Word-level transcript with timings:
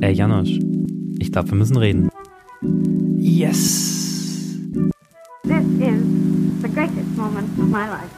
Ey, 0.00 0.12
Janosch, 0.12 0.58
ich 1.20 1.30
glaube, 1.30 1.50
wir 1.50 1.56
müssen 1.56 1.76
reden. 1.76 2.08
Yes. 3.16 4.58
This 5.44 5.64
is 5.78 6.02
the 6.62 6.68
greatest 6.68 7.16
moment 7.16 7.48
of 7.56 7.68
my 7.68 7.86
life. 7.86 8.10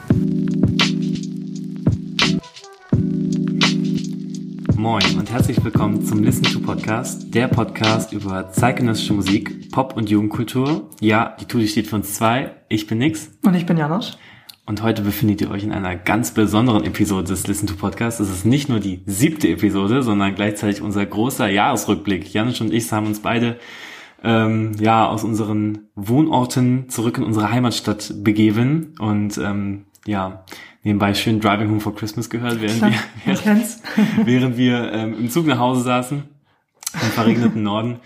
Moin 4.75 5.03
und 5.19 5.31
herzlich 5.31 5.63
willkommen 5.63 6.03
zum 6.03 6.23
Listen 6.23 6.45
to 6.45 6.59
Podcast, 6.61 7.31
der 7.31 7.47
Podcast 7.47 8.11
über 8.11 8.51
zeitgenössische 8.51 9.13
Musik, 9.13 9.69
Pop- 9.69 9.95
und 9.95 10.09
Jugendkultur. 10.09 10.89
Ja, 10.99 11.37
die 11.39 11.45
Tuti 11.45 11.67
steht 11.67 11.85
für 11.85 11.97
uns 11.97 12.15
zwei. 12.15 12.55
Ich 12.69 12.87
bin 12.87 12.97
Nix. 12.97 13.29
Und 13.45 13.53
ich 13.53 13.67
bin 13.67 13.77
Janosch. 13.77 14.13
Und 14.71 14.83
heute 14.83 15.01
befindet 15.01 15.41
ihr 15.41 15.51
euch 15.51 15.65
in 15.65 15.73
einer 15.73 15.97
ganz 15.97 16.31
besonderen 16.31 16.85
Episode 16.85 17.27
des 17.27 17.45
Listen 17.45 17.67
to 17.67 17.75
Podcasts. 17.75 18.21
Es 18.21 18.29
ist 18.29 18.45
nicht 18.45 18.69
nur 18.69 18.79
die 18.79 19.01
siebte 19.05 19.49
Episode, 19.49 20.01
sondern 20.01 20.33
gleichzeitig 20.33 20.81
unser 20.81 21.05
großer 21.05 21.49
Jahresrückblick. 21.49 22.33
Janusz 22.33 22.61
und 22.61 22.73
ich 22.73 22.89
haben 22.93 23.05
uns 23.05 23.19
beide 23.19 23.59
ähm, 24.23 24.71
ja 24.79 25.09
aus 25.09 25.25
unseren 25.25 25.89
Wohnorten 25.95 26.87
zurück 26.87 27.17
in 27.17 27.25
unsere 27.25 27.51
Heimatstadt 27.51 28.13
begeben 28.23 28.95
und 28.97 29.37
ähm, 29.39 29.87
ja 30.05 30.45
nebenbei 30.83 31.15
schön 31.15 31.41
Driving 31.41 31.69
Home 31.69 31.81
for 31.81 31.93
Christmas 31.93 32.29
gehört, 32.29 32.61
während 32.61 32.77
Klar, 32.77 32.93
wir 33.25 33.43
während, 33.43 33.65
während 34.25 34.57
wir 34.57 34.93
ähm, 34.93 35.15
im 35.19 35.29
Zug 35.29 35.47
nach 35.47 35.59
Hause 35.59 35.81
saßen 35.81 36.23
im 36.93 37.09
verregneten 37.09 37.61
Norden 37.61 37.99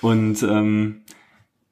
und 0.00 0.42
ähm, 0.42 1.02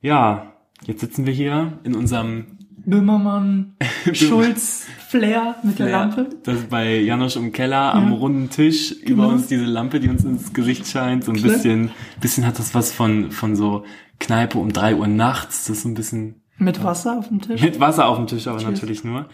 ja 0.00 0.52
jetzt 0.84 1.00
sitzen 1.00 1.26
wir 1.26 1.32
hier 1.32 1.80
in 1.82 1.96
unserem 1.96 2.56
Böhmermann, 2.90 3.74
Schulz, 4.12 4.86
Flair 5.08 5.56
mit 5.62 5.78
der 5.78 5.88
Ja, 5.88 6.00
Lampe. 6.02 6.28
Das 6.44 6.56
ist 6.56 6.70
bei 6.70 7.00
Janosch 7.00 7.36
im 7.36 7.52
Keller 7.52 7.94
am 7.94 8.10
Ja. 8.12 8.16
runden 8.16 8.48
Tisch 8.50 8.92
über 8.92 9.24
Genau. 9.24 9.28
uns 9.34 9.48
diese 9.48 9.64
Lampe, 9.64 9.98
die 10.00 10.08
uns 10.08 10.24
ins 10.24 10.52
Gesicht 10.52 10.86
scheint. 10.86 11.24
So 11.24 11.32
ein 11.32 11.36
Klar. 11.38 11.52
bisschen, 11.54 11.90
bisschen 12.20 12.46
hat 12.46 12.58
das 12.58 12.74
was 12.74 12.92
von, 12.92 13.30
von 13.32 13.56
so 13.56 13.84
Kneipe 14.20 14.58
um 14.58 14.72
drei 14.72 14.94
Uhr 14.94 15.08
nachts. 15.08 15.66
Das 15.66 15.78
ist 15.78 15.82
so 15.82 15.88
ein 15.88 15.94
bisschen 15.94 16.36
Mit 16.58 16.82
Wasser 16.84 17.18
auf 17.18 17.28
dem 17.28 17.40
Tisch. 17.40 17.60
mit 17.60 17.80
Wasser 17.80 18.06
auf 18.06 18.16
dem 18.18 18.26
Tisch, 18.28 18.46
aber 18.46 18.58
Cheers. 18.58 18.70
natürlich 18.70 19.04
nur. 19.04 19.26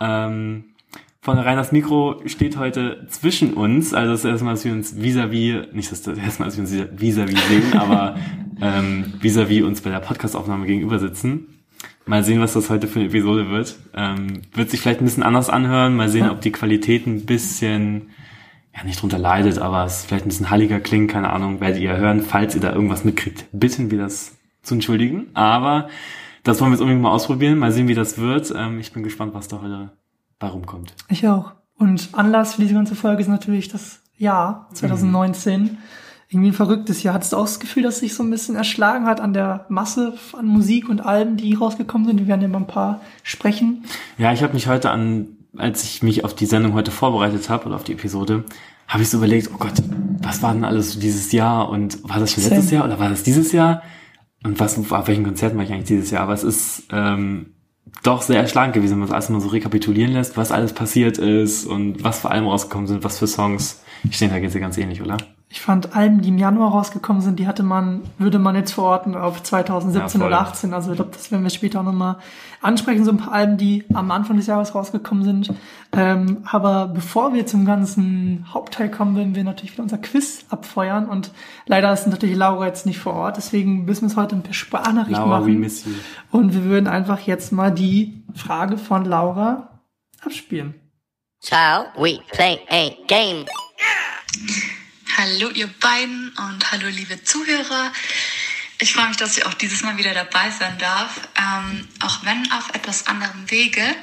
Ähm, 0.00 0.64
von 1.20 1.38
rein 1.38 1.56
das 1.56 1.72
Mikro 1.72 2.22
steht 2.26 2.56
heute 2.56 3.06
zwischen 3.08 3.54
uns. 3.54 3.92
Also 3.92 4.12
das 4.12 4.24
erste 4.24 4.44
Mal, 4.44 4.52
dass 4.52 4.64
wir 4.64 4.72
uns 4.72 4.94
vis-à-vis, 4.96 5.72
nicht 5.74 5.90
das 5.92 6.06
erste 6.06 6.40
Mal, 6.42 6.46
dass 6.46 6.56
wir 6.56 6.62
uns 6.62 6.72
vis-à-vis 7.00 7.48
sehen, 7.48 7.72
aber 7.78 8.16
ähm, 8.60 9.12
vis-à-vis 9.20 9.62
uns 9.64 9.80
bei 9.82 9.90
der 9.90 10.00
Podcastaufnahme 10.00 10.66
gegenüber 10.66 10.98
sitzen. 10.98 11.48
Mal 12.08 12.22
sehen, 12.22 12.40
was 12.40 12.52
das 12.52 12.70
heute 12.70 12.86
für 12.86 13.00
eine 13.00 13.08
Episode 13.08 13.50
wird. 13.50 13.76
Ähm, 13.92 14.42
wird 14.54 14.70
sich 14.70 14.80
vielleicht 14.80 15.00
ein 15.00 15.04
bisschen 15.04 15.24
anders 15.24 15.50
anhören. 15.50 15.96
Mal 15.96 16.08
sehen, 16.08 16.30
ob 16.30 16.40
die 16.40 16.52
Qualität 16.52 17.04
ein 17.06 17.26
bisschen, 17.26 18.10
ja 18.76 18.84
nicht 18.84 19.02
drunter 19.02 19.18
leidet, 19.18 19.58
aber 19.58 19.84
es 19.84 20.04
vielleicht 20.04 20.24
ein 20.24 20.28
bisschen 20.28 20.50
halliger 20.50 20.78
klingt. 20.78 21.10
Keine 21.10 21.30
Ahnung, 21.30 21.60
werdet 21.60 21.80
ihr 21.80 21.96
hören. 21.96 22.22
Falls 22.22 22.54
ihr 22.54 22.60
da 22.60 22.72
irgendwas 22.72 23.04
mitkriegt, 23.04 23.46
bitten 23.50 23.90
wir 23.90 23.98
das 23.98 24.36
zu 24.62 24.74
entschuldigen. 24.74 25.26
Aber 25.34 25.88
das 26.44 26.60
wollen 26.60 26.70
wir 26.70 26.74
jetzt 26.74 26.82
unbedingt 26.82 27.02
mal 27.02 27.10
ausprobieren. 27.10 27.58
Mal 27.58 27.72
sehen, 27.72 27.88
wie 27.88 27.94
das 27.94 28.18
wird. 28.18 28.54
Ähm, 28.56 28.78
ich 28.78 28.92
bin 28.92 29.02
gespannt, 29.02 29.34
was 29.34 29.48
da 29.48 29.60
heute 29.60 29.90
bei 30.38 30.46
rumkommt. 30.46 30.94
Ich 31.08 31.26
auch. 31.26 31.54
Und 31.76 32.10
Anlass 32.12 32.54
für 32.54 32.62
diese 32.62 32.74
ganze 32.74 32.94
Folge 32.94 33.20
ist 33.20 33.28
natürlich 33.28 33.68
das 33.68 34.00
Jahr 34.16 34.68
2019. 34.74 35.78
Irgendwie 36.36 36.50
ein 36.50 36.52
verrücktes 36.52 37.02
Jahr. 37.02 37.14
Hattest 37.14 37.32
du 37.32 37.38
auch 37.38 37.46
das 37.46 37.60
Gefühl, 37.60 37.82
dass 37.82 38.00
sich 38.00 38.14
so 38.14 38.22
ein 38.22 38.28
bisschen 38.28 38.56
erschlagen 38.56 39.06
hat 39.06 39.22
an 39.22 39.32
der 39.32 39.64
Masse 39.70 40.18
an 40.34 40.44
Musik 40.44 40.90
und 40.90 41.00
Alben, 41.00 41.38
die 41.38 41.54
rausgekommen 41.54 42.06
sind? 42.06 42.18
Wir 42.18 42.26
werden 42.26 42.42
ja 42.42 42.48
mal 42.48 42.58
ein 42.58 42.66
paar 42.66 43.00
sprechen. 43.22 43.86
Ja, 44.18 44.34
ich 44.34 44.42
habe 44.42 44.52
mich 44.52 44.68
heute 44.68 44.90
an, 44.90 45.28
als 45.56 45.82
ich 45.84 46.02
mich 46.02 46.26
auf 46.26 46.34
die 46.34 46.44
Sendung 46.44 46.74
heute 46.74 46.90
vorbereitet 46.90 47.48
habe 47.48 47.64
oder 47.64 47.76
auf 47.76 47.84
die 47.84 47.94
Episode, 47.94 48.44
habe 48.86 49.02
ich 49.02 49.08
so 49.08 49.16
überlegt, 49.16 49.50
oh 49.54 49.56
Gott, 49.56 49.82
was 50.20 50.42
war 50.42 50.52
denn 50.52 50.66
alles 50.66 50.92
so 50.92 51.00
dieses 51.00 51.32
Jahr 51.32 51.70
und 51.70 52.06
war 52.06 52.20
das 52.20 52.32
schon 52.32 52.44
letztes 52.44 52.70
Jahr 52.70 52.84
oder 52.84 52.98
war 52.98 53.08
das 53.08 53.22
dieses 53.22 53.52
Jahr? 53.52 53.80
Und 54.44 54.60
was, 54.60 54.78
auf 54.78 55.08
welchen 55.08 55.24
Konzerten 55.24 55.56
war 55.56 55.64
ich 55.64 55.72
eigentlich 55.72 55.86
dieses 55.86 56.10
Jahr? 56.10 56.22
Aber 56.22 56.34
es 56.34 56.44
ist 56.44 56.82
ähm, 56.92 57.54
doch 58.02 58.20
sehr 58.20 58.42
erschlagend 58.42 58.74
gewesen, 58.74 58.92
wenn 58.92 58.98
man 58.98 59.08
das 59.08 59.14
alles 59.14 59.30
mal 59.30 59.40
so 59.40 59.48
rekapitulieren 59.48 60.12
lässt, 60.12 60.36
was 60.36 60.52
alles 60.52 60.74
passiert 60.74 61.16
ist 61.16 61.64
und 61.64 62.04
was 62.04 62.18
vor 62.18 62.30
allem 62.30 62.46
rausgekommen 62.46 62.88
sind, 62.88 63.04
was 63.04 63.18
für 63.18 63.26
Songs. 63.26 63.80
Ich 64.10 64.18
denke, 64.18 64.34
da 64.34 64.40
geht's 64.40 64.52
dir 64.52 64.60
ganz 64.60 64.76
ähnlich, 64.76 65.00
oder? 65.00 65.16
Ich 65.48 65.60
fand 65.60 65.94
Alben, 65.94 66.22
die 66.22 66.30
im 66.30 66.38
Januar 66.38 66.72
rausgekommen 66.72 67.22
sind, 67.22 67.38
die 67.38 67.46
hatte 67.46 67.62
man, 67.62 68.02
würde 68.18 68.40
man 68.40 68.56
jetzt 68.56 68.72
verorten 68.72 69.14
auf 69.14 69.42
2017 69.44 70.20
Ja, 70.20 70.26
oder 70.26 70.40
18. 70.40 70.74
Also 70.74 70.90
ich 70.90 70.96
glaube, 70.96 71.12
das 71.12 71.30
werden 71.30 71.44
wir 71.44 71.50
später 71.50 71.80
auch 71.80 71.84
nochmal 71.84 72.16
ansprechen. 72.60 73.04
So 73.04 73.12
ein 73.12 73.18
paar 73.18 73.32
Alben, 73.32 73.56
die 73.56 73.84
am 73.94 74.10
Anfang 74.10 74.36
des 74.36 74.48
Jahres 74.48 74.74
rausgekommen 74.74 75.22
sind. 75.22 75.52
Ähm, 75.92 76.38
aber 76.50 76.88
bevor 76.88 77.32
wir 77.32 77.46
zum 77.46 77.64
ganzen 77.64 78.44
Hauptteil 78.52 78.90
kommen, 78.90 79.14
werden 79.14 79.36
wir 79.36 79.44
natürlich 79.44 79.72
wieder 79.72 79.84
unser 79.84 79.98
Quiz 79.98 80.44
abfeuern. 80.50 81.06
Und 81.08 81.30
leider 81.66 81.92
ist 81.92 82.08
natürlich 82.08 82.36
Laura 82.36 82.66
jetzt 82.66 82.84
nicht 82.84 82.98
vor 82.98 83.14
Ort. 83.14 83.36
Deswegen 83.36 83.84
müssen 83.84 84.02
wir 84.02 84.08
es 84.08 84.16
heute 84.16 84.34
per 84.36 84.52
Sprachnachricht 84.52 85.16
Laura, 85.16 85.42
we 85.42 85.50
machen. 85.50 85.60
miss 85.60 85.84
you. 85.84 85.92
Und 86.32 86.54
wir 86.54 86.64
würden 86.64 86.88
einfach 86.88 87.20
jetzt 87.20 87.52
mal 87.52 87.70
die 87.70 88.24
Frage 88.34 88.78
von 88.78 89.04
Laura 89.04 89.80
abspielen. 90.24 90.74
Shall 91.40 91.86
we 91.96 92.18
play 92.32 92.58
a 92.68 92.90
game? 93.06 93.44
Hallo 95.18 95.48
ihr 95.48 95.68
beiden 95.80 96.28
und 96.36 96.72
hallo 96.72 96.88
liebe 96.88 97.24
Zuhörer. 97.24 97.90
Ich 98.80 98.92
freue 98.92 99.08
mich, 99.08 99.16
dass 99.16 99.38
ich 99.38 99.46
auch 99.46 99.54
dieses 99.54 99.80
Mal 99.80 99.96
wieder 99.96 100.12
dabei 100.12 100.50
sein 100.50 100.76
darf, 100.76 101.20
ähm, 101.38 101.88
auch 102.00 102.22
wenn 102.26 102.52
auf 102.52 102.68
etwas 102.74 103.06
anderem 103.06 103.50
Wege. 103.50 103.96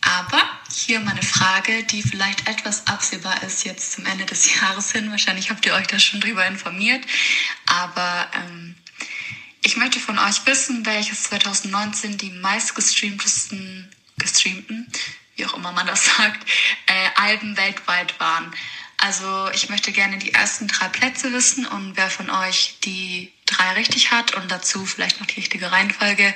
Aber 0.00 0.42
hier 0.74 1.00
meine 1.00 1.20
Frage, 1.20 1.82
die 1.84 2.02
vielleicht 2.02 2.48
etwas 2.48 2.86
absehbar 2.86 3.42
ist 3.42 3.66
jetzt 3.66 3.92
zum 3.92 4.06
Ende 4.06 4.24
des 4.24 4.54
Jahres 4.60 4.90
hin. 4.92 5.10
Wahrscheinlich 5.10 5.50
habt 5.50 5.66
ihr 5.66 5.74
euch 5.74 5.86
da 5.86 5.98
schon 5.98 6.22
drüber 6.22 6.46
informiert. 6.46 7.04
Aber 7.66 8.30
ähm, 8.32 8.74
ich 9.62 9.76
möchte 9.76 10.00
von 10.00 10.18
euch 10.18 10.46
wissen, 10.46 10.86
welches 10.86 11.24
2019 11.24 12.16
die 12.16 12.30
meistgestreamtesten, 12.30 13.94
gestreamten, 14.16 14.90
wie 15.36 15.44
auch 15.44 15.52
immer 15.52 15.72
man 15.72 15.86
das 15.86 16.06
sagt, 16.16 16.48
äh, 16.86 17.20
Alben 17.20 17.54
weltweit 17.58 18.18
waren. 18.18 18.50
Also 18.98 19.48
ich 19.52 19.68
möchte 19.68 19.92
gerne 19.92 20.18
die 20.18 20.32
ersten 20.32 20.68
drei 20.68 20.88
Plätze 20.88 21.32
wissen 21.32 21.66
und 21.66 21.96
wer 21.96 22.08
von 22.08 22.30
euch 22.30 22.78
die 22.84 23.32
drei 23.46 23.72
richtig 23.74 24.12
hat 24.12 24.34
und 24.34 24.50
dazu 24.50 24.86
vielleicht 24.86 25.20
noch 25.20 25.26
die 25.26 25.40
richtige 25.40 25.70
Reihenfolge, 25.70 26.34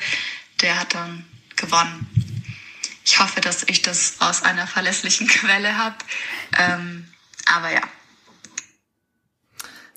der 0.61 0.79
hat 0.79 0.95
dann 0.95 1.25
gewonnen. 1.57 2.07
Ich 3.05 3.21
hoffe, 3.21 3.41
dass 3.41 3.63
ich 3.69 3.83
das 3.83 4.21
aus 4.21 4.43
einer 4.43 4.67
verlässlichen 4.67 5.27
Quelle 5.29 5.79
habe. 5.79 5.97
Ähm, 6.59 7.09
aber 7.47 7.73
ja. 7.73 7.81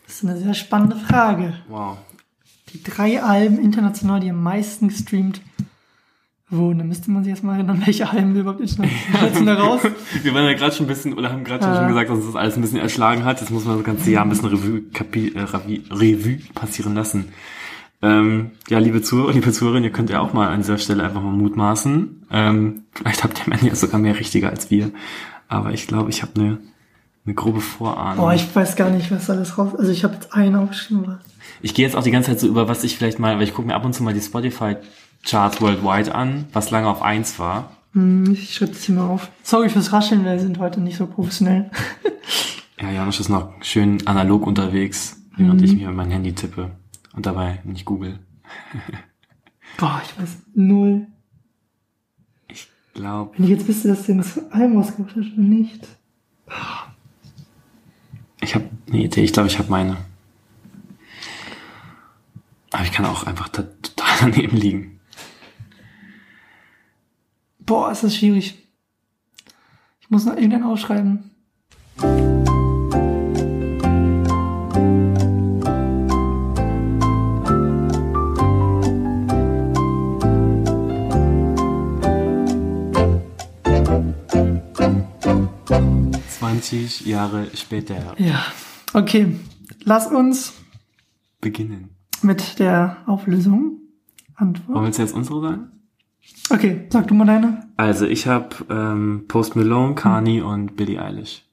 Das 0.06 0.16
ist 0.16 0.24
eine 0.24 0.38
sehr 0.38 0.54
spannende 0.54 0.98
Frage. 0.98 1.62
Wow. 1.68 1.98
Die 2.70 2.82
drei 2.82 3.22
Alben 3.22 3.60
international, 3.60 4.22
die 4.22 4.30
am 4.30 4.42
meisten 4.42 4.88
gestreamt 4.88 5.42
wurden. 6.52 6.80
Da 6.80 6.86
müsste 6.86 7.10
man 7.12 7.24
sich 7.24 7.32
erstmal 7.32 7.56
erinnern, 7.56 7.82
welche 7.86 8.10
Alben 8.10 8.34
wir 8.34 8.42
überhaupt 8.42 8.62
international 8.62 9.56
raus. 9.56 9.82
Wir 10.24 10.34
waren 10.34 10.46
ja 10.46 10.54
gerade 10.54 10.76
schon 10.76 10.86
ein 10.86 10.90
bisschen, 10.90 11.14
oder 11.14 11.32
haben 11.32 11.44
gerade 11.44 11.66
Ja. 11.66 11.78
schon 11.78 11.88
gesagt, 11.88 12.10
dass 12.10 12.18
uns 12.18 12.26
das 12.28 12.36
alles 12.36 12.56
ein 12.56 12.62
bisschen 12.62 12.80
erschlagen 12.80 13.26
hat. 13.26 13.40
Jetzt 13.42 13.50
muss 13.50 13.66
man 13.66 13.78
das 13.78 13.86
ganze 13.86 14.12
Jahr 14.12 14.24
ein 14.24 14.30
bisschen 14.30 14.50
Revue, 14.50 14.82
Kapi, 14.94 15.34
äh, 15.36 15.42
Revue, 15.42 15.80
Revue 15.92 16.38
passieren 16.54 16.94
lassen. 16.94 17.30
Ähm, 18.04 18.52
ja, 18.70 18.80
liebe 18.80 19.02
Zuhörer, 19.02 19.32
liebe 19.34 19.52
Zuhörerinnen, 19.52 19.84
ihr 19.90 19.94
könnt 19.94 20.10
ja 20.10 20.20
auch 20.22 20.34
mal 20.34 20.48
an 20.50 20.62
dieser 20.62 20.78
Stelle 20.80 21.04
einfach 21.04 21.22
mal 21.22 21.32
mutmaßen. 21.34 22.26
Ähm, 22.32 22.84
vielleicht 22.94 23.24
habt 23.24 23.40
ihr 23.40 23.46
am 23.46 23.52
Ende 23.54 23.68
ja 23.68 23.76
sogar 23.76 24.00
mehr 24.00 24.20
Richtige 24.20 24.50
als 24.50 24.72
wir. 24.72 24.92
Aber 25.48 25.72
ich 25.72 25.86
glaube, 25.88 26.10
ich 26.10 26.22
habe 26.24 26.32
eine, 26.36 26.58
eine 27.26 27.36
grobe 27.36 27.62
Vorahnung. 27.62 28.18
Boah, 28.26 28.34
ich 28.34 28.56
weiß 28.56 28.76
gar 28.76 28.90
nicht, 28.90 29.12
was 29.12 29.30
alles 29.30 29.58
raus. 29.58 29.76
Also 29.78 29.92
ich 29.92 30.04
habe 30.04 30.16
jetzt 30.16 30.34
einen 30.34 30.56
aufgeschrieben. 30.56 31.18
Ich 31.62 31.76
gehe 31.76 31.86
jetzt 31.86 31.96
auch 31.96 32.04
die 32.04 32.10
ganze 32.12 32.32
Zeit 32.32 32.40
so 32.40 32.48
über, 32.48 32.68
was 32.68 32.84
ich 32.84 32.98
vielleicht 32.98 33.20
mal, 33.20 33.36
weil 33.36 33.44
ich 33.44 33.54
gucke 33.54 33.68
mir 33.68 33.76
ab 33.76 33.86
und 33.86 33.94
zu 33.94 34.02
mal 34.02 34.14
die 34.16 34.20
Spotify-Charts 35.24 35.62
worldwide 35.62 36.14
an, 36.14 36.46
was 36.54 36.72
lange 36.72 36.88
auf 36.88 37.02
eins 37.02 37.40
war. 37.40 37.72
Hm, 37.94 38.32
Ich 38.32 38.56
schreibe 38.56 38.72
das 38.74 38.84
hier 38.84 38.96
mal 38.96 39.08
auf. 39.10 39.30
Sorry 39.44 39.70
fürs 39.70 39.92
Rascheln, 39.92 40.24
wir 40.26 40.40
sind 40.40 40.60
heute 40.60 40.82
nicht 40.82 40.98
so 40.98 41.08
professionell. 41.08 41.70
Ja, 42.80 42.90
Janusz 42.90 43.20
ist 43.20 43.30
noch 43.30 43.54
schön 43.64 44.08
analog 44.08 44.48
unterwegs, 44.48 45.22
während 45.38 45.62
ich 45.62 45.76
mir 45.76 45.92
mein 45.92 46.10
Handy 46.10 46.34
tippe 46.34 46.72
und 47.14 47.28
dabei 47.28 47.60
nicht 47.64 47.86
google. 47.86 48.18
Boah, 49.78 50.02
ich 50.04 50.20
weiß 50.20 50.38
null. 50.56 51.06
Ich 52.48 52.68
glaube, 52.96 53.38
Wenn 53.38 53.44
ich 53.46 53.52
jetzt 53.52 53.68
wüsste, 53.68 53.90
dass 53.90 54.08
du 54.08 54.16
das 54.18 54.40
Album 54.52 54.78
rausgebracht 54.78 55.16
hast 55.16 55.32
oder 55.34 55.44
nicht. 55.44 55.88
ich 58.42 58.56
habe 58.56 58.68
eine 58.88 59.04
Idee. 59.04 59.22
Ich 59.26 59.32
glaube, 59.34 59.48
ich 59.48 59.60
habe 59.60 59.70
meine. 59.70 59.98
Aber 62.72 62.84
ich 62.84 62.92
kann 62.92 63.06
auch 63.06 63.28
einfach 63.28 63.50
da, 63.50 63.62
total 63.62 64.18
daneben 64.22 64.58
liegen. 64.58 64.91
Boah, 67.66 67.92
ist 67.92 68.04
das 68.04 68.16
schwierig. 68.16 68.58
Ich 70.02 70.10
muss 70.10 70.26
noch 70.26 70.36
irgendeinen 70.36 70.64
aufschreiben. 70.64 71.32
Zwanzig 86.28 87.06
Jahre 87.06 87.48
später. 87.56 88.16
Ja, 88.18 88.44
okay. 88.94 89.40
lass 89.84 90.08
uns 90.08 90.54
Beginnen. 91.40 91.90
mit 92.22 92.60
der 92.60 92.98
Auflösung 93.06 93.62
Wollen 93.62 93.80
antworten. 94.36 94.82
wir 94.84 95.04
jetzt 95.04 95.14
unsere 95.14 95.42
sagen? 95.42 95.72
Okay, 96.50 96.88
sag 96.90 97.08
du 97.08 97.14
mal 97.14 97.26
deine. 97.26 97.68
Also 97.78 98.06
ich 98.06 98.28
habe 98.28 98.50
ähm, 98.70 99.26
Post 99.28 99.56
Malone, 99.56 99.96
Kanye 99.96 100.42
und 100.42 100.76
Billie 100.76 101.02
Eilish. 101.02 101.44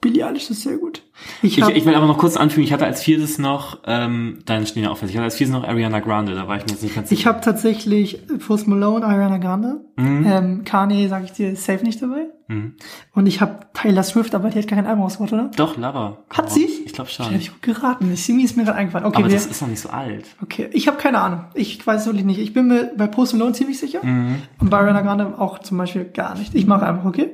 Billie 0.00 0.26
Eilish 0.26 0.50
ist 0.50 0.62
sehr 0.62 0.78
gut. 0.78 1.02
Ich, 1.42 1.58
Ich, 1.58 1.68
ich 1.68 1.84
will 1.84 1.94
aber 1.94 2.06
noch 2.06 2.16
kurz 2.16 2.36
anfügen, 2.36 2.64
ich 2.64 2.72
hatte 2.72 2.86
als 2.86 3.02
viertes 3.02 3.38
noch, 3.38 3.80
ähm, 3.86 4.38
deine 4.46 4.66
stehen 4.66 4.84
ja 4.84 4.90
auch 4.90 4.96
fest, 4.96 5.10
ich 5.10 5.16
hatte 5.16 5.24
als 5.24 5.36
viertes 5.36 5.54
noch 5.54 5.64
Ariana 5.64 6.00
Grande, 6.00 6.34
da 6.34 6.48
war 6.48 6.56
ich 6.56 6.64
mir 6.64 6.70
jetzt 6.70 6.82
nicht 6.82 6.94
ganz 6.94 7.12
ich 7.12 7.26
habe 7.26 7.42
tatsächlich 7.42 8.20
Post 8.46 8.66
Malone, 8.66 9.04
Ariana 9.04 9.36
Grande. 9.38 9.82
Ähm, 9.98 10.64
Kanye, 10.64 11.08
sag 11.08 11.24
ich 11.24 11.32
dir, 11.32 11.50
ist 11.50 11.64
safe 11.66 11.84
nicht 11.84 12.00
dabei. 12.00 12.28
Mhm. 12.48 12.74
Und 13.14 13.26
ich 13.26 13.42
habe 13.42 13.60
Taylor 13.74 14.02
Swift, 14.02 14.34
aber 14.34 14.48
die 14.48 14.58
hat 14.58 14.66
gar 14.66 14.76
kein 14.76 14.86
Album 14.86 15.04
rausgebracht, 15.04 15.34
oder? 15.34 15.50
Doch, 15.56 15.76
Lover. 15.76 16.24
Hat 16.30 16.50
sie? 16.50 16.66
Ich 16.86 16.94
glaube 16.94 17.10
schon. 17.10 17.26
hab 17.26 17.32
ich 17.34 17.50
gut 17.50 17.62
geraten. 17.62 18.16
Simi 18.16 18.42
ist 18.42 18.56
mir 18.56 18.64
gerade 18.64 18.78
eingefallen. 18.78 19.06
Okay, 19.06 19.18
aber 19.18 19.28
wir, 19.28 19.34
das 19.34 19.44
ist 19.46 19.60
noch 19.60 19.68
nicht 19.68 19.80
so 19.80 19.90
alt. 19.90 20.24
okay, 20.42 20.70
ich 20.72 20.88
habe 20.88 20.96
keine 20.96 21.20
Ahnung. 21.20 21.44
Ich 21.54 21.86
weiß 21.86 22.00
es 22.00 22.06
wirklich 22.06 22.24
nicht. 22.24 22.38
Ich 22.40 22.54
bin 22.54 22.68
mir 22.68 22.92
bei 22.96 23.06
Post 23.06 23.34
Malone 23.34 23.52
ziemlich 23.52 23.78
sicher. 23.78 24.02
Mhm. 24.02 24.36
Und 24.58 24.70
bei 24.70 24.78
Ariana 24.78 25.02
Grande 25.02 25.38
auch 25.38 25.58
zum 25.58 25.76
Beispiel 25.76 26.06
gar 26.06 26.36
nicht. 26.38 26.54
Ich 26.54 26.66
mache 26.66 26.86
einfach, 26.86 27.04
okay? 27.04 27.30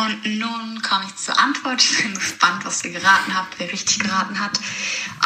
Und 0.00 0.38
nun 0.38 0.80
komme 0.80 1.04
ich 1.06 1.16
zur 1.16 1.38
Antwort. 1.38 1.82
Ich 1.82 2.02
bin 2.02 2.14
gespannt, 2.14 2.64
was 2.64 2.82
ihr 2.84 2.92
geraten 2.92 3.34
habt, 3.36 3.58
wer 3.58 3.70
richtig 3.70 3.98
geraten 3.98 4.40
hat. 4.40 4.58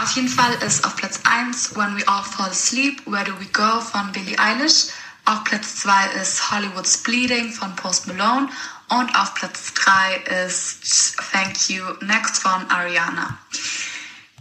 Auf 0.03 0.11
jeden 0.13 0.29
Fall 0.29 0.53
ist 0.67 0.85
auf 0.85 0.97
Platz 0.97 1.21
1 1.23 1.77
When 1.77 1.97
We 1.97 2.09
All 2.09 2.25
Fall 2.25 2.51
Asleep, 2.51 3.01
Where 3.07 3.23
Do 3.23 3.39
We 3.39 3.47
Go 3.47 3.81
von 3.81 4.11
Billie 4.11 4.37
Eilish. 4.37 4.87
Auf 5.27 5.45
Platz 5.45 5.77
2 5.77 6.07
ist 6.21 6.51
Hollywood's 6.51 6.99
Bleeding 6.99 7.53
von 7.53 7.77
Post 7.77 8.09
Malone. 8.09 8.49
Und 8.89 9.15
auf 9.17 9.35
Platz 9.35 9.73
3 9.75 10.17
ist 10.47 11.19
Thank 11.31 11.69
You 11.69 11.85
Next 12.01 12.43
von 12.43 12.69
Ariana. 12.69 13.39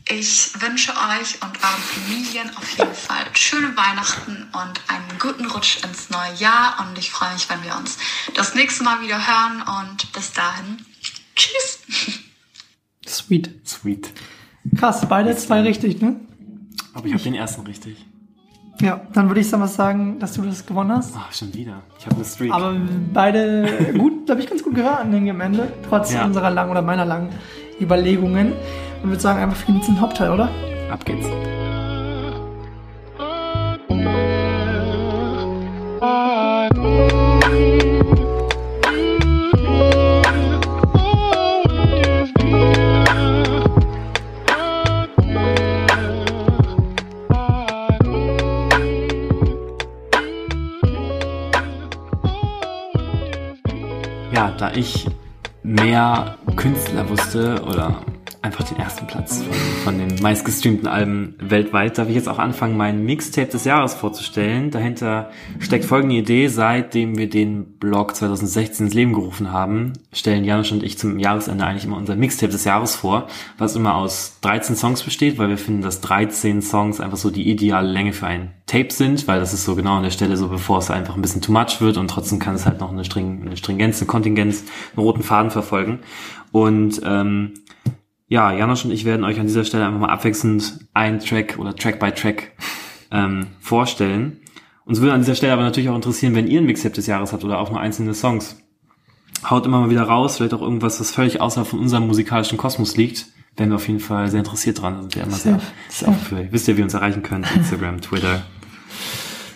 Ich 0.09 0.51
wünsche 0.61 0.91
euch 0.91 1.41
und 1.41 1.51
euren 1.63 1.81
Familien 1.81 2.49
auf 2.57 2.69
jeden 2.77 2.93
Fall 2.93 3.23
schöne 3.33 3.75
Weihnachten 3.77 4.47
und 4.51 4.81
einen 4.89 5.19
guten 5.19 5.45
Rutsch 5.45 5.77
ins 5.83 6.09
neue 6.09 6.33
Jahr. 6.39 6.75
Und 6.79 6.97
ich 6.97 7.09
freue 7.09 7.33
mich, 7.33 7.49
wenn 7.49 7.63
wir 7.63 7.75
uns 7.77 7.97
das 8.35 8.53
nächste 8.53 8.83
Mal 8.83 9.01
wieder 9.01 9.15
hören. 9.17 9.63
Und 9.81 10.11
bis 10.11 10.33
dahin, 10.33 10.85
tschüss. 11.35 11.79
Sweet. 13.07 13.51
Sweet. 13.65 14.11
Krass, 14.77 15.07
beide 15.07 15.35
zwei 15.37 15.61
richtig, 15.61 16.01
ne? 16.01 16.17
Aber 16.93 17.07
ich 17.07 17.13
habe 17.13 17.23
den 17.23 17.35
ersten 17.35 17.61
richtig. 17.61 17.97
Ja, 18.81 19.01
dann 19.13 19.27
würde 19.29 19.39
ich 19.39 19.47
sagen, 19.49 19.63
was 19.63 19.75
sagen, 19.75 20.19
dass 20.19 20.33
du 20.33 20.41
das 20.41 20.65
gewonnen 20.65 20.91
hast. 20.91 21.15
Ah, 21.15 21.29
schon 21.31 21.53
wieder. 21.53 21.81
Ich 21.97 22.05
habe 22.05 22.15
eine 22.15 22.25
Streak. 22.25 22.51
Aber 22.51 22.75
beide 23.13 23.93
gut, 23.97 24.25
glaube 24.25 24.41
ich, 24.41 24.49
ganz 24.49 24.63
gut 24.63 24.75
geraten 24.75 25.13
irgendwie 25.13 25.31
am 25.31 25.41
Ende, 25.41 25.71
trotz 25.87 26.11
Ja. 26.11 26.25
unserer 26.25 26.49
langen 26.49 26.71
oder 26.71 26.81
meiner 26.81 27.05
langen 27.05 27.29
Überlegungen. 27.79 28.53
Und 29.03 29.09
würde 29.09 29.21
sagen, 29.21 29.41
einfach 29.41 29.57
viel 29.57 29.81
zum 29.81 29.99
Hauptteil, 29.99 30.31
oder? 30.31 30.49
Ab 30.89 31.03
geht's. 31.03 31.27
Ja, 54.31 54.51
da 54.57 54.71
ich 54.73 55.07
mehr 55.61 56.37
Künstler 56.55 57.09
wusste 57.09 57.61
oder 57.65 57.97
einfach 58.43 58.65
den 58.65 58.77
ersten 58.77 59.07
Platz 59.07 59.41
von, 59.41 59.53
von 59.83 59.97
den 59.97 60.21
meistgestreamten 60.21 60.85
Alben 60.85 61.35
weltweit, 61.39 61.97
darf 61.97 62.09
ich 62.09 62.15
jetzt 62.15 62.27
auch 62.27 62.39
anfangen, 62.39 62.75
mein 62.75 63.05
Mixtape 63.05 63.47
des 63.47 63.63
Jahres 63.63 63.93
vorzustellen. 63.93 64.69
Dahinter 64.69 65.31
steckt 65.59 65.85
folgende 65.85 66.15
Idee. 66.15 66.49
Seitdem 66.49 67.17
wir 67.17 67.29
den 67.29 67.77
Blog 67.79 68.15
2016 68.15 68.87
ins 68.87 68.93
Leben 68.93 69.13
gerufen 69.13 69.51
haben, 69.53 69.93
stellen 70.11 70.43
Janusz 70.43 70.73
und 70.73 70.83
ich 70.83 70.97
zum 70.97 71.19
Jahresende 71.19 71.65
eigentlich 71.65 71.85
immer 71.85 71.95
unser 71.95 72.17
Mixtape 72.17 72.51
des 72.51 72.65
Jahres 72.65 72.97
vor, 72.97 73.27
was 73.57 73.77
immer 73.77 73.95
aus 73.95 74.37
13 74.41 74.75
Songs 74.75 75.03
besteht, 75.03 75.37
weil 75.37 75.47
wir 75.47 75.57
finden, 75.57 75.81
dass 75.81 76.01
13 76.01 76.61
Songs 76.61 76.99
einfach 76.99 77.17
so 77.17 77.29
die 77.29 77.49
ideale 77.49 77.89
Länge 77.89 78.11
für 78.11 78.27
ein 78.27 78.51
Tape 78.65 78.91
sind, 78.91 79.25
weil 79.25 79.39
das 79.39 79.53
ist 79.53 79.63
so 79.63 79.75
genau 79.75 79.95
an 79.95 80.03
der 80.03 80.11
Stelle 80.11 80.35
so, 80.35 80.49
bevor 80.49 80.79
es 80.79 80.91
einfach 80.91 81.15
ein 81.15 81.21
bisschen 81.21 81.41
too 81.41 81.53
much 81.53 81.79
wird 81.79 81.95
und 81.95 82.09
trotzdem 82.09 82.39
kann 82.39 82.55
es 82.55 82.65
halt 82.65 82.81
noch 82.81 82.91
eine, 82.91 83.05
String, 83.05 83.41
eine 83.45 83.55
Stringenz, 83.55 84.01
eine 84.01 84.07
Kontingenz, 84.07 84.65
einen 84.95 85.05
roten 85.05 85.23
Faden 85.23 85.49
verfolgen. 85.49 85.99
Und 86.51 87.01
ähm, 87.03 87.53
ja, 88.33 88.51
Janosch 88.51 88.83
und 88.83 88.89
ich 88.89 89.05
werden 89.05 89.23
euch 89.23 89.39
an 89.39 89.45
dieser 89.45 89.63
Stelle 89.63 89.85
einfach 89.85 89.99
mal 89.99 90.09
abwechselnd 90.09 90.87
ein 90.95 91.19
Track 91.19 91.59
oder 91.59 91.75
Track 91.75 91.99
by 91.99 92.11
Track 92.11 92.53
ähm, 93.11 93.45
vorstellen. 93.59 94.39
Uns 94.85 95.01
würde 95.01 95.13
an 95.13 95.19
dieser 95.19 95.35
Stelle 95.35 95.53
aber 95.53 95.61
natürlich 95.61 95.87
auch 95.89 95.95
interessieren, 95.95 96.33
wenn 96.33 96.47
ihr 96.47 96.59
ein 96.59 96.65
Mixtape 96.65 96.95
des 96.95 97.05
Jahres 97.05 97.31
habt 97.31 97.43
oder 97.43 97.59
auch 97.59 97.69
nur 97.69 97.79
einzelne 97.79 98.15
Songs. 98.15 98.59
Haut 99.47 99.67
immer 99.67 99.81
mal 99.81 99.91
wieder 99.91 100.01
raus, 100.01 100.37
vielleicht 100.37 100.55
auch 100.55 100.63
irgendwas, 100.63 100.99
was 100.99 101.11
völlig 101.11 101.41
außerhalb 101.41 101.67
von 101.67 101.77
unserem 101.77 102.07
musikalischen 102.07 102.57
Kosmos 102.57 102.97
liegt. 102.97 103.27
Wären 103.55 103.69
wir 103.69 103.75
auf 103.75 103.87
jeden 103.87 103.99
Fall 103.99 104.27
sehr 104.31 104.39
interessiert 104.39 104.81
dran. 104.81 105.01
Sind 105.01 105.15
wir 105.15 105.23
immer 105.25 105.35
sehr, 105.35 105.61
sehr 105.89 106.11
für. 106.13 106.51
Wisst 106.51 106.67
ihr, 106.67 106.75
wie 106.75 106.81
ihr 106.81 106.85
uns 106.85 106.95
erreichen 106.95 107.21
könnt? 107.21 107.45
Instagram, 107.55 108.01
Twitter. 108.01 108.41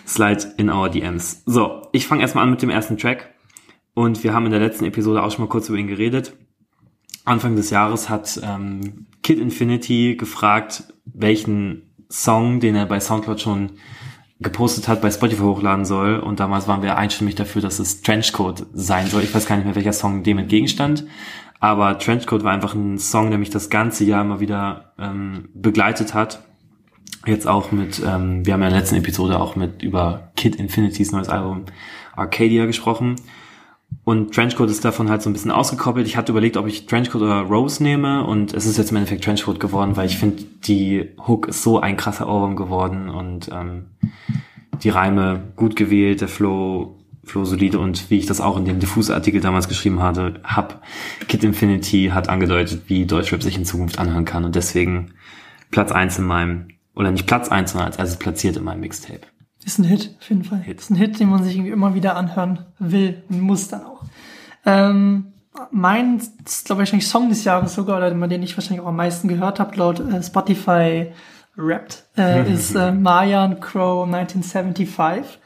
Slide 0.06 0.54
in 0.56 0.70
our 0.70 0.88
DMs. 0.88 1.42
So, 1.46 1.82
ich 1.90 2.06
fange 2.06 2.22
erstmal 2.22 2.44
an 2.44 2.50
mit 2.50 2.62
dem 2.62 2.70
ersten 2.70 2.96
Track. 2.96 3.34
Und 3.94 4.22
wir 4.22 4.34
haben 4.34 4.44
in 4.46 4.52
der 4.52 4.60
letzten 4.60 4.84
Episode 4.84 5.24
auch 5.24 5.32
schon 5.32 5.46
mal 5.46 5.50
kurz 5.50 5.68
über 5.68 5.78
ihn 5.78 5.88
geredet. 5.88 6.34
Anfang 7.28 7.56
des 7.56 7.70
Jahres 7.70 8.08
hat 8.08 8.40
ähm, 8.42 9.06
Kid 9.22 9.38
Infinity 9.38 10.16
gefragt, 10.16 10.84
welchen 11.04 11.82
Song, 12.10 12.60
den 12.60 12.74
er 12.74 12.86
bei 12.86 13.00
Soundcloud 13.00 13.40
schon 13.40 13.72
gepostet 14.40 14.88
hat, 14.88 15.02
bei 15.02 15.10
Spotify 15.10 15.42
hochladen 15.42 15.84
soll. 15.84 16.18
Und 16.18 16.40
damals 16.40 16.68
waren 16.68 16.82
wir 16.82 16.96
einstimmig 16.96 17.34
dafür, 17.34 17.60
dass 17.60 17.78
es 17.78 18.02
Trenchcoat 18.02 18.66
sein 18.72 19.06
soll. 19.08 19.22
Ich 19.22 19.34
weiß 19.34 19.46
gar 19.46 19.56
nicht 19.56 19.64
mehr, 19.64 19.74
welcher 19.74 19.92
Song 19.92 20.22
dem 20.22 20.38
entgegenstand. 20.38 21.04
Aber 21.60 21.98
Trenchcoat 21.98 22.44
war 22.44 22.52
einfach 22.52 22.74
ein 22.74 22.98
Song, 22.98 23.30
der 23.30 23.38
mich 23.38 23.50
das 23.50 23.68
ganze 23.68 24.04
Jahr 24.04 24.22
immer 24.22 24.40
wieder 24.40 24.92
ähm, 24.98 25.48
begleitet 25.54 26.14
hat. 26.14 26.42
Jetzt 27.26 27.48
auch 27.48 27.72
mit, 27.72 28.00
ähm, 28.06 28.46
wir 28.46 28.54
haben 28.54 28.60
ja 28.60 28.68
in 28.68 28.72
der 28.72 28.80
letzten 28.80 28.96
Episode 28.96 29.40
auch 29.40 29.56
mit 29.56 29.82
über 29.82 30.30
Kid 30.36 30.56
Infinity's 30.56 31.10
neues 31.10 31.28
Album 31.28 31.64
Arcadia 32.14 32.66
gesprochen. 32.66 33.16
Und 34.04 34.34
Trenchcoat 34.34 34.70
ist 34.70 34.84
davon 34.84 35.10
halt 35.10 35.20
so 35.20 35.28
ein 35.28 35.34
bisschen 35.34 35.50
ausgekoppelt. 35.50 36.06
Ich 36.06 36.16
hatte 36.16 36.32
überlegt, 36.32 36.56
ob 36.56 36.66
ich 36.66 36.86
Trenchcoat 36.86 37.20
oder 37.20 37.40
Rose 37.42 37.82
nehme 37.82 38.24
und 38.24 38.54
es 38.54 38.64
ist 38.64 38.78
jetzt 38.78 38.90
im 38.90 38.96
Endeffekt 38.96 39.22
Trenchcoat 39.22 39.60
geworden, 39.60 39.96
weil 39.98 40.06
ich 40.06 40.16
finde, 40.16 40.44
die 40.64 41.10
Hook 41.26 41.48
ist 41.48 41.62
so 41.62 41.78
ein 41.80 41.98
krasser 41.98 42.26
Ohrwurm 42.26 42.56
geworden 42.56 43.10
und 43.10 43.50
ähm, 43.52 43.86
die 44.82 44.88
Reime 44.88 45.52
gut 45.56 45.76
gewählt, 45.76 46.22
der 46.22 46.28
Flow, 46.28 46.96
Flow 47.24 47.44
solide 47.44 47.78
und 47.78 48.10
wie 48.10 48.18
ich 48.18 48.24
das 48.24 48.40
auch 48.40 48.56
in 48.56 48.64
dem 48.64 48.78
Diffus-Artikel 48.78 49.42
damals 49.42 49.68
geschrieben 49.68 50.00
hatte, 50.00 50.40
hab 50.42 50.82
Kid 51.28 51.44
Infinity 51.44 52.10
hat 52.14 52.30
angedeutet, 52.30 52.84
wie 52.86 53.04
Deutschrap 53.04 53.42
sich 53.42 53.56
in 53.56 53.66
Zukunft 53.66 53.98
anhören 53.98 54.24
kann 54.24 54.44
und 54.44 54.54
deswegen 54.54 55.12
Platz 55.70 55.92
eins 55.92 56.18
in 56.18 56.24
meinem, 56.24 56.68
oder 56.94 57.10
nicht 57.10 57.26
Platz 57.26 57.50
eins, 57.50 57.72
sondern 57.72 57.88
als 57.88 57.98
erstes 57.98 58.18
platziert 58.18 58.56
in 58.56 58.64
meinem 58.64 58.80
Mixtape. 58.80 59.26
Ist 59.68 59.78
ein 59.78 59.84
Hit, 59.84 60.16
auf 60.18 60.30
jeden 60.30 60.44
Fall. 60.44 60.60
Hit. 60.60 60.80
Ist 60.80 60.88
ein 60.88 60.96
Hit, 60.96 61.20
den 61.20 61.28
man 61.28 61.44
sich 61.44 61.54
irgendwie 61.54 61.72
immer 61.72 61.94
wieder 61.94 62.16
anhören 62.16 62.60
will 62.78 63.22
und 63.28 63.42
muss 63.42 63.68
dann 63.68 63.84
auch. 63.84 64.02
Ähm, 64.64 65.26
mein, 65.70 66.22
glaube 66.64 66.84
ich, 66.84 67.06
Song 67.06 67.28
des 67.28 67.44
Jahres 67.44 67.74
sogar, 67.74 67.98
oder 67.98 68.28
den 68.28 68.42
ich 68.42 68.56
wahrscheinlich 68.56 68.80
auch 68.80 68.88
am 68.88 68.96
meisten 68.96 69.28
gehört 69.28 69.60
habe, 69.60 69.76
laut 69.76 70.00
äh, 70.00 70.22
Spotify 70.22 71.12
Wrapped, 71.54 72.06
äh, 72.16 72.50
ist 72.54 72.76
äh, 72.76 72.92
Mayan 72.92 73.60
Crow 73.60 74.06
1975. 74.06 75.38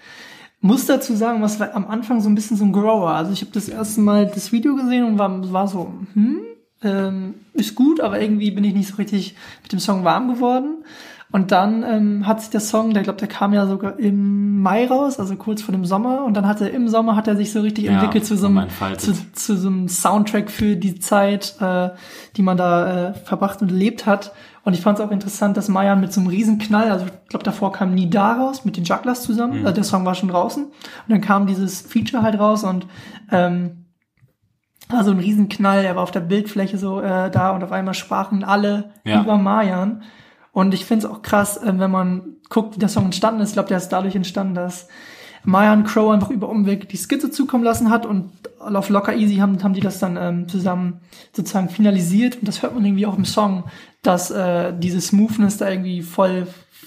Muss 0.60 0.86
dazu 0.86 1.16
sagen, 1.16 1.42
was 1.42 1.58
war 1.58 1.74
am 1.74 1.88
Anfang 1.88 2.20
so 2.20 2.28
ein 2.28 2.36
bisschen 2.36 2.56
so 2.56 2.64
ein 2.64 2.72
Grower. 2.72 3.10
Also 3.10 3.32
ich 3.32 3.40
habe 3.40 3.50
das 3.50 3.68
erste 3.68 4.02
Mal 4.02 4.26
das 4.26 4.52
Video 4.52 4.76
gesehen 4.76 5.04
und 5.04 5.18
war, 5.18 5.52
war 5.52 5.66
so, 5.66 5.94
hm, 6.14 6.42
ähm, 6.84 7.34
ist 7.54 7.74
gut, 7.74 8.00
aber 8.00 8.20
irgendwie 8.20 8.52
bin 8.52 8.62
ich 8.62 8.74
nicht 8.74 8.88
so 8.88 8.94
richtig 8.94 9.34
mit 9.64 9.72
dem 9.72 9.80
Song 9.80 10.04
warm 10.04 10.32
geworden. 10.32 10.84
Und 11.32 11.50
dann 11.50 11.82
ähm, 11.82 12.26
hat 12.26 12.42
sich 12.42 12.50
der 12.50 12.60
Song, 12.60 12.92
der 12.92 13.02
glaube, 13.02 13.18
der 13.18 13.26
kam 13.28 13.54
ja 13.54 13.66
sogar 13.66 13.98
im 13.98 14.60
Mai 14.60 14.86
raus, 14.86 15.18
also 15.18 15.34
kurz 15.36 15.62
vor 15.62 15.72
dem 15.72 15.86
Sommer. 15.86 16.24
Und 16.24 16.34
dann 16.34 16.46
hat 16.46 16.60
er 16.60 16.70
im 16.70 16.88
Sommer 16.88 17.16
hat 17.16 17.26
er 17.26 17.36
sich 17.36 17.52
so 17.52 17.62
richtig 17.62 17.84
Ja, 17.84 17.92
entwickelt 17.94 18.26
zu 18.26 18.36
so, 18.36 18.48
einem, 18.48 18.68
zu, 18.98 19.12
zu 19.32 19.56
so 19.56 19.68
einem 19.68 19.88
Soundtrack 19.88 20.50
für 20.50 20.76
die 20.76 21.00
Zeit, 21.00 21.56
äh, 21.60 21.88
die 22.36 22.42
man 22.42 22.58
da 22.58 23.08
äh, 23.08 23.14
verbracht 23.14 23.62
und 23.62 23.70
erlebt 23.70 24.04
hat. 24.04 24.32
Und 24.64 24.74
ich 24.74 24.82
fand 24.82 24.98
es 24.98 25.04
auch 25.04 25.10
interessant, 25.10 25.56
dass 25.56 25.68
Mayan 25.68 26.00
mit 26.00 26.12
so 26.12 26.20
einem 26.20 26.28
Riesenknall, 26.28 26.90
also 26.90 27.06
ich 27.06 27.28
glaube, 27.28 27.44
davor 27.44 27.72
kam 27.72 27.94
nie 27.94 28.10
da 28.10 28.34
raus, 28.34 28.66
mit 28.66 28.76
den 28.76 28.84
Jugglers 28.84 29.22
zusammen. 29.22 29.60
Mhm. 29.60 29.66
Also 29.66 29.74
der 29.74 29.84
Song 29.84 30.04
war 30.04 30.14
schon 30.14 30.28
draußen. 30.28 30.64
Und 30.64 30.72
dann 31.08 31.22
kam 31.22 31.46
dieses 31.46 31.80
Feature 31.80 32.22
halt 32.22 32.38
raus 32.38 32.62
und 32.62 32.86
ähm, 33.30 33.86
war 34.90 35.02
so 35.02 35.10
ein 35.10 35.18
Riesenknall, 35.18 35.82
er 35.84 35.96
war 35.96 36.02
auf 36.02 36.10
der 36.10 36.20
Bildfläche 36.20 36.76
so 36.76 37.00
äh, 37.00 37.30
da 37.30 37.50
und 37.52 37.64
auf 37.64 37.72
einmal 37.72 37.94
sprachen 37.94 38.44
alle 38.44 38.90
Ja. 39.04 39.22
über 39.22 39.38
Mayan. 39.38 40.02
Und 40.52 40.74
ich 40.74 40.84
finde 40.84 41.06
es 41.06 41.12
auch 41.12 41.22
krass, 41.22 41.56
äh, 41.56 41.72
wenn 41.76 41.90
man 41.90 42.36
guckt, 42.48 42.76
wie 42.76 42.80
der 42.80 42.88
Song 42.88 43.06
entstanden 43.06 43.40
ist. 43.40 43.50
Ich 43.50 43.54
glaube, 43.54 43.68
der 43.68 43.78
ist 43.78 43.88
dadurch 43.88 44.14
entstanden, 44.14 44.54
dass 44.54 44.88
Mayan 45.44 45.84
Crow 45.84 46.12
einfach 46.12 46.30
über 46.30 46.48
Umweg 46.48 46.88
die 46.88 46.96
Skizze 46.96 47.30
zukommen 47.30 47.64
lassen 47.64 47.90
hat 47.90 48.06
und 48.06 48.30
auf 48.60 48.88
Locker 48.90 49.14
Easy 49.16 49.36
haben, 49.36 49.60
haben 49.62 49.74
die 49.74 49.80
das 49.80 49.98
dann 49.98 50.16
ähm, 50.16 50.48
zusammen 50.48 51.00
sozusagen 51.32 51.68
finalisiert 51.68 52.36
und 52.36 52.46
das 52.46 52.62
hört 52.62 52.74
man 52.74 52.84
irgendwie 52.84 53.06
auch 53.06 53.18
im 53.18 53.24
Song, 53.24 53.64
dass 54.02 54.30
äh, 54.30 54.72
diese 54.78 55.00
Smoothness 55.00 55.56
da 55.56 55.68
irgendwie 55.68 56.02
voll 56.02 56.46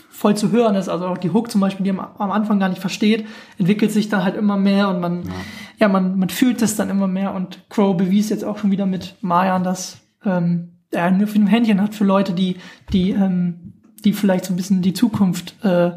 voll 0.09 0.37
zu 0.37 0.51
hören 0.51 0.75
ist. 0.75 0.87
Also 0.87 1.07
auch 1.07 1.17
die 1.17 1.31
Hook 1.31 1.51
zum 1.51 1.59
Beispiel, 1.59 1.83
die 1.83 1.91
man 1.91 2.07
am 2.17 2.31
Anfang 2.31 2.57
gar 2.57 2.69
nicht 2.69 2.79
versteht, 2.79 3.27
entwickelt 3.57 3.91
sich 3.91 4.07
dann 4.07 4.23
halt 4.23 4.35
immer 4.35 4.55
mehr 4.55 4.87
und 4.87 5.01
man, 5.01 5.23
ja, 5.23 5.33
ja 5.79 5.87
man, 5.89 6.17
man 6.17 6.29
fühlt 6.29 6.61
es 6.61 6.77
dann 6.77 6.89
immer 6.89 7.07
mehr 7.07 7.33
und 7.33 7.69
Crow 7.69 7.95
bewies 7.97 8.29
jetzt 8.29 8.45
auch 8.45 8.57
schon 8.57 8.71
wieder 8.71 8.85
mit 8.85 9.15
Mayan, 9.21 9.65
dass 9.65 9.97
ähm, 10.23 10.74
er 10.91 11.05
ein 11.05 11.47
Händchen 11.47 11.81
hat 11.81 11.95
für 11.95 12.03
Leute, 12.03 12.33
die, 12.33 12.57
die, 12.91 13.11
ähm, 13.11 13.73
die 14.03 14.13
vielleicht 14.13 14.45
so 14.45 14.53
ein 14.53 14.55
bisschen 14.55 14.81
die 14.81 14.93
Zukunft, 14.93 15.55
äh, 15.63 15.91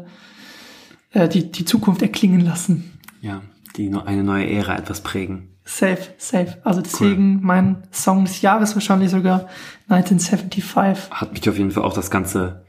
äh, 1.11 1.29
die, 1.29 1.51
die 1.51 1.65
Zukunft 1.65 2.01
erklingen 2.01 2.41
lassen. 2.41 2.99
Ja, 3.21 3.41
die 3.75 3.89
nur 3.89 4.07
eine 4.07 4.23
neue 4.23 4.49
Ära 4.49 4.77
etwas 4.77 5.01
prägen. 5.01 5.49
Safe, 5.63 5.99
safe. 6.17 6.57
Also 6.63 6.81
deswegen 6.81 7.35
cool. 7.35 7.41
mein 7.43 7.83
Song 7.91 8.25
des 8.25 8.41
Jahres 8.41 8.75
wahrscheinlich 8.75 9.11
sogar 9.11 9.47
1975. 9.87 11.11
Hat 11.11 11.33
mich 11.33 11.47
auf 11.47 11.57
jeden 11.57 11.71
Fall 11.71 11.83
auch 11.83 11.93
das 11.93 12.09
ganze 12.09 12.65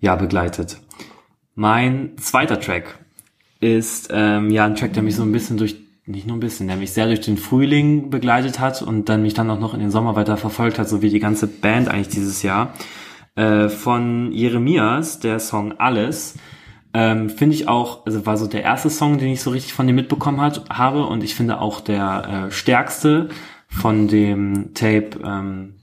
Jahr 0.00 0.18
begleitet. 0.18 0.78
Mein 1.54 2.18
zweiter 2.18 2.60
Track 2.60 2.98
ist 3.60 4.08
ähm, 4.10 4.50
ja 4.50 4.66
ein 4.66 4.74
Track, 4.74 4.92
der 4.92 5.02
mich 5.02 5.16
so 5.16 5.22
ein 5.22 5.32
bisschen 5.32 5.56
durch, 5.56 5.76
nicht 6.06 6.26
nur 6.26 6.36
ein 6.36 6.40
bisschen, 6.40 6.68
der 6.68 6.76
mich 6.76 6.92
sehr 6.92 7.06
durch 7.06 7.20
den 7.20 7.36
Frühling 7.36 8.10
begleitet 8.10 8.60
hat 8.60 8.80
und 8.82 9.08
dann 9.08 9.22
mich 9.22 9.34
dann 9.34 9.50
auch 9.50 9.58
noch 9.58 9.74
in 9.74 9.80
den 9.80 9.90
Sommer 9.90 10.16
weiter 10.16 10.36
verfolgt 10.36 10.78
hat, 10.78 10.88
so 10.88 11.02
wie 11.02 11.10
die 11.10 11.18
ganze 11.18 11.46
Band 11.46 11.88
eigentlich 11.88 12.08
dieses 12.08 12.42
Jahr. 12.42 12.74
Äh, 13.34 13.68
von 13.68 14.32
Jeremias, 14.32 15.20
der 15.20 15.40
Song 15.40 15.72
Alles. 15.78 16.36
Ähm, 16.94 17.28
finde 17.28 17.54
ich 17.54 17.68
auch, 17.68 18.06
also 18.06 18.24
war 18.24 18.36
so 18.36 18.46
der 18.46 18.62
erste 18.62 18.88
Song, 18.88 19.18
den 19.18 19.28
ich 19.28 19.42
so 19.42 19.50
richtig 19.50 19.74
von 19.74 19.86
dem 19.86 19.96
mitbekommen 19.96 20.40
hat, 20.40 20.70
habe 20.70 21.04
und 21.06 21.22
ich 21.22 21.34
finde 21.34 21.60
auch 21.60 21.80
der 21.80 22.46
äh, 22.46 22.50
stärkste 22.50 23.28
von 23.68 24.08
dem 24.08 24.72
Tape 24.72 25.10
ähm, 25.22 25.74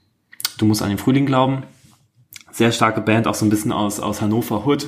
Du 0.58 0.65
musst 0.65 0.82
an 0.82 0.89
den 0.89 0.98
Frühling 0.98 1.25
glauben. 1.25 1.63
Sehr 2.51 2.72
starke 2.72 3.01
Band, 3.01 3.27
auch 3.27 3.34
so 3.34 3.46
ein 3.46 3.50
bisschen 3.50 3.72
aus, 3.72 4.00
aus 4.00 4.22
Hannover 4.22 4.65
Hood. 4.65 4.88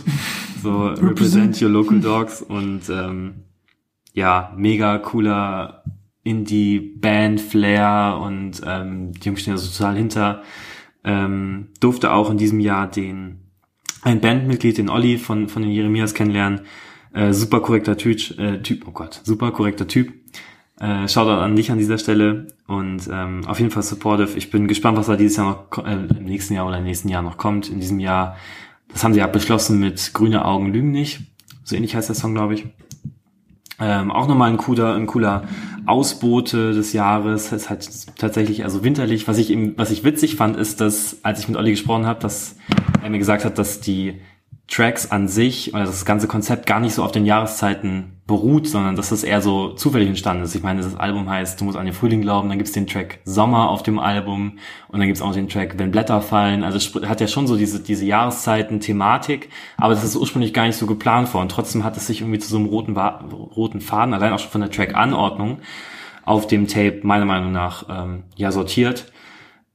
So 0.61 0.87
Represent 0.87 1.59
Your 1.61 1.69
Local 1.69 1.99
Dogs 1.99 2.41
und 2.41 2.81
ähm, 2.89 3.44
ja, 4.15 4.53
mega 4.55 4.97
cooler 4.97 5.83
Indie-Band-Flair 6.23 8.19
und 8.21 8.61
ähm, 8.65 9.11
die 9.11 9.27
Jungs 9.27 9.41
stehen 9.41 9.53
da 9.53 9.57
so 9.57 9.71
total 9.71 9.95
hinter. 9.95 10.41
Ähm, 11.03 11.67
durfte 11.79 12.11
auch 12.11 12.31
in 12.31 12.37
diesem 12.37 12.59
Jahr 12.59 12.89
den 12.89 13.41
ein 14.01 14.21
Bandmitglied, 14.21 14.77
den 14.77 14.89
Olli 14.89 15.17
von, 15.17 15.49
von 15.49 15.61
den 15.61 15.71
Jeremias 15.71 16.13
kennenlernen. 16.13 16.61
Äh, 17.13 17.33
super 17.33 17.59
korrekter 17.59 17.97
Typ, 17.97 18.39
äh, 18.39 18.61
Typ, 18.61 18.87
oh 18.87 18.91
Gott, 18.91 19.21
super 19.23 19.51
korrekter 19.51 19.87
Typ. 19.87 20.13
Äh, 20.79 21.07
Shoutout 21.07 21.41
an 21.41 21.55
dich 21.55 21.71
an 21.71 21.77
dieser 21.77 21.97
Stelle 21.97 22.47
und 22.67 23.09
ähm, 23.11 23.45
auf 23.45 23.59
jeden 23.59 23.71
Fall 23.71 23.83
supportive. 23.83 24.37
Ich 24.37 24.49
bin 24.49 24.67
gespannt, 24.67 24.97
was 24.97 25.07
da 25.07 25.15
dieses 25.15 25.37
Jahr 25.37 25.67
noch, 25.69 25.85
äh, 25.85 25.93
im 25.93 26.25
nächsten 26.25 26.53
Jahr 26.53 26.67
oder 26.67 26.77
im 26.77 26.83
nächsten 26.83 27.09
Jahr 27.09 27.21
noch 27.21 27.37
kommt. 27.37 27.69
In 27.69 27.79
diesem 27.79 27.99
Jahr, 27.99 28.37
das 28.91 29.03
haben 29.03 29.13
sie 29.13 29.19
ja 29.19 29.27
beschlossen 29.27 29.79
mit 29.79 30.13
Grüne 30.13 30.45
Augen 30.45 30.71
lügen 30.71 30.91
nicht. 30.91 31.21
So 31.63 31.75
ähnlich 31.75 31.95
heißt 31.95 32.09
der 32.09 32.15
Song, 32.15 32.33
glaube 32.33 32.55
ich. 32.55 32.67
Ähm, 33.79 34.11
auch 34.11 34.27
nochmal 34.27 34.51
ein 34.51 34.57
cooler, 34.57 34.95
ein 34.95 35.05
cooler 35.05 35.43
Ausbote 35.85 36.73
des 36.73 36.93
Jahres. 36.93 37.51
Es 37.51 37.63
ist 37.63 37.69
halt 37.69 38.17
tatsächlich 38.17 38.63
also 38.63 38.83
winterlich. 38.83 39.27
Was 39.27 39.37
ich 39.37 39.51
eben, 39.51 39.73
was 39.77 39.91
ich 39.91 40.03
witzig 40.03 40.35
fand, 40.35 40.55
ist, 40.55 40.81
dass 40.81 41.17
als 41.23 41.39
ich 41.39 41.47
mit 41.47 41.57
Olli 41.57 41.71
gesprochen 41.71 42.05
habe, 42.05 42.19
dass 42.19 42.55
er 43.03 43.09
mir 43.09 43.19
gesagt 43.19 43.43
hat, 43.43 43.57
dass 43.57 43.81
die 43.81 44.21
Tracks 44.67 45.11
an 45.11 45.27
sich 45.27 45.73
oder 45.73 45.85
das 45.85 46.05
ganze 46.05 46.27
Konzept 46.27 46.65
gar 46.65 46.79
nicht 46.79 46.93
so 46.93 47.03
auf 47.03 47.11
den 47.11 47.25
Jahreszeiten 47.25 48.14
beruht, 48.27 48.67
sondern 48.67 48.95
dass 48.95 49.09
das 49.09 49.23
eher 49.23 49.41
so 49.41 49.73
zufällig 49.73 50.07
entstanden 50.07 50.43
ist. 50.43 50.55
Ich 50.55 50.63
meine, 50.63 50.81
das 50.81 50.95
Album 50.95 51.29
heißt 51.29 51.61
Du 51.61 51.65
musst 51.65 51.77
an 51.77 51.85
den 51.85 51.93
Frühling 51.93 52.21
glauben, 52.21 52.49
dann 52.49 52.57
gibt's 52.57 52.73
den 52.73 52.87
Track 52.87 53.19
Sommer 53.23 53.69
auf 53.69 53.83
dem 53.83 53.99
Album 53.99 54.57
und 54.87 54.99
dann 54.99 55.07
gibt's 55.07 55.21
auch 55.21 55.33
den 55.33 55.47
Track 55.47 55.77
Wenn 55.77 55.91
Blätter 55.91 56.21
fallen. 56.21 56.63
Also 56.63 56.77
es 56.77 57.07
hat 57.07 57.21
ja 57.21 57.27
schon 57.27 57.45
so 57.45 57.55
diese, 57.55 57.83
diese 57.83 58.05
Jahreszeiten-Thematik, 58.05 59.49
aber 59.77 59.93
das 59.93 60.03
ist 60.03 60.15
ursprünglich 60.15 60.53
gar 60.53 60.65
nicht 60.65 60.77
so 60.77 60.87
geplant 60.87 61.33
und 61.35 61.49
trotzdem 61.49 61.83
hat 61.83 61.97
es 61.97 62.07
sich 62.07 62.21
irgendwie 62.21 62.39
zu 62.39 62.49
so 62.49 62.57
einem 62.57 62.65
roten, 62.65 62.97
roten 62.97 63.81
Faden, 63.81 64.13
allein 64.13 64.33
auch 64.33 64.39
schon 64.39 64.51
von 64.51 64.61
der 64.61 64.71
Track-Anordnung 64.71 65.59
auf 66.23 66.47
dem 66.47 66.67
Tape 66.67 67.01
meiner 67.03 67.25
Meinung 67.25 67.51
nach 67.51 67.85
ähm, 67.89 68.23
ja 68.35 68.51
sortiert. 68.51 69.11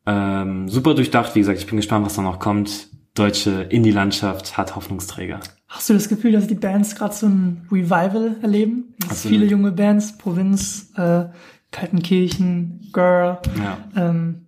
Ähm, 0.07 0.69
super 0.69 0.95
durchdacht, 0.95 1.35
wie 1.35 1.41
gesagt, 1.41 1.59
ich 1.59 1.67
bin 1.67 1.77
gespannt, 1.77 2.05
was 2.05 2.15
da 2.15 2.23
noch 2.23 2.41
kommt 2.41 2.89
deutsche 3.15 3.63
Indie-Landschaft 3.63 4.57
hat 4.57 4.77
Hoffnungsträger. 4.77 5.41
Hast 5.71 5.89
du 5.89 5.95
das 5.95 6.09
Gefühl, 6.09 6.33
dass 6.33 6.49
die 6.49 6.57
Bands 6.57 6.97
gerade 6.97 7.15
so 7.15 7.27
ein 7.27 7.69
Revival 7.71 8.37
erleben? 8.43 8.93
Dass 9.09 9.23
viele 9.23 9.47
junge 9.47 9.71
Bands, 9.71 10.19
Provinz, 10.19 10.91
äh, 10.97 11.27
Kaltenkirchen, 11.71 12.91
Girl, 12.93 13.39
ja. 13.57 13.79
ähm, 13.97 14.47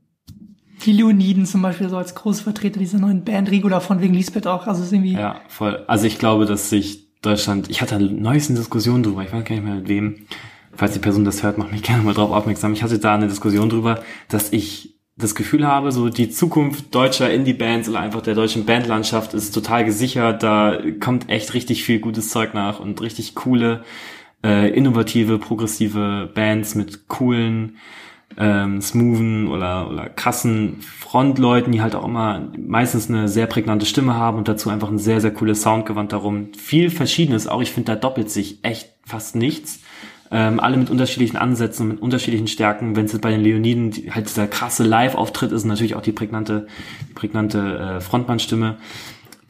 die 0.84 0.92
Leoniden 0.92 1.46
zum 1.46 1.62
Beispiel 1.62 1.88
so 1.88 1.96
als 1.96 2.16
große 2.16 2.42
Vertreter 2.42 2.80
dieser 2.80 2.98
neuen 2.98 3.22
Band, 3.22 3.52
Rigo 3.52 3.68
davon 3.68 4.00
wegen 4.00 4.14
Lisbeth 4.14 4.48
auch, 4.48 4.66
also 4.66 4.82
ist 4.82 4.92
irgendwie. 4.92 5.12
Ja, 5.12 5.40
voll. 5.46 5.84
Also 5.86 6.06
ich 6.06 6.18
glaube, 6.18 6.44
dass 6.44 6.70
sich 6.70 7.20
Deutschland, 7.22 7.70
ich 7.70 7.80
hatte 7.82 8.00
neues 8.00 8.48
eine 8.48 8.58
Diskussion 8.58 9.04
drüber, 9.04 9.22
ich 9.22 9.32
weiß 9.32 9.44
gar 9.44 9.54
nicht 9.54 9.64
mehr 9.64 9.76
mit 9.76 9.88
wem, 9.88 10.26
falls 10.74 10.92
die 10.92 10.98
Person 10.98 11.24
das 11.24 11.44
hört, 11.44 11.56
macht 11.56 11.70
mich 11.70 11.84
gerne 11.84 12.02
mal 12.02 12.14
drauf 12.14 12.32
aufmerksam. 12.32 12.72
Ich 12.72 12.82
hatte 12.82 12.98
da 12.98 13.14
eine 13.14 13.28
Diskussion 13.28 13.68
drüber, 13.68 14.02
dass 14.28 14.52
ich 14.52 14.91
das 15.22 15.34
Gefühl 15.34 15.66
habe, 15.66 15.92
so 15.92 16.08
die 16.08 16.30
Zukunft 16.30 16.94
deutscher 16.94 17.32
Indie-Bands 17.32 17.88
oder 17.88 18.00
einfach 18.00 18.22
der 18.22 18.34
deutschen 18.34 18.66
Bandlandschaft 18.66 19.34
ist 19.34 19.52
total 19.52 19.84
gesichert. 19.84 20.42
Da 20.42 20.78
kommt 21.00 21.28
echt 21.28 21.54
richtig 21.54 21.84
viel 21.84 22.00
gutes 22.00 22.30
Zeug 22.30 22.54
nach 22.54 22.80
und 22.80 23.00
richtig 23.00 23.34
coole, 23.34 23.84
äh, 24.44 24.70
innovative, 24.70 25.38
progressive 25.38 26.30
Bands 26.34 26.74
mit 26.74 27.08
coolen, 27.08 27.78
ähm, 28.38 28.80
smoothen 28.80 29.48
oder, 29.48 29.90
oder 29.90 30.08
krassen 30.08 30.80
Frontleuten, 30.80 31.72
die 31.72 31.82
halt 31.82 31.94
auch 31.94 32.04
immer 32.04 32.48
meistens 32.58 33.08
eine 33.08 33.28
sehr 33.28 33.46
prägnante 33.46 33.86
Stimme 33.86 34.14
haben 34.14 34.38
und 34.38 34.48
dazu 34.48 34.70
einfach 34.70 34.90
ein 34.90 34.98
sehr, 34.98 35.20
sehr 35.20 35.32
cooles 35.32 35.62
Soundgewand 35.62 36.12
darum. 36.12 36.52
Viel 36.54 36.90
Verschiedenes 36.90 37.46
auch. 37.46 37.62
Ich 37.62 37.70
finde, 37.70 37.92
da 37.92 37.96
doppelt 37.96 38.30
sich 38.30 38.58
echt 38.62 38.90
fast 39.04 39.36
nichts 39.36 39.80
ähm, 40.32 40.60
alle 40.60 40.78
mit 40.78 40.88
unterschiedlichen 40.88 41.36
Ansätzen 41.36 41.82
und 41.82 41.88
mit 41.88 42.02
unterschiedlichen 42.02 42.48
Stärken. 42.48 42.96
Wenn 42.96 43.04
es 43.04 43.16
bei 43.18 43.30
den 43.30 43.42
Leoniden 43.42 43.90
die, 43.90 44.10
halt 44.10 44.28
dieser 44.28 44.46
krasse 44.46 44.82
Live-Auftritt 44.82 45.52
ist, 45.52 45.64
natürlich 45.64 45.94
auch 45.94 46.00
die 46.00 46.12
prägnante, 46.12 46.66
die 47.08 47.12
prägnante 47.12 47.78
äh, 47.78 48.00
Frontmannstimme. 48.00 48.78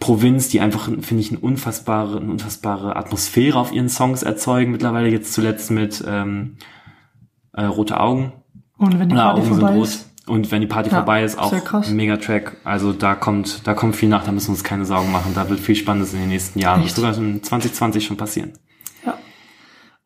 Provinz, 0.00 0.48
die 0.48 0.58
einfach, 0.58 0.86
finde 0.86 1.20
ich, 1.20 1.30
eine 1.30 1.38
unfassbare, 1.38 2.16
eine 2.16 2.32
unfassbare 2.32 2.96
Atmosphäre 2.96 3.56
auf 3.56 3.72
ihren 3.72 3.88
Songs 3.88 4.24
erzeugen. 4.24 4.72
Mittlerweile 4.72 5.08
jetzt 5.08 5.32
zuletzt 5.32 5.70
mit 5.70 6.02
ähm, 6.04 6.56
äh, 7.52 7.62
Rote 7.62 8.00
Augen. 8.00 8.32
Und 8.76 8.98
wenn 8.98 9.08
die 9.08 9.14
Party 9.14 9.40
Augen 9.40 9.48
vorbei 9.48 9.78
ist. 9.78 10.10
Und 10.26 10.50
wenn 10.50 10.60
die 10.60 10.66
Party 10.66 10.90
ja, 10.90 10.96
vorbei 10.96 11.22
ist, 11.22 11.38
auch 11.38 11.52
ein 11.52 11.94
Mega-Track. 11.94 12.56
Also 12.64 12.92
da 12.92 13.14
kommt, 13.14 13.66
da 13.66 13.74
kommt 13.74 13.94
viel 13.94 14.08
nach, 14.08 14.24
da 14.24 14.32
müssen 14.32 14.48
wir 14.48 14.52
uns 14.52 14.64
keine 14.64 14.84
Sorgen 14.84 15.12
machen. 15.12 15.32
Da 15.34 15.48
wird 15.48 15.60
viel 15.60 15.76
Spannendes 15.76 16.12
in 16.12 16.20
den 16.20 16.28
nächsten 16.28 16.58
Jahren, 16.58 16.82
Echt? 16.82 16.96
sogar 16.96 17.16
in 17.16 17.40
2020 17.40 18.04
schon 18.04 18.16
passieren. 18.16 18.52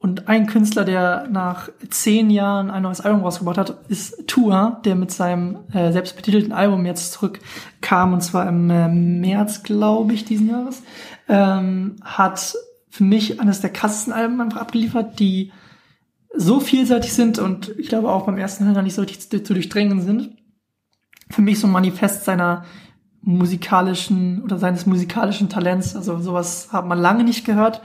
Und 0.07 0.29
ein 0.29 0.47
Künstler, 0.47 0.85
der 0.85 1.27
nach 1.33 1.69
zehn 1.91 2.31
Jahren 2.31 2.71
ein 2.71 2.85
neues 2.85 3.01
Album 3.01 3.25
rausgebracht 3.25 3.59
hat, 3.59 3.77
ist 3.89 4.29
Tua, 4.29 4.81
der 4.85 4.95
mit 4.95 5.11
seinem 5.11 5.59
äh, 5.73 5.91
selbstbetitelten 5.91 6.53
Album 6.53 6.87
jetzt 6.87 7.11
zurückkam, 7.11 8.13
und 8.13 8.21
zwar 8.21 8.49
im 8.49 8.71
äh, 8.71 8.87
März, 8.87 9.65
glaube 9.65 10.13
ich, 10.13 10.25
diesen 10.25 10.49
Jahres. 10.49 10.85
Ähm, 11.29 11.97
hat 12.05 12.55
für 12.89 13.03
mich 13.03 13.41
eines 13.41 13.61
der 13.63 13.71
krassesten 13.71 14.13
Alben 14.13 14.41
einfach 14.41 14.61
abgeliefert, 14.61 15.19
die 15.19 15.51
so 16.33 16.61
vielseitig 16.61 17.13
sind 17.13 17.41
und 17.41 17.77
ich 17.77 17.89
glaube 17.89 18.09
auch 18.09 18.27
beim 18.27 18.39
ersten 18.39 18.65
Hören 18.65 18.85
nicht 18.85 18.95
so 18.95 19.03
richtig 19.03 19.29
zu, 19.29 19.43
zu 19.43 19.55
durchdrängen 19.55 20.03
sind. 20.03 20.31
Für 21.31 21.43
mich 21.43 21.59
so 21.59 21.67
ein 21.67 21.73
Manifest 21.73 22.25
seiner 22.25 22.65
musikalischen 23.23 24.45
oder 24.45 24.57
seines 24.57 24.87
musikalischen 24.87 25.49
Talents. 25.49 25.97
Also 25.97 26.21
sowas 26.21 26.69
hat 26.71 26.87
man 26.87 27.01
lange 27.01 27.25
nicht 27.25 27.45
gehört. 27.45 27.83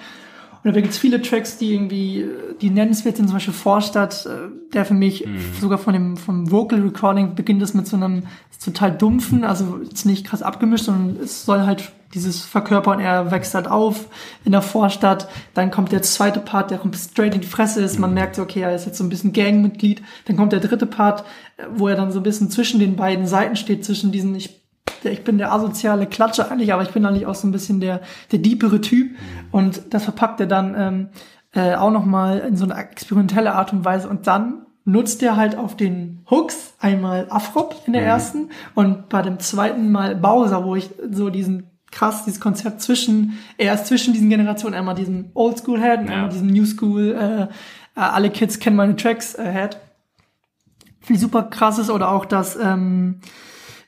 Und 0.64 0.76
da 0.76 0.82
gibt 0.82 0.94
es 0.94 1.00
viele 1.00 1.22
Tracks, 1.22 1.58
die 1.58 1.74
irgendwie, 1.74 2.26
die 2.62 2.70
nennenswert 2.70 3.18
sind, 3.18 3.28
zum 3.28 3.36
Beispiel 3.36 3.54
Vorstadt, 3.54 4.26
äh, 4.26 4.50
der 4.74 4.86
für 4.86 4.94
mich 4.94 5.26
mhm. 5.26 5.40
sogar 5.60 5.78
von 5.78 5.94
dem, 5.94 6.18
vom 6.18 6.52
Vocal 6.52 6.82
Recording 6.82 7.36
beginnt 7.36 7.62
es 7.62 7.74
mit 7.74 7.88
so 7.88 7.98
einem 7.98 8.24
total 8.64 8.96
dumpfen, 8.96 9.44
also 9.44 9.80
jetzt 9.84 10.06
nicht 10.06 10.26
krass 10.26 10.44
abgemischt, 10.44 10.86
sondern 10.86 11.18
es 11.24 11.46
soll 11.46 11.62
halt 11.66 11.92
dieses 12.14 12.42
verkörpern, 12.42 13.00
er 13.00 13.32
wächst 13.32 13.56
halt 13.56 13.68
auf 13.68 14.08
in 14.44 14.52
der 14.52 14.62
Vorstadt, 14.62 15.28
dann 15.54 15.72
kommt 15.72 15.92
der 15.92 16.02
zweite 16.02 16.40
Part, 16.40 16.70
der 16.70 16.78
kommt 16.78 16.96
straight 16.96 17.34
in 17.34 17.42
die 17.42 17.48
Fresse 17.48 17.82
ist, 17.82 17.98
man 17.98 18.12
mhm. 18.12 18.16
merkt 18.16 18.36
so, 18.36 18.44
okay, 18.44 18.62
er 18.62 18.76
ist 18.76 18.86
jetzt 18.86 18.98
so 18.98 19.04
ein 19.04 19.10
bisschen 19.10 19.34
Gangmitglied, 19.34 20.04
dann 20.26 20.38
kommt 20.38 20.52
der 20.52 20.60
dritte 20.60 20.86
Part, 20.86 21.22
äh, 21.58 21.64
wo 21.74 21.88
er 21.88 21.96
dann 21.96 22.12
so 22.12 22.20
ein 22.20 22.24
bisschen 22.24 22.52
zwischen 22.52 22.80
den 22.80 22.96
beiden 22.96 23.26
Seiten 23.26 23.56
steht, 23.56 23.84
zwischen 23.84 24.12
diesen, 24.12 24.36
ich 24.36 24.61
ich 25.04 25.24
bin 25.24 25.38
der 25.38 25.52
asoziale 25.52 26.06
Klatscher 26.06 26.52
eigentlich, 26.52 26.74
aber 26.74 26.84
ich 26.84 26.92
bin 26.92 27.06
eigentlich 27.06 27.26
auch 27.26 27.36
so 27.36 27.48
ein 27.48 27.52
bisschen 27.52 27.80
der, 27.80 28.02
der 28.32 28.40
diepere 28.40 28.82
Typ. 28.82 29.16
Und 29.52 29.82
das 29.94 30.04
verpackt 30.04 30.40
er 30.40 30.48
dann 30.48 30.76
ähm, 30.78 31.10
äh, 31.54 31.76
auch 31.76 31.92
nochmal 31.92 32.40
in 32.40 32.56
so 32.56 32.66
eine 32.66 32.76
experimentelle 32.76 33.54
Art 33.54 33.74
und 33.74 33.86
Weise. 33.86 34.08
Und 34.08 34.28
dann 34.28 34.66
nutzt 34.86 35.22
er 35.22 35.36
halt 35.36 35.56
auf 35.56 35.76
den 35.76 36.26
Hooks 36.30 36.76
einmal 36.80 37.28
Afrop 37.30 37.76
in 37.86 37.94
der 37.94 38.02
mhm. 38.02 38.08
ersten 38.08 38.50
und 38.74 39.10
bei 39.10 39.22
dem 39.22 39.40
zweiten 39.40 39.92
Mal 39.92 40.16
Bowser, 40.16 40.66
wo 40.66 40.76
ich 40.76 40.90
so 41.12 41.30
diesen 41.30 41.68
krass, 41.92 42.24
dieses 42.26 42.40
Konzept 42.40 42.82
zwischen, 42.82 43.38
er 43.58 43.74
ist 43.74 43.88
zwischen 43.88 44.14
diesen 44.14 44.30
Generationen, 44.30 44.76
einmal 44.76 44.96
diesem 44.96 45.30
Oldschool-Head 45.34 46.00
und 46.00 46.08
Ja. 46.08 46.14
einmal 46.14 46.30
diesem 46.30 46.48
New 46.48 46.66
School, 46.66 47.12
äh, 47.12 47.42
äh, 47.44 47.48
alle 47.94 48.30
Kids 48.30 48.60
kennen 48.60 48.78
meine 48.78 48.96
Tracks, 48.96 49.36
äh, 49.36 49.52
Head. 49.52 49.78
Finde 51.02 51.16
ich 51.16 51.20
super 51.20 51.44
krass 51.44 51.78
ist 51.78 51.90
oder 51.90 52.12
auch 52.12 52.26
das, 52.26 52.56
ähm, 52.56 53.20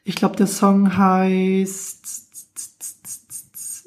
ich 0.04 0.16
glaube, 0.16 0.36
der 0.36 0.48
Song 0.48 0.98
heißt, 0.98 2.06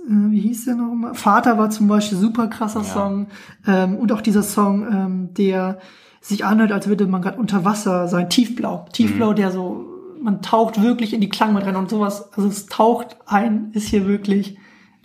äh, 0.08 0.30
wie 0.30 0.40
hieß 0.40 0.64
der 0.66 0.74
nochmal? 0.76 1.14
Vater 1.14 1.58
war 1.58 1.70
zum 1.70 1.88
Beispiel 1.88 2.18
super 2.18 2.48
krasser 2.48 2.80
Ja. 2.80 2.84
Song. 2.86 3.26
Ähm, 3.66 3.96
und 3.96 4.12
auch 4.12 4.20
dieser 4.20 4.42
Song, 4.42 4.86
ähm, 4.90 5.34
der 5.34 5.78
sich 6.20 6.44
anhört, 6.44 6.72
als 6.72 6.88
würde 6.88 7.06
man 7.06 7.22
gerade 7.22 7.38
unter 7.38 7.64
Wasser 7.64 8.08
sein. 8.08 8.28
Tiefblau. 8.30 8.86
Tiefblau, 8.92 9.30
Mhm. 9.30 9.36
der 9.36 9.50
so, 9.52 9.86
man 10.20 10.42
taucht 10.42 10.82
wirklich 10.82 11.12
in 11.12 11.20
die 11.20 11.28
Klangwelt 11.28 11.66
rein 11.66 11.76
und 11.76 11.90
sowas. 11.90 12.32
Also 12.36 12.48
es 12.48 12.66
taucht 12.66 13.16
ein, 13.26 13.70
ist 13.72 13.88
hier 13.88 14.06
wirklich 14.06 14.58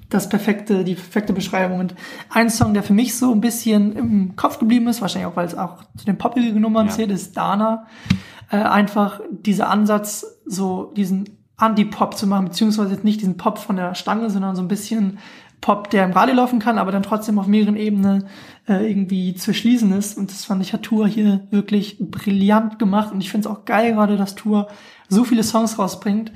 das 0.10 0.28
perfekte, 0.30 0.84
die 0.84 0.96
perfekte 0.96 1.32
Beschreibung. 1.32 1.80
Und 1.80 1.96
ein 2.30 2.50
Song, 2.50 2.74
der 2.74 2.84
für 2.84 2.94
mich 2.94 3.16
so 3.16 3.32
ein 3.32 3.40
bisschen 3.40 3.94
im 3.96 4.36
Kopf 4.36 4.60
geblieben 4.60 4.88
ist, 4.88 5.00
wahrscheinlich 5.02 5.32
auch, 5.32 5.36
weil 5.38 5.46
es 5.46 5.56
auch 5.56 5.84
zu 5.96 6.06
den 6.06 6.18
poppigen 6.18 6.60
Nummern 6.60 6.88
Ja. 6.88 6.92
zählt, 6.94 7.12
ist 7.12 7.38
Dana. 7.38 7.86
Äh, 8.50 8.58
einfach 8.58 9.22
dieser 9.30 9.70
Ansatz, 9.70 10.26
so 10.52 10.92
diesen 10.96 11.30
Anti-Pop 11.58 12.18
zu 12.18 12.28
machen, 12.28 12.46
beziehungsweise 12.46 12.92
jetzt 12.92 13.04
nicht 13.04 13.22
diesen 13.22 13.38
Pop 13.38 13.60
von 13.60 13.76
der 13.76 13.96
Stange, 13.96 14.30
sondern 14.30 14.56
so 14.56 14.62
ein 14.62 14.68
bisschen 14.68 15.20
Pop, 15.62 15.92
der 15.92 16.06
im 16.06 16.12
Radio 16.12 16.36
laufen 16.36 16.60
kann, 16.60 16.80
aber 16.80 16.92
dann 16.92 17.04
trotzdem 17.04 17.38
auf 17.38 17.46
mehreren 17.46 17.78
Ebenen 17.78 18.26
äh, 18.68 18.90
irgendwie 18.90 19.36
zu 19.36 19.54
schließen 19.54 19.94
ist. 19.94 20.18
Und 20.18 20.32
das 20.32 20.46
fand 20.46 20.64
ich, 20.64 20.74
hat 20.74 20.84
Tour 20.84 21.08
hier 21.08 21.48
wirklich 21.52 21.98
brillant 22.00 22.80
gemacht. 22.80 23.14
Und 23.14 23.22
ich 23.22 23.30
finde 23.30 23.48
es 23.48 23.56
auch 23.56 23.66
geil 23.66 23.94
gerade, 23.94 24.18
dass 24.18 24.34
Tour 24.34 24.68
so 25.08 25.24
viele 25.24 25.44
Songs 25.44 25.78
rausbringt. 25.78 26.32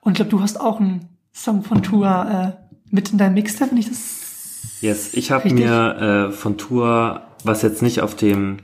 Und 0.00 0.12
ich 0.12 0.16
glaube, 0.16 0.30
du 0.30 0.40
hast 0.40 0.58
auch 0.58 0.80
einen 0.80 1.08
Song 1.34 1.62
von 1.62 1.82
Tour 1.82 2.56
äh, 2.56 2.72
mit 2.88 3.12
in 3.12 3.18
deinem 3.18 3.34
Mixtape, 3.34 3.72
wenn 3.72 3.78
ich 3.78 3.88
das 3.88 4.20
Yes, 4.80 5.12
ich 5.12 5.30
habe 5.30 5.52
mir 5.52 6.30
äh, 6.30 6.32
von 6.32 6.56
Tour, 6.56 7.22
was 7.44 7.60
jetzt 7.60 7.82
nicht 7.82 8.00
auf 8.00 8.14
dem 8.14 8.58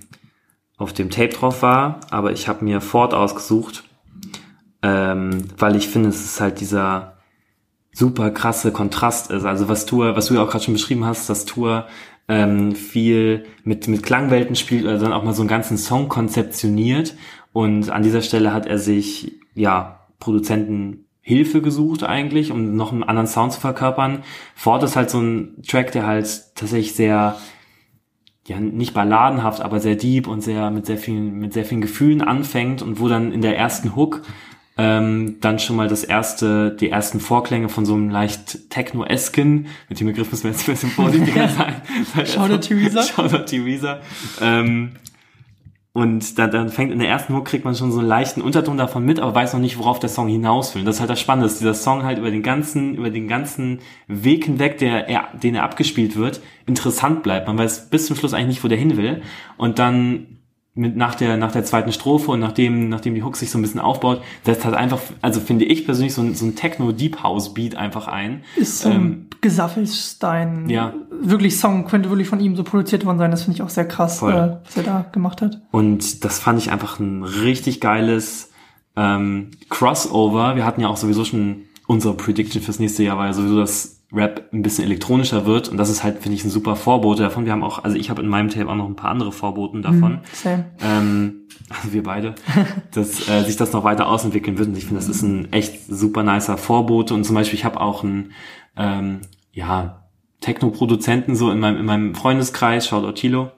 auf 0.79 0.93
dem 0.93 1.11
Tape 1.11 1.29
drauf 1.29 1.63
war, 1.63 2.01
aber 2.11 2.33
ich 2.33 2.49
habe 2.49 2.65
mir 2.65 2.83
Ford 2.83 3.15
ausgesucht, 3.15 3.85
ähm, 4.87 5.49
weil 5.59 5.75
ich 5.75 5.88
finde, 5.88 6.11
es 6.11 6.25
ist 6.25 6.40
halt 6.40 6.61
dieser 6.61 7.16
super 7.93 8.31
krasse 8.31 8.71
Kontrast 8.71 9.33
ist. 9.33 9.45
Also 9.45 9.69
was 9.69 9.85
Tour, 9.85 10.14
was 10.14 10.26
du 10.26 10.35
ja 10.35 10.45
auch 10.45 10.49
gerade 10.49 10.62
schon 10.62 10.75
beschrieben 10.75 11.05
hast, 11.05 11.28
dass 11.28 11.45
Tour 11.45 11.87
ähm, 12.28 12.76
viel 12.76 13.47
mit 13.64 13.88
mit 13.88 14.05
Klangwelten 14.05 14.55
spielt 14.55 14.85
oder 14.85 14.99
dann 14.99 15.12
auch 15.12 15.25
mal 15.25 15.35
so 15.35 15.43
einen 15.43 15.49
ganzen 15.49 15.76
Song 15.76 16.09
konzeptioniert 16.09 17.16
und 17.52 17.90
an 17.90 18.05
dieser 18.05 18.23
Stelle 18.23 18.52
hat 18.52 18.66
er 18.66 18.78
sich 18.78 19.33
ja 19.55 20.07
Produzenten 20.21 21.07
Hilfe 21.21 21.62
gesucht 21.62 22.05
eigentlich, 22.05 22.52
um 22.52 22.76
noch 22.76 22.93
einen 22.93 23.02
anderen 23.02 23.26
Sound 23.26 23.55
zu 23.55 23.61
verkörpern. 23.61 24.23
Ford 24.55 24.85
ist 24.85 24.95
halt 24.95 25.11
so 25.11 25.19
ein 25.19 25.62
Track, 25.66 25.90
der 25.90 26.07
halt 26.07 26.55
tatsächlich 26.55 26.95
sehr 26.95 27.37
ja 28.47 28.61
nicht 28.61 28.95
balladenhaft, 28.95 29.62
aber 29.62 29.81
sehr 29.81 29.97
deep 29.97 30.28
und 30.28 30.43
sehr 30.43 30.71
mit 30.71 30.87
sehr 30.87 30.99
vielen 30.99 31.38
mit 31.38 31.52
sehr 31.55 31.64
vielen 31.64 31.81
Gefühlen 31.81 32.23
anfängt 32.23 32.83
und 32.83 33.00
wo 33.00 33.09
dann 33.09 33.33
in 33.33 33.43
der 33.43 33.57
ersten 33.59 33.97
Hook 33.97 34.23
ähm, 34.78 35.37
dann 35.40 35.59
schon 35.59 35.76
mal 35.76 35.88
das 35.88 36.04
erste, 36.04 36.71
die 36.71 36.90
ersten 36.90 37.21
Vorklänge 37.21 37.68
von 37.68 37.87
so 37.87 37.95
einem 37.95 38.11
leicht 38.11 38.71
Techno-esken, 38.71 39.68
mit 39.88 40.00
dem 40.00 40.06
Begriff 40.06 40.30
müssen 40.30 40.45
wir 40.45 40.50
jetzt 40.50 40.68
ein 40.68 40.73
bisschen 40.73 40.90
vorsichtiger 40.90 41.49
sein. 42.16 42.26
Shoutout 42.26 42.59
Theresa. 42.59 43.02
Shoutout 43.14 43.45
Theresa. 43.45 44.00
Ähm, 44.40 44.92
und 45.97 46.38
dann, 46.38 46.50
dann 46.50 46.68
fängt 46.68 46.92
in 46.92 46.99
der 46.99 47.09
ersten 47.09 47.35
Hook 47.35 47.47
kriegt 47.47 47.64
man 47.64 47.75
schon 47.75 47.90
so 47.90 48.00
einen 48.00 48.09
leichten 48.09 48.42
Unterton 48.42 48.76
davon 48.76 49.02
mit, 49.02 49.18
aber 49.18 49.35
weiß 49.35 49.54
noch 49.54 49.61
nicht, 49.61 49.78
worauf 49.78 49.99
der 49.99 50.11
Song 50.11 50.28
hinaus 50.28 50.75
will. 50.75 50.83
Und 50.83 50.87
das 50.87 50.97
ist 50.97 51.00
halt 51.00 51.09
das 51.09 51.21
Spannende, 51.21 51.49
dass 51.49 51.59
dieser 51.59 51.73
Song 51.73 52.02
halt 52.02 52.18
über 52.18 52.30
den 52.30 52.42
ganzen, 52.42 52.97
über 52.97 53.09
den 53.09 53.28
ganzen 53.28 53.78
Weg 54.06 54.45
hinweg, 54.45 54.76
der 54.76 55.09
er, 55.09 55.28
den 55.42 55.54
er 55.54 55.62
abgespielt 55.62 56.14
wird, 56.14 56.42
interessant 56.66 57.23
bleibt. 57.23 57.47
Man 57.47 57.56
weiß 57.56 57.88
bis 57.88 58.09
zum 58.09 58.16
Schluss 58.16 58.35
eigentlich 58.35 58.49
nicht, 58.49 58.64
wo 58.64 58.68
der 58.68 58.76
hin 58.76 58.99
will. 58.99 59.23
Und 59.56 59.78
dann 59.78 60.36
mit 60.78 60.95
nach 60.95 61.14
der 61.14 61.37
nach 61.38 61.52
der 61.52 61.64
zweiten 61.64 61.90
Strophe 61.90 62.30
und 62.30 62.40
nachdem 62.40 62.88
nachdem 62.90 63.14
die 63.14 63.23
Hook 63.23 63.37
sich 63.37 63.50
so 63.50 63.59
ein 63.59 63.62
bisschen 63.62 63.80
aufbaut, 63.80 64.21
setzt 64.45 64.64
halt 64.64 64.75
einfach, 64.76 65.00
also 65.23 65.40
finde 65.40 65.64
ich 65.64 65.85
persönlich 65.87 66.12
so 66.14 66.21
ein, 66.23 66.35
so 66.35 66.45
ein 66.45 66.54
Techno 66.54 66.92
Deep 66.92 67.23
House 67.23 67.54
Beat 67.54 67.75
einfach 67.76 68.06
ein. 68.09 68.42
ist 68.57 68.81
so 68.81 68.90
Ähm, 68.90 69.03
ein 69.05 69.27
Gesaffelstein. 69.40 70.68
ja. 70.68 70.92
Wirklich 71.11 71.59
Song 71.59 71.87
könnte 71.87 72.11
wirklich 72.11 72.29
von 72.29 72.40
ihm 72.40 72.57
so 72.57 72.62
produziert 72.62 73.05
worden 73.05 73.18
sein. 73.18 73.31
Das 73.31 73.42
finde 73.44 73.57
ich 73.57 73.62
auch 73.62 73.68
sehr 73.70 73.87
krass, 73.88 74.18
Voll. 74.18 74.33
äh, 74.35 74.57
was 74.66 74.77
er 74.77 74.83
da 74.83 75.07
gemacht 75.12 75.40
hat. 75.42 75.61
Und 75.70 76.24
das 76.24 76.38
fand 76.38 76.59
ich 76.59 76.70
einfach 76.70 76.98
ein 77.01 77.22
richtig 77.22 77.81
geiles 77.81 78.51
ähm, 78.96 79.51
Crossover. 79.68 80.57
Wir 80.57 80.64
hatten 80.66 80.81
ja 80.81 80.88
auch 80.88 80.96
sowieso 80.96 81.24
schon 81.24 81.62
unsere 81.87 82.14
Prediction 82.14 82.61
fürs 82.62 82.79
nächste 82.81 83.03
Jahr, 83.05 83.16
war 83.18 83.27
ja 83.27 83.33
sowieso, 83.33 83.59
dass 83.59 83.95
Rap 84.12 84.49
ein 84.53 84.62
bisschen 84.62 84.85
elektronischer 84.85 85.47
wird. 85.47 85.69
Und 85.69 85.77
das 85.77 85.90
ist 85.90 86.05
halt, 86.05 86.21
finde 86.21 86.37
ich, 86.37 86.45
ein 86.45 86.51
super 86.51 86.77
Vorbote 86.77 87.23
davon. 87.23 87.45
Wir 87.45 87.53
haben 87.53 87.64
auch, 87.64 87.83
also 87.83 87.97
ich 87.97 88.09
habe 88.09 88.23
in 88.23 88.29
meinem 88.29 88.49
Tape 88.51 88.69
auch 88.69 88.77
noch 88.77 88.87
ein 88.87 88.97
paar 88.97 89.11
andere 89.11 89.33
Vorboten 89.33 89.83
davon. 89.83 90.21
Same. 90.33 90.66
Ähm, 90.81 91.47
also 91.69 91.92
wir 91.92 92.03
beide, 92.03 92.35
dass 92.92 93.29
äh, 93.29 93.42
sich 93.42 93.57
das 93.57 93.73
noch 93.73 93.85
weiter 93.85 94.09
ausentwickeln 94.09 94.59
wird. 94.59 94.69
Und 94.69 94.77
ich 94.77 94.85
finde, 94.85 95.01
das 95.01 95.09
ist 95.09 95.23
ein 95.23 95.53
echt 95.53 95.87
super 95.88 96.23
nicer 96.23 96.57
Vorbote. 96.57 97.14
Und 97.14 97.25
zum 97.25 97.35
Beispiel, 97.35 97.59
ich 97.59 97.64
habe 97.64 97.81
auch 97.81 98.05
einen, 98.05 98.33
ähm, 98.77 99.23
ja, 99.53 100.03
Techno-Produzenten 100.40 101.35
so 101.35 101.51
in 101.51 101.59
meinem, 101.59 101.79
in 101.79 101.87
meinem 101.87 102.14
Freundeskreis, 102.14 102.87
schaut 102.87 103.05
Otilo. 103.05 103.51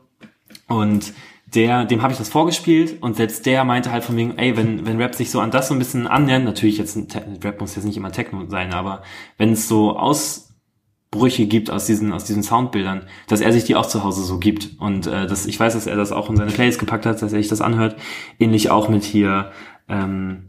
Und 0.69 1.13
der, 1.55 1.85
dem 1.87 2.03
habe 2.03 2.13
ich 2.13 2.19
das 2.19 2.29
vorgespielt 2.29 3.03
und 3.03 3.17
selbst 3.17 3.47
der 3.47 3.65
meinte 3.65 3.91
halt 3.91 4.05
von 4.05 4.17
wegen, 4.17 4.37
ey, 4.37 4.57
wenn, 4.57 4.85
wenn 4.85 5.01
Rap 5.01 5.15
sich 5.15 5.31
so 5.31 5.41
an 5.41 5.51
das 5.51 5.69
so 5.69 5.75
ein 5.75 5.79
bisschen 5.79 6.07
annähert, 6.07 6.45
natürlich 6.45 6.79
jetzt, 6.79 6.99
Rap 7.43 7.61
muss 7.61 7.75
jetzt 7.75 7.85
nicht 7.85 7.97
immer 7.97 8.13
Techno 8.13 8.45
sein, 8.49 8.75
aber 8.75 9.03
wenn 9.39 9.53
es 9.53 9.67
so 9.67 9.97
Ausbrüche 9.97 11.47
gibt 11.47 11.71
aus 11.71 11.87
diesen, 11.87 12.13
aus 12.13 12.25
diesen 12.25 12.43
Soundbildern, 12.43 13.07
dass 13.29 13.41
er 13.41 13.53
sich 13.53 13.65
die 13.65 13.77
auch 13.77 13.87
zu 13.87 14.05
Hause 14.05 14.25
so 14.25 14.39
gibt. 14.39 14.79
Und 14.79 15.07
äh, 15.07 15.27
das, 15.27 15.47
ich 15.47 15.59
weiß, 15.59 15.73
dass 15.73 15.87
er 15.87 15.97
das 15.97 16.13
auch 16.13 16.29
in 16.29 16.37
seine 16.37 16.51
Playlist 16.51 16.81
gepackt 16.81 17.07
hat, 17.07 17.15
dass 17.15 17.33
er 17.33 17.39
sich 17.39 17.49
das 17.49 17.63
anhört. 17.63 17.97
Ähnlich 18.39 18.71
auch 18.71 18.91
mit 18.91 19.05
hier 19.05 19.53
ähm, 19.89 20.49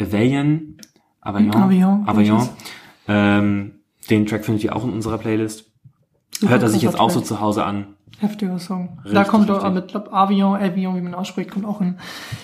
Avalion, 0.00 0.78
Avalion, 1.20 2.08
Avallon. 2.08 2.48
Ähm, 3.08 3.80
den 4.08 4.26
Track 4.26 4.46
findet 4.46 4.64
ihr 4.64 4.74
auch 4.74 4.84
in 4.84 4.92
unserer 4.92 5.18
Playlist. 5.18 5.70
Hört 6.46 6.62
er 6.62 6.70
sich 6.70 6.82
jetzt 6.82 6.98
auch 6.98 7.10
so 7.10 7.20
zu 7.20 7.40
Hause 7.40 7.64
an. 7.64 7.97
Heftiger 8.18 8.58
Song. 8.58 8.98
da 9.04 9.10
Richtig, 9.10 9.28
kommt 9.28 9.50
auch 9.50 9.64
richtig. 9.64 9.74
mit, 9.74 9.88
glaub, 9.88 10.12
Avion, 10.12 10.60
Avion, 10.60 10.96
wie 10.96 11.00
man 11.00 11.14
ausspricht, 11.14 11.50
kommt 11.50 11.64
auch 11.64 11.80
ein 11.80 11.98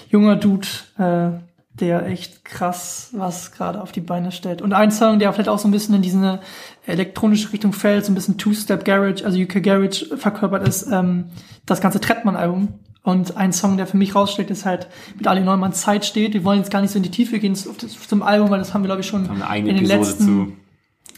junger 0.08 0.37
Dude, 0.37 0.68
äh, 0.98 1.38
der 1.74 2.06
echt 2.06 2.44
krass 2.44 3.10
was 3.12 3.50
gerade 3.50 3.82
auf 3.82 3.90
die 3.90 4.00
Beine 4.00 4.30
stellt. 4.30 4.62
Und 4.62 4.72
ein 4.72 4.92
Song, 4.92 5.18
der 5.18 5.32
vielleicht 5.32 5.48
auch 5.48 5.58
so 5.58 5.66
ein 5.66 5.72
bisschen 5.72 5.96
in 5.96 6.02
diese 6.02 6.40
elektronische 6.87 7.52
Richtung 7.52 7.72
fällt, 7.72 8.04
so 8.04 8.12
ein 8.12 8.14
bisschen 8.14 8.38
Two-Step 8.38 8.84
Garage, 8.84 9.24
also 9.24 9.40
UK 9.40 9.60
Garage 9.60 10.16
verkörpert 10.16 10.68
ist, 10.68 10.87
ähm, 10.90 11.26
das 11.66 11.80
ganze 11.80 12.00
Trettmann-Album. 12.00 12.68
Und 13.02 13.37
ein 13.37 13.52
Song, 13.52 13.76
der 13.76 13.87
für 13.87 13.98
mich 13.98 14.14
raussteht, 14.14 14.50
ist 14.50 14.64
halt 14.64 14.88
mit 15.16 15.26
Ali 15.26 15.42
Neumann 15.42 15.74
Zeit 15.74 16.06
steht. 16.06 16.32
Wir 16.32 16.44
wollen 16.44 16.60
jetzt 16.60 16.70
gar 16.70 16.80
nicht 16.80 16.90
so 16.90 16.96
in 16.96 17.02
die 17.02 17.10
Tiefe 17.10 17.38
gehen 17.38 17.54
zum 17.54 18.22
Album, 18.22 18.48
weil 18.48 18.58
das 18.58 18.72
haben 18.72 18.82
wir, 18.82 18.88
glaube 18.88 19.02
ich, 19.02 19.06
schon 19.06 19.26
in 19.26 19.66
den 19.66 19.76
Episode 19.76 19.98
letzten 19.98 20.24
zu. 20.24 20.52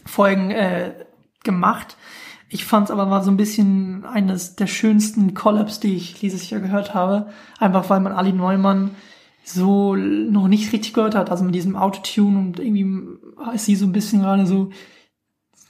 Folgen 0.05 0.51
äh, 0.51 0.91
gemacht. 1.43 1.95
Ich 2.49 2.65
fand 2.65 2.85
es 2.85 2.91
aber 2.91 3.09
war 3.09 3.23
so 3.23 3.31
ein 3.31 3.37
bisschen 3.37 4.05
eines 4.05 4.55
der 4.55 4.67
schönsten 4.67 5.33
Collabs, 5.33 5.79
die 5.79 5.95
ich 5.95 6.13
dieses 6.19 6.49
Jahr 6.49 6.61
gehört 6.61 6.93
habe. 6.93 7.27
Einfach 7.59 7.89
weil 7.89 7.99
man 7.99 8.13
Ali 8.13 8.31
Neumann 8.31 8.91
so 9.43 9.95
noch 9.95 10.47
nicht 10.47 10.71
richtig 10.73 10.93
gehört 10.93 11.15
hat. 11.15 11.29
Also 11.29 11.43
mit 11.43 11.55
diesem 11.55 11.75
Autotune 11.75 12.37
und 12.39 12.59
irgendwie 12.59 13.05
ist 13.53 13.65
sie 13.65 13.75
so 13.75 13.85
ein 13.85 13.91
bisschen 13.91 14.21
gerade 14.21 14.45
so 14.45 14.69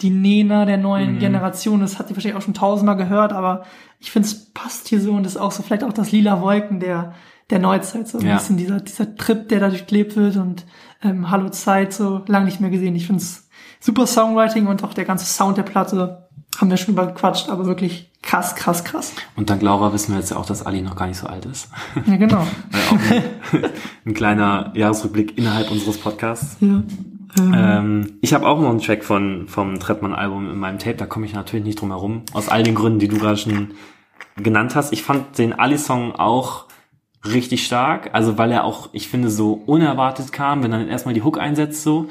die 0.01 0.09
Nena 0.11 0.65
der 0.65 0.77
neuen 0.77 1.15
Mhm. 1.15 1.19
Generation. 1.19 1.79
Das 1.79 1.97
hat 1.97 2.07
sie 2.07 2.15
wahrscheinlich 2.15 2.37
auch 2.37 2.43
schon 2.45 2.53
tausendmal 2.53 2.97
gehört, 2.97 3.33
aber 3.33 3.63
ich 3.99 4.11
finde, 4.11 4.27
es 4.27 4.51
passt 4.53 4.87
hier 4.87 5.01
so 5.01 5.13
und 5.13 5.25
ist 5.25 5.37
auch 5.37 5.51
so 5.51 5.63
vielleicht 5.63 5.83
auch 5.83 5.93
das 5.93 6.11
lila 6.11 6.41
Wolken 6.41 6.79
der, 6.79 7.15
der 7.49 7.57
Neuzeit. 7.57 8.07
So 8.07 8.19
ein 8.19 8.27
Ja. 8.27 8.35
bisschen 8.37 8.57
dieser, 8.57 8.79
dieser 8.79 9.15
Trip, 9.15 9.49
der 9.49 9.59
da 9.59 9.69
durchlebt 9.69 10.15
wird 10.15 10.37
und 10.37 10.65
ähm, 11.01 11.31
Hallo 11.31 11.49
Zeit, 11.49 11.93
so 11.93 12.21
lange 12.27 12.45
nicht 12.45 12.59
mehr 12.61 12.69
gesehen. 12.69 12.95
Ich 12.95 13.07
finde 13.07 13.23
es 13.23 13.49
super 13.79 14.05
Songwriting 14.05 14.67
und 14.67 14.83
auch 14.83 14.93
der 14.93 15.05
ganze 15.05 15.25
Sound 15.25 15.57
der 15.57 15.63
Platte 15.63 16.26
haben 16.57 16.69
wir 16.69 16.77
schon 16.77 16.93
über 16.93 17.07
gequatscht, 17.07 17.49
aber 17.49 17.65
wirklich 17.65 18.11
krass, 18.21 18.55
krass, 18.55 18.83
krass. 18.83 19.13
Und 19.35 19.49
dank 19.49 19.61
Laura 19.61 19.93
wissen 19.93 20.13
wir 20.13 20.19
jetzt 20.19 20.31
ja 20.31 20.37
auch, 20.37 20.45
dass 20.45 20.65
Ali 20.65 20.81
noch 20.81 20.95
gar 20.95 21.07
nicht 21.07 21.17
so 21.17 21.27
alt 21.27 21.45
ist. 21.45 21.69
Ja, 22.05 22.17
genau. 22.17 22.45
Ein, 23.09 23.23
ein 24.05 24.13
kleiner 24.13 24.71
Jahresrückblick 24.75 25.37
innerhalb 25.37 25.71
unseres 25.71 25.97
Podcasts. 25.97 26.57
Ja. 26.59 26.83
Ähm, 27.39 28.17
ich 28.21 28.33
habe 28.33 28.47
auch 28.47 28.59
noch 28.59 28.69
einen 28.69 28.79
Track 28.79 29.03
von 29.03 29.47
vom 29.47 29.79
Trettmann-Album 29.79 30.49
in 30.49 30.57
meinem 30.57 30.79
Tape, 30.79 30.95
da 30.95 31.05
komme 31.05 31.25
ich 31.25 31.33
natürlich 31.33 31.65
nicht 31.65 31.79
drum 31.79 31.91
herum. 31.91 32.23
Aus 32.33 32.49
all 32.49 32.63
den 32.63 32.75
Gründen, 32.75 32.99
die 32.99 33.07
du 33.07 33.17
gerade 33.17 33.37
schon 33.37 33.73
genannt 34.35 34.75
hast. 34.75 34.93
Ich 34.93 35.03
fand 35.03 35.37
den 35.37 35.53
Ali-Song 35.53 36.15
auch 36.15 36.65
richtig 37.25 37.65
stark, 37.65 38.09
also 38.13 38.37
weil 38.37 38.51
er 38.51 38.63
auch, 38.63 38.89
ich 38.93 39.07
finde, 39.07 39.29
so 39.29 39.53
unerwartet 39.53 40.31
kam, 40.31 40.63
wenn 40.63 40.71
dann 40.71 40.87
erstmal 40.87 41.13
die 41.13 41.23
Hook 41.23 41.39
einsetzt 41.39 41.83
so. 41.83 42.07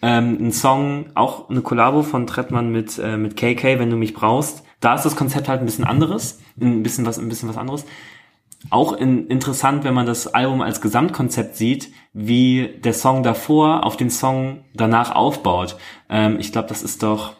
Ähm, 0.00 0.38
ein 0.40 0.52
Song, 0.52 1.06
auch 1.14 1.50
eine 1.50 1.60
Kollabo 1.60 2.02
von 2.02 2.26
Trettmann 2.26 2.70
mit, 2.70 2.98
äh, 2.98 3.16
mit 3.16 3.36
KK, 3.36 3.78
wenn 3.78 3.90
du 3.90 3.96
mich 3.96 4.14
brauchst. 4.14 4.62
Da 4.80 4.94
ist 4.94 5.04
das 5.04 5.16
Konzept 5.16 5.48
halt 5.48 5.60
ein 5.60 5.66
bisschen 5.66 5.84
anderes, 5.84 6.40
ein 6.60 6.82
bisschen 6.82 7.04
was, 7.04 7.18
ein 7.18 7.28
bisschen 7.28 7.48
was 7.48 7.56
anderes. 7.56 7.84
auch 8.70 8.92
in, 8.92 9.26
interessant, 9.26 9.84
wenn 9.84 9.94
man 9.94 10.06
das 10.06 10.28
Album 10.28 10.62
als 10.62 10.80
Gesamtkonzept 10.80 11.56
sieht, 11.56 11.92
wie 12.12 12.80
der 12.84 12.92
Song 12.92 13.22
davor 13.22 13.84
auf 13.84 13.96
den 13.96 14.10
Song 14.10 14.64
danach 14.74 15.14
aufbaut. 15.14 15.76
Ähm, 16.08 16.38
ich 16.38 16.52
glaube, 16.52 16.68
das 16.68 16.82
ist 16.82 17.02
doch 17.02 17.34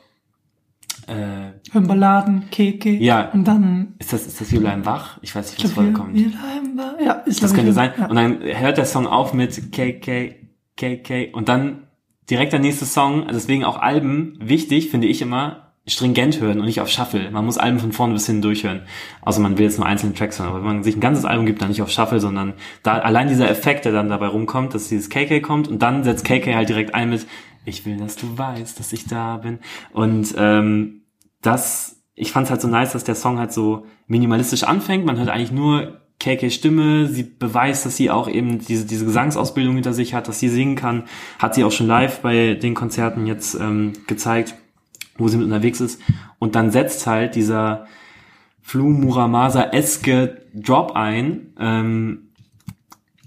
äh, 1.09 1.81
Balladen, 1.81 2.51
Keke. 2.51 2.90
Ja. 2.90 3.31
Und 3.33 3.44
dann. 3.44 3.94
ist 3.99 4.12
das 4.12 4.27
ist 4.27 4.40
das 4.40 4.49
bleiben 4.51 4.85
wach? 4.85 5.18
Ich 5.23 5.35
weiß 5.35 5.53
nicht, 5.53 5.64
was 5.64 5.73
vorher 5.73 5.92
kommt. 5.92 6.12
bleiben 6.12 6.77
wach. 6.77 7.01
Ja, 7.01 7.12
ist 7.12 7.42
Das 7.42 7.55
könnte 7.55 7.73
sein. 7.73 7.92
Ja. 7.99 8.07
Und 8.07 8.16
dann 8.16 8.40
hört 8.42 8.77
der 8.77 8.85
Song 8.85 9.07
auf 9.07 9.33
mit 9.33 9.73
KK, 9.73 10.37
KK 10.77 11.33
und 11.33 11.49
dann 11.49 11.88
direkt 12.31 12.53
der 12.53 12.61
nächste 12.61 12.87
Song. 12.87 13.27
Deswegen 13.29 13.64
auch 13.64 13.79
Alben 13.79 14.38
wichtig, 14.41 14.91
finde 14.91 15.07
ich 15.07 15.23
immer, 15.23 15.69
stringent 15.87 16.41
hören 16.41 16.61
und 16.61 16.67
nicht 16.67 16.81
auf 16.81 16.88
Shuffle. 16.88 17.31
Man 17.31 17.45
muss 17.45 17.59
Alben 17.59 17.79
von 17.79 17.93
vorne 17.93 18.14
bis 18.14 18.27
hin 18.27 18.43
durchhören. 18.43 18.83
Also 19.23 19.41
man 19.41 19.59
will 19.59 19.64
jetzt 19.64 19.79
nur 19.79 19.87
einzelne 19.87 20.14
Tracks 20.14 20.38
hören. 20.38 20.49
Aber 20.49 20.59
wenn 20.59 20.67
man 20.67 20.83
sich 20.85 20.97
ein 20.97 21.01
ganzes 21.01 21.25
Album 21.25 21.47
gibt, 21.47 21.62
dann 21.62 21.69
nicht 21.69 21.83
auf 21.83 21.91
Shuffle, 21.91 22.21
sondern 22.21 22.55
da 22.83 22.99
allein 22.99 23.29
dieser 23.29 23.49
Effekt, 23.49 23.85
der 23.85 23.93
dann 23.93 24.09
dabei 24.09 24.27
rumkommt, 24.27 24.75
dass 24.75 24.88
dieses 24.88 25.11
KK 25.11 25.41
kommt 25.41 25.69
und 25.69 25.81
dann 25.81 26.05
setzt 26.05 26.25
KK 26.25 26.55
halt 26.55 26.69
direkt 26.69 26.95
ein 26.95 27.11
mit 27.11 27.27
Ich 27.64 27.87
will, 27.87 27.97
dass 27.97 28.17
du 28.17 28.37
weißt, 28.37 28.79
dass 28.79 28.93
ich 28.93 29.07
da 29.07 29.38
bin. 29.38 29.61
Und 29.93 30.35
ähm, 30.37 31.03
das, 31.43 32.03
ich 32.14 32.33
fand 32.33 32.45
es 32.45 32.51
halt 32.51 32.61
so 32.61 32.69
nice, 32.69 32.93
dass 32.93 33.05
der 33.05 33.14
Song 33.14 33.38
halt 33.38 33.53
so 33.53 33.87
minimalistisch 34.07 34.64
anfängt. 34.64 35.07
Man 35.07 35.19
hört 35.19 35.29
eigentlich 35.29 35.53
nur 35.53 36.01
KK 36.20 36.50
Stimme. 36.50 37.07
Sie 37.07 37.22
beweist, 37.22 37.87
dass 37.87 37.96
sie 37.96 38.11
auch 38.11 38.28
eben 38.28 38.59
diese, 38.59 38.87
diese 38.87 39.04
Gesangsausbildung 39.04 39.74
hinter 39.74 39.92
sich 39.92 40.14
hat, 40.14 40.28
dass 40.28 40.40
sie 40.40 40.48
singen 40.48 40.76
kann. 40.76 41.04
Hat 41.38 41.54
sie 41.54 41.64
auch 41.64 41.72
schon 41.72 41.87
live 41.87 42.20
bei 42.20 42.54
den 42.54 42.74
Konzerten 42.74 43.26
jetzt 43.26 43.54
ähm, 43.54 43.92
gezeigt, 44.07 44.54
wo 45.16 45.28
sie 45.28 45.37
mit 45.37 45.46
unterwegs 45.46 45.81
ist. 45.81 46.00
Und 46.38 46.54
dann 46.54 46.70
setzt 46.70 47.07
halt 47.07 47.35
dieser 47.35 47.87
Flu 48.62 48.88
Muramasa-eske 48.88 50.42
Drop 50.54 50.92
ein. 50.92 51.54
Ähm, 51.59 52.28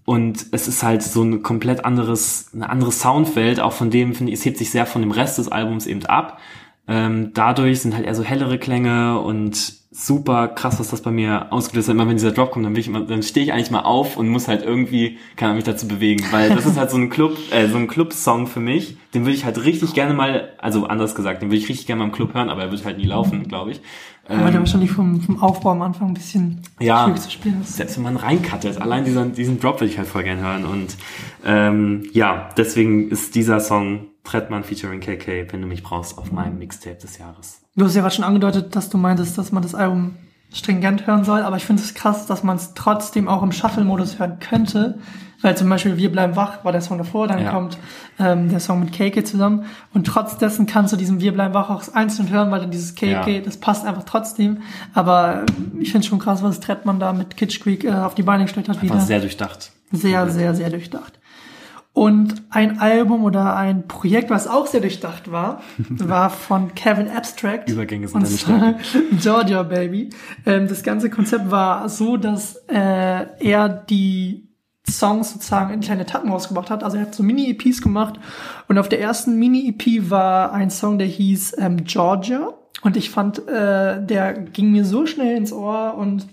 und 0.06 0.48
es 0.52 0.68
ist 0.68 0.84
halt 0.84 1.04
so 1.04 1.24
ein 1.24 1.42
komplett 1.42 1.86
anderes, 1.86 2.50
eine 2.54 2.70
andere 2.70 2.92
Soundwelt, 2.92 3.60
auch 3.60 3.74
von 3.74 3.90
dem, 3.90 4.14
finde 4.14 4.34
ich, 4.34 4.40
es 4.40 4.46
hebt 4.46 4.58
sich 4.58 4.70
sehr 4.70 4.86
von 4.86 5.02
dem 5.02 5.12
Rest 5.12 5.38
des 5.38 5.48
Albums 5.48 5.88
eben 5.88 6.06
ab. 6.06 6.40
Ähm, 6.88 7.32
dadurch 7.34 7.80
sind 7.82 7.96
halt 7.96 8.06
eher 8.06 8.16
so 8.16 8.24
hellere 8.24 8.58
Klänge 8.58 9.20
und 9.20 9.81
super 9.94 10.48
krass, 10.48 10.80
was 10.80 10.90
das 10.90 11.02
bei 11.02 11.12
mir 11.12 11.52
ausgelöst 11.52 11.90
hat. 11.90 11.96
Immer 11.96 12.08
wenn 12.08 12.16
dieser 12.16 12.32
Drop 12.32 12.52
kommt, 12.52 12.66
dann, 12.66 12.74
will 12.74 12.80
ich 12.80 12.88
immer, 12.88 13.02
dann 13.02 13.22
stehe 13.24 13.46
ich 13.46 13.52
eigentlich 13.52 13.72
mal 13.72 13.82
auf 13.82 14.16
und 14.16 14.30
muss 14.30 14.48
halt 14.48 14.64
irgendwie, 14.64 15.18
kann 15.36 15.50
man 15.50 15.58
mich 15.58 15.66
dazu 15.66 15.88
bewegen, 15.88 16.24
weil 16.32 16.50
das 16.50 16.66
ist 16.66 16.78
halt 16.78 16.90
so 16.90 16.98
ein 16.98 17.10
Club, 17.10 17.38
äh, 17.52 17.68
so 17.68 17.78
ein 17.78 17.88
Club-Song 17.88 18.48
für 18.48 18.62
mich. 18.62 18.98
Den 19.14 19.24
würde 19.24 19.36
ich 19.36 19.44
halt 19.44 19.64
richtig 19.66 19.94
gerne 19.94 20.14
mal, 20.14 20.54
also 20.60 20.86
anders 20.88 21.14
gesagt, 21.14 21.42
den 21.42 21.50
würde 21.50 21.58
ich 21.58 21.68
richtig 21.68 21.88
gerne 21.88 22.00
mal 22.00 22.06
im 22.06 22.14
Club 22.14 22.34
hören, 22.34 22.50
aber 22.50 22.64
er 22.64 22.72
wird 22.72 22.86
halt 22.86 22.98
nie 22.98 23.06
laufen, 23.06 23.48
glaube 23.48 23.72
ich. 23.72 23.82
Weil 24.28 24.52
der 24.52 24.62
wahrscheinlich 24.62 24.92
vom, 24.92 25.20
vom 25.20 25.42
Aufbau 25.44 25.72
am 25.72 25.82
Anfang 25.82 26.10
ein 26.10 26.14
bisschen 26.14 26.62
Ja. 26.80 27.04
schwierig 27.04 27.22
zu 27.22 27.32
spielen 27.32 27.60
ist. 27.62 27.76
selbst 27.76 27.98
wenn 27.98 28.04
man 28.04 28.16
reinkattet, 28.16 28.80
allein 28.80 29.04
diesen, 29.04 29.34
diesen 29.34 29.60
Drop 29.60 29.82
würde 29.82 29.92
ich 29.92 29.98
halt 29.98 30.08
voll 30.08 30.24
gern 30.24 30.40
hören. 30.40 30.64
Und 30.64 30.96
ähm, 31.44 32.08
ja, 32.14 32.50
deswegen 32.56 33.10
ist 33.10 33.36
dieser 33.36 33.60
Song 33.60 34.06
Trettmann 34.24 34.64
featuring 34.64 35.02
KK, 35.02 35.52
wenn 35.52 35.62
du 35.62 35.68
mich 35.68 35.84
brauchst, 35.84 36.18
auf 36.18 36.32
meinem 36.32 36.60
Mixtape 36.60 36.96
des 36.96 37.18
Jahres. 37.18 37.61
Du 37.76 37.86
hast 37.86 37.96
ja 37.96 38.02
gerade 38.02 38.14
schon 38.16 38.26
angedeutet, 38.26 38.76
dass 38.76 38.90
du 38.90 38.98
meintest, 38.98 39.38
dass 39.38 39.52
man 39.52 39.64
das 39.64 39.76
Album 39.76 40.16
stringent 40.54 41.08
hören 41.08 41.24
soll, 41.24 41.42
aber 41.42 41.56
ich 41.56 41.64
finde 41.64 41.82
es 41.82 41.94
krass, 41.94 42.26
dass 42.26 42.44
man 42.44 42.58
es 42.58 42.74
trotzdem 42.74 43.30
auch 43.30 43.42
im 43.42 43.54
Shuffle-Modus 43.54 44.20
hören 44.20 44.40
könnte, 44.42 45.00
weil 45.42 45.56
zum 45.56 45.70
Beispiel 45.70 45.96
Wir 45.96 46.12
bleiben 46.12 46.36
wach 46.36 46.66
war 46.66 46.74
der 46.74 46.82
Song 46.82 46.98
davor, 46.98 47.30
dann 47.30 47.40
Ja. 47.42 47.52
kommt 47.52 47.78
ähm, 48.20 48.50
der 48.50 48.60
Song 48.60 48.82
mit 48.82 48.92
KK 48.92 49.24
zusammen 49.24 49.64
und 49.94 50.06
trotz 50.06 50.38
dessen 50.38 50.66
kannst 50.66 50.92
du 50.92 50.98
diesen 50.98 51.22
Wir 51.22 51.32
bleiben 51.34 51.54
wach 51.54 51.70
auch 51.70 51.82
einzeln 51.94 52.30
hören, 52.30 52.52
weil 52.52 52.60
dann 52.60 52.72
dieses 52.72 52.96
KK, 52.96 53.30
Ja. 53.30 53.40
das 53.40 53.56
passt 53.56 53.86
einfach 53.86 54.04
trotzdem, 54.04 54.58
aber 54.94 55.46
ich 55.80 55.94
finde 55.94 56.06
schon 56.06 56.20
krass, 56.20 56.44
was 56.44 56.60
Trettmann 56.60 57.00
da 57.00 57.14
mit 57.14 57.38
Kitsch 57.38 57.62
Creek 57.62 57.86
äh, 57.86 57.94
auf 57.94 58.14
die 58.16 58.24
Beine 58.24 58.44
gestellt 58.44 58.68
hat 58.68 58.76
Einfach 58.76 58.96
wieder. 58.96 59.06
sehr 59.06 59.22
durchdacht. 59.22 59.72
Sehr, 59.94 60.30
sehr, 60.30 60.54
sehr 60.54 60.70
durchdacht. 60.70 61.18
Und 61.94 62.44
ein 62.50 62.80
Album 62.80 63.26
oder 63.26 63.58
ein 63.58 63.88
Projekt, 63.88 64.30
was 64.30 64.48
auch 64.48 64.66
sehr 64.66 64.80
durchdacht 64.80 65.30
war, 65.30 65.62
war 65.90 66.30
von 66.30 66.74
Kevin 66.74 67.10
Abstract. 67.10 67.70
Übergänge 67.70 68.08
sind 68.08 68.22
und 68.22 68.48
deine 68.48 68.80
Georgia 69.22 69.64
Baby. 69.64 70.10
Ähm, 70.46 70.68
das 70.68 70.84
ganze 70.84 71.10
Konzept 71.10 71.52
war 71.52 71.90
so, 71.90 72.16
dass 72.16 72.56
äh, 72.68 73.26
er 73.40 73.68
die 73.68 74.48
Songs 74.90 75.34
sozusagen 75.34 75.74
in 75.74 75.82
kleine 75.82 76.04
Etappen 76.04 76.32
rausgebracht 76.32 76.70
hat. 76.70 76.84
Also 76.84 76.98
er 76.98 77.04
hat 77.04 77.16
so 77.16 77.24
Mini-EPs 77.24 77.82
gemacht 77.82 78.20
und 78.68 78.78
auf 78.78 78.88
der 78.88 79.02
ersten 79.02 79.38
Mini-EP 79.38 80.10
war 80.10 80.54
ein 80.54 80.70
Song, 80.70 80.98
der 80.98 81.08
hieß 81.08 81.56
ähm, 81.60 81.84
Georgia. 81.84 82.54
Und 82.84 82.98
ich 82.98 83.10
fand, 83.10 83.48
äh, 83.48 84.04
der 84.04 84.34
ging 84.34 84.72
mir 84.72 84.86
so 84.86 85.06
schnell 85.06 85.36
ins 85.36 85.52
Ohr 85.54 85.96
und 85.96 86.28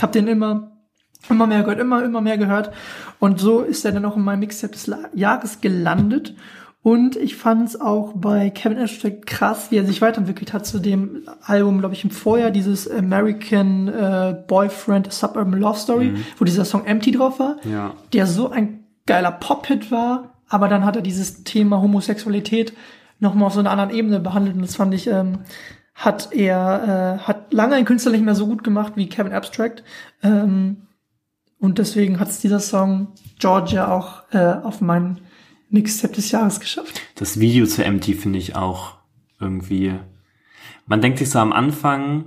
hab 0.00 0.12
den 0.12 0.28
immer 0.28 0.73
immer 1.30 1.46
mehr 1.46 1.62
gehört, 1.62 1.80
immer, 1.80 2.04
immer 2.04 2.20
mehr 2.20 2.38
gehört. 2.38 2.70
Und 3.18 3.40
so 3.40 3.60
ist 3.60 3.84
er 3.84 3.92
dann 3.92 4.04
auch 4.04 4.16
in 4.16 4.22
meinem 4.22 4.40
Mixtape 4.40 4.72
des 4.72 4.90
Jahres 5.14 5.60
gelandet. 5.60 6.34
Und 6.82 7.16
ich 7.16 7.36
fand 7.36 7.66
es 7.66 7.80
auch 7.80 8.12
bei 8.14 8.50
Kevin 8.50 8.76
Abstract 8.78 9.26
krass, 9.26 9.70
wie 9.70 9.78
er 9.78 9.86
sich 9.86 10.02
weiterentwickelt 10.02 10.52
hat 10.52 10.66
zu 10.66 10.78
dem 10.78 11.22
Album, 11.42 11.78
glaube 11.78 11.94
ich, 11.94 12.04
im 12.04 12.10
Vorjahr, 12.10 12.50
dieses 12.50 12.90
American 12.90 13.88
äh, 13.88 14.36
Boyfriend 14.46 15.10
Suburban 15.10 15.58
Love 15.58 15.78
Story, 15.78 16.14
wo 16.36 16.44
dieser 16.44 16.66
Song 16.66 16.84
Empty 16.84 17.12
drauf 17.12 17.38
war, 17.40 17.56
Ja. 17.64 17.94
der 18.12 18.26
so 18.26 18.50
ein 18.50 18.84
geiler 19.06 19.32
Pop-Hit 19.32 19.90
war, 19.90 20.34
aber 20.50 20.68
dann 20.68 20.84
hat 20.84 20.96
er 20.96 21.02
dieses 21.02 21.42
Thema 21.44 21.80
Homosexualität 21.80 22.74
nochmal 23.18 23.46
auf 23.46 23.54
so 23.54 23.60
einer 23.60 23.70
anderen 23.70 23.90
Ebene 23.90 24.20
behandelt 24.20 24.56
und 24.56 24.62
das 24.62 24.76
fand 24.76 24.92
ich, 24.92 25.06
ähm, 25.06 25.38
hat 25.94 26.28
er, 26.32 27.18
äh, 27.22 27.26
hat 27.26 27.52
lange 27.54 27.76
ein 27.76 27.86
Künstler 27.86 28.12
nicht 28.12 28.24
mehr 28.24 28.34
so 28.34 28.46
gut 28.46 28.62
gemacht 28.62 28.92
wie 28.96 29.08
Kevin 29.08 29.32
Abstract. 29.32 29.84
Ähm, 30.22 30.82
und 31.64 31.78
deswegen 31.78 32.20
hat 32.20 32.28
es 32.28 32.40
dieser 32.40 32.60
Song 32.60 33.08
Georgia 33.38 33.90
auch 33.90 34.24
äh, 34.32 34.62
auf 34.62 34.82
meinen 34.82 35.22
Mixtape 35.70 36.12
des 36.12 36.30
Jahres 36.30 36.60
geschafft. 36.60 37.00
Das 37.14 37.40
Video 37.40 37.64
zu 37.64 37.82
Empty 37.82 38.12
finde 38.12 38.38
ich 38.38 38.54
auch 38.54 38.98
irgendwie. 39.40 39.94
Man 40.86 41.00
denkt 41.00 41.20
sich 41.20 41.30
so 41.30 41.38
am 41.38 41.54
Anfang, 41.54 42.26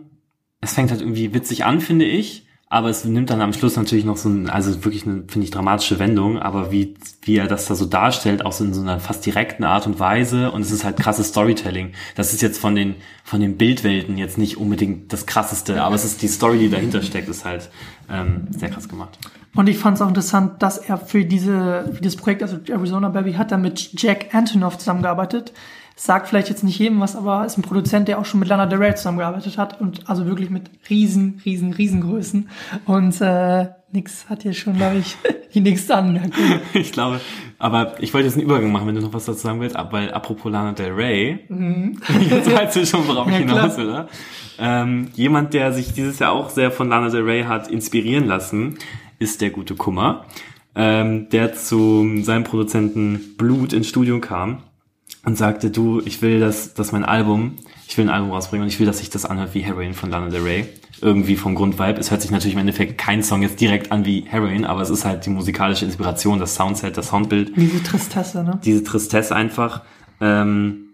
es 0.59 0.73
fängt 0.73 0.89
halt 0.89 1.01
irgendwie 1.01 1.35
witzig 1.35 1.65
an, 1.65 1.81
finde 1.81 2.05
ich. 2.05 2.46
Aber 2.69 2.89
es 2.89 3.05
nimmt 3.05 3.29
dann 3.29 3.39
am 3.39 3.53
Schluss 3.53 3.77
natürlich 3.77 4.03
noch 4.03 4.17
so 4.17 4.27
ein, 4.27 4.49
also 4.49 4.83
wirklich 4.83 5.05
eine, 5.05 5.23
finde 5.27 5.45
ich, 5.45 5.51
dramatische 5.51 5.99
Wendung, 5.99 6.37
aber 6.37 6.69
wie, 6.69 6.95
wie 7.21 7.37
er 7.37 7.47
das 7.47 7.65
da 7.65 7.75
so 7.75 7.85
darstellt, 7.85 8.45
auch 8.45 8.51
so 8.51 8.65
in 8.65 8.73
so 8.73 8.81
einer 8.81 8.99
fast 8.99 9.25
direkten 9.25 9.63
Art 9.63 9.87
und 9.87 10.01
Weise 10.01 10.51
und 10.51 10.61
es 10.61 10.71
ist 10.71 10.83
halt 10.83 10.97
krasses 10.97 11.29
Storytelling. 11.29 11.93
Das 12.15 12.33
ist 12.33 12.41
jetzt 12.41 12.59
von 12.59 12.75
den, 12.75 12.95
von 13.23 13.39
den 13.39 13.55
Bildwelten 13.55 14.17
jetzt 14.17 14.37
nicht 14.37 14.57
unbedingt 14.57 15.13
das 15.13 15.25
krasseste, 15.25 15.81
aber 15.81 15.95
es 15.95 16.03
ist 16.03 16.21
die 16.21 16.27
Story, 16.27 16.59
die 16.59 16.69
dahinter 16.69 17.01
steckt, 17.01 17.29
ist 17.29 17.45
halt 17.45 17.69
ähm, 18.09 18.47
sehr 18.49 18.69
krass 18.69 18.89
gemacht. 18.89 19.17
Und 19.55 19.69
ich 19.69 19.77
fand 19.77 19.95
es 19.95 20.01
auch 20.01 20.09
interessant, 20.09 20.61
dass 20.61 20.77
er 20.77 20.97
für 20.97 21.23
diese, 21.23 21.89
für 21.93 22.01
dieses 22.01 22.17
Projekt, 22.17 22.43
also 22.43 22.57
Arizona 22.67 23.07
Baby, 23.07 23.33
hat 23.33 23.51
er 23.53 23.57
mit 23.57 23.99
Jack 23.99 24.35
Antonoff 24.35 24.77
zusammengearbeitet. 24.77 25.53
Sagt 25.99 26.27
vielleicht 26.27 26.47
jetzt 26.49 26.63
nicht 26.63 26.77
jedem 26.77 26.99
was, 26.99 27.15
aber 27.15 27.43
ist 27.43 27.57
ein 27.57 27.63
Produzent, 27.63 28.07
der 28.07 28.19
auch 28.19 28.25
schon 28.25 28.39
mit 28.39 28.47
Lana 28.47 28.67
Del 28.67 28.77
Rey 28.77 28.93
zusammengearbeitet 28.93 29.57
hat 29.57 29.81
und 29.81 30.07
also 30.07 30.27
wirklich 30.27 30.51
mit 30.51 30.69
riesen, 30.91 31.41
riesen, 31.43 31.73
riesengrößen. 31.73 32.49
Und 32.85 33.19
äh, 33.19 33.69
nix 33.91 34.29
hat 34.29 34.43
hier 34.43 34.53
schon, 34.53 34.75
glaube 34.75 34.97
ich, 34.97 35.17
die 35.55 35.59
nächste 35.59 35.95
Anmerkung. 35.95 36.43
Ich 36.75 36.91
glaube, 36.91 37.19
aber 37.57 37.95
ich 37.99 38.13
wollte 38.13 38.27
jetzt 38.27 38.35
einen 38.35 38.45
Übergang 38.45 38.71
machen, 38.71 38.85
wenn 38.85 38.93
du 38.93 39.01
noch 39.01 39.11
was 39.11 39.25
dazu 39.25 39.39
sagen 39.39 39.59
willst, 39.59 39.75
weil 39.89 40.13
apropos 40.13 40.51
Lana 40.51 40.73
Del 40.73 40.91
Rey, 40.91 41.39
jetzt 42.29 42.53
weißt 42.53 42.75
du 42.75 42.85
schon, 42.85 43.07
worauf 43.07 43.27
ich 43.29 43.33
Ja, 43.33 43.41
klar. 43.41 43.61
hinaus 43.61 43.77
will, 43.79 43.89
oder? 43.89 44.07
Ähm, 44.59 45.07
jemand, 45.15 45.55
der 45.55 45.73
sich 45.73 45.93
dieses 45.93 46.19
Jahr 46.19 46.31
auch 46.31 46.51
sehr 46.51 46.69
von 46.69 46.89
Lana 46.89 47.09
Del 47.09 47.23
Rey 47.23 47.43
hat 47.45 47.69
inspirieren 47.69 48.27
lassen, 48.27 48.77
ist 49.17 49.41
der 49.41 49.49
gute 49.49 49.73
Kummer, 49.73 50.25
ähm, 50.75 51.27
der 51.29 51.53
zu 51.55 52.21
seinem 52.21 52.43
Produzenten 52.43 53.35
Blut 53.35 53.73
ins 53.73 53.87
Studio 53.87 54.19
kam 54.19 54.59
und 55.25 55.37
sagte, 55.37 55.69
du, 55.71 56.01
ich 56.05 56.21
will, 56.21 56.39
dass, 56.39 56.73
dass 56.73 56.91
mein 56.91 57.03
Album, 57.03 57.55
ich 57.87 57.97
will 57.97 58.05
ein 58.05 58.09
Album 58.09 58.31
rausbringen 58.31 58.63
und 58.63 58.69
ich 58.69 58.79
will, 58.79 58.85
dass 58.85 58.99
sich 58.99 59.09
das 59.09 59.25
anhört 59.25 59.53
wie 59.53 59.61
Heroin 59.61 59.93
von 59.93 60.09
Lana 60.09 60.29
Del 60.29 60.41
Rey. 60.41 60.67
Irgendwie 60.99 61.35
vom 61.35 61.53
Grundvibe. 61.53 61.99
Es 61.99 62.09
hört 62.09 62.21
sich 62.21 62.31
natürlich 62.31 62.53
im 62.53 62.59
Endeffekt 62.59 62.97
kein 62.97 63.21
Song 63.21 63.43
jetzt 63.43 63.61
direkt 63.61 63.91
an 63.91 64.05
wie 64.05 64.25
Heroin, 64.27 64.65
aber 64.65 64.81
es 64.81 64.89
ist 64.89 65.05
halt 65.05 65.25
die 65.25 65.29
musikalische 65.29 65.85
Inspiration, 65.85 66.39
das 66.39 66.55
Soundset, 66.55 66.97
das 66.97 67.09
Soundbild 67.09 67.55
Diese 67.55 67.83
Tristesse, 67.83 68.43
ne? 68.43 68.59
diese 68.63 68.83
Tristesse 68.83 69.35
einfach. 69.35 69.83
Ähm, 70.19 70.87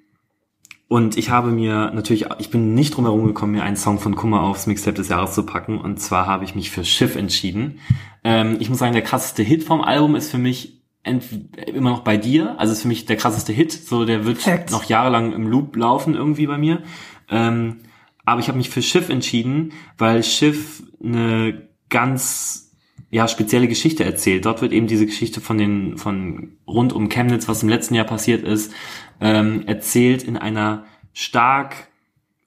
und 0.93 1.17
ich 1.17 1.31
habe 1.31 1.49
mir 1.49 1.91
natürlich, 1.95 2.27
ich 2.37 2.51
bin 2.51 2.75
nicht 2.75 2.95
drum 2.95 3.05
herum 3.05 3.25
gekommen, 3.25 3.53
mir 3.53 3.63
einen 3.63 3.77
Song 3.77 3.97
von 3.97 4.15
Kummer 4.15 4.43
aufs 4.43 4.67
Mixtape 4.67 4.95
des 4.95 5.09
Jahres 5.09 5.33
zu 5.33 5.43
packen. 5.43 5.79
Und 5.79 5.99
zwar 5.99 6.27
habe 6.27 6.43
ich 6.43 6.53
mich 6.53 6.69
für 6.69 6.85
Schiff 6.85 7.15
entschieden. 7.15 7.79
Ähm, 8.23 8.57
ich 8.59 8.69
muss 8.69 8.77
sagen, 8.77 8.93
der 8.93 9.01
krasseste 9.01 9.41
Hit 9.41 9.63
vom 9.63 9.81
Album 9.81 10.15
ist 10.15 10.29
für 10.29 10.37
mich 10.37 10.72
immer 11.03 11.89
noch 11.89 12.03
bei 12.03 12.17
dir. 12.17 12.59
Also 12.59 12.73
ist 12.73 12.83
für 12.83 12.87
mich 12.87 13.05
der 13.05 13.17
krasseste 13.17 13.53
Hit. 13.53 13.71
So, 13.71 14.05
der 14.05 14.25
wird 14.25 14.37
Facts. 14.39 14.71
noch 14.71 14.85
jahrelang 14.85 15.33
im 15.33 15.47
Loop 15.47 15.75
laufen 15.75 16.15
irgendwie 16.15 16.47
bei 16.47 16.57
mir. 16.57 16.81
Ähm, 17.29 17.79
aber 18.25 18.39
ich 18.39 18.47
habe 18.47 18.57
mich 18.57 18.69
für 18.69 18.81
Schiff 18.81 19.09
entschieden, 19.09 19.73
weil 19.97 20.23
Schiff 20.23 20.83
eine 21.03 21.67
ganz 21.89 22.71
ja, 23.11 23.27
spezielle 23.27 23.67
Geschichte 23.67 24.03
erzählt. 24.03 24.45
Dort 24.45 24.61
wird 24.61 24.71
eben 24.71 24.87
diese 24.87 25.05
Geschichte 25.05 25.41
von 25.41 25.57
den, 25.57 25.97
von 25.97 26.53
rund 26.67 26.93
um 26.93 27.09
Chemnitz, 27.09 27.47
was 27.47 27.61
im 27.61 27.69
letzten 27.69 27.95
Jahr 27.95 28.05
passiert 28.05 28.43
ist, 28.43 28.73
ähm, 29.21 29.67
erzählt 29.67 30.23
in 30.23 30.37
einer 30.37 30.85
stark 31.13 31.89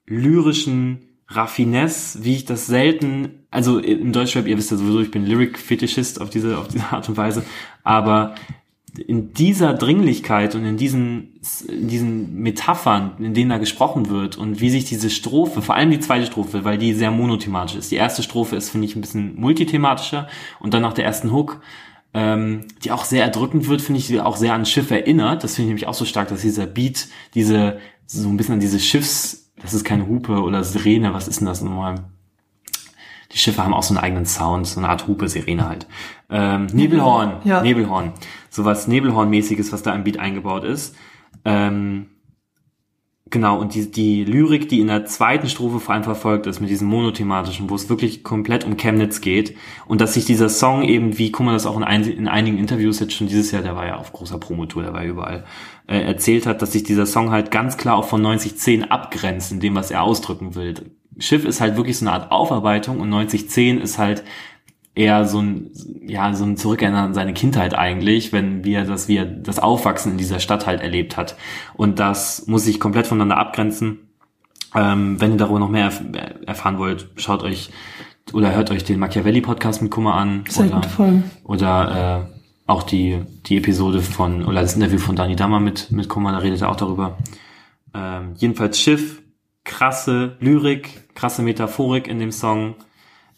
lyrischen 0.07 1.07
Raffinesse, 1.29 2.23
wie 2.23 2.35
ich 2.35 2.45
das 2.45 2.67
selten, 2.67 3.45
also 3.51 3.79
im 3.79 4.13
Deutschrap, 4.13 4.47
ihr 4.47 4.57
wisst 4.57 4.71
ja 4.71 4.77
sowieso, 4.77 5.01
ich 5.01 5.11
bin 5.11 5.25
Lyric-Fetischist 5.25 6.21
auf 6.21 6.29
diese, 6.29 6.57
auf 6.57 6.67
diese 6.67 6.85
Art 6.91 7.07
und 7.07 7.17
Weise, 7.17 7.43
aber 7.87 8.35
in 8.97 9.33
dieser 9.33 9.73
Dringlichkeit 9.73 10.55
und 10.55 10.65
in 10.65 10.75
diesen, 10.75 11.39
in 11.69 11.87
diesen 11.87 12.41
Metaphern, 12.41 13.11
in 13.19 13.33
denen 13.33 13.49
da 13.49 13.59
gesprochen 13.59 14.09
wird 14.09 14.37
und 14.37 14.59
wie 14.59 14.69
sich 14.69 14.83
diese 14.83 15.09
Strophe, 15.09 15.61
vor 15.61 15.75
allem 15.75 15.91
die 15.91 16.01
zweite 16.01 16.25
Strophe, 16.25 16.65
weil 16.65 16.77
die 16.77 16.93
sehr 16.93 17.11
monothematisch 17.11 17.77
ist. 17.77 17.91
Die 17.91 17.95
erste 17.95 18.23
Strophe 18.23 18.57
ist, 18.57 18.71
finde 18.71 18.87
ich, 18.87 18.95
ein 18.97 19.01
bisschen 19.01 19.39
multithematischer 19.39 20.27
und 20.59 20.73
dann 20.73 20.81
nach 20.81 20.91
der 20.91 21.05
ersten 21.05 21.31
Hook, 21.31 21.61
ähm, 22.13 22.65
die 22.83 22.91
auch 22.91 23.05
sehr 23.05 23.23
erdrückend 23.23 23.69
wird, 23.69 23.81
finde 23.81 23.99
ich, 23.99 24.07
die 24.07 24.19
auch 24.19 24.35
sehr 24.35 24.53
an 24.53 24.65
Schiff 24.65 24.91
erinnert. 24.91 25.45
Das 25.45 25.55
finde 25.55 25.67
ich 25.67 25.69
nämlich 25.69 25.87
auch 25.87 25.93
so 25.93 26.03
stark, 26.03 26.27
dass 26.27 26.41
dieser 26.41 26.65
Beat, 26.65 27.07
diese, 27.35 27.79
so 28.05 28.27
ein 28.27 28.35
bisschen 28.35 28.55
an 28.55 28.59
diese 28.59 28.79
Schiffs, 28.79 29.51
das 29.61 29.73
ist 29.73 29.85
keine 29.85 30.07
Hupe 30.07 30.41
oder 30.41 30.61
Sirene, 30.65 31.13
was 31.13 31.29
ist 31.29 31.39
denn 31.39 31.47
das 31.47 31.61
nochmal? 31.61 32.03
Die 33.31 33.37
Schiffe 33.37 33.63
haben 33.63 33.73
auch 33.73 33.83
so 33.83 33.93
einen 33.93 34.03
eigenen 34.03 34.25
Sound, 34.25 34.67
so 34.67 34.79
eine 34.79 34.89
Art 34.89 35.07
Hupe, 35.07 35.29
Sirene 35.29 35.67
halt. 35.67 35.87
Ähm, 36.29 36.67
Nebelhorn, 36.67 37.37
Ja. 37.45 37.61
Nebelhorn. 37.61 38.11
Sowas 38.49 38.87
Nebelhorn-mäßiges, 38.87 39.71
was 39.71 39.83
da 39.83 39.93
im 39.93 40.03
Beat 40.03 40.19
eingebaut 40.19 40.63
ist. 40.63 40.95
Ähm, 41.45 42.07
genau, 43.29 43.59
und 43.59 43.73
die, 43.75 43.89
die 43.89 44.25
Lyrik, 44.25 44.67
die 44.67 44.81
in 44.81 44.87
der 44.87 45.05
zweiten 45.05 45.47
Strophe 45.47 45.79
vor 45.79 45.93
allem 45.93 46.03
verfolgt 46.03 46.47
ist, 46.47 46.59
mit 46.59 46.69
diesem 46.69 46.87
monothematischen, 46.89 47.69
wo 47.69 47.75
es 47.75 47.89
wirklich 47.89 48.23
komplett 48.23 48.65
um 48.65 48.75
Chemnitz 48.75 49.21
geht. 49.21 49.55
Und 49.85 50.01
dass 50.01 50.15
sich 50.15 50.25
dieser 50.25 50.49
Song 50.49 50.83
eben, 50.83 51.17
wie 51.17 51.31
Kummer 51.31 51.53
das 51.53 51.65
auch 51.65 51.77
in, 51.77 51.83
ein, 51.83 52.03
in 52.03 52.27
einigen 52.27 52.57
Interviews 52.57 52.99
jetzt 52.99 53.13
schon 53.13 53.27
dieses 53.27 53.51
Jahr, 53.51 53.61
der 53.61 53.75
war 53.75 53.85
ja 53.85 53.95
auf 53.95 54.11
großer 54.11 54.37
Promotour, 54.39 54.83
der 54.83 54.93
war 54.93 55.03
ja 55.03 55.09
überall, 55.09 55.45
äh, 55.87 56.01
erzählt 56.01 56.45
hat, 56.45 56.61
dass 56.61 56.73
sich 56.73 56.83
dieser 56.83 57.05
Song 57.05 57.31
halt 57.31 57.51
ganz 57.51 57.77
klar 57.77 57.95
auch 57.95 58.05
von 58.05 58.21
9010 58.21 58.91
abgrenzt, 58.91 59.51
in 59.53 59.61
dem, 59.61 59.75
was 59.75 59.91
er 59.91 60.03
ausdrücken 60.03 60.55
will. 60.55 60.73
Schiff 61.19 61.45
ist 61.45 61.61
halt 61.61 61.77
wirklich 61.77 61.97
so 61.97 62.05
eine 62.05 62.13
Art 62.13 62.31
Aufarbeitung 62.31 62.99
und 62.99 63.09
9010 63.09 63.79
ist 63.79 63.97
halt 63.97 64.23
eher 64.97 65.25
so 65.25 65.39
ein, 65.39 65.71
ja, 66.01 66.33
so 66.33 66.43
ein 66.43 66.57
Zurückerinnern 66.57 67.05
an 67.05 67.13
seine 67.13 67.33
Kindheit 67.33 67.75
eigentlich, 67.75 68.33
wenn 68.33 68.63
wir 68.63 68.83
das, 68.83 69.07
wie 69.07 69.17
er 69.17 69.25
das 69.25 69.59
Aufwachsen 69.59 70.13
in 70.13 70.17
dieser 70.17 70.39
Stadt 70.39 70.65
halt 70.65 70.81
erlebt 70.81 71.17
hat. 71.17 71.35
Und 71.75 71.99
das 71.99 72.47
muss 72.47 72.65
sich 72.65 72.79
komplett 72.79 73.07
voneinander 73.07 73.37
abgrenzen. 73.37 73.99
Ähm, 74.75 75.21
wenn 75.21 75.31
ihr 75.31 75.37
darüber 75.37 75.59
noch 75.59 75.69
mehr 75.69 75.85
erf 75.85 76.01
erfahren 76.45 76.77
wollt, 76.77 77.09
schaut 77.15 77.43
euch 77.43 77.69
oder 78.33 78.53
hört 78.53 78.71
euch 78.71 78.83
den 78.83 78.99
Machiavelli-Podcast 78.99 79.81
mit 79.81 79.91
Kummer 79.91 80.15
an. 80.15 80.43
Sehr 80.49 80.65
oder, 80.65 80.75
gute 80.75 80.89
Folge. 80.89 81.23
Oder 81.43 82.27
äh, 82.27 82.37
auch 82.65 82.83
die, 82.83 83.21
die 83.45 83.57
Episode 83.57 84.01
von, 84.01 84.43
oder 84.43 84.61
das 84.61 84.75
Interview 84.75 84.99
von 84.99 85.15
Dani 85.15 85.35
Dammer 85.35 85.59
mit, 85.59 85.91
mit 85.91 86.09
Kummer, 86.09 86.31
da 86.31 86.39
redet 86.39 86.61
er 86.61 86.69
auch 86.69 86.75
darüber. 86.75 87.17
Ähm, 87.93 88.33
jedenfalls 88.35 88.79
Schiff, 88.79 89.21
krasse 89.63 90.35
Lyrik, 90.39 91.13
krasse 91.15 91.43
Metaphorik 91.43 92.07
in 92.07 92.19
dem 92.19 92.31
Song. 92.31 92.75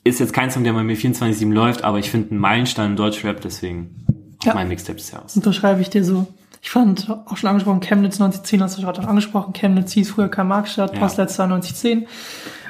Ist 0.04 0.20
jetzt 0.20 0.34
kein 0.34 0.50
Song, 0.50 0.64
der 0.64 0.74
bei 0.74 0.84
mir 0.84 0.96
24-7 0.98 1.52
läuft, 1.54 1.84
aber 1.84 2.00
ich 2.00 2.10
finde 2.10 2.32
einen 2.32 2.40
Meilenstein 2.40 2.92
im 2.92 2.96
Deutschrap, 2.96 3.42
deswegen 3.42 4.06
Ja. 4.44 4.54
mein 4.54 4.68
Mixtape 4.70 4.98
des 4.98 5.12
Jahres. 5.12 5.34
Das 5.34 5.36
unterschreibe 5.38 5.82
ich 5.82 5.90
dir 5.90 6.04
so. 6.04 6.28
Ich 6.62 6.72
fand 6.72 7.10
auch 7.10 7.38
schon 7.38 7.50
angesprochen, 7.50 7.80
Chemnitz 7.82 8.16
1910 8.20 8.62
hast 8.64 8.78
du 8.78 8.82
gerade 8.82 9.08
angesprochen. 9.08 9.54
Chemnitz 9.54 9.94
hieß 9.94 10.10
früher 10.12 10.28
Karl-Marx-Stadt, 10.30 10.94
Ja. 10.94 11.00
Postleitzahl 11.00 11.48
1910. 11.48 12.08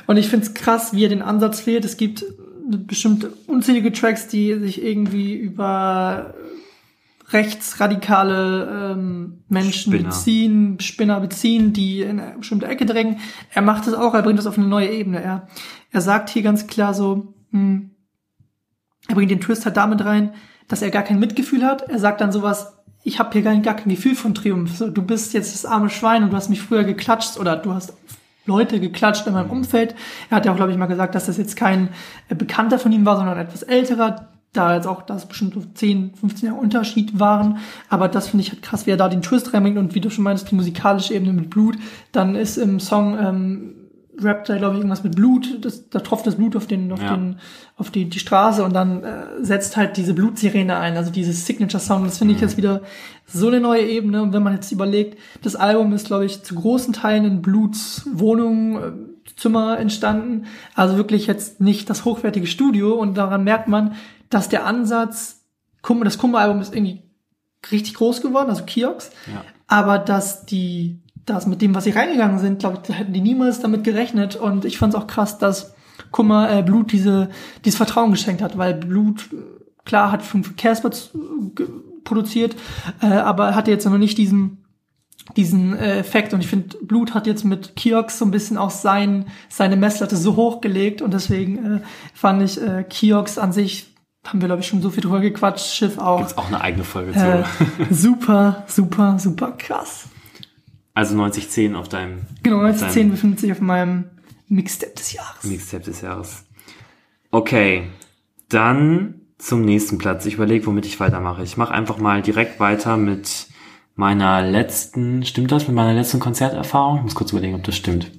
Und 0.07 0.17
ich 0.17 0.27
finde 0.27 0.45
es 0.45 0.53
krass, 0.53 0.93
wie 0.93 1.03
er 1.05 1.09
den 1.09 1.21
Ansatz 1.21 1.65
wählt. 1.65 1.85
Es 1.85 1.97
gibt 1.97 2.23
bestimmt 2.67 3.27
unzählige 3.47 3.91
Tracks, 3.91 4.27
die 4.27 4.53
sich 4.59 4.83
irgendwie 4.83 5.33
über 5.33 6.33
rechtsradikale 7.31 8.93
ähm, 8.93 9.43
Menschen 9.49 9.93
Spinner. 9.93 10.09
beziehen, 10.09 10.79
Spinner 10.79 11.19
beziehen, 11.19 11.73
die 11.73 12.01
in 12.01 12.19
eine 12.19 12.37
bestimmte 12.37 12.67
Ecke 12.67 12.85
drängen. 12.85 13.19
Er 13.53 13.61
macht 13.61 13.87
es 13.87 13.93
auch, 13.93 14.13
er 14.13 14.21
bringt 14.23 14.39
das 14.39 14.47
auf 14.47 14.57
eine 14.57 14.67
neue 14.67 14.89
Ebene. 14.89 15.21
Er, 15.21 15.47
er 15.91 16.01
sagt 16.01 16.29
hier 16.29 16.41
ganz 16.41 16.67
klar 16.67 16.93
so, 16.93 17.33
hm, 17.51 17.91
er 19.07 19.15
bringt 19.15 19.31
den 19.31 19.41
Twist 19.41 19.65
halt 19.65 19.77
damit 19.77 20.03
rein, 20.03 20.33
dass 20.67 20.81
er 20.81 20.91
gar 20.91 21.03
kein 21.03 21.19
Mitgefühl 21.19 21.65
hat. 21.65 21.83
Er 21.83 21.99
sagt 21.99 22.21
dann 22.21 22.31
sowas, 22.31 22.73
ich 23.03 23.19
habe 23.19 23.31
hier 23.31 23.41
gar, 23.41 23.55
gar 23.57 23.75
kein 23.75 23.89
Gefühl 23.89 24.15
von 24.15 24.35
Triumph. 24.35 24.75
So, 24.75 24.89
du 24.89 25.01
bist 25.01 25.33
jetzt 25.33 25.53
das 25.53 25.65
arme 25.65 25.89
Schwein 25.89 26.23
und 26.23 26.31
du 26.31 26.35
hast 26.35 26.49
mich 26.49 26.61
früher 26.61 26.83
geklatscht 26.83 27.37
oder 27.39 27.55
du 27.55 27.73
hast 27.73 27.93
Leute 28.45 28.79
geklatscht 28.79 29.25
in 29.27 29.33
meinem 29.33 29.49
Umfeld. 29.49 29.95
Er 30.29 30.37
hat 30.37 30.45
ja 30.45 30.51
auch, 30.51 30.55
glaube 30.57 30.71
ich, 30.71 30.77
mal 30.77 30.87
gesagt, 30.87 31.15
dass 31.15 31.27
das 31.27 31.37
jetzt 31.37 31.55
kein 31.55 31.89
äh, 32.27 32.35
Bekannter 32.35 32.79
von 32.79 32.91
ihm 32.91 33.05
war, 33.05 33.15
sondern 33.15 33.37
etwas 33.37 33.63
älterer, 33.63 34.28
da 34.53 34.75
jetzt 34.75 34.87
auch 34.87 35.03
das 35.03 35.27
bestimmt 35.27 35.53
so 35.53 35.61
10, 35.61 36.15
15 36.15 36.47
Jahre 36.49 36.59
Unterschied 36.59 37.19
waren. 37.19 37.57
Aber 37.89 38.07
das 38.07 38.29
finde 38.29 38.43
ich 38.43 38.51
halt 38.51 38.61
krass, 38.61 38.87
wie 38.87 38.91
er 38.91 38.97
da 38.97 39.07
den 39.09 39.21
Twist 39.21 39.53
reinbringt 39.53 39.77
und 39.77 39.93
wie 39.95 40.01
du 40.01 40.09
schon 40.09 40.23
meinst, 40.23 40.49
die 40.49 40.55
musikalische 40.55 41.13
Ebene 41.13 41.33
mit 41.33 41.49
Blut. 41.49 41.77
Dann 42.11 42.35
ist 42.35 42.57
im 42.57 42.79
Song 42.79 43.17
ähm, 43.19 43.75
rappt 44.21 44.49
er, 44.49 44.57
glaube 44.57 44.73
ich, 44.73 44.79
irgendwas 44.79 45.03
mit 45.03 45.15
Blut. 45.15 45.63
Das, 45.63 45.89
da 45.89 45.99
tropft 45.99 46.25
das 46.27 46.35
Blut 46.35 46.55
auf 46.55 46.65
den, 46.67 46.91
auf 46.91 47.01
Ja. 47.01 47.15
den, 47.15 47.37
auf 47.77 47.91
die, 47.91 48.09
die 48.09 48.19
Straße 48.19 48.63
und 48.63 48.73
dann 48.73 49.03
äh, 49.03 49.23
setzt 49.41 49.77
halt 49.77 49.97
diese 49.97 50.13
Blutsirene 50.13 50.75
ein, 50.77 50.97
also 50.97 51.11
dieses 51.11 51.45
Signature 51.45 51.79
Sound. 51.81 52.05
Das 52.07 52.17
finde 52.17 52.33
ich 52.33 52.41
jetzt 52.41 52.57
wieder 52.57 52.81
so 53.25 53.47
eine 53.47 53.59
neue 53.59 53.83
Ebene. 53.87 54.21
Und 54.23 54.33
wenn 54.33 54.43
man 54.43 54.53
jetzt 54.55 54.71
überlegt, 54.71 55.17
das 55.43 55.55
Album 55.55 55.93
ist, 55.93 56.07
glaube 56.07 56.25
ich, 56.25 56.43
zu 56.43 56.55
großen 56.55 56.91
Teilen 56.93 57.23
in 57.25 57.41
Bluts 57.41 58.09
Wohnung, 58.11 58.75
äh, 58.77 58.91
Zimmer 59.39 59.79
entstanden. 59.79 60.45
Also 60.75 60.97
wirklich 60.97 61.27
jetzt 61.27 61.61
nicht 61.61 61.89
das 61.89 62.05
hochwertige 62.05 62.47
Studio. 62.47 62.93
Und 62.93 63.17
daran 63.17 63.43
merkt 63.43 63.67
man, 63.67 63.95
dass 64.29 64.49
der 64.49 64.65
Ansatz, 64.65 65.45
das 66.03 66.17
Kummer-Album 66.17 66.61
ist 66.61 66.75
irgendwie 66.75 67.03
richtig 67.71 67.95
groß 67.95 68.21
geworden, 68.21 68.49
also 68.49 68.63
Kiox. 68.63 69.11
Ja. 69.27 69.43
Aber 69.67 69.97
dass 69.99 70.45
die, 70.45 71.01
das 71.25 71.47
mit 71.47 71.61
dem, 71.61 71.75
was 71.75 71.83
sie 71.83 71.91
reingegangen 71.91 72.39
sind, 72.39 72.59
glaube 72.59 72.77
ich, 72.81 72.87
da 72.87 72.93
hätten 72.93 73.13
die 73.13 73.21
niemals 73.21 73.59
damit 73.59 73.83
gerechnet. 73.83 74.35
Und 74.35 74.65
ich 74.65 74.77
fand 74.77 74.93
es 74.93 74.99
auch 74.99 75.07
krass, 75.07 75.37
dass 75.37 75.73
Kummer 76.11 76.49
äh, 76.51 76.63
Blut 76.63 76.91
diese, 76.91 77.29
dieses 77.65 77.77
Vertrauen 77.77 78.11
geschenkt 78.11 78.41
hat, 78.41 78.57
weil 78.57 78.73
Blut, 78.73 79.29
äh, 79.33 79.35
klar, 79.85 80.11
hat 80.11 80.21
für 80.21 80.39
Casper 80.57 80.89
ge- 81.55 81.67
produziert, 82.03 82.55
äh, 83.01 83.07
aber 83.07 83.53
hatte 83.53 83.69
jetzt 83.71 83.85
noch 83.85 83.97
nicht 83.97 84.17
diesen, 84.17 84.65
diesen 85.37 85.75
äh, 85.77 85.99
Effekt. 85.99 86.33
Und 86.33 86.41
ich 86.41 86.47
finde, 86.47 86.77
Blut 86.81 87.13
hat 87.13 87.27
jetzt 87.27 87.43
mit 87.45 87.75
Kiox 87.75 88.17
so 88.19 88.25
ein 88.25 88.31
bisschen 88.31 88.57
auch 88.57 88.71
sein, 88.71 89.25
seine 89.49 89.75
Messlatte 89.75 90.17
so 90.17 90.35
hochgelegt. 90.35 91.01
Und 91.01 91.13
deswegen 91.13 91.77
äh, 91.77 91.79
fand 92.13 92.41
ich 92.41 92.61
äh, 92.61 92.83
Kiox 92.83 93.37
an 93.37 93.53
sich, 93.53 93.93
haben 94.25 94.41
wir, 94.41 94.47
glaube 94.47 94.61
ich, 94.61 94.67
schon 94.67 94.81
so 94.81 94.89
viel 94.89 95.03
drüber 95.03 95.19
gequatscht, 95.19 95.73
Schiff 95.73 95.97
auch. 95.97 96.19
Gibt's 96.19 96.37
auch 96.37 96.47
eine 96.47 96.61
eigene 96.61 96.83
Folge 96.83 97.11
Äh, 97.11 97.43
zu. 97.43 97.85
super, 97.93 98.63
super, 98.67 99.17
super 99.19 99.51
krass. 99.57 100.05
Also 100.93 101.15
9010 101.15 101.75
auf 101.75 101.87
deinem 101.87 102.21
Genau, 102.43 102.57
auf 102.57 102.63
1910 102.63 103.01
deinem 103.01 103.11
befindet 103.11 103.39
sich 103.39 103.51
auf 103.51 103.61
meinem 103.61 104.05
Mixtape 104.47 104.93
des 104.93 105.13
Jahres. 105.13 105.43
Mixtape 105.43 105.83
des 105.83 106.01
Jahres. 106.01 106.43
Okay, 107.31 107.83
dann 108.49 109.21
zum 109.37 109.61
nächsten 109.61 109.97
Platz. 109.99 110.25
Ich 110.25 110.33
überlege, 110.33 110.65
womit 110.65 110.85
ich 110.85 110.99
weitermache. 110.99 111.43
Ich 111.43 111.55
mache 111.55 111.73
einfach 111.73 111.97
mal 111.99 112.21
direkt 112.21 112.59
weiter 112.59 112.97
mit 112.97 113.47
meiner 113.99 114.41
letzten, 114.41 115.25
stimmt 115.25 115.51
das, 115.51 115.67
mit 115.67 115.75
meiner 115.75 115.93
letzten 115.93 116.21
Konzerterfahrung? 116.21 116.99
Ich 116.99 117.03
muss 117.03 117.15
kurz 117.15 117.31
überlegen, 117.31 117.55
ob 117.55 117.63
das 117.65 117.75
stimmt. 117.75 118.09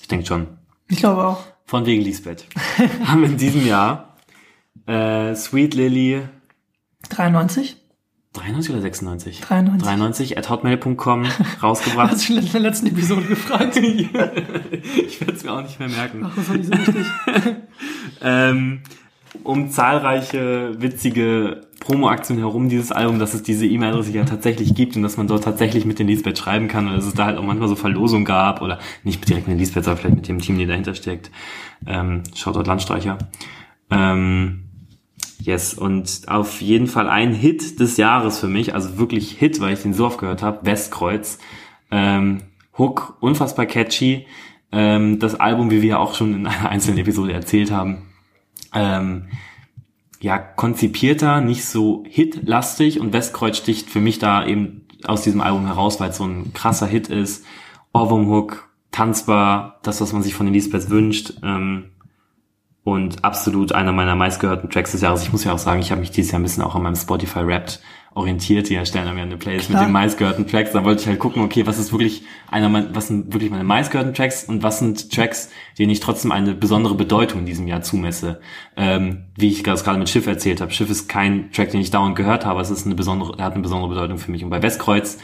Ich 0.00 0.06
denke 0.06 0.24
schon. 0.24 0.46
Ich 0.88 0.98
glaube 0.98 1.26
auch. 1.26 1.44
Von 1.66 1.84
wegen 1.84 2.00
Lisbeth. 2.00 2.46
haben 3.04 3.22
wir 3.22 3.28
in 3.28 3.36
diesem 3.36 3.66
Jahr 3.66 4.16
äh, 4.86 5.34
Sweet 5.34 5.74
Lily 5.74 6.22
93? 7.08 7.76
93 8.34 8.72
oder 8.72 8.82
96? 8.82 9.40
93. 9.40 9.84
93 9.84 10.38
at 10.38 10.48
hotmail.com 10.48 11.26
rausgebracht. 11.60 12.10
Hast 12.12 12.28
du 12.28 12.34
schon 12.34 12.44
in 12.44 12.52
der 12.52 12.60
letzten 12.60 12.86
Episode 12.86 13.22
gefragt? 13.22 13.76
ich 13.76 14.12
werde 14.12 15.32
es 15.34 15.42
mir 15.42 15.52
auch 15.52 15.62
nicht 15.62 15.80
mehr 15.80 15.88
merken. 15.88 16.24
Ach, 16.24 16.36
das 16.36 16.48
war 16.48 16.56
nicht 16.56 16.66
so 16.66 16.72
wichtig. 16.72 17.06
ähm, 18.22 18.82
um 19.42 19.70
zahlreiche 19.70 20.80
witzige 20.80 21.62
Promo-Aktionen 21.84 22.40
herum 22.40 22.68
dieses 22.68 22.92
Album, 22.92 23.18
dass 23.18 23.34
es 23.34 23.42
diese 23.42 23.66
E-Mail-Adresse 23.66 24.12
ja 24.12 24.24
tatsächlich 24.24 24.74
gibt 24.74 24.96
und 24.96 25.02
dass 25.02 25.16
man 25.16 25.26
dort 25.26 25.44
tatsächlich 25.44 25.84
mit 25.84 25.98
den 25.98 26.06
Lisbeth 26.06 26.38
schreiben 26.38 26.66
kann 26.66 26.88
und 26.88 26.96
dass 26.96 27.04
es 27.04 27.14
da 27.14 27.26
halt 27.26 27.38
auch 27.38 27.44
manchmal 27.44 27.68
so 27.68 27.76
Verlosungen 27.76 28.24
gab 28.24 28.62
oder 28.62 28.78
nicht 29.02 29.28
direkt 29.28 29.46
mit 29.46 29.56
den 29.56 29.60
Lisbeth, 29.60 29.84
sondern 29.84 30.00
vielleicht 30.00 30.16
mit 30.16 30.28
dem 30.28 30.38
Team, 30.40 30.58
die 30.58 30.66
dahinter 30.66 30.94
steckt. 30.94 31.30
Ähm, 31.86 32.22
Shoutout 32.34 32.62
Landstreicher. 32.62 33.18
Ähm, 33.90 34.64
yes, 35.38 35.74
und 35.74 36.22
auf 36.26 36.62
jeden 36.62 36.86
Fall 36.86 37.08
ein 37.08 37.34
Hit 37.34 37.78
des 37.80 37.98
Jahres 37.98 38.38
für 38.38 38.48
mich, 38.48 38.74
also 38.74 38.96
wirklich 38.96 39.32
Hit, 39.32 39.60
weil 39.60 39.74
ich 39.74 39.82
den 39.82 39.92
so 39.92 40.06
oft 40.06 40.18
gehört 40.18 40.42
habe, 40.42 40.64
Westkreuz. 40.64 41.38
Ähm, 41.90 42.40
Hook, 42.78 43.18
unfassbar 43.20 43.66
catchy. 43.66 44.26
Ähm, 44.72 45.18
das 45.18 45.38
Album, 45.38 45.70
wie 45.70 45.82
wir 45.82 46.00
auch 46.00 46.14
schon 46.14 46.34
in 46.34 46.46
einer 46.46 46.70
einzelnen 46.70 46.98
Episode 46.98 47.34
erzählt 47.34 47.70
haben, 47.70 48.02
ähm, 48.74 49.26
ja, 50.24 50.38
konzipierter, 50.38 51.42
nicht 51.42 51.66
so 51.66 52.02
hitlastig 52.08 52.98
und 52.98 53.12
Westkreuz 53.12 53.58
sticht 53.58 53.90
für 53.90 54.00
mich 54.00 54.18
da 54.18 54.46
eben 54.46 54.86
aus 55.04 55.20
diesem 55.20 55.42
Album 55.42 55.66
heraus, 55.66 56.00
weil 56.00 56.08
es 56.08 56.16
so 56.16 56.24
ein 56.24 56.54
krasser 56.54 56.86
Hit 56.86 57.08
ist. 57.08 57.44
Ohrwurm-Hook, 57.92 58.70
tanzbar, 58.90 59.80
das, 59.82 60.00
was 60.00 60.14
man 60.14 60.22
sich 60.22 60.34
von 60.34 60.46
den 60.46 60.54
Lisbeth 60.54 60.88
wünscht. 60.88 61.34
Ähm, 61.42 61.90
und 62.84 63.22
absolut 63.22 63.72
einer 63.72 63.92
meiner 63.92 64.16
meistgehörten 64.16 64.70
Tracks 64.70 64.92
des 64.92 65.02
Jahres. 65.02 65.22
Ich 65.22 65.32
muss 65.32 65.44
ja 65.44 65.52
auch 65.52 65.58
sagen, 65.58 65.80
ich 65.80 65.90
habe 65.90 66.00
mich 66.00 66.10
dieses 66.10 66.32
Jahr 66.32 66.40
ein 66.40 66.44
bisschen 66.44 66.62
auch 66.62 66.74
an 66.74 66.82
meinem 66.82 66.96
Spotify 66.96 67.46
Wrapped 67.46 67.82
orientierte 68.14 68.72
ja 68.74 68.84
stellen 68.86 69.14
wir 69.14 69.22
eine 69.22 69.36
Playlist 69.36 69.68
Klar. 69.68 69.82
mit 69.82 69.88
den 69.88 69.92
meistgehörten 69.92 70.46
Tracks. 70.46 70.72
Da 70.72 70.84
wollte 70.84 71.02
ich 71.02 71.08
halt 71.08 71.18
gucken, 71.18 71.42
okay, 71.42 71.66
was 71.66 71.78
ist 71.78 71.92
wirklich 71.92 72.22
einer, 72.50 72.68
mein- 72.68 72.94
was 72.94 73.08
sind 73.08 73.32
wirklich 73.32 73.50
meine 73.50 73.64
meistgehörten 73.64 74.14
Tracks 74.14 74.44
und 74.44 74.62
was 74.62 74.78
sind 74.78 75.10
Tracks, 75.12 75.50
denen 75.78 75.90
ich 75.90 76.00
trotzdem 76.00 76.30
eine 76.32 76.54
besondere 76.54 76.94
Bedeutung 76.94 77.40
in 77.40 77.46
diesem 77.46 77.66
Jahr 77.66 77.82
zumesse. 77.82 78.40
Ähm, 78.76 79.24
wie 79.36 79.48
ich 79.48 79.62
das 79.62 79.84
gerade 79.84 79.98
mit 79.98 80.08
Schiff 80.08 80.26
erzählt 80.26 80.60
habe. 80.60 80.70
Schiff 80.72 80.90
ist 80.90 81.08
kein 81.08 81.50
Track, 81.52 81.70
den 81.70 81.80
ich 81.80 81.90
dauernd 81.90 82.16
gehört 82.16 82.46
habe. 82.46 82.60
Es 82.60 82.70
ist 82.70 82.86
eine 82.86 82.94
besondere, 82.94 83.34
er 83.38 83.44
hat 83.46 83.54
eine 83.54 83.62
besondere 83.62 83.88
Bedeutung 83.90 84.18
für 84.18 84.30
mich. 84.30 84.44
Und 84.44 84.50
bei 84.50 84.62
Westkreuz, 84.62 85.18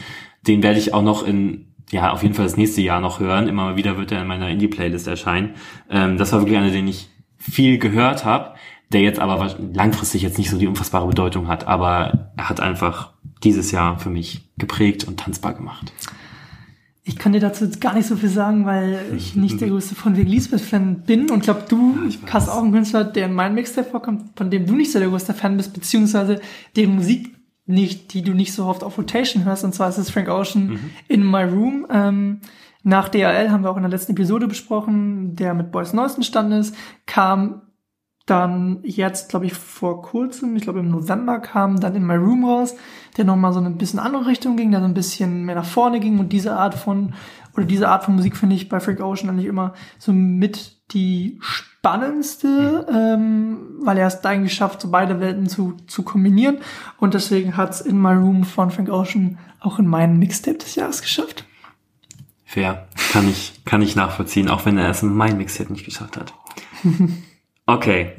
den 0.45 0.61
werde 0.63 0.79
ich 0.79 0.93
auch 0.93 1.03
noch 1.03 1.25
in 1.25 1.67
ja, 1.91 2.11
auf 2.11 2.23
jeden 2.23 2.35
Fall 2.35 2.45
das 2.45 2.55
nächste 2.55 2.81
Jahr 2.81 3.01
noch 3.01 3.19
hören. 3.19 3.49
Immer 3.49 3.65
mal 3.65 3.75
wieder 3.75 3.97
wird 3.97 4.13
er 4.13 4.21
in 4.21 4.27
meiner 4.27 4.49
Indie-Playlist 4.49 5.07
erscheinen. 5.07 5.55
Ähm, 5.89 6.17
das 6.17 6.31
war 6.31 6.39
wirklich 6.39 6.57
einer, 6.57 6.71
den 6.71 6.87
ich 6.87 7.09
viel 7.37 7.79
gehört 7.79 8.23
habe, 8.23 8.53
der 8.91 9.01
jetzt 9.01 9.19
aber 9.19 9.55
langfristig 9.73 10.21
jetzt 10.21 10.37
nicht 10.37 10.49
so 10.49 10.57
die 10.57 10.67
unfassbare 10.67 11.07
Bedeutung 11.07 11.47
hat. 11.47 11.67
Aber 11.67 12.31
er 12.37 12.49
hat 12.49 12.59
einfach 12.59 13.13
dieses 13.43 13.71
Jahr 13.71 13.99
für 13.99 14.09
mich 14.09 14.49
geprägt 14.57 15.07
und 15.07 15.19
tanzbar 15.19 15.53
gemacht. 15.53 15.91
Ich 17.03 17.17
kann 17.17 17.33
dir 17.33 17.39
dazu 17.39 17.65
jetzt 17.65 17.81
gar 17.81 17.95
nicht 17.95 18.05
so 18.05 18.15
viel 18.15 18.29
sagen, 18.29 18.65
weil 18.65 18.99
ich 19.15 19.35
nicht 19.35 19.59
der 19.59 19.69
größte 19.69 19.95
von 19.95 20.15
Wegen 20.15 20.29
Lisbeth-Fan 20.29 21.01
bin 21.01 21.31
und 21.31 21.43
glaube, 21.43 21.63
du 21.67 21.97
ich 22.07 22.21
weiß. 22.21 22.33
hast 22.33 22.49
auch 22.49 22.61
einen 22.61 22.73
Künstler, 22.73 23.03
der 23.03 23.25
in 23.25 23.33
meinem 23.33 23.55
Mixtape 23.55 23.89
vorkommt, 23.89 24.37
von 24.37 24.51
dem 24.51 24.65
du 24.65 24.75
nicht 24.75 24.91
so 24.91 24.99
der 24.99 25.09
größte 25.09 25.33
Fan 25.33 25.57
bist, 25.57 25.73
beziehungsweise 25.73 26.39
deren 26.75 26.95
Musik 26.95 27.35
nicht, 27.65 28.13
die 28.13 28.21
du 28.21 28.33
nicht 28.33 28.53
so 28.53 28.65
oft 28.65 28.83
auf 28.83 28.97
Rotation 28.97 29.45
hörst, 29.45 29.63
und 29.63 29.73
zwar 29.73 29.89
ist 29.89 29.97
es 29.97 30.09
Frank 30.09 30.27
Ocean 30.27 30.79
in 31.07 31.29
My 31.29 31.43
Room. 31.43 31.87
Ähm, 31.89 32.41
nach 32.83 33.09
DRL 33.09 33.51
haben 33.51 33.63
wir 33.63 33.69
auch 33.71 33.77
in 33.77 33.83
der 33.83 33.91
letzten 33.91 34.11
Episode 34.13 34.47
besprochen, 34.47 35.35
der 35.35 35.53
mit 35.53 35.71
Boys 35.71 35.93
Neues 35.93 36.15
entstanden 36.15 36.53
ist, 36.53 36.75
kam 37.05 37.61
dann 38.25 38.79
jetzt, 38.83 39.29
glaube 39.29 39.45
ich, 39.45 39.53
vor 39.53 40.01
kurzem, 40.01 40.55
ich 40.55 40.63
glaube 40.63 40.79
im 40.79 40.89
November 40.89 41.39
kam 41.39 41.79
dann 41.79 41.95
in 41.95 42.05
My 42.05 42.15
Room 42.15 42.45
raus, 42.45 42.75
der 43.17 43.25
nochmal 43.25 43.53
so 43.53 43.59
eine 43.59 43.71
bisschen 43.71 43.99
andere 43.99 44.27
Richtung 44.27 44.57
ging, 44.57 44.71
der 44.71 44.79
so 44.79 44.85
ein 44.85 44.93
bisschen 44.93 45.45
mehr 45.45 45.55
nach 45.55 45.65
vorne 45.65 45.99
ging 45.99 46.19
und 46.19 46.29
diese 46.29 46.55
Art 46.55 46.75
von, 46.75 47.13
oder 47.55 47.65
diese 47.65 47.89
Art 47.89 48.03
von 48.03 48.15
Musik 48.15 48.37
finde 48.37 48.55
ich 48.55 48.69
bei 48.69 48.79
Frank 48.79 49.01
Ocean 49.01 49.29
eigentlich 49.29 49.47
immer 49.47 49.73
so 49.97 50.13
mit 50.13 50.77
die 50.91 51.39
spannendste, 51.41 52.85
ähm, 52.93 53.57
weil 53.79 53.97
er 53.97 54.07
es 54.07 54.21
dann 54.21 54.43
geschafft, 54.43 54.81
so 54.81 54.91
beide 54.91 55.19
Welten 55.19 55.49
zu, 55.49 55.73
zu 55.87 56.03
kombinieren 56.03 56.59
und 56.99 57.13
deswegen 57.15 57.57
hat's 57.57 57.81
in 57.81 57.99
My 57.99 58.13
Room 58.13 58.43
von 58.43 58.69
Frank 58.69 58.89
Ocean 58.89 59.39
auch 59.59 59.79
in 59.79 59.87
meinen 59.87 60.19
Mixtape 60.19 60.57
des 60.57 60.75
Jahres 60.75 61.01
geschafft. 61.01 61.45
Fair. 62.45 62.87
Kann 63.11 63.29
ich, 63.29 63.61
kann 63.65 63.81
ich 63.81 63.95
nachvollziehen, 63.95 64.49
auch 64.49 64.65
wenn 64.65 64.77
er 64.77 64.89
es 64.89 65.03
in 65.03 65.13
mein 65.13 65.37
Mixtape 65.37 65.71
nicht 65.71 65.85
geschafft 65.85 66.17
hat. 66.17 66.33
Okay. 67.71 68.11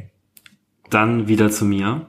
Dann 0.88 1.28
wieder 1.28 1.50
zu 1.50 1.66
mir. 1.66 2.06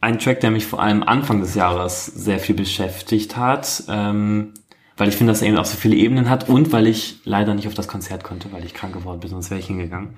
Ein 0.00 0.20
Track, 0.20 0.38
der 0.38 0.52
mich 0.52 0.66
vor 0.66 0.80
allem 0.80 1.02
Anfang 1.02 1.40
des 1.40 1.56
Jahres 1.56 2.06
sehr 2.06 2.38
viel 2.38 2.54
beschäftigt 2.54 3.36
hat, 3.36 3.82
ähm, 3.88 4.54
weil 4.96 5.08
ich 5.08 5.16
finde, 5.16 5.32
dass 5.32 5.42
er 5.42 5.48
eben 5.48 5.56
auch 5.56 5.64
so 5.64 5.76
viele 5.76 5.96
Ebenen 5.96 6.30
hat 6.30 6.48
und 6.48 6.70
weil 6.70 6.86
ich 6.86 7.18
leider 7.24 7.54
nicht 7.54 7.66
auf 7.66 7.74
das 7.74 7.88
Konzert 7.88 8.22
konnte, 8.22 8.52
weil 8.52 8.64
ich 8.64 8.72
krank 8.72 8.94
geworden 8.94 9.18
bin, 9.18 9.30
sonst 9.30 9.50
wäre 9.50 9.58
ich 9.58 9.66
hingegangen. 9.66 10.10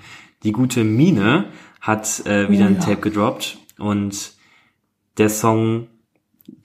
Die 0.43 0.53
gute 0.53 0.85
Mine 0.85 1.47
hat 1.81 2.27
äh, 2.27 2.51
wieder 2.51 2.67
Oh 2.67 2.69
ein 2.69 2.75
ja. 2.75 2.81
Tape 2.81 3.01
gedroppt 3.01 3.57
und 3.79 4.33
der 5.17 5.31
Song, 5.31 5.87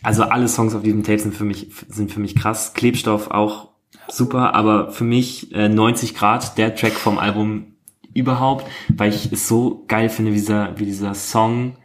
also 0.02 0.24
alle 0.24 0.50
Songs 0.50 0.76
auf 0.76 0.84
diesem 0.84 1.04
Tape 1.04 1.20
sind 1.20 1.34
für 1.34 1.46
mich, 1.46 1.70
sind 1.88 2.12
für 2.12 2.20
mich 2.20 2.36
krass. 2.36 2.74
Klebstoff 2.74 3.32
auch 3.32 3.70
super, 4.10 4.54
aber 4.54 4.92
für 4.92 5.06
mich 5.06 5.54
äh, 5.56 5.70
90 5.70 6.14
Grad, 6.14 6.58
der 6.58 6.76
Track 6.76 6.94
vom 6.94 7.18
Album 7.18 7.73
überhaupt, 8.14 8.66
weil 8.96 9.14
ich 9.14 9.32
es 9.32 9.48
so 9.48 9.84
geil 9.88 10.10
finde, 10.10 10.32
wie 10.32 10.38
dieser, 10.38 10.80
wie 10.80 10.86
dieser 10.86 11.14
Song 11.14 11.78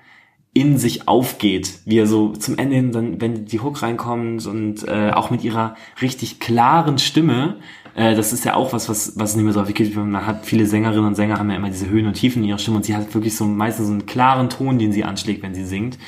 in 0.54 0.78
sich 0.78 1.06
aufgeht, 1.06 1.80
wie 1.84 1.98
er 1.98 2.06
so 2.06 2.32
zum 2.32 2.58
Ende 2.58 2.76
hin, 2.76 2.92
dann, 2.92 3.20
wenn 3.20 3.44
die 3.44 3.60
Hook 3.60 3.82
reinkommt 3.82 4.46
und 4.46 4.86
äh, 4.88 5.10
auch 5.10 5.30
mit 5.30 5.44
ihrer 5.44 5.76
richtig 6.00 6.40
klaren 6.40 6.98
Stimme, 6.98 7.58
äh, 7.94 8.14
das 8.14 8.32
ist 8.32 8.44
ja 8.44 8.54
auch 8.54 8.72
was, 8.72 8.88
was, 8.88 9.18
was 9.18 9.36
nicht 9.36 9.44
mehr 9.44 9.52
so 9.52 9.60
häufig 9.60 9.74
gibt. 9.74 9.94
Man 9.94 10.26
hat 10.26 10.46
viele 10.46 10.66
Sängerinnen 10.66 11.04
und 11.04 11.14
Sänger 11.14 11.38
haben 11.38 11.50
ja 11.50 11.56
immer 11.56 11.70
diese 11.70 11.88
Höhen 11.88 12.06
und 12.06 12.14
Tiefen 12.14 12.42
in 12.42 12.48
ihrer 12.48 12.58
Stimme 12.58 12.78
und 12.78 12.84
sie 12.84 12.96
hat 12.96 13.12
wirklich 13.14 13.36
so 13.36 13.44
meistens 13.44 13.86
so 13.86 13.92
einen 13.92 14.06
klaren 14.06 14.48
Ton, 14.50 14.78
den 14.78 14.92
sie 14.92 15.04
anschlägt, 15.04 15.42
wenn 15.42 15.54
sie 15.54 15.64
singt. 15.64 15.98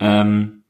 Ähm, 0.00 0.61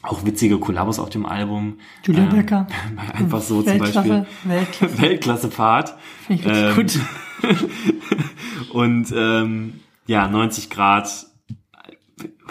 auch 0.00 0.24
witzige 0.24 0.58
Kollabos 0.58 0.98
auf 0.98 1.10
dem 1.10 1.26
Album. 1.26 1.78
Julia 2.04 2.24
Ähm, 2.24 2.30
Becker. 2.30 2.66
Einfach 3.12 3.40
so 3.40 3.62
zum 3.62 3.80
Weltklasse, 3.80 4.08
Beispiel. 4.08 4.26
Weltklasse. 4.44 4.98
Weltklasse-Part. 5.02 5.94
Finde 6.26 6.42
ich 6.42 6.48
Ähm, 6.48 6.74
gut. 6.74 6.98
Und 8.72 9.12
ähm, 9.16 9.80
ja, 10.06 10.28
90 10.28 10.70
Grad, 10.70 11.26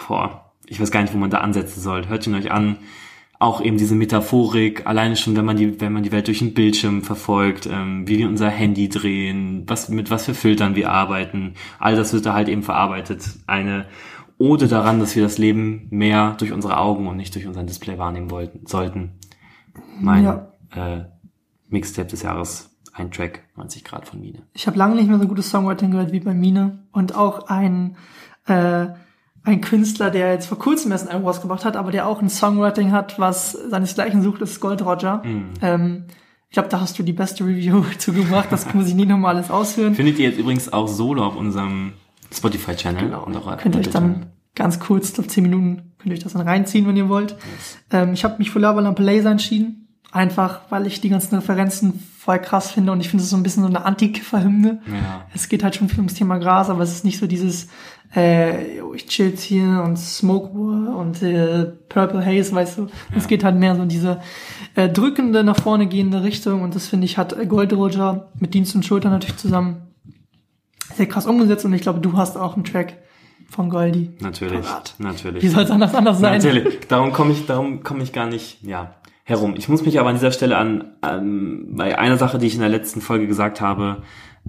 boah, 0.08 0.52
ich 0.68 0.80
weiß 0.80 0.92
gar 0.92 1.02
nicht, 1.02 1.14
wo 1.14 1.18
man 1.18 1.30
da 1.30 1.40
ansetzen 1.40 1.82
soll. 1.82 2.08
Hört 2.08 2.26
ihn 2.28 2.36
euch 2.36 2.52
an. 2.52 2.78
Auch 3.40 3.60
eben 3.60 3.78
diese 3.78 3.96
Metaphorik, 3.96 4.86
alleine 4.86 5.16
schon, 5.16 5.36
wenn 5.36 5.46
man 5.46 5.58
die, 5.58 5.82
wenn 5.82 5.92
man 5.92 6.04
die 6.04 6.12
Welt 6.12 6.28
durch 6.28 6.40
den 6.40 6.54
Bildschirm 6.54 7.02
verfolgt, 7.02 7.66
ähm, 7.66 8.08
wie 8.08 8.20
wir 8.20 8.28
unser 8.28 8.50
Handy 8.50 8.88
drehen, 8.88 9.64
was, 9.66 9.90
mit 9.90 10.12
was 10.12 10.26
für 10.26 10.36
Filtern 10.36 10.76
wir 10.76 10.92
arbeiten, 10.92 11.56
all 11.80 11.96
das 11.96 12.14
wird 12.14 12.28
da 12.28 12.34
halt 12.36 12.50
eben 12.50 12.62
verarbeitet. 12.62 13.24
Eine 13.48 13.88
Ode 14.42 14.68
daran, 14.68 15.00
dass 15.00 15.16
wir 15.16 15.24
das 15.24 15.38
Leben 15.38 15.88
mehr 15.90 16.36
durch 16.38 16.52
unsere 16.52 16.78
Augen 16.78 17.08
und 17.08 17.18
nicht 17.18 17.34
durch 17.36 17.48
unseren 17.48 17.68
Display 17.68 17.98
wahrnehmen 17.98 18.32
wollten, 18.32 18.66
sollten. 18.66 19.12
Mein 20.00 20.24
Ja. 20.24 20.52
äh, 20.76 21.06
Mixtape 21.70 22.08
des 22.10 22.24
Jahres, 22.24 22.70
ein 22.94 23.12
Track, 23.12 23.44
90 23.56 23.84
Grad 23.84 24.08
von 24.08 24.20
Mine. 24.20 24.44
Ich 24.54 24.68
habe 24.68 24.78
lange 24.78 24.96
nicht 24.96 25.08
mehr 25.08 25.20
so 25.20 25.28
gutes 25.28 25.50
Songwriting 25.50 25.92
gehört 25.92 26.12
wie 26.12 26.20
bei 26.20 26.34
Mine 26.34 26.80
und 26.92 27.16
auch 27.16 27.48
ein 27.48 27.96
äh, 28.48 28.88
ein 29.44 29.62
Künstler, 29.62 30.12
der 30.12 30.34
jetzt 30.34 30.46
vor 30.48 30.60
kurzem 30.60 30.92
erst 30.92 31.06
ein 31.08 31.12
Album 31.14 31.26
rausgebracht 31.28 31.66
hat, 31.66 31.76
aber 31.76 31.92
der 31.92 32.06
auch 32.08 32.22
ein 32.22 32.30
Songwriting 32.30 32.92
hat, 32.92 33.18
was 33.20 33.54
seinesgleichen 33.54 34.22
sucht, 34.22 34.42
ist 34.42 34.60
Gold 34.60 34.86
Roger. 34.86 35.24
Ähm, 35.62 36.04
ich 36.50 36.54
glaube, 36.54 36.70
da 36.70 36.80
hast 36.82 37.00
du 37.00 37.04
die 37.04 37.14
beste 37.14 37.44
Review 37.46 37.84
zu 37.98 38.14
gemacht. 38.14 38.50
Das 38.52 38.72
muss 38.74 38.88
ich 38.88 38.94
nie 38.94 39.06
nochmal 39.08 39.36
alles 39.36 39.50
aushören. 39.50 39.96
Findet 39.96 40.20
ihr 40.20 40.30
jetzt 40.30 40.38
übrigens 40.38 40.72
auch 40.72 40.88
solo 40.88 41.24
auf 41.26 41.36
unserem 41.38 41.94
Spotify-Channel. 42.34 43.06
Genau. 43.06 43.26
und 43.26 43.36
auch 43.36 43.58
Könnt 43.58 43.76
ihr 43.76 43.82
euch 43.82 43.90
dann 43.90 44.28
ganz 44.56 44.80
kurz, 44.80 45.10
ich 45.10 45.16
glaub, 45.16 45.30
10 45.30 45.44
Minuten, 45.44 45.94
könnt 45.98 46.12
ihr 46.12 46.14
euch 46.14 46.24
das 46.24 46.34
dann 46.34 46.48
reinziehen, 46.48 46.88
wenn 46.88 46.98
ihr 46.98 47.10
wollt. 47.10 47.36
Ähm, 47.92 48.14
ich 48.14 48.24
habe 48.24 48.38
mich 48.38 48.52
für 48.52 48.60
Lavalampe 48.60 49.04
Laser 49.04 49.32
entschieden. 49.32 49.78
Einfach, 50.14 50.60
weil 50.70 50.88
ich 50.88 51.00
die 51.00 51.08
ganzen 51.08 51.36
Referenzen 51.36 52.04
voll 52.18 52.40
krass 52.40 52.72
finde 52.72 52.92
und 52.92 53.00
ich 53.00 53.08
finde 53.08 53.24
es 53.24 53.30
so 53.30 53.38
ein 53.38 53.44
bisschen 53.44 53.64
so 53.64 53.70
eine 53.70 53.86
Anti-Kiffer-Hymne. 53.86 54.82
Ja. 54.86 55.26
Es 55.34 55.48
geht 55.48 55.64
halt 55.64 55.76
schon 55.76 55.88
viel 55.88 56.00
ums 56.00 56.16
Thema 56.16 56.38
Gras, 56.38 56.70
aber 56.70 56.84
es 56.84 56.92
ist 56.92 57.06
nicht 57.06 57.18
so 57.18 57.28
dieses, 57.28 57.70
äh, 58.14 58.82
ich 58.94 59.08
chill 59.08 59.34
hier 59.38 59.82
und 59.86 59.98
Smoke 59.98 60.54
War 60.54 60.98
und 60.98 61.24
äh, 61.24 61.64
Purple 61.88 62.26
Haze, 62.26 62.54
weißt 62.54 62.78
du. 62.78 62.88
Es 63.16 63.28
geht 63.28 63.46
halt 63.46 63.56
mehr 63.56 63.74
so 63.78 63.84
in 63.84 63.90
diese 63.90 64.20
äh, 64.76 64.90
drückende, 64.90 65.46
nach 65.46 65.62
vorne 65.62 65.88
gehende 65.88 66.24
Richtung 66.24 66.62
und 66.62 66.76
das 66.76 66.88
finde 66.88 67.06
ich 67.06 67.18
hat 67.18 67.34
Gold 67.48 67.72
Roger 67.72 68.32
mit 68.38 68.54
Dienst 68.54 68.76
und 68.76 68.86
Schulter 68.86 69.10
natürlich 69.10 69.38
zusammen 69.38 69.91
sehr 70.96 71.08
krass 71.08 71.26
umgesetzt 71.26 71.66
und 71.66 71.74
ich 71.74 71.82
glaube, 71.82 72.00
du 72.00 72.14
hast 72.18 72.38
auch 72.38 72.56
einen 72.56 72.64
Track 72.64 72.98
von 73.50 73.70
Goldie. 73.70 74.12
Natürlich, 74.20 74.62
Parat. 74.66 74.96
natürlich. 74.98 75.44
Wie 75.44 75.48
soll 75.50 75.64
es 75.64 75.72
anders 75.72 75.94
anders 75.94 76.20
sein? 76.20 76.38
Natürlich. 76.42 76.80
Darum 76.88 77.12
komme 77.12 77.32
ich, 77.34 77.46
darum 77.46 77.84
komme 77.84 78.04
ich 78.04 78.14
gar 78.14 78.28
nicht, 78.28 78.64
ja, 78.64 78.96
herum. 79.24 79.56
Ich 79.58 79.68
muss 79.70 79.86
mich 79.86 80.00
aber 80.00 80.10
an 80.10 80.16
dieser 80.16 80.32
Stelle 80.32 80.58
an, 80.58 80.92
an 81.02 81.76
bei 81.76 81.98
einer 81.98 82.18
Sache, 82.18 82.38
die 82.38 82.48
ich 82.48 82.54
in 82.56 82.62
der 82.62 82.70
letzten 82.70 83.02
Folge 83.02 83.28
gesagt 83.28 83.62
habe, 83.62 84.04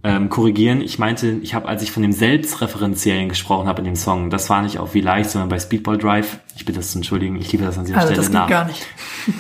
ähm, 0.05 0.31
korrigieren. 0.31 0.81
Ich 0.81 0.99
meinte, 0.99 1.29
ich 1.43 1.55
habe, 1.55 1.69
als 1.69 1.83
ich 1.83 1.93
von 1.93 2.03
dem 2.03 2.13
Selbstreferenziellen 2.13 3.29
gesprochen 3.29 3.67
habe 3.69 3.81
in 3.81 3.85
dem 3.85 3.97
Song, 3.97 4.31
das 4.31 4.49
war 4.49 4.63
nicht 4.63 4.79
auf 4.79 4.95
wie 4.95 5.01
leicht, 5.03 5.31
sondern 5.31 5.51
bei 5.51 5.59
Speedball 5.59 5.99
Drive. 5.99 6.39
Ich 6.57 6.65
bitte 6.65 6.79
das 6.79 6.93
zu 6.93 6.99
entschuldigen. 6.99 7.37
Ich 7.37 7.53
liebe 7.53 7.65
das 7.65 7.77
an 7.79 7.85
dieser 7.85 7.99
Also 7.99 8.09
Stelle 8.09 8.17
das 8.17 8.27
geht 8.29 8.35
nach. 8.35 8.49
gar 8.49 8.65
nicht. 8.67 8.87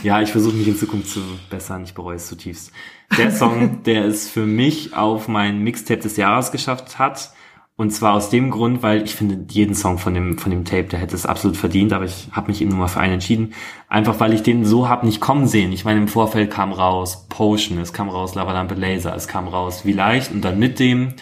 Ja, 0.02 0.20
ich 0.20 0.30
versuche 0.30 0.54
mich 0.54 0.68
in 0.68 0.76
Zukunft 0.76 1.08
zu 1.08 1.20
bessern. 1.50 1.84
Ich 1.84 1.94
bereue 1.94 2.16
es 2.16 2.26
zutiefst. 2.26 2.70
Der 3.18 3.30
Song, 3.30 3.82
der 3.84 4.04
es 4.04 4.28
für 4.28 4.46
mich 4.46 4.94
auf 4.94 5.28
mein 5.28 5.62
Mixtape 5.62 6.00
des 6.00 6.16
Jahres 6.16 6.52
geschafft 6.52 6.98
hat. 6.98 7.32
Und 7.76 7.90
zwar 7.90 8.14
aus 8.14 8.30
dem 8.30 8.50
Grund, 8.50 8.82
weil 8.82 9.02
ich 9.02 9.14
finde, 9.14 9.46
jeden 9.50 9.74
Song 9.74 9.98
von 9.98 10.14
dem, 10.14 10.38
von 10.38 10.50
dem 10.50 10.64
Tape, 10.64 10.84
der 10.84 10.98
hätte 10.98 11.16
es 11.16 11.26
absolut 11.26 11.56
verdient, 11.56 11.92
aber 11.92 12.04
ich 12.04 12.28
habe 12.32 12.48
mich 12.48 12.60
eben 12.60 12.70
nur 12.70 12.80
mal 12.80 12.88
für 12.88 13.00
einen 13.00 13.14
entschieden. 13.14 13.54
Einfach 13.88 14.20
weil 14.20 14.34
ich 14.34 14.42
den 14.42 14.64
so 14.64 14.88
hab 14.88 15.04
nicht 15.04 15.20
kommen 15.20 15.46
sehen. 15.46 15.72
Ich 15.72 15.84
meine, 15.84 16.00
im 16.00 16.08
Vorfeld 16.08 16.50
kam 16.50 16.72
raus 16.72 17.26
Potion, 17.28 17.78
es 17.78 17.92
kam 17.92 18.08
raus 18.08 18.34
Lava 18.34 18.52
Lampe 18.52 18.74
Laser, 18.74 19.16
es 19.16 19.26
kam 19.26 19.48
raus 19.48 19.84
Wie 19.84 19.92
leicht 19.92 20.30
und 20.32 20.42
dann 20.42 20.58
mit 20.58 20.78
dem 20.78 21.14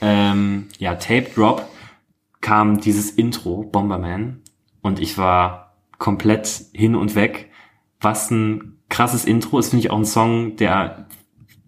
ähm, 0.00 0.66
ja, 0.78 0.96
Tape 0.96 1.28
Drop 1.34 1.64
kam 2.40 2.80
dieses 2.80 3.10
Intro, 3.10 3.62
Bomberman, 3.62 4.42
und 4.82 5.00
ich 5.00 5.16
war 5.16 5.72
komplett 5.98 6.66
hin 6.74 6.94
und 6.94 7.14
weg. 7.14 7.50
Was 8.00 8.30
ein 8.30 8.76
krasses 8.90 9.24
Intro 9.24 9.58
ist, 9.58 9.70
finde 9.70 9.86
ich 9.86 9.90
auch 9.90 9.96
ein 9.96 10.04
Song, 10.04 10.56
der 10.56 11.06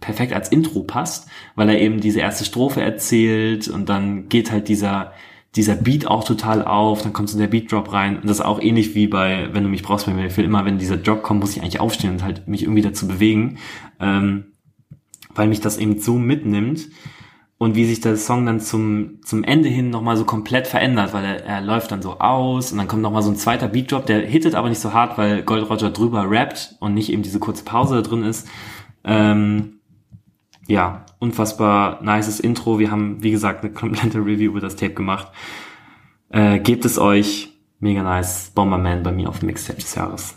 perfekt 0.06 0.32
als 0.32 0.48
Intro 0.48 0.84
passt, 0.84 1.28
weil 1.56 1.68
er 1.68 1.80
eben 1.80 2.00
diese 2.00 2.20
erste 2.20 2.44
Strophe 2.44 2.80
erzählt 2.80 3.66
und 3.66 3.88
dann 3.88 4.28
geht 4.28 4.52
halt 4.52 4.68
dieser 4.68 5.12
dieser 5.56 5.74
Beat 5.74 6.06
auch 6.06 6.22
total 6.22 6.62
auf, 6.62 7.02
dann 7.02 7.14
kommt 7.14 7.30
so 7.30 7.38
der 7.38 7.46
Beat 7.46 7.72
Drop 7.72 7.92
rein 7.92 8.16
und 8.16 8.28
das 8.28 8.38
ist 8.38 8.44
auch 8.44 8.60
ähnlich 8.60 8.94
wie 8.94 9.08
bei 9.08 9.48
wenn 9.52 9.64
du 9.64 9.68
mich 9.68 9.82
brauchst 9.82 10.06
bei 10.06 10.12
mir, 10.12 10.36
will 10.36 10.44
immer, 10.44 10.64
wenn 10.64 10.78
dieser 10.78 10.96
Drop 10.96 11.22
kommt, 11.22 11.40
muss 11.40 11.56
ich 11.56 11.62
eigentlich 11.62 11.80
aufstehen 11.80 12.12
und 12.12 12.22
halt 12.22 12.46
mich 12.46 12.62
irgendwie 12.62 12.82
dazu 12.82 13.08
bewegen, 13.08 13.58
ähm, 13.98 14.44
weil 15.34 15.48
mich 15.48 15.60
das 15.60 15.78
eben 15.78 15.98
so 15.98 16.18
mitnimmt 16.18 16.88
und 17.58 17.74
wie 17.74 17.86
sich 17.86 18.00
der 18.00 18.16
Song 18.16 18.44
dann 18.46 18.60
zum, 18.60 19.22
zum 19.24 19.42
Ende 19.42 19.68
hin 19.68 19.90
nochmal 19.90 20.16
so 20.16 20.24
komplett 20.24 20.66
verändert, 20.66 21.14
weil 21.14 21.24
er, 21.24 21.44
er 21.44 21.60
läuft 21.62 21.90
dann 21.90 22.02
so 22.02 22.18
aus 22.18 22.70
und 22.70 22.78
dann 22.78 22.86
kommt 22.86 23.02
nochmal 23.02 23.22
so 23.22 23.30
ein 23.30 23.36
zweiter 23.36 23.68
Beatdrop, 23.68 24.06
der 24.06 24.20
hittet 24.20 24.54
aber 24.54 24.68
nicht 24.68 24.80
so 24.80 24.92
hart, 24.92 25.16
weil 25.16 25.42
Gold 25.42 25.68
Roger 25.68 25.90
drüber 25.90 26.30
rappt 26.30 26.76
und 26.80 26.94
nicht 26.94 27.10
eben 27.10 27.22
diese 27.22 27.38
kurze 27.38 27.64
Pause 27.64 27.96
da 27.96 28.02
drin 28.02 28.22
ist. 28.22 28.46
Ähm, 29.04 29.75
ja, 30.66 31.04
unfassbar 31.18 32.02
nices 32.02 32.40
Intro. 32.40 32.78
Wir 32.78 32.90
haben, 32.90 33.22
wie 33.22 33.30
gesagt, 33.30 33.64
eine 33.64 33.72
komplette 33.72 34.18
Review 34.18 34.50
über 34.50 34.60
das 34.60 34.76
Tape 34.76 34.94
gemacht. 34.94 35.28
Äh, 36.30 36.58
gebt 36.58 36.84
es 36.84 36.98
euch. 36.98 37.52
Mega 37.78 38.02
nice. 38.02 38.50
Bomberman 38.54 39.02
bei 39.02 39.12
mir 39.12 39.28
auf 39.28 39.40
dem 39.40 39.46
Mixtape 39.46 39.80
des 39.80 39.94
Jahres. 39.94 40.34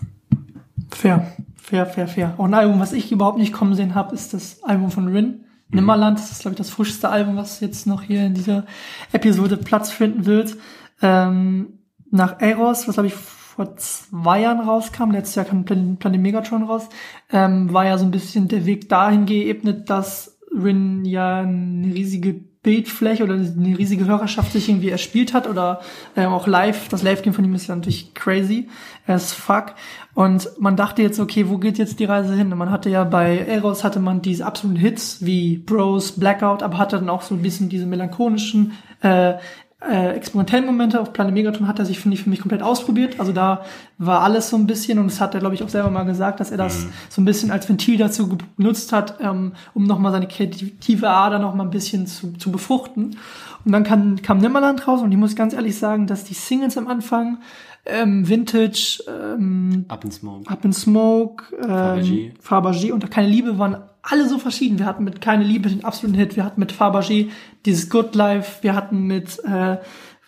Fair, 0.92 1.32
fair, 1.56 1.86
fair, 1.86 2.08
fair. 2.08 2.34
Auch 2.38 2.46
ein 2.46 2.54
Album, 2.54 2.80
was 2.80 2.94
ich 2.94 3.12
überhaupt 3.12 3.38
nicht 3.38 3.54
kommen 3.54 3.76
sehen 3.76 3.96
habe, 3.96 4.14
ist 4.14 4.34
das 4.34 4.64
Album 4.64 4.92
von 4.92 5.08
Rin. 5.08 5.46
Nimmerland, 5.72 6.18
das 6.18 6.32
ist, 6.32 6.42
glaube 6.42 6.54
ich, 6.54 6.58
das 6.58 6.72
frischste 6.72 7.10
Album, 7.10 7.38
was 7.38 7.60
jetzt 7.60 7.86
noch 7.86 8.02
hier 8.02 8.26
in 8.26 8.34
dieser 8.34 8.66
Episode 9.12 9.58
Platz 9.58 9.92
finden 9.92 10.26
wird. 10.26 10.58
Ähm, 11.02 11.80
nach 12.10 12.42
Eros, 12.42 12.88
was, 12.88 12.96
glaube 12.96 13.08
ich, 13.08 13.16
vor 13.60 13.76
zwei 13.76 14.40
Jahren 14.40 14.62
rauskam, 14.62 15.12
letztes 15.12 15.36
Jahr 15.36 15.44
kam 15.44 15.66
Plan 15.66 15.98
Planet 15.98 16.22
Megatron 16.22 16.64
raus, 16.64 16.88
ähm, 17.30 17.74
war 17.74 17.86
ja 17.86 17.98
so 17.98 18.06
ein 18.06 18.12
bisschen 18.12 18.48
der 18.48 18.66
Weg 18.66 18.88
dahin 18.88 19.26
geebnet, 19.26 19.90
dass 19.90 20.40
Rin 20.50 21.04
ja 21.04 21.40
eine 21.40 21.94
riesige 21.94 22.36
Bildfläche 22.64 23.26
oder 23.26 23.34
eine 23.34 23.78
riesige 23.78 24.06
Hörerschaft 24.06 24.54
sich 24.54 24.70
irgendwie 24.70 24.92
erspielt 24.92 25.34
hat 25.34 25.46
oder 25.46 25.82
ähm, 26.16 26.30
auch 26.30 26.48
live, 26.48 26.88
das 26.88 27.04
Live-Game 27.04 27.34
von 27.34 27.44
ihm 27.44 27.54
ist 27.54 27.68
ja 27.68 27.76
natürlich 27.76 28.14
crazy 28.14 28.70
as 29.06 29.34
fuck 29.34 29.76
und 30.14 30.50
man 30.58 30.78
dachte 30.78 31.02
jetzt, 31.02 31.20
okay, 31.20 31.50
wo 31.50 31.58
geht 31.58 31.78
jetzt 31.78 32.00
die 32.00 32.06
Reise 32.06 32.36
hin? 32.36 32.54
Und 32.54 32.58
man 32.58 32.72
hatte 32.72 32.90
ja 32.90 33.04
bei 33.04 33.40
Eros 33.40 33.84
hatte 33.84 34.00
man 34.00 34.22
diese 34.22 34.46
absoluten 34.46 34.80
Hits 34.80 35.26
wie 35.26 35.58
Bros, 35.58 36.14
Blackout, 36.14 36.64
aber 36.64 36.78
hatte 36.78 36.98
dann 36.98 37.10
auch 37.10 37.24
so 37.24 37.36
ein 37.36 37.42
bisschen 37.42 37.68
diese 37.68 37.86
melancholischen 37.86 38.72
äh, 39.02 39.34
äh, 39.82 40.10
experimentellen 40.10 40.66
Momente 40.66 41.00
auf 41.00 41.14
Planet 41.14 41.34
Megatron 41.34 41.68
hat 41.68 41.80
er 41.80 41.86
sich, 41.86 42.00
finde 42.00 42.16
ich, 42.16 42.24
für 42.24 42.30
mich 42.30 42.42
komplett 42.42 42.62
ausprobiert. 42.62 43.20
Also 43.20 43.32
da 43.32 43.64
war 43.98 44.22
alles 44.22 44.50
so 44.50 44.58
ein 44.58 44.68
bisschen, 44.68 45.00
und 45.00 45.08
das 45.08 45.22
hat 45.22 45.34
er, 45.34 45.40
glaube 45.40 45.56
ich, 45.56 45.64
auch 45.64 45.70
selber 45.70 45.90
mal 45.90 46.04
gesagt, 46.04 46.42
dass 46.42 46.52
er 46.52 46.58
das 46.58 46.86
mhm. 46.86 46.90
so 47.10 47.22
ein 47.22 47.26
bisschen 47.26 47.50
als 47.50 47.70
Ventil 47.70 47.98
dazu 47.98 48.38
genutzt 48.58 48.92
hat, 48.92 49.20
ähm, 49.22 49.54
um 49.74 49.86
nochmal 49.86 50.12
seine 50.12 50.28
kreative 50.28 51.10
Ader 51.10 51.40
nochmal 51.40 51.66
ein 51.66 51.72
bisschen 51.72 52.08
zu, 52.08 52.34
zu 52.34 52.52
befruchten. 52.52 53.18
Und 53.66 53.72
dann 53.72 53.84
kam, 53.84 54.22
kam 54.22 54.40
Nimmerland 54.40 54.86
raus 54.88 55.02
und 55.02 55.12
ich 55.12 55.18
muss 55.18 55.36
ganz 55.36 55.54
ehrlich 55.54 55.78
sagen, 55.78 56.08
dass 56.08 56.24
die 56.24 56.34
Singles 56.34 56.78
am 56.78 56.88
Anfang 56.88 57.40
ähm, 57.86 58.28
Vintage, 58.28 59.04
ähm, 59.08 59.86
Up 59.88 60.04
in 60.04 60.12
Smoke, 60.12 60.50
Up 60.50 60.66
in 60.66 60.74
Smoke, 60.74 61.44
ähm, 61.62 62.32
Fabergé 62.42 62.92
und 62.92 63.10
Keine 63.10 63.28
Liebe 63.28 63.58
waren 63.58 63.78
alle 64.02 64.28
so 64.28 64.38
verschieden. 64.38 64.80
Wir 64.80 64.86
hatten 64.86 65.04
mit 65.04 65.22
Keine 65.22 65.44
Liebe 65.44 65.70
den 65.70 65.84
absoluten 65.84 66.18
Hit, 66.18 66.36
wir 66.36 66.46
hatten 66.46 66.60
mit 66.60 66.74
Fabergé 66.74 67.30
dieses 67.66 67.90
Good 67.90 68.16
Life, 68.16 68.64
wir 68.64 68.76
hatten 68.76 69.04
mit 69.08 69.40
äh, 69.46 69.78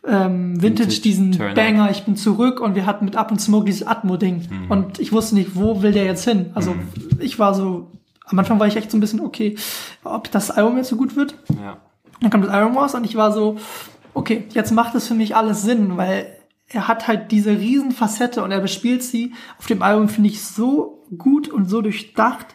ähm, 0.05 0.61
Vintage, 0.61 0.89
Vintage 0.89 1.01
diesen 1.01 1.31
Turner. 1.33 1.53
Banger, 1.53 1.91
ich 1.91 2.03
bin 2.03 2.15
zurück 2.15 2.59
und 2.59 2.75
wir 2.75 2.85
hatten 2.85 3.05
mit 3.05 3.15
Up 3.15 3.31
in 3.31 3.39
Smoke 3.39 3.65
dieses 3.65 3.85
Atmo-Ding. 3.85 4.47
Mhm. 4.49 4.71
Und 4.71 4.99
ich 4.99 5.11
wusste 5.11 5.35
nicht, 5.35 5.55
wo 5.55 5.81
will 5.81 5.91
der 5.91 6.05
jetzt 6.05 6.23
hin? 6.23 6.51
Also 6.53 6.71
mhm. 6.71 6.87
ich 7.19 7.39
war 7.39 7.53
so, 7.53 7.91
am 8.25 8.39
Anfang 8.39 8.59
war 8.59 8.67
ich 8.67 8.75
echt 8.75 8.91
so 8.91 8.97
ein 8.97 9.01
bisschen, 9.01 9.21
okay, 9.21 9.55
ob 10.03 10.31
das 10.31 10.51
Album 10.51 10.77
jetzt 10.77 10.89
so 10.89 10.95
gut 10.95 11.15
wird. 11.15 11.35
Ja. 11.49 11.77
Dann 12.19 12.29
kam 12.29 12.41
das 12.41 12.53
Iron 12.53 12.75
Wars 12.75 12.95
und 12.95 13.03
ich 13.03 13.15
war 13.15 13.31
so, 13.31 13.57
okay, 14.13 14.45
jetzt 14.53 14.71
macht 14.71 14.95
es 14.95 15.07
für 15.07 15.13
mich 15.13 15.35
alles 15.35 15.61
Sinn, 15.61 15.97
weil 15.97 16.35
er 16.67 16.87
hat 16.87 17.07
halt 17.07 17.31
diese 17.31 17.51
riesen 17.51 17.91
Facette 17.91 18.43
und 18.43 18.51
er 18.51 18.61
bespielt 18.61 19.03
sie 19.03 19.33
auf 19.59 19.67
dem 19.67 19.81
Album, 19.81 20.07
finde 20.07 20.29
ich, 20.29 20.41
so 20.41 21.03
gut 21.17 21.49
und 21.49 21.69
so 21.69 21.81
durchdacht. 21.81 22.47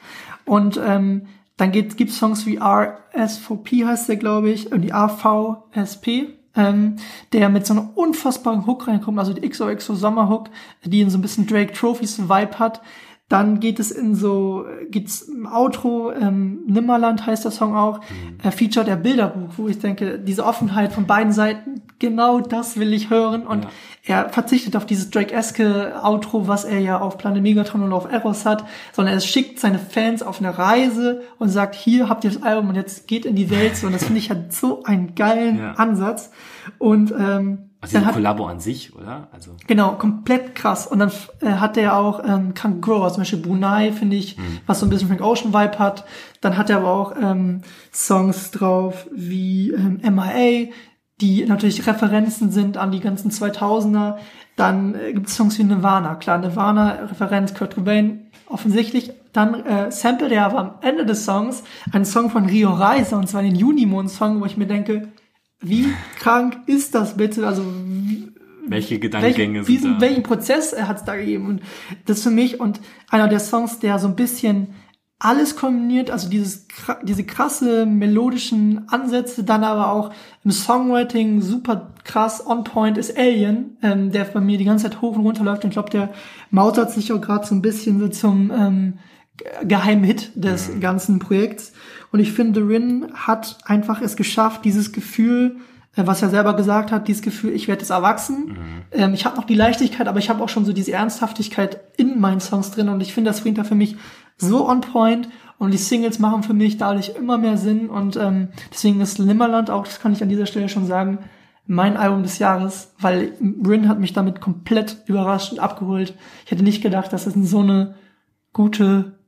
Und 0.46 0.80
ähm, 0.82 1.26
dann 1.56 1.72
gibt 1.72 2.00
es 2.00 2.18
Songs 2.18 2.46
wie 2.46 2.58
RSVP 2.58 3.84
heißt 3.84 4.08
der, 4.08 4.16
glaube 4.16 4.50
ich, 4.50 4.72
und 4.72 4.82
die 4.82 4.92
AVSP, 4.92 6.28
ähm, 6.54 6.96
der 7.32 7.48
mit 7.48 7.66
so 7.66 7.74
einer 7.74 7.90
unfassbaren 7.96 8.66
Hook 8.66 8.88
reinkommt, 8.88 9.18
also 9.18 9.32
die 9.32 9.46
XOXO 9.48 9.94
Sommerhook, 9.94 10.50
die 10.84 11.00
in 11.00 11.10
so 11.10 11.18
ein 11.18 11.22
bisschen 11.22 11.46
Drake 11.46 11.72
Trophies 11.72 12.18
Vibe 12.18 12.58
hat, 12.58 12.80
dann 13.28 13.58
geht 13.58 13.80
es 13.80 13.90
in 13.90 14.14
so, 14.14 14.66
geht's 14.88 15.22
im 15.22 15.46
Outro, 15.46 16.12
ähm, 16.12 16.60
Nimmerland 16.66 17.26
heißt 17.26 17.44
der 17.44 17.50
Song 17.50 17.74
auch, 17.74 17.98
mhm. 17.98 18.38
äh, 18.40 18.52
featuret 18.52 18.86
der 18.86 18.94
Bilderbuch, 18.94 19.50
wo 19.56 19.66
ich 19.66 19.80
denke, 19.80 20.20
diese 20.20 20.44
Offenheit 20.44 20.92
von 20.92 21.06
beiden 21.06 21.32
Seiten, 21.32 21.82
genau 21.98 22.38
das 22.40 22.78
will 22.78 22.92
ich 22.92 23.10
hören. 23.10 23.44
Und 23.44 23.64
ja. 24.04 24.22
er 24.22 24.28
verzichtet 24.28 24.76
auf 24.76 24.86
dieses 24.86 25.10
Drake-eske 25.10 26.04
Outro, 26.04 26.46
was 26.46 26.64
er 26.64 26.78
ja 26.78 27.00
auf 27.00 27.18
Planet 27.18 27.42
Megatron 27.42 27.82
und 27.82 27.92
auf 27.92 28.10
Eros 28.10 28.46
hat, 28.46 28.64
sondern 28.92 29.14
er 29.14 29.20
schickt 29.20 29.58
seine 29.58 29.80
Fans 29.80 30.22
auf 30.22 30.38
eine 30.38 30.56
Reise 30.56 31.22
und 31.38 31.48
sagt, 31.48 31.74
hier 31.74 32.08
habt 32.08 32.22
ihr 32.22 32.30
das 32.30 32.44
Album 32.44 32.68
und 32.68 32.74
jetzt 32.76 33.08
geht 33.08 33.26
in 33.26 33.34
die 33.34 33.50
Welt. 33.50 33.82
Und 33.82 33.92
das 33.92 34.04
finde 34.04 34.20
ich 34.20 34.30
halt 34.30 34.52
so 34.52 34.84
einen 34.84 35.16
geilen 35.16 35.58
ja. 35.58 35.72
Ansatz. 35.72 36.30
Und 36.78 37.12
ähm, 37.18 37.65
also 37.94 38.06
die 38.06 38.12
Kollabo 38.12 38.46
an 38.46 38.60
sich, 38.60 38.94
oder? 38.94 39.28
Also 39.32 39.52
genau, 39.66 39.92
komplett 39.92 40.54
krass. 40.54 40.86
Und 40.86 40.98
dann 40.98 41.12
äh, 41.40 41.52
hat 41.52 41.76
er 41.76 41.96
auch 41.96 42.22
ähm, 42.24 42.54
Krank 42.54 42.84
Grower, 42.84 43.08
zum 43.08 43.22
Beispiel 43.22 43.40
Brunei, 43.40 43.92
finde 43.92 44.16
ich, 44.16 44.36
mhm. 44.36 44.60
was 44.66 44.80
so 44.80 44.86
ein 44.86 44.90
bisschen 44.90 45.08
Frank 45.08 45.20
Ocean 45.22 45.52
Vibe 45.52 45.78
hat. 45.78 46.04
Dann 46.40 46.56
hat 46.56 46.70
er 46.70 46.78
aber 46.78 46.90
auch 46.90 47.14
ähm, 47.20 47.62
Songs 47.92 48.50
drauf 48.50 49.06
wie 49.12 49.70
ähm, 49.70 50.00
MIA, 50.02 50.70
die 51.20 51.46
natürlich 51.46 51.86
Referenzen 51.86 52.50
sind 52.50 52.76
an 52.76 52.92
die 52.92 53.00
ganzen 53.00 53.30
2000er. 53.30 54.16
Dann 54.56 54.94
äh, 54.94 55.12
gibt 55.12 55.28
es 55.28 55.36
Songs 55.36 55.58
wie 55.58 55.64
Nirvana, 55.64 56.14
klar, 56.16 56.38
Nirvana, 56.38 57.04
Referenz 57.04 57.54
Kurt 57.54 57.74
Cobain, 57.74 58.30
offensichtlich. 58.48 59.12
Dann 59.32 59.66
äh, 59.66 59.92
sample 59.92 60.30
er 60.30 60.46
aber 60.46 60.58
am 60.58 60.74
Ende 60.80 61.04
des 61.04 61.24
Songs 61.24 61.62
einen 61.92 62.06
Song 62.06 62.30
von 62.30 62.46
Rio 62.46 62.72
Reiser, 62.72 63.18
und 63.18 63.28
zwar 63.28 63.42
den 63.42 63.54
Junimond-Song, 63.54 64.40
wo 64.40 64.46
ich 64.46 64.56
mir 64.56 64.66
denke, 64.66 65.08
wie 65.60 65.92
krank 66.18 66.58
ist 66.66 66.94
das 66.94 67.16
bitte? 67.16 67.46
Also 67.46 67.62
wie, 67.64 68.28
welche 68.66 68.98
Gedankengänge 68.98 69.66
welche, 69.66 69.82
sind 69.82 69.96
da? 69.96 70.00
Welchen 70.00 70.22
Prozess 70.22 70.74
hat 70.76 70.98
es 70.98 71.04
da 71.04 71.16
gegeben? 71.16 71.46
Und 71.46 71.60
das 72.06 72.22
für 72.22 72.30
mich 72.30 72.60
und 72.60 72.80
einer 73.10 73.28
der 73.28 73.40
Songs, 73.40 73.78
der 73.78 73.98
so 73.98 74.08
ein 74.08 74.16
bisschen 74.16 74.74
alles 75.18 75.56
kombiniert, 75.56 76.10
also 76.10 76.28
dieses 76.28 76.66
diese 77.02 77.24
krasse 77.24 77.86
melodischen 77.86 78.86
Ansätze, 78.88 79.44
dann 79.44 79.64
aber 79.64 79.90
auch 79.90 80.12
im 80.44 80.50
Songwriting 80.50 81.40
super 81.40 81.94
krass 82.04 82.46
on 82.46 82.64
point 82.64 82.98
ist 82.98 83.16
Alien, 83.16 83.78
ähm, 83.82 84.12
der 84.12 84.24
bei 84.24 84.40
mir 84.40 84.58
die 84.58 84.66
ganze 84.66 84.84
Zeit 84.84 85.00
hoch 85.00 85.16
und 85.16 85.24
runter 85.24 85.42
läuft. 85.42 85.64
Und 85.64 85.70
ich 85.70 85.74
glaube, 85.74 85.90
der 85.90 86.10
mautert 86.50 86.90
sich 86.92 87.12
auch 87.12 87.20
gerade 87.20 87.46
so 87.46 87.54
ein 87.54 87.62
bisschen 87.62 87.98
so 87.98 88.08
zum 88.08 88.52
ähm, 88.54 88.98
geheimen 89.64 90.04
Hit 90.04 90.32
des 90.34 90.68
mhm. 90.68 90.80
ganzen 90.80 91.18
Projekts. 91.18 91.72
Und 92.12 92.20
ich 92.20 92.32
finde, 92.32 92.66
Rin 92.66 93.06
hat 93.14 93.58
einfach 93.64 94.00
es 94.00 94.16
geschafft, 94.16 94.64
dieses 94.64 94.92
Gefühl, 94.92 95.56
äh, 95.96 96.06
was 96.06 96.22
er 96.22 96.30
selber 96.30 96.54
gesagt 96.54 96.92
hat, 96.92 97.08
dieses 97.08 97.22
Gefühl, 97.22 97.52
ich 97.52 97.68
werde 97.68 97.80
jetzt 97.80 97.90
erwachsen. 97.90 98.48
Mhm. 98.48 98.54
Ähm, 98.92 99.14
ich 99.14 99.24
habe 99.24 99.36
noch 99.36 99.44
die 99.44 99.54
Leichtigkeit, 99.54 100.08
aber 100.08 100.18
ich 100.18 100.30
habe 100.30 100.42
auch 100.42 100.48
schon 100.48 100.64
so 100.64 100.72
diese 100.72 100.92
Ernsthaftigkeit 100.92 101.80
in 101.96 102.20
meinen 102.20 102.40
Songs 102.40 102.70
drin. 102.70 102.88
Und 102.88 103.00
ich 103.00 103.12
finde, 103.12 103.30
das 103.30 103.40
bringt 103.40 103.58
er 103.58 103.64
für 103.64 103.74
mich 103.74 103.96
so 104.36 104.68
on 104.68 104.80
point. 104.80 105.28
Und 105.58 105.72
die 105.72 105.78
Singles 105.78 106.18
machen 106.18 106.42
für 106.42 106.52
mich 106.52 106.76
dadurch 106.76 107.12
immer 107.18 107.38
mehr 107.38 107.56
Sinn. 107.56 107.88
Und 107.88 108.16
ähm, 108.16 108.48
deswegen 108.72 109.00
ist 109.00 109.18
Limmerland 109.18 109.70
auch, 109.70 109.86
das 109.86 110.00
kann 110.00 110.12
ich 110.12 110.22
an 110.22 110.28
dieser 110.28 110.46
Stelle 110.46 110.68
schon 110.68 110.86
sagen, 110.86 111.18
mein 111.66 111.96
Album 111.96 112.22
des 112.22 112.38
Jahres, 112.38 112.94
weil 113.00 113.32
Rin 113.66 113.88
hat 113.88 113.98
mich 113.98 114.12
damit 114.12 114.40
komplett 114.40 114.98
überrascht 115.06 115.52
und 115.52 115.58
abgeholt. 115.58 116.14
Ich 116.44 116.50
hätte 116.50 116.62
nicht 116.62 116.82
gedacht, 116.82 117.12
dass 117.12 117.26
es 117.26 117.34
in 117.34 117.44
so 117.44 117.60
eine 117.60 117.96
gute 118.52 119.18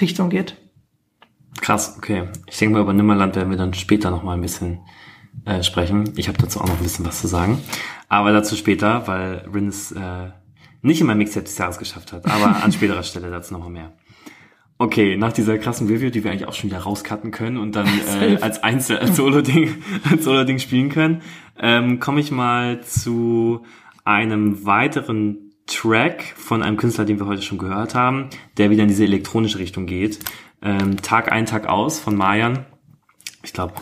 Richtung 0.00 0.30
geht. 0.30 0.56
Krass, 1.60 1.94
okay. 1.96 2.24
Ich 2.46 2.58
denke 2.58 2.74
mal, 2.74 2.82
über 2.82 2.92
Nimmerland 2.92 3.36
werden 3.36 3.50
wir 3.50 3.58
dann 3.58 3.74
später 3.74 4.10
noch 4.10 4.22
mal 4.22 4.34
ein 4.34 4.40
bisschen 4.40 4.80
äh, 5.44 5.62
sprechen. 5.62 6.12
Ich 6.16 6.28
habe 6.28 6.38
dazu 6.38 6.60
auch 6.60 6.66
noch 6.66 6.76
ein 6.76 6.82
bisschen 6.82 7.04
was 7.04 7.20
zu 7.20 7.26
sagen. 7.26 7.58
Aber 8.08 8.32
dazu 8.32 8.56
später, 8.56 9.06
weil 9.06 9.48
Rin 9.52 9.68
es 9.68 9.92
äh, 9.92 10.30
nicht 10.82 11.00
in 11.00 11.06
mein 11.06 11.18
Mixtape 11.18 11.44
des 11.44 11.58
Jahres 11.58 11.78
geschafft 11.78 12.12
hat. 12.12 12.26
Aber 12.26 12.62
an 12.62 12.72
späterer 12.72 13.02
Stelle 13.04 13.30
dazu 13.30 13.54
noch 13.54 13.60
mal 13.60 13.70
mehr. 13.70 13.92
Okay, 14.80 15.16
nach 15.16 15.32
dieser 15.32 15.58
krassen 15.58 15.88
Review, 15.88 16.10
die 16.10 16.22
wir 16.22 16.30
eigentlich 16.30 16.46
auch 16.46 16.54
schon 16.54 16.70
wieder 16.70 16.78
rauscutten 16.78 17.32
können 17.32 17.56
und 17.56 17.74
dann 17.74 17.88
äh, 18.20 18.36
als 18.40 18.62
Einzel, 18.62 18.98
als 18.98 19.16
Solo-Ding, 19.16 19.74
als 20.10 20.24
Solo-Ding 20.24 20.60
spielen 20.60 20.88
können, 20.88 21.22
ähm, 21.58 21.98
komme 21.98 22.20
ich 22.20 22.30
mal 22.30 22.80
zu 22.82 23.62
einem 24.04 24.64
weiteren 24.64 25.52
Track 25.66 26.22
von 26.36 26.62
einem 26.62 26.76
Künstler, 26.76 27.04
den 27.04 27.18
wir 27.18 27.26
heute 27.26 27.42
schon 27.42 27.58
gehört 27.58 27.96
haben, 27.96 28.28
der 28.56 28.70
wieder 28.70 28.84
in 28.84 28.88
diese 28.88 29.02
elektronische 29.02 29.58
Richtung 29.58 29.86
geht. 29.86 30.20
Ähm, 30.62 31.00
Tag 31.02 31.30
ein, 31.30 31.46
Tag 31.46 31.66
aus 31.66 32.00
von 32.00 32.16
Mayan. 32.16 32.66
Ich 33.42 33.52
glaube, 33.52 33.74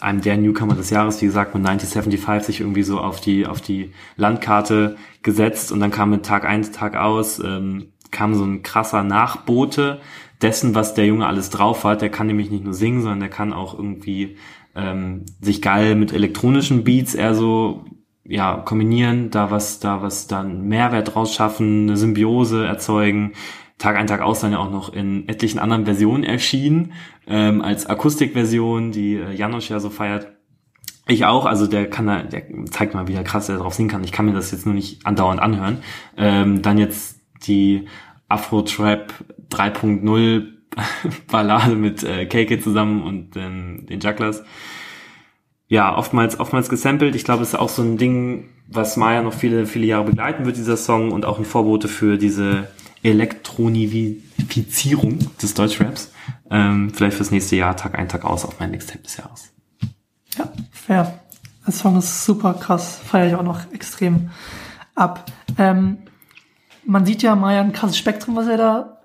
einem 0.00 0.20
der 0.20 0.36
Newcomer 0.36 0.74
des 0.74 0.90
Jahres, 0.90 1.20
wie 1.22 1.26
gesagt, 1.26 1.54
mit 1.54 1.66
1975 1.66 2.46
sich 2.46 2.60
irgendwie 2.60 2.82
so 2.82 3.00
auf 3.00 3.20
die, 3.20 3.46
auf 3.46 3.60
die 3.60 3.92
Landkarte 4.16 4.96
gesetzt 5.22 5.72
und 5.72 5.80
dann 5.80 5.90
kam 5.90 6.10
mit 6.10 6.24
Tag 6.24 6.44
ein, 6.44 6.62
Tag 6.72 6.96
aus, 6.96 7.38
ähm, 7.38 7.92
kam 8.10 8.34
so 8.34 8.44
ein 8.44 8.62
krasser 8.62 9.02
Nachbote 9.02 10.00
dessen, 10.42 10.74
was 10.74 10.94
der 10.94 11.06
Junge 11.06 11.26
alles 11.26 11.50
drauf 11.50 11.84
hat. 11.84 12.02
Der 12.02 12.10
kann 12.10 12.26
nämlich 12.26 12.50
nicht 12.50 12.64
nur 12.64 12.74
singen, 12.74 13.00
sondern 13.02 13.20
der 13.20 13.30
kann 13.30 13.52
auch 13.52 13.74
irgendwie 13.74 14.36
ähm, 14.74 15.24
sich 15.40 15.62
geil 15.62 15.94
mit 15.94 16.12
elektronischen 16.12 16.84
Beats 16.84 17.14
eher 17.14 17.34
so 17.34 17.84
ja, 18.28 18.56
kombinieren, 18.56 19.30
da 19.30 19.50
was, 19.50 19.80
da 19.80 20.02
was 20.02 20.26
dann 20.26 20.62
Mehrwert 20.62 21.14
draus 21.14 21.34
schaffen, 21.34 21.82
eine 21.84 21.96
Symbiose 21.96 22.66
erzeugen. 22.66 23.32
Tag 23.78 23.96
ein, 23.96 24.06
Tag 24.06 24.22
aus 24.22 24.40
dann 24.40 24.52
ja 24.52 24.58
auch 24.58 24.70
noch 24.70 24.92
in 24.92 25.28
etlichen 25.28 25.58
anderen 25.58 25.84
Versionen 25.84 26.24
erschienen, 26.24 26.92
ähm, 27.26 27.60
als 27.60 27.86
Akustikversion, 27.86 28.90
die 28.90 29.16
äh, 29.16 29.32
Janosch 29.34 29.68
ja 29.68 29.80
so 29.80 29.90
feiert. 29.90 30.28
Ich 31.08 31.24
auch, 31.24 31.44
also 31.44 31.66
der 31.66 31.88
kann 31.88 32.06
da, 32.06 32.22
der 32.22 32.42
zeigt 32.70 32.94
mal, 32.94 33.06
wie 33.06 33.12
der 33.12 33.22
krass 33.22 33.48
er 33.48 33.58
drauf 33.58 33.74
singen 33.74 33.88
kann. 33.88 34.02
Ich 34.02 34.12
kann 34.12 34.26
mir 34.26 34.32
das 34.32 34.50
jetzt 34.50 34.66
nur 34.66 34.74
nicht 34.74 35.06
andauernd 35.06 35.40
anhören. 35.40 35.78
Ähm, 36.16 36.62
dann 36.62 36.78
jetzt 36.78 37.20
die 37.46 37.86
Afro-Trap 38.28 39.12
3.0 39.50 40.46
Ballade 41.30 41.76
mit 41.76 42.02
äh, 42.02 42.26
KK 42.26 42.60
zusammen 42.60 43.02
und 43.02 43.36
ähm, 43.36 43.86
den 43.88 44.00
Jugglers. 44.00 44.42
Ja, 45.68 45.96
oftmals, 45.96 46.40
oftmals 46.40 46.68
gesampelt. 46.68 47.14
Ich 47.14 47.24
glaube, 47.24 47.42
es 47.42 47.50
ist 47.50 47.58
auch 47.58 47.68
so 47.68 47.82
ein 47.82 47.98
Ding, 47.98 48.50
was 48.68 48.96
Maya 48.96 49.22
noch 49.22 49.32
viele, 49.32 49.66
viele 49.66 49.86
Jahre 49.86 50.04
begleiten 50.04 50.44
wird, 50.44 50.56
dieser 50.56 50.76
Song, 50.76 51.12
und 51.12 51.24
auch 51.24 51.38
ein 51.38 51.44
Vorbote 51.44 51.88
für 51.88 52.18
diese 52.18 52.68
Elektronifizierung 53.06 55.18
des 55.40 55.54
Deutschraps. 55.54 56.10
Ähm, 56.50 56.92
vielleicht 56.92 57.16
fürs 57.16 57.30
nächste 57.30 57.54
Jahr, 57.56 57.74
Tag 57.76 57.98
ein, 57.98 58.08
Tag 58.08 58.24
aus 58.24 58.44
auf 58.44 58.58
mein 58.58 58.72
Mixtape 58.72 59.02
des 59.02 59.16
Jahres. 59.16 59.52
Ja, 60.36 60.52
fair. 60.72 61.20
Der 61.64 61.72
Song 61.72 61.96
ist 61.98 62.24
super 62.24 62.54
krass, 62.54 62.98
feiere 63.04 63.28
ich 63.28 63.34
auch 63.34 63.42
noch 63.42 63.72
extrem 63.72 64.30
ab. 64.94 65.26
Ähm, 65.58 65.98
man 66.84 67.06
sieht 67.06 67.22
ja 67.22 67.34
Maya 67.34 67.60
ein 67.60 67.72
krasses 67.72 67.98
Spektrum, 67.98 68.36
was 68.36 68.46
er 68.46 68.56
da 68.56 68.95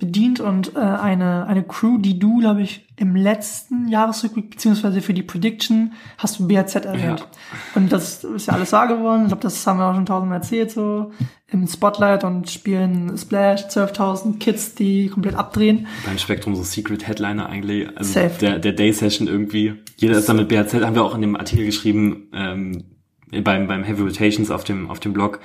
bedient 0.00 0.40
und 0.40 0.74
äh, 0.74 0.80
eine, 0.80 1.46
eine 1.46 1.62
Crew, 1.62 1.98
die 1.98 2.18
du, 2.18 2.40
glaube 2.40 2.62
ich, 2.62 2.86
im 2.96 3.14
letzten 3.14 3.86
Jahresrückblick, 3.88 4.50
beziehungsweise 4.50 5.00
für 5.00 5.14
die 5.14 5.22
Prediction, 5.22 5.92
hast 6.18 6.38
du 6.38 6.48
BRZ 6.48 6.74
erwähnt. 6.76 7.20
Ja. 7.20 7.26
Und 7.76 7.92
das 7.92 8.24
ist 8.24 8.46
ja 8.46 8.54
alles 8.54 8.72
wahr 8.72 8.88
geworden. 8.88 9.22
Ich 9.22 9.28
glaube, 9.28 9.42
das 9.42 9.64
haben 9.66 9.78
wir 9.78 9.86
auch 9.86 9.94
schon 9.94 10.06
tausendmal 10.06 10.38
erzählt, 10.38 10.72
so 10.72 11.12
im 11.46 11.66
Spotlight 11.66 12.24
und 12.24 12.50
spielen 12.50 13.16
Splash, 13.16 13.62
12.000 13.66 14.38
Kids, 14.38 14.74
die 14.74 15.08
komplett 15.08 15.36
abdrehen. 15.36 15.86
Beim 16.04 16.18
Spektrum 16.18 16.56
so 16.56 16.62
Secret 16.62 17.06
Headliner 17.06 17.48
eigentlich, 17.48 17.88
also 17.96 18.12
Safe. 18.12 18.38
der, 18.40 18.58
der 18.58 18.72
Day 18.72 18.92
Session 18.92 19.28
irgendwie. 19.28 19.74
Jeder 19.96 20.18
ist 20.18 20.28
da 20.28 20.34
mit 20.34 20.48
BHZ, 20.48 20.74
haben 20.74 20.94
wir 20.94 21.04
auch 21.04 21.14
in 21.14 21.20
dem 21.20 21.36
Artikel 21.36 21.66
geschrieben, 21.66 22.28
ähm, 22.32 22.84
beim, 23.44 23.66
beim 23.66 23.84
Heavy 23.84 24.02
Rotations 24.02 24.50
auf 24.50 24.64
dem, 24.64 24.90
auf 24.90 25.00
dem 25.00 25.12
Blog. 25.12 25.40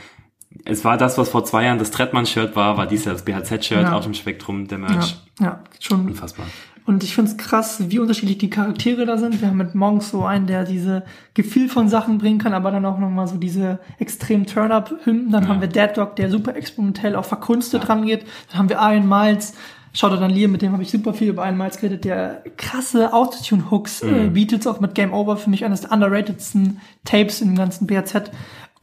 Es 0.64 0.86
war 0.86 0.97
das, 0.97 1.18
was 1.18 1.30
vor 1.30 1.43
zwei 1.43 1.66
Jahren 1.66 1.80
das 1.80 1.91
Trettmann-Shirt 1.91 2.56
war, 2.56 2.78
war 2.78 2.88
dies 2.88 3.06
Jahr 3.06 3.14
das 3.14 3.26
BHZ-Shirt 3.26 3.82
Ja. 3.84 3.93
auf 3.93 4.03
dem 4.03 4.14
Spektrum, 4.14 4.68
der 4.68 4.80
Ja, 4.80 4.88
Merch. 4.89 5.18
ja, 5.39 5.60
schon 5.80 6.06
Unfassbar. 6.08 6.45
Und 6.88 7.03
ich 7.03 7.16
find's 7.16 7.36
krass, 7.38 7.82
wie 7.89 7.97
unterschiedlich 7.97 8.38
die 8.38 8.51
Charaktere 8.51 9.08
da 9.08 9.18
sind. 9.18 9.41
Wir 9.41 9.47
haben 9.47 9.58
mit 9.58 9.74
Monk 9.74 10.03
so 10.03 10.24
einen, 10.24 10.45
der 10.45 10.66
diese 10.66 11.01
Gefühl 11.34 11.68
von 11.68 11.89
Sachen 11.89 12.20
bringen 12.20 12.38
kann, 12.38 12.53
aber 12.53 12.70
dann 12.70 12.86
auch 12.86 12.99
nochmal 12.99 13.28
so 13.28 13.38
diese 13.38 13.80
extrem 13.97 14.45
Turn-Up-Hymnen. 14.45 15.32
Dann 15.32 15.43
Ja. 15.43 15.49
haben 15.49 15.62
wir 15.62 15.68
Dead 15.68 15.89
Dog, 15.97 16.16
der 16.16 16.30
super 16.30 16.56
experimentell 16.56 17.16
auch 17.16 17.26
verkunstet 17.26 17.89
rangeht. 17.89 18.24
Dann 18.51 18.60
haben 18.60 18.70
wir 18.70 18.78
Iron 18.80 19.10
Miles. 19.10 19.56
Schaut 19.93 20.12
dann 20.12 20.30
Liam, 20.30 20.51
mit 20.51 20.62
dem 20.62 20.74
habe 20.74 20.84
ich 20.84 20.91
super 20.91 21.14
viel 21.14 21.30
über 21.30 21.45
Iron 21.45 21.58
Miles 21.58 21.78
geredet, 21.78 22.03
der 22.03 22.43
krasse 22.58 23.14
Autotune-Hooks 23.14 24.01
äh, 24.03 24.28
bietet, 24.30 24.68
auch 24.68 24.80
mit 24.82 24.93
Game 24.93 25.14
Over 25.14 25.38
für 25.38 25.49
mich 25.49 25.64
eines 25.66 25.82
der 25.82 25.91
underratedsten 25.93 26.82
Tapes 27.06 27.39
im 27.41 27.56
ganzen 27.56 27.88
BRZ. 27.88 28.30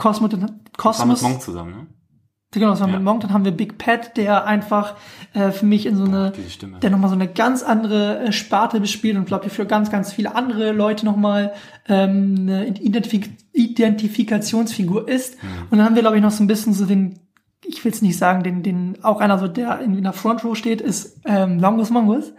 Cosmo, 0.03 0.31
War 0.33 0.39
mit 0.39 0.77
Cosmos, 0.77 1.23
Monk 1.23 1.41
zusammen, 1.43 1.71
ne? 1.71 1.87
Genau, 2.55 2.69
das 2.71 2.81
war 2.81 2.89
Ja. 2.89 2.95
mit 2.97 3.03
Monk. 3.03 3.21
Dann 3.23 3.33
haben 3.33 3.45
wir 3.47 3.53
Big 3.53 3.79
Pat, 3.79 4.17
der 4.19 4.45
einfach 4.47 4.95
äh, 5.33 5.53
für 5.53 5.65
mich 5.65 5.87
in 5.87 5.97
so 5.97 6.05
eine, 6.05 6.33
Stimme. 6.51 6.81
der 6.81 6.91
nochmal 6.91 7.09
so 7.09 7.15
eine 7.15 7.27
ganz 7.29 7.63
andere 7.63 8.19
äh, 8.19 8.33
Sparte 8.33 8.79
bespielt 8.81 9.17
und 9.17 9.25
glaube 9.25 9.47
ich 9.47 9.53
für 9.53 9.65
ganz, 9.65 9.91
ganz 9.91 10.13
viele 10.13 10.35
andere 10.35 10.73
Leute 10.73 11.07
nochmal 11.07 11.53
ähm, 11.89 12.35
eine 12.41 12.67
Identifik 12.67 13.31
Identifikationsfigur 13.53 15.09
ist. 15.09 15.43
Mhm. 15.43 15.49
Und 15.71 15.79
dann 15.79 15.87
haben 15.87 15.95
wir, 15.95 16.03
glaube 16.03 16.17
ich, 16.17 16.23
noch 16.23 16.31
so 16.31 16.43
ein 16.43 16.47
bisschen 16.47 16.73
so 16.75 16.85
den, 16.85 17.19
ich 17.65 17.85
will 17.85 17.93
es 17.93 18.03
nicht 18.03 18.19
sagen, 18.19 18.43
den, 18.43 18.63
den 18.63 18.99
auch 19.03 19.21
einer 19.21 19.39
so, 19.39 19.49
der 19.49 19.81
in, 19.81 19.97
in 19.97 20.03
der 20.05 20.13
Front 20.13 20.45
Row 20.45 20.57
steht, 20.57 20.81
ist 20.81 21.21
ähm, 21.25 21.59
Longus 21.61 21.91
Mongus. 21.91 22.33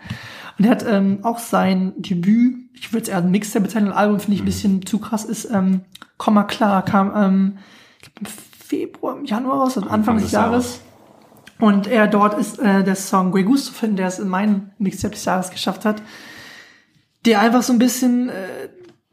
Und 0.58 0.66
er 0.66 0.72
hat 0.72 0.86
ähm, 0.88 1.20
auch 1.24 1.40
sein 1.40 1.94
Debüt, 1.98 2.70
ich 2.74 2.94
würde 2.94 3.04
es 3.04 3.10
eher 3.10 3.18
ein 3.18 3.32
Mixtape 3.32 3.66
bezeichnen, 3.66 3.92
Album 3.92 4.20
finde 4.20 4.36
ich 4.36 4.42
ein 4.42 4.46
bisschen 4.46 4.86
zu 4.86 5.00
krass, 5.00 5.26
ist 5.26 5.50
ähm, 5.52 5.82
Komma 6.18 6.44
klar, 6.44 6.84
kam 6.84 7.12
ähm, 7.16 7.58
ich 8.02 8.14
glaub, 8.14 8.20
im 8.20 8.26
Februar, 8.26 9.18
im 9.18 9.26
Januar 9.26 9.62
raus, 9.62 9.78
also 9.78 9.90
Anfang 9.90 10.18
des 10.18 10.32
Jahres. 10.32 10.82
Und 11.60 11.88
er 11.88 12.08
dort 12.08 12.38
ist 12.38 12.60
äh, 12.60 12.84
der 12.84 12.96
Song 12.96 13.32
Grey 13.32 13.44
Goose 13.44 13.66
zu 13.66 13.74
finden, 13.74 13.98
der 13.98 14.08
es 14.08 14.20
in 14.20 14.28
meinen 14.28 14.72
Mixtape 14.78 15.14
des 15.14 15.26
Jahres 15.26 15.50
geschafft 15.50 15.86
hat, 15.86 16.02
der 17.26 17.40
einfach 17.40 17.64
so 17.64 17.74
ein 17.74 17.80
bisschen 17.80 18.30
äh, 18.30 18.34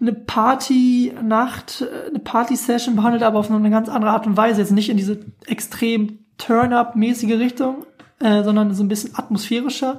eine 0.01 0.13
Party-Nacht, 0.13 1.83
äh, 1.83 2.09
eine 2.09 2.19
Party-Session 2.19 2.97
behandelt, 2.97 3.23
aber 3.23 3.39
auf 3.39 3.51
eine 3.51 3.71
ganz 3.71 3.89
andere 3.89 4.11
Art 4.11 4.27
und 4.27 4.37
Weise. 4.37 4.61
Jetzt 4.61 4.73
nicht 4.73 4.91
in 4.91 4.97
diese 4.97 5.21
extrem 5.47 6.21
Turn-Up-mäßige 6.39 7.39
Richtung, 7.39 7.85
äh, 8.19 8.43
sondern 8.43 8.75
so 8.75 8.83
ein 8.83 8.89
bisschen 8.89 9.15
atmosphärischer. 9.15 9.99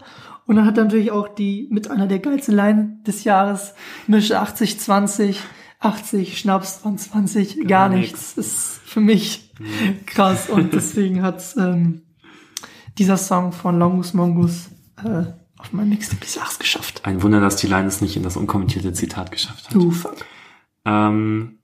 Und 0.51 0.57
dann 0.57 0.65
hat 0.65 0.77
er 0.77 0.83
natürlich 0.83 1.11
auch 1.11 1.29
die 1.29 1.69
mit 1.71 1.89
einer 1.89 2.07
der 2.07 2.19
geilsten 2.19 2.53
Line 2.53 2.99
des 3.07 3.23
Jahres, 3.23 3.73
Mische 4.07 4.37
80, 4.37 4.81
20, 4.81 5.39
80, 5.79 6.37
Schnaps 6.37 6.81
20, 6.81 7.59
gar, 7.59 7.87
Gar 7.87 7.89
nichts. 7.97 8.33
Ist 8.33 8.81
für 8.83 8.99
mich 8.99 9.53
krass. 10.05 10.49
Und 10.49 10.73
deswegen 10.73 11.21
hat 11.21 11.41
ähm, 11.57 12.01
dieser 12.97 13.15
Song 13.15 13.53
von 13.53 13.79
Longus 13.79 14.13
Mongus 14.13 14.71
äh, 15.01 15.23
auf 15.57 15.71
mein 15.71 15.87
Mixtape 15.87 16.19
des 16.19 16.35
Jahres 16.35 16.59
geschafft. 16.59 17.05
Ein 17.05 17.23
Wunder, 17.23 17.39
dass 17.39 17.55
die 17.55 17.67
Line 17.67 17.87
es 17.87 18.01
nicht 18.01 18.17
in 18.17 18.23
das 18.23 18.35
unkommentierte 18.35 18.91
Zitat 18.91 19.31
geschafft 19.31 19.67
hat. 19.67 19.73
Du 19.73 19.91
fuck. 19.91 20.17
Ähm, 20.83 21.61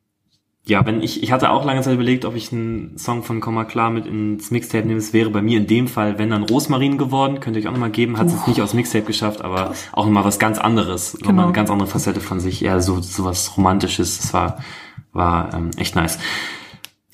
ja, 0.67 0.85
wenn 0.85 1.01
ich, 1.01 1.23
ich 1.23 1.31
hatte 1.31 1.49
auch 1.49 1.63
lange 1.63 1.81
Zeit 1.81 1.93
überlegt, 1.93 2.25
ob 2.25 2.35
ich 2.35 2.51
einen 2.51 2.97
Song 2.97 3.23
von 3.23 3.39
Komma 3.39 3.63
klar 3.63 3.89
mit 3.89 4.05
ins 4.05 4.51
Mixtape 4.51 4.85
nehme. 4.85 4.99
Es 4.99 5.13
wäre 5.13 5.29
bei 5.29 5.41
mir 5.41 5.57
in 5.57 5.67
dem 5.67 5.87
Fall, 5.87 6.19
wenn 6.19 6.29
dann 6.29 6.43
Rosmarin 6.43 6.97
geworden, 6.97 7.39
könnt 7.39 7.55
ihr 7.55 7.61
euch 7.61 7.67
auch 7.67 7.71
nochmal 7.71 7.89
geben. 7.89 8.17
Hat 8.17 8.27
es 8.27 8.33
jetzt 8.33 8.47
nicht 8.47 8.61
aus 8.61 8.73
Mixtape 8.73 9.05
geschafft, 9.05 9.41
aber 9.41 9.73
auch 9.93 10.05
nochmal 10.05 10.25
was 10.25 10.39
ganz 10.39 10.57
anderes. 10.57 11.13
Nochmal 11.13 11.31
Genau. 11.31 11.43
eine 11.43 11.53
ganz 11.53 11.69
andere 11.69 11.87
Facette 11.87 12.19
von 12.19 12.41
sich. 12.41 12.65
Eher 12.65 12.81
so, 12.81 12.99
so 12.99 13.23
was 13.23 13.55
Romantisches. 13.55 14.17
Das 14.17 14.33
war, 14.33 14.57
war 15.13 15.53
ähm, 15.53 15.71
echt 15.77 15.95
nice. 15.95 16.19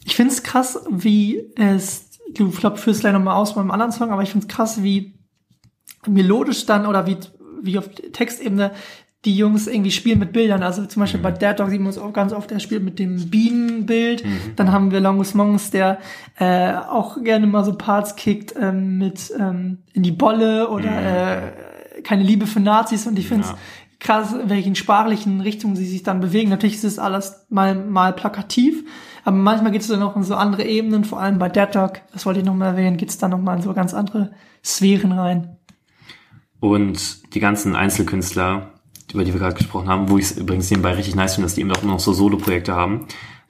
Ich 0.03 0.15
find's 0.15 0.41
krass, 0.41 0.79
wie 0.89 1.43
es, 1.55 2.09
du 2.33 2.49
glaub, 2.49 2.79
führst 2.79 3.01
gleich 3.01 3.13
nochmal 3.13 3.35
aus 3.35 3.53
beim 3.53 3.69
anderen 3.69 3.91
Song, 3.91 4.09
aber 4.09 4.23
ich 4.23 4.31
find's 4.31 4.47
krass, 4.47 4.81
wie 4.81 5.13
melodisch 6.07 6.65
dann 6.65 6.87
oder 6.87 7.05
wie, 7.05 7.17
wie 7.61 7.77
auf 7.77 7.87
Textebene 7.89 8.71
die 9.25 9.35
Jungs 9.37 9.67
irgendwie 9.67 9.91
spielen 9.91 10.19
mit 10.19 10.33
Bildern. 10.33 10.63
Also 10.63 10.85
zum 10.85 10.99
Beispiel 10.99 11.21
bei 11.21 11.31
Dead 11.31 11.57
Dog 11.57 11.69
sieht 11.69 11.79
man 11.79 11.89
es 11.89 11.97
auch 11.97 12.11
ganz 12.11 12.33
oft, 12.33 12.51
er 12.51 12.59
spielt 12.59 12.83
mit 12.83 12.99
dem 12.99 13.29
Bienenbild. 13.29 14.23
Dann 14.57 14.71
haben 14.71 14.91
wir 14.91 14.99
Longus 14.99 15.33
Mongus, 15.33 15.69
der 15.69 15.99
äh, 16.39 16.73
auch 16.73 17.21
gerne 17.23 17.47
mal 17.47 17.63
so 17.63 17.73
Parts 17.75 18.15
kickt 18.15 18.53
ähm, 18.59 18.97
mit 18.97 19.33
ähm, 19.39 19.77
in 19.93 20.03
die 20.03 20.11
Bolle 20.11 20.69
oder 20.69 21.45
äh, 21.45 22.01
keine 22.03 22.23
Liebe 22.23 22.47
für 22.47 22.59
Nazis. 22.59 23.07
Und 23.07 23.17
ich 23.17 23.27
finde 23.27 23.43
es 23.43 23.51
Ja. 23.51 23.57
krass, 23.99 24.33
in 24.33 24.49
welchen 24.49 24.75
sprachlichen 24.75 25.39
Richtungen 25.39 25.77
sie 25.77 25.85
sich 25.85 26.03
dann 26.03 26.19
bewegen. 26.19 26.49
Natürlich 26.49 26.75
ist 26.75 26.83
es 26.83 26.99
alles 26.99 27.45
mal, 27.49 27.75
mal 27.75 28.11
plakativ, 28.11 28.83
aber 29.23 29.37
manchmal 29.37 29.71
geht 29.71 29.83
es 29.83 29.87
dann 29.87 30.03
auch 30.03 30.17
in 30.17 30.23
so 30.23 30.35
andere 30.35 30.65
Ebenen, 30.65 31.05
vor 31.05 31.21
allem 31.21 31.39
bei 31.39 31.47
Dead 31.47 31.73
Dog, 31.73 32.01
das 32.11 32.25
wollte 32.25 32.41
ich 32.41 32.45
noch 32.45 32.55
mal 32.55 32.65
erwähnen, 32.67 32.97
geht 32.97 33.09
es 33.09 33.17
dann 33.17 33.31
noch 33.31 33.39
mal 33.39 33.55
in 33.55 33.61
so 33.61 33.73
ganz 33.73 33.93
andere 33.93 34.31
Sphären 34.61 35.13
rein. 35.13 35.55
Und 36.59 37.33
die 37.33 37.39
ganzen 37.39 37.75
Einzelkünstler, 37.75 38.72
über 39.11 39.23
die 39.23 39.33
wir 39.33 39.39
gerade 39.39 39.55
gesprochen 39.55 39.87
haben, 39.89 40.09
wo 40.09 40.17
ich 40.17 40.25
es 40.25 40.37
übrigens 40.37 40.69
nebenbei 40.71 40.93
richtig 40.93 41.15
nice 41.15 41.35
finde, 41.35 41.45
dass 41.47 41.55
die 41.55 41.61
eben 41.61 41.71
auch 41.71 41.83
noch 41.83 41.99
so 41.99 42.13
Solo-Projekte 42.13 42.73
haben, 42.73 43.05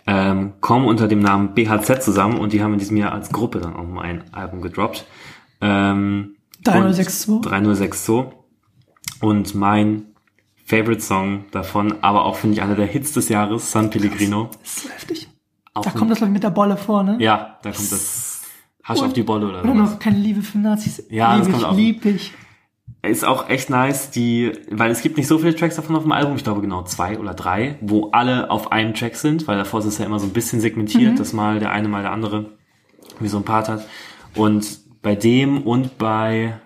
ähm, 0.08 0.54
kommen 0.60 0.86
unter 0.86 1.08
dem 1.08 1.20
Namen 1.20 1.54
BHZ 1.54 2.04
zusammen 2.04 2.38
und 2.38 2.51
die 2.54 2.62
haben 2.62 2.74
in 2.74 2.80
diesem 2.80 2.97
Jahr 2.97 3.12
als 3.14 3.32
Gruppe 3.32 3.60
dann 3.60 3.76
auch 3.76 3.88
mal 3.88 4.01
ein 4.01 4.24
Album 4.34 4.62
gedroppt. 4.62 5.06
Ähm, 5.62 6.36
3062. 6.64 7.30
und 7.30 7.41
3062. 7.45 8.26
Und 9.22 9.56
mein 9.56 10.08
Favorite 10.66 11.01
Song 11.01 11.45
davon, 11.51 11.95
aber 12.01 12.26
auch 12.26 12.36
finde 12.38 12.56
ich 12.56 12.62
einer 12.62 12.76
der 12.76 12.86
Hits 12.88 13.14
des 13.14 13.30
Jahres, 13.30 13.72
San 13.72 13.89
Pellegrino. 13.89 14.49
Das 14.62 14.78
ist 14.78 14.84
so 14.84 14.89
heftig. 14.89 15.30
Auch 15.74 15.84
Da 15.84 15.91
kommt 15.91 16.12
das, 16.12 16.18
glaube 16.20 16.30
ich, 16.32 16.34
mit 16.34 16.43
der 16.43 16.49
Bolle 16.51 16.78
vor, 16.78 17.04
ne? 17.04 17.18
Ja, 17.20 17.58
da 17.64 17.72
kommt 17.72 17.91
das 17.91 18.41
Hasch 18.84 18.99
Und- 18.99 19.08
auf 19.08 19.14
die 19.14 19.24
Bolle 19.24 19.47
oder 19.47 19.64
Oder 19.64 19.74
sowas. 19.74 19.91
noch 19.91 19.99
keine 19.99 20.18
Liebe 20.20 20.41
für 20.41 20.58
Nazis. 20.58 21.04
Ja, 21.10 21.38
das 21.38 21.47
lieb 21.47 21.51
kommt 21.54 21.64
ich, 21.64 21.70
auch. 21.70 21.76
lieb 21.78 22.06
ich. 22.06 22.34
Ist 23.04 23.26
auch 23.26 23.49
echt 23.49 23.70
nice, 23.70 24.12
die, 24.12 24.54
weil 24.72 24.89
es 24.89 25.01
gibt 25.01 25.18
nicht 25.18 25.28
so 25.28 25.38
viele 25.38 25.54
Tracks 25.54 25.76
davon 25.76 25.95
auf 25.97 26.04
dem 26.04 26.14
Album, 26.14 26.38
ich 26.38 26.43
glaube 26.45 26.62
genau 26.62 26.84
zwei 26.84 27.20
oder 27.20 27.34
drei, 27.34 27.78
wo 27.82 28.10
alle 28.12 28.49
auf 28.49 28.72
einem 28.72 28.93
Track 28.93 29.18
sind, 29.18 29.45
weil 29.45 29.58
davor 29.58 29.82
ist 29.82 29.88
es 29.88 29.97
ja 29.97 30.06
immer 30.06 30.20
so 30.20 30.26
ein 30.26 30.32
bisschen 30.32 30.62
segmentiert, 30.62 31.20
dass 31.20 31.34
mal 31.34 31.60
der 31.60 31.72
eine, 31.72 31.89
mal 31.89 32.01
der 32.01 32.12
andere 32.14 32.51
wie 33.20 33.28
so 33.28 33.38
ein 33.38 33.43
Part 33.43 33.68
hat. 33.68 33.86
Und 34.36 34.80
bei 35.01 35.16
dem 35.16 35.64
und 35.64 35.97
bei 35.97 36.60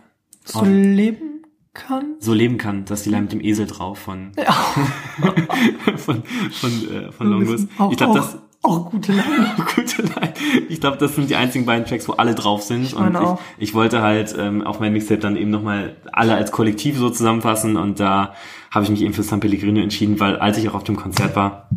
So 0.44 0.64
leben 0.64 1.44
kann. 1.74 2.16
So 2.20 2.34
leben 2.34 2.58
kann, 2.58 2.86
dass 2.86 3.04
die 3.04 3.10
Line 3.10 3.24
mit 3.24 3.32
dem 3.32 3.42
Esel 3.42 3.66
drauf 3.66 3.98
von, 3.98 4.32
Ja, 4.38 4.52
von, 5.98 6.24
von, 6.52 6.72
äh, 6.92 7.12
von 7.12 7.28
Longus. 7.28 7.68
Ich 7.92 7.98
glaube, 7.98 8.20
das, 8.20 8.38
auch 8.68 8.92
gute 8.92 9.12
Line. 9.12 9.56
gute 9.76 10.02
Line. 10.02 10.34
Ich 10.70 10.80
glaube, 10.80 10.98
das 10.98 11.16
sind 11.16 11.30
die 11.30 11.36
einzigen 11.36 11.66
beiden 11.66 11.86
Tracks, 11.86 12.08
wo 12.08 12.14
alle 12.14 12.36
drauf 12.36 12.62
sind. 12.62 12.94
und 12.94 13.00
meine 13.00 13.22
auch. 13.22 13.40
ich, 13.58 13.70
ich 13.70 13.74
wollte 13.74 14.02
halt 14.02 14.36
ähm, 14.38 14.62
auf 14.64 14.80
meinem 14.80 14.94
Mixtape 14.94 15.20
dann 15.20 15.36
eben 15.36 15.50
nochmal 15.50 15.98
alle 16.12 16.36
als 16.36 16.52
Kollektiv 16.52 16.98
so 16.98 17.10
zusammenfassen 17.10 17.78
und 17.78 18.00
da 18.00 18.34
habe 18.72 18.86
ich 18.86 18.92
mich 18.92 19.02
eben 19.02 19.14
für 19.14 19.24
San 19.24 19.40
Pellegrino 19.40 19.80
entschieden, 19.82 20.20
weil 20.20 20.38
als 20.38 20.58
ich 20.58 20.70
auch 20.70 20.76
auf 20.76 20.84
dem 20.84 20.96
Konzert 20.96 21.36
war, 21.36 21.70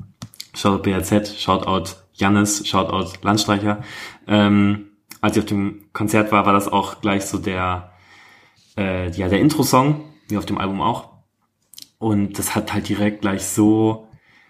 Shoutout 0.54 0.82
BRZ, 0.82 1.40
Shoutout 1.40 1.96
Jannis, 2.14 2.66
Shoutout 2.66 3.18
Landstreicher, 3.22 3.82
ähm, 4.26 4.86
als 5.20 5.36
ich 5.36 5.42
auf 5.42 5.48
dem 5.48 5.84
Konzert 5.92 6.32
war, 6.32 6.46
war 6.46 6.52
das 6.52 6.68
auch 6.68 7.00
gleich 7.00 7.26
so 7.26 7.38
der, 7.38 7.92
äh, 8.76 9.10
ja, 9.10 9.28
der 9.28 9.40
Intro-Song, 9.40 10.04
wie 10.28 10.38
auf 10.38 10.46
dem 10.46 10.58
Album 10.58 10.80
auch. 10.80 11.10
Und 11.98 12.38
das 12.38 12.54
hat 12.54 12.72
halt 12.72 12.88
direkt 12.88 13.20
gleich 13.20 13.44
so, 13.44 14.08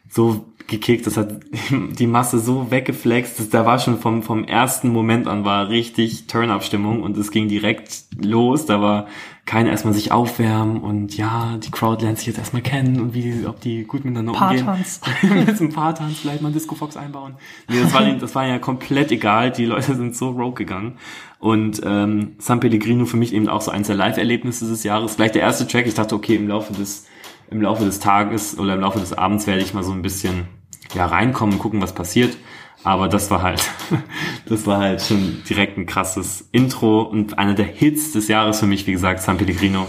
so 0.09 0.50
gekickt, 0.71 1.07
das 1.07 1.19
hat 1.19 1.41
die 1.71 2.07
Masse 2.07 2.39
so 2.39 2.71
weggeflext, 2.71 3.39
dass 3.39 3.51
da 3.51 3.67
war 3.67 3.79
schon 3.79 3.99
vom, 3.99 4.23
vom 4.23 4.45
ersten 4.45 4.91
Moment 4.91 5.27
an 5.27 5.45
war 5.45 5.69
richtig 5.69 6.27
Turn-Up-Stimmung 6.27 7.03
und 7.03 7.17
es 7.19 7.31
ging 7.31 7.49
direkt 7.49 8.05
los, 8.19 8.65
da 8.65 8.81
war 8.81 9.07
kein 9.51 9.67
erstmal 9.67 9.93
sich 9.93 10.13
aufwärmen 10.13 10.77
und 10.81 11.17
ja, 11.17 11.57
die 11.57 11.73
Crowd 11.73 12.05
lernt 12.05 12.19
sich 12.19 12.29
jetzt 12.29 12.39
erstmal 12.39 12.63
kennen 12.63 13.01
und 13.01 13.15
wie, 13.15 13.47
ob 13.47 13.61
die 13.61 13.83
gut 13.83 14.05
miteinander 14.05 14.33
Paartanz. 14.33 15.01
umgehen. 15.23 15.45
Jetzt 15.49 15.61
ein 15.61 15.73
Paartanz, 15.73 16.19
vielleicht 16.21 16.41
mal 16.41 16.49
einen 16.49 16.55
Disco 16.55 16.77
Fox 16.77 16.97
einbauen. 16.97 17.35
Nee, 17.69 17.81
das 17.83 17.93
war, 17.93 18.05
das 18.13 18.35
war 18.37 18.47
ja 18.47 18.61
komplett 18.61 19.11
egal, 19.11 19.51
die 19.51 19.67
Leute 19.67 19.97
sind 19.97 20.15
so 20.15 20.31
rogue 20.31 20.55
gegangen. 20.55 20.99
Und 21.41 21.81
ähm, 21.85 22.37
San 22.39 22.61
Pellegrino 22.61 23.07
für 23.07 23.17
mich 23.17 23.35
eben 23.35 23.49
auch 23.49 23.61
so 23.61 23.73
eins 23.73 23.89
der 23.89 23.97
Live-Erlebnisse 23.97 24.69
des 24.69 24.85
Jahres. 24.85 25.17
Gleich 25.17 25.33
der 25.33 25.43
erste 25.43 25.67
Track, 25.67 25.87
ich 25.87 25.95
dachte, 25.95 26.15
okay, 26.15 26.37
im 26.37 26.47
Laufe 26.47 26.73
des, 26.73 27.09
im 27.51 27.61
Laufe 27.61 27.85
des 27.85 27.99
Tages 27.99 28.57
oder 28.57 28.75
im 28.75 28.81
Laufe 28.81 29.01
des 29.01 29.15
Abends 29.15 29.49
werde 29.49 29.63
ich 29.63 29.75
mal 29.75 29.83
so 29.83 29.91
ein 29.91 30.03
bisschen 30.03 30.47
ja, 30.95 31.07
reinkommen, 31.07 31.59
gucken, 31.59 31.81
was 31.83 31.95
passiert. 31.95 32.37
Aber 32.83 33.09
das 33.09 33.31
war 33.31 33.43
halt, 33.43 33.63
das 34.47 34.67
war 34.67 34.79
halt 34.79 35.03
schon 35.03 35.43
direkt 35.49 35.77
ein 35.77 35.87
krasses 35.87 36.49
Intro 36.53 37.03
und 37.03 37.39
einer 37.39 37.55
der 37.55 37.67
Hits 37.67 38.13
des 38.13 38.29
Jahres 38.29 38.61
für 38.61 38.67
mich, 38.67 38.87
wie 38.87 38.93
gesagt, 38.93 39.21
San 39.21 39.37
Pellegrino. 39.37 39.87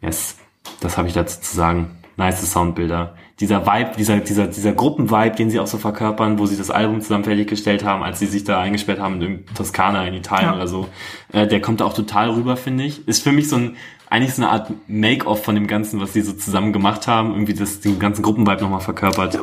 Yes, 0.00 0.36
das 0.80 0.98
habe 0.98 1.08
ich 1.08 1.14
dazu 1.14 1.40
zu 1.40 1.54
sagen. 1.56 1.90
Nice 2.16 2.50
Soundbilder. 2.52 3.14
Dieser 3.38 3.64
Vibe, 3.64 3.92
dieser, 3.96 4.18
dieser, 4.18 4.48
dieser 4.48 4.72
Gruppenvibe, 4.72 5.36
den 5.36 5.50
sie 5.50 5.60
auch 5.60 5.68
so 5.68 5.78
verkörpern, 5.78 6.40
wo 6.40 6.46
sie 6.46 6.56
das 6.56 6.72
Album 6.72 7.00
zusammen 7.00 7.22
fertiggestellt 7.22 7.84
haben, 7.84 8.02
als 8.02 8.18
sie 8.18 8.26
sich 8.26 8.42
da 8.42 8.60
eingesperrt 8.60 8.98
haben 8.98 9.22
in 9.22 9.46
Toskana 9.54 10.04
in 10.04 10.14
Italien 10.14 10.50
Ja. 10.50 10.56
oder 10.56 10.66
so. 10.66 10.88
Äh, 11.32 11.46
der 11.46 11.60
kommt 11.60 11.80
da 11.80 11.84
auch 11.84 11.94
total 11.94 12.30
rüber, 12.30 12.56
finde 12.56 12.82
ich. 12.82 13.06
Ist 13.06 13.22
für 13.22 13.30
mich 13.30 13.48
so 13.48 13.54
ein, 13.54 13.76
eigentlich 14.10 14.34
so 14.34 14.42
eine 14.42 14.50
Art 14.50 14.72
Make-off 14.88 15.44
von 15.44 15.54
dem 15.54 15.66
Ganzen, 15.66 16.00
was 16.00 16.12
sie 16.12 16.22
so 16.22 16.32
zusammen 16.32 16.72
gemacht 16.72 17.06
haben. 17.06 17.30
Irgendwie 17.32 17.54
das, 17.54 17.80
den 17.80 17.98
ganzen 17.98 18.22
Gruppenvibe 18.22 18.62
nochmal 18.62 18.80
verkörpert. 18.80 19.38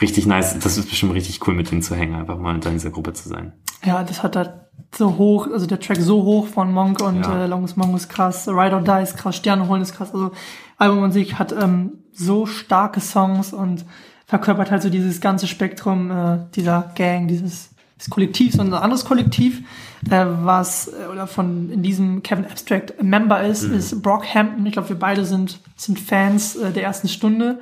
Richtig 0.00 0.26
nice. 0.26 0.58
Das 0.58 0.76
ist 0.76 0.88
bestimmt 0.88 1.14
richtig 1.14 1.46
cool, 1.46 1.54
mit 1.54 1.70
denen 1.70 1.82
zu 1.82 1.94
hängen, 1.94 2.14
einfach 2.14 2.38
mal 2.38 2.54
in 2.54 2.60
dieser 2.72 2.90
Gruppe 2.90 3.12
zu 3.12 3.28
sein. 3.28 3.52
Ja, 3.84 4.02
das 4.02 4.22
hat 4.22 4.36
halt 4.36 4.52
so 4.94 5.16
hoch, 5.18 5.48
also 5.52 5.66
der 5.66 5.80
Track 5.80 5.98
so 6.00 6.22
hoch 6.22 6.46
von 6.46 6.72
Monk 6.72 7.00
und 7.02 7.22
Ja. 7.22 7.44
äh, 7.44 7.46
Longus 7.46 7.76
Monk 7.76 7.94
ist 7.96 8.08
krass, 8.08 8.48
Ride 8.48 8.76
or 8.76 8.82
Die 8.82 9.02
ist 9.02 9.16
krass, 9.16 9.36
Sterne 9.36 9.68
holen 9.68 9.82
ist 9.82 9.94
krass. 9.94 10.12
Also 10.14 10.32
Album 10.78 11.02
an 11.04 11.12
sich 11.12 11.38
hat 11.38 11.52
ähm, 11.52 11.98
so 12.12 12.46
starke 12.46 13.00
Songs 13.00 13.52
und 13.52 13.84
verkörpert 14.26 14.70
halt 14.70 14.82
so 14.82 14.90
dieses 14.90 15.20
ganze 15.20 15.46
Spektrum 15.46 16.10
äh, 16.10 16.38
dieser 16.54 16.92
Gang, 16.94 17.28
dieses 17.28 17.70
des 17.98 18.10
Kollektivs 18.10 18.58
und 18.58 18.68
ein 18.68 18.74
anderes 18.74 19.04
Kollektiv, 19.04 19.62
äh, 20.10 20.24
was 20.26 20.88
äh, 20.88 21.06
oder 21.10 21.26
von 21.26 21.70
in 21.70 21.82
diesem 21.82 22.22
Kevin 22.22 22.44
Abstract 22.44 23.02
Member 23.02 23.42
ist, 23.42 23.64
ist 23.64 24.02
Brockhampton. 24.02 24.64
Ich 24.66 24.72
glaube, 24.72 24.90
wir 24.90 24.98
beide 24.98 25.24
sind 25.24 25.60
sind 25.76 25.98
Fans 25.98 26.56
äh, 26.56 26.72
der 26.72 26.84
ersten 26.84 27.08
Stunde. 27.08 27.60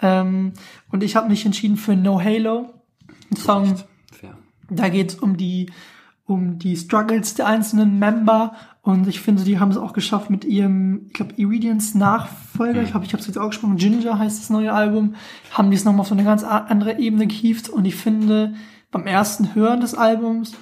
Ähm, 0.00 0.52
und 0.90 1.02
ich 1.02 1.16
habe 1.16 1.28
mich 1.28 1.44
entschieden 1.44 1.76
für 1.76 1.96
No 1.96 2.20
Halo, 2.20 2.70
ein 3.30 3.36
Song, 3.36 3.76
da 4.70 4.88
geht 4.88 5.12
es 5.12 5.14
um 5.16 5.36
die, 5.36 5.70
um 6.26 6.58
die 6.58 6.76
Struggles 6.76 7.34
der 7.34 7.46
einzelnen 7.46 7.98
Member. 7.98 8.54
Und 8.82 9.08
ich 9.08 9.20
finde, 9.20 9.44
die 9.44 9.58
haben 9.58 9.70
es 9.70 9.76
auch 9.76 9.92
geschafft 9.92 10.30
mit 10.30 10.44
ihrem, 10.44 11.06
ich 11.06 11.14
glaube, 11.14 11.34
Iridians 11.36 11.94
Nachfolger. 11.94 12.82
Ich 12.82 12.90
glaube, 12.90 13.06
ich 13.06 13.12
habe 13.12 13.20
es 13.20 13.26
jetzt 13.26 13.38
auch 13.38 13.48
gesprochen. 13.48 13.76
Ginger 13.76 14.18
heißt 14.18 14.40
das 14.40 14.50
neue 14.50 14.72
Album. 14.72 15.14
Haben 15.50 15.70
die 15.70 15.76
es 15.76 15.84
nochmal 15.84 16.02
auf 16.02 16.08
so 16.08 16.14
eine 16.14 16.24
ganz 16.24 16.44
andere 16.44 16.98
Ebene 16.98 17.26
gehievt. 17.26 17.68
Und 17.68 17.84
ich 17.84 17.96
finde, 17.96 18.54
beim 18.90 19.06
ersten 19.06 19.54
Hören 19.54 19.80
des 19.80 19.94
Albums 19.94 20.52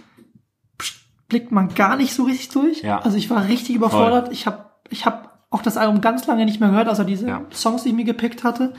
blickt 1.29 1.53
man 1.53 1.75
gar 1.75 1.97
nicht 1.97 2.15
so 2.15 2.25
richtig 2.25 2.51
durch. 2.51 2.83
Ja. 2.83 3.01
Also 3.01 3.17
ich 3.17 3.31
war 3.31 3.49
richtig 3.49 3.77
überfordert. 3.77 4.33
Ich 4.33 4.47
habe 4.47 4.67
ich 4.91 5.07
hab 5.07 5.41
auch 5.51 5.63
das 5.63 5.77
Album 5.77 6.01
ganz 6.01 6.27
lange 6.27 6.45
nicht 6.45 6.61
mehr 6.61 6.71
gehört, 6.71 6.89
außer 6.89 7.05
diese 7.05 7.29
Ja. 7.29 7.43
Songs, 7.53 7.83
die 7.83 7.91
ich 7.91 7.95
mir 7.95 8.05
gepickt 8.05 8.45
hatte. 8.45 8.75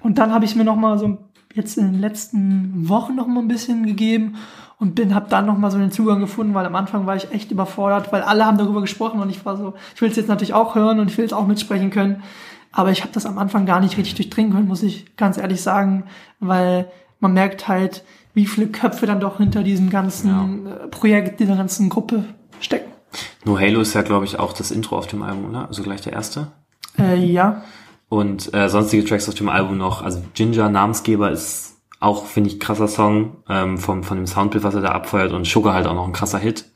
Und 0.00 0.18
dann 0.18 0.32
habe 0.32 0.44
ich 0.44 0.56
mir 0.56 0.64
noch 0.64 0.76
mal 0.76 0.98
so 0.98 1.18
jetzt 1.54 1.76
in 1.76 1.92
den 1.92 2.00
letzten 2.00 2.88
Wochen 2.88 3.14
noch 3.14 3.26
mal 3.26 3.40
ein 3.40 3.48
bisschen 3.48 3.86
gegeben 3.86 4.36
und 4.78 4.94
bin 4.94 5.14
habe 5.14 5.28
dann 5.28 5.46
noch 5.46 5.58
mal 5.58 5.70
so 5.70 5.78
den 5.78 5.92
Zugang 5.92 6.20
gefunden, 6.20 6.54
weil 6.54 6.66
am 6.66 6.74
Anfang 6.74 7.06
war 7.06 7.14
ich 7.14 7.30
echt 7.30 7.50
überfordert, 7.50 8.12
weil 8.12 8.22
alle 8.22 8.46
haben 8.46 8.58
darüber 8.58 8.80
gesprochen 8.80 9.20
und 9.20 9.30
ich 9.30 9.44
war 9.44 9.56
so, 9.56 9.74
ich 9.94 10.00
will 10.00 10.10
es 10.10 10.16
jetzt 10.16 10.28
natürlich 10.28 10.54
auch 10.54 10.74
hören 10.74 10.98
und 10.98 11.10
ich 11.10 11.18
will 11.18 11.24
es 11.24 11.32
auch 11.32 11.46
mitsprechen 11.46 11.90
können, 11.90 12.22
aber 12.72 12.90
ich 12.90 13.02
habe 13.02 13.12
das 13.12 13.26
am 13.26 13.38
Anfang 13.38 13.66
gar 13.66 13.80
nicht 13.80 13.96
richtig 13.98 14.14
durchdringen 14.14 14.52
können, 14.52 14.66
muss 14.66 14.82
ich 14.82 15.14
ganz 15.16 15.36
ehrlich 15.36 15.60
sagen, 15.60 16.04
weil 16.40 16.90
man 17.20 17.34
merkt 17.34 17.68
halt, 17.68 18.02
wie 18.34 18.46
viele 18.46 18.68
Köpfe 18.68 19.06
dann 19.06 19.20
doch 19.20 19.38
hinter 19.38 19.62
diesem 19.62 19.90
ganzen 19.90 20.66
äh, 20.66 20.88
Projekt, 20.88 21.40
dieser 21.40 21.56
ganzen 21.56 21.88
Gruppe 21.88 22.24
stecken. 22.60 22.90
No 23.44 23.58
Halo 23.58 23.80
ist 23.80 23.94
ja, 23.94 24.02
glaube 24.02 24.24
ich, 24.24 24.38
auch 24.38 24.52
das 24.52 24.70
Intro 24.70 24.96
auf 24.96 25.06
dem 25.06 25.22
Album, 25.22 25.50
oder? 25.50 25.68
Also 25.68 25.82
gleich 25.82 26.00
der 26.00 26.12
erste. 26.12 26.48
Äh, 26.98 27.24
ja, 27.24 27.62
Und 28.08 28.52
äh, 28.54 28.68
sonstige 28.68 29.04
Tracks 29.04 29.28
auf 29.28 29.34
dem 29.34 29.48
Album 29.48 29.78
noch. 29.78 30.02
Also 30.02 30.22
Ginger, 30.34 30.68
Namensgeber, 30.68 31.30
ist 31.30 31.76
auch, 31.98 32.26
finde 32.26 32.50
ich, 32.50 32.60
krasser 32.60 32.88
Song 32.88 33.38
ähm, 33.48 33.78
vom, 33.78 34.02
von 34.02 34.16
dem 34.16 34.26
Soundbild, 34.26 34.64
was 34.64 34.74
er 34.74 34.80
da 34.82 34.90
abfeuert. 34.90 35.32
Und 35.32 35.46
Sugar 35.46 35.74
halt 35.74 35.86
auch 35.86 35.94
noch 35.94 36.06
ein 36.06 36.12
krasser 36.12 36.38
Hit. 36.38 36.70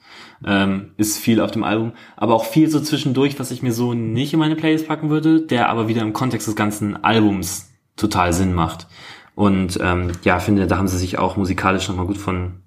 Ähm, 0.44 0.92
ist 0.96 1.18
viel 1.18 1.40
auf 1.40 1.50
dem 1.50 1.64
Album. 1.64 1.92
Aber 2.16 2.34
auch 2.34 2.44
viel 2.44 2.70
so 2.70 2.80
zwischendurch, 2.80 3.38
was 3.38 3.50
ich 3.50 3.62
mir 3.62 3.72
so 3.72 3.92
nicht 3.92 4.32
in 4.32 4.38
meine 4.38 4.56
Playlist 4.56 4.88
packen 4.88 5.10
würde, 5.10 5.42
der 5.42 5.68
aber 5.68 5.88
wieder 5.88 6.02
im 6.02 6.12
Kontext 6.12 6.46
des 6.48 6.56
ganzen 6.56 7.04
Albums 7.04 7.70
total 7.96 8.32
Sinn 8.32 8.54
macht. 8.54 8.86
Und 9.36 9.78
ähm, 9.80 10.10
ja, 10.24 10.40
finde, 10.40 10.66
da 10.66 10.78
haben 10.78 10.88
sie 10.88 10.98
sich 10.98 11.18
auch 11.18 11.36
musikalisch 11.36 11.88
nochmal 11.88 12.06
gut 12.06 12.18
von 12.18 12.62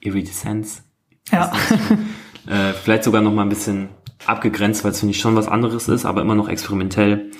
Iridescence 0.00 0.82
ja. 1.30 1.52
äh, 2.48 2.72
vielleicht 2.72 3.04
sogar 3.04 3.20
noch 3.20 3.32
mal 3.32 3.42
ein 3.42 3.48
bisschen 3.48 3.90
abgegrenzt, 4.26 4.82
weil 4.82 4.92
es 4.92 5.00
finde 5.00 5.10
ich 5.14 5.20
schon 5.20 5.36
was 5.36 5.46
anderes 5.48 5.88
ist, 5.88 6.04
aber 6.06 6.22
immer 6.22 6.34
noch 6.34 6.48
experimentell. 6.48 7.30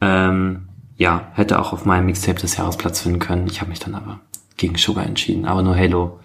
Ähm, 0.00 0.68
ja, 0.96 1.28
hätte 1.34 1.58
auch 1.60 1.72
auf 1.72 1.84
meinem 1.84 2.06
Mixtape 2.06 2.40
des 2.40 2.56
Jahres 2.56 2.76
Platz 2.76 3.00
finden 3.00 3.18
können. 3.20 3.46
Ich 3.46 3.60
habe 3.60 3.70
mich 3.70 3.78
dann 3.78 3.94
aber 3.94 4.20
gegen 4.56 4.76
Sugar 4.76 5.06
entschieden, 5.06 5.44
aber 5.44 5.62
nur 5.62 5.76
Halo. 5.76 6.18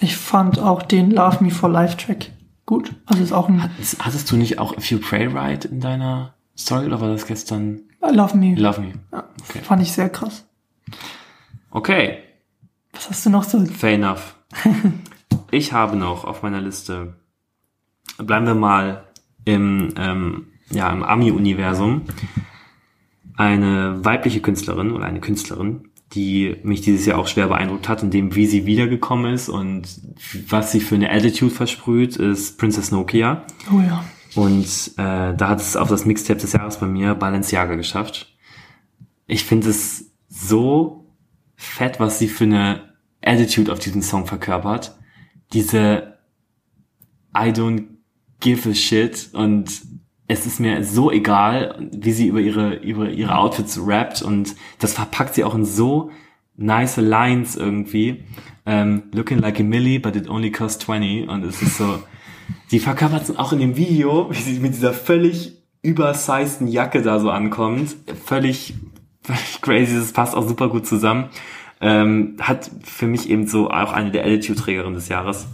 Ich 0.00 0.16
fand 0.16 0.58
auch 0.58 0.82
den 0.82 1.10
Love 1.12 1.44
Me 1.44 1.50
for 1.50 1.68
Life 1.68 1.96
Track 1.96 2.32
gut. 2.66 2.94
Also 3.06 3.22
ist 3.22 3.32
auch 3.32 3.48
ein 3.48 3.62
Hattest- 3.62 4.04
Hattest 4.04 4.30
du 4.32 4.36
nicht 4.36 4.58
auch 4.58 4.76
If 4.76 4.90
You 4.90 4.98
Pray 4.98 5.26
Right 5.28 5.64
in 5.64 5.80
deiner 5.80 6.34
Story 6.58 6.86
oder 6.86 7.00
war 7.00 7.08
das 7.08 7.26
gestern 7.26 7.82
Love 8.00 8.36
Me. 8.36 8.54
Love 8.56 8.80
Me? 8.80 8.92
Ja, 9.12 9.24
Okay. 9.48 9.60
Fand 9.62 9.82
ich 9.82 9.92
sehr 9.92 10.08
krass. 10.08 10.44
Okay, 11.70 12.18
Was 12.92 13.08
hast 13.10 13.26
du 13.26 13.30
noch 13.30 13.44
so? 13.44 13.64
fair 13.64 13.94
enough. 13.94 14.34
ich 15.50 15.72
habe 15.72 15.96
noch 15.96 16.24
auf 16.24 16.42
meiner 16.42 16.60
Liste, 16.60 17.14
bleiben 18.18 18.46
wir 18.46 18.54
mal 18.54 19.04
im, 19.44 19.94
ähm, 19.96 20.46
ja, 20.70 20.90
im 20.92 21.02
Ami-Universum, 21.02 22.02
eine 23.36 24.04
weibliche 24.04 24.40
Künstlerin 24.40 24.90
oder 24.90 25.04
eine 25.04 25.20
Künstlerin, 25.20 25.88
die 26.12 26.56
mich 26.64 26.80
dieses 26.80 27.06
Jahr 27.06 27.18
auch 27.18 27.28
schwer 27.28 27.46
beeindruckt 27.46 27.88
hat, 27.88 28.02
in 28.02 28.10
dem, 28.10 28.34
wie 28.34 28.46
sie 28.46 28.66
wiedergekommen 28.66 29.32
ist 29.32 29.48
und 29.48 29.84
was 30.48 30.72
sie 30.72 30.80
für 30.80 30.96
eine 30.96 31.10
Attitude 31.10 31.54
versprüht, 31.54 32.16
ist 32.16 32.58
Princess 32.58 32.90
Nokia. 32.90 33.44
Oh 33.72 33.80
ja. 33.80 34.04
Und 34.34 34.92
äh, 34.96 35.34
da 35.34 35.48
hat 35.48 35.60
es 35.60 35.76
auf 35.76 35.88
das 35.88 36.04
Mixtape 36.04 36.40
des 36.40 36.52
Jahres 36.52 36.78
bei 36.78 36.86
mir 36.86 37.14
Balenciaga 37.14 37.76
geschafft. 37.76 38.36
Ich 39.26 39.44
finde 39.44 39.70
es 39.70 40.12
so 40.28 40.99
fett, 41.60 42.00
was 42.00 42.18
sie 42.18 42.26
für 42.26 42.44
eine 42.44 42.94
Attitude 43.22 43.70
auf 43.70 43.78
diesem 43.78 44.00
Song 44.00 44.26
verkörpert. 44.26 44.96
Diese 45.52 46.18
I 47.36 47.50
don't 47.50 47.84
give 48.40 48.68
a 48.68 48.74
shit 48.74 49.28
und 49.34 49.82
es 50.26 50.46
ist 50.46 50.58
mir 50.58 50.82
so 50.84 51.10
egal, 51.10 51.90
wie 51.92 52.12
sie 52.12 52.28
über 52.28 52.40
ihre, 52.40 52.76
über 52.76 53.10
ihre 53.10 53.36
Outfits 53.36 53.78
rappt 53.84 54.22
und 54.22 54.56
das 54.78 54.94
verpackt 54.94 55.34
sie 55.34 55.44
auch 55.44 55.54
in 55.54 55.66
so 55.66 56.10
nice 56.56 56.96
Lines 56.96 57.56
irgendwie. 57.56 58.24
Ähm, 58.64 59.04
looking 59.12 59.38
like 59.38 59.60
a 59.60 59.62
Millie, 59.62 59.98
but 59.98 60.16
it 60.16 60.30
only 60.30 60.50
costs 60.50 60.84
20 60.84 61.28
und 61.28 61.44
es 61.44 61.60
ist 61.60 61.76
so, 61.76 62.02
die 62.70 62.78
verkörpert 62.78 63.24
es 63.24 63.36
auch 63.36 63.52
in 63.52 63.58
dem 63.58 63.76
Video, 63.76 64.30
wie 64.30 64.40
sie 64.40 64.60
mit 64.60 64.74
dieser 64.74 64.94
völlig 64.94 65.58
übersizeden 65.82 66.68
Jacke 66.68 67.02
da 67.02 67.20
so 67.20 67.30
ankommt. 67.30 67.96
Völlig 68.24 68.74
crazy, 69.62 69.96
das 69.96 70.12
passt 70.12 70.34
auch 70.34 70.46
super 70.46 70.68
gut 70.68 70.86
zusammen. 70.86 71.30
Ähm, 71.80 72.36
hat 72.40 72.70
für 72.84 73.06
mich 73.06 73.30
eben 73.30 73.46
so 73.46 73.70
auch 73.70 73.92
eine 73.92 74.10
der 74.10 74.24
Attitude-Trägerinnen 74.24 74.94
des 74.94 75.08
Jahres. 75.08 75.46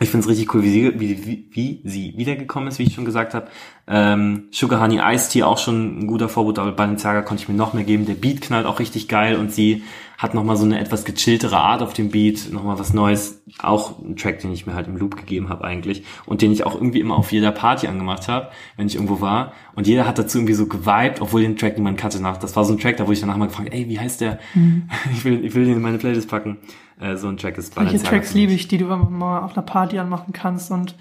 Ich 0.00 0.10
finde 0.10 0.24
es 0.24 0.30
richtig 0.30 0.54
cool, 0.54 0.62
wie 0.62 0.70
sie, 0.70 1.00
wie, 1.00 1.26
wie, 1.26 1.48
wie 1.50 1.80
sie 1.84 2.14
wiedergekommen 2.16 2.68
ist, 2.68 2.78
wie 2.78 2.84
ich 2.84 2.94
schon 2.94 3.04
gesagt 3.04 3.34
habe. 3.34 3.48
Ähm, 3.88 4.44
Sugar 4.52 4.80
Honey 4.80 5.00
Ice 5.02 5.30
Tea 5.30 5.42
auch 5.42 5.58
schon 5.58 5.98
ein 5.98 6.06
guter 6.06 6.28
Vorbild, 6.28 6.60
aber 6.60 6.70
Balenciaga 6.70 7.22
konnte 7.22 7.42
ich 7.42 7.48
mir 7.48 7.56
noch 7.56 7.74
mehr 7.74 7.82
geben. 7.82 8.06
Der 8.06 8.14
Beat 8.14 8.40
knallt 8.40 8.66
auch 8.66 8.78
richtig 8.78 9.08
geil 9.08 9.36
und 9.36 9.52
sie 9.52 9.82
hat 10.18 10.34
nochmal 10.34 10.56
so 10.56 10.64
eine 10.64 10.80
etwas 10.80 11.04
gechilltere 11.04 11.56
Art 11.56 11.80
auf 11.80 11.92
dem 11.92 12.10
Beat, 12.10 12.52
nochmal 12.52 12.76
was 12.78 12.92
Neues. 12.92 13.40
Auch 13.62 14.00
ein 14.02 14.16
Track, 14.16 14.40
den 14.40 14.52
ich 14.52 14.66
mir 14.66 14.74
halt 14.74 14.88
im 14.88 14.96
Loop 14.96 15.16
gegeben 15.16 15.48
habe 15.48 15.62
eigentlich 15.64 16.02
und 16.26 16.42
den 16.42 16.50
ich 16.50 16.66
auch 16.66 16.74
irgendwie 16.74 16.98
immer 16.98 17.14
auf 17.16 17.30
jeder 17.30 17.52
Party 17.52 17.86
angemacht 17.86 18.26
habe, 18.26 18.48
wenn 18.76 18.88
ich 18.88 18.96
irgendwo 18.96 19.20
war. 19.20 19.52
Und 19.76 19.86
jeder 19.86 20.06
hat 20.08 20.18
dazu 20.18 20.38
irgendwie 20.38 20.54
so 20.54 20.66
geweibt, 20.66 21.20
obwohl 21.20 21.42
den 21.42 21.56
Track 21.56 21.76
niemand 21.78 21.98
kannte 21.98 22.20
nach. 22.20 22.36
Das 22.36 22.56
war 22.56 22.64
so 22.64 22.72
ein 22.74 22.80
Track, 22.80 22.96
da 22.96 23.04
wurde 23.04 23.14
ich 23.14 23.20
danach 23.20 23.36
mal 23.36 23.46
gefragt, 23.46 23.68
ey, 23.72 23.88
wie 23.88 23.98
heißt 24.00 24.20
der? 24.20 24.38
Ich 25.12 25.24
will, 25.24 25.44
ich 25.44 25.54
will 25.54 25.64
den 25.64 25.74
in 25.76 25.82
meine 25.82 25.98
Playlist 25.98 26.28
packen. 26.28 26.58
Äh, 27.00 27.16
so 27.16 27.28
ein 27.28 27.36
Track 27.36 27.56
ist 27.56 27.76
Balenciaga 27.76 28.08
Tracks 28.10 28.34
liebe 28.34 28.52
ich, 28.52 28.66
die 28.66 28.78
du 28.78 28.86
mal 28.86 29.38
auf 29.40 29.52
einer 29.56 29.62
Party 29.64 29.98
anmachen 30.00 30.32
kannst 30.32 30.72
und 30.72 30.96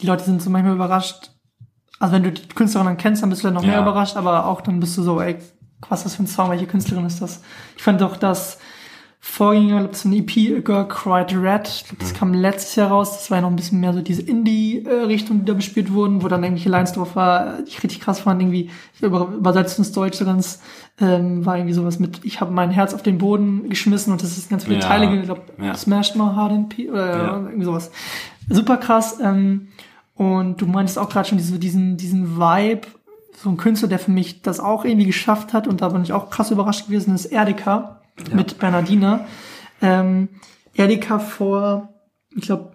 die 0.00 0.06
Leute 0.06 0.24
sind 0.24 0.40
so 0.40 0.48
manchmal 0.48 0.74
überrascht. 0.74 1.32
Also 2.00 2.14
wenn 2.14 2.22
du 2.22 2.32
die 2.32 2.48
Künstlerin 2.48 2.86
dann 2.86 2.96
kennst, 2.96 3.22
dann 3.22 3.28
bist 3.28 3.42
du 3.42 3.48
dann 3.48 3.54
noch 3.54 3.62
mehr 3.62 3.72
Ja. 3.74 3.82
überrascht, 3.82 4.16
aber 4.16 4.46
auch 4.46 4.62
dann 4.62 4.80
bist 4.80 4.96
du 4.96 5.02
so, 5.02 5.20
ey, 5.20 5.36
was 5.88 6.00
ist 6.00 6.04
das 6.06 6.14
für 6.16 6.22
ein 6.24 6.26
Song, 6.26 6.50
welche 6.50 6.66
Künstlerin 6.66 7.06
ist 7.06 7.20
das? 7.22 7.40
Ich 7.76 7.82
fand 7.82 8.02
auch 8.02 8.16
das 8.16 8.58
Vorgänger, 9.20 9.80
glaub, 9.80 9.96
so 9.96 10.08
ein 10.08 10.12
EP, 10.12 10.56
A 10.56 10.60
Girl 10.60 10.86
Cried 10.86 11.36
Red, 11.36 11.66
ich 11.68 11.84
glaub, 11.86 11.98
Mhm. 11.98 12.02
das 12.02 12.14
kam 12.14 12.34
letztes 12.34 12.76
Jahr 12.76 12.88
raus, 12.90 13.10
das 13.18 13.30
war 13.30 13.38
ja 13.38 13.42
noch 13.42 13.50
ein 13.50 13.56
bisschen 13.56 13.80
mehr 13.80 13.92
so 13.92 14.00
diese 14.00 14.22
Indie-Richtung, 14.22 15.40
die 15.40 15.44
da 15.44 15.54
bespielt 15.54 15.92
wurden, 15.92 16.22
wo 16.22 16.28
dann 16.28 16.44
irgendwelche 16.44 16.68
Lines 16.68 16.92
drauf 16.92 17.16
war, 17.16 17.58
die 17.62 17.68
ich 17.68 17.82
richtig 17.82 18.00
krass 18.00 18.20
fand, 18.20 18.40
irgendwie, 18.40 18.70
ich 18.94 19.02
über, 19.02 19.26
übersetzt 19.28 19.76
ins 19.78 19.90
Deutsch 19.90 20.16
so 20.18 20.24
ganz, 20.24 20.60
ähm, 21.00 21.44
war 21.44 21.56
irgendwie 21.56 21.74
sowas 21.74 21.98
mit, 21.98 22.24
ich 22.24 22.40
habe 22.40 22.52
mein 22.52 22.70
Herz 22.70 22.94
auf 22.94 23.02
den 23.02 23.18
Boden 23.18 23.68
geschmissen 23.68 24.12
und 24.12 24.22
das 24.22 24.38
ist 24.38 24.50
ganz 24.50 24.64
viele 24.64 24.76
Ja. 24.76 24.80
Teile, 24.86 25.12
ich 25.14 25.24
glaube, 25.24 25.42
Ja. 25.60 25.74
Smashed 25.74 26.14
My 26.14 26.34
Heart 26.36 26.52
in 26.52 26.68
P 26.68 26.88
oder 26.88 27.16
Ja. 27.16 27.36
irgendwie 27.38 27.64
sowas. 27.64 27.90
Super 28.48 28.76
krass, 28.76 29.18
ähm, 29.20 29.68
und 30.14 30.60
du 30.60 30.66
meintest 30.66 30.98
auch 30.98 31.08
gerade 31.08 31.28
schon 31.28 31.38
diese, 31.38 31.58
diesen, 31.58 31.96
diesen 31.96 32.36
Vibe, 32.38 32.82
so 33.40 33.50
ein 33.50 33.56
Künstler, 33.56 33.88
der 33.88 33.98
für 33.98 34.10
mich 34.10 34.42
das 34.42 34.58
auch 34.58 34.84
irgendwie 34.84 35.06
geschafft 35.06 35.52
hat 35.52 35.68
und 35.68 35.80
da 35.80 35.90
bin 35.90 36.02
ich 36.02 36.12
auch 36.12 36.30
krass 36.30 36.50
überrascht 36.50 36.86
gewesen, 36.86 37.14
ist 37.14 37.26
Erdika 37.26 38.00
mit 38.32 38.58
Bernardina. 38.58 39.26
Ähm, 39.80 40.28
Erdika 40.74 41.20
vor, 41.20 41.94
ich 42.34 42.42
glaube, 42.42 42.72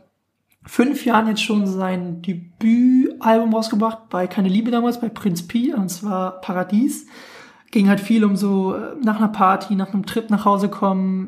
fünf 0.65 1.05
Jahren 1.05 1.27
jetzt 1.27 1.43
schon 1.43 1.67
sein 1.67 2.21
Debütalbum 2.21 3.53
rausgebracht, 3.53 4.09
bei 4.09 4.27
Keine 4.27 4.47
Liebe 4.47 4.71
damals, 4.71 5.01
bei 5.01 5.09
Prinz 5.09 5.45
Pi, 5.45 5.73
und 5.73 5.89
zwar 5.89 6.39
Paradies. 6.39 7.07
Ging 7.71 7.89
halt 7.89 7.99
viel 7.99 8.23
um 8.23 8.37
so 8.37 8.75
äh, 8.75 8.95
nach 9.01 9.17
einer 9.17 9.27
Party, 9.27 9.75
nach 9.75 9.93
einem 9.93 10.05
Trip 10.05 10.29
nach 10.29 10.45
Hause 10.45 10.69
kommen, 10.69 11.27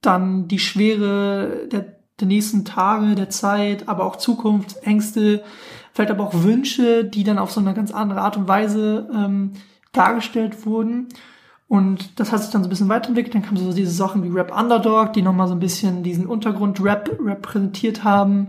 dann 0.00 0.48
die 0.48 0.58
Schwere 0.58 1.68
der, 1.70 1.96
der 2.18 2.26
nächsten 2.26 2.64
Tage, 2.64 3.14
der 3.14 3.30
Zeit, 3.30 3.88
aber 3.88 4.04
auch 4.04 4.16
Zukunftsängste, 4.16 5.44
vielleicht 5.92 6.10
aber 6.10 6.24
auch 6.24 6.42
Wünsche, 6.42 7.04
die 7.04 7.24
dann 7.24 7.38
auf 7.38 7.52
so 7.52 7.60
eine 7.60 7.74
ganz 7.74 7.92
andere 7.92 8.20
Art 8.20 8.36
und 8.36 8.48
Weise 8.48 9.08
ähm, 9.14 9.52
dargestellt 9.92 10.66
wurden. 10.66 11.08
Und 11.68 12.20
das 12.20 12.32
hat 12.32 12.42
sich 12.42 12.50
dann 12.50 12.62
so 12.62 12.68
ein 12.68 12.70
bisschen 12.70 12.88
weiterentwickelt. 12.88 13.34
Dann 13.34 13.42
kamen 13.42 13.56
so 13.56 13.72
diese 13.72 13.92
Sachen 13.92 14.22
wie 14.22 14.28
Rap 14.28 14.54
Underdog, 14.54 15.14
die 15.14 15.22
nochmal 15.22 15.48
so 15.48 15.54
ein 15.54 15.60
bisschen 15.60 16.02
diesen 16.02 16.26
Untergrund-Rap 16.26 17.18
repräsentiert 17.24 18.04
haben. 18.04 18.48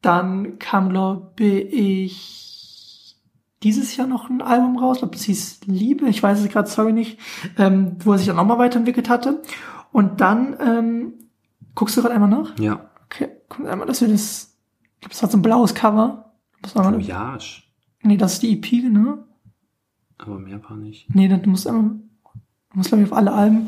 Dann 0.00 0.58
kam, 0.58 0.88
glaube 0.88 1.44
ich, 1.44 3.16
dieses 3.62 3.96
Jahr 3.96 4.06
noch 4.06 4.30
ein 4.30 4.40
Album 4.40 4.78
raus. 4.78 4.96
Ich 4.96 5.00
glaube, 5.00 5.16
das 5.16 5.24
hieß 5.24 5.60
Liebe. 5.66 6.08
Ich 6.08 6.22
weiß 6.22 6.40
es 6.40 6.48
gerade, 6.48 6.68
sorry 6.68 6.92
nicht. 6.92 7.18
Ähm, 7.58 7.96
wo 7.98 8.12
er 8.12 8.18
sich 8.18 8.26
dann 8.26 8.36
nochmal 8.36 8.58
weiterentwickelt 8.58 9.08
hatte. 9.08 9.42
Und 9.92 10.20
dann, 10.20 10.56
ähm, 10.60 11.14
guckst 11.74 11.96
du 11.96 12.02
gerade 12.02 12.14
einmal 12.14 12.30
nach? 12.30 12.58
Ja. 12.58 12.90
Okay, 13.06 13.28
guck 13.48 13.66
einmal, 13.66 13.86
dass 13.86 14.00
wir 14.00 14.08
das, 14.08 14.56
ich 14.94 15.00
glaube, 15.00 15.12
das 15.12 15.22
hat 15.22 15.30
so 15.30 15.38
ein 15.38 15.42
blaues 15.42 15.74
Cover. 15.74 16.25
Das 16.74 16.74
war 16.84 16.92
Voyage. 16.92 17.62
nee, 18.02 18.16
das 18.16 18.34
ist 18.34 18.42
die 18.42 18.52
EP, 18.54 18.70
genau. 18.82 19.18
Aber 20.18 20.38
mehr 20.38 20.60
war 20.68 20.76
nicht. 20.76 21.14
Nee, 21.14 21.28
dann, 21.28 21.42
du 21.42 21.50
musst 21.50 21.66
du 21.66 22.00
musst, 22.74 22.88
glaube 22.88 23.04
ich, 23.04 23.10
auf 23.10 23.16
alle 23.16 23.32
Alben. 23.32 23.66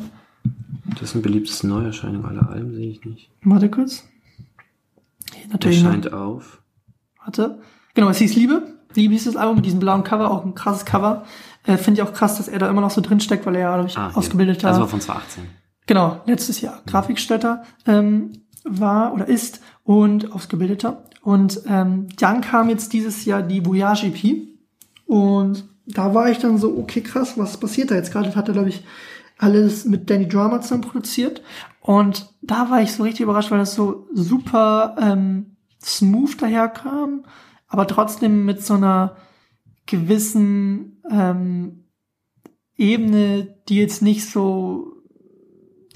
Das 1.00 1.10
sind 1.10 1.22
beliebteste 1.22 1.66
Neuerscheinungen 1.66 2.24
aller 2.26 2.48
Alben, 2.48 2.74
sehe 2.74 2.90
ich 2.90 3.04
nicht. 3.04 3.30
Warte 3.42 3.70
kurz. 3.70 4.04
Hier, 5.32 5.42
Der 5.42 5.50
natürlich 5.52 5.82
noch. 5.82 5.90
scheint 5.92 6.12
auf. 6.12 6.62
Warte. 7.24 7.60
Genau, 7.94 8.08
es 8.08 8.18
hieß 8.18 8.34
Liebe. 8.36 8.74
Liebe 8.94 9.12
hieß 9.12 9.24
das 9.24 9.36
Album 9.36 9.56
mit 9.56 9.66
diesem 9.66 9.80
blauen 9.80 10.02
Cover, 10.02 10.30
auch 10.30 10.44
ein 10.44 10.54
krasses 10.54 10.84
Cover. 10.86 11.24
Äh, 11.66 11.76
Finde 11.76 12.00
ich 12.00 12.08
auch 12.08 12.12
krass, 12.14 12.38
dass 12.38 12.48
er 12.48 12.58
da 12.58 12.68
immer 12.70 12.80
noch 12.80 12.90
so 12.90 13.00
drin 13.02 13.20
steckt, 13.20 13.44
weil 13.44 13.54
er 13.56 13.60
ja, 13.60 13.74
glaube 13.74 13.88
ich, 13.90 13.98
Ah, 13.98 14.10
ausgebildeter, 14.14 14.68
Das 14.68 14.80
war 14.80 14.88
von 14.88 15.00
2018. 15.00 15.44
genau, 15.86 16.22
letztes 16.26 16.60
Jahr 16.62 16.82
Grafikgestalter 16.86 17.62
ähm, 17.86 18.32
war 18.64 19.12
oder 19.12 19.26
ist 19.28 19.60
und 19.88 20.32
ausgebildeter. 20.34 21.02
Und 21.22 21.62
ähm, 21.66 22.08
dann 22.18 22.42
kam 22.42 22.68
jetzt 22.68 22.92
dieses 22.92 23.24
Jahr 23.24 23.40
die 23.40 23.64
Voyage 23.64 24.08
EP. 24.08 24.46
Und 25.06 25.64
da 25.86 26.12
war 26.12 26.30
ich 26.30 26.38
dann 26.38 26.58
so, 26.58 26.76
okay, 26.76 27.00
krass, 27.00 27.38
was 27.38 27.58
passiert 27.58 27.90
da 27.90 27.94
jetzt 27.94 28.12
gerade? 28.12 28.36
Hat 28.36 28.48
er, 28.48 28.52
glaube 28.52 28.68
ich, 28.68 28.84
alles 29.38 29.86
mit 29.86 30.10
Danny 30.10 30.28
Drama 30.28 30.60
zusammen 30.60 30.82
produziert. 30.82 31.40
Und 31.80 32.34
da 32.42 32.68
war 32.68 32.82
ich 32.82 32.92
so 32.92 33.02
richtig 33.02 33.22
überrascht, 33.22 33.50
weil 33.50 33.60
das 33.60 33.74
so 33.74 34.06
super 34.12 34.94
ähm, 35.00 35.56
smooth 35.82 36.42
daherkam, 36.42 37.24
aber 37.66 37.86
trotzdem 37.86 38.44
mit 38.44 38.62
so 38.62 38.74
einer 38.74 39.16
gewissen 39.86 41.00
ähm, 41.10 41.84
Ebene, 42.76 43.56
die 43.70 43.76
jetzt 43.76 44.02
nicht 44.02 44.28
so 44.28 44.97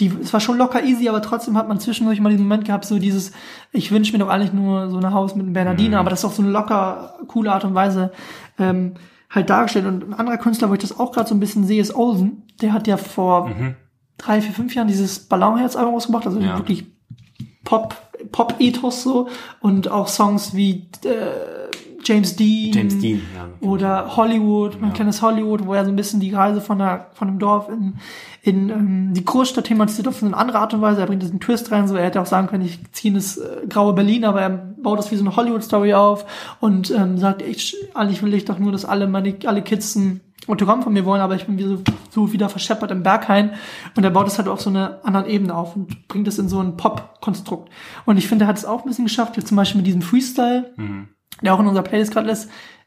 die, 0.09 0.13
es 0.23 0.33
war 0.33 0.41
schon 0.41 0.59
locker 0.59 0.83
easy, 0.85 1.09
aber 1.09 1.23
trotzdem 1.23 1.57
hat 1.57 1.69
man 1.69 1.79
zwischendurch 1.81 2.21
mal 2.21 2.31
diesen 2.31 2.45
Moment 2.45 2.65
gehabt, 2.65 2.85
so 2.85 2.99
dieses, 2.99 3.33
ich 3.73 3.91
wünsche 3.91 4.13
mir 4.13 4.19
doch 4.19 4.29
eigentlich 4.29 4.53
nur 4.53 4.91
so 4.91 4.97
ein 4.99 5.13
Haus 5.13 5.35
mit 5.35 5.45
einem 5.45 5.53
Bernardiner, 5.55 5.97
Mhm. 5.97 6.01
aber 6.01 6.11
das 6.11 6.21
ist 6.21 6.25
auf 6.25 6.35
so 6.35 6.43
eine 6.43 6.51
locker, 6.51 7.15
coole 7.29 7.53
Art 7.53 7.65
und 7.65 7.75
Weise 7.75 8.13
ähm, 8.59 8.95
halt 9.31 9.49
dargestellt. 9.49 9.87
Und 9.87 10.09
ein 10.09 10.15
anderer 10.15 10.37
Künstler, 10.39 10.69
wo 10.69 10.75
ich 10.75 10.81
das 10.81 10.99
auch 10.99 11.13
gerade 11.13 11.29
so 11.29 11.35
ein 11.35 11.41
bisschen 11.41 11.65
sehe, 11.67 11.81
ist 11.81 11.95
Olsen. 11.95 12.43
Der 12.61 12.73
hat 12.73 12.87
ja 12.87 12.97
vor 12.97 13.49
Mhm. 13.49 13.77
drei, 14.19 14.41
vier, 14.43 14.53
fünf 14.53 14.75
Jahren 14.75 14.89
dieses 14.89 15.21
Ballonherz-Album 15.21 15.95
rausgebracht, 15.95 16.27
also 16.27 16.39
Ja. 16.41 16.57
wirklich 16.59 16.85
Pop, 17.65 17.97
Pop-Ethos 18.33 19.03
so 19.03 19.29
und 19.61 19.89
auch 19.89 20.09
Songs 20.09 20.55
wie 20.55 20.89
äh, 21.05 21.09
James 22.05 22.37
Dean. 22.37 22.73
James 22.73 22.99
Dean, 22.99 23.23
ja. 23.35 23.49
Oder 23.67 24.17
Hollywood, 24.17 24.81
mein 24.81 24.91
Ja. 24.91 24.95
kleines 24.97 25.23
Hollywood, 25.23 25.67
wo 25.67 25.75
er 25.75 25.85
so 25.85 25.91
ein 25.91 25.97
bisschen 25.97 26.21
die 26.21 26.33
Reise 26.35 26.61
von, 26.61 26.79
der, 26.79 27.09
von 27.15 27.29
dem 27.29 27.39
Dorf 27.39 27.69
in, 27.69 27.95
in 28.43 28.71
ähm, 28.71 29.15
die 29.15 29.25
Großstadt 29.25 29.65
thematisiert 29.67 30.09
auf 30.09 30.19
so 30.19 30.27
eine 30.27 30.37
andere 30.37 30.59
Art 30.59 30.75
und 30.75 30.81
Weise. 30.81 31.01
Er 31.01 31.07
bringt 31.07 31.23
diesen 31.23 31.41
Twist 31.41 31.71
rein, 31.71 31.87
so 31.89 31.95
er 31.95 32.05
hätte 32.05 32.21
auch 32.21 32.27
sagen 32.27 32.49
können, 32.49 32.65
ich 32.65 32.81
ziehe 32.93 33.15
ins 33.15 33.37
äh, 33.39 33.67
graue 33.69 33.93
Berlin, 33.93 34.25
aber 34.25 34.41
er 34.41 34.51
baut 34.51 34.99
das 34.99 35.11
wie 35.13 35.17
so 35.17 35.25
eine 35.25 35.37
Hollywood-Story 35.37 35.95
auf 35.95 36.27
und 36.61 36.91
ähm, 36.91 37.19
sagt, 37.19 37.43
ich, 37.43 37.77
eigentlich 37.95 38.23
will 38.23 38.35
ich 38.35 38.45
doch 38.45 38.59
nur, 38.59 38.73
dass 38.73 38.85
alle 38.85 39.07
meine 39.07 39.35
alle 39.47 39.63
Kids 39.63 39.95
ein 39.97 40.21
Autogramm 40.49 40.83
von 40.83 40.93
mir 40.93 41.05
wollen, 41.05 41.21
aber 41.21 41.37
ich 41.37 41.47
bin 41.47 41.57
wie 41.57 41.63
so, 41.63 41.79
so 42.11 42.33
wieder 42.33 42.49
verscheppert 42.49 42.91
im 42.91 43.05
Berghain 43.05 43.53
und 43.97 44.03
er 44.03 44.11
baut 44.11 44.27
es 44.27 44.39
halt 44.39 44.49
auf 44.49 44.61
so 44.61 44.71
einer 44.71 44.99
anderen 45.05 45.27
Ebene 45.27 45.55
auf 45.55 45.77
und 45.77 46.09
bringt 46.09 46.27
es 46.27 46.37
in 46.41 46.49
so 46.49 46.59
ein 46.59 46.77
Pop-Konstrukt. 46.77 47.71
Und 48.07 48.17
ich 48.17 48.27
finde, 48.27 48.47
er 48.47 48.49
hat 48.49 48.57
es 48.59 48.65
auch 48.65 48.83
ein 48.83 48.89
bisschen 48.89 49.05
geschafft, 49.05 49.37
jetzt 49.37 49.47
zum 49.47 49.57
Beispiel 49.57 49.79
mit 49.79 49.87
diesem 49.87 50.03
Freestyle, 50.03 50.73
Mhm. 50.77 51.07
Der 51.45 51.55
auch 51.55 51.61
in 51.61 51.67
unserer 51.67 51.85
Playlist 51.85 52.13
gerade 52.13 52.31
ist, 52.31 52.47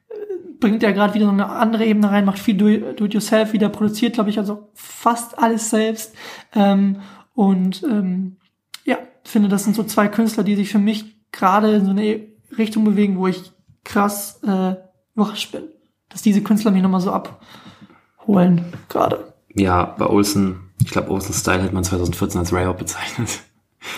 äh, 0.10 0.14
bringt 0.60 0.84
er 0.84 0.94
gerade 0.94 1.14
wieder 1.14 1.26
so 1.26 1.32
eine 1.32 1.50
andere 1.50 1.86
Ebene 1.86 2.10
rein, 2.10 2.26
macht 2.26 2.40
viel 2.40 2.56
do- 2.56 2.94
do-it-yourself, 2.94 3.54
wieder 3.54 3.70
produziert, 3.70 4.14
glaube 4.14 4.30
ich, 4.30 4.38
also 4.38 4.70
fast 4.74 5.38
alles 5.40 5.70
selbst. 5.70 6.16
Ähm, 6.54 6.98
und 7.34 7.84
ähm, 7.84 8.38
ja, 8.86 8.98
finde, 9.24 9.50
das 9.50 9.64
sind 9.64 9.76
so 9.76 9.84
zwei 9.84 10.08
Künstler, 10.08 10.44
die 10.44 10.56
sich 10.56 10.70
für 10.70 10.80
mich 10.80 11.16
gerade 11.32 11.74
in 11.76 11.86
so 11.86 11.92
eine 11.92 12.22
Richtung 12.58 12.84
bewegen, 12.86 13.18
wo 13.18 13.28
ich 13.28 13.52
krass 13.84 14.40
äh, 14.44 14.76
überrascht 15.16 15.52
bin. 15.52 15.64
Dass 16.10 16.22
diese 16.22 16.42
Künstler 16.42 16.72
mich 16.72 16.82
nochmal 16.82 17.02
so 17.02 17.12
abholen 17.12 18.66
gerade. 18.90 19.34
Ja, 19.54 19.96
bei 19.98 20.06
Olsen, 20.06 20.72
ich 20.82 20.92
glaube, 20.92 21.12
Olsen 21.12 21.34
Style 21.34 21.64
hat 21.64 21.74
man 21.74 21.84
2014 21.84 22.40
als 22.40 22.54
Ray 22.54 22.72
bezeichnet. 22.74 23.42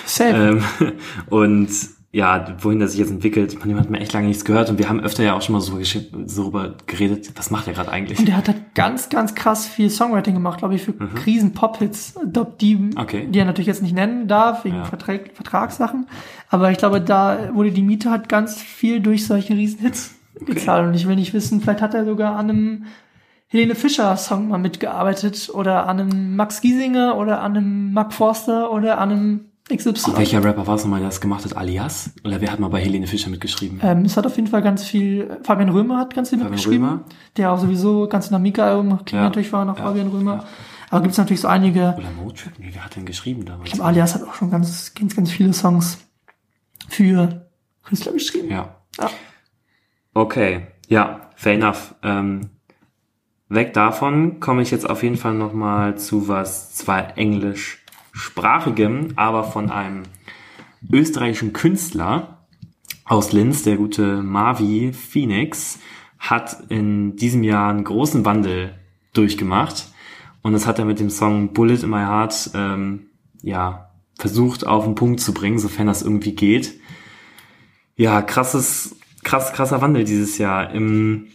Safe. 0.06 0.62
Ähm, 0.80 0.94
und 1.30 1.70
ja, 2.18 2.46
wohin 2.62 2.80
das 2.80 2.92
sich 2.92 3.00
jetzt 3.00 3.12
entwickelt, 3.12 3.54
von 3.54 3.70
dem 3.70 3.80
hat 3.80 3.92
man 3.92 4.02
echt 4.02 4.12
lange 4.12 4.28
nichts 4.28 4.44
gehört 4.44 4.72
und 4.72 4.80
wir 4.80 4.90
haben 4.90 5.00
öfter 5.00 5.24
ja 5.24 5.36
auch 5.36 5.42
schon 5.44 5.54
mal 5.54 5.62
so, 5.62 5.78
so 5.84 6.00
darüber 6.42 6.74
geredet, 6.88 7.32
was 7.36 7.52
macht 7.52 7.68
er 7.68 7.74
gerade 7.74 7.92
eigentlich? 7.92 8.18
Und 8.18 8.28
der 8.28 8.38
hat 8.38 8.48
halt 8.48 8.74
ganz, 8.74 9.10
ganz 9.10 9.36
krass 9.36 9.68
viel 9.68 9.92
Songwriting 9.92 10.34
gemacht, 10.34 10.58
glaube 10.58 10.74
ich, 10.74 10.82
für 10.82 10.96
riesen 11.28 11.54
Pop-Hits, 11.54 12.16
die, 12.60 12.76
Mhm. 12.76 12.92
Okay. 12.98 13.28
die 13.30 13.38
er 13.38 13.46
natürlich 13.46 13.68
jetzt 13.68 13.84
nicht 13.84 13.94
nennen 13.94 14.28
darf, 14.28 14.66
wegen 14.66 14.78
Ja. 14.78 14.86
Vertrag, 14.86 15.30
Vertragssachen. 15.36 16.08
Aber 16.50 16.72
ich 16.72 16.80
glaube, 16.80 17.02
da 17.02 17.54
wurde 17.54 17.72
die 17.72 17.84
Miete 17.84 18.10
halt 18.10 18.30
ganz 18.30 18.60
viel 18.62 19.00
durch 19.00 19.28
solche 19.28 19.54
riesen 19.54 19.80
Hits 19.82 20.16
gezahlt. 20.44 20.88
Und 20.88 20.96
ich 20.96 21.08
will 21.08 21.16
nicht 21.18 21.36
wissen, 21.36 21.62
vielleicht 21.62 21.82
hat 21.84 21.94
er 21.94 22.04
sogar 22.06 22.36
an 22.36 22.50
einem 22.50 22.86
Helene 23.50 23.76
Fischer 23.76 24.18
Song 24.18 24.48
mal 24.48 24.58
mitgearbeitet 24.58 25.52
oder 25.54 25.88
an 25.88 26.00
einem 26.00 26.36
Max 26.36 26.62
Giesinger 26.62 27.16
oder 27.16 27.42
an 27.42 27.56
einem 27.56 27.94
Mark 27.94 28.12
Forster 28.14 28.72
oder 28.72 28.98
an 28.98 29.12
einem 29.12 29.42
XY. 29.76 30.16
Welcher 30.16 30.44
Rapper 30.44 30.66
war 30.66 30.76
es 30.76 30.84
nochmal, 30.84 31.00
der 31.02 31.10
das 31.10 31.20
gemacht 31.20 31.44
hat? 31.46 31.58
Alias? 31.58 32.12
Oder 32.24 32.40
wer 32.40 32.52
hat 32.52 32.60
mal 32.60 32.70
bei 32.70 32.80
Helene 32.80 33.06
Fischer 33.08 33.30
mitgeschrieben? 33.30 33.80
Ähm, 33.84 34.06
es 34.06 34.16
hat 34.16 34.26
auf 34.26 34.36
jeden 34.38 34.48
Fall 34.48 34.62
ganz 34.62 34.84
viel, 34.86 35.38
Fabian 35.44 35.70
Römer 35.70 35.98
hat 35.98 36.14
ganz 36.14 36.30
viel 36.30 36.38
Fabian 36.40 36.52
mitgeschrieben, 36.54 36.88
Römer? 36.88 37.04
der 37.36 37.52
auch 37.52 37.60
sowieso 37.60 38.08
ganz 38.08 38.28
in 38.28 38.32
der 38.32 38.40
Mika-Album 38.40 38.90
klingt 39.06 39.12
Ja. 39.12 39.24
natürlich 39.24 39.52
war 39.52 39.66
nach 39.66 39.78
Ja. 39.78 39.84
Fabian 39.84 40.08
Römer. 40.08 40.36
Ja. 40.38 40.46
Aber 40.90 41.02
gibt 41.02 41.12
es 41.12 41.18
natürlich 41.18 41.42
so 41.42 41.50
einige, 41.50 41.96
Oder 41.98 42.12
Motrip? 42.24 42.54
Nee, 42.60 42.70
wer 42.72 42.86
hat 42.86 42.96
denn 42.96 43.06
geschrieben 43.06 43.44
damals? 43.44 43.68
ich 43.68 43.74
glaube, 43.74 43.90
Alias 43.90 44.16
hat 44.16 44.24
auch 44.24 44.34
schon 44.36 44.50
ganz, 44.50 44.94
ganz, 44.94 45.16
ganz 45.16 45.32
viele 45.32 45.52
Songs 45.52 45.98
für 46.88 47.46
Künstler 47.84 48.14
geschrieben. 48.14 48.50
Ja. 48.50 48.76
Ja. 49.00 49.10
Okay, 50.14 50.68
ja, 50.88 51.30
fair 51.36 51.54
enough. 51.56 51.94
Ähm, 52.04 52.50
weg 53.50 53.74
davon 53.74 54.40
komme 54.40 54.62
ich 54.62 54.72
jetzt 54.72 54.90
auf 54.90 55.04
jeden 55.04 55.18
Fall 55.18 55.34
nochmal 55.34 55.98
zu 55.98 56.28
was 56.30 56.74
zwar 56.74 57.18
englischsprachigem, 58.18 59.14
aber 59.16 59.44
von 59.44 59.70
einem 59.70 60.04
österreichischen 60.92 61.54
Künstler 61.54 62.46
aus 63.06 63.32
Linz, 63.32 63.64
der 63.64 63.78
gute 63.78 64.22
Marvi 64.22 64.92
Phoenix, 64.92 65.80
hat 66.18 66.58
in 66.70 67.16
diesem 67.16 67.44
Jahr 67.44 67.70
einen 67.70 67.84
großen 67.84 68.26
Wandel 68.26 68.74
durchgemacht. 69.14 69.88
Und 70.42 70.54
das 70.54 70.66
hat 70.66 70.80
er 70.80 70.86
mit 70.86 71.00
dem 71.00 71.10
Song 71.10 71.54
Bullet 71.54 71.84
in 71.84 71.90
My 71.90 72.00
Heart, 72.00 72.52
ähm, 72.56 73.08
ja, 73.44 73.92
versucht 74.18 74.66
auf 74.66 74.86
den 74.86 74.96
Punkt 74.96 75.20
zu 75.20 75.34
bringen, 75.34 75.60
sofern 75.60 75.88
das 75.88 76.02
irgendwie 76.02 76.34
geht. 76.34 76.80
Ja, 77.96 78.22
krasses, 78.22 78.98
krass, 79.24 79.54
krasser 79.54 79.82
Wandel 79.82 80.04
dieses 80.04 80.38
Jahr. 80.38 80.72
Im 80.72 81.28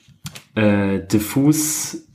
äh, 0.54 1.00
Diffus 1.06 2.08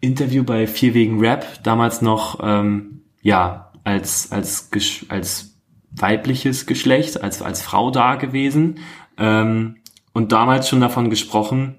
Interview 0.00 0.44
bei 0.44 0.66
Vier 0.66 0.94
wegen 0.94 1.18
Rap, 1.18 1.62
damals 1.64 2.02
noch 2.02 2.40
ähm, 2.42 3.02
ja 3.22 3.63
als 3.84 4.32
als 4.32 4.70
als 5.08 5.58
weibliches 5.90 6.66
Geschlecht, 6.66 7.22
als 7.22 7.42
als 7.42 7.62
Frau 7.62 7.90
da 7.90 8.16
gewesen. 8.16 8.80
Ähm, 9.16 9.76
und 10.12 10.32
damals 10.32 10.68
schon 10.68 10.80
davon 10.80 11.10
gesprochen, 11.10 11.76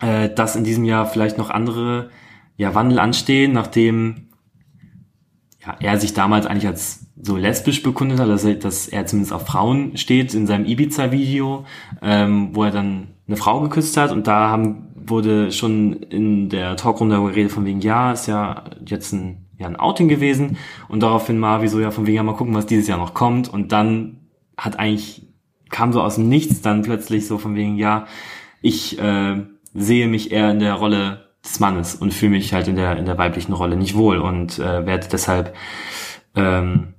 äh, 0.00 0.28
dass 0.28 0.56
in 0.56 0.64
diesem 0.64 0.84
Jahr 0.84 1.06
vielleicht 1.06 1.38
noch 1.38 1.50
andere 1.50 2.10
ja, 2.56 2.74
Wandel 2.74 2.98
anstehen, 2.98 3.52
nachdem 3.52 4.28
ja, 5.64 5.76
er 5.80 5.98
sich 5.98 6.14
damals 6.14 6.46
eigentlich 6.46 6.66
als 6.66 7.06
so 7.20 7.36
lesbisch 7.36 7.82
bekundet 7.82 8.20
hat, 8.20 8.28
dass 8.28 8.44
er, 8.44 8.54
dass 8.54 8.88
er 8.88 9.06
zumindest 9.06 9.32
auf 9.32 9.46
Frauen 9.46 9.96
steht 9.96 10.34
in 10.34 10.46
seinem 10.46 10.66
Ibiza-Video, 10.66 11.64
ähm, 12.00 12.50
wo 12.54 12.64
er 12.64 12.70
dann 12.70 13.08
eine 13.26 13.36
Frau 13.36 13.60
geküsst 13.60 13.96
hat. 13.96 14.12
Und 14.12 14.26
da 14.26 14.50
haben, 14.50 14.88
wurde 14.94 15.52
schon 15.52 15.94
in 15.94 16.48
der 16.48 16.76
Talkrunde 16.76 17.16
geredet 17.20 17.52
von 17.52 17.64
wegen, 17.64 17.80
ja, 17.80 18.12
ist 18.12 18.26
ja 18.26 18.64
jetzt 18.86 19.12
ein, 19.12 19.47
ja, 19.58 19.66
ein 19.66 19.76
Outing 19.76 20.08
gewesen 20.08 20.56
und 20.88 21.02
daraufhin 21.02 21.38
Marvi 21.38 21.68
so, 21.68 21.80
ja, 21.80 21.90
von 21.90 22.06
wegen, 22.06 22.16
ja, 22.16 22.22
mal 22.22 22.34
gucken, 22.34 22.54
was 22.54 22.66
dieses 22.66 22.88
Jahr 22.88 22.98
noch 22.98 23.14
kommt 23.14 23.48
und 23.52 23.72
dann 23.72 24.28
hat 24.56 24.78
eigentlich, 24.78 25.26
kam 25.70 25.92
so 25.92 26.00
aus 26.00 26.14
dem 26.14 26.28
Nichts 26.28 26.62
dann 26.62 26.82
plötzlich 26.82 27.26
so 27.26 27.38
von 27.38 27.54
wegen, 27.54 27.76
ja, 27.76 28.06
ich 28.62 28.98
äh, 28.98 29.42
sehe 29.74 30.08
mich 30.08 30.32
eher 30.32 30.50
in 30.50 30.60
der 30.60 30.74
Rolle 30.74 31.28
des 31.44 31.60
Mannes 31.60 31.94
und 31.94 32.14
fühle 32.14 32.32
mich 32.32 32.52
halt 32.52 32.68
in 32.68 32.76
der 32.76 32.96
in 32.96 33.06
der 33.06 33.18
weiblichen 33.18 33.52
Rolle 33.52 33.76
nicht 33.76 33.94
wohl 33.94 34.18
und 34.18 34.58
äh, 34.58 34.86
werde 34.86 35.08
deshalb 35.10 35.54
ähm, 36.34 36.94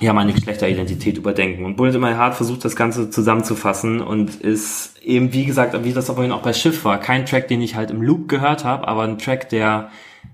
ja 0.00 0.12
meine 0.12 0.32
Geschlechteridentität 0.32 1.18
überdenken. 1.18 1.64
Und 1.64 1.76
Bullet 1.76 1.94
in 1.94 2.00
My 2.00 2.12
Heart 2.12 2.34
versucht 2.34 2.64
das 2.64 2.76
Ganze 2.76 3.10
zusammenzufassen 3.10 4.00
und 4.00 4.36
ist 4.36 5.02
eben 5.02 5.32
wie 5.32 5.44
gesagt, 5.44 5.84
wie 5.84 5.92
das 5.92 6.06
vorhin 6.06 6.32
auch 6.32 6.42
bei 6.42 6.52
Schiff 6.52 6.84
war, 6.84 6.98
kein 6.98 7.26
Track, 7.26 7.48
den 7.48 7.60
ich 7.60 7.74
halt 7.74 7.90
im 7.90 8.02
Loop 8.02 8.28
gehört 8.28 8.64
habe, 8.64 8.88
aber 8.88 9.02
ein 9.02 9.18
Track, 9.18 9.48
der 9.50 9.90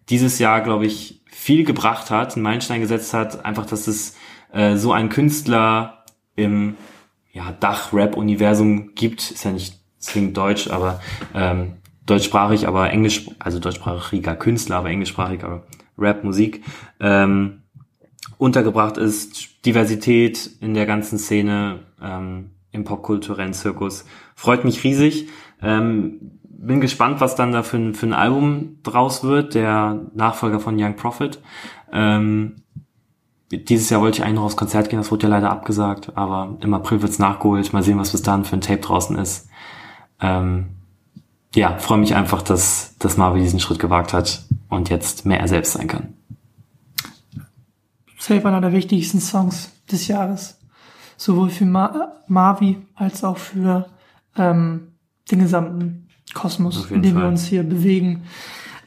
dieses 0.08 0.38
Jahr, 0.38 0.60
glaube 0.60 0.86
ich, 0.86 1.22
viel 1.44 1.64
gebracht 1.64 2.10
hat, 2.10 2.36
einen 2.36 2.42
Meilenstein 2.42 2.80
gesetzt 2.80 3.12
hat, 3.12 3.44
einfach, 3.44 3.66
dass 3.66 3.86
es 3.86 4.16
äh, 4.50 4.76
so 4.76 4.92
einen 4.92 5.10
Künstler 5.10 6.02
im 6.36 6.78
ja, 7.32 7.52
Dach-Rap-Universum 7.60 8.94
gibt, 8.94 9.30
ist 9.30 9.44
ja 9.44 9.52
nicht 9.52 9.78
zwingend 9.98 10.38
deutsch, 10.38 10.70
aber 10.70 11.02
ähm, 11.34 11.74
deutschsprachig, 12.06 12.66
aber 12.66 12.90
englisch, 12.90 13.28
also 13.40 13.58
deutschsprachiger 13.58 14.36
Künstler, 14.36 14.76
aber 14.76 14.88
englischsprachiger 14.88 15.64
Rap, 15.98 16.24
Musik, 16.24 16.64
ähm, 16.98 17.64
untergebracht 18.38 18.96
ist. 18.96 19.66
Diversität 19.66 20.48
in 20.62 20.72
der 20.72 20.86
ganzen 20.86 21.18
Szene, 21.18 21.80
ähm, 22.00 22.52
im 22.72 22.84
popkulturellen 22.84 23.52
Zirkus. 23.52 24.06
Freut 24.34 24.64
mich 24.64 24.82
riesig. 24.82 25.28
Ähm, 25.60 26.40
bin 26.66 26.80
gespannt, 26.80 27.20
was 27.20 27.36
dann 27.36 27.52
da 27.52 27.62
für 27.62 27.76
ein, 27.76 27.94
für 27.94 28.06
ein 28.06 28.12
Album 28.12 28.78
draus 28.82 29.22
wird, 29.22 29.54
der 29.54 30.00
Nachfolger 30.14 30.60
von 30.60 30.76
Young 30.78 30.96
Prophet. 30.96 31.40
Ähm, 31.92 32.56
dieses 33.50 33.90
Jahr 33.90 34.00
wollte 34.00 34.18
ich 34.18 34.24
eigentlich 34.24 34.36
noch 34.36 34.44
aufs 34.44 34.56
Konzert 34.56 34.88
gehen, 34.88 34.98
das 34.98 35.10
wurde 35.10 35.24
ja 35.24 35.30
leider 35.30 35.50
abgesagt, 35.50 36.16
aber 36.16 36.56
im 36.60 36.74
April 36.74 37.02
wird's 37.02 37.18
nachgeholt. 37.18 37.72
Mal 37.72 37.82
sehen, 37.82 37.98
was 37.98 38.12
bis 38.12 38.22
dann 38.22 38.44
für 38.44 38.56
ein 38.56 38.60
Tape 38.60 38.80
draußen 38.80 39.16
ist. 39.16 39.48
Ähm, 40.20 40.70
ja, 41.54 41.78
freue 41.78 41.98
mich 41.98 42.14
einfach, 42.14 42.42
dass, 42.42 42.96
dass 42.98 43.16
Marvel 43.16 43.40
diesen 43.40 43.60
Schritt 43.60 43.78
gewagt 43.78 44.12
hat 44.12 44.44
und 44.68 44.90
jetzt 44.90 45.24
mehr 45.24 45.40
er 45.40 45.48
selbst 45.48 45.74
sein 45.74 45.86
kann. 45.86 46.14
Safe 48.18 48.46
einer 48.48 48.60
der 48.60 48.72
wichtigsten 48.72 49.20
Songs 49.20 49.70
des 49.90 50.08
Jahres. 50.08 50.58
Sowohl 51.16 51.50
für 51.50 51.66
Ma 51.66 52.12
Marvi 52.26 52.78
als 52.94 53.22
auch 53.22 53.36
für 53.36 53.86
ähm, 54.36 54.94
den 55.30 55.40
gesamten 55.40 56.03
Kosmos, 56.34 56.90
in 56.90 57.02
dem 57.02 57.14
Fall. 57.14 57.22
wir 57.22 57.28
uns 57.28 57.46
hier 57.46 57.62
bewegen. 57.62 58.24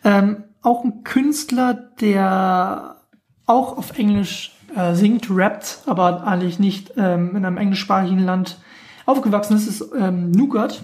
Ähm, 0.03 0.43
auch 0.61 0.83
ein 0.83 1.03
Künstler, 1.03 1.73
der 1.73 2.97
auch 3.45 3.77
auf 3.77 3.97
Englisch 3.97 4.51
äh, 4.75 4.93
singt, 4.93 5.27
rappt, 5.29 5.79
aber 5.85 6.27
eigentlich 6.27 6.59
nicht 6.59 6.93
ähm, 6.97 7.35
in 7.35 7.45
einem 7.45 7.57
englischsprachigen 7.57 8.19
Land 8.19 8.59
aufgewachsen 9.05 9.55
ist, 9.55 9.67
ist 9.67 9.85
ähm, 9.97 10.31
Nougat. 10.31 10.83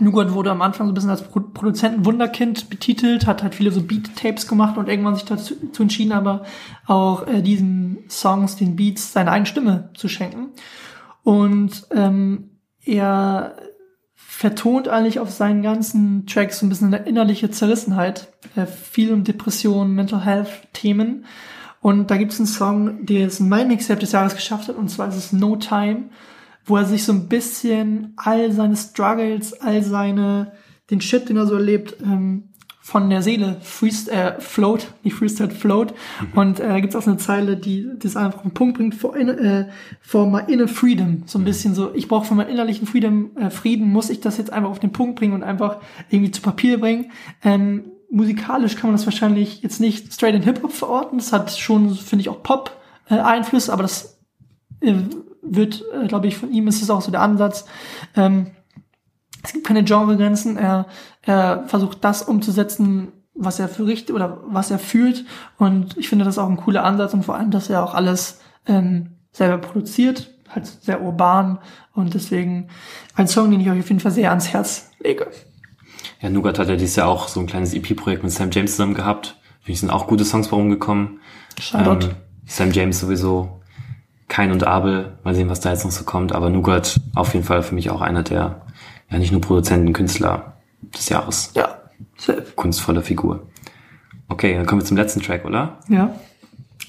Nougat 0.00 0.32
wurde 0.32 0.50
am 0.50 0.62
Anfang 0.62 0.86
so 0.86 0.92
ein 0.92 0.94
bisschen 0.94 1.10
als 1.10 1.22
Pro 1.22 1.40
Produzentenwunderkind 1.40 2.70
betitelt, 2.70 3.26
hat 3.26 3.42
halt 3.42 3.54
viele 3.54 3.72
so 3.72 3.82
Beat-Tapes 3.82 4.46
gemacht 4.46 4.76
und 4.78 4.88
irgendwann 4.88 5.14
sich 5.14 5.24
dazu 5.24 5.54
entschieden, 5.78 6.12
aber 6.12 6.44
auch 6.86 7.26
äh, 7.26 7.42
diesen 7.42 7.98
Songs, 8.08 8.56
den 8.56 8.76
Beats, 8.76 9.12
seine 9.12 9.32
eigene 9.32 9.46
Stimme 9.46 9.90
zu 9.94 10.08
schenken. 10.08 10.50
Und 11.24 11.86
ähm, 11.90 12.50
er 12.84 13.56
vertont 14.38 14.88
eigentlich 14.88 15.18
auf 15.18 15.30
seinen 15.30 15.62
ganzen 15.62 16.26
Tracks 16.26 16.60
so 16.60 16.66
ein 16.66 16.68
bisschen 16.68 16.94
eine 16.94 17.06
innerliche 17.06 17.50
Zerrissenheit, 17.50 18.28
äh, 18.56 18.66
viel 18.66 19.12
um 19.12 19.24
Depressionen, 19.24 19.94
Mental 19.94 20.24
Health 20.24 20.48
Themen. 20.72 21.24
Und 21.80 22.10
da 22.10 22.16
gibt 22.16 22.32
es 22.32 22.38
einen 22.38 22.46
Song, 22.46 23.06
der 23.06 23.26
es 23.26 23.40
in 23.40 23.48
meinem 23.48 23.68
Mixtape 23.68 24.00
des 24.00 24.12
Jahres 24.12 24.34
geschafft 24.34 24.68
hat, 24.68 24.76
und 24.76 24.90
zwar 24.90 25.08
ist 25.08 25.16
es 25.16 25.32
No 25.32 25.56
Time 25.56 26.10
wo 26.68 26.76
er 26.76 26.84
sich 26.84 27.04
so 27.04 27.12
ein 27.12 27.28
bisschen 27.28 28.12
all 28.16 28.52
seine 28.52 28.76
Struggles, 28.76 29.54
all 29.60 29.82
seine, 29.82 30.52
den 30.90 31.00
Shit, 31.00 31.28
den 31.28 31.36
er 31.36 31.46
so 31.46 31.54
erlebt, 31.54 31.96
ähm, 32.02 32.50
von 32.88 33.10
der 33.10 33.20
Seele 33.20 33.58
freest, 33.60 34.08
äh, 34.08 34.40
float, 34.40 34.86
nicht 35.02 35.14
freestyle, 35.14 35.50
float. 35.50 35.92
Mhm. 35.92 36.38
Und 36.38 36.58
äh, 36.58 36.68
da 36.68 36.80
gibt's 36.80 36.96
auch 36.96 37.02
so 37.02 37.10
eine 37.10 37.18
Zeile, 37.18 37.58
die 37.58 37.86
das 37.98 38.16
einfach 38.16 38.38
auf 38.38 38.42
den 38.44 38.54
Punkt 38.54 38.78
bringt, 38.78 38.94
for, 38.94 39.14
in, 39.14 39.28
äh, 39.28 39.68
for 40.00 40.26
my 40.26 40.40
inner 40.50 40.68
freedom. 40.68 41.24
So 41.26 41.38
ein 41.38 41.42
mhm. 41.42 41.44
bisschen 41.44 41.74
so, 41.74 41.92
ich 41.94 42.08
brauche 42.08 42.24
für 42.24 42.34
meinen 42.34 42.48
innerlichen 42.48 42.86
Freedom, 42.86 43.36
äh, 43.36 43.50
Frieden, 43.50 43.92
muss 43.92 44.08
ich 44.08 44.22
das 44.22 44.38
jetzt 44.38 44.54
einfach 44.54 44.70
auf 44.70 44.78
den 44.78 44.90
Punkt 44.90 45.16
bringen 45.16 45.34
und 45.34 45.42
einfach 45.42 45.82
irgendwie 46.08 46.30
zu 46.30 46.40
Papier 46.40 46.80
bringen. 46.80 47.12
Ähm, 47.44 47.92
musikalisch 48.10 48.76
kann 48.76 48.88
man 48.88 48.96
das 48.96 49.04
wahrscheinlich 49.04 49.60
jetzt 49.60 49.82
nicht 49.82 50.14
straight 50.14 50.34
in 50.34 50.40
Hip-Hop 50.40 50.72
verorten. 50.72 51.18
Das 51.18 51.30
hat 51.30 51.50
schon, 51.50 51.94
finde 51.94 52.22
ich, 52.22 52.30
auch 52.30 52.42
Pop-Einfluss, 52.42 53.68
äh, 53.68 53.72
aber 53.72 53.82
das 53.82 54.18
äh, 54.80 54.94
wird, 55.42 55.84
äh, 55.92 56.06
glaube 56.06 56.26
ich, 56.26 56.38
von 56.38 56.50
ihm 56.50 56.66
ist 56.68 56.80
es 56.80 56.88
auch 56.88 57.02
so 57.02 57.10
der 57.10 57.20
Ansatz. 57.20 57.66
Ähm, 58.16 58.46
es 59.42 59.52
gibt 59.52 59.66
keine 59.66 59.84
Genregrenzen. 59.84 60.56
Er, 60.56 60.86
er 61.28 61.64
versucht 61.66 61.98
das 62.02 62.22
umzusetzen, 62.22 63.12
was 63.34 63.60
er 63.60 63.68
für 63.68 63.86
richtig 63.86 64.14
oder 64.14 64.38
was 64.46 64.70
er 64.70 64.78
fühlt. 64.78 65.24
Und 65.58 65.96
ich 65.96 66.08
finde 66.08 66.24
das 66.24 66.38
auch 66.38 66.48
ein 66.48 66.56
cooler 66.56 66.84
Ansatz 66.84 67.14
und 67.14 67.24
vor 67.24 67.36
allem, 67.36 67.50
dass 67.50 67.70
er 67.70 67.84
auch 67.84 67.94
alles 67.94 68.40
ähm, 68.66 69.10
selber 69.32 69.58
produziert, 69.58 70.34
halt 70.48 70.66
sehr 70.66 71.02
urban 71.02 71.58
und 71.94 72.14
deswegen 72.14 72.68
ein 73.14 73.28
Song, 73.28 73.50
den 73.50 73.60
ich 73.60 73.70
euch 73.70 73.80
auf 73.80 73.88
jeden 73.88 74.00
Fall 74.00 74.12
sehr 74.12 74.30
ans 74.30 74.52
Herz 74.52 74.90
lege. 75.00 75.28
Ja, 76.20 76.30
Nougat 76.30 76.58
hat 76.58 76.68
ja 76.68 76.76
dieses 76.76 76.96
Jahr 76.96 77.08
auch 77.08 77.28
so 77.28 77.40
ein 77.40 77.46
kleines 77.46 77.74
EP-Projekt 77.74 78.24
mit 78.24 78.32
Sam 78.32 78.50
James 78.50 78.72
zusammen 78.72 78.94
gehabt. 78.94 79.36
Finde 79.60 79.72
ich, 79.72 79.80
sind 79.80 79.90
auch 79.90 80.06
gute 80.08 80.24
Songs 80.24 80.48
bei 80.48 80.56
rumgekommen. 80.56 81.20
Ähm, 81.74 81.98
Sam 82.46 82.72
James 82.72 82.98
sowieso 82.98 83.60
kein 84.26 84.50
und 84.50 84.64
Abel, 84.64 85.18
mal 85.22 85.34
sehen, 85.34 85.48
was 85.48 85.60
da 85.60 85.70
jetzt 85.70 85.84
noch 85.84 85.92
so 85.92 86.04
kommt, 86.04 86.32
aber 86.32 86.50
Nougat 86.50 87.00
auf 87.14 87.34
jeden 87.34 87.46
Fall 87.46 87.62
für 87.62 87.74
mich 87.74 87.90
auch 87.90 88.00
einer 88.00 88.22
der, 88.22 88.62
ja 89.10 89.18
nicht 89.18 89.32
nur 89.32 89.40
Produzenten, 89.40 89.92
Künstler 89.92 90.57
des 90.80 91.08
Jahres. 91.08 91.50
Ja, 91.54 91.82
safe. 92.16 92.44
Kunstvolle 92.54 93.02
Figur. 93.02 93.46
Okay, 94.28 94.54
dann 94.54 94.66
kommen 94.66 94.82
wir 94.82 94.86
zum 94.86 94.96
letzten 94.96 95.22
Track, 95.22 95.44
oder? 95.44 95.78
Ja. 95.88 96.14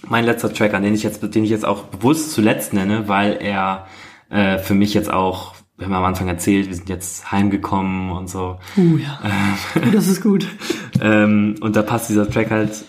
Mein 0.08 0.26
letzter 0.26 0.54
Track, 0.54 0.74
an 0.74 0.84
den 0.84 0.94
ich 0.94 1.04
jetzt, 1.04 1.22
den 1.24 1.44
ich 1.44 1.50
jetzt 1.50 1.66
auch 1.66 1.84
bewusst 1.86 2.32
zuletzt 2.32 2.74
nenne, 2.74 3.08
weil 3.08 3.38
er 3.42 3.88
äh, 4.30 4.58
für 4.60 4.74
mich 4.74 4.94
jetzt 4.94 5.12
auch, 5.12 5.56
wir 5.78 5.86
haben 5.86 5.94
am 5.94 6.04
Anfang 6.04 6.28
erzählt, 6.28 6.68
wir 6.68 6.76
sind 6.76 6.90
jetzt 6.90 7.32
heimgekommen 7.32 8.12
und 8.12 8.30
so. 8.30 8.60
Uh, 8.78 8.98
ja. 8.98 9.20
Ähm, 9.24 9.92
das 9.92 10.08
ist 10.08 10.22
gut. 10.22 10.48
ähm, 11.02 11.56
und 11.62 11.76
da 11.76 11.82
passt 11.82 12.10
dieser 12.10 12.30
Track 12.30 12.52
halt 12.52 12.84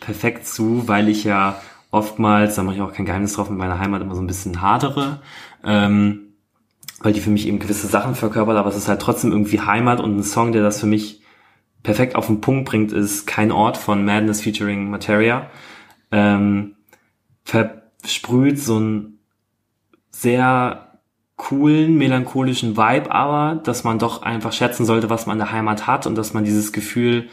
perfekt 0.00 0.46
zu, 0.46 0.86
weil 0.86 1.08
ich 1.08 1.24
ja 1.24 1.60
oftmals, 1.90 2.56
da 2.56 2.62
mache 2.62 2.76
ich 2.76 2.82
auch 2.82 2.92
kein 2.92 3.06
Geheimnis 3.06 3.34
drauf, 3.34 3.48
mit 3.50 3.58
meiner 3.58 3.78
Heimat 3.78 4.02
immer 4.02 4.14
so 4.14 4.20
ein 4.20 4.26
bisschen 4.26 4.60
hadere, 4.60 5.20
ähm, 5.64 6.25
weil 7.00 7.12
die 7.12 7.20
für 7.20 7.30
mich 7.30 7.46
eben 7.46 7.58
gewisse 7.58 7.86
Sachen 7.86 8.14
verkörpert, 8.14 8.56
aber 8.56 8.68
es 8.68 8.76
ist 8.76 8.88
halt 8.88 9.00
trotzdem 9.00 9.32
irgendwie 9.32 9.60
Heimat 9.60 10.00
und 10.00 10.16
ein 10.16 10.22
Song, 10.22 10.52
der 10.52 10.62
das 10.62 10.80
für 10.80 10.86
mich 10.86 11.22
perfekt 11.82 12.16
auf 12.16 12.26
den 12.26 12.40
Punkt 12.40 12.68
bringt, 12.68 12.92
ist 12.92 13.26
Kein 13.26 13.52
Ort 13.52 13.76
von 13.76 14.04
Madness 14.04 14.40
featuring 14.40 14.90
Materia. 14.90 15.50
Ähm, 16.10 16.74
versprüht 17.44 18.58
so 18.58 18.76
einen 18.76 19.18
sehr 20.10 20.98
coolen, 21.36 21.96
melancholischen 21.96 22.76
Vibe, 22.76 23.12
aber 23.12 23.60
dass 23.62 23.84
man 23.84 23.98
doch 23.98 24.22
einfach 24.22 24.52
schätzen 24.52 24.86
sollte, 24.86 25.10
was 25.10 25.26
man 25.26 25.34
in 25.36 25.44
der 25.44 25.52
Heimat 25.52 25.86
hat 25.86 26.06
und 26.06 26.16
dass 26.16 26.32
man 26.32 26.44
dieses 26.44 26.72
Gefühl 26.72 27.28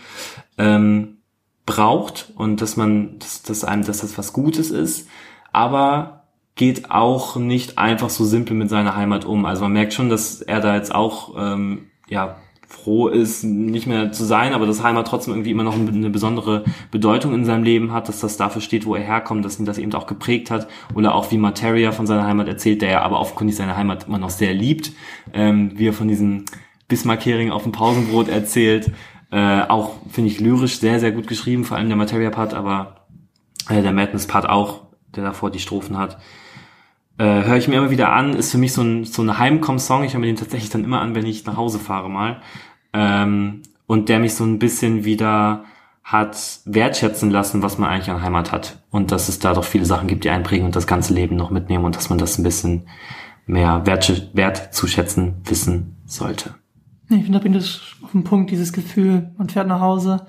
ähm, 0.57 1.19
braucht 1.65 2.31
und 2.35 2.61
dass 2.61 2.75
man, 2.75 3.17
dass, 3.19 3.43
dass 3.43 3.63
einem, 3.63 3.85
dass 3.85 3.99
das 3.99 4.17
was 4.17 4.33
Gutes 4.33 4.71
ist, 4.71 5.07
aber 5.53 6.22
geht 6.55 6.91
auch 6.91 7.35
nicht 7.35 7.77
einfach 7.77 8.09
so 8.09 8.25
simpel 8.25 8.55
mit 8.55 8.69
seiner 8.69 8.95
Heimat 8.95 9.25
um. 9.25 9.45
Also 9.45 9.63
man 9.63 9.73
merkt 9.73 9.93
schon, 9.93 10.09
dass 10.09 10.41
er 10.41 10.59
da 10.59 10.75
jetzt 10.75 10.93
auch 10.93 11.33
ähm, 11.37 11.87
ja 12.07 12.37
froh 12.67 13.07
ist, 13.07 13.43
nicht 13.43 13.85
mehr 13.85 14.11
zu 14.11 14.23
sein, 14.23 14.53
aber 14.53 14.65
dass 14.65 14.83
Heimat 14.83 15.07
trotzdem 15.07 15.33
irgendwie 15.33 15.51
immer 15.51 15.63
noch 15.63 15.75
eine 15.75 16.09
besondere 16.09 16.63
Bedeutung 16.91 17.33
in 17.33 17.45
seinem 17.45 17.63
Leben 17.63 17.93
hat, 17.93 18.09
dass 18.09 18.19
das 18.19 18.35
dafür 18.35 18.61
steht, 18.61 18.85
wo 18.85 18.95
er 18.95 19.03
herkommt, 19.03 19.45
dass 19.45 19.59
ihn 19.59 19.65
das 19.65 19.77
eben 19.77 19.93
auch 19.93 20.07
geprägt 20.07 20.49
hat. 20.49 20.67
Oder 20.95 21.13
auch 21.13 21.31
wie 21.31 21.37
Materia 21.37 21.91
von 21.91 22.07
seiner 22.07 22.25
Heimat 22.25 22.47
erzählt, 22.47 22.81
der 22.81 22.89
ja 22.89 23.01
aber 23.01 23.19
offenkundig 23.19 23.55
seine 23.55 23.77
Heimat 23.77 24.07
immer 24.07 24.17
noch 24.17 24.31
sehr 24.31 24.53
liebt, 24.53 24.91
ähm, 25.33 25.71
wie 25.75 25.87
er 25.87 25.93
von 25.93 26.07
diesem 26.07 26.45
Bismarck-Hering 26.87 27.51
auf 27.51 27.63
dem 27.63 27.71
Pausenbrot 27.71 28.27
erzählt. 28.27 28.91
Äh, 29.31 29.61
auch, 29.61 29.95
finde 30.09 30.29
ich, 30.29 30.39
lyrisch 30.39 30.79
sehr, 30.79 30.99
sehr 30.99 31.11
gut 31.11 31.27
geschrieben, 31.27 31.63
vor 31.63 31.77
allem 31.77 31.87
der 31.87 31.97
Materia-Part, 31.97 32.53
aber 32.53 33.05
äh, 33.69 33.81
der 33.81 33.93
Madness-Part 33.93 34.49
auch, 34.49 34.81
der 35.15 35.23
davor 35.23 35.51
die 35.51 35.59
Strophen 35.59 35.97
hat 35.97 36.17
äh, 37.17 37.43
höre 37.43 37.57
ich 37.57 37.67
mir 37.67 37.77
immer 37.77 37.91
wieder 37.91 38.11
an, 38.11 38.33
ist 38.33 38.51
für 38.51 38.57
mich 38.57 38.73
so 38.73 38.81
ein, 38.81 39.05
so 39.05 39.21
ein 39.21 39.37
Heimkomm-Song. 39.37 40.03
Ich 40.03 40.13
höre 40.13 40.19
mir 40.19 40.27
den 40.27 40.35
tatsächlich 40.35 40.69
dann 40.69 40.83
immer 40.83 41.01
an, 41.01 41.15
wenn 41.15 41.25
ich 41.25 41.45
nach 41.45 41.57
Hause 41.57 41.79
fahre 41.79 42.09
mal. 42.09 42.41
Ähm, 42.93 43.61
und 43.85 44.09
der 44.09 44.19
mich 44.19 44.35
so 44.35 44.43
ein 44.43 44.59
bisschen 44.59 45.05
wieder 45.05 45.65
hat 46.03 46.59
wertschätzen 46.65 47.29
lassen, 47.29 47.61
was 47.61 47.77
man 47.77 47.89
eigentlich 47.89 48.09
an 48.09 48.21
Heimat 48.21 48.51
hat. 48.51 48.83
Und 48.91 49.11
dass 49.11 49.29
es 49.29 49.39
da 49.39 49.53
doch 49.53 49.63
viele 49.63 49.85
Sachen 49.85 50.07
gibt, 50.07 50.23
die 50.25 50.29
einprägen 50.29 50.65
und 50.65 50.75
das 50.75 50.87
ganze 50.87 51.13
Leben 51.13 51.35
noch 51.35 51.49
mitnehmen 51.49 51.85
und 51.85 51.95
dass 51.95 52.09
man 52.09 52.17
das 52.17 52.37
ein 52.37 52.43
bisschen 52.43 52.87
mehr 53.45 53.85
wert, 53.85 54.29
wert 54.33 54.69
wissen 55.45 55.95
sollte. 56.05 56.55
Ich 57.09 57.23
finde, 57.23 57.39
da 57.39 57.39
bin 57.39 57.53
ich 57.53 57.95
auf 58.01 58.11
den 58.11 58.23
Punkt, 58.23 58.51
dieses 58.51 58.73
Gefühl, 58.73 59.31
man 59.37 59.49
fährt 59.49 59.67
nach 59.67 59.79
Hause 59.79 60.25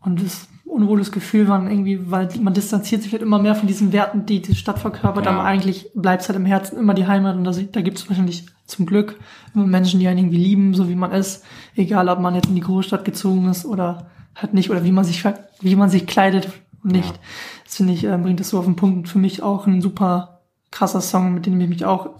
und 0.00 0.22
es 0.22 0.48
unwohles 0.68 1.12
Gefühl, 1.12 1.46
man 1.46 1.70
irgendwie, 1.70 2.10
weil 2.10 2.28
man 2.40 2.54
distanziert 2.54 3.02
sich 3.02 3.12
halt 3.12 3.22
immer 3.22 3.38
mehr 3.38 3.54
von 3.54 3.66
diesen 3.66 3.92
Werten, 3.92 4.26
die 4.26 4.42
die 4.42 4.54
Stadt 4.54 4.78
verkörpert, 4.78 5.26
ja. 5.26 5.32
aber 5.32 5.44
eigentlich 5.44 5.90
bleibt 5.94 6.22
es 6.22 6.28
halt 6.28 6.36
im 6.36 6.46
Herzen 6.46 6.78
immer 6.78 6.94
die 6.94 7.06
Heimat 7.06 7.36
und 7.36 7.44
da, 7.44 7.52
da 7.52 7.80
gibt 7.80 7.98
es 7.98 8.08
wahrscheinlich 8.08 8.46
zum 8.66 8.86
Glück 8.86 9.18
immer 9.54 9.66
Menschen, 9.66 9.98
die 9.98 10.08
einen 10.08 10.18
irgendwie 10.18 10.36
lieben, 10.36 10.74
so 10.74 10.88
wie 10.88 10.94
man 10.94 11.12
ist, 11.12 11.44
egal 11.74 12.08
ob 12.08 12.20
man 12.20 12.34
jetzt 12.34 12.48
in 12.48 12.54
die 12.54 12.60
Großstadt 12.60 13.04
gezogen 13.04 13.48
ist 13.48 13.64
oder 13.64 14.10
halt 14.34 14.54
nicht 14.54 14.70
oder 14.70 14.84
wie 14.84 14.92
man 14.92 15.04
sich 15.04 15.24
wie 15.60 15.76
man 15.76 15.90
sich 15.90 16.06
kleidet 16.06 16.48
und 16.84 16.92
nicht. 16.92 17.10
Ja. 17.10 17.20
Das 17.64 17.76
finde 17.76 17.92
ich, 17.92 18.04
äh, 18.04 18.16
bringt 18.16 18.40
das 18.40 18.50
so 18.50 18.58
auf 18.58 18.64
den 18.64 18.76
Punkt. 18.76 19.08
Für 19.08 19.18
mich 19.18 19.42
auch 19.42 19.66
ein 19.66 19.82
super 19.82 20.42
krasser 20.70 21.00
Song, 21.00 21.34
mit 21.34 21.46
dem 21.46 21.60
ich 21.60 21.68
mich 21.68 21.84
auch 21.84 22.10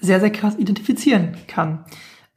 sehr, 0.00 0.20
sehr 0.20 0.30
krass 0.30 0.56
identifizieren 0.56 1.36
kann. 1.46 1.84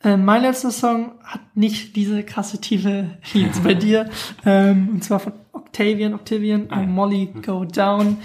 Äh, 0.03 0.17
mein 0.17 0.41
letzter 0.41 0.71
Song 0.71 1.11
hat 1.23 1.41
nicht 1.55 1.95
diese 1.95 2.23
krasse 2.23 2.59
Tiefe 2.59 3.17
wie 3.31 3.43
jetzt 3.43 3.63
bei 3.63 3.73
dir. 3.75 4.09
Ähm, 4.45 4.89
und 4.93 5.03
zwar 5.03 5.19
von 5.19 5.33
Octavian, 5.53 6.13
Octavian, 6.13 6.67
ah, 6.69 6.81
Molly 6.83 7.33
Go 7.45 7.65
Down. 7.65 8.17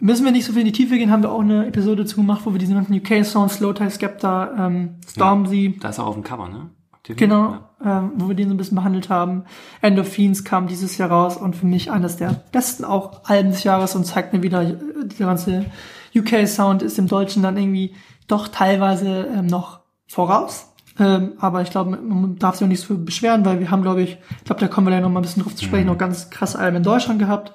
Müssen 0.00 0.24
wir 0.24 0.32
nicht 0.32 0.44
so 0.44 0.52
viel 0.52 0.60
in 0.60 0.66
die 0.66 0.72
Tiefe 0.72 0.96
gehen, 0.96 1.10
haben 1.10 1.22
wir 1.22 1.32
auch 1.32 1.40
eine 1.40 1.66
Episode 1.66 2.04
zu 2.04 2.16
gemacht, 2.16 2.42
wo 2.44 2.52
wir 2.52 2.58
diesen 2.58 2.76
ganzen 2.76 2.94
UK-Sound, 2.94 3.50
Slow 3.50 3.74
Tie 3.74 3.90
Skepta, 3.90 4.66
ähm, 4.66 4.94
Stormzy. 5.08 5.74
Ja, 5.74 5.80
da 5.80 5.88
ist 5.88 5.98
er 5.98 6.06
auf 6.06 6.14
dem 6.14 6.22
Cover, 6.22 6.48
ne? 6.48 6.70
Octavian? 6.92 7.16
Genau, 7.16 7.58
ja. 7.84 7.98
ähm, 7.98 8.12
wo 8.16 8.28
wir 8.28 8.36
den 8.36 8.48
so 8.48 8.54
ein 8.54 8.58
bisschen 8.58 8.76
behandelt 8.76 9.08
haben. 9.08 9.44
Endorphins 9.82 10.44
kam 10.44 10.68
dieses 10.68 10.96
Jahr 10.98 11.10
raus 11.10 11.36
und 11.36 11.56
für 11.56 11.66
mich 11.66 11.90
eines 11.90 12.16
der 12.16 12.30
besten 12.52 12.84
auch 12.84 13.24
Alben 13.24 13.50
des 13.50 13.64
Jahres 13.64 13.96
und 13.96 14.04
zeigt 14.04 14.32
mir 14.32 14.42
wieder, 14.42 14.64
der 14.64 15.26
ganze 15.26 15.66
UK-Sound 16.14 16.82
ist 16.82 16.98
im 16.98 17.08
Deutschen 17.08 17.42
dann 17.42 17.56
irgendwie 17.56 17.94
doch 18.28 18.48
teilweise 18.48 19.28
ähm, 19.34 19.46
noch 19.46 19.80
voraus. 20.06 20.68
Ähm, 20.98 21.34
aber 21.38 21.62
ich 21.62 21.70
glaube, 21.70 21.96
man 21.96 22.36
darf 22.38 22.56
sich 22.56 22.64
auch 22.64 22.68
nicht 22.68 22.80
so 22.80 22.98
beschweren, 22.98 23.44
weil 23.44 23.60
wir 23.60 23.70
haben, 23.70 23.82
glaube 23.82 24.02
ich, 24.02 24.18
ich 24.38 24.44
glaube, 24.44 24.60
da 24.60 24.68
kommen 24.68 24.88
wir 24.88 24.94
ja 24.94 25.00
noch 25.00 25.10
mal 25.10 25.20
ein 25.20 25.22
bisschen 25.22 25.42
drauf 25.42 25.54
zu 25.54 25.64
sprechen, 25.64 25.84
mhm. 25.84 25.92
noch 25.92 25.98
ganz 25.98 26.30
krasse 26.30 26.58
Alben 26.58 26.78
in 26.78 26.82
Deutschland 26.82 27.18
gehabt. 27.18 27.52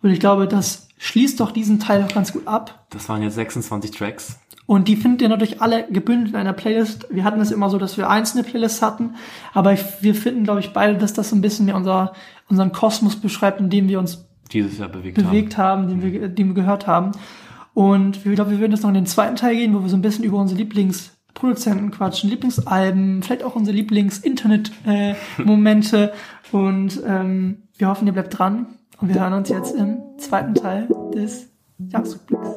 Und 0.00 0.10
ich 0.10 0.20
glaube, 0.20 0.46
das 0.46 0.88
schließt 0.98 1.40
doch 1.40 1.50
diesen 1.50 1.80
Teil 1.80 2.04
auch 2.04 2.14
ganz 2.14 2.32
gut 2.32 2.46
ab. 2.46 2.86
Das 2.90 3.08
waren 3.08 3.22
jetzt 3.22 3.34
26 3.34 3.90
Tracks. 3.90 4.38
Und 4.66 4.86
die 4.86 4.96
findet 4.96 5.22
ihr 5.22 5.28
natürlich 5.30 5.62
alle 5.62 5.90
gebündelt 5.90 6.34
in 6.34 6.36
einer 6.36 6.52
Playlist. 6.52 7.06
Wir 7.10 7.24
hatten 7.24 7.40
es 7.40 7.50
immer 7.50 7.70
so, 7.70 7.78
dass 7.78 7.96
wir 7.96 8.10
einzelne 8.10 8.44
Playlists 8.44 8.82
hatten, 8.82 9.14
aber 9.54 9.72
ich, 9.72 9.82
wir 10.02 10.14
finden, 10.14 10.44
glaube 10.44 10.60
ich, 10.60 10.74
beide, 10.74 10.98
dass 10.98 11.14
das 11.14 11.30
so 11.30 11.36
ein 11.36 11.40
bisschen 11.40 11.66
mehr 11.66 11.74
unser, 11.74 12.12
unseren 12.48 12.72
Kosmos 12.72 13.16
beschreibt, 13.16 13.60
in 13.60 13.70
dem 13.70 13.88
wir 13.88 13.98
uns 13.98 14.26
dieses 14.52 14.78
Jahr 14.78 14.88
bewegt, 14.88 15.16
bewegt 15.16 15.56
haben, 15.56 15.82
haben 15.82 16.00
den, 16.00 16.02
wir, 16.02 16.28
den 16.28 16.48
wir 16.48 16.54
gehört 16.54 16.86
haben. 16.86 17.12
Und 17.72 18.26
ich 18.26 18.34
glaube, 18.34 18.50
wir 18.50 18.58
würden 18.58 18.72
jetzt 18.72 18.82
noch 18.82 18.90
in 18.90 18.94
den 18.94 19.06
zweiten 19.06 19.36
Teil 19.36 19.56
gehen, 19.56 19.74
wo 19.74 19.80
wir 19.80 19.88
so 19.88 19.96
ein 19.96 20.02
bisschen 20.02 20.24
über 20.24 20.38
unsere 20.38 20.58
Lieblings 20.58 21.17
Produzenten 21.38 21.90
quatschen, 21.92 22.28
Lieblingsalben, 22.30 23.22
vielleicht 23.22 23.44
auch 23.44 23.54
unsere 23.54 23.76
Lieblings-Internet-Momente. 23.76 26.12
Äh, 26.12 26.56
und 26.56 27.00
ähm, 27.06 27.62
wir 27.76 27.88
hoffen, 27.88 28.08
ihr 28.08 28.12
bleibt 28.12 28.36
dran. 28.36 28.66
Und 29.00 29.14
wir 29.14 29.20
hören 29.20 29.34
uns 29.34 29.48
jetzt 29.48 29.76
im 29.76 30.00
zweiten 30.18 30.54
Teil 30.54 30.88
des 31.14 31.48
Jahresrückblicks. 31.78 32.48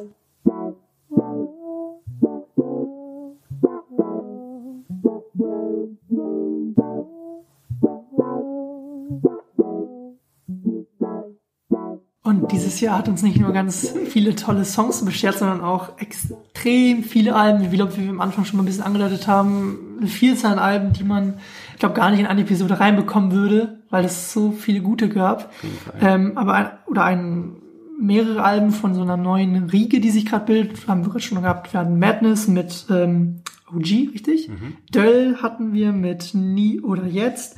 Und 12.24 12.52
dieses 12.52 12.80
Jahr 12.80 12.98
hat 12.98 13.08
uns 13.08 13.22
nicht 13.22 13.40
nur 13.40 13.52
ganz 13.52 13.94
viele 14.10 14.36
tolle 14.36 14.64
Songs 14.64 15.04
beschert, 15.04 15.38
sondern 15.38 15.60
auch 15.60 15.98
extrem 15.98 17.02
viele 17.02 17.34
Alben, 17.34 17.72
wie, 17.72 17.76
glaube, 17.76 17.96
wie 17.96 18.04
wir 18.04 18.10
am 18.10 18.20
Anfang 18.20 18.44
schon 18.44 18.58
mal 18.58 18.62
ein 18.62 18.66
bisschen 18.66 18.84
angedeutet 18.84 19.26
haben, 19.26 19.96
eine 19.98 20.06
Vielzahl 20.06 20.52
an 20.52 20.58
Alben, 20.60 20.92
die 20.92 21.02
man, 21.02 21.34
ich 21.72 21.80
glaube, 21.80 21.96
gar 21.96 22.12
nicht 22.12 22.20
in 22.20 22.26
eine 22.26 22.42
Episode 22.42 22.78
reinbekommen 22.78 23.32
würde, 23.32 23.80
weil 23.90 24.04
es 24.04 24.32
so 24.32 24.52
viele 24.52 24.82
gute 24.82 25.08
gab. 25.08 25.52
Ähm, 26.00 26.38
aber 26.38 26.54
ein, 26.54 26.70
oder 26.86 27.04
ein, 27.04 27.56
mehrere 28.00 28.42
Alben 28.42 28.70
von 28.70 28.94
so 28.94 29.02
einer 29.02 29.16
neuen 29.16 29.64
Riege, 29.70 30.00
die 30.00 30.10
sich 30.10 30.26
gerade 30.26 30.46
bildet, 30.46 30.86
haben 30.86 31.04
wir 31.04 31.10
gerade 31.10 31.24
schon 31.24 31.42
gehabt. 31.42 31.72
Wir 31.72 31.80
hatten 31.80 31.98
Madness 31.98 32.46
mit 32.46 32.86
ähm, 32.90 33.42
OG, 33.74 34.12
richtig? 34.14 34.48
Mhm. 34.48 34.76
Döll 34.92 35.36
hatten 35.42 35.72
wir 35.72 35.92
mit 35.92 36.34
Nie 36.34 36.80
oder 36.80 37.06
Jetzt. 37.06 37.56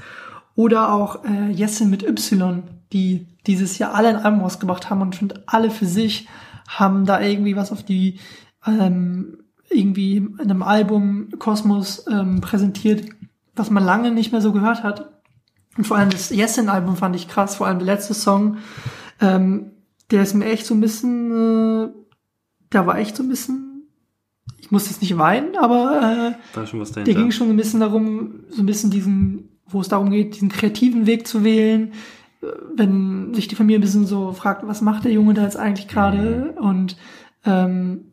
Oder 0.57 0.93
auch 0.93 1.25
äh, 1.25 1.51
Jessen 1.51 1.91
mit 1.91 2.03
Y, 2.03 2.63
die 2.95 3.27
dieses 3.47 3.77
Jahr 3.77 3.93
alle 3.95 4.09
ein 4.09 4.17
Album 4.17 4.41
rausgebracht 4.41 4.89
haben 4.89 5.03
und 5.03 5.17
finde 5.17 5.43
alle 5.47 5.71
für 5.71 5.87
sich 5.87 6.29
haben 6.69 7.05
da 7.05 7.21
irgendwie 7.21 7.57
was 7.57 7.73
auf 7.73 7.83
die 7.83 8.21
ähm, 8.67 9.39
irgendwie 9.69 10.17
in 10.17 10.41
einem 10.41 10.63
Album 10.63 11.29
Kosmos 11.39 12.07
ähm, 12.11 12.41
präsentiert, 12.41 13.05
was 13.57 13.71
man 13.71 13.85
lange 13.85 14.13
nicht 14.13 14.33
mehr 14.33 14.41
so 14.41 14.53
gehört 14.53 14.83
hat. 14.83 15.11
Und 15.77 15.87
vor 15.87 15.97
allem 15.97 16.11
das 16.11 16.31
Yesin-Album 16.31 16.97
fand 16.97 17.17
ich 17.17 17.29
krass, 17.29 17.57
vor 17.57 17.67
allem 17.67 17.81
der 17.81 17.87
letzte 17.87 18.15
Song, 18.15 18.59
ähm, 19.21 19.73
der 20.11 20.23
ist 20.23 20.35
mir 20.35 20.47
echt 20.47 20.67
so 20.67 20.75
ein 20.75 20.81
bisschen, 20.81 21.31
äh, 21.33 21.89
da 22.71 22.87
war 22.87 22.99
echt 22.99 23.17
so 23.17 23.25
ein 23.25 23.29
bisschen, 23.29 23.89
ich 24.59 24.71
muss 24.71 24.89
jetzt 24.89 25.03
nicht 25.03 25.19
weinen, 25.19 25.57
aber 25.57 26.37
äh, 26.55 26.63
der 27.05 27.15
ging 27.15 27.33
schon 27.33 27.51
ein 27.51 27.57
bisschen 27.57 27.81
darum, 27.81 28.45
so 28.51 28.63
ein 28.63 28.67
bisschen 28.67 28.91
diesen, 28.91 29.59
wo 29.67 29.81
es 29.81 29.89
darum 29.89 30.11
geht, 30.11 30.37
diesen 30.37 30.51
kreativen 30.51 31.07
Weg 31.07 31.27
zu 31.27 31.43
wählen, 31.43 31.93
wenn 32.75 33.35
sich 33.35 33.49
die 33.49 33.55
Familie 33.55 33.79
ein 33.79 33.83
bisschen 33.83 34.07
so 34.07 34.33
fragt, 34.33 34.67
was 34.67 34.81
macht 34.81 35.05
der 35.05 35.13
Junge 35.13 35.35
da 35.35 35.43
jetzt 35.43 35.57
eigentlich 35.57 35.89
gerade? 35.89 36.55
Mhm. 36.57 36.65
Und 36.65 36.97
ähm, 37.45 38.13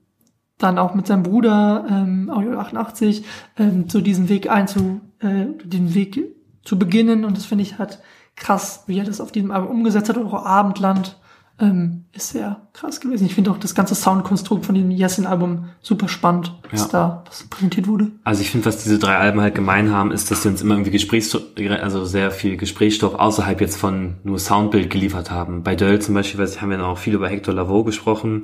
dann 0.58 0.78
auch 0.78 0.94
mit 0.94 1.08
seinem 1.08 1.24
Bruder, 1.24 1.86
ähm, 1.90 2.30
Audio 2.30 2.60
88, 2.60 3.26
ähm, 3.58 3.86
so 3.90 4.02
diesen 4.02 4.30
Weg 4.30 4.50
einzu, 4.50 5.02
äh, 5.20 5.46
den 5.64 5.94
Weg 5.94 6.24
zu 6.64 6.78
beginnen. 6.78 7.26
Und 7.26 7.38
das 7.38 7.46
finde 7.46 7.64
ich 7.64 7.80
halt 7.80 8.00
krass, 8.36 8.84
wie 8.88 9.00
er 9.00 9.06
das 9.06 9.22
auf 9.22 9.32
diesem 9.32 9.52
Album 9.52 9.70
umgesetzt 9.72 10.10
hat. 10.10 10.18
Auch 10.18 10.46
Abendland 10.46 11.18
ähm, 11.62 12.06
ist 12.12 12.30
sehr 12.30 12.62
krass 12.74 13.00
gewesen. 13.00 13.26
Ich 13.26 13.36
finde 13.36 13.52
auch 13.52 13.58
das 13.58 13.76
ganze 13.76 13.96
Soundkonstrukt 13.96 14.66
von 14.66 14.76
diesem 14.76 14.92
Yesin-Album 14.92 15.70
super 15.82 16.08
spannend, 16.08 16.54
was 16.72 16.82
ja. 16.82 16.88
da 16.92 17.24
was 17.28 17.44
präsentiert 17.44 17.88
wurde. 17.88 18.08
Also 18.24 18.42
ich 18.42 18.50
finde, 18.50 18.66
was 18.66 18.84
diese 18.84 19.00
drei 19.00 19.18
Alben 19.18 19.40
halt 19.40 19.56
gemein 19.56 19.92
haben, 19.92 20.12
ist, 20.12 20.32
dass 20.32 20.44
sie 20.44 20.50
uns 20.50 20.62
immer 20.62 20.74
irgendwie 20.74 20.92
Gesprächsstoff, 20.92 21.44
also 21.82 22.04
sehr 22.06 22.32
viel 22.32 22.58
Gesprächsstoff 22.58 23.16
außerhalb 23.16 23.62
jetzt 23.62 23.78
von 23.78 24.16
nur 24.24 24.40
Soundbild 24.40 24.90
geliefert 24.90 25.30
haben. 25.30 25.64
Bei 25.64 25.76
Döll 25.76 26.00
zum 26.00 26.16
Beispiel, 26.16 26.40
weiß 26.40 26.56
ich, 26.56 26.62
haben 26.62 26.72
wir 26.72 26.84
auch 26.86 26.98
viel 26.98 27.14
über 27.14 27.30
Hector 27.30 27.54
Lavoe 27.54 27.86
gesprochen. 27.86 28.44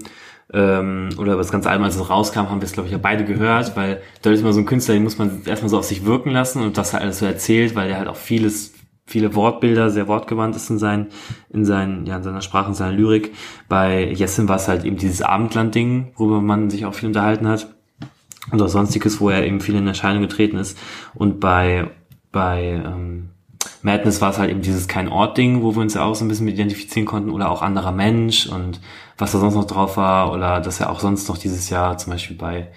Ähm, 0.53 1.09
oder 1.18 1.34
über 1.34 1.41
das 1.41 1.51
ganze 1.51 1.70
Album, 1.70 1.84
als 1.84 1.97
es 1.97 2.09
rauskam, 2.09 2.49
haben 2.49 2.61
wir 2.61 2.65
es, 2.65 2.72
glaube 2.72 2.88
ich, 2.88 2.93
ja 2.93 2.99
beide 2.99 3.26
gehört, 3.26 3.76
weil 3.76 4.01
Döll 4.24 4.34
ist 4.34 4.41
immer 4.41 4.53
so 4.53 4.61
ein 4.61 4.65
Künstler, 4.65 4.93
den 4.93 5.03
muss 5.03 5.18
man 5.18 5.41
erstmal 5.45 5.70
so 5.70 5.78
auf 5.78 5.84
sich 5.84 6.05
wirken 6.05 6.30
lassen 6.30 6.61
und 6.61 6.78
das 6.78 6.93
halt 6.93 7.03
alles 7.03 7.20
so 7.20 7.26
erzählt, 7.26 7.76
weil 7.76 7.89
der 7.89 7.97
halt 7.97 8.07
auch 8.07 8.15
vieles 8.15 8.72
viele 9.07 9.33
Wortbilder, 9.33 9.89
sehr 9.89 10.07
wortgewandt 10.07 10.55
ist 10.55 10.69
in, 10.69 10.77
seinen, 10.77 11.07
in, 11.49 11.65
seinen, 11.65 12.05
ja, 12.05 12.17
in 12.17 12.23
seiner 12.23 12.41
Sprache, 12.41 12.67
in 12.67 12.75
seiner 12.75 12.91
Lyrik. 12.91 13.33
Bei 13.69 14.11
Jessin 14.11 14.49
war 14.49 14.57
es 14.57 14.67
halt 14.67 14.83
eben 14.83 14.97
dieses 14.97 15.21
Abendland-Ding, 15.21 16.11
worüber 16.17 16.41
man 16.41 16.69
sich 16.69 16.85
auch 16.85 16.93
viel 16.93 17.07
unterhalten 17.07 17.47
hat. 17.47 17.73
Und 18.51 18.61
auch 18.61 18.67
sonstiges, 18.67 19.19
wo 19.19 19.29
er 19.29 19.45
eben 19.45 19.59
viel 19.59 19.75
in 19.75 19.87
Erscheinung 19.87 20.21
getreten 20.21 20.57
ist. 20.57 20.77
Und 21.13 21.39
bei, 21.39 21.89
bei 22.31 22.81
ähm, 22.85 23.29
Madness 23.81 24.21
war 24.21 24.29
es 24.29 24.37
halt 24.37 24.51
eben 24.51 24.61
dieses 24.61 24.87
kein 24.87 25.09
Ort-Ding, 25.09 25.63
wo 25.63 25.75
wir 25.75 25.81
uns 25.81 25.95
ja 25.95 26.03
auch 26.03 26.15
so 26.15 26.23
ein 26.23 26.27
bisschen 26.27 26.45
mit 26.45 26.55
identifizieren 26.55 27.05
konnten. 27.05 27.29
Oder 27.29 27.49
auch 27.49 27.61
anderer 27.61 27.91
Mensch 27.91 28.47
und 28.47 28.79
was 29.17 29.31
da 29.31 29.39
sonst 29.39 29.55
noch 29.55 29.65
drauf 29.65 29.97
war. 29.97 30.33
Oder 30.33 30.61
dass 30.61 30.79
er 30.79 30.89
auch 30.89 30.99
sonst 30.99 31.27
noch 31.29 31.37
dieses 31.37 31.69
Jahr 31.69 31.97
zum 31.97 32.11
Beispiel 32.11 32.37
bei 32.37 32.67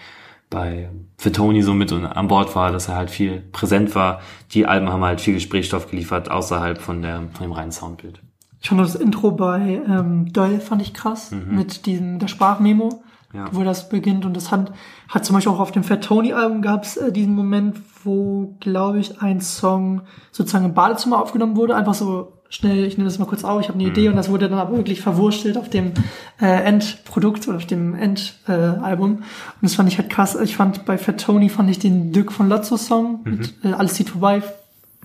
bei 0.50 0.90
für 1.16 1.32
Tony 1.32 1.62
so 1.62 1.72
mit 1.72 1.92
an 1.92 2.28
Bord 2.28 2.54
war, 2.56 2.72
dass 2.72 2.88
er 2.88 2.96
halt 2.96 3.10
viel 3.10 3.40
präsent 3.52 3.94
war. 3.94 4.20
Die 4.52 4.66
Alben 4.66 4.88
haben 4.90 5.04
halt 5.04 5.20
viel 5.20 5.34
Gesprächsstoff 5.34 5.88
geliefert 5.90 6.30
außerhalb 6.30 6.78
von 6.80 7.02
der 7.02 7.28
von 7.32 7.46
dem 7.46 7.52
reinen 7.52 7.72
Soundbild. 7.72 8.20
Ich 8.60 8.68
fand 8.68 8.80
das 8.80 8.96
Intro 8.96 9.30
bei 9.30 9.80
ähm, 9.88 10.32
Döll 10.32 10.60
fand 10.60 10.82
ich 10.82 10.92
krass 10.92 11.30
mhm. 11.30 11.54
mit 11.54 11.86
diesem 11.86 12.18
der 12.18 12.28
Sprachmemo. 12.28 13.02
Ja. 13.32 13.46
wo 13.52 13.62
das 13.62 13.88
beginnt. 13.88 14.26
Und 14.26 14.36
das 14.36 14.50
hat, 14.50 14.72
hat 15.08 15.24
zum 15.24 15.34
Beispiel 15.34 15.52
auch 15.52 15.60
auf 15.60 15.70
dem 15.70 15.84
Fat 15.84 16.02
Tony-Album 16.02 16.62
gab 16.62 16.82
es 16.82 16.96
äh, 16.96 17.12
diesen 17.12 17.32
Moment, 17.32 17.80
wo, 18.02 18.56
glaube 18.58 18.98
ich, 18.98 19.22
ein 19.22 19.40
Song 19.40 20.02
sozusagen 20.32 20.64
im 20.64 20.74
Badezimmer 20.74 21.22
aufgenommen 21.22 21.54
wurde. 21.54 21.76
Einfach 21.76 21.94
so 21.94 22.39
schnell, 22.50 22.84
ich 22.84 22.98
nehme 22.98 23.08
das 23.08 23.18
mal 23.18 23.26
kurz 23.26 23.44
auf, 23.44 23.60
ich 23.62 23.68
habe 23.68 23.78
eine 23.78 23.88
Idee 23.88 24.08
und 24.08 24.16
das 24.16 24.28
wurde 24.28 24.48
dann 24.48 24.58
aber 24.58 24.76
wirklich 24.76 25.00
verwurstelt 25.00 25.56
auf 25.56 25.70
dem 25.70 25.92
äh, 26.40 26.46
Endprodukt 26.46 27.48
oder 27.48 27.56
auf 27.56 27.66
dem 27.66 27.94
Endalbum. 27.94 29.10
Äh, 29.12 29.14
und 29.14 29.22
das 29.62 29.74
fand 29.76 29.88
ich 29.90 29.96
halt 29.98 30.10
krass. 30.10 30.36
Ich 30.42 30.56
fand 30.56 30.84
bei 30.84 30.98
Fat 30.98 31.20
Tony 31.20 31.48
fand 31.48 31.70
ich 31.70 31.78
den 31.78 32.12
Dirk 32.12 32.32
von 32.32 32.48
Lotso 32.48 32.76
Song 32.76 33.20
mit 33.24 33.54
äh, 33.64 33.72
Alles 33.72 33.94
zieht 33.94 34.10
vorbei, 34.10 34.42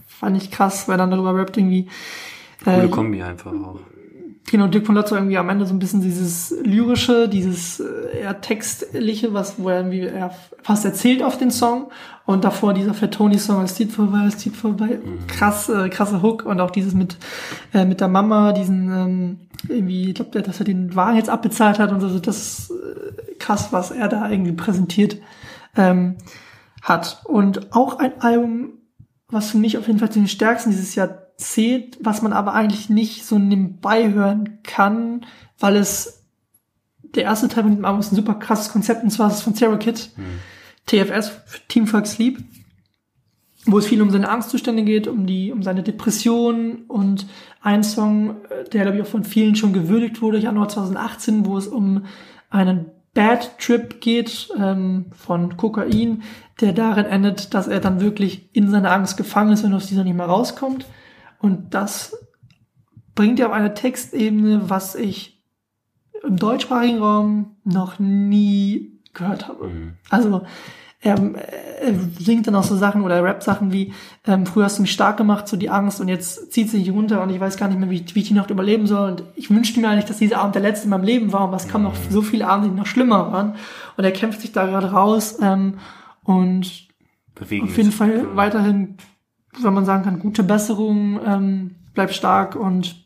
fand 0.07 0.35
ich 0.35 0.51
krass, 0.51 0.87
weil 0.89 0.97
dann 0.97 1.11
darüber 1.11 1.35
rappt 1.35 1.55
irgendwie. 1.55 1.87
Coole 2.63 2.83
Äh, 2.83 2.87
Kombi 2.87 3.21
einfach 3.21 3.53
auch. 3.53 3.79
Genau, 4.49 4.67
Dirk 4.67 4.85
von 4.85 4.95
Lotzo 4.95 5.15
irgendwie 5.15 5.37
am 5.37 5.49
Ende 5.49 5.65
so 5.65 5.73
ein 5.73 5.79
bisschen 5.79 6.01
dieses 6.01 6.55
lyrische, 6.63 7.27
dieses 7.27 7.79
äh, 7.79 8.19
eher 8.21 8.41
textliche, 8.41 9.33
was, 9.33 9.55
wo 9.57 9.69
er 9.69 9.77
irgendwie 9.77 10.01
eher 10.01 10.31
fast 10.61 10.85
erzählt 10.85 11.23
auf 11.23 11.37
den 11.37 11.51
Song. 11.51 11.91
Und 12.25 12.43
davor 12.43 12.73
dieser 12.73 12.93
Fat 12.93 13.13
Tony 13.13 13.37
Song, 13.37 13.63
es 13.63 13.75
zieht 13.75 13.91
vorbei, 13.91 14.25
es 14.27 14.37
zieht 14.37 14.55
vorbei. 14.55 14.99
Krass, 15.27 15.69
äh, 15.69 15.89
krasse 15.89 16.21
Hook. 16.21 16.45
Und 16.45 16.59
auch 16.59 16.71
dieses 16.71 16.93
mit, 16.93 17.17
äh, 17.73 17.85
mit 17.85 18.01
der 18.01 18.07
Mama, 18.07 18.51
diesen, 18.53 18.91
ähm, 18.91 19.39
irgendwie, 19.67 20.09
ich 20.09 20.15
glaube, 20.15 20.41
dass 20.41 20.59
er 20.59 20.65
den 20.65 20.95
Wagen 20.95 21.17
jetzt 21.17 21.29
abbezahlt 21.29 21.79
hat 21.79 21.91
und 21.91 22.01
so, 22.01 22.19
das 22.19 22.37
ist 22.37 22.71
äh, 22.71 23.35
krass, 23.39 23.69
was 23.71 23.91
er 23.91 24.07
da 24.07 24.29
irgendwie 24.29 24.53
präsentiert 24.53 25.17
ähm, 25.75 26.17
hat. 26.81 27.21
Und 27.25 27.73
auch 27.73 27.99
ein 27.99 28.21
Album, 28.21 28.73
was 29.29 29.51
für 29.51 29.57
mich 29.57 29.77
auf 29.77 29.87
jeden 29.87 29.99
Fall 29.99 30.11
zu 30.11 30.19
den 30.19 30.27
stärksten 30.27 30.71
dieses 30.71 30.95
Jahr 30.95 31.24
zählt, 31.37 31.97
was 32.01 32.21
man 32.21 32.33
aber 32.33 32.53
eigentlich 32.53 32.89
nicht 32.89 33.25
so 33.25 33.37
nebenbei 33.39 34.11
hören 34.11 34.59
kann, 34.63 35.25
weil 35.59 35.75
es 35.75 36.23
der 37.15 37.23
erste 37.23 37.47
Teil 37.47 37.63
mit 37.63 37.77
dem 37.77 37.85
Album 37.85 37.99
ist 37.99 38.11
ein 38.11 38.17
super 38.17 38.35
krasses 38.35 38.71
Konzept 38.71 39.03
und 39.03 39.09
zwar 39.09 39.29
ist 39.29 39.35
es 39.35 39.41
von 39.41 39.53
Sarah 39.53 39.77
Kid, 39.77 40.11
TFS, 40.85 41.31
Team 41.67 41.87
Fuck 41.87 42.07
Sleep, 42.07 42.39
wo 43.65 43.79
es 43.79 43.87
viel 43.87 44.01
um 44.01 44.11
seine 44.11 44.29
Angstzustände 44.29 44.83
geht, 44.83 45.07
um 45.07 45.25
die, 45.25 45.51
um 45.51 45.63
seine 45.63 45.83
Depression 45.83 46.83
und 46.87 47.25
ein 47.61 47.83
Song, 47.83 48.37
äh, 48.49 48.69
der 48.69 48.83
glaube 48.83 48.97
ich 48.97 49.03
auch 49.03 49.07
von 49.07 49.23
vielen 49.23 49.55
schon 49.55 49.73
gewürdigt 49.73 50.21
wurde, 50.21 50.37
Januar 50.37 50.69
2018, 50.69 51.45
wo 51.45 51.57
es 51.57 51.67
um 51.67 52.05
einen 52.49 52.91
Bad 53.13 53.57
Trip 53.59 54.01
geht 54.01 54.49
ähm, 54.59 55.05
von 55.15 55.57
Kokain, 55.57 56.23
der 56.61 56.73
darin 56.73 57.05
endet, 57.05 57.53
dass 57.53 57.67
er 57.67 57.79
dann 57.79 58.01
wirklich 58.01 58.49
in 58.53 58.69
seiner 58.69 58.91
Angst 58.91 59.17
gefangen 59.17 59.53
ist 59.53 59.63
und 59.63 59.73
aus 59.73 59.87
dieser 59.87 60.03
nicht 60.03 60.15
mehr 60.15 60.25
rauskommt. 60.25 60.85
Und 61.39 61.73
das 61.73 62.15
bringt 63.13 63.39
ja 63.39 63.47
auf 63.47 63.53
eine 63.53 63.73
Textebene, 63.73 64.69
was 64.69 64.95
ich 64.95 65.41
im 66.23 66.37
deutschsprachigen 66.37 66.99
Raum 66.99 67.55
noch 67.63 67.99
nie 67.99 68.99
gehört 69.13 69.47
habe. 69.47 69.71
Also 70.09 70.41
er, 71.05 71.17
er 71.81 71.93
singt 72.19 72.47
dann 72.47 72.55
auch 72.55 72.63
so 72.63 72.75
Sachen 72.75 73.03
oder 73.03 73.23
Rap-Sachen 73.23 73.71
wie, 73.71 73.93
ähm, 74.25 74.45
früher 74.47 74.65
hast 74.65 74.79
du 74.79 74.81
mich 74.81 74.91
stark 74.91 75.17
gemacht, 75.17 75.47
so 75.47 75.55
die 75.55 75.69
Angst 75.69 76.01
und 76.01 76.07
jetzt 76.07 76.51
zieht 76.51 76.69
sie 76.69 76.79
sich 76.79 76.91
runter 76.91 77.21
und 77.21 77.29
ich 77.29 77.39
weiß 77.39 77.57
gar 77.57 77.67
nicht 77.69 77.79
mehr, 77.79 77.91
wie, 77.91 78.03
wie 78.13 78.19
ich 78.19 78.27
die 78.27 78.33
Nacht 78.33 78.49
überleben 78.49 78.87
soll. 78.87 79.11
Und 79.11 79.23
ich 79.35 79.51
wünschte 79.51 79.79
mir 79.79 79.89
eigentlich, 79.89 80.05
dass 80.05 80.17
dieser 80.17 80.39
Abend 80.39 80.55
der 80.55 80.63
letzte 80.63 80.85
in 80.85 80.89
meinem 80.89 81.03
Leben 81.03 81.31
war 81.31 81.45
und 81.45 81.51
was 81.51 81.67
kam 81.67 81.83
noch 81.83 81.95
so 82.09 82.23
viele 82.23 82.47
Abende, 82.47 82.69
die 82.69 82.75
noch 82.75 82.87
schlimmer 82.87 83.31
waren. 83.31 83.55
Und 83.97 84.03
er 84.03 84.11
kämpft 84.11 84.41
sich 84.41 84.51
da 84.51 84.65
gerade 84.65 84.91
raus 84.91 85.37
ähm, 85.41 85.75
und 86.23 86.87
Bewegen 87.35 87.67
auf 87.67 87.77
jeden 87.77 87.91
Fall 87.91 88.11
genau. 88.11 88.35
weiterhin, 88.35 88.97
wenn 89.61 89.73
man 89.73 89.85
sagen 89.85 90.03
kann, 90.03 90.19
gute 90.19 90.43
Besserung, 90.43 91.19
ähm, 91.25 91.75
bleib 91.93 92.13
stark 92.13 92.55
und 92.55 93.03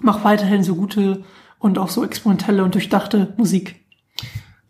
mach 0.00 0.24
weiterhin 0.24 0.62
so 0.62 0.74
gute 0.76 1.24
und 1.58 1.78
auch 1.78 1.88
so 1.88 2.04
experimentelle 2.04 2.64
und 2.64 2.74
durchdachte 2.74 3.34
Musik. 3.36 3.76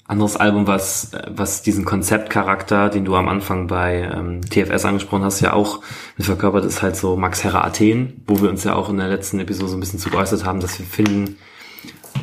Anderes 0.07 0.37
Album, 0.37 0.67
was, 0.67 1.11
was 1.29 1.61
diesen 1.61 1.85
Konzeptcharakter, 1.85 2.89
den 2.89 3.05
du 3.05 3.15
am 3.15 3.29
Anfang 3.29 3.67
bei 3.67 4.11
ähm, 4.11 4.41
TFS 4.41 4.87
angesprochen 4.87 5.23
hast, 5.23 5.41
ja 5.41 5.53
auch 5.53 5.83
mit 6.17 6.25
verkörpert, 6.25 6.65
ist 6.65 6.81
halt 6.81 6.97
so 6.97 7.17
Max 7.17 7.45
Herrer 7.45 7.63
Athen, 7.65 8.23
wo 8.27 8.41
wir 8.41 8.49
uns 8.49 8.65
ja 8.65 8.75
auch 8.75 8.89
in 8.89 8.97
der 8.97 9.09
letzten 9.09 9.39
Episode 9.39 9.69
so 9.69 9.77
ein 9.77 9.81
bisschen 9.81 9.99
zu 9.99 10.09
geäußert 10.09 10.47
haben, 10.47 10.61
dass 10.61 10.79
wir 10.79 10.87
finden, 10.87 11.37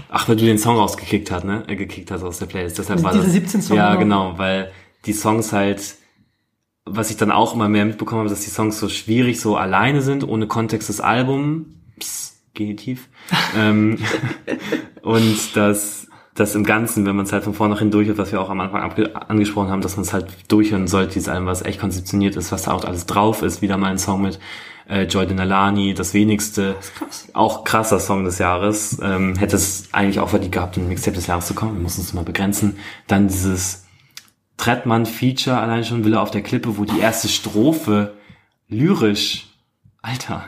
ach, 0.10 0.28
weil 0.28 0.36
du 0.36 0.46
den 0.46 0.58
Song 0.58 0.78
rausgekickt 0.78 1.30
hast, 1.30 1.44
ne? 1.44 1.64
Äh, 1.68 1.76
gekickt 1.76 2.10
hast 2.10 2.24
aus 2.24 2.40
der 2.40 2.48
Playlist. 2.48 2.80
Deshalb 2.80 2.98
Diese- 2.98 3.06
war 3.06 3.12
diese 3.14 3.26
das, 3.26 3.34
17 3.34 3.62
Songs, 3.62 3.78
Ja, 3.78 3.94
genau, 3.96 4.34
weil 4.38 4.72
die 5.06 5.14
Songs 5.14 5.54
halt, 5.54 5.96
was 6.86 7.10
ich 7.10 7.18
dann 7.18 7.32
auch 7.32 7.54
immer 7.56 7.68
mehr 7.70 7.86
mitbekommen 7.86 8.20
habe, 8.20 8.30
dass 8.30 8.42
die 8.42 8.50
Songs 8.52 8.80
so 8.80 8.90
schwierig 8.90 9.40
so 9.40 9.58
alleine 9.58 10.02
sind, 10.02 10.28
ohne 10.28 10.48
Kontext 10.48 10.90
des 10.90 11.02
Albums. 11.02 11.66
Psst, 12.00 12.36
Genitiv. 12.54 13.10
ähm, 13.58 13.98
und 15.02 15.56
dass 15.56 16.08
das 16.36 16.54
im 16.56 16.64
Ganzen, 16.66 17.06
wenn 17.06 17.16
man 17.16 17.26
es 17.26 17.32
halt 17.32 17.44
von 17.46 17.54
vornherein 17.54 17.92
durchhört, 17.92 18.18
was 18.18 18.32
wir 18.32 18.42
auch 18.42 18.50
am 18.50 18.60
Anfang 18.60 18.82
abge- 18.82 19.14
angesprochen 19.14 19.70
haben, 19.70 19.82
dass 19.82 19.96
man 19.96 20.04
es 20.04 20.12
halt 20.14 20.28
durchhören 20.50 20.88
sollte, 20.88 21.14
dieses 21.14 21.30
Album, 21.30 21.48
was 21.48 21.62
echt 21.62 21.80
konzeptioniert 21.80 22.36
ist, 22.36 22.52
was 22.52 22.64
da 22.64 22.72
auch 22.74 22.84
alles 22.84 23.06
drauf 23.06 23.42
ist. 23.42 23.62
Wieder 23.62 23.78
mal 23.78 23.92
ein 23.92 23.98
Song 23.98 24.22
mit 24.22 24.40
äh, 24.90 25.04
Joy 25.04 25.28
Denalani, 25.28 25.94
das 25.94 26.14
wenigste. 26.14 26.76
krass. 26.98 27.30
Auch 27.34 27.64
krasser 27.64 28.00
Song 28.00 28.26
des 28.26 28.38
Jahres. 28.38 29.00
Ähm, 29.02 29.36
hätte 29.38 29.56
es 29.56 29.88
eigentlich 29.94 30.20
auch 30.20 30.30
verdient 30.30 30.52
gehabt, 30.52 30.76
ein 30.78 30.90
Mixtape 30.90 31.16
des 31.16 31.28
Jahres 31.28 31.48
zu 31.48 31.54
kommen. 31.54 31.76
Wir 31.76 31.82
mussten 31.82 32.02
es 32.02 32.14
mal 32.14 32.26
begrenzen. 32.26 32.78
Dann 33.08 33.28
dieses 33.30 33.85
Trettmann-Feature 34.58 35.58
allein 35.58 35.84
schon 35.84 36.06
Villa 36.06 36.22
auf 36.22 36.32
der 36.32 36.44
Klippe, 36.44 36.78
wo 36.78 36.86
die 36.86 37.00
erste 37.00 37.28
Strophe 37.28 38.14
lyrisch, 38.68 39.48
Alter, 40.02 40.44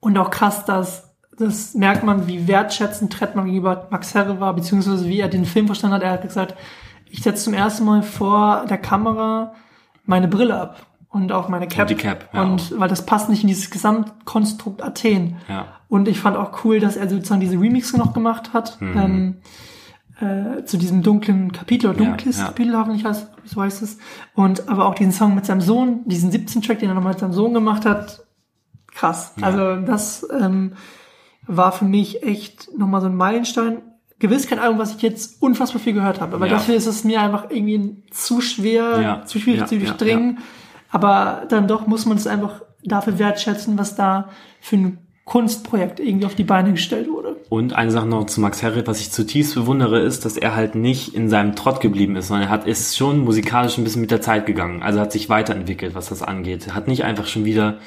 Und 0.00 0.18
auch 0.18 0.30
krass, 0.30 0.64
dass 0.64 1.06
das 1.38 1.74
merkt 1.74 2.02
man, 2.02 2.26
wie 2.26 2.48
wertschätzend 2.48 3.12
Trettmann 3.12 3.44
gegenüber 3.44 3.88
Max 3.90 4.14
Herre 4.14 4.40
war, 4.40 4.54
beziehungsweise 4.54 5.06
wie 5.06 5.20
er 5.20 5.28
den 5.28 5.44
Film 5.44 5.66
verstanden 5.66 5.96
hat. 5.96 6.02
Er 6.02 6.12
hat 6.12 6.22
gesagt, 6.22 6.54
ich 7.10 7.22
setze 7.22 7.44
zum 7.44 7.54
ersten 7.54 7.84
Mal 7.84 8.02
vor 8.02 8.64
der 8.68 8.78
Kamera 8.78 9.54
meine 10.04 10.28
Brille 10.28 10.58
ab 10.58 10.86
und 11.10 11.32
auch 11.32 11.48
meine 11.48 11.68
Cap. 11.68 11.82
Und 11.82 11.90
die 11.90 12.02
Cap, 12.02 12.28
ja, 12.32 12.42
und 12.42 12.78
weil 12.78 12.88
das 12.88 13.04
passt 13.04 13.28
nicht 13.28 13.42
in 13.42 13.48
dieses 13.48 13.70
Gesamtkonstrukt 13.70 14.82
Athen. 14.82 15.36
ja. 15.48 15.66
Und 15.88 16.08
ich 16.08 16.18
fand 16.18 16.36
auch 16.36 16.64
cool, 16.64 16.80
dass 16.80 16.96
er 16.96 17.08
sozusagen 17.08 17.40
diese 17.40 17.60
Remixe 17.60 17.96
noch 17.96 18.12
gemacht 18.12 18.52
hat. 18.52 18.78
Ähm, 18.80 19.36
äh, 20.20 20.64
zu 20.64 20.76
diesem 20.78 21.02
dunklen 21.02 21.52
Kapitel 21.52 21.90
oder 21.90 21.98
Mhm. 21.98 22.02
Ja, 22.04 22.08
dunkles 22.10 22.38
ja. 22.38 22.44
Kapitel, 22.46 22.76
hoffentlich 22.76 23.04
heißt, 23.04 23.28
so 23.44 23.60
heißt 23.62 23.82
es. 23.82 23.98
Und 24.34 24.68
aber 24.68 24.86
auch 24.86 24.94
diesen 24.94 25.12
Song 25.12 25.34
mit 25.34 25.44
seinem 25.46 25.60
Sohn, 25.60 26.00
diesen 26.06 26.30
17-Track, 26.32 26.78
den 26.78 26.88
er 26.88 26.94
nochmal 26.94 27.12
mit 27.12 27.20
seinem 27.20 27.32
Sohn 27.34 27.52
gemacht 27.54 27.84
hat, 27.84 28.24
krass. 28.94 29.34
Also 29.42 29.76
das 29.76 30.26
ähm, 30.38 30.72
war 31.46 31.72
für 31.72 31.84
mich 31.84 32.22
echt 32.22 32.68
nochmal 32.76 33.00
so 33.02 33.08
ein 33.08 33.14
Meilenstein. 33.16 33.82
Gewiss 34.18 34.46
kein 34.46 34.58
Album, 34.58 34.78
was 34.78 34.94
ich 34.96 35.02
jetzt 35.02 35.42
unfassbar 35.42 35.80
viel 35.82 35.92
gehört 35.92 36.22
habe, 36.22 36.36
aber 36.36 36.46
Ja. 36.46 36.54
dafür 36.54 36.74
ist 36.76 36.86
es 36.86 37.04
mir 37.04 37.20
einfach 37.20 37.50
irgendwie 37.50 38.02
zu 38.10 38.40
schwer, 38.40 39.00
Ja, 39.02 39.24
zu 39.26 39.38
schwierig 39.38 39.60
ja, 39.60 39.66
zu 39.66 39.74
ja, 39.74 39.80
durchdringen. 39.84 40.38
Aber 40.90 41.42
dann 41.50 41.68
doch 41.68 41.86
muss 41.86 42.06
man 42.06 42.16
es 42.16 42.26
einfach 42.26 42.62
dafür 42.82 43.18
wertschätzen, 43.18 43.76
was 43.78 43.94
da 43.96 44.30
für 44.62 44.76
ein 44.76 44.98
Kunstprojekt 45.26 46.00
irgendwie 46.00 46.24
auf 46.24 46.34
die 46.34 46.44
Beine 46.44 46.70
gestellt 46.70 47.08
wurde. 47.10 47.35
Und 47.48 47.74
eine 47.74 47.92
Sache 47.92 48.06
noch 48.06 48.26
zu 48.26 48.40
Max 48.40 48.60
Herre, 48.62 48.86
was 48.86 49.00
ich 49.00 49.12
zutiefst 49.12 49.54
bewundere, 49.54 50.00
ist, 50.00 50.24
dass 50.24 50.36
er 50.36 50.56
halt 50.56 50.74
nicht 50.74 51.14
in 51.14 51.28
seinem 51.28 51.54
Trott 51.54 51.80
geblieben 51.80 52.16
ist, 52.16 52.28
sondern 52.28 52.48
er 52.48 52.50
hat, 52.50 52.66
ist 52.66 52.96
schon 52.96 53.20
musikalisch 53.20 53.78
ein 53.78 53.84
bisschen 53.84 54.00
mit 54.00 54.10
der 54.10 54.20
Zeit 54.20 54.46
gegangen. 54.46 54.82
Also 54.82 54.98
hat 54.98 55.12
sich 55.12 55.28
weiterentwickelt, 55.28 55.94
was 55.94 56.08
das 56.08 56.22
angeht. 56.22 56.74
Hat 56.74 56.88
nicht 56.88 57.04
einfach 57.04 57.26
schon 57.26 57.44
wieder 57.44 57.78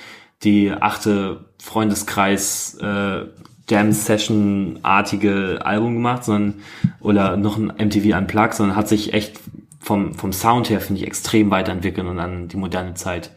die 0.43 0.71
achte 0.71 1.45
Freundeskreis 1.61 2.77
äh, 2.81 3.25
Jam 3.69 3.91
Session 3.91 4.79
artige 4.81 5.59
Album 5.63 5.95
gemacht, 5.95 6.23
sondern 6.23 6.61
oder 7.01 7.37
noch 7.37 7.57
ein 7.57 7.67
MTV 7.67 8.17
Unplugged, 8.17 8.55
sondern 8.55 8.77
hat 8.77 8.87
sich 8.87 9.13
echt 9.13 9.39
vom 9.79 10.13
vom 10.13 10.33
Sound 10.33 10.69
her 10.69 10.81
finde 10.81 11.01
ich 11.01 11.07
extrem 11.07 11.51
weiterentwickelt 11.51 12.07
und 12.07 12.19
an 12.19 12.47
die 12.47 12.57
moderne 12.57 12.95
Zeit 12.95 13.31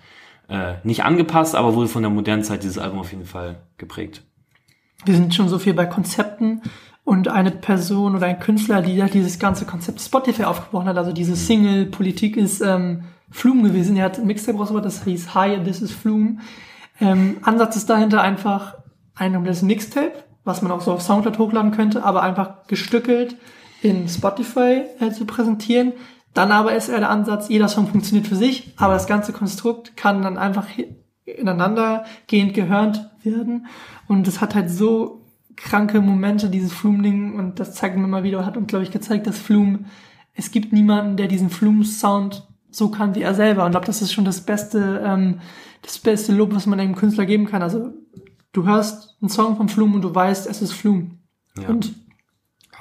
äh, 0.48 0.74
nicht 0.84 1.04
angepasst, 1.04 1.54
aber 1.54 1.74
wohl 1.74 1.88
von 1.88 2.02
der 2.02 2.10
modernen 2.10 2.44
Zeit 2.44 2.62
dieses 2.62 2.78
Album 2.78 3.00
auf 3.00 3.10
jeden 3.12 3.26
Fall 3.26 3.56
geprägt. 3.76 4.22
Wir 5.04 5.14
sind 5.14 5.34
schon 5.34 5.48
so 5.48 5.58
viel 5.58 5.74
bei 5.74 5.86
Konzepten 5.86 6.62
und 7.04 7.28
eine 7.28 7.50
Person 7.50 8.14
oder 8.14 8.26
ein 8.26 8.38
Künstler, 8.38 8.82
die 8.82 8.96
da 8.96 9.06
dieses 9.06 9.38
ganze 9.38 9.64
Konzept 9.64 10.00
Spotify 10.00 10.44
aufgebrochen 10.44 10.88
hat, 10.88 10.96
also 10.96 11.12
diese 11.12 11.34
Single-Politik 11.34 12.36
ist 12.36 12.60
ähm, 12.60 13.04
Flume 13.30 13.68
gewesen. 13.68 13.96
Er 13.96 14.04
hat 14.04 14.18
ein 14.18 14.26
Mixtape 14.26 14.58
rausgebracht, 14.58 14.84
das 14.84 15.04
hieß 15.04 15.34
Hi, 15.34 15.58
this 15.64 15.82
is 15.82 15.90
Flume. 15.90 16.38
Ähm, 17.00 17.38
Ansatz 17.42 17.76
ist 17.76 17.90
dahinter 17.90 18.22
einfach 18.22 18.76
ein 19.14 19.32
komplettes 19.32 19.62
Mixtape, 19.62 20.12
was 20.44 20.62
man 20.62 20.70
auch 20.70 20.80
so 20.80 20.92
auf 20.92 21.02
Soundcloud 21.02 21.38
hochladen 21.38 21.72
könnte, 21.72 22.04
aber 22.04 22.22
einfach 22.22 22.66
gestückelt 22.68 23.36
in 23.82 24.08
Spotify 24.08 24.82
äh, 25.00 25.10
zu 25.10 25.24
präsentieren. 25.24 25.92
Dann 26.34 26.52
aber 26.52 26.74
ist 26.74 26.88
eher 26.88 27.00
der 27.00 27.10
Ansatz, 27.10 27.48
jeder 27.48 27.68
Song 27.68 27.88
funktioniert 27.88 28.26
für 28.26 28.36
sich, 28.36 28.72
aber 28.76 28.94
das 28.94 29.06
ganze 29.06 29.32
Konstrukt 29.32 29.96
kann 29.96 30.22
dann 30.22 30.38
einfach 30.38 30.66
hi- 31.26 31.32
ineinander 31.32 32.04
gehend 32.26 32.54
gehört 32.54 33.10
werden. 33.22 33.66
Und 34.08 34.26
das 34.26 34.40
hat 34.40 34.54
halt 34.54 34.70
so 34.70 35.22
kranke 35.56 36.00
Momente, 36.00 36.48
dieses 36.48 36.72
Flume-Ding, 36.72 37.38
und 37.38 37.60
das 37.60 37.74
zeigt 37.74 37.96
mir 37.96 38.06
mal 38.06 38.22
wieder, 38.24 38.44
hat 38.46 38.56
uns, 38.56 38.68
glaube 38.68 38.84
ich, 38.84 38.90
gezeigt, 38.90 39.26
dass 39.26 39.38
Flume, 39.38 39.80
es 40.34 40.50
gibt 40.50 40.72
niemanden, 40.72 41.16
der 41.16 41.28
diesen 41.28 41.50
Flume-Sound 41.50 42.48
so 42.70 42.88
kann 42.90 43.14
wie 43.14 43.20
er 43.22 43.34
selber. 43.34 43.62
Und 43.64 43.68
ich 43.68 43.72
glaube, 43.72 43.86
das 43.86 44.00
ist 44.00 44.12
schon 44.14 44.24
das 44.24 44.40
beste, 44.40 45.02
ähm, 45.04 45.40
das 45.82 45.98
beste 45.98 46.32
Lob, 46.34 46.54
was 46.54 46.64
man 46.66 46.80
einem 46.80 46.94
Künstler 46.94 47.26
geben 47.26 47.44
kann. 47.44 47.60
Also, 47.62 47.92
du 48.52 48.64
hörst 48.64 49.16
einen 49.20 49.28
Song 49.28 49.56
von 49.56 49.68
Flume 49.68 49.96
und 49.96 50.02
du 50.02 50.14
weißt, 50.14 50.46
es 50.46 50.62
ist 50.62 50.72
Flume. 50.72 51.10
Ja. 51.60 51.68
Und 51.68 51.92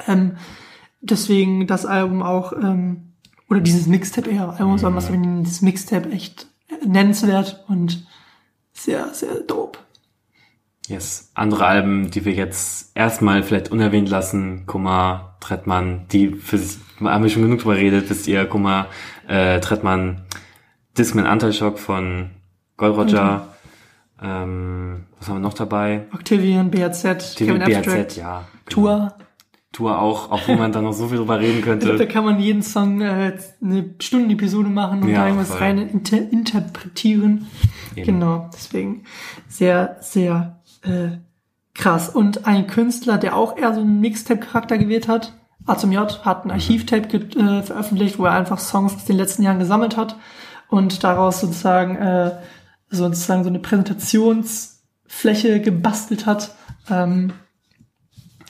ähm, 0.07 0.37
deswegen 1.01 1.67
das 1.67 1.85
Album 1.85 2.23
auch, 2.23 2.53
ähm, 2.53 3.11
oder 3.49 3.59
dieses 3.59 3.85
Mixtape 3.87 4.29
eher, 4.29 4.49
Album, 4.51 4.81
was 4.81 5.09
Mhm. 5.09 5.43
das 5.43 5.61
Mixtape 5.61 6.09
echt 6.11 6.47
nennenswert 6.85 7.65
und 7.67 8.07
sehr, 8.83 9.13
sehr 9.13 9.35
dope. 9.41 9.79
Yes. 10.87 11.31
Andere 11.35 11.65
Alben, 11.65 12.11
die 12.11 12.25
wir 12.25 12.33
jetzt 12.33 12.91
erstmal 12.95 13.43
vielleicht 13.43 13.71
unerwähnt 13.71 14.09
lassen, 14.09 14.65
Kummer, 14.65 15.37
Trettmann, 15.39 16.07
die 16.11 16.29
für 16.29 16.57
sich, 16.57 16.79
haben 16.99 17.23
wir 17.23 17.29
schon 17.29 17.43
genug 17.43 17.59
drüber 17.59 17.75
geredet, 17.75 18.09
wisst 18.09 18.27
ihr, 18.27 18.45
Kummer, 18.45 18.87
äh, 19.27 19.59
Trettmann, 19.59 20.21
Discman 20.97 21.25
Anteilschock 21.25 21.79
von 21.79 22.31
Gold 22.77 22.97
Roger, 22.97 23.47
ähm, 24.21 25.05
was 25.17 25.29
haben 25.29 25.37
wir 25.37 25.41
noch 25.41 25.53
dabei? 25.53 26.07
Octavian, 26.13 26.69
Kevin 26.69 26.83
Abstract, 26.83 27.35
BRZ, 27.35 28.17
ja. 28.17 28.47
genau. 28.65 28.81
Tour. 28.81 29.13
Tour 29.71 30.01
auch, 30.01 30.31
auch 30.31 30.47
wo 30.47 30.53
man 30.55 30.71
da 30.73 30.81
noch 30.81 30.91
so 30.91 31.07
viel 31.07 31.17
drüber 31.17 31.39
reden 31.39 31.59
Ich 31.59 31.63
glaube, 31.63 31.79
da 31.79 31.87
könnte. 31.87 32.07
kann 32.07 32.25
man 32.25 32.39
jeden 32.39 32.61
Song 32.61 32.99
äh, 33.01 33.37
eine 33.63 33.95
Stundenepisode 33.99 34.69
machen 34.69 35.03
und 35.03 35.09
Ja, 35.09 35.19
da 35.19 35.25
irgendwas 35.27 35.49
voll. 35.49 35.59
rein 35.59 35.77
inter 35.77 36.17
interpretieren. 36.17 37.47
Eben. 37.95 38.05
Genau, 38.05 38.49
deswegen 38.53 39.03
sehr, 39.47 39.95
sehr 40.01 40.59
äh, 40.83 41.17
krass. 41.73 42.09
Und 42.09 42.45
ein 42.47 42.67
Künstler, 42.67 43.17
der 43.17 43.35
auch 43.35 43.57
eher 43.57 43.73
so 43.73 43.79
einen 43.81 44.01
Mixtape-Charakter 44.01 44.77
gewählt 44.77 45.07
hat, 45.07 45.33
A 45.65 45.77
zum 45.77 45.91
J, 45.93 46.25
hat 46.25 46.43
ein 46.43 46.51
Archivtape 46.51 47.07
ge- 47.07 47.39
äh, 47.41 47.61
veröffentlicht, 47.63 48.19
wo 48.19 48.25
er 48.25 48.33
einfach 48.33 48.59
Songs 48.59 48.95
aus 48.95 49.05
den 49.05 49.15
letzten 49.15 49.43
Jahren 49.43 49.59
gesammelt 49.59 49.95
hat 49.95 50.17
und 50.69 51.03
daraus 51.03 51.39
sozusagen 51.39 51.95
äh, 51.95 52.31
sozusagen 52.89 53.43
so 53.43 53.49
eine 53.49 53.59
Präsentationsfläche 53.59 55.61
gebastelt 55.61 56.25
hat. 56.25 56.55
Ähm, 56.89 57.31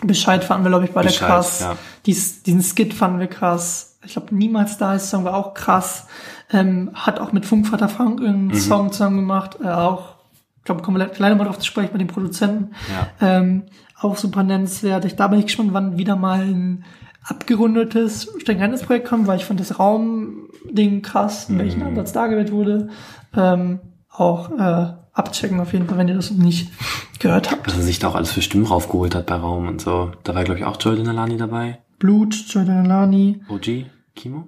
Bescheid 0.07 0.43
fanden 0.43 0.65
wir, 0.65 0.69
glaube 0.69 0.85
ich, 0.85 0.91
beide 0.91 1.07
Bescheid, 1.07 1.27
krass. 1.27 1.59
ja. 1.61 1.75
Dies, 2.05 2.43
diesen 2.43 2.61
Skit 2.61 2.93
fanden 2.93 3.19
wir 3.19 3.27
krass. 3.27 3.97
Ich 4.03 4.13
glaube, 4.13 4.33
Niemals 4.35 4.77
da 4.77 4.95
ist 4.95 5.09
Song 5.09 5.23
war 5.25 5.35
auch 5.35 5.53
krass. 5.53 6.07
Ähm, 6.51 6.89
hat 6.95 7.19
auch 7.19 7.31
mit 7.31 7.45
Funkvater 7.45 7.87
Frank 7.87 8.19
einen 8.19 8.47
Mhm. 8.47 8.55
Song 8.55 8.91
zusammen 8.91 9.17
gemacht. 9.17 9.57
Äh, 9.63 9.67
auch, 9.69 10.15
ich 10.57 10.63
glaube, 10.65 10.81
kommen 10.81 10.97
wir 10.97 11.05
gleich 11.07 11.35
mal 11.37 11.45
drauf 11.45 11.59
zu 11.59 11.65
sprechen 11.65 11.91
mit 11.93 12.01
dem 12.01 12.07
Produzenten. 12.07 12.73
Ja. 13.21 13.37
Ähm, 13.37 13.63
auch 13.99 14.17
super 14.17 14.43
nennenswert. 14.43 15.05
Ich, 15.05 15.15
da 15.15 15.27
bin 15.27 15.39
ich 15.39 15.45
gespannt, 15.45 15.69
wann 15.73 15.97
wieder 15.97 16.15
mal 16.15 16.39
ein 16.41 16.83
abgerundetes 17.23 18.29
Strenghandelsprojekt 18.39 19.07
kommt, 19.07 19.27
weil 19.27 19.37
ich 19.37 19.45
fand 19.45 19.59
das 19.59 19.77
Raumding 19.79 21.01
krass, 21.01 21.49
in 21.49 21.55
Mhm. 21.55 21.59
welchem 21.59 21.83
Ansatz 21.83 22.11
da 22.11 22.27
gewählt 22.27 22.51
wurde. 22.51 22.89
Ähm, 23.35 23.79
auch 24.09 24.49
äh, 24.51 24.93
abchecken 25.13 25.59
auf 25.59 25.73
jeden 25.73 25.87
Fall, 25.87 25.97
wenn 25.97 26.07
ihr 26.07 26.15
das 26.15 26.31
noch 26.31 26.43
nicht 26.43 26.71
gehört 27.19 27.51
habt. 27.51 27.67
Was 27.67 27.75
er 27.75 27.83
sich 27.83 27.99
da 27.99 28.09
auch 28.09 28.15
alles 28.15 28.31
für 28.31 28.41
Stimmen 28.41 28.65
raufgeholt 28.65 29.15
hat 29.15 29.25
bei 29.25 29.35
Raum 29.35 29.67
und 29.67 29.81
so. 29.81 30.11
Da 30.23 30.35
war, 30.35 30.43
glaube 30.43 30.59
ich, 30.59 30.65
auch 30.65 30.77
Jordan 30.79 31.07
Alani 31.07 31.37
dabei. 31.37 31.79
Blut, 31.99 32.33
Jordan 32.47 32.85
Alani, 32.85 33.41
OG? 33.49 33.85
Kimo? 34.15 34.47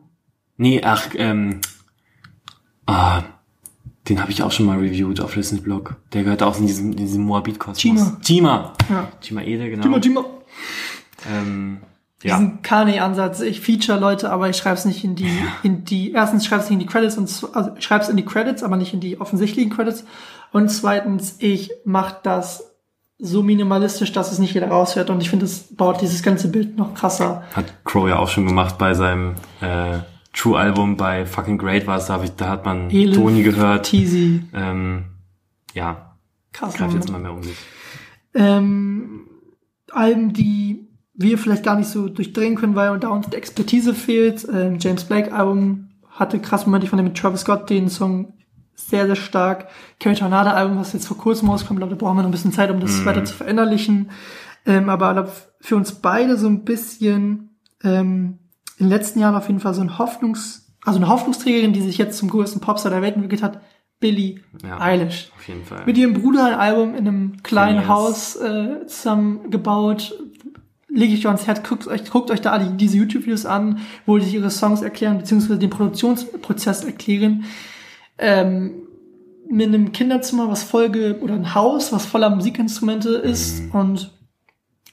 Nee, 0.57 0.81
ach, 0.83 1.09
ähm, 1.15 1.61
ah, 2.85 3.23
den 4.09 4.21
habe 4.21 4.31
ich 4.31 4.43
auch 4.43 4.51
schon 4.51 4.65
mal 4.65 4.77
reviewed 4.77 5.21
auf 5.21 5.35
Listen 5.35 5.61
Blog. 5.61 5.95
Der 6.13 6.23
gehört 6.23 6.43
auch 6.43 6.59
in 6.59 6.67
diesem, 6.67 6.91
in 6.91 6.97
diesem 6.97 7.23
Moabit-Kosmos. 7.23 7.77
Chima. 7.77 8.17
Chima. 8.21 8.73
Ja. 8.89 9.07
Chima 9.21 9.41
Ede, 9.41 9.69
genau. 9.69 9.83
Timo, 9.83 9.99
Timo. 9.99 10.43
Ähm, 11.31 11.79
ja. 12.21 12.37
diesen 12.37 12.61
Kanye-Ansatz. 12.61 13.41
Ich 13.41 13.61
feature 13.61 13.99
Leute, 13.99 14.29
aber 14.31 14.49
ich 14.49 14.57
schreibe 14.57 14.77
es 14.77 14.85
nicht 14.85 15.03
in 15.03 15.15
die, 15.15 15.31
in 15.63 15.85
die, 15.85 16.11
erstens 16.11 16.45
schreibe 16.45 16.63
es 16.63 16.69
nicht 16.69 16.79
in 16.81 16.85
die 16.85 16.85
Credits 16.85 17.17
und 17.17 17.55
also 17.55 17.71
schreibe 17.79 18.03
es 18.03 18.09
in 18.09 18.17
die 18.17 18.25
Credits, 18.25 18.63
aber 18.63 18.75
nicht 18.75 18.93
in 18.93 18.99
die 18.99 19.19
offensichtlichen 19.19 19.71
Credits. 19.71 20.05
Und 20.53 20.69
zweitens, 20.69 21.35
ich 21.39 21.71
mache 21.83 22.17
das 22.23 22.69
so 23.19 23.43
minimalistisch, 23.43 24.11
dass 24.11 24.31
es 24.31 24.39
nicht 24.39 24.53
jeder 24.53 24.67
raushört. 24.69 25.09
Und 25.09 25.21
ich 25.21 25.29
finde, 25.29 25.45
es 25.45 25.75
baut 25.75 26.01
dieses 26.01 26.23
ganze 26.23 26.47
Bild 26.49 26.77
noch 26.77 26.93
krasser. 26.93 27.43
Hat 27.53 27.83
Crow 27.85 28.07
ja 28.07 28.17
auch 28.19 28.29
schon 28.29 28.45
gemacht 28.47 28.77
bei 28.77 28.93
seinem 28.93 29.35
äh, 29.61 29.99
True-Album 30.33 30.97
bei 30.97 31.25
Fucking 31.25 31.57
Great 31.57 31.85
war 31.87 31.97
es, 31.97 32.05
da, 32.07 32.21
ich, 32.23 32.35
da 32.35 32.49
hat 32.49 32.65
man 32.65 32.89
Elif, 32.89 33.15
Toni 33.15 33.43
gehört. 33.43 33.85
Teasy, 33.85 34.43
Ähm, 34.53 35.05
ja, 35.73 36.15
krass. 36.53 36.73
greift 36.75 36.93
jetzt 36.95 37.09
Moment. 37.09 37.09
immer 37.09 37.19
mehr 37.19 37.33
um 37.33 37.43
sich. 37.43 37.57
ähm, 38.33 39.27
Alben, 39.91 40.33
die 40.33 40.87
wir 41.13 41.37
vielleicht 41.37 41.63
gar 41.63 41.75
nicht 41.75 41.87
so 41.89 42.09
durchdringen 42.09 42.57
können, 42.57 42.75
weil 42.75 42.97
da 42.99 43.09
uns 43.09 43.29
die 43.29 43.37
Expertise 43.37 43.93
fehlt. 43.93 44.47
Ähm, 44.51 44.77
James 44.79 45.03
Blake 45.03 45.31
Album 45.33 45.89
hatte 46.09 46.39
krass 46.39 46.65
Momente, 46.65 46.85
ich 46.85 46.89
fand 46.89 47.03
mit 47.03 47.15
Travis 47.17 47.41
Scott 47.41 47.69
den 47.69 47.89
Song 47.89 48.33
sehr, 48.75 49.05
sehr 49.07 49.15
stark. 49.15 49.67
Carrie 49.99 50.15
Tornado 50.15 50.49
Album, 50.49 50.77
was 50.77 50.93
jetzt 50.93 51.07
vor 51.07 51.17
kurzem 51.17 51.49
rauskommt, 51.49 51.79
glaube 51.79 51.95
da 51.95 52.03
brauchen 52.03 52.17
wir 52.17 52.21
noch 52.23 52.29
ein 52.29 52.33
bisschen 52.33 52.51
Zeit, 52.51 52.71
um 52.71 52.79
das 52.79 53.05
weiter 53.05 53.23
zu 53.25 53.33
verinnerlichen. 53.35 54.09
Ähm, 54.65 54.89
aber 54.89 55.07
ich 55.07 55.47
für 55.59 55.75
uns 55.75 55.93
beide 55.93 56.37
so 56.37 56.47
ein 56.47 56.63
bisschen 56.63 57.57
ähm, 57.83 58.39
in 58.77 58.85
den 58.85 58.89
letzten 58.89 59.19
Jahren 59.19 59.35
auf 59.35 59.47
jeden 59.47 59.59
Fall 59.59 59.73
so 59.73 59.81
ein 59.81 59.97
Hoffnungs, 59.97 60.71
also 60.83 60.99
eine 60.99 61.09
Hoffnungsträgerin, 61.09 61.73
die 61.73 61.81
sich 61.81 61.97
jetzt 61.97 62.17
zum 62.17 62.29
größten 62.29 62.61
Popstar 62.61 62.91
der 62.91 63.01
Welt 63.01 63.15
entwickelt 63.15 63.43
hat, 63.43 63.61
Billie 63.99 64.41
Ja. 64.63 64.81
Eilish 64.81 65.31
Auf 65.35 65.47
jeden 65.47 65.63
Fall. 65.63 65.83
mit 65.85 65.97
ihrem 65.97 66.13
Bruder 66.13 66.45
ein 66.45 66.55
Album 66.55 66.93
in 66.95 67.07
einem 67.07 67.43
kleinen 67.43 67.79
Yes. 67.79 67.87
Haus 67.87 68.35
äh, 68.35 68.85
zusammengebaut. 68.87 70.13
Lege 70.89 71.13
ich 71.13 71.21
euch 71.21 71.27
ans 71.27 71.47
Herz, 71.47 71.67
guckt 71.67 71.87
euch, 71.87 72.09
guckt 72.11 72.29
euch 72.29 72.41
da 72.41 72.51
alle 72.51 72.65
diese 72.71 72.97
YouTube-Videos 72.97 73.45
an, 73.45 73.79
wo 74.05 74.17
die 74.17 74.25
ihre 74.29 74.51
Songs 74.51 74.81
erklären, 74.81 75.17
beziehungsweise 75.17 75.57
den 75.57 75.69
Produktionsprozess 75.69 76.83
erklären. 76.83 77.45
Ähm, 78.23 78.71
mit 79.49 79.67
einem 79.67 79.91
Kinderzimmer, 79.91 80.49
was 80.49 80.63
Folge 80.63 81.19
oder 81.21 81.33
ein 81.35 81.53
Haus, 81.53 81.91
was 81.91 82.05
voller 82.05 82.29
Musikinstrumente 82.29 83.09
ist 83.09 83.61
und 83.73 84.11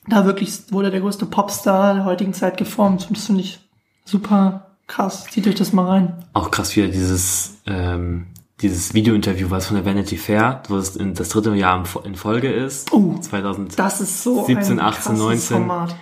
da 0.08 0.24
wirklich 0.26 0.52
wurde 0.72 0.90
der 0.90 1.00
größte 1.00 1.24
Popstar 1.26 1.94
der 1.94 2.04
heutigen 2.04 2.34
Zeit 2.34 2.56
geformt. 2.56 3.06
Und 3.08 3.16
das 3.16 3.26
finde 3.26 3.42
ich 3.42 3.60
super 4.04 4.66
krass. 4.86 5.24
Zieht 5.30 5.46
euch 5.46 5.54
das 5.54 5.72
mal 5.72 5.86
rein. 5.86 6.24
Auch 6.32 6.50
krass 6.50 6.74
wieder 6.74 6.88
dieses, 6.88 7.58
ähm, 7.66 8.26
dieses 8.60 8.92
Video-Interview, 8.92 9.50
was 9.50 9.66
von 9.66 9.76
der 9.76 9.84
Vanity 9.86 10.16
Fair, 10.16 10.62
wo 10.68 10.76
es 10.76 10.98
das 10.98 11.28
dritte 11.28 11.54
Jahr 11.54 11.78
in 11.78 11.86
Fo- 11.86 12.00
in 12.00 12.16
Folge 12.16 12.52
ist. 12.52 12.92
Oh, 12.92 13.16
2000. 13.18 13.78
Das 13.78 14.00
ist 14.00 14.22
so 14.22 14.44
17, 14.44 14.78
ein 14.78 14.84
18, 14.84 15.02
krasses 15.04 15.18
19. 15.18 15.56
Format. 15.58 15.94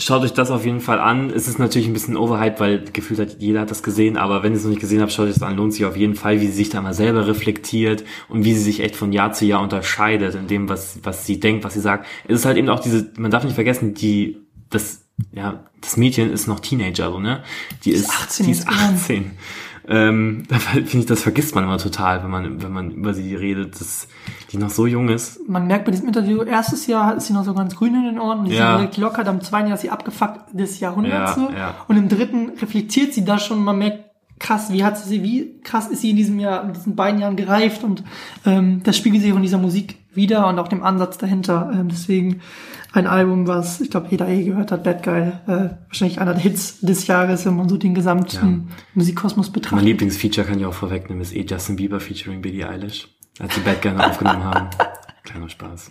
Schaut 0.00 0.22
euch 0.22 0.32
das 0.32 0.52
auf 0.52 0.64
jeden 0.64 0.80
Fall 0.80 1.00
an. 1.00 1.30
Es 1.30 1.48
ist 1.48 1.58
natürlich 1.58 1.88
ein 1.88 1.92
bisschen 1.92 2.16
overhyped, 2.16 2.60
weil 2.60 2.84
gefühlt 2.92 3.18
hat 3.18 3.36
jeder 3.40 3.60
hat 3.60 3.70
das 3.70 3.82
gesehen, 3.82 4.16
aber 4.16 4.44
wenn 4.44 4.52
ihr 4.52 4.58
es 4.58 4.62
noch 4.62 4.70
nicht 4.70 4.80
gesehen 4.80 5.00
habt, 5.00 5.12
schaut 5.12 5.26
euch 5.26 5.34
das 5.34 5.42
an. 5.42 5.56
Lohnt 5.56 5.74
sich 5.74 5.84
auf 5.84 5.96
jeden 5.96 6.14
Fall, 6.14 6.40
wie 6.40 6.46
sie 6.46 6.52
sich 6.52 6.68
da 6.68 6.80
mal 6.80 6.94
selber 6.94 7.26
reflektiert 7.26 8.04
und 8.28 8.44
wie 8.44 8.54
sie 8.54 8.62
sich 8.62 8.80
echt 8.80 8.94
von 8.94 9.12
Jahr 9.12 9.32
zu 9.32 9.44
Jahr 9.44 9.60
unterscheidet 9.60 10.36
in 10.36 10.46
dem, 10.46 10.68
was, 10.68 11.00
was 11.02 11.26
sie 11.26 11.40
denkt, 11.40 11.64
was 11.64 11.74
sie 11.74 11.80
sagt. 11.80 12.06
Es 12.28 12.40
ist 12.40 12.46
halt 12.46 12.56
eben 12.56 12.68
auch 12.68 12.78
diese, 12.78 13.10
man 13.18 13.32
darf 13.32 13.42
nicht 13.42 13.54
vergessen, 13.54 13.94
die, 13.94 14.38
das, 14.70 15.02
ja, 15.32 15.64
das 15.80 15.96
Mädchen 15.96 16.32
ist 16.32 16.46
noch 16.46 16.60
Teenager, 16.60 17.10
so, 17.10 17.18
ne? 17.18 17.42
Die 17.84 17.90
ist, 17.90 18.08
18 18.08 18.46
die 18.46 18.52
ist 18.52 18.58
jetzt 18.58 18.68
geworden. 18.68 18.94
18. 18.94 19.30
Ähm, 19.88 20.44
da 20.48 20.58
finde 20.58 20.98
ich, 20.98 21.06
das 21.06 21.22
vergisst 21.22 21.54
man 21.54 21.64
immer 21.64 21.78
total, 21.78 22.22
wenn 22.22 22.30
man, 22.30 22.62
wenn 22.62 22.72
man 22.72 22.90
über 22.92 23.14
sie 23.14 23.34
redet, 23.34 23.80
dass 23.80 24.06
die 24.50 24.56
noch 24.58 24.70
so 24.70 24.86
jung 24.86 25.08
ist. 25.08 25.46
man 25.48 25.66
merkt 25.66 25.84
bei 25.84 25.90
diesem 25.90 26.06
Interview, 26.08 26.42
erstes 26.42 26.86
Jahr 26.86 27.16
ist 27.16 27.26
sie 27.26 27.32
noch 27.32 27.44
so 27.44 27.54
ganz 27.54 27.76
grün 27.76 27.94
in 27.94 28.04
den 28.04 28.18
Ohren 28.18 28.40
und 28.40 28.44
die 28.46 28.54
Ja. 28.54 28.70
sind 28.72 28.78
direkt 28.80 28.96
locker, 28.96 29.26
am 29.26 29.40
zweiten 29.40 29.66
Jahr 29.68 29.74
ist 29.76 29.82
sie 29.82 29.90
abgefuckt 29.90 30.58
des 30.58 30.80
Jahrhunderts 30.80 31.36
Ja, 31.36 31.50
ja. 31.56 31.74
Und 31.88 31.96
im 31.96 32.08
dritten 32.08 32.50
reflektiert 32.60 33.12
sie 33.14 33.24
da 33.24 33.38
schon, 33.38 33.62
man 33.62 33.78
merkt, 33.78 34.04
krass, 34.38 34.72
wie 34.72 34.84
hat 34.84 34.96
sie, 34.96 35.22
wie 35.22 35.60
krass 35.64 35.88
ist 35.88 36.00
sie 36.00 36.10
in 36.10 36.16
diesem 36.16 36.38
Jahr, 36.38 36.62
in 36.64 36.72
diesen 36.72 36.94
beiden 36.94 37.20
Jahren 37.20 37.36
gereift 37.36 37.82
und 37.84 38.04
ähm, 38.46 38.82
das 38.84 38.96
spiegelt 38.96 39.22
sich 39.22 39.32
auch 39.32 39.36
in 39.36 39.42
dieser 39.42 39.58
Musik 39.58 39.96
wieder 40.14 40.46
und 40.48 40.58
auch 40.58 40.68
dem 40.68 40.82
Ansatz 40.82 41.18
dahinter. 41.18 41.70
Ähm, 41.74 41.88
deswegen 41.88 42.40
ein 42.92 43.06
Album, 43.06 43.46
was 43.48 43.80
ich 43.80 43.90
glaube 43.90 44.06
jeder 44.10 44.28
eh 44.28 44.44
gehört 44.44 44.70
hat, 44.72 44.84
Bad 44.84 45.02
Guy, 45.02 45.32
äh, 45.46 45.70
wahrscheinlich 45.88 46.20
einer 46.20 46.32
der 46.34 46.42
Hits 46.42 46.80
des 46.80 47.06
Jahres, 47.08 47.44
wenn 47.46 47.56
man 47.56 47.68
so 47.68 47.76
den 47.76 47.94
gesamten 47.94 48.68
Musikkosmos 48.94 49.48
Mein 49.48 49.52
betrachtet. 49.54 49.84
Lieblingsfeature 49.86 50.46
kann 50.46 50.58
ich 50.60 50.66
auch 50.66 50.72
vorwegnehmen, 50.72 51.20
ist 51.20 51.34
eh 51.34 51.44
Justin 51.44 51.76
Bieber 51.76 52.00
featuring 52.00 52.40
Billie 52.40 52.66
Eilish, 52.68 53.08
als 53.38 53.54
sie 53.54 53.60
Bad 53.60 53.86
aufgenommen 54.00 54.44
haben. 54.44 54.70
Kleiner 55.24 55.48
Spaß. 55.48 55.90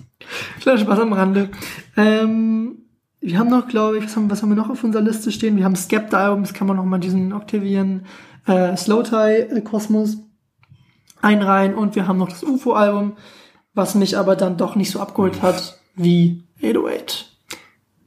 Kleiner 0.61 0.79
Spaß 0.79 0.99
am 0.99 1.13
Rande. 1.13 1.49
Ähm, 1.95 2.79
wir 3.21 3.39
haben 3.39 3.49
noch, 3.49 3.67
glaube 3.67 3.97
ich, 3.97 4.03
was 4.03 4.15
haben, 4.15 4.29
was 4.29 4.41
haben 4.41 4.49
wir 4.49 4.55
noch 4.55 4.69
auf 4.69 4.83
unserer 4.83 5.03
Liste 5.03 5.31
stehen? 5.31 5.57
Wir 5.57 5.65
haben 5.65 5.75
Skepta-Album, 5.75 6.43
das 6.43 6.53
kann 6.53 6.67
man 6.67 6.77
noch 6.77 6.85
mal 6.85 6.99
diesen 6.99 7.33
Octavian 7.33 8.05
äh, 8.45 8.75
Slowthai-Kosmos 8.75 10.17
einreihen 11.21 11.75
und 11.75 11.95
wir 11.95 12.07
haben 12.07 12.17
noch 12.17 12.29
das 12.29 12.43
UFO-Album, 12.43 13.17
was 13.73 13.95
mich 13.95 14.17
aber 14.17 14.35
dann 14.35 14.57
doch 14.57 14.75
nicht 14.75 14.91
so 14.91 14.99
abgeholt 14.99 15.41
hat 15.41 15.79
wie 15.95 16.43
808. 16.61 17.37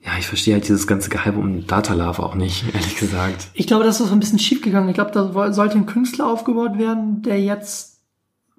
Ja, 0.02 0.12
ich 0.18 0.26
verstehe 0.26 0.54
halt 0.54 0.66
dieses 0.66 0.86
ganze 0.86 1.10
Gehype 1.10 1.38
um 1.38 1.66
Data 1.66 1.92
Love 1.92 2.22
auch 2.22 2.34
nicht, 2.34 2.64
ehrlich 2.74 2.96
gesagt. 2.96 3.48
Ich 3.52 3.66
glaube, 3.66 3.84
das 3.84 4.00
ist 4.00 4.08
so 4.08 4.12
ein 4.14 4.20
bisschen 4.20 4.38
schief 4.38 4.62
gegangen. 4.62 4.88
Ich 4.88 4.94
glaube, 4.94 5.10
da 5.12 5.52
sollte 5.52 5.76
ein 5.76 5.86
Künstler 5.86 6.26
aufgebaut 6.26 6.78
werden, 6.78 7.22
der 7.22 7.40
jetzt, 7.40 7.89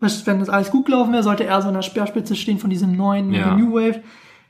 wenn 0.01 0.39
das 0.39 0.49
alles 0.49 0.71
gut 0.71 0.85
gelaufen 0.85 1.13
wäre, 1.13 1.23
sollte 1.23 1.45
er 1.45 1.61
so 1.61 1.67
an 1.67 1.73
der 1.75 1.81
Speerspitze 1.83 2.35
stehen 2.35 2.57
von 2.59 2.69
diesem 2.69 2.95
neuen 2.97 3.31
Ja. 3.31 3.55
New 3.55 3.73
Wave. 3.73 4.01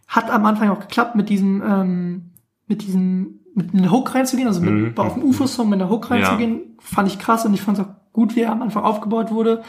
Hat 0.08 0.30
am 0.30 0.46
Anfang 0.46 0.70
auch 0.70 0.80
geklappt, 0.80 1.16
mit 1.16 1.30
diesem, 1.30 1.62
ähm, 1.66 2.32
mit 2.68 2.82
diesem, 2.84 3.40
mit 3.54 3.74
einem 3.74 3.92
Hook 3.92 4.16
reinzugehen, 4.16 4.48
also 4.48 4.62
mit, 4.62 4.74
Mhm. 4.74 4.94
auf 4.98 5.14
dem 5.16 5.24
UFO-Song 5.24 5.70
mit 5.70 5.82
einer 5.82 5.90
Hook 5.90 6.10
Ja. 6.10 6.16
reinzugehen, 6.16 6.78
fand 6.80 7.08
ich 7.10 7.20
krass 7.20 7.46
und 7.46 7.54
ich 7.54 7.62
fand 7.62 7.78
es 7.80 7.86
auch 7.86 7.90
gut, 8.14 8.36
wie 8.36 8.42
er 8.42 8.52
am 8.52 8.62
Anfang 8.62 8.84
aufgebaut 8.84 9.32
wurde. 9.32 9.62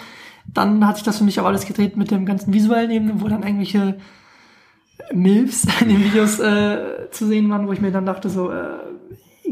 Dann 0.53 0.87
hat 0.87 0.97
sich 0.97 1.05
das 1.05 1.19
für 1.19 1.25
mich 1.25 1.39
aber 1.39 1.49
alles 1.49 1.67
gedreht 1.67 1.97
mit 1.97 2.11
dem 2.11 2.27
ganzen 2.27 2.53
visuellen 2.53 2.91
Ebene, 2.91 3.15
wo 3.21 3.29
dann 3.29 3.43
irgendwelche 3.43 3.99
Milfs 5.13 5.65
in 5.81 5.89
den 5.89 6.05
Videos 6.05 6.39
äh, 6.39 7.11
zu 7.11 7.27
sehen 7.27 7.51
waren, 7.51 7.67
wo 7.67 7.73
ich 7.73 7.81
mir 7.81 7.91
dann 7.91 8.07
dachte 8.07 8.29
so, 8.29 8.51
äh, 8.51 8.79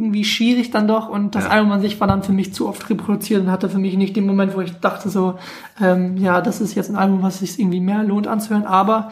irgendwie 0.00 0.24
schwierig 0.24 0.70
dann 0.70 0.88
doch 0.88 1.08
und 1.08 1.34
das 1.34 1.44
Ja. 1.44 1.50
Album 1.50 1.72
an 1.72 1.80
sich 1.80 2.00
war 2.00 2.06
dann 2.08 2.22
für 2.22 2.32
mich 2.32 2.52
zu 2.54 2.68
oft 2.68 2.88
reproduziert 2.90 3.42
und 3.42 3.50
hatte 3.50 3.68
für 3.68 3.78
mich 3.78 3.96
nicht 3.96 4.16
den 4.16 4.26
Moment, 4.26 4.56
wo 4.56 4.60
ich 4.60 4.72
dachte 4.80 5.08
so, 5.10 5.38
ähm, 5.80 6.16
ja, 6.16 6.40
das 6.40 6.60
ist 6.60 6.74
jetzt 6.74 6.90
ein 6.90 6.96
Album, 6.96 7.22
was 7.22 7.38
sich 7.40 7.58
irgendwie 7.58 7.80
mehr 7.80 8.02
lohnt 8.02 8.26
anzuhören, 8.26 8.64
aber 8.64 9.10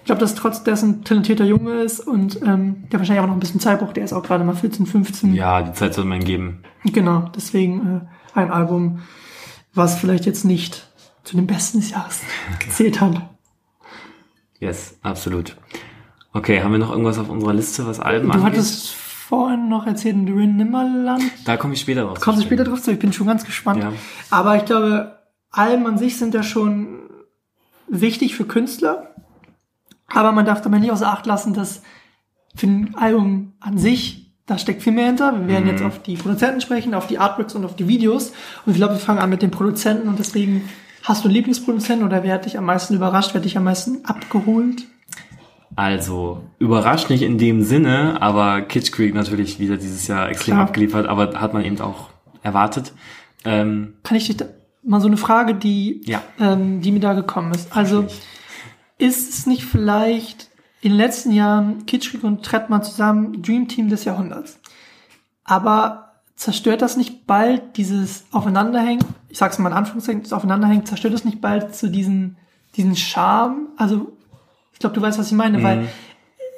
ich 0.00 0.06
glaube, 0.06 0.20
dass 0.20 0.34
trotz 0.34 0.64
dessen 0.64 1.04
talentierter 1.04 1.44
Junge 1.44 1.74
ist 1.74 2.00
und 2.00 2.40
ähm, 2.42 2.88
der 2.90 2.98
wahrscheinlich 2.98 3.22
auch 3.22 3.28
noch 3.28 3.34
ein 3.34 3.40
bisschen 3.40 3.60
Zeit 3.60 3.78
braucht, 3.78 3.96
der 3.96 4.04
ist 4.04 4.12
auch 4.12 4.22
gerade 4.24 4.42
mal 4.42 4.56
14, 4.56 4.84
15. 4.86 5.32
Ja, 5.34 5.62
die 5.62 5.72
Zeit 5.74 5.94
soll 5.94 6.04
man 6.06 6.20
geben. 6.24 6.62
Genau, 6.84 7.30
deswegen 7.36 8.02
äh, 8.34 8.38
ein 8.38 8.50
Album, 8.50 9.00
was 9.74 9.96
vielleicht 9.98 10.26
jetzt 10.26 10.44
nicht 10.44 10.88
zu 11.22 11.36
den 11.36 11.46
besten 11.46 11.78
des 11.80 11.90
Jahres 11.90 12.20
gezählt 12.58 13.00
hat. 13.00 13.22
Yes, 14.58 14.96
absolut. 15.02 15.56
Okay, 16.32 16.62
haben 16.62 16.72
wir 16.72 16.78
noch 16.78 16.90
irgendwas 16.90 17.18
auf 17.18 17.28
unserer 17.28 17.52
Liste, 17.52 17.86
was 17.86 18.00
Alben 18.00 18.28
Du 18.28 18.32
angeht? 18.38 18.52
hattest 18.52 18.94
vorhin 19.22 19.68
noch 19.68 19.86
erzählt, 19.86 20.16
Rin 20.28 20.56
Nimmerland. 20.56 21.22
Da 21.44 21.56
komme 21.56 21.74
ich 21.74 21.80
später 21.80 22.02
drauf. 22.02 22.18
zu 22.18 22.24
Kommst 22.24 22.40
du 22.42 22.46
später 22.46 22.64
drauf 22.64 22.82
zu? 22.82 22.90
Ich 22.92 22.98
bin 22.98 23.12
schon 23.12 23.26
ganz 23.26 23.44
gespannt. 23.44 23.82
Ja. 23.82 23.92
Aber 24.30 24.56
ich 24.56 24.64
glaube, 24.64 25.18
Alben 25.50 25.86
an 25.86 25.98
sich 25.98 26.16
sind 26.18 26.34
ja 26.34 26.42
schon 26.42 27.00
wichtig 27.88 28.34
für 28.34 28.44
Künstler. 28.44 29.14
Aber 30.08 30.32
man 30.32 30.44
darf 30.44 30.60
dabei 30.60 30.78
nicht 30.78 30.92
außer 30.92 31.08
Acht 31.08 31.26
lassen, 31.26 31.54
dass 31.54 31.82
für 32.54 32.66
ein 32.66 32.94
Album 32.96 33.54
an 33.60 33.78
sich, 33.78 34.34
da 34.46 34.58
steckt 34.58 34.82
viel 34.82 34.92
mehr 34.92 35.06
hinter. 35.06 35.32
Wir 35.38 35.46
werden 35.48 35.64
Mhm. 35.64 35.70
jetzt 35.70 35.82
auf 35.82 36.02
die 36.02 36.16
Produzenten 36.16 36.60
sprechen, 36.60 36.92
auf 36.94 37.06
die 37.06 37.18
Artworks 37.18 37.54
und 37.54 37.64
auf 37.64 37.76
die 37.76 37.88
Videos. 37.88 38.32
Und 38.66 38.72
ich 38.72 38.76
glaube, 38.76 38.94
wir 38.94 39.00
fangen 39.00 39.20
an 39.20 39.30
mit 39.30 39.40
den 39.42 39.50
Produzenten 39.50 40.08
und 40.08 40.18
deswegen 40.18 40.68
hast 41.04 41.24
du 41.24 41.28
einen 41.28 41.34
Lieblingsproduzenten 41.34 42.06
oder 42.06 42.22
wer 42.22 42.34
hat 42.34 42.44
dich 42.44 42.58
am 42.58 42.64
meisten 42.66 42.94
überrascht, 42.94 43.30
wer 43.32 43.40
hat 43.40 43.44
dich 43.46 43.56
am 43.56 43.64
meisten 43.64 44.04
abgeholt? 44.04 44.84
Also, 45.76 46.42
überrascht 46.58 47.08
nicht 47.10 47.22
in 47.22 47.38
dem 47.38 47.62
Sinne, 47.62 48.20
aber 48.20 48.60
Kitsch 48.62 48.92
Creek 48.92 49.14
natürlich 49.14 49.58
wieder 49.58 49.76
dieses 49.76 50.06
Jahr 50.06 50.28
extrem 50.28 50.54
Klar. 50.56 50.66
abgeliefert, 50.66 51.06
aber 51.06 51.40
hat 51.40 51.54
man 51.54 51.64
eben 51.64 51.80
auch 51.80 52.10
erwartet. 52.42 52.92
Ähm, 53.44 53.94
Kann 54.02 54.16
ich 54.16 54.26
dich 54.26 54.36
da, 54.36 54.46
mal 54.82 55.00
so 55.00 55.06
eine 55.06 55.16
Frage, 55.16 55.54
die, 55.54 56.02
Ja. 56.04 56.22
ähm, 56.38 56.80
die 56.82 56.92
mir 56.92 57.00
da 57.00 57.14
gekommen 57.14 57.52
ist. 57.52 57.74
Also, 57.76 58.06
ist 58.98 59.30
es 59.30 59.46
nicht 59.46 59.64
vielleicht 59.64 60.48
in 60.80 60.90
den 60.92 60.98
letzten 60.98 61.32
Jahren 61.32 61.86
Kitschkrieg 61.86 62.22
und 62.24 62.44
Trettmann 62.44 62.82
zusammen 62.82 63.42
Dream 63.42 63.68
Team 63.68 63.88
des 63.88 64.04
Jahrhunderts? 64.04 64.58
Aber 65.44 66.12
zerstört 66.36 66.82
das 66.82 66.96
nicht 66.96 67.26
bald 67.26 67.76
dieses 67.76 68.24
Aufeinanderhängen? 68.32 69.04
Ich 69.28 69.38
sag's 69.38 69.58
mal 69.58 69.70
in 69.70 69.74
Anführungszeichen, 69.76 70.22
das 70.22 70.32
Aufeinanderhängen, 70.32 70.84
zerstört 70.86 71.14
das 71.14 71.24
nicht 71.24 71.40
bald 71.40 71.74
zu 71.74 71.88
diesen, 71.90 72.36
diesen 72.76 72.96
Charme? 72.96 73.68
Also, 73.76 74.12
glaube, 74.82 74.94
du 74.94 75.02
weißt, 75.02 75.18
was 75.18 75.28
ich 75.28 75.32
meine, 75.32 75.62
weil 75.62 75.88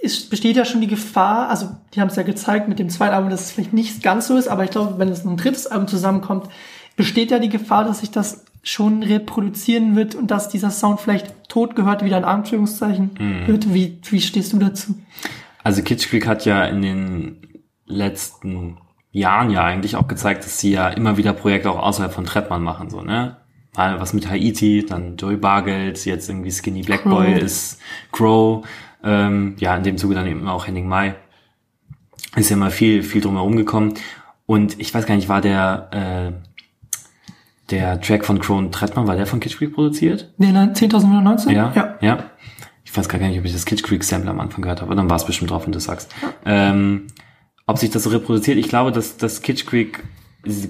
es 0.03 0.29
besteht 0.29 0.57
ja 0.57 0.65
schon 0.65 0.81
die 0.81 0.87
Gefahr, 0.87 1.49
also 1.49 1.71
die 1.95 2.01
haben 2.01 2.09
es 2.09 2.17
ja 2.17 2.23
gezeigt 2.25 2.69
mit 2.69 2.79
dem 2.79 2.91
zweiten 2.91 3.15
Album, 3.15 3.31
dass 3.31 3.47
es 3.47 3.53
vielleicht 3.53 3.73
nicht 3.73 4.03
ganz 4.03 4.27
so 4.27 4.37
ist, 4.37 4.49
aber 4.49 4.65
ich 4.65 4.71
glaube, 4.71 4.99
wenn 4.99 5.09
es 5.09 5.25
ein 5.25 5.37
drittes 5.37 5.67
Album 5.67 5.89
zusammenkommt, 5.89 6.49
besteht 6.97 7.31
ja 7.31 7.39
die 7.39 7.49
Gefahr, 7.49 7.85
dass 7.85 8.01
sich 8.01 8.11
das 8.11 8.45
schon 8.63 9.03
reproduzieren 9.03 9.95
wird 9.95 10.15
und 10.15 10.31
dass 10.31 10.49
dieser 10.49 10.71
Sound 10.71 11.01
vielleicht 11.01 11.49
tot 11.49 11.77
gehört, 11.77 12.05
wieder 12.05 12.19
in 12.19 12.25
Anführungszeichen 12.25 13.11
wird. 13.47 13.73
Wie, 13.73 13.99
wie 14.11 14.21
stehst 14.21 14.53
du 14.53 14.59
dazu? 14.59 14.95
Also 15.63 15.83
Kitsch 15.83 16.09
Creek 16.09 16.27
hat 16.27 16.45
ja 16.45 16.65
in 16.65 16.83
den 16.83 17.65
letzten 17.87 18.79
Jahren 19.11 19.51
ja 19.51 19.65
eigentlich 19.65 19.97
auch 19.97 20.09
gezeigt, 20.09 20.45
dass 20.45 20.59
sie 20.59 20.73
ja 20.73 20.89
immer 20.89 21.17
wieder 21.17 21.33
Projekte 21.33 21.71
auch 21.71 21.79
außerhalb 21.79 22.13
von 22.13 22.25
Trettmann 22.25 22.63
machen, 22.63 22.91
so, 22.91 23.03
ne? 23.03 23.37
Mal 23.77 24.01
was 24.01 24.13
mit 24.13 24.29
Haiti, 24.29 24.85
dann 24.87 25.17
Joey 25.17 25.37
Bargeld, 25.37 26.05
jetzt 26.05 26.29
irgendwie 26.29 26.51
Skinny 26.51 26.83
Black. 26.83 27.05
Boy 27.05 27.33
ist 27.33 27.81
Crow, 28.13 28.67
ähm, 29.03 29.57
ja, 29.59 29.77
in 29.77 29.83
dem 29.83 29.99
Zuge 29.99 30.15
dann 30.15 30.27
eben 30.27 30.47
auch 30.49 30.67
Henning 30.67 30.89
Mai. 30.89 31.15
Ist 32.37 32.51
ja 32.51 32.57
mal 32.57 32.71
viel, 32.71 33.03
viel 33.03 33.21
drumherum 33.21 33.57
gekommen. 33.57 33.95
Und 34.47 34.79
ich 34.81 34.93
weiß 34.93 35.07
gar 35.07 35.17
nicht, 35.17 35.29
war 35.29 35.41
der, 35.41 35.89
äh, 35.93 37.71
der 37.71 38.01
Track 38.01 38.25
von 38.25 38.39
Crow 38.41 38.59
und 38.59 38.73
Trettmann, 38.73 39.07
war 39.07 39.17
der 39.17 39.27
von 39.27 39.41
Kitsch 39.41 39.57
Creek 39.57 39.75
produziert? 39.75 40.33
Nee, 40.39 40.53
nein, 40.53 40.75
10.919? 40.75 41.51
Ja, 41.53 41.73
ja. 41.75 41.99
ja. 42.01 42.31
Ich 42.85 42.97
weiß 42.97 43.09
gar 43.09 43.19
nicht, 43.19 43.39
ob 43.39 43.45
ich 43.45 43.53
das 43.53 43.65
Kitsch 43.65 43.83
Creek 43.83 44.05
Sample 44.05 44.31
am 44.31 44.41
Anfang 44.41 44.63
gehört 44.63 44.81
habe, 44.81 44.91
aber 44.91 44.97
dann 44.97 45.11
war 45.11 45.17
es 45.17 45.27
bestimmt 45.27 45.51
drauf, 45.51 45.65
wenn 45.65 45.73
du 45.73 45.81
sagst. 45.81 46.15
Ähm, 46.45 47.09
ob 47.67 47.79
sich 47.79 47.91
das 47.91 48.05
so 48.05 48.11
reproduziert, 48.11 48.59
ich 48.59 48.69
glaube, 48.69 48.93
dass, 48.93 49.17
dass 49.17 49.43
Kitsch 49.43 49.67
Creek 49.67 50.05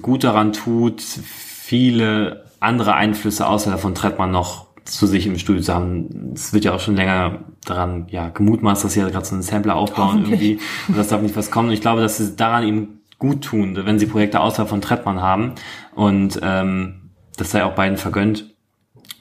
gut 0.01 0.23
daran 0.23 0.53
tut, 0.53 1.01
viele 1.01 2.44
andere 2.65 2.95
Einflüsse 2.95 3.47
außer 3.47 3.77
von 3.77 3.95
Trettmann 3.95 4.31
noch 4.31 4.65
zu 4.85 5.07
sich 5.07 5.25
im 5.25 5.37
Studio 5.37 5.61
zu 5.61 5.73
haben. 5.73 6.33
Es 6.35 6.53
wird 6.53 6.63
ja 6.65 6.73
auch 6.73 6.79
schon 6.79 6.95
länger 6.95 7.39
daran 7.65 8.07
ja, 8.09 8.29
gemutmaßt, 8.29 8.83
dass 8.83 8.93
sie 8.93 8.99
ja 8.99 9.09
gerade 9.09 9.25
so 9.25 9.33
einen 9.33 9.41
Sampler 9.41 9.75
aufbauen 9.75 10.21
irgendwie 10.23 10.59
und 10.87 10.97
dass 10.97 11.07
da 11.07 11.17
nicht 11.17 11.35
was 11.35 11.49
kommt. 11.49 11.69
Und 11.69 11.73
ich 11.73 11.81
glaube, 11.81 12.01
dass 12.01 12.17
sie 12.17 12.35
daran 12.35 12.63
eben 12.63 13.01
gut 13.17 13.43
tun, 13.43 13.79
wenn 13.83 13.97
sie 13.97 14.05
Projekte 14.05 14.39
außerhalb 14.39 14.69
von 14.69 14.81
Trettmann 14.81 15.21
haben. 15.21 15.53
Und 15.95 16.39
ähm, 16.43 17.11
das 17.37 17.51
sei 17.51 17.63
auch 17.63 17.73
beiden 17.73 17.97
vergönnt. 17.97 18.53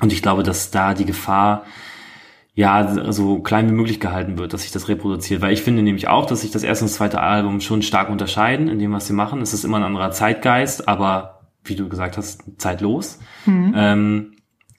Und 0.01 0.13
ich 0.13 0.23
glaube, 0.23 0.43
dass 0.43 0.71
da 0.71 0.93
die 0.93 1.07
Gefahr 1.07 1.65
ja 2.55 3.13
so 3.13 3.41
klein 3.41 3.69
wie 3.69 3.75
möglich 3.75 3.99
gehalten 3.99 4.39
wird, 4.39 4.53
dass 4.53 4.63
sich 4.63 4.71
das 4.71 4.89
reproduziert. 4.89 5.41
Weil 5.41 5.53
ich 5.53 5.63
finde 5.63 5.83
nämlich 5.83 6.09
auch, 6.09 6.27
dass 6.27 6.43
sich 6.43 6.51
das 6.51 6.63
erste 6.63 6.85
und 6.85 6.91
das 6.91 6.99
zweite 6.99 7.21
Album 7.21 7.61
schon 7.61 7.83
stark 7.83 8.11
unterscheiden 8.11 8.69
in 8.69 8.79
dem, 8.79 8.93
was 8.93 9.07
sie 9.07 9.13
machen. 9.13 9.41
Es 9.41 9.55
ist 9.55 9.65
immer 9.65 9.79
ein 9.79 9.83
anderer 9.83 10.11
Zeitgeist, 10.11 10.89
aber 10.89 11.34
wie 11.65 11.75
du 11.75 11.89
gesagt 11.89 12.17
hast, 12.17 12.43
zeitlos. 12.59 13.19
Ähm, 13.47 14.33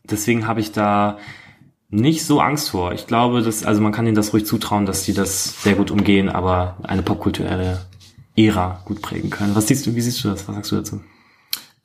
deswegen 0.04 0.48
habe 0.48 0.60
ich 0.60 0.72
da 0.72 1.18
nicht 1.90 2.26
so 2.26 2.42
Angst 2.42 2.70
vor. 2.70 2.94
Ich 2.94 3.08
glaube, 3.08 3.42
dass, 3.42 3.66
also 3.66 3.82
man 3.82 3.92
kann 3.92 4.06
ihnen 4.06 4.16
das 4.16 4.34
ruhig 4.34 4.46
zutrauen, 4.46 4.86
dass 4.86 5.04
die 5.04 5.14
das 5.14 5.62
sehr 5.64 5.76
gut 5.76 5.92
umgehen, 5.92 6.30
aber 6.30 6.78
eine 6.84 7.04
popkulturelle 7.04 7.82
Ära 8.36 8.82
gut 8.86 9.02
prägen 9.02 9.30
können. 9.30 9.56
Was 9.56 9.68
siehst 9.68 9.86
du, 9.86 9.96
wie 9.96 10.02
siehst 10.02 10.24
du 10.24 10.30
das? 10.30 10.48
Was 10.48 10.56
sagst 10.56 10.72
du 10.72 10.76
dazu? 10.76 11.02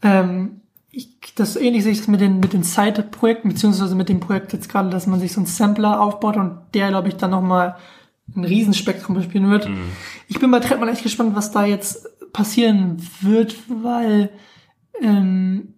Ähm, 0.02 0.62
ich, 0.90 1.34
das 1.36 1.56
ähnlich 1.56 1.84
sehe 1.84 1.92
ich 1.92 1.98
das 1.98 2.08
mit 2.08 2.20
den, 2.20 2.40
mit 2.40 2.52
den 2.52 2.64
Side-Projekten, 2.64 3.50
beziehungsweise 3.50 3.94
mit 3.94 4.08
dem 4.08 4.20
Projekt 4.20 4.52
jetzt 4.52 4.68
gerade, 4.68 4.90
dass 4.90 5.06
man 5.06 5.20
sich 5.20 5.32
so 5.32 5.40
einen 5.40 5.46
Sampler 5.46 6.00
aufbaut 6.00 6.36
und 6.36 6.58
der, 6.74 6.88
glaube 6.88 7.08
ich, 7.08 7.16
dann 7.16 7.30
nochmal 7.30 7.76
ein 8.34 8.44
Riesenspektrum 8.44 9.14
bespielen 9.16 9.50
wird. 9.50 9.68
Ich 10.28 10.38
bin 10.38 10.50
bei 10.50 10.60
Trettmann 10.60 10.88
echt 10.88 11.02
gespannt, 11.02 11.34
was 11.34 11.50
da 11.52 11.64
jetzt 11.64 12.08
passieren 12.32 13.02
wird, 13.20 13.56
weil 13.68 14.30
ähm, 15.00 15.74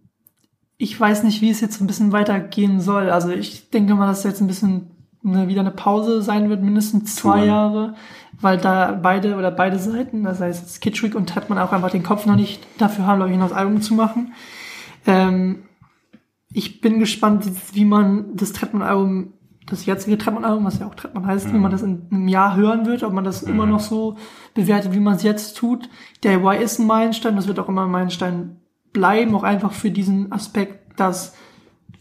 ich 0.77 0.99
weiß 0.99 1.23
nicht, 1.23 1.41
wie 1.41 1.51
es 1.51 1.61
jetzt 1.61 1.81
ein 1.81 1.87
bisschen 1.87 2.13
weitergehen 2.13 2.81
soll. 2.81 3.11
Also 3.11 3.31
ich 3.31 3.71
denke 3.71 3.95
mal, 3.95 4.07
dass 4.07 4.25
jetzt 4.25 4.41
ein 4.41 4.49
bisschen 4.49 4.91
eine, 5.25 5.49
wieder 5.49 5.61
eine 5.61 5.71
Pause 5.71 6.23
sein 6.23 6.49
wird, 6.49 6.63
mindestens 6.63 7.15
zwei 7.15 7.39
Touren. 7.39 7.49
Jahre, 7.49 7.95
weil 8.41 8.59
da 8.59 8.99
beide 9.01 9.37
oder 9.37 9.51
beide 9.51 9.79
Seiten, 9.79 10.25
das 10.25 10.41
heißt 10.41 10.75
Skitchwick 10.75 11.15
und 11.15 11.29
Trettmann 11.29 11.59
auch 11.59 11.73
einfach 11.73 11.91
den 11.91 12.03
Kopf 12.03 12.27
noch 12.27 12.37
nicht 12.37 12.67
dafür 12.79 13.07
haben, 13.07 13.19
glaube 13.19 13.33
ich, 13.33 13.39
noch 13.39 13.49
das 13.49 13.57
Album 13.57 13.81
zu 13.81 13.95
machen. 13.95 14.33
Ähm, 15.07 15.65
ich 16.53 16.81
bin 16.81 16.99
gespannt, 16.99 17.47
wie 17.73 17.85
man 17.85 18.35
das 18.35 18.53
Trettmann-Album, 18.53 19.35
das 19.67 19.87
jetzige 19.87 20.19
Trettmann-Album, 20.19 20.65
was 20.65 20.81
ja 20.81 20.87
auch 20.87 20.95
Trettmann 20.95 21.27
heißt, 21.27 21.53
wie 21.53 21.59
man 21.59 21.71
das 21.71 21.83
in 21.83 22.09
einem 22.11 22.29
Jahr 22.29 22.57
hören 22.57 22.85
wird, 22.85 23.05
ob 23.05 23.13
man 23.13 23.25
das 23.25 23.43
immer 23.43 23.65
noch 23.65 23.81
so 23.81 24.17
bewertet, 24.55 24.93
wie 24.93 25.01
man 25.01 25.15
es 25.15 25.23
jetzt 25.23 25.57
tut. 25.57 25.89
DIY 26.25 26.59
ist 26.63 26.81
ein 26.81 26.87
Meilenstein, 26.87 27.37
das 27.37 27.47
wird 27.47 27.61
auch 27.61 27.69
immer 27.69 27.85
ein 27.85 27.91
Meilenstein 27.91 28.57
bleiben, 28.93 29.35
auch 29.35 29.43
einfach 29.43 29.73
für 29.73 29.91
diesen 29.91 30.33
Aspekt, 30.33 30.99
dass 30.99 31.35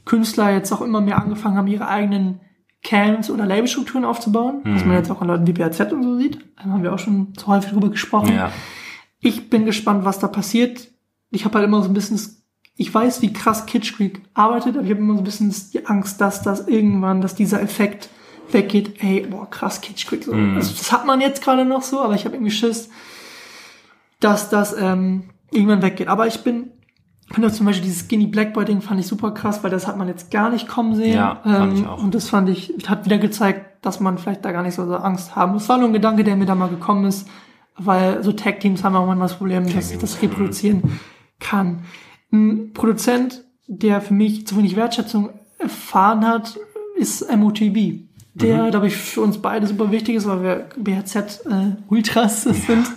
Künstler 0.06 0.52
jetzt 0.52 0.72
auch 0.72 0.82
immer 0.82 1.02
mehr 1.02 1.22
angefangen 1.22 1.58
haben, 1.58 1.68
ihre 1.68 1.88
eigenen 1.88 2.42
Camps 2.84 3.30
oder 3.30 3.46
Labelstrukturen 3.46 4.06
aufzubauen, 4.06 4.62
was 4.64 4.86
man 4.86 4.96
jetzt 4.96 5.12
auch 5.12 5.22
an 5.22 5.28
Leuten 5.28 5.46
wie 5.46 5.54
BAZ 5.54 5.80
und 5.92 6.04
so 6.04 6.18
sieht. 6.18 6.40
Da 6.58 6.64
haben 6.64 6.82
wir 6.82 6.94
auch 6.94 7.00
schon 7.00 7.34
so 7.38 7.48
häufig 7.48 7.72
drüber 7.72 7.90
gesprochen. 7.90 8.34
Ja. 8.36 8.52
Ich 9.20 9.52
bin 9.52 9.66
gespannt, 9.66 10.04
was 10.04 10.18
da 10.18 10.28
passiert. 10.28 10.88
Ich 11.30 11.46
habe 11.46 11.60
halt 11.60 11.68
immer 11.68 11.84
so 11.84 11.90
ein 11.90 11.94
bisschen, 11.94 12.20
ich 12.76 12.94
weiß, 12.94 13.22
wie 13.22 13.34
krass 13.34 13.68
Kitsch 13.68 13.96
Creek 13.96 14.22
arbeitet, 14.34 14.76
aber 14.76 14.86
ich 14.86 14.92
habe 14.92 15.00
immer 15.00 15.14
so 15.14 15.20
ein 15.20 15.26
bisschen 15.26 15.54
die 15.74 15.86
Angst, 15.86 16.20
dass 16.22 16.42
das 16.42 16.68
irgendwann, 16.68 17.22
dass 17.22 17.36
dieser 17.36 17.62
Effekt 17.62 18.10
weggeht. 18.50 19.02
Ey, 19.04 19.28
boah, 19.30 19.48
krass 19.48 19.80
Kitsch 19.82 20.08
Creek. 20.08 20.24
So. 20.24 20.34
Also, 20.34 20.74
das 20.74 20.92
hat 20.92 21.06
man 21.06 21.22
jetzt 21.22 21.44
gerade 21.44 21.66
noch 21.66 21.84
so, 21.84 22.02
aber 22.02 22.16
ich 22.16 22.26
habe 22.26 22.36
irgendwie 22.36 22.52
Schiss, 22.52 22.90
dass 24.20 24.50
das 24.50 24.76
ähm, 24.78 25.30
irgendwann 25.52 25.84
weggeht. 25.84 26.08
Aber 26.08 26.26
ich 26.26 26.44
bin, 26.44 26.72
ich 27.32 27.36
finde 27.36 27.50
zum 27.50 27.66
Beispiel 27.66 27.86
dieses 27.86 28.02
Skinny 28.02 28.28
Black 28.28 28.54
Boy 28.54 28.66
Ding 28.66 28.82
fand 28.82 29.00
ich 29.00 29.08
super 29.08 29.32
krass, 29.32 29.64
weil 29.64 29.72
das 29.72 29.88
hat 29.88 29.98
man 29.98 30.10
jetzt 30.10 30.32
gar 30.32 30.50
nicht 30.50 30.68
kommen 30.68 30.96
sehen. 30.96 31.14
Ja, 31.14 31.40
fand 31.44 31.80
ich 31.80 31.88
auch. 31.88 32.04
Und 32.04 32.14
das 32.14 32.28
fand 32.28 32.50
ich, 32.50 32.74
hat 32.88 33.06
wieder 33.06 33.20
gezeigt, 33.20 33.86
dass 33.86 34.02
man 34.02 34.18
vielleicht 34.18 34.44
da 34.44 34.52
gar 34.52 34.64
nicht 34.64 34.76
so, 34.76 34.84
Angst 34.84 35.34
haben 35.34 35.54
muss. 35.54 35.70
War 35.70 35.78
nur 35.78 35.88
ein 35.88 35.94
Gedanke, 35.94 36.26
der 36.26 36.36
mir 36.36 36.46
da 36.46 36.56
mal 36.56 36.68
gekommen 36.68 37.06
ist, 37.06 37.30
weil 37.78 38.22
so 38.22 38.34
Tag-Teams 38.34 38.84
haben 38.84 38.98
auch 38.98 39.06
manchmal 39.06 39.30
das 39.30 39.38
Problem, 39.38 39.74
dass 39.74 39.90
sich 39.90 39.98
das 39.98 40.22
reproduzieren 40.22 41.00
kann. 41.40 41.86
Ein 42.34 42.74
Produzent, 42.74 43.46
der 43.66 44.02
für 44.02 44.14
mich 44.14 44.46
zu 44.46 44.58
wenig 44.58 44.76
Wertschätzung 44.76 45.30
erfahren 45.58 46.28
hat, 46.28 46.60
ist 46.98 47.34
MOTB. 47.34 48.10
Der, 48.34 48.72
glaube 48.72 48.88
ich, 48.88 48.98
für 48.98 49.22
uns 49.22 49.38
beide 49.38 49.68
super 49.68 49.90
wichtig 49.90 50.16
ist, 50.16 50.28
weil 50.28 50.44
wir 50.44 50.70
BHZ 50.76 51.46
äh, 51.46 51.76
Ultras 51.88 52.44
sind. 52.44 52.88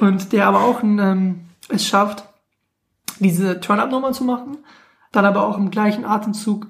Und 0.00 0.32
der 0.32 0.48
aber 0.48 0.64
auch 0.64 0.82
ein, 0.82 0.98
ähm, 0.98 1.40
es 1.68 1.86
schafft, 1.86 2.27
diese 3.20 3.60
Turn-Up-Nummer 3.60 4.12
zu 4.12 4.24
machen, 4.24 4.58
dann 5.12 5.24
aber 5.24 5.46
auch 5.46 5.56
im 5.58 5.70
gleichen 5.70 6.04
Atemzug 6.04 6.66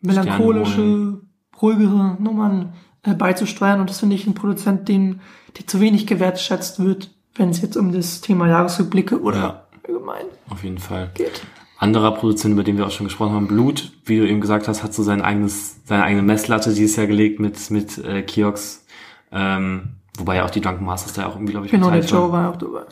melancholische, 0.00 1.20
ruhigere 1.60 2.16
Nummern 2.20 2.72
äh, 3.02 3.14
beizusteuern. 3.14 3.80
Und 3.80 3.90
das 3.90 4.00
finde 4.00 4.16
ich 4.16 4.26
ein 4.26 4.34
Produzent, 4.34 4.88
den, 4.88 5.20
der 5.58 5.66
zu 5.66 5.80
wenig 5.80 6.06
gewertschätzt 6.06 6.78
wird 6.82 7.10
wenn 7.36 7.50
es 7.50 7.60
jetzt 7.60 7.76
um 7.76 7.92
das 7.92 8.20
Thema 8.20 8.48
Jahresrückblicke 8.48 9.20
oder 9.20 9.36
Ja. 9.36 9.64
allgemein 9.86 10.26
Auf 10.50 10.62
jeden 10.62 10.78
Fall. 10.78 11.10
geht. 11.14 11.42
Anderer 11.78 12.12
Produzent, 12.12 12.52
über 12.52 12.62
den 12.62 12.78
wir 12.78 12.86
auch 12.86 12.90
schon 12.90 13.06
gesprochen 13.06 13.34
haben, 13.34 13.48
Blut, 13.48 13.92
wie 14.04 14.18
du 14.18 14.26
eben 14.28 14.40
gesagt 14.40 14.68
hast, 14.68 14.82
hat 14.82 14.94
so 14.94 15.02
sein 15.02 15.20
eigenes, 15.20 15.80
seine 15.84 16.04
eigene 16.04 16.22
Messlatte 16.22 16.72
dieses 16.72 16.96
Jahr 16.96 17.06
gelegt 17.06 17.40
mit, 17.40 17.70
mit 17.70 17.98
äh, 17.98 18.22
Kiox. 18.22 18.86
Ähm, 19.32 19.96
wobei 20.16 20.36
ja 20.36 20.44
auch 20.44 20.50
die 20.50 20.60
Drunken 20.60 20.84
Masters 20.84 21.14
da 21.14 21.26
auch 21.26 21.34
irgendwie, 21.34 21.52
glaube 21.52 21.66
ich, 21.66 21.72
Genau, 21.72 21.90
der. 21.90 22.00
Joe 22.04 22.30
war 22.30 22.50
auch 22.50 22.56
dabei. 22.56 22.82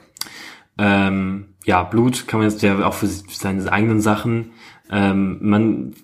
Ähm, 0.79 1.52
ja, 1.65 1.83
Blut 1.83 2.27
kann 2.27 2.41
man 2.41 2.49
jetzt, 2.49 2.63
der 2.63 2.87
auch 2.87 2.95
für 2.95 3.07
seine 3.07 3.71
eigenen 3.73 4.01
Sachen, 4.01 4.51
ähm, 4.91 5.39
man 5.41 5.95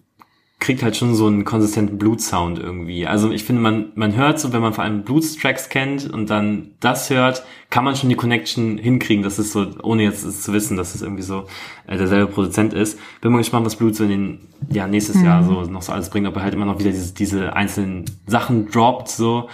kriegt 0.61 0.83
halt 0.83 0.97
schon 0.97 1.15
so 1.15 1.27
einen 1.27 1.45
konsistenten 1.45 1.99
Blut-Sound 1.99 2.59
irgendwie. 2.59 3.07
Also 3.07 3.31
ich 3.31 3.45
finde, 3.45 3.63
man, 3.63 3.93
man 3.95 4.17
hört 4.17 4.41
so, 4.41 4.53
wenn 4.53 4.61
man 4.61 4.73
vor 4.73 4.83
allem 4.83 5.03
Blues-Tracks 5.03 5.69
kennt 5.69 6.11
und 6.11 6.31
dann 6.31 6.73
das 6.81 7.11
hört, 7.11 7.45
kann 7.71 7.85
man 7.85 7.95
schon 7.95 8.09
die 8.09 8.17
Connection 8.17 8.77
hinkriegen, 8.77 9.23
dass 9.23 9.39
es 9.39 9.53
so, 9.53 9.67
ohne 9.83 10.03
jetzt 10.03 10.43
zu 10.43 10.53
wissen, 10.53 10.77
dass 10.77 10.97
es 10.97 11.03
irgendwie 11.03 11.23
so 11.23 11.45
äh, 11.87 11.97
derselbe 11.97 12.33
Produzent 12.33 12.75
ist. 12.75 12.99
Bin 13.21 13.31
mal 13.31 13.39
gespannt, 13.39 13.67
was 13.67 13.77
Blut 13.77 13.95
so 13.95 14.03
in 14.03 14.11
den, 14.11 14.41
ja, 14.69 14.89
nächstes 14.89 15.23
Jahr 15.23 15.45
so 15.45 15.63
noch 15.63 15.83
so 15.83 15.93
alles 15.93 16.11
bringt, 16.11 16.27
ob 16.27 16.35
er 16.35 16.43
halt 16.43 16.55
immer 16.55 16.67
noch 16.67 16.81
wieder 16.81 16.91
diese, 16.91 17.15
diese 17.15 17.55
einzelnen 17.55 18.07
Sachen 18.27 18.69
droppt, 18.69 19.09
so, 19.09 19.49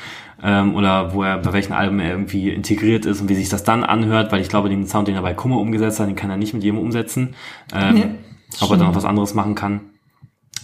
ähm, 0.44 0.74
oder 0.76 1.14
wo 1.14 1.22
er 1.22 1.38
bei 1.38 1.54
welchen 1.54 1.72
Alben 1.72 1.98
er 2.00 2.10
irgendwie 2.10 2.50
integriert 2.50 3.06
ist 3.06 3.22
und 3.22 3.30
wie 3.30 3.34
sich 3.34 3.48
das 3.48 3.64
dann 3.64 3.82
anhört, 3.82 4.30
weil 4.30 4.42
ich 4.42 4.50
glaube, 4.50 4.68
den 4.68 4.86
Sound, 4.86 5.08
den 5.08 5.14
er 5.14 5.22
bei 5.22 5.32
Kummer 5.32 5.58
umgesetzt 5.58 5.98
hat, 5.98 6.06
den 6.06 6.16
kann 6.16 6.30
er 6.30 6.36
nicht 6.36 6.52
mit 6.52 6.62
jedem 6.62 6.78
umsetzen. 6.78 7.34
Ähm, 7.72 7.94
Nee, 7.94 8.14
ob 8.60 8.70
er 8.70 8.76
dann 8.76 8.88
noch 8.88 8.94
was 8.94 9.06
anderes 9.06 9.34
machen 9.34 9.54
kann. 9.54 9.80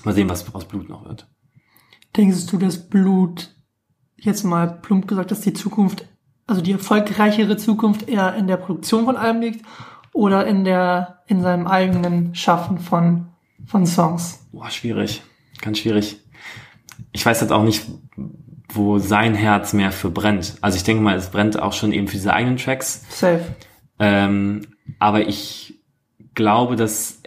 Mal 0.05 0.15
sehen, 0.15 0.28
was 0.28 0.55
aus 0.55 0.66
Blut 0.66 0.89
noch 0.89 1.05
wird. 1.07 1.27
Denkst 2.16 2.47
du, 2.47 2.59
dass 2.59 2.89
Blut, 2.89 3.55
jetzt 4.16 4.44
mal 4.44 4.66
plump 4.66 5.09
gesagt, 5.09 5.31
dass 5.31 5.40
die 5.40 5.55
Zukunft, 5.55 6.07
also 6.47 6.61
die 6.61 6.73
erfolgreichere 6.73 7.57
Zukunft 7.57 8.09
eher 8.09 8.35
in 8.35 8.47
der 8.47 8.59
Produktion 8.59 9.07
von 9.07 9.16
Alben 9.16 9.40
liegt 9.40 9.65
oder 10.12 10.47
in 10.47 10.65
der, 10.65 11.23
in 11.27 11.40
seinem 11.40 11.66
eigenen 11.66 12.35
Schaffen 12.35 12.78
von, 12.78 13.28
von 13.66 13.86
Songs? 13.86 14.47
Boah, 14.52 14.70
schwierig. 14.70 15.23
Ganz 15.61 15.78
schwierig. 15.78 16.20
Ich 17.12 17.24
weiß 17.24 17.40
jetzt 17.40 17.52
auch 17.52 17.65
nicht, 17.65 17.86
wo 18.73 18.99
sein 18.99 19.35
Herz 19.35 19.73
mehr 19.73 19.93
für 19.93 20.11
brennt. 20.11 20.55
Also 20.61 20.77
ich 20.77 20.85
denke 20.85 21.03
mal, 21.03 21.17
es 21.17 21.31
brennt 21.31 21.61
auch 21.61 21.73
schon 21.73 21.93
eben 21.93 22.09
für 22.09 22.17
diese 22.17 22.33
eigenen 22.33 22.57
Tracks. 22.57 23.05
Safe. 23.11 23.45
Ähm, 23.99 24.63
aber 24.99 25.29
ich 25.29 25.81
glaube, 26.35 26.77
dass 26.77 27.21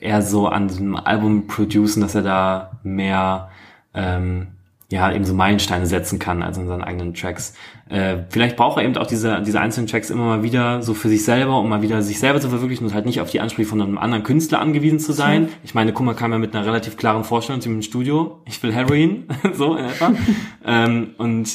er 0.00 0.22
so 0.22 0.48
an 0.48 0.68
diesem 0.68 0.96
Album 0.96 1.46
producen, 1.46 2.00
dass 2.00 2.14
er 2.14 2.22
da 2.22 2.80
mehr 2.82 3.50
ähm, 3.94 4.48
ja 4.90 5.12
eben 5.12 5.24
so 5.24 5.34
Meilensteine 5.34 5.86
setzen 5.86 6.18
kann 6.18 6.42
als 6.42 6.56
in 6.56 6.66
seinen 6.66 6.84
eigenen 6.84 7.14
Tracks. 7.14 7.54
Äh, 7.88 8.24
vielleicht 8.28 8.56
braucht 8.56 8.76
er 8.76 8.84
eben 8.84 8.96
auch 8.98 9.06
diese 9.06 9.40
diese 9.40 9.60
einzelnen 9.60 9.86
Tracks 9.86 10.10
immer 10.10 10.26
mal 10.26 10.42
wieder 10.42 10.82
so 10.82 10.92
für 10.92 11.08
sich 11.08 11.24
selber, 11.24 11.58
um 11.58 11.68
mal 11.68 11.80
wieder 11.80 12.02
sich 12.02 12.18
selber 12.18 12.40
zu 12.40 12.50
verwirklichen 12.50 12.86
und 12.86 12.94
halt 12.94 13.06
nicht 13.06 13.20
auf 13.20 13.30
die 13.30 13.40
Ansprüche 13.40 13.68
von 13.68 13.80
einem 13.80 13.96
anderen 13.96 14.24
Künstler 14.24 14.60
angewiesen 14.60 14.98
zu 14.98 15.12
sein. 15.12 15.48
Ich 15.64 15.74
meine, 15.74 15.92
guck 15.92 16.04
mal, 16.04 16.14
kam 16.14 16.32
ja 16.32 16.38
mit 16.38 16.54
einer 16.54 16.66
relativ 16.66 16.96
klaren 16.96 17.24
Vorstellung 17.24 17.62
zu 17.62 17.68
ihm 17.70 17.76
im 17.76 17.82
Studio. 17.82 18.42
Ich 18.44 18.62
will 18.62 18.72
Heroin, 18.72 19.24
so 19.54 19.74
in 19.74 19.86
etwa. 19.86 20.12
ähm, 20.66 21.10
und 21.16 21.48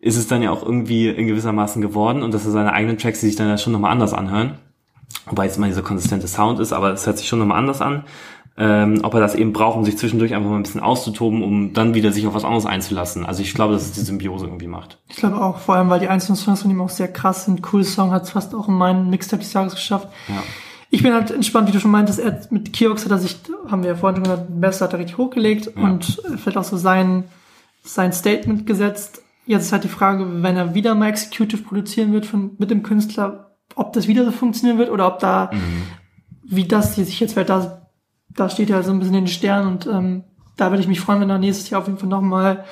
ist 0.00 0.18
es 0.18 0.26
dann 0.26 0.42
ja 0.42 0.50
auch 0.50 0.62
irgendwie 0.62 1.08
in 1.08 1.26
gewissermaßen 1.26 1.80
geworden 1.80 2.22
und 2.22 2.34
dass 2.34 2.44
er 2.44 2.50
seine 2.50 2.74
eigenen 2.74 2.98
Tracks, 2.98 3.20
die 3.20 3.26
sich 3.26 3.36
dann 3.36 3.48
ja 3.48 3.56
schon 3.56 3.72
nochmal 3.72 3.90
anders 3.90 4.12
anhören. 4.12 4.58
Wobei 5.26 5.46
es 5.46 5.56
immer 5.56 5.68
dieser 5.68 5.82
konsistente 5.82 6.28
Sound 6.28 6.60
ist, 6.60 6.74
aber 6.74 6.92
es 6.92 7.06
hört 7.06 7.16
sich 7.16 7.26
schon 7.26 7.38
nochmal 7.38 7.58
anders 7.58 7.80
an. 7.80 8.04
Ähm, 8.56 9.00
ob 9.02 9.14
er 9.14 9.20
das 9.20 9.34
eben 9.34 9.52
braucht, 9.52 9.76
um 9.76 9.84
sich 9.84 9.98
zwischendurch 9.98 10.32
einfach 10.32 10.48
mal 10.48 10.56
ein 10.56 10.62
bisschen 10.62 10.80
auszutoben, 10.80 11.42
um 11.42 11.72
dann 11.72 11.94
wieder 11.94 12.12
sich 12.12 12.24
auf 12.28 12.34
was 12.34 12.44
anderes 12.44 12.66
einzulassen. 12.66 13.26
Also 13.26 13.42
ich 13.42 13.52
glaube, 13.52 13.72
dass 13.74 13.82
es 13.82 13.92
die 13.92 14.00
Symbiose 14.02 14.46
irgendwie 14.46 14.68
macht. 14.68 14.98
Ich 15.08 15.16
glaube 15.16 15.40
auch, 15.42 15.58
vor 15.58 15.74
allem, 15.74 15.90
weil 15.90 15.98
die 15.98 16.06
einzelnen 16.08 16.36
Songs 16.36 16.62
von 16.62 16.70
ihm 16.70 16.80
auch 16.80 16.88
sehr 16.88 17.08
krass 17.08 17.46
sind. 17.46 17.62
Cool 17.72 17.82
Song 17.82 18.12
hat 18.12 18.22
es 18.22 18.30
fast 18.30 18.54
auch 18.54 18.68
in 18.68 18.74
meinen 18.74 19.10
Mixtape 19.10 19.42
des 19.42 19.52
Jahres 19.52 19.74
geschafft. 19.74 20.06
Ja. 20.28 20.40
Ich 20.90 21.02
bin 21.02 21.12
halt 21.12 21.32
entspannt, 21.32 21.66
wie 21.66 21.72
du 21.72 21.80
schon 21.80 21.90
meintest, 21.90 22.20
er 22.20 22.42
mit 22.50 22.72
Kiox 22.72 23.04
hat 23.04 23.10
er 23.10 23.18
sich, 23.18 23.36
haben 23.68 23.82
wir 23.82 23.90
ja 23.90 23.96
vorhin 23.96 24.18
schon 24.24 24.32
gesagt, 24.32 24.50
Messer 24.50 24.84
hat 24.84 24.92
er 24.92 25.00
richtig 25.00 25.18
hochgelegt 25.18 25.72
Ja. 25.76 25.82
und 25.82 26.22
vielleicht 26.36 26.56
auch 26.56 26.62
so 26.62 26.76
sein, 26.76 27.24
sein 27.82 28.12
Statement 28.12 28.66
gesetzt. 28.68 29.20
Jetzt 29.46 29.64
ist 29.64 29.72
halt 29.72 29.82
die 29.82 29.88
Frage, 29.88 30.44
wenn 30.44 30.56
er 30.56 30.74
wieder 30.76 30.94
mal 30.94 31.08
Executive 31.08 31.62
produzieren 31.64 32.12
wird 32.12 32.24
von, 32.24 32.52
mit 32.58 32.70
dem 32.70 32.84
Künstler, 32.84 33.56
ob 33.74 33.92
das 33.94 34.06
wieder 34.06 34.24
so 34.24 34.30
funktionieren 34.30 34.78
wird 34.78 34.90
oder 34.90 35.08
ob 35.08 35.18
da, 35.18 35.50
wie 36.44 36.68
das 36.68 36.94
hier 36.94 37.04
sich 37.04 37.18
jetzt 37.18 37.34
fällt, 37.34 37.48
da, 37.48 37.83
da 38.36 38.48
steht 38.48 38.68
ja 38.70 38.82
so 38.82 38.90
ein 38.92 38.98
bisschen 38.98 39.14
in 39.14 39.22
den 39.24 39.28
Sternen 39.28 39.68
und 39.68 39.86
ähm, 39.86 40.24
da 40.56 40.70
würde 40.70 40.82
ich 40.82 40.88
mich 40.88 41.00
freuen, 41.00 41.20
wenn 41.20 41.28
da 41.28 41.38
nächstes 41.38 41.70
Jahr 41.70 41.80
auf 41.80 41.86
jeden 41.86 41.98
Fall 41.98 42.08
nochmal 42.08 42.64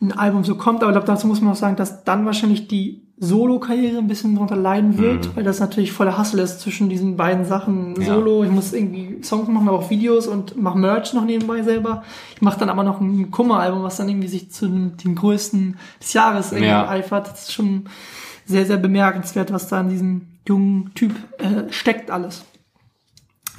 ein 0.00 0.12
Album 0.12 0.44
so 0.44 0.56
kommt. 0.56 0.82
Aber 0.82 0.90
ich 0.90 0.94
glaube, 0.94 1.06
dazu 1.06 1.26
muss 1.26 1.40
man 1.40 1.52
auch 1.52 1.56
sagen, 1.56 1.76
dass 1.76 2.04
dann 2.04 2.26
wahrscheinlich 2.26 2.68
die 2.68 3.02
Solo-Karriere 3.16 3.98
ein 3.98 4.08
bisschen 4.08 4.34
darunter 4.34 4.56
leiden 4.56 4.98
wird, 4.98 5.36
weil 5.36 5.44
das 5.44 5.60
natürlich 5.60 5.92
voller 5.92 6.18
Hassel 6.18 6.40
ist 6.40 6.60
zwischen 6.60 6.88
diesen 6.88 7.16
beiden 7.16 7.44
Sachen. 7.44 7.94
Ja. 8.00 8.06
Solo, 8.14 8.42
ich 8.44 8.50
muss 8.50 8.72
irgendwie 8.72 9.22
Songs 9.22 9.48
machen, 9.48 9.68
aber 9.68 9.78
auch 9.78 9.88
Videos 9.88 10.26
und 10.26 10.60
mache 10.60 10.76
Merch 10.78 11.14
noch 11.14 11.24
nebenbei 11.24 11.62
selber. 11.62 12.02
Ich 12.34 12.42
mache 12.42 12.58
dann 12.58 12.68
aber 12.70 12.82
noch 12.82 13.00
ein 13.00 13.30
Kummer-Album, 13.30 13.82
was 13.84 13.96
dann 13.96 14.08
irgendwie 14.08 14.28
sich 14.28 14.50
zu 14.50 14.66
den, 14.66 14.96
den 14.96 15.14
größten 15.14 15.76
des 16.00 16.12
Jahres 16.12 16.50
irgendwie 16.52 16.70
Ja. 16.70 16.88
eifert. 16.88 17.28
Das 17.30 17.42
ist 17.42 17.52
schon 17.52 17.84
sehr, 18.46 18.66
sehr 18.66 18.78
bemerkenswert, 18.78 19.52
was 19.52 19.68
da 19.68 19.80
in 19.80 19.88
diesem 19.88 20.22
jungen 20.46 20.90
Typ 20.94 21.12
äh, 21.38 21.72
steckt 21.72 22.10
alles. 22.10 22.44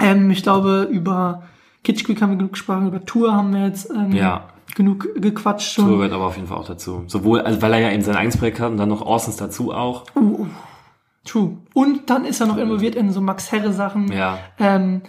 Ähm, 0.00 0.30
ich 0.30 0.42
glaube, 0.42 0.88
über 0.90 1.42
Kitschquick 1.84 2.20
haben 2.20 2.30
wir 2.30 2.36
genug 2.36 2.52
gesprochen, 2.52 2.88
über 2.88 3.04
Tour 3.04 3.32
haben 3.34 3.52
wir 3.54 3.66
jetzt 3.66 3.90
ähm, 3.90 4.12
Ja. 4.12 4.48
genug 4.74 5.08
gequatscht 5.16 5.72
schon. 5.72 5.86
Tour 5.86 5.96
gehört 5.96 6.12
aber 6.12 6.26
auf 6.26 6.36
jeden 6.36 6.48
Fall 6.48 6.58
auch 6.58 6.66
dazu. 6.66 7.04
Sowohl, 7.06 7.40
also 7.40 7.62
weil 7.62 7.72
er 7.74 7.78
ja 7.80 7.90
eben 7.92 8.02
sein 8.02 8.16
eigenes 8.16 8.36
Projekt 8.36 8.60
hat 8.60 8.70
und 8.70 8.76
dann 8.76 8.88
noch 8.88 9.02
Orsons 9.02 9.36
dazu 9.36 9.72
auch. 9.72 10.04
True. 11.24 11.56
Und 11.74 12.08
dann 12.10 12.24
ist 12.24 12.40
er 12.40 12.46
noch 12.46 12.56
involviert 12.56 12.94
in 12.94 13.10
so 13.10 13.20
Max 13.20 13.50
Herre 13.50 13.72
Sachen, 13.72 14.12
Ja. 14.12 14.38
ähm, 14.58 15.02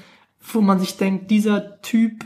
wo 0.51 0.61
man 0.61 0.79
sich 0.79 0.97
denkt, 0.97 1.29
dieser 1.29 1.81
Typ, 1.81 2.25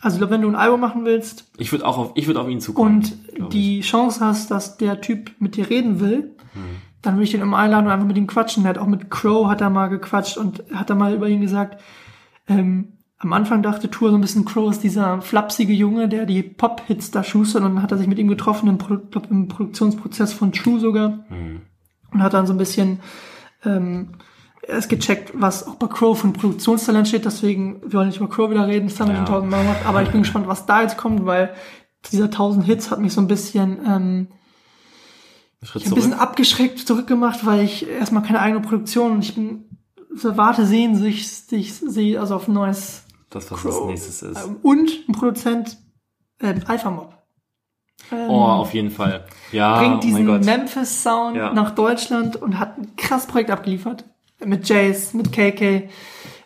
also 0.00 0.30
wenn 0.30 0.40
du 0.42 0.48
ein 0.48 0.54
Album 0.56 0.80
machen 0.80 1.04
willst 1.04 1.50
Ich 1.58 1.72
würde 1.72 1.86
auch 1.86 1.98
auf, 1.98 2.12
ich 2.14 2.26
würde 2.28 2.40
auf 2.40 2.48
ihn 2.48 2.60
zukommen. 2.60 3.04
und 3.38 3.52
die 3.52 3.80
Chance 3.80 4.24
hast, 4.24 4.50
dass 4.50 4.76
der 4.78 5.00
Typ 5.00 5.32
mit 5.38 5.56
dir 5.56 5.68
reden 5.68 6.00
will, 6.00 6.32
Hm. 6.52 6.62
Dann 7.06 7.14
würde 7.14 7.24
ich 7.24 7.30
den 7.30 7.40
immer 7.40 7.58
einladen 7.58 7.86
und 7.86 7.92
einfach 7.92 8.06
mit 8.06 8.16
ihm 8.16 8.26
quatschen. 8.26 8.64
Er 8.64 8.70
hat 8.70 8.78
auch 8.78 8.86
mit 8.86 9.10
Crow 9.10 9.48
hat 9.48 9.60
er 9.60 9.70
mal 9.70 9.88
gequatscht 9.88 10.36
und 10.36 10.64
hat 10.72 10.90
er 10.90 10.96
mal 10.96 11.14
über 11.14 11.28
ihn 11.28 11.40
gesagt, 11.40 11.80
ähm, 12.48 12.92
am 13.18 13.32
Anfang 13.32 13.62
dachte 13.62 13.90
Tour 13.90 14.10
so 14.10 14.16
ein 14.16 14.20
bisschen, 14.20 14.44
Crow 14.44 14.70
ist 14.70 14.82
dieser 14.82 15.22
flapsige 15.22 15.72
Junge, 15.72 16.08
der 16.08 16.26
die 16.26 16.42
Pop-Hits 16.42 17.10
da 17.10 17.24
schustert 17.24 17.62
und 17.62 17.74
dann 17.76 17.82
hat 17.82 17.90
er 17.92 17.98
sich 17.98 18.06
mit 18.08 18.18
ihm 18.18 18.28
getroffen, 18.28 18.68
im, 18.68 18.76
Pro 18.78 18.98
im 19.30 19.48
Produktionsprozess 19.48 20.34
von 20.34 20.52
True 20.52 20.78
sogar 20.80 21.20
und 22.12 22.22
hat 22.22 22.34
dann 22.34 22.46
so 22.46 22.52
ein 22.52 22.58
bisschen 22.58 23.00
ähm, 23.64 24.10
erst 24.68 24.88
gecheckt, 24.90 25.32
was 25.34 25.66
auch 25.66 25.76
bei 25.76 25.86
Crow 25.86 26.22
ein 26.24 26.34
Produktionstalent 26.34 27.08
steht, 27.08 27.24
deswegen, 27.24 27.80
wir 27.82 27.94
wollen 27.94 28.08
nicht 28.08 28.18
über 28.20 28.28
Crow 28.28 28.50
wieder 28.50 28.66
reden, 28.66 28.88
das 28.88 29.00
haben 29.00 29.08
wir 29.08 29.14
Ja. 29.14 29.18
schon 29.20 29.26
tausendmal 29.34 29.62
gemacht, 29.62 29.80
aber 29.86 30.02
ich 30.02 30.10
bin 30.10 30.20
gespannt, 30.22 30.46
was 30.46 30.66
da 30.66 30.82
jetzt 30.82 30.98
kommt, 30.98 31.24
weil 31.24 31.54
dieser 32.12 32.30
tausend 32.30 32.66
Hits 32.66 32.90
hat 32.90 33.00
mich 33.00 33.12
so 33.14 33.20
ein 33.22 33.28
bisschen, 33.28 33.78
ähm, 33.86 34.28
ich 35.62 35.74
hab 35.74 35.82
ein 35.84 35.94
bisschen 35.94 36.14
abgeschreckt 36.14 36.78
zurückgemacht, 36.80 37.44
weil 37.46 37.62
ich 37.64 37.88
erstmal 37.88 38.22
keine 38.22 38.40
eigene 38.40 38.60
Produktion 38.60 39.12
und 39.12 39.22
ich 39.24 39.34
bin 39.34 39.64
so 40.14 40.36
warte 40.36 40.64
sehnsüchtig 40.66 41.74
sehe 41.74 42.18
also 42.20 42.36
auf 42.36 42.48
ein 42.48 42.54
neues 42.54 43.04
Das, 43.30 43.50
was 43.50 43.60
Crow. 43.60 43.74
als 43.80 43.86
nächstes 43.86 44.22
ist. 44.22 44.44
Ähm, 44.44 44.56
und 44.62 44.90
ein 45.08 45.12
Produzent 45.12 45.76
ähm, 46.40 46.62
Alpha 46.66 46.90
Mob. 46.90 47.14
Ähm, 48.12 48.28
Oh, 48.30 48.42
auf 48.42 48.72
jeden 48.74 48.90
Fall. 48.90 49.24
Ja, 49.52 49.78
bringt 49.78 49.96
oh 49.96 50.00
diesen 50.00 50.26
mein 50.26 50.38
Gott. 50.38 50.44
Memphis 50.44 51.02
Sound 51.02 51.36
Ja. 51.36 51.52
nach 51.52 51.70
Deutschland 51.74 52.36
und 52.36 52.58
hat 52.58 52.78
ein 52.78 52.94
krass 52.96 53.26
Projekt 53.26 53.50
abgeliefert 53.50 54.04
mit 54.44 54.68
Jace, 54.68 55.14
mit 55.14 55.32
KK, 55.32 55.88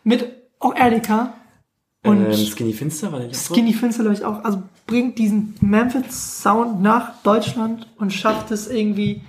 mit 0.04 0.32
auch 0.60 0.74
Erika 0.74 1.34
und 2.04 2.24
ähm, 2.24 2.32
Skinny 2.32 2.72
Finster 2.72 3.12
war 3.12 3.20
nicht 3.20 3.34
auch 3.36 3.54
Skinny 3.54 3.72
Finster 3.72 4.02
glaube 4.02 4.16
ich 4.16 4.24
auch, 4.24 4.42
also 4.44 4.62
bringt 4.86 5.18
diesen 5.18 5.54
Memphis 5.60 6.42
Sound 6.42 6.80
nach 6.82 7.22
Deutschland 7.22 7.86
und 7.98 8.12
schafft 8.12 8.50
es 8.50 8.68
irgendwie 8.68 9.22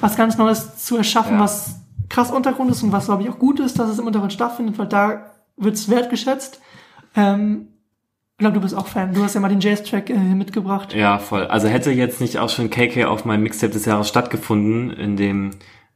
was 0.00 0.16
ganz 0.16 0.36
Neues 0.36 0.76
zu 0.84 0.96
erschaffen, 0.96 1.34
Ja. 1.34 1.40
was 1.40 1.76
krass 2.08 2.30
Untergrund 2.30 2.70
ist 2.70 2.82
und 2.82 2.92
was 2.92 3.06
glaube 3.06 3.22
ich 3.22 3.30
auch 3.30 3.38
gut 3.38 3.60
ist, 3.60 3.78
dass 3.78 3.88
es 3.88 3.98
im 3.98 4.06
Untergrund 4.06 4.32
stattfindet, 4.32 4.78
weil 4.78 4.86
da 4.88 5.30
wird 5.56 5.74
es 5.74 5.88
wertgeschätzt. 5.88 6.60
Ähm, 7.14 7.68
ich 8.36 8.40
glaube, 8.40 8.54
du 8.54 8.60
bist 8.60 8.74
auch 8.76 8.86
Fan. 8.86 9.12
Du 9.14 9.24
hast 9.24 9.34
ja 9.34 9.40
mal 9.40 9.48
den 9.48 9.58
Jazz-Track 9.60 10.10
äh, 10.10 10.14
mitgebracht. 10.16 10.94
Ja, 10.94 11.18
voll. 11.18 11.44
Also 11.46 11.66
hätte 11.66 11.90
jetzt 11.90 12.20
nicht 12.20 12.38
auch 12.38 12.48
schon 12.48 12.70
KK 12.70 13.06
auf 13.06 13.24
meinem 13.24 13.42
Mixtape 13.42 13.72
des 13.72 13.84
Jahres 13.84 14.08
stattgefunden, 14.08 14.90
in 14.90 15.16
dem 15.16 15.50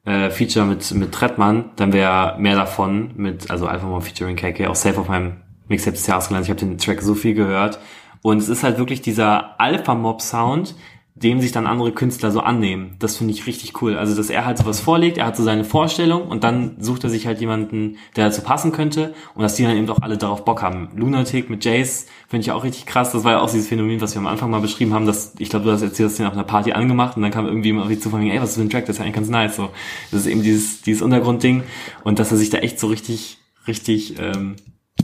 äh, 0.05 0.29
Feature 0.31 0.67
mit, 0.67 0.93
mit 0.93 1.13
Trettmann, 1.13 1.67
dann 1.77 1.93
wäre 1.93 2.37
mehr 2.41 2.57
davon 2.57 3.13
mit, 3.15 3.49
also 3.53 3.67
einfach 3.67 3.89
mal 3.89 4.01
featuring 4.01 4.35
KK, 4.35 4.67
auch 4.67 4.75
safe 4.75 4.99
auf 4.99 5.09
meinem 5.09 5.35
Mixtape 5.69 5.97
des 5.97 6.07
Jahres 6.07 6.29
gelandet. 6.29 6.47
Ich 6.47 6.51
habe 6.51 6.61
den 6.61 6.79
Track 6.79 7.03
so 7.03 7.15
viel 7.15 7.35
gehört. 7.35 7.79
Und 8.23 8.39
es 8.39 8.49
ist 8.49 8.63
halt 8.63 8.79
wirklich 8.79 9.03
dieser 9.03 9.61
Alpha-Mob-Sound, 9.61 10.77
dem 11.15 11.41
sich 11.41 11.53
dann 11.53 11.67
andere 11.67 11.93
Künstler 11.93 12.31
so 12.31 12.41
annehmen. 12.41 12.97
Das 12.99 13.17
finde 13.17 13.35
ich 13.35 13.47
richtig 13.47 13.83
cool. 13.83 13.99
Also, 13.99 14.17
dass 14.17 14.31
er 14.31 14.47
halt 14.47 14.57
sowas 14.57 14.81
vorlegt, 14.81 15.19
er 15.19 15.27
hat 15.27 15.37
so 15.37 15.43
seine 15.43 15.65
Vorstellung 15.65 16.29
und 16.29 16.43
dann 16.43 16.77
sucht 16.81 17.05
er 17.05 17.11
sich 17.11 17.27
halt 17.27 17.41
jemanden, 17.41 17.99
der 18.17 18.27
dazu 18.27 18.41
passen 18.41 18.73
könnte 18.73 19.15
und 19.35 19.43
dass 19.43 19.55
die 19.55 19.65
dann 19.65 19.77
eben 19.77 19.89
auch 19.91 20.01
alle 20.01 20.17
darauf 20.17 20.45
Bock 20.45 20.63
haben. 20.63 20.89
Lunatic 20.97 21.51
mit 21.51 21.65
Jace 21.65 22.07
finde 22.29 22.45
ich 22.45 22.51
auch 22.53 22.65
richtig 22.65 22.87
krass. 22.87 23.13
Das 23.13 23.25
war 23.25 23.33
ja 23.33 23.41
auch 23.41 23.51
dieses 23.51 23.69
Phänomen, 23.69 24.01
was 24.01 24.15
wir 24.15 24.21
am 24.21 24.27
Anfang 24.27 24.51
mal 24.51 24.61
beschrieben 24.61 24.95
haben, 24.95 25.05
dass, 25.05 25.35
ich 25.39 25.51
glaube, 25.51 25.67
du 25.67 25.73
hast 25.73 25.83
erzählt, 25.83 26.09
dass 26.09 26.17
den 26.17 26.27
auf 26.27 26.33
einer 26.33 26.45
Party 26.45 26.73
angemacht 26.73 27.17
und 27.17 27.23
dann 27.23 27.31
kam 27.31 27.47
irgendwie 27.47 27.69
immer 27.69 27.83
auf 27.83 27.89
die 27.89 28.01
zu 28.01 28.11
ey, 28.17 28.41
was 28.41 28.51
ist 28.51 28.57
für 28.57 28.63
ein 28.63 28.71
Track? 28.71 28.87
Das 28.87 28.97
ist 28.97 28.99
ja 28.99 29.05
eigentlich 29.05 29.17
ganz 29.17 29.29
nice. 29.29 29.57
So, 29.57 29.69
das 30.11 30.23
ist 30.23 30.27
eben 30.27 30.43
dieses, 30.43 30.81
dieses 30.81 31.03
Untergrundding 31.03 31.63
und 32.05 32.19
dass 32.19 32.31
er 32.33 32.39
sich 32.39 32.49
da 32.49 32.59
echt 32.59 32.81
so 32.81 32.87
richtig, 32.87 33.39
richtig, 33.67 34.19
ähm, 34.19 34.57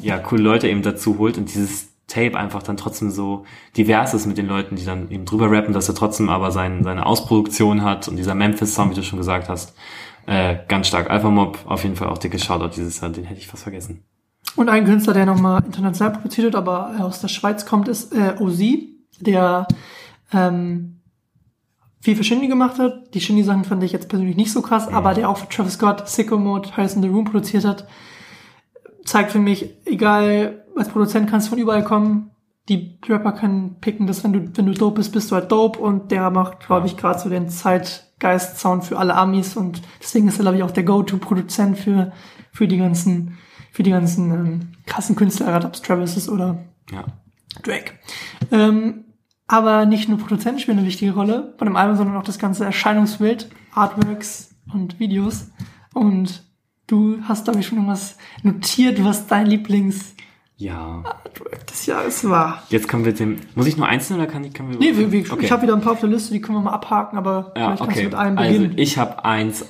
ja, 0.03 0.19
coole 0.19 0.43
Leute 0.43 0.69
eben 0.69 0.83
dazu 0.83 1.19
holt 1.19 1.39
und 1.39 1.53
dieses 1.53 1.89
Tape 2.07 2.39
einfach 2.39 2.63
dann 2.63 2.77
trotzdem 2.77 3.11
so 3.11 3.45
divers 3.77 4.15
ist 4.15 4.27
mit 4.27 4.39
den 4.39 4.47
Leuten, 4.47 4.77
die 4.77 4.85
dann 4.85 5.11
eben 5.11 5.27
drüber 5.27 5.51
rappen, 5.51 5.75
dass 5.75 5.89
er 5.89 5.95
trotzdem 5.95 6.31
aber 6.31 6.51
sein, 6.51 6.83
seine 6.83 7.07
Ausproduktion 7.07 7.83
hat 7.83 8.09
und 8.09 8.17
dieser 8.17 8.35
Memphis-Song, 8.35 8.91
wie 8.91 8.95
du 8.95 9.03
schon 9.03 9.19
gesagt 9.19 9.49
hast, 9.49 9.75
äh, 10.27 10.57
ganz 10.69 10.89
stark. 10.89 11.11
Alpha 11.11 11.31
Mob, 11.31 11.59
auf 11.67 11.83
jeden 11.83 11.97
Fall 11.97 12.09
auch 12.09 12.19
dicke 12.19 12.39
Shoutout 12.39 12.75
dieses 12.75 13.01
Jahr, 13.01 13.11
den 13.11 13.25
hätte 13.25 13.41
ich 13.41 13.47
fast 13.47 13.63
vergessen. 13.63 14.05
Und 14.57 14.69
ein 14.69 14.87
Künstler, 14.87 15.13
der 15.13 15.27
nochmal 15.27 15.63
international 15.65 16.15
produziert 16.15 16.49
hat, 16.49 16.57
aber 16.57 17.05
aus 17.05 17.21
der 17.21 17.29
Schweiz 17.29 17.67
kommt, 17.67 17.89
ist 17.89 18.13
äh, 18.15 18.35
Ozi, 18.41 18.97
der 19.21 19.69
ähm, 20.33 21.01
viel 22.01 22.17
für 22.17 22.25
Shindy 22.25 22.49
gemacht 22.49 22.79
hat. 22.79 23.15
Die 23.15 23.21
Shindy-Sachen 23.21 23.65
fand 23.65 23.83
ich 23.83 23.93
jetzt 23.93 24.09
persönlich 24.09 24.37
nicht 24.37 24.53
so 24.53 24.63
krass, 24.63 24.89
aber 24.89 25.15
der 25.15 25.29
auch 25.29 25.37
für 25.37 25.49
Travis 25.49 25.75
Scott, 25.75 26.09
Sicko 26.09 26.39
Mode, 26.39 26.71
in 26.77 27.03
the 27.03 27.09
Room 27.09 27.25
produziert 27.25 27.65
hat, 27.65 27.87
zeigt 29.09 29.33
für 29.33 29.39
mich, 29.39 29.75
egal, 29.85 30.65
als 30.77 30.89
Produzent 30.89 31.29
kannst 31.31 31.47
du 31.47 31.51
von 31.51 31.59
überall 31.59 31.85
kommen. 31.85 32.31
Die 32.69 32.99
Rapper 33.09 33.33
können 33.33 33.77
picken, 33.81 34.07
dass 34.07 34.23
wenn 34.25 34.33
du, 34.33 34.57
wenn 34.57 34.67
du 34.67 34.73
dope 34.73 34.97
bist, 34.97 35.13
bist 35.13 35.31
du 35.31 35.35
halt 35.35 35.51
dope 35.51 35.79
und 35.79 36.11
der 36.11 36.31
macht, 36.31 36.61
glaube 36.61 36.87
ich, 36.87 36.97
gerade 36.97 37.19
so 37.19 37.31
den 37.31 37.49
Zeitgeist-Sound 37.49 38.85
für 38.85 38.99
alle 38.99 39.15
Amis 39.15 39.57
und 39.57 39.81
deswegen 40.03 40.29
ist 40.29 40.39
er, 40.39 40.43
glaube 40.43 40.59
ich, 40.59 40.63
auch 40.63 40.71
der 40.71 40.85
Go-To-Produzent 40.85 41.79
für, 41.79 42.13
für 42.53 42.69
die 42.69 42.77
ganzen, 42.77 43.39
für 43.73 43.83
die 43.83 43.91
ganzen 43.91 44.31
ähm, 44.31 44.61
krassen 44.85 45.17
Künstler, 45.17 45.47
gerade 45.47 45.67
ob 45.67 45.75
es 45.75 45.83
Travis 45.83 46.17
ist 46.17 46.29
oder 46.29 46.59
Ja. 46.91 47.05
Drake. 47.63 47.93
Ähm, 48.53 49.05
aber 49.47 49.87
nicht 49.87 50.11
nur 50.11 50.19
Produzenten 50.19 50.61
spielen 50.61 50.79
eine 50.79 50.87
wichtige 50.87 51.15
Rolle 51.15 51.55
bei 51.59 51.65
dem 51.65 51.77
Album, 51.77 51.97
sondern 51.97 52.17
auch 52.17 52.23
das 52.23 52.39
ganze 52.39 52.67
Erscheinungsbild, 52.67 53.49
Artworks 53.73 54.55
und 54.75 55.01
Videos. 55.01 55.51
Und 55.95 56.45
du 56.89 57.19
hast, 57.29 57.45
glaube 57.45 57.61
ich, 57.61 57.67
schon 57.67 57.79
irgendwas 57.79 58.17
notiert, 58.43 59.03
was 59.05 59.27
dein 59.29 59.47
Lieblings-Artwork 59.47 60.17
Ja. 60.57 61.05
des 61.71 61.87
Jahres 61.87 62.29
war. 62.29 62.63
Jetzt 62.71 62.89
kommen 62.89 63.05
wir 63.05 63.13
dem, 63.15 63.37
muss 63.55 63.67
ich 63.67 63.77
nur 63.77 63.87
einzeln 63.87 64.17
oder 64.19 64.27
kann 64.27 64.43
ich, 64.43 64.53
können 64.55 64.71
wir? 64.73 64.79
Nee, 64.79 64.97
wir, 64.99 65.13
wir, 65.13 65.33
Okay. 65.33 65.45
ich 65.45 65.53
habe 65.53 65.63
wieder 65.63 65.75
ein 65.75 65.81
paar 65.81 65.93
auf 65.93 66.01
der 66.01 66.09
Liste, 66.09 66.33
die 66.33 66.41
können 66.41 66.59
wir 66.59 66.63
mal 66.63 66.73
abhaken, 66.73 67.17
aber 67.17 67.53
Ja, 67.57 67.77
vielleicht 67.77 67.79
kannst 67.79 67.93
okay. 67.93 68.01
du 68.01 68.05
mit 68.07 68.15
einem 68.15 68.39
Also 68.39 68.53
beginnen. 68.59 68.79
ich 68.79 68.99
habe 68.99 69.25
eins, 69.25 69.65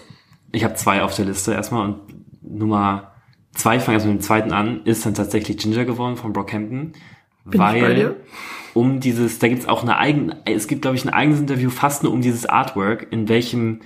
ich 0.53 0.65
habe 0.65 0.74
zwei 0.74 1.03
auf 1.03 1.15
der 1.15 1.27
Liste 1.27 1.53
erstmal 1.53 1.85
und 1.86 1.99
Nummer 2.43 3.12
zwei, 3.55 3.77
ich 3.77 3.82
fange 3.82 3.97
erst 3.97 4.07
mit 4.07 4.15
dem 4.16 4.23
zweiten 4.23 4.53
an, 4.53 4.82
ist 4.85 5.05
dann 5.05 5.15
tatsächlich 5.15 5.59
Ginger 5.59 5.85
geworden 5.85 6.16
von 6.16 6.32
Brockhampton. 6.32 6.93
Bin 7.45 7.61
weil 7.61 8.16
um 8.74 9.01
dieses, 9.01 9.39
da 9.40 9.49
gibt's 9.49 9.66
auch 9.66 9.82
eine 9.82 9.97
eigene, 9.99 10.36
es 10.45 10.69
gibt 10.69 10.82
glaube 10.82 10.97
ich 10.97 11.05
ein 11.05 11.12
eigenes 11.12 11.40
Interview 11.40 11.69
fast 11.70 12.03
nur 12.05 12.12
um 12.12 12.20
dieses 12.20 12.47
Artwork, 12.47 13.09
in 13.11 13.28
welchem 13.28 13.81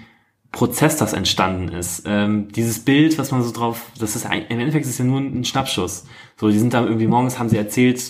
Prozess 0.52 0.96
das 0.96 1.14
entstanden 1.14 1.68
ist. 1.68 2.04
Ähm, 2.06 2.48
dieses 2.52 2.80
Bild, 2.80 3.18
was 3.18 3.32
man 3.32 3.42
so 3.42 3.52
drauf, 3.52 3.86
das 3.98 4.14
ist 4.16 4.26
ein, 4.26 4.44
im 4.48 4.60
Endeffekt 4.60 4.84
ist 4.84 4.98
ja 4.98 5.04
nur 5.04 5.18
ein 5.18 5.44
Schnappschuss. 5.44 6.04
So, 6.36 6.50
die 6.50 6.58
sind 6.58 6.74
da 6.74 6.82
irgendwie 6.84 7.06
morgens, 7.06 7.38
haben 7.38 7.48
sie 7.48 7.56
erzählt, 7.56 8.00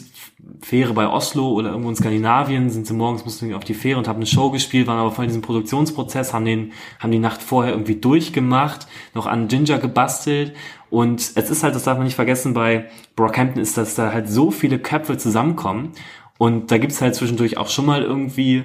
Fähre 0.60 0.92
bei 0.92 1.08
Oslo 1.08 1.52
oder 1.52 1.70
irgendwo 1.70 1.90
in 1.90 1.96
Skandinavien, 1.96 2.68
sind 2.68 2.86
sie 2.86 2.94
morgens, 2.94 3.24
mussten 3.24 3.44
irgendwie 3.44 3.56
auf 3.56 3.64
die 3.64 3.74
Fähre 3.74 3.98
und 3.98 4.08
haben 4.08 4.16
eine 4.16 4.26
Show 4.26 4.50
gespielt, 4.50 4.88
waren 4.88 4.98
aber 4.98 5.12
voll 5.12 5.24
in 5.24 5.28
diesem 5.28 5.42
Produktionsprozess, 5.42 6.32
haben 6.32 6.44
den, 6.44 6.72
haben 6.98 7.12
die 7.12 7.20
Nacht 7.20 7.42
vorher 7.42 7.72
irgendwie 7.72 7.94
durchgemacht, 7.94 8.88
noch 9.14 9.26
an 9.26 9.46
Ginger 9.46 9.78
gebastelt 9.78 10.54
und 10.90 11.20
es 11.20 11.48
ist 11.48 11.62
halt, 11.62 11.76
das 11.76 11.84
darf 11.84 11.96
man 11.96 12.06
nicht 12.06 12.16
vergessen, 12.16 12.54
bei 12.54 12.86
Brockhampton 13.14 13.62
ist, 13.62 13.76
dass 13.76 13.94
da 13.94 14.12
halt 14.12 14.28
so 14.28 14.50
viele 14.50 14.80
Köpfe 14.80 15.16
zusammenkommen 15.16 15.92
und 16.38 16.72
da 16.72 16.78
gibt's 16.78 17.00
halt 17.00 17.14
zwischendurch 17.14 17.56
auch 17.56 17.68
schon 17.68 17.86
mal 17.86 18.02
irgendwie 18.02 18.64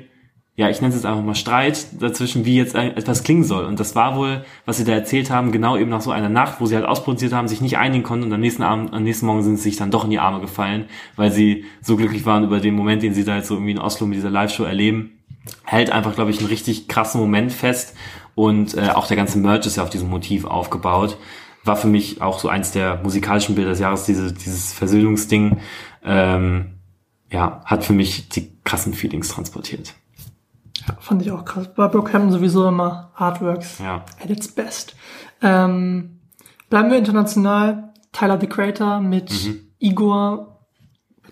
ja, 0.57 0.71
ich 0.71 0.81
nenne 0.81 0.89
es 0.89 0.95
jetzt 0.95 1.05
einfach 1.05 1.23
mal 1.23 1.35
Streit 1.35 1.85
dazwischen, 2.01 2.43
wie 2.43 2.57
jetzt 2.57 2.73
etwas 2.73 3.23
klingen 3.23 3.43
soll. 3.43 3.65
Und 3.65 3.79
das 3.79 3.95
war 3.95 4.15
wohl, 4.15 4.43
was 4.65 4.77
sie 4.77 4.85
da 4.85 4.91
erzählt 4.91 5.29
haben, 5.29 5.51
genau 5.51 5.77
eben 5.77 5.91
nach 5.91 6.01
so 6.01 6.09
einer 6.09 6.29
Nacht, 6.29 6.59
wo 6.59 6.65
sie 6.65 6.75
halt 6.75 6.85
ausproduziert 6.85 7.31
haben, 7.31 7.47
sich 7.47 7.61
nicht 7.61 7.77
einigen 7.77 8.03
konnten 8.03 8.25
und 8.25 8.33
am 8.33 8.39
nächsten 8.39 8.63
Abend, 8.63 8.91
am 8.91 9.03
nächsten 9.03 9.27
Morgen 9.27 9.43
sind 9.43 9.57
sie 9.57 9.63
sich 9.63 9.75
dann 9.77 9.91
doch 9.91 10.03
in 10.03 10.09
die 10.09 10.17
Arme 10.17 10.41
gefallen, 10.41 10.85
weil 11.15 11.31
sie 11.31 11.65
so 11.81 11.95
glücklich 11.95 12.25
waren 12.25 12.43
über 12.43 12.59
den 12.59 12.73
Moment, 12.73 13.03
den 13.03 13.13
sie 13.13 13.23
da 13.23 13.35
jetzt 13.35 13.49
so 13.49 13.53
irgendwie 13.53 13.73
in 13.73 13.77
Oslo 13.77 14.07
mit 14.07 14.17
dieser 14.17 14.31
Live-Show 14.31 14.63
erleben. 14.63 15.19
Hält 15.63 15.91
einfach, 15.91 16.15
glaube 16.15 16.31
ich, 16.31 16.39
einen 16.39 16.47
richtig 16.47 16.87
krassen 16.87 17.21
Moment 17.21 17.51
fest 17.51 17.95
und 18.33 18.75
äh, 18.75 18.89
auch 18.95 19.05
der 19.05 19.15
ganze 19.15 19.37
Merch 19.37 19.67
ist 19.67 19.75
ja 19.75 19.83
auf 19.83 19.91
diesem 19.91 20.09
Motiv 20.09 20.45
aufgebaut. 20.45 21.19
War 21.65 21.75
für 21.75 21.87
mich 21.87 22.23
auch 22.23 22.39
so 22.39 22.49
eins 22.49 22.71
der 22.71 22.99
musikalischen 23.03 23.53
Bilder 23.53 23.69
des 23.69 23.79
Jahres, 23.79 24.05
diese, 24.05 24.33
dieses 24.33 24.73
Versöhnungsding. 24.73 25.59
Ähm, 26.03 26.79
ja, 27.31 27.61
hat 27.63 27.83
für 27.83 27.93
mich 27.93 28.29
die 28.29 28.49
krassen 28.63 28.95
Feelings 28.95 29.27
transportiert. 29.27 29.93
Fand 30.99 31.21
ich 31.21 31.31
auch 31.31 31.45
krass. 31.45 31.69
Bei 31.75 31.87
Brockhampton 31.87 32.31
sowieso 32.31 32.67
immer 32.67 33.11
Artworks 33.15 33.79
Ja. 33.79 34.03
at 34.23 34.29
its 34.29 34.47
best. 34.47 34.95
Ähm, 35.41 36.19
bleiben 36.69 36.89
wir 36.91 36.97
international. 36.97 37.93
Tyler 38.11 38.39
the 38.39 38.47
Creator 38.47 38.99
mit 38.99 39.31
Mhm. 39.31 39.59
Igor. 39.79 40.53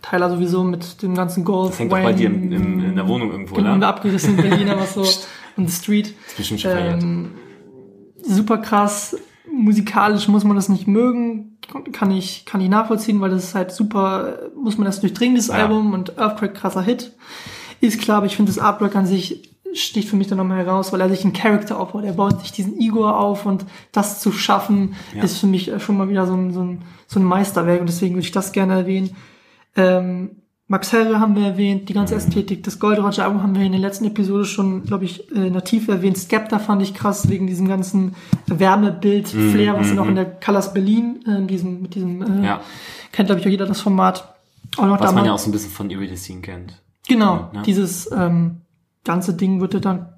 Tyler 0.01 0.30
sowieso 0.30 0.63
mit 0.63 1.01
dem 1.01 1.15
ganzen 1.15 1.43
Golf. 1.43 1.72
Das 1.72 1.80
hängt 1.80 1.91
doch 1.91 1.97
bei 2.03 2.13
dir 2.13 2.27
im, 2.27 2.51
im, 2.51 2.80
in 2.84 2.95
der 2.95 3.07
Wohnung 3.07 3.31
irgendwo, 3.31 3.55
Genau, 3.55 3.73
in 3.73 3.80
der 3.80 3.89
abgerissenen 3.89 4.35
Berliner, 4.38 4.77
was 4.80 4.93
so 4.93 5.01
on 5.57 5.67
the 5.67 5.72
street. 5.73 6.13
ist 6.27 6.38
bestimmt 6.38 6.61
schon 6.61 6.72
verjährt. 6.72 7.01
Ähm, 7.01 7.31
super 8.23 8.57
krass. 8.59 9.17
Musikalisch 9.51 10.27
muss 10.27 10.43
man 10.43 10.55
das 10.55 10.69
nicht 10.69 10.85
mögen. 10.88 11.57
Kann 11.93 12.11
ich, 12.11 12.45
kann 12.45 12.61
ich 12.61 12.69
nachvollziehen, 12.69 13.19
weil 13.22 13.31
das 13.31 13.45
ist 13.45 13.55
halt 13.55 13.72
super, 13.72 14.38
muss 14.55 14.77
man 14.77 14.85
das 14.85 14.99
durchdringen, 14.99 15.35
das 15.38 15.47
Ja. 15.47 15.55
Album 15.55 15.93
und 15.93 16.17
Earthquake 16.19 16.53
krasser 16.53 16.81
Hit. 16.84 17.13
Ist 17.86 17.99
klar, 18.02 18.18
aber 18.18 18.26
ich 18.26 18.36
finde 18.36 18.52
das 18.52 18.60
Artwork 18.60 18.95
an 18.95 19.06
sich 19.06 19.52
sticht 19.74 20.07
für 20.07 20.16
mich 20.16 20.28
dann 20.28 20.38
nochmal 20.38 20.60
heraus, 20.60 20.94
weil 20.94 21.02
er 21.02 21.10
sich 21.10 21.24
einen 21.26 21.34
Charakter 21.34 21.78
aufbaut. 21.80 22.06
Er 22.06 22.14
baut 22.14 22.40
sich 22.41 22.52
diesen 22.53 22.80
Igor 22.80 23.20
auf 23.20 23.45
und 23.45 23.66
das 23.91 24.22
zu 24.22 24.32
schaffen, 24.32 24.95
Ja. 25.14 25.22
ist 25.24 25.38
für 25.40 25.48
mich 25.48 25.70
schon 25.80 25.98
mal 25.98 26.07
wieder 26.07 26.26
so 26.26 26.34
ein, 26.34 26.53
so 26.53 26.62
ein, 26.62 26.82
so 27.07 27.20
ein 27.20 27.26
Meisterwerk 27.26 27.82
und 27.82 27.88
deswegen 27.88 28.16
würde 28.16 28.26
ich 28.26 28.32
das 28.32 28.53
gerne 28.53 28.74
erwähnen. 28.74 29.16
Ähm, 29.76 30.38
Max 30.68 30.94
Herre 30.94 31.20
haben 31.20 31.36
wir 31.36 31.45
erwähnt, 31.45 31.90
die 31.90 31.94
ganze 31.94 32.16
Ästhetik, 32.16 32.64
das 32.64 32.80
Gold 32.80 32.98
Roger 32.99 33.26
Album 33.26 33.44
haben 33.44 33.53
wir 33.53 33.64
in 33.64 33.74
der 33.74 33.82
letzten 33.82 34.06
Episode 34.06 34.45
schon, 34.45 34.84
glaube 34.84 35.06
ich, 35.06 35.30
äh, 35.36 35.49
nativ 35.52 35.90
erwähnt. 35.90 36.18
Skepta 36.18 36.57
fand 36.57 36.82
ich 36.82 36.94
krass 36.95 37.30
wegen 37.30 37.45
diesem 37.45 37.68
ganzen 37.68 38.16
Wärmebild, 38.48 39.28
Flair, 39.28 39.78
was 39.78 39.90
ja 39.90 39.94
noch 39.95 40.07
in 40.07 40.16
der 40.16 40.26
Colors 40.26 40.74
Berlin, 40.74 41.20
äh, 41.28 41.45
diesem, 41.45 41.82
mit 41.84 41.94
diesem, 41.95 42.22
äh, 42.22 42.30
Mhm, 42.30 42.44
Ja. 42.45 42.62
kennt 43.12 43.28
glaube 43.28 43.41
ich 43.41 43.45
auch 43.48 43.52
jeder 43.52 43.66
das 43.68 43.82
Format. 43.82 44.34
Auch 44.78 44.86
noch 44.86 44.94
Was 44.94 44.99
man 45.02 45.07
damals- 45.24 45.28
ja 45.28 45.34
auch 45.34 45.40
so 45.40 45.49
ein 45.49 45.52
bisschen 45.52 45.72
von 45.72 45.90
Iridescene 45.91 46.41
kennt. 46.41 46.82
Genau, 47.07 47.49
Ja. 47.53 47.61
dieses 47.61 48.11
ähm, 48.11 48.61
ganze 49.03 49.34
Ding 49.34 49.61
wird 49.61 49.73
ja 49.73 49.80
dann. 49.80 50.10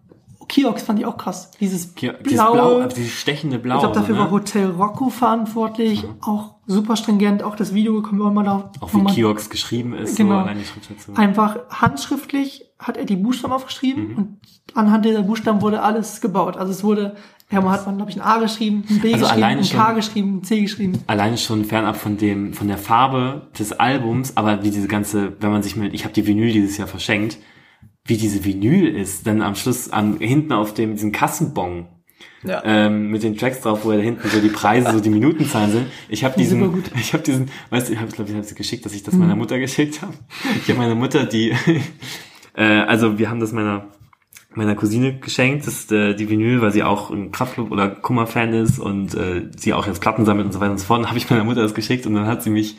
Kiox 0.49 0.81
fand 0.83 0.97
ich 0.99 1.05
auch 1.05 1.17
krass. 1.17 1.51
Dieses 1.59 1.93
Hier, 1.97 2.13
blaue. 2.13 2.23
dieses 2.23 2.37
Blau, 2.51 2.79
äh, 2.79 2.87
dieses 2.87 3.11
stechende 3.11 3.59
Blau. 3.59 3.75
ich 3.75 3.81
glaube, 3.81 3.95
dafür 3.95 4.15
ne? 4.15 4.21
war 4.21 4.31
Hotel 4.31 4.69
Rocco 4.69 5.09
verantwortlich. 5.09 6.05
Auch 6.21 6.55
super 6.65 6.95
stringent. 6.95 7.43
Auch 7.43 7.57
das 7.57 7.73
Video 7.73 8.01
kommen 8.01 8.19
wir 8.19 8.31
mal 8.31 8.43
da. 8.45 8.71
Auch 8.79 8.93
wie 8.93 9.03
Kiox 9.03 9.49
geschrieben 9.49 9.93
ist, 9.93 10.15
Genau. 10.15 10.47
so. 11.05 11.13
Einfach 11.15 11.57
handschriftlich 11.69 12.63
hat 12.79 12.95
er 12.95 13.03
die 13.03 13.17
Buchstaben 13.17 13.51
aufgeschrieben 13.53 14.07
Mhm. 14.07 14.17
und 14.17 14.37
anhand 14.73 15.03
dieser 15.03 15.23
Buchstaben 15.23 15.61
wurde 15.61 15.81
alles 15.81 16.21
gebaut. 16.21 16.55
Also 16.55 16.71
es 16.71 16.81
wurde, 16.83 17.17
ja, 17.51 17.61
man 17.61 17.71
hat 17.71 17.85
man, 17.85 17.95
glaube 17.97 18.11
ich, 18.11 18.17
ein 18.17 18.21
A 18.21 18.39
geschrieben, 18.39 18.83
ein 18.89 18.99
B 18.99 19.13
Also 19.13 19.25
geschrieben, 19.25 19.43
ein 19.43 19.61
K 19.61 19.65
schon- 19.65 19.95
geschrieben, 19.95 20.37
ein 20.37 20.43
C 20.43 20.61
geschrieben. 20.61 20.99
Alleine 21.07 21.37
schon 21.37 21.63
fernab 21.65 21.95
von 21.97 22.17
dem, 22.17 22.53
von 22.53 22.67
der 22.67 22.77
Farbe 22.77 23.47
des 23.57 23.71
Albums, 23.73 24.35
aber 24.35 24.63
wie 24.63 24.69
diese 24.71 24.87
ganze, 24.87 25.33
wenn 25.39 25.51
man 25.51 25.63
sich 25.63 25.75
mit, 25.75 25.93
ich 25.93 26.03
habe 26.03 26.13
die 26.13 26.27
Vinyl 26.27 26.51
dieses 26.51 26.77
Jahr 26.77 26.87
verschenkt, 26.87 27.37
wie 28.05 28.17
diese 28.17 28.43
Vinyl 28.43 28.87
ist, 28.95 29.27
dann 29.27 29.41
am 29.41 29.55
Schluss 29.55 29.89
am 29.91 30.19
hinten 30.19 30.51
auf 30.53 30.73
dem 30.73 30.93
diesen 30.93 31.11
Kassenbon 31.11 31.87
Ja. 32.43 32.61
ähm, 32.65 33.11
mit 33.11 33.23
den 33.23 33.37
Tracks 33.37 33.61
drauf, 33.61 33.83
wo 33.83 33.91
da 33.91 33.97
hinten 33.97 34.27
so 34.29 34.39
die 34.39 34.47
Preise, 34.49 34.91
so 34.91 34.99
die 35.01 35.09
Minutenzahlen 35.09 35.71
sind. 35.71 35.85
Ich 36.09 36.23
habe 36.23 36.37
diesen, 36.37 36.83
ich 36.95 37.13
habe 37.13 37.23
diesen, 37.23 37.49
weißt 37.69 37.89
du, 37.89 37.93
ich 37.93 37.99
habe 37.99 38.11
glaube 38.11 38.29
ich 38.29 38.35
habe 38.35 38.45
sie 38.47 38.55
geschickt, 38.55 38.85
dass 38.85 38.93
ich 38.93 39.03
das 39.03 39.13
meiner 39.15 39.35
Mutter 39.35 39.59
geschickt 39.59 40.01
habe. 40.01 40.13
Ich 40.61 40.69
habe 40.69 40.79
meiner 40.79 40.95
Mutter 40.95 41.25
die, 41.25 41.53
äh, 42.55 42.63
also 42.63 43.17
wir 43.19 43.29
haben 43.29 43.39
das 43.39 43.51
meiner 43.51 43.87
meiner 44.53 44.75
Cousine 44.75 45.19
geschenkt, 45.19 45.67
das 45.67 45.73
ist 45.73 45.91
äh, 45.91 46.15
die 46.15 46.29
Vinyl, 46.29 46.61
weil 46.61 46.71
sie 46.71 46.83
auch 46.83 47.11
ein 47.11 47.31
Kraftclub 47.31 47.71
oder 47.71 47.89
Kummer-Fan 47.89 48.53
ist 48.53 48.79
und 48.79 49.13
äh, 49.13 49.49
sie 49.55 49.73
auch 49.73 49.85
jetzt 49.87 50.01
Platten 50.01 50.25
sammelt 50.25 50.47
und 50.47 50.51
so 50.51 50.59
weiter 50.59 50.71
und 50.71 50.79
so 50.79 50.85
fort. 50.85 51.01
Dann 51.01 51.07
habe 51.09 51.17
ich 51.17 51.29
meiner 51.29 51.43
Mutter 51.43 51.61
das 51.61 51.73
geschickt 51.73 52.05
und 52.05 52.13
dann 52.13 52.27
hat 52.27 52.43
sie 52.43 52.49
mich 52.49 52.77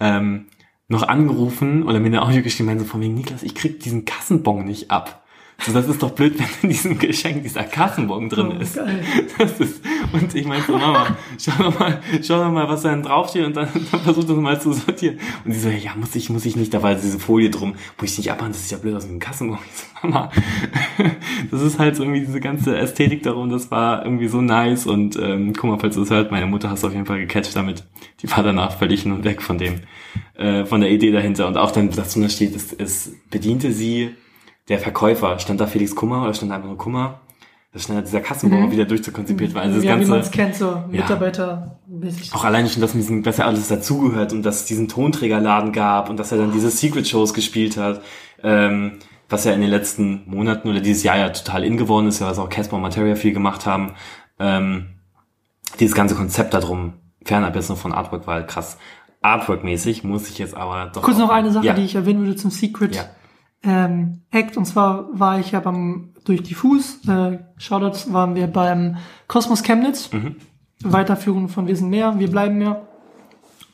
ähm, 0.00 0.46
noch 0.88 1.04
angerufen 1.04 1.84
oder 1.84 2.00
mir 2.00 2.06
eine 2.06 2.22
Audio 2.22 2.42
geschrieben, 2.42 2.66
meinte 2.66 2.84
so 2.84 2.90
von 2.90 3.00
wegen, 3.00 3.14
Niklas, 3.14 3.42
ich 3.42 3.54
krieg 3.54 3.80
diesen 3.80 4.04
Kassenbon 4.04 4.64
nicht 4.64 4.90
ab. 4.90 5.24
So, 5.66 5.72
das 5.72 5.88
ist 5.88 6.02
doch 6.02 6.10
blöd, 6.12 6.38
wenn 6.38 6.46
in 6.62 6.68
diesem 6.70 6.98
Geschenk 6.98 7.42
dieser 7.42 7.64
Kassenbon 7.64 8.28
drin 8.30 8.54
Oh, 8.56 8.60
ist. 8.62 8.76
geil. 8.76 9.04
Das 9.38 9.60
ist. 9.60 9.82
Und 10.12 10.34
ich 10.34 10.46
meinte 10.46 10.66
so, 10.68 10.78
Mama, 10.78 11.16
schau 11.38 11.52
doch 11.62 11.78
mal, 11.78 12.00
schau 12.22 12.42
doch 12.42 12.50
mal, 12.50 12.68
was 12.68 12.82
da 12.82 12.90
denn 12.90 13.02
draufsteht 13.02 13.44
und 13.44 13.56
dann, 13.56 13.68
dann 13.92 14.00
versuch 14.00 14.24
das 14.24 14.36
mal 14.36 14.60
zu 14.60 14.72
sortieren. 14.72 15.18
Und 15.44 15.52
sie 15.52 15.60
so, 15.60 15.68
ja, 15.68 15.94
muss 15.96 16.14
ich, 16.14 16.30
muss 16.30 16.46
ich 16.46 16.56
nicht, 16.56 16.72
da 16.72 16.82
war 16.82 16.94
diese 16.94 17.18
Folie 17.18 17.50
drum, 17.50 17.74
muss 18.00 18.12
ich 18.12 18.18
nicht 18.18 18.32
abmachen, 18.32 18.52
das 18.52 18.62
ist 18.62 18.70
ja 18.70 18.78
blöd 18.78 18.94
aus 18.96 19.06
dem 19.06 19.18
Kassenbon. 19.18 19.58
Ich 19.66 19.76
so, 19.80 20.08
Mama, 20.08 20.30
das 21.50 21.62
ist 21.62 21.78
halt 21.78 21.96
so 21.96 22.02
irgendwie 22.04 22.20
diese 22.20 22.40
ganze 22.40 22.76
Ästhetik 22.76 23.22
darum, 23.22 23.50
das 23.50 23.70
war 23.70 24.04
irgendwie 24.04 24.28
so 24.28 24.40
nice 24.40 24.86
und 24.86 25.16
ähm, 25.16 25.52
guck 25.54 25.70
mal, 25.70 25.78
falls 25.78 25.94
du 25.94 26.02
es 26.02 26.10
hört, 26.10 26.30
meine 26.30 26.46
Mutter 26.46 26.70
hast 26.70 26.84
auf 26.84 26.92
jeden 26.92 27.06
Fall 27.06 27.18
gecatcht 27.20 27.54
damit. 27.54 27.84
Die 28.22 28.30
war 28.30 28.42
danach 28.42 28.76
völlig 28.78 29.02
hin 29.02 29.12
und 29.12 29.24
weg 29.24 29.42
von 29.42 29.58
dem, 29.58 29.80
äh, 30.34 30.64
von 30.64 30.80
der 30.80 30.90
Idee 30.90 31.10
dahinter. 31.12 31.46
Und 31.46 31.56
auch 31.56 31.70
dann, 31.70 31.90
dass 31.90 32.14
da 32.14 32.28
steht, 32.28 32.56
es, 32.56 32.72
es 32.72 33.12
bediente 33.30 33.72
sie 33.72 34.10
der 34.70 34.78
Verkäufer. 34.78 35.38
Stand 35.38 35.60
da 35.60 35.66
Felix 35.66 35.94
Kummer 35.94 36.22
oder 36.22 36.32
stand 36.32 36.50
da 36.50 36.56
einfach 36.56 36.68
nur 36.68 36.78
Kummer? 36.78 37.20
Das 37.72 37.84
stand 37.84 38.04
dieser 38.04 38.20
Kassenbon 38.20 38.72
wieder 38.72 38.84
durchzukonzipiert 38.84 39.54
war. 39.54 39.62
Also 39.62 39.76
das 39.76 39.84
ja, 39.84 39.92
wie 39.92 39.98
ganze, 39.98 40.10
man 40.10 40.20
es 40.20 40.30
kennt, 40.30 40.56
so 40.56 40.82
Mitarbeiter. 40.90 41.78
mäßig. 41.86 42.34
auch 42.34 42.44
alleine 42.44 42.68
schon, 42.68 42.80
dass, 42.80 42.94
mit 42.94 43.04
diesem, 43.04 43.22
dass 43.22 43.38
er 43.38 43.46
alles 43.46 43.68
dazugehört 43.68 44.32
und 44.32 44.42
dass 44.42 44.60
es 44.60 44.64
diesen 44.64 44.88
Tonträgerladen 44.88 45.72
gab 45.72 46.08
und 46.10 46.18
dass 46.18 46.32
er 46.32 46.38
dann 46.38 46.50
diese 46.50 46.70
Secret-Shows 46.70 47.32
gespielt 47.32 47.76
hat, 47.76 48.00
ähm, 48.42 48.98
was 49.28 49.44
ja 49.44 49.52
in 49.52 49.60
den 49.60 49.70
letzten 49.70 50.22
Monaten 50.26 50.68
oder 50.68 50.80
dieses 50.80 51.04
Jahr 51.04 51.16
ja 51.16 51.28
total 51.28 51.62
in 51.62 51.76
geworden 51.76 52.08
ist, 52.08 52.20
ja, 52.20 52.26
was 52.26 52.40
auch 52.40 52.48
Casper 52.48 52.74
und 52.74 52.82
Materia 52.82 53.14
viel 53.14 53.32
gemacht 53.32 53.66
haben. 53.66 53.92
Ähm, 54.40 54.86
dieses 55.78 55.94
ganze 55.94 56.16
Konzept 56.16 56.54
darum, 56.54 56.94
fernab 57.24 57.54
jetzt 57.54 57.68
noch 57.68 57.78
von 57.78 57.92
Artwork, 57.92 58.26
war 58.26 58.34
halt 58.34 58.48
krass. 58.48 58.78
Artwork-mäßig 59.22 60.02
muss 60.02 60.28
ich 60.28 60.38
jetzt 60.38 60.56
aber 60.56 60.90
doch... 60.92 61.02
Kurz 61.02 61.18
noch 61.18 61.30
eine 61.30 61.52
Sache, 61.52 61.66
ja. 61.66 61.74
die 61.74 61.84
ich 61.84 61.94
erwähnen 61.94 62.22
würde 62.22 62.34
zum 62.34 62.50
Secret 62.50 62.96
Ja. 62.96 63.04
Ähm, 63.62 64.22
Act. 64.30 64.56
Und 64.56 64.64
zwar 64.66 65.08
war 65.18 65.38
ich 65.40 65.52
ja 65.52 65.60
beim 65.60 66.14
durch 66.24 66.42
Diffus, 66.42 67.00
äh, 67.08 67.38
Shoutouts 67.56 68.12
waren 68.12 68.34
wir 68.34 68.46
beim 68.46 68.96
Kosmos 69.28 69.62
Chemnitz. 69.62 70.12
Mhm. 70.12 70.36
Weiterführung 70.82 71.48
von 71.48 71.66
Wir 71.66 71.76
sind 71.76 71.90
mehr, 71.90 72.18
wir 72.18 72.30
bleiben 72.30 72.58
mehr. 72.58 72.86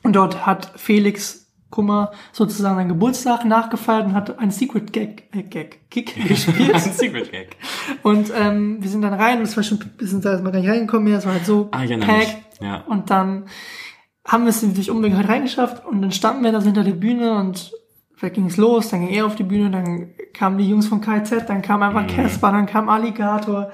Und 0.03 0.15
dort 0.15 0.45
hat 0.45 0.71
Felix 0.75 1.45
Kummer 1.69 2.11
sozusagen 2.31 2.77
seinen 2.77 2.87
Geburtstag 2.89 3.43
nachgefeiert 3.45 4.05
und 4.07 4.13
hat 4.13 4.39
einen 4.39 4.51
Secret 4.51 4.93
Gag, 4.93 5.23
äh, 5.33 5.43
Gag, 5.43 5.89
Kick 5.89 6.15
Ein 6.21 6.27
gespielt. 6.27 6.79
Secret 6.79 7.31
Gag. 7.31 7.57
und 8.03 8.31
ähm, 8.35 8.77
wir 8.81 8.89
sind 8.89 9.01
dann 9.01 9.13
rein 9.13 9.37
und 9.39 9.43
es 9.43 9.55
war 9.57 9.63
schon, 9.63 9.79
wir 9.97 10.07
sind 10.07 10.23
da 10.23 10.31
erstmal 10.31 10.53
gar 10.53 10.59
nicht 10.61 10.69
reingekommen 10.69 11.03
mehr, 11.05 11.17
es 11.17 11.25
war 11.25 11.33
halt 11.33 11.45
so 11.45 11.67
Ah, 11.71 11.79
mich. 11.79 11.99
packed. 11.99 12.37
Ja. 12.61 12.83
Und 12.87 13.09
dann 13.09 13.45
haben 14.25 14.43
wir 14.43 14.49
es 14.49 14.61
durch 14.61 14.89
Umwege 14.89 15.17
halt 15.17 15.27
reingeschafft 15.27 15.85
und 15.85 16.01
dann 16.01 16.11
standen 16.13 16.43
wir 16.43 16.51
da 16.53 16.59
so 16.61 16.65
hinter 16.67 16.83
der 16.85 16.91
Bühne 16.93 17.37
und 17.37 17.71
vielleicht 18.17 18.35
ging 18.35 18.47
es 18.47 18.57
los, 18.57 18.89
dann 18.89 18.99
ging 19.05 19.09
er 19.15 19.25
auf 19.25 19.35
die 19.35 19.43
Bühne, 19.43 19.71
dann 19.71 20.09
kamen 20.33 20.57
die 20.57 20.67
Jungs 20.69 20.87
von 20.87 20.99
KZ, 20.99 21.47
dann 21.47 21.61
kam 21.61 21.79
Mhm. 21.79 21.83
einfach 21.97 22.07
Casper, 22.13 22.51
dann 22.51 22.65
kam 22.65 22.89
Alligator, 22.89 23.71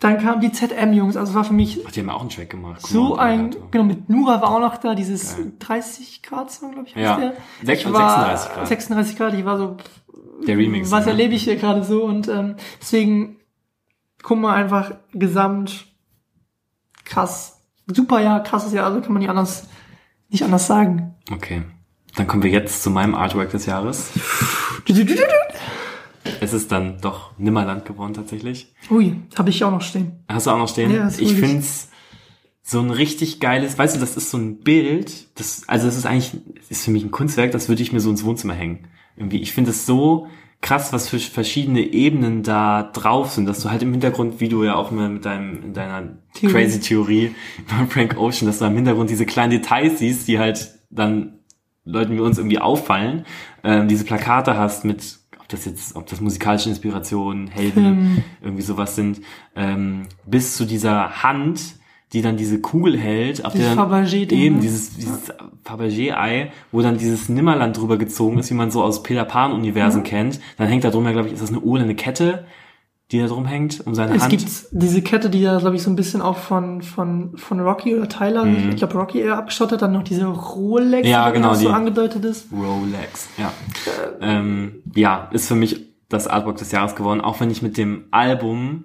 dann 0.00 0.18
kamen 0.18 0.40
die 0.40 0.50
ZM-Jungs. 0.50 1.16
Also 1.16 1.30
es 1.30 1.36
war 1.36 1.44
für 1.44 1.54
mich 1.54 1.80
Ach, 1.86 1.92
die 1.92 2.00
haben 2.00 2.10
auch 2.10 2.20
einen 2.22 2.30
Track 2.30 2.50
gemacht. 2.50 2.80
Guck 2.82 2.90
so 2.90 3.16
ein, 3.16 3.54
genau, 3.70 3.84
mit 3.84 4.08
Nura 4.08 4.42
war 4.42 4.50
auch 4.50 4.60
noch 4.60 4.76
da, 4.78 4.94
dieses 4.96 5.36
Geil. 5.36 5.52
30 5.60 6.22
Grad 6.22 6.50
Song, 6.50 6.72
glaube 6.72 6.88
ich, 6.88 6.96
heißt 6.96 7.04
Ja. 7.04 7.16
der. 7.16 7.74
Ich 7.74 7.92
war 7.92 8.34
36 8.34 8.52
Grad. 8.54 8.66
36 8.68 9.16
Grad, 9.16 9.34
ich 9.34 9.44
war 9.44 9.58
so, 9.58 9.76
Der 10.46 10.58
Remix. 10.58 10.90
was 10.90 11.04
ne? 11.06 11.12
erlebe 11.12 11.34
ich 11.34 11.44
hier 11.44 11.56
gerade 11.56 11.84
so 11.84 12.02
und 12.04 12.26
ähm, 12.28 12.56
deswegen 12.80 13.36
guck 14.22 14.38
mal 14.38 14.54
einfach 14.54 14.92
gesamt 15.12 15.86
krass, 17.04 17.60
super 17.86 18.20
Jahr, 18.20 18.42
krasses 18.42 18.72
Jahr, 18.72 18.86
also 18.86 19.00
kann 19.00 19.12
man 19.12 19.20
nicht 19.20 19.28
anders, 19.28 19.68
nicht 20.30 20.42
anders 20.42 20.66
sagen. 20.66 21.14
Okay. 21.30 21.62
Dann 22.16 22.26
kommen 22.26 22.42
wir 22.42 22.50
jetzt 22.50 22.82
zu 22.82 22.90
meinem 22.90 23.14
Artwork 23.14 23.50
des 23.50 23.66
Jahres. 23.66 24.10
Es 26.40 26.52
ist 26.52 26.72
dann 26.72 27.00
doch 27.00 27.36
Nimmerland 27.38 27.84
geworden 27.84 28.14
tatsächlich. 28.14 28.72
Ui, 28.90 29.16
habe 29.36 29.50
ich 29.50 29.62
auch 29.64 29.70
noch 29.70 29.82
stehen. 29.82 30.24
Hast 30.28 30.46
du 30.46 30.50
auch 30.50 30.58
noch 30.58 30.68
stehen? 30.68 30.90
Ja, 30.92 31.04
das 31.04 31.18
ich 31.18 31.32
ich. 31.32 31.38
find's 31.38 31.88
so 32.62 32.80
ein 32.80 32.90
richtig 32.90 33.40
geiles, 33.40 33.76
weißt 33.76 33.96
du, 33.96 34.00
das 34.00 34.16
ist 34.16 34.30
so 34.30 34.38
ein 34.38 34.60
Bild, 34.60 35.38
das, 35.38 35.64
also 35.66 35.84
das 35.86 35.96
ist 35.96 36.06
eigentlich, 36.06 36.40
ist 36.70 36.84
für 36.84 36.90
mich 36.90 37.04
ein 37.04 37.10
Kunstwerk, 37.10 37.52
das 37.52 37.68
würde 37.68 37.82
ich 37.82 37.92
mir 37.92 38.00
so 38.00 38.08
ins 38.08 38.24
Wohnzimmer 38.24 38.54
hängen. 38.54 38.88
Irgendwie, 39.16 39.42
ich 39.42 39.52
finde 39.52 39.70
es 39.70 39.84
so 39.84 40.28
krass, 40.62 40.90
was 40.94 41.10
für 41.10 41.18
verschiedene 41.18 41.82
Ebenen 41.82 42.42
da 42.42 42.82
drauf 42.82 43.32
sind, 43.32 43.44
dass 43.44 43.60
du 43.60 43.70
halt 43.70 43.82
im 43.82 43.92
Hintergrund, 43.92 44.40
wie 44.40 44.48
du 44.48 44.64
ja 44.64 44.76
auch 44.76 44.90
mal 44.90 45.10
mit 45.10 45.26
deinem, 45.26 45.62
in 45.62 45.74
deiner 45.74 46.16
Theorie. 46.32 46.52
crazy 46.54 46.80
Theorie 46.80 47.34
über 47.58 47.86
Frank 47.90 48.16
Ocean, 48.16 48.46
dass 48.46 48.60
du 48.60 48.64
im 48.64 48.74
Hintergrund 48.74 49.10
diese 49.10 49.26
kleinen 49.26 49.50
Details 49.50 49.98
siehst, 49.98 50.26
die 50.26 50.38
halt 50.38 50.74
dann 50.88 51.40
Leuten 51.84 52.12
wie 52.14 52.20
uns 52.20 52.38
irgendwie 52.38 52.58
auffallen, 52.58 53.24
ähm, 53.62 53.88
diese 53.88 54.04
Plakate 54.04 54.56
hast 54.56 54.84
mit, 54.84 55.18
ob 55.38 55.48
das 55.48 55.64
jetzt, 55.66 55.96
ob 55.96 56.06
das 56.06 56.20
musikalische 56.20 56.68
Inspirationen, 56.70 57.48
Helden, 57.48 57.72
Film. 57.72 58.24
irgendwie 58.40 58.62
sowas 58.62 58.96
sind, 58.96 59.20
ähm, 59.54 60.02
bis 60.26 60.56
zu 60.56 60.64
dieser 60.64 61.22
Hand, 61.22 61.60
die 62.12 62.22
dann 62.22 62.36
diese 62.36 62.60
Kugel 62.60 62.96
hält, 62.96 63.44
auf 63.44 63.52
Dieses 63.52 63.68
der 63.68 63.76
eben 64.36 64.56
ne? 64.56 64.60
dieses, 64.62 64.94
dieses 64.96 65.32
Fabergé-Ei, 65.64 66.52
wo 66.70 66.80
dann 66.80 66.96
dieses 66.96 67.28
Nimmerland 67.28 67.76
drüber 67.76 67.96
gezogen 67.98 68.38
ist, 68.38 68.50
wie 68.50 68.54
man 68.54 68.70
so 68.70 68.82
aus 68.82 69.02
Peter 69.02 69.24
Pan-Universen 69.24 70.00
Mhm. 70.00 70.04
kennt. 70.04 70.40
Dann 70.56 70.68
hängt 70.68 70.84
da 70.84 70.90
ja, 71.06 71.12
glaube 71.12 71.28
ich, 71.28 71.34
ist 71.34 71.42
das 71.42 71.50
eine 71.50 71.60
Uhr 71.60 71.78
eine 71.84 71.94
Kette, 71.96 72.46
die 73.14 73.20
da 73.20 73.28
drum 73.28 73.46
hängt, 73.46 73.86
um 73.86 73.94
seine 73.94 74.14
Es 74.14 74.22
Hand. 74.22 74.30
gibt 74.30 74.44
diese 74.72 75.00
Kette, 75.02 75.30
die 75.30 75.40
ja, 75.40 75.58
glaube 75.58 75.76
ich, 75.76 75.82
so 75.82 75.90
ein 75.90 75.96
bisschen 75.96 76.20
auch 76.20 76.36
von, 76.36 76.82
von, 76.82 77.36
von 77.36 77.60
Rocky 77.60 77.94
oder 77.94 78.08
Tyler, 78.08 78.46
ich 78.70 78.76
glaube 78.76 78.94
Rocky 78.98 79.20
eher 79.20 79.38
abgeschottet, 79.38 79.80
dann 79.82 79.92
noch 79.92 80.02
diese 80.04 80.26
Rolex, 80.26 81.06
Mhm. 81.06 81.10
Ja, 81.12 81.28
die 81.28 81.34
genau, 81.34 81.48
noch 81.48 81.54
so 81.54 81.68
die- 81.68 81.74
angedeutet 81.74 82.24
ist. 82.24 82.48
Rolex, 82.52 83.28
ja. 83.38 83.52
Ähm, 84.20 84.82
ja, 84.94 85.28
ist 85.32 85.48
für 85.48 85.54
mich 85.54 85.86
das 86.08 86.26
Artwork 86.26 86.56
des 86.58 86.70
Jahres 86.72 86.94
geworden, 86.94 87.20
auch 87.20 87.40
wenn 87.40 87.50
ich 87.50 87.62
mit 87.62 87.76
dem 87.76 88.04
Album, 88.10 88.84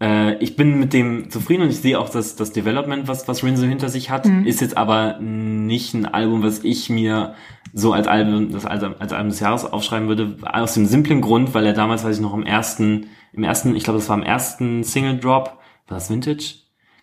äh, 0.00 0.34
ich 0.42 0.56
bin 0.56 0.78
mit 0.78 0.92
dem 0.92 1.30
zufrieden 1.30 1.62
und 1.62 1.68
ich 1.70 1.78
sehe 1.80 1.98
auch 1.98 2.08
das, 2.08 2.36
das 2.36 2.52
Development, 2.52 3.08
was, 3.08 3.28
was 3.28 3.42
Rin 3.44 3.56
so 3.56 3.66
hinter 3.66 3.88
sich 3.88 4.10
hat, 4.10 4.26
ist 4.44 4.60
jetzt 4.60 4.76
aber 4.76 5.18
nicht 5.20 5.94
ein 5.94 6.06
Album, 6.06 6.42
was 6.42 6.64
ich 6.64 6.90
mir 6.90 7.34
so 7.72 7.92
als 7.92 8.06
Album, 8.06 8.52
das 8.52 8.64
als, 8.64 8.82
als 8.82 9.12
Album 9.12 9.28
des 9.30 9.40
Jahres 9.40 9.64
aufschreiben 9.64 10.08
würde, 10.08 10.36
aus 10.42 10.74
dem 10.74 10.86
simplen 10.86 11.20
Grund, 11.20 11.52
weil 11.54 11.66
er 11.66 11.72
damals, 11.74 12.04
weiß 12.04 12.16
ich 12.16 12.22
noch, 12.22 12.34
im 12.34 12.44
ersten, 12.44 13.06
im 13.36 13.44
ersten, 13.44 13.76
ich 13.76 13.84
glaube, 13.84 13.98
das 13.98 14.08
war 14.08 14.16
im 14.16 14.22
ersten 14.22 14.82
Single 14.82 15.18
Drop, 15.18 15.58
war 15.88 15.98
das 15.98 16.10
Vintage? 16.10 16.54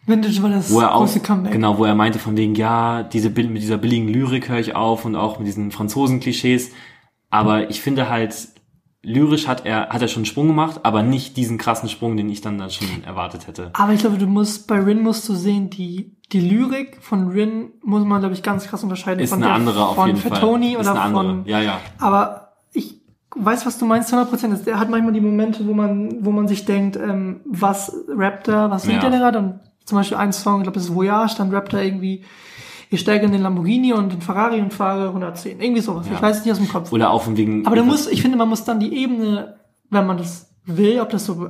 Vintage 0.05 0.43
war 0.43 0.49
das 0.49 0.71
wo 0.73 0.81
er 0.81 0.93
auch, 0.93 0.99
große 0.99 1.21
Comeback. 1.21 1.53
genau, 1.53 1.77
wo 1.77 1.85
er 1.85 1.95
meinte 1.95 2.19
von 2.19 2.35
wegen, 2.35 2.55
ja, 2.55 3.03
diese, 3.03 3.29
mit 3.29 3.61
dieser 3.61 3.77
billigen 3.77 4.07
Lyrik 4.09 4.49
höre 4.49 4.59
ich 4.59 4.75
auf 4.75 5.05
und 5.05 5.15
auch 5.15 5.39
mit 5.39 5.47
diesen 5.47 5.71
Franzosen-Klischees. 5.71 6.71
Aber 7.29 7.69
ich 7.69 7.81
finde 7.81 8.09
halt, 8.09 8.35
lyrisch 9.01 9.47
hat 9.47 9.65
er, 9.65 9.89
hat 9.89 10.01
er 10.01 10.07
schon 10.07 10.21
einen 10.21 10.25
Sprung 10.25 10.47
gemacht, 10.47 10.81
aber 10.83 11.03
nicht 11.03 11.37
diesen 11.37 11.57
krassen 11.57 11.89
Sprung, 11.89 12.17
den 12.17 12.29
ich 12.29 12.41
dann, 12.41 12.57
dann 12.57 12.69
schon 12.69 13.03
erwartet 13.05 13.47
hätte. 13.47 13.69
Aber 13.73 13.93
ich 13.93 13.99
glaube, 13.99 14.17
du 14.17 14.27
musst, 14.27 14.67
bei 14.67 14.79
Rin 14.79 15.01
musst 15.01 15.27
du 15.29 15.35
sehen, 15.35 15.69
die, 15.69 16.15
die 16.31 16.39
Lyrik 16.39 16.97
von 17.01 17.29
Rin 17.29 17.71
muss 17.83 18.03
man, 18.05 18.19
glaube 18.21 18.33
ich, 18.33 18.43
ganz 18.43 18.65
krass 18.67 18.83
unterscheiden 18.83 19.19
Ist 19.21 19.29
von 19.29 19.39
eine 19.39 19.47
der 19.47 19.55
andere 19.55 19.87
auf 19.87 19.95
von 19.95 20.07
jeden 20.07 20.19
Fall. 20.19 20.31
Fatoni 20.31 20.73
Ist 20.73 20.79
oder 20.79 20.91
eine 20.91 21.01
andere. 21.01 21.25
von, 21.25 21.45
Ja, 21.45 21.61
ja. 21.61 21.79
aber 21.99 22.53
ich 22.71 23.02
weiß, 23.35 23.65
was 23.65 23.77
du 23.77 23.85
meinst, 23.85 24.09
100 24.11 24.29
Prozent. 24.29 24.67
Er 24.67 24.79
hat 24.79 24.89
manchmal 24.89 25.13
die 25.13 25.21
Momente, 25.21 25.65
wo 25.67 25.73
man, 25.73 26.17
wo 26.25 26.31
man 26.31 26.47
sich 26.47 26.65
denkt, 26.65 26.95
ähm, 26.95 27.41
was 27.45 27.95
rappt 28.07 28.47
er, 28.47 28.69
was 28.71 28.83
singt 28.83 28.97
Ja. 29.01 29.03
er 29.05 29.11
denn 29.11 29.19
gerade? 29.19 29.39
Und 29.39 29.59
zum 29.85 29.97
Beispiel 29.97 30.17
ein 30.17 30.31
Song, 30.33 30.57
ich 30.57 30.63
glaube, 30.63 30.75
das 30.75 30.85
ist 30.89 30.95
Voyage, 30.95 31.35
dann 31.37 31.49
rappt 31.51 31.73
er 31.73 31.83
irgendwie, 31.83 32.23
ich 32.89 32.99
steige 32.99 33.25
in 33.25 33.31
den 33.31 33.41
Lamborghini 33.41 33.91
und 33.93 34.11
den 34.13 34.21
Ferrari 34.21 34.61
und 34.61 34.73
fahre 34.73 35.07
110. 35.09 35.59
Irgendwie 35.59 35.81
sowas. 35.81 36.05
Ja. 36.07 36.13
Ich 36.15 36.21
weiß 36.21 36.37
es 36.39 36.45
nicht 36.45 36.51
aus 36.51 36.59
dem 36.59 36.69
Kopf. 36.69 36.91
Oder 36.91 37.09
auch 37.11 37.23
von 37.23 37.35
wegen. 37.37 37.65
Aber 37.65 37.75
du 37.75 37.83
musst, 37.83 38.11
ich 38.11 38.21
finde, 38.21 38.37
man 38.37 38.49
muss 38.49 38.63
dann 38.65 38.79
die 38.79 38.95
Ebene, 38.95 39.55
wenn 39.89 40.05
man 40.05 40.17
das 40.17 40.49
will, 40.65 41.01
ob 41.01 41.09
das 41.09 41.25
so 41.25 41.47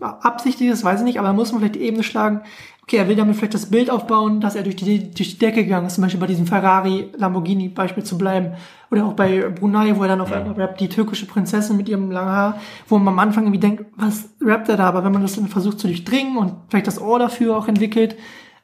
absichtlich 0.00 0.68
ist, 0.68 0.84
weiß 0.84 1.00
ich 1.00 1.04
nicht, 1.04 1.18
aber 1.18 1.28
da 1.28 1.32
muss 1.32 1.52
man 1.52 1.60
vielleicht 1.60 1.76
die 1.76 1.82
Ebene 1.82 2.02
schlagen. 2.02 2.42
Okay, 2.82 2.96
er 2.96 3.08
will 3.08 3.16
damit 3.16 3.36
vielleicht 3.36 3.54
das 3.54 3.70
Bild 3.70 3.88
aufbauen, 3.88 4.40
dass 4.40 4.56
er 4.56 4.64
durch 4.64 4.76
die, 4.76 5.10
durch 5.12 5.30
die 5.32 5.38
Decke 5.38 5.62
gegangen 5.62 5.86
ist, 5.86 5.94
zum 5.94 6.02
Beispiel 6.02 6.20
bei 6.20 6.26
diesem 6.26 6.46
Ferrari, 6.46 7.08
Lamborghini 7.16 7.68
Beispiel 7.68 8.02
zu 8.02 8.18
bleiben. 8.18 8.52
Oder 8.90 9.06
auch 9.06 9.12
bei 9.12 9.48
Brunei, 9.48 9.96
wo 9.96 10.02
er 10.02 10.08
dann 10.08 10.20
auf 10.20 10.32
einmal 10.32 10.54
rappt, 10.54 10.80
die 10.80 10.88
türkische 10.88 11.26
Prinzessin 11.26 11.76
mit 11.76 11.88
ihrem 11.88 12.10
langen 12.10 12.32
Haar, 12.32 12.60
wo 12.88 12.98
man 12.98 13.14
am 13.14 13.18
Anfang 13.20 13.44
irgendwie 13.44 13.60
denkt, 13.60 13.84
was 13.96 14.30
rappt 14.40 14.68
er 14.68 14.76
da? 14.76 14.88
Aber 14.88 15.04
wenn 15.04 15.12
man 15.12 15.22
das 15.22 15.36
dann 15.36 15.46
versucht 15.46 15.78
zu 15.78 15.86
durchdringen 15.86 16.36
und 16.36 16.54
vielleicht 16.68 16.88
das 16.88 17.00
Ohr 17.00 17.20
dafür 17.20 17.56
auch 17.56 17.68
entwickelt, 17.68 18.16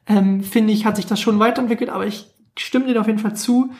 ähm, 0.06 0.42
finde 0.42 0.72
ich, 0.72 0.84
hat 0.84 0.96
sich 0.96 1.06
das 1.06 1.20
schon 1.20 1.38
weiterentwickelt, 1.38 1.90
aber 1.90 2.06
ich 2.06 2.26
stimme 2.58 2.86
dir 2.86 3.00
auf 3.00 3.06
jeden 3.06 3.20
Fall 3.20 3.36
zu, 3.36 3.70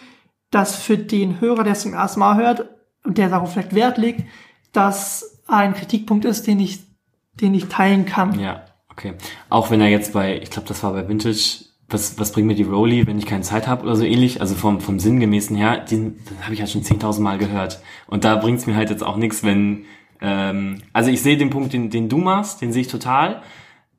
dass 0.51 0.77
für 0.77 0.98
den 0.98 1.40
Hörer, 1.40 1.64
der 1.64 1.73
es 1.73 1.82
zum 1.82 1.94
ersten 1.94 2.20
Mal 2.20 2.36
hört 2.36 2.68
und 3.05 3.18
der 3.18 3.28
darauf 3.28 3.52
vielleicht 3.52 3.74
Wert 3.74 3.98
legt, 3.98 4.24
das 4.73 5.43
ein 5.48 5.74
Kritikpunkt 5.74 6.24
ist, 6.24 6.47
den 6.47 6.60
ich, 6.60 6.81
den 7.35 7.55
ich 7.55 7.66
teilen 7.66 8.06
kann. 8.06 8.39
Ja, 8.39 8.64
okay. 8.90 9.14
Auch 9.48 9.70
wenn 9.70 9.81
er 9.81 9.89
jetzt 9.89 10.12
bei, 10.12 10.40
ich 10.40 10.51
glaube, 10.51 10.68
das 10.68 10.82
war 10.82 10.93
bei 10.93 11.09
Vintage, 11.09 11.65
was, 11.89 12.19
was 12.19 12.33
bringt 12.33 12.49
mir 12.49 12.55
die 12.55 12.65
Rolli, 12.65 13.07
wenn 13.07 13.19
ich 13.19 13.27
keine 13.27 13.43
Zeit 13.43 13.69
habe 13.69 13.85
oder 13.85 13.97
so 13.97 14.05
ähnlich, 14.05 14.41
also 14.41 14.55
vom, 14.55 14.81
vom 14.81 14.99
Sinngemäßen 14.99 15.57
her, 15.57 15.79
den, 15.79 16.17
den 16.25 16.43
habe 16.43 16.55
ich 16.55 16.61
halt 16.61 16.71
schon 16.71 16.83
10.000 16.83 17.21
Mal 17.21 17.39
gehört. 17.39 17.81
Und 18.09 18.25
da 18.25 18.37
bringt's 18.37 18.67
mir 18.67 18.75
halt 18.75 18.91
jetzt 18.91 19.05
auch 19.05 19.17
nichts, 19.17 19.45
wenn, 19.45 19.85
ähm, 20.21 20.83
also 20.93 21.11
ich 21.11 21.23
sehe 21.23 21.37
den 21.37 21.51
Punkt, 21.51 21.73
den, 21.73 21.91
den 21.91 22.09
du 22.09 22.19
machst, 22.19 22.61
den 22.61 22.73
sehe 22.73 22.83
ich 22.83 22.89
total. 22.89 23.43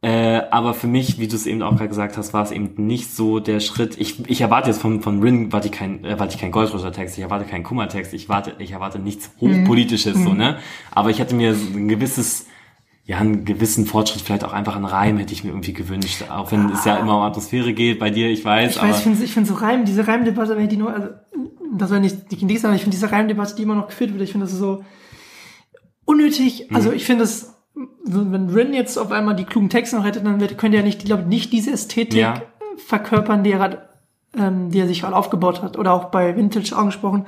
Äh, 0.01 0.41
aber 0.51 0.73
für 0.73 0.85
mich, 0.85 1.17
wie 1.17 1.27
du 1.27 1.35
es 1.35 1.47
eben 1.47 1.63
auch 1.63 1.75
gerade 1.75 1.89
gesagt 1.89 2.17
hast, 2.17 2.31
war 2.33 2.43
es 2.43 2.51
eben 2.51 2.73
nicht 2.75 3.15
so 3.15 3.39
der 3.39 3.59
Schritt. 3.59 3.99
Ich, 3.99 4.29
ich 4.29 4.41
erwarte 4.41 4.69
jetzt 4.69 4.79
von, 4.79 5.01
von 5.01 5.21
Rin 5.23 5.47
erwarte 5.47 5.67
ich 5.67 5.73
kein, 5.73 6.03
erwarte 6.03 6.35
ich 6.35 6.41
kein 6.41 6.51
Goldroger-Text, 6.51 7.17
ich 7.17 7.23
erwarte 7.23 7.45
keinen 7.45 7.63
Kummer-Text, 7.63 8.13
ich 8.13 8.29
warte, 8.29 8.53
ich 8.59 8.71
erwarte 8.71 8.99
nichts 8.99 9.31
Hochpolitisches, 9.39 10.15
so, 10.21 10.33
ne? 10.33 10.57
Aber 10.91 11.09
ich 11.09 11.19
hatte 11.19 11.33
mir 11.33 11.51
ein 11.51 11.87
gewisses, 11.87 12.47
ja, 13.07 13.19
einen 13.19 13.45
gewissen 13.45 13.85
Fortschritt, 13.85 14.21
vielleicht 14.21 14.43
auch 14.43 14.51
einfach 14.51 14.75
einen 14.75 14.83
Reim 14.83 15.17
hätte 15.17 15.31
ich 15.31 15.45
mir 15.45 15.51
irgendwie 15.51 15.71
gewünscht. 15.71 16.25
Auch 16.29 16.51
wenn 16.51 16.69
es 16.69 16.83
ja 16.83 16.97
immer 16.97 17.15
um 17.15 17.23
Atmosphäre 17.23 17.71
geht, 17.71 17.99
bei 17.99 18.09
dir, 18.09 18.29
ich 18.29 18.43
weiß, 18.43 18.75
Ich 18.75 18.81
weiß, 18.81 18.97
ich 18.97 19.03
finde 19.03 19.23
ich 19.23 19.33
find 19.33 19.47
so 19.47 19.53
Reim, 19.53 19.85
diese 19.85 20.05
Reimdebatte, 20.05 20.57
wenn 20.57 20.63
ich 20.63 20.69
die 20.69 20.75
nur, 20.75 20.93
also, 20.93 21.07
das 21.73 21.87
soll 21.89 22.01
nicht 22.01 22.29
die 22.29 22.57
sein, 22.57 22.69
aber 22.69 22.75
ich 22.75 22.81
finde 22.81 22.97
diese 22.97 23.09
Reimdebatte, 23.09 23.55
die 23.55 23.63
immer 23.63 23.75
noch 23.75 23.87
geführt 23.87 24.11
wird, 24.11 24.21
ich 24.21 24.31
finde 24.33 24.45
das 24.45 24.55
so 24.55 24.83
unnötig. 26.03 26.69
Also 26.73 26.91
ich 26.91 27.05
finde 27.05 27.23
es, 27.23 27.55
wenn 28.03 28.49
Rin 28.49 28.73
jetzt 28.73 28.97
auf 28.97 29.11
einmal 29.11 29.37
die 29.37 29.45
klugen 29.45 29.69
Texte 29.69 29.95
noch 29.95 30.03
hätte, 30.03 30.21
dann 30.21 30.39
könnte 30.57 30.75
er 30.75 30.83
nicht, 30.83 31.05
glaube 31.05 31.21
ich, 31.21 31.27
nicht 31.29 31.53
diese 31.53 31.71
Ästhetik 31.71 32.19
Ja. 32.19 32.41
verkörpern, 32.75 33.43
die 33.45 33.53
er, 33.53 33.89
ähm, 34.37 34.69
die 34.69 34.79
er 34.79 34.87
sich 34.87 34.99
gerade 34.99 35.15
aufgebaut 35.15 35.61
hat. 35.63 35.77
Oder 35.77 35.93
auch 35.93 36.05
bei 36.05 36.35
Vintage 36.35 36.75
angesprochen. 36.75 37.25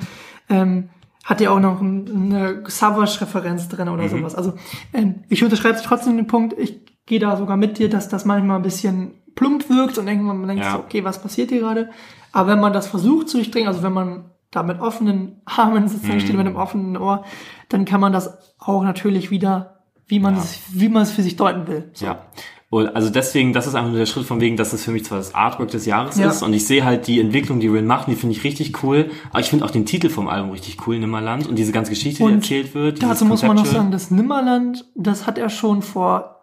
Ähm, 0.49 0.89
hat 1.23 1.41
ja 1.41 1.51
auch 1.51 1.59
noch 1.59 1.81
ein, 1.81 2.07
eine 2.09 2.63
Savage-Referenz 2.65 3.69
drin 3.69 3.89
oder 3.89 4.07
sowas. 4.09 4.35
Also 4.35 4.53
ähm, 4.93 5.23
ich 5.29 5.43
unterschreibe 5.43 5.79
trotzdem 5.83 6.17
den 6.17 6.27
Punkt, 6.27 6.57
ich 6.57 6.79
gehe 7.05 7.19
da 7.19 7.35
sogar 7.37 7.57
mit 7.57 7.77
dir, 7.77 7.89
dass 7.89 8.09
das 8.09 8.25
manchmal 8.25 8.57
ein 8.57 8.61
bisschen 8.63 9.15
plump 9.35 9.69
wirkt 9.69 9.97
und 9.97 10.07
irgendwann 10.07 10.37
man 10.39 10.47
denkt 10.47 10.63
Ja. 10.63 10.73
so, 10.73 10.79
okay, 10.79 11.03
was 11.03 11.21
passiert 11.21 11.49
hier 11.49 11.59
gerade? 11.59 11.89
Aber 12.31 12.51
wenn 12.51 12.59
man 12.59 12.73
das 12.73 12.87
versucht 12.87 13.29
zu 13.29 13.37
durchdringen, 13.37 13.67
also 13.67 13.83
wenn 13.83 13.93
man 13.93 14.25
da 14.51 14.63
mit 14.63 14.79
offenen 14.79 15.41
Armen 15.45 15.87
sozusagen 15.87 16.19
steht, 16.19 16.35
mit 16.35 16.45
einem 16.45 16.55
offenen 16.55 16.97
Ohr, 16.97 17.23
dann 17.69 17.85
kann 17.85 18.01
man 18.01 18.13
das 18.13 18.37
auch 18.57 18.83
natürlich 18.83 19.29
wieder, 19.29 19.81
wie 20.07 20.19
man 20.19 20.35
es, 20.37 20.59
wie 20.71 20.89
man 20.89 21.03
es 21.03 21.11
für 21.11 21.21
sich 21.21 21.35
deuten 21.35 21.67
will. 21.67 21.89
So. 21.93 22.05
Ja. 22.05 22.25
Und 22.71 22.95
also 22.95 23.09
deswegen, 23.09 23.51
das 23.51 23.65
ist 23.65 23.73
einfach 23.73 23.89
nur 23.89 23.97
der 23.97 24.05
Schritt 24.05 24.25
von 24.25 24.39
wegen, 24.41 24.55
dass 24.55 24.73
es 24.73 24.83
für 24.83 24.91
mich 24.91 25.03
zwar 25.05 25.17
das 25.17 25.33
Artwork 25.33 25.69
des 25.71 25.87
Jahres 25.87 26.17
Ja. 26.17 26.29
ist 26.29 26.43
und 26.43 26.53
ich 26.53 26.67
sehe 26.67 26.85
halt 26.85 27.07
die 27.07 27.19
Entwicklung, 27.19 27.59
die 27.59 27.67
Rin 27.67 27.87
macht, 27.87 28.07
die 28.07 28.13
finde 28.15 28.35
ich 28.35 28.43
richtig 28.43 28.83
cool. 28.83 29.09
Aber 29.31 29.39
ich 29.39 29.49
finde 29.49 29.65
auch 29.65 29.71
den 29.71 29.87
Titel 29.87 30.09
vom 30.09 30.27
Album 30.27 30.51
richtig 30.51 30.85
cool, 30.85 30.99
Nimmerland 30.99 31.47
und 31.47 31.55
diese 31.55 31.71
ganze 31.71 31.89
Geschichte, 31.91 32.19
die 32.19 32.23
Und 32.23 32.35
erzählt 32.35 32.75
wird. 32.75 33.01
Dazu 33.01 33.25
muss 33.25 33.41
man 33.41 33.55
noch 33.55 33.65
sagen, 33.65 33.89
das 33.89 34.11
Nimmerland, 34.11 34.85
das 34.95 35.25
hat 35.25 35.39
er 35.39 35.49
schon 35.49 35.81
vor, 35.81 36.35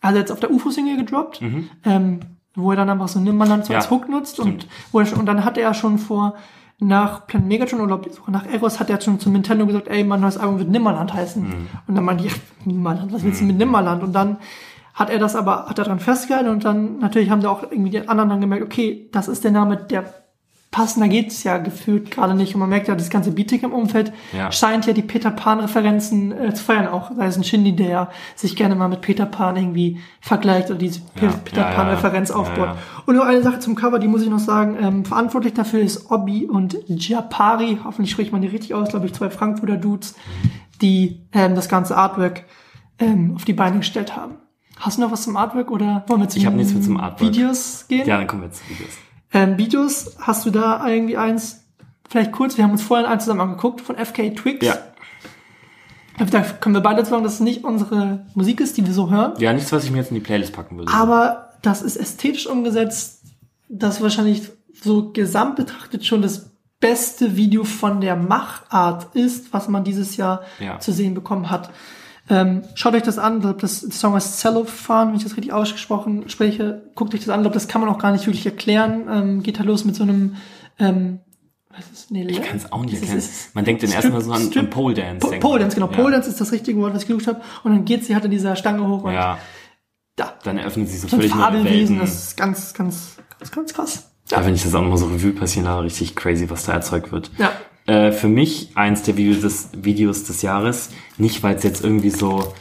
also 0.00 0.18
jetzt 0.18 0.32
auf 0.32 0.40
der 0.40 0.50
UFO-Single 0.50 0.96
gedroppt, 0.96 1.42
ähm, 1.84 2.20
wo 2.54 2.70
er 2.70 2.76
dann 2.76 2.88
einfach 2.88 3.08
so 3.08 3.20
Nimmerland 3.20 3.66
so 3.66 3.72
Mhm. 3.72 3.74
Ja, 3.74 3.78
als 3.80 3.90
Hook 3.90 4.08
nutzt 4.08 4.40
und, 4.40 4.66
wo 4.90 5.00
er 5.00 5.06
schon, 5.06 5.18
und 5.18 5.26
dann 5.26 5.44
hat 5.44 5.58
er 5.58 5.74
schon 5.74 5.98
vor, 5.98 6.34
nach 6.80 7.26
Planet 7.26 7.46
Megatron 7.48 7.80
oder 7.82 8.00
nach 8.28 8.46
Eros 8.46 8.78
hat 8.80 8.88
er 8.88 9.00
schon 9.00 9.18
zu 9.20 9.28
Nintendo 9.28 9.66
gesagt, 9.66 9.88
ey, 9.88 10.02
mein 10.04 10.20
neues 10.20 10.38
Album 10.38 10.60
wird 10.60 10.70
Nimmerland 10.70 11.12
heißen. 11.12 11.42
Mhm. 11.42 11.66
Und 11.88 11.94
dann 11.94 12.04
meinte 12.04 12.24
ich, 12.24 12.32
Nimmerland, 12.64 13.12
was 13.12 13.22
willst 13.24 13.40
du 13.42 13.44
mit 13.44 13.58
Nimmerland? 13.58 14.02
Und 14.02 14.12
dann 14.14 14.38
hat 14.98 15.10
er 15.10 15.18
das 15.20 15.36
aber, 15.36 15.66
hat 15.66 15.78
er 15.78 15.84
dran 15.84 16.00
festgehalten 16.00 16.50
und 16.50 16.64
dann 16.64 16.98
natürlich 16.98 17.30
haben 17.30 17.40
da 17.40 17.50
auch 17.50 17.62
irgendwie 17.62 17.90
die 17.90 18.08
anderen 18.08 18.30
dann 18.30 18.40
gemerkt, 18.40 18.64
okay, 18.64 19.08
das 19.12 19.28
ist 19.28 19.44
der 19.44 19.52
Name, 19.52 19.76
der 19.76 20.04
passender 20.70 21.08
geht's 21.08 21.44
ja 21.44 21.56
gefühlt 21.58 22.10
gerade 22.10 22.34
nicht. 22.34 22.54
Und 22.54 22.60
man 22.60 22.68
merkt 22.68 22.88
ja, 22.88 22.94
das 22.94 23.08
ganze 23.08 23.30
Beating 23.30 23.60
im 23.60 23.72
Umfeld 23.72 24.12
Ja. 24.36 24.52
scheint 24.52 24.86
ja 24.86 24.92
die 24.92 25.02
Peter 25.02 25.30
Pan-Referenzen 25.30 26.32
äh, 26.32 26.52
zu 26.52 26.62
feiern. 26.64 26.88
Auch 26.88 27.10
sei 27.16 27.26
es 27.26 27.36
ein 27.38 27.44
Shindy, 27.44 27.74
der 27.74 28.10
sich 28.34 28.54
gerne 28.54 28.74
mal 28.74 28.88
mit 28.88 29.00
Peter 29.00 29.24
Pan 29.24 29.56
irgendwie 29.56 29.98
vergleicht 30.20 30.68
oder 30.68 30.78
diese 30.78 31.00
Ja, 31.22 31.28
Peter 31.44 31.62
ja, 31.62 31.70
ja, 31.70 31.74
Pan-Referenz 31.74 32.28
ja, 32.30 32.34
aufbaut. 32.34 32.66
ja. 32.66 32.76
Und 33.06 33.16
noch 33.16 33.24
eine 33.24 33.42
Sache 33.42 33.60
zum 33.60 33.76
Cover, 33.76 33.98
die 33.98 34.08
muss 34.08 34.22
ich 34.22 34.28
noch 34.28 34.40
sagen. 34.40 34.76
Ähm, 34.80 35.04
verantwortlich 35.06 35.54
dafür 35.54 35.80
ist 35.80 36.10
Obi 36.10 36.44
und 36.46 36.76
Japari. 36.88 37.78
Hoffentlich 37.84 38.10
spricht 38.10 38.32
man 38.32 38.42
die 38.42 38.48
richtig 38.48 38.74
aus, 38.74 38.90
glaube 38.90 39.06
ich, 39.06 39.14
zwei 39.14 39.30
Frankfurter 39.30 39.76
Dudes, 39.76 40.16
die 40.82 41.22
ähm, 41.32 41.54
das 41.54 41.68
ganze 41.70 41.96
Artwork 41.96 42.44
ähm, 42.98 43.32
auf 43.36 43.44
die 43.46 43.54
Beine 43.54 43.78
gestellt 43.78 44.16
haben. 44.16 44.34
Hast 44.80 44.98
du 44.98 45.02
noch 45.02 45.10
was 45.10 45.22
zum 45.24 45.36
Artwork 45.36 45.70
oder 45.70 46.04
wollen 46.06 46.20
wir 46.20 46.28
zu 46.28 46.38
Ich 46.38 46.46
hab 46.46 46.54
nichts 46.54 46.72
mehr 46.72 46.82
zum 46.82 46.98
Artwork. 46.98 47.32
Videos 47.32 47.86
gehen? 47.88 48.06
Ja, 48.06 48.18
dann 48.18 48.26
kommen 48.26 48.42
wir 48.42 48.48
jetzt 48.48 48.62
zu 48.62 48.68
Videos. 48.70 48.90
Ähm, 49.32 49.58
Videos, 49.58 50.16
hast 50.20 50.46
du 50.46 50.50
da 50.50 50.86
irgendwie 50.88 51.16
eins? 51.16 51.64
Vielleicht 52.08 52.32
kurz, 52.32 52.56
wir 52.56 52.64
haben 52.64 52.70
uns 52.70 52.82
vorhin 52.82 53.06
eins 53.06 53.24
zusammen 53.24 53.40
angeguckt 53.42 53.80
von 53.80 53.96
FK 53.96 54.30
Twigs. 54.34 54.64
Ja. 54.66 54.76
Da 56.30 56.40
können 56.42 56.74
wir 56.74 56.80
beide 56.80 57.04
sagen, 57.04 57.22
dass 57.22 57.34
es 57.34 57.40
nicht 57.40 57.62
unsere 57.64 58.26
Musik 58.34 58.60
ist, 58.60 58.76
die 58.76 58.84
wir 58.86 58.92
so 58.92 59.10
hören. 59.10 59.34
Ja, 59.38 59.52
nichts, 59.52 59.70
was 59.72 59.84
ich 59.84 59.90
mir 59.92 59.98
jetzt 59.98 60.10
in 60.10 60.16
die 60.16 60.20
Playlist 60.20 60.52
packen 60.52 60.76
würde. 60.76 60.92
Aber 60.92 61.50
das 61.62 61.82
ist 61.82 61.96
ästhetisch 61.96 62.46
umgesetzt. 62.46 63.22
Das 63.68 64.00
wahrscheinlich 64.00 64.50
so 64.82 65.12
gesamt 65.12 65.56
betrachtet 65.56 66.04
schon 66.06 66.22
das 66.22 66.50
beste 66.80 67.36
Video 67.36 67.64
von 67.64 68.00
der 68.00 68.16
Machart 68.16 69.14
ist, 69.14 69.52
was 69.52 69.68
man 69.68 69.84
dieses 69.84 70.16
Jahr 70.16 70.42
Ja. 70.60 70.78
zu 70.80 70.92
sehen 70.92 71.14
bekommen 71.14 71.50
hat. 71.50 71.70
Ähm, 72.30 72.62
schaut 72.74 72.94
euch 72.94 73.02
das 73.02 73.18
an. 73.18 73.40
Glaube, 73.40 73.60
das 73.60 73.80
Song 73.80 74.14
heißt 74.14 74.38
Cellophane, 74.38 75.10
wenn 75.10 75.16
ich 75.16 75.22
das 75.24 75.32
richtig 75.36 75.52
ausgesprochen 75.52 76.28
spreche. 76.28 76.90
Guckt 76.94 77.14
euch 77.14 77.20
das 77.20 77.28
an. 77.30 77.40
Ich 77.40 77.44
glaube, 77.44 77.54
das 77.54 77.68
kann 77.68 77.80
man 77.80 77.88
auch 77.90 77.98
gar 77.98 78.12
nicht 78.12 78.26
wirklich 78.26 78.44
erklären. 78.46 79.06
Ähm, 79.10 79.42
geht 79.42 79.58
da 79.58 79.62
los 79.64 79.84
mit 79.84 79.94
so 79.94 80.02
einem 80.02 80.36
ähm, 80.78 81.20
was 81.70 81.80
ist 81.86 81.92
das? 81.92 82.10
Nee, 82.10 82.24
ich 82.26 82.42
kann 82.42 82.56
es 82.56 82.72
auch 82.72 82.84
nicht 82.84 82.94
erklären. 82.94 83.22
Man 83.54 83.64
denkt 83.64 83.82
dann 83.82 83.90
Strip- 83.90 84.12
erstmal 84.14 84.20
so 84.22 84.32
an, 84.32 84.50
an 84.58 84.70
Pole 84.70 84.94
Dance. 84.94 85.26
Po 85.26 85.38
Pole. 85.38 85.60
Dance, 85.60 85.74
genau. 85.76 85.90
Ja. 85.90 85.96
Pole 85.96 86.12
Dance 86.12 86.28
ist 86.28 86.40
das 86.40 86.50
richtige 86.52 86.80
Wort, 86.80 86.92
was 86.94 87.02
ich 87.02 87.08
gesucht 87.08 87.26
habe. 87.28 87.40
Und 87.62 87.72
dann 87.72 87.84
geht 87.84 88.04
sie 88.04 88.14
halt 88.14 88.24
in 88.24 88.30
dieser 88.32 88.56
Stange 88.56 88.86
hoch 88.88 89.04
und 89.04 89.12
Ja, 89.12 89.38
da. 90.16 90.34
dann 90.42 90.58
eröffnen 90.58 90.86
sich 90.86 91.00
so 91.00 91.08
völlig 91.08 91.32
Fabelwesen, 91.32 91.98
das 92.00 92.14
ist 92.14 92.36
ganz, 92.36 92.74
ganz, 92.74 93.16
ganz, 93.38 93.50
ganz 93.52 93.72
krass. 93.74 94.10
Ja, 94.30 94.44
wenn 94.44 94.54
ich 94.54 94.62
das 94.64 94.74
auch 94.74 94.82
nochmal 94.82 94.98
so 94.98 95.06
Revue 95.06 95.32
passieren 95.32 95.66
lasse, 95.66 95.84
richtig 95.84 96.16
crazy, 96.16 96.50
was 96.50 96.64
da 96.64 96.72
erzeugt 96.72 97.12
wird. 97.12 97.30
Ja. 97.38 97.52
Äh, 97.88 98.12
für 98.12 98.28
mich 98.28 98.68
eins 98.74 99.02
der 99.04 99.16
Videos 99.16 99.40
des, 99.40 99.70
Videos 99.72 100.24
des 100.24 100.42
Jahres, 100.42 100.90
nicht 101.16 101.42
weil 101.42 101.56
es 101.56 101.62
jetzt 101.62 101.82
irgendwie 101.82 102.10
so 102.10 102.52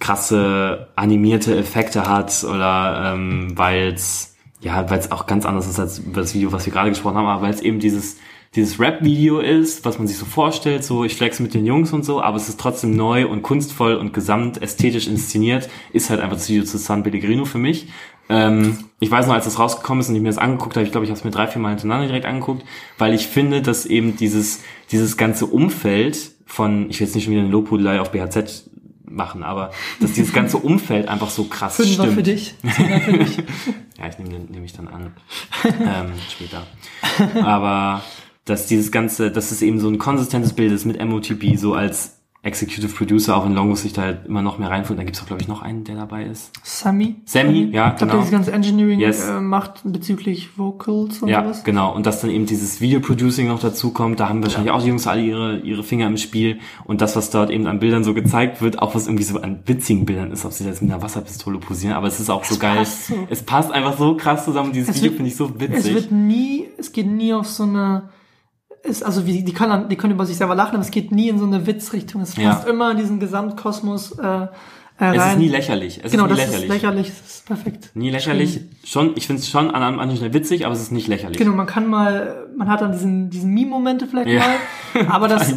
krasse 0.00 0.88
animierte 0.96 1.54
Effekte 1.54 2.08
hat 2.08 2.42
oder 2.42 3.12
ähm, 3.12 3.52
weil 3.54 3.92
es 3.92 4.34
ja, 4.60 4.88
weil 4.88 4.98
es 4.98 5.12
auch 5.12 5.26
ganz 5.26 5.44
anders 5.44 5.68
ist 5.68 5.78
als 5.78 6.00
das 6.10 6.34
Video, 6.34 6.52
was 6.52 6.64
wir 6.64 6.72
gerade 6.72 6.88
gesprochen 6.88 7.18
haben, 7.18 7.26
aber 7.26 7.42
weil 7.42 7.52
es 7.52 7.60
eben 7.60 7.80
dieses 7.80 8.16
dieses 8.54 8.80
Rap-Video 8.80 9.40
ist, 9.40 9.84
was 9.84 9.98
man 9.98 10.06
sich 10.06 10.16
so 10.16 10.24
vorstellt, 10.24 10.82
so 10.82 11.04
ich 11.04 11.16
flex 11.16 11.38
mit 11.40 11.52
den 11.52 11.66
Jungs 11.66 11.92
und 11.92 12.06
so, 12.06 12.22
aber 12.22 12.38
es 12.38 12.48
ist 12.48 12.58
trotzdem 12.58 12.96
neu 12.96 13.26
und 13.28 13.42
kunstvoll 13.42 13.96
und 13.96 14.14
gesamt 14.14 14.62
ästhetisch 14.62 15.06
inszeniert, 15.06 15.68
ist 15.92 16.08
halt 16.08 16.20
einfach 16.20 16.38
das 16.38 16.48
Video 16.48 16.64
zu 16.64 16.78
San 16.78 17.02
Pellegrino 17.02 17.44
für 17.44 17.58
mich. 17.58 17.88
Ähm, 18.28 18.78
ich 18.98 19.10
weiß 19.10 19.26
noch, 19.26 19.34
als 19.34 19.44
das 19.44 19.58
rausgekommen 19.58 20.00
ist 20.00 20.08
und 20.08 20.16
ich 20.16 20.22
mir 20.22 20.28
das 20.28 20.38
angeguckt 20.38 20.76
habe, 20.76 20.84
ich 20.84 20.92
glaube, 20.92 21.04
ich 21.04 21.10
habe 21.10 21.18
es 21.18 21.24
mir 21.24 21.30
drei, 21.30 21.46
vier 21.46 21.60
Mal 21.60 21.70
hintereinander 21.70 22.06
direkt 22.06 22.26
angeguckt, 22.26 22.64
weil 22.98 23.14
ich 23.14 23.26
finde, 23.26 23.62
dass 23.62 23.86
eben 23.86 24.16
dieses, 24.16 24.60
dieses 24.90 25.16
ganze 25.16 25.46
Umfeld 25.46 26.32
von, 26.46 26.90
ich 26.90 27.00
will 27.00 27.06
jetzt 27.06 27.14
nicht 27.14 27.24
schon 27.24 27.32
wieder 27.32 27.42
eine 27.42 27.50
Lobhudelei 27.50 28.00
auf 28.00 28.12
BHZ 28.12 28.70
machen, 29.08 29.42
aber 29.42 29.70
dass 30.00 30.12
dieses 30.12 30.32
ganze 30.32 30.56
Umfeld 30.58 31.08
einfach 31.08 31.30
so 31.30 31.44
krass 31.44 31.76
Fünfer 31.76 32.04
stimmt. 32.04 32.14
für 32.14 32.22
dich. 32.22 32.54
Für 32.62 33.18
dich. 33.18 33.38
Ja, 33.98 34.08
ich 34.08 34.18
nehme 34.18 34.44
nehm 34.50 34.62
ich 34.62 34.74
dann 34.74 34.88
an. 34.88 35.14
ähm, 35.64 36.12
später. 36.28 36.66
Aber 37.42 38.02
dass 38.44 38.66
dieses 38.66 38.92
ganze, 38.92 39.30
dass 39.30 39.52
es 39.52 39.62
eben 39.62 39.80
so 39.80 39.88
ein 39.88 39.96
konsistentes 39.96 40.52
Bild 40.52 40.70
ist 40.70 40.84
mit 40.84 41.02
MOTB, 41.02 41.56
so 41.56 41.72
als 41.72 42.15
Executive 42.46 42.94
Producer, 42.94 43.36
auch 43.36 43.44
wenn 43.44 43.52
Longos 43.54 43.82
sich 43.82 43.92
da 43.92 44.02
halt 44.02 44.26
immer 44.26 44.40
noch 44.40 44.58
mehr 44.58 44.70
reinfindet. 44.70 45.00
Da 45.00 45.04
gibt's 45.04 45.20
auch, 45.20 45.26
glaube 45.26 45.42
ich, 45.42 45.48
noch 45.48 45.62
einen, 45.62 45.84
der 45.84 45.96
dabei 45.96 46.24
ist. 46.24 46.52
Sammy. 46.62 47.16
Sammy, 47.24 47.70
ja, 47.72 47.90
Ich 47.92 47.96
glaube, 47.96 47.98
genau. 47.98 48.12
der 48.12 48.20
das 48.22 48.30
ganze 48.30 48.52
Engineering 48.52 49.00
Yes. 49.00 49.28
äh, 49.28 49.40
macht 49.40 49.80
bezüglich 49.84 50.56
Vocals 50.58 51.22
und 51.22 51.28
Ja, 51.28 51.42
sowas. 51.42 51.64
genau. 51.64 51.94
Und 51.94 52.06
dass 52.06 52.20
dann 52.20 52.30
eben 52.30 52.46
dieses 52.46 52.80
Video-Producing 52.80 53.48
noch 53.48 53.60
dazu 53.60 53.90
kommt, 53.92 54.20
da 54.20 54.28
haben 54.28 54.42
wahrscheinlich 54.42 54.70
auch 54.72 54.80
die 54.82 54.88
Jungs 54.88 55.06
alle 55.06 55.22
ihre, 55.22 55.58
ihre 55.58 55.82
Finger 55.82 56.06
im 56.06 56.16
Spiel. 56.16 56.58
Und 56.84 57.00
das, 57.00 57.16
was 57.16 57.30
dort 57.30 57.50
eben 57.50 57.66
an 57.66 57.80
Bildern 57.80 58.04
so 58.04 58.14
gezeigt 58.14 58.62
wird, 58.62 58.78
auch 58.80 58.94
was 58.94 59.06
irgendwie 59.06 59.24
so 59.24 59.40
an 59.40 59.60
witzigen 59.66 60.04
Bildern 60.06 60.30
ist, 60.30 60.44
ob 60.44 60.52
sie 60.52 60.64
jetzt 60.64 60.80
mit 60.82 60.90
einer 60.92 61.02
Wasserpistole 61.02 61.58
posieren, 61.58 61.94
aber 61.94 62.06
es 62.06 62.20
ist 62.20 62.30
auch 62.30 62.44
so 62.44 62.58
geil. 62.58 62.84
so. 62.86 63.14
Es 63.28 63.42
passt 63.42 63.72
einfach 63.72 63.98
so 63.98 64.16
krass 64.16 64.44
zusammen. 64.44 64.72
Dieses 64.72 64.90
Es 64.90 64.96
Video 65.02 65.12
finde 65.12 65.28
ich 65.30 65.36
so 65.36 65.46
Es 65.46 65.60
witzig. 65.60 65.94
wird 65.94 66.12
nie, 66.12 66.68
es 66.78 66.92
geht 66.92 67.06
nie 67.06 67.32
auf 67.34 67.48
so 67.48 67.64
eine, 67.64 68.10
es, 68.88 69.02
also 69.02 69.26
wie, 69.26 69.42
die 69.44 69.52
können, 69.52 69.70
dann- 69.70 69.88
die 69.88 69.96
können 69.96 70.12
über 70.14 70.26
sich 70.26 70.36
selber 70.36 70.54
lachen, 70.54 70.74
aber 70.74 70.82
es 70.84 70.90
geht 70.90 71.12
nie 71.12 71.28
in 71.28 71.38
so 71.38 71.46
eine 71.46 71.66
Witzrichtung. 71.66 72.22
Es 72.22 72.36
Ja. 72.36 72.50
passt 72.50 72.66
immer 72.68 72.90
in 72.92 72.96
diesen 72.98 73.20
Gesamtkosmos 73.20 74.12
äh, 74.18 74.24
äh, 74.26 74.46
es 74.98 75.00
rein. 75.20 75.32
ist 75.32 75.38
nie 75.38 75.48
lächerlich. 75.48 76.00
Es 76.02 76.10
genau, 76.12 76.24
ist 76.24 76.30
nie 76.32 76.36
das 76.38 76.46
lächerlich. 76.46 76.62
ist 76.68 76.74
lächerlich, 76.74 77.06
das 77.08 77.20
ist 77.36 77.46
perfekt. 77.46 77.90
Nie 77.94 78.10
lächerlich. 78.10 78.60
Schon, 78.84 79.12
ich 79.16 79.26
finde 79.26 79.42
es 79.42 79.48
schon 79.50 79.70
an 79.70 79.82
einem 79.82 79.98
anderen 80.00 80.16
Stelle 80.16 80.32
witzig, 80.34 80.64
aber 80.64 80.74
es 80.74 80.80
ist 80.80 80.92
nicht 80.92 81.06
lächerlich. 81.08 81.36
Genau, 81.36 81.52
man 81.54 81.66
kann 81.66 81.86
mal, 81.86 82.46
man 82.56 82.68
hat 82.70 82.80
dann 82.80 82.92
diesen, 82.92 83.28
diesen 83.30 83.52
Meme-Momente 83.52 84.06
vielleicht 84.06 84.28
Ja. 84.28 84.40
mal, 84.94 85.06
aber 85.08 85.28
das 85.28 85.54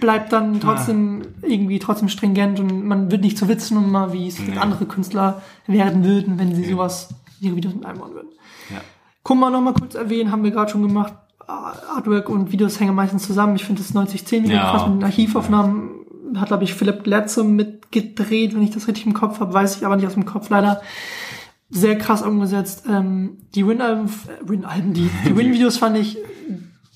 bleibt 0.00 0.32
dann 0.32 0.60
trotzdem 0.60 1.22
irgendwie 1.42 1.78
trotzdem 1.78 2.08
stringent 2.08 2.60
und 2.60 2.86
man 2.86 3.10
wird 3.10 3.22
nicht 3.22 3.36
zur 3.36 3.48
Witznummer, 3.48 4.12
wie 4.12 4.28
es 4.28 4.38
Nee. 4.38 4.56
andere 4.58 4.86
Künstler 4.86 5.42
werden 5.66 6.04
würden, 6.04 6.38
wenn 6.38 6.54
sie 6.54 6.64
sowas 6.64 7.08
in 7.40 7.48
ihre 7.48 7.56
Videos 7.56 7.74
mit 7.74 7.84
einbauen 7.84 8.14
würden. 8.14 8.28
Ja. 8.70 8.80
Kummer 9.24 9.50
noch 9.50 9.60
mal 9.60 9.74
kurz 9.74 9.94
erwähnen, 9.94 10.30
haben 10.32 10.44
wir 10.44 10.50
gerade 10.50 10.70
schon 10.70 10.82
gemacht. 10.82 11.12
Artwork 11.46 12.28
und 12.28 12.52
Videos 12.52 12.78
hängen 12.80 12.94
meistens 12.94 13.26
zusammen. 13.26 13.56
Ich 13.56 13.64
finde 13.64 13.82
das 13.82 13.94
9010 13.94 14.44
Video 14.44 14.56
Ja. 14.56 14.70
krass 14.70 14.86
mit 14.86 14.96
den 14.96 15.04
Archivaufnahmen. 15.04 15.90
Hat, 16.36 16.48
glaube 16.48 16.64
ich, 16.64 16.74
Philipp 16.74 17.04
Glatze 17.04 17.44
mitgedreht, 17.44 18.54
wenn 18.54 18.62
ich 18.62 18.70
das 18.70 18.88
richtig 18.88 19.06
im 19.06 19.12
Kopf 19.12 19.40
habe, 19.40 19.52
weiß 19.52 19.76
ich 19.76 19.84
aber 19.84 19.96
nicht 19.96 20.06
aus 20.06 20.14
dem 20.14 20.24
Kopf 20.24 20.48
leider. 20.48 20.80
Sehr 21.68 21.96
krass 21.98 22.22
umgesetzt. 22.22 22.84
Ähm, 22.88 23.38
die 23.54 23.66
Win-Alben, 23.66 24.06
äh, 24.06 24.48
Win-Alben, 24.48 24.92
die, 24.94 25.10
die 25.26 25.36
Win-Videos 25.36 25.76
fand 25.76 25.96
ich 25.98 26.18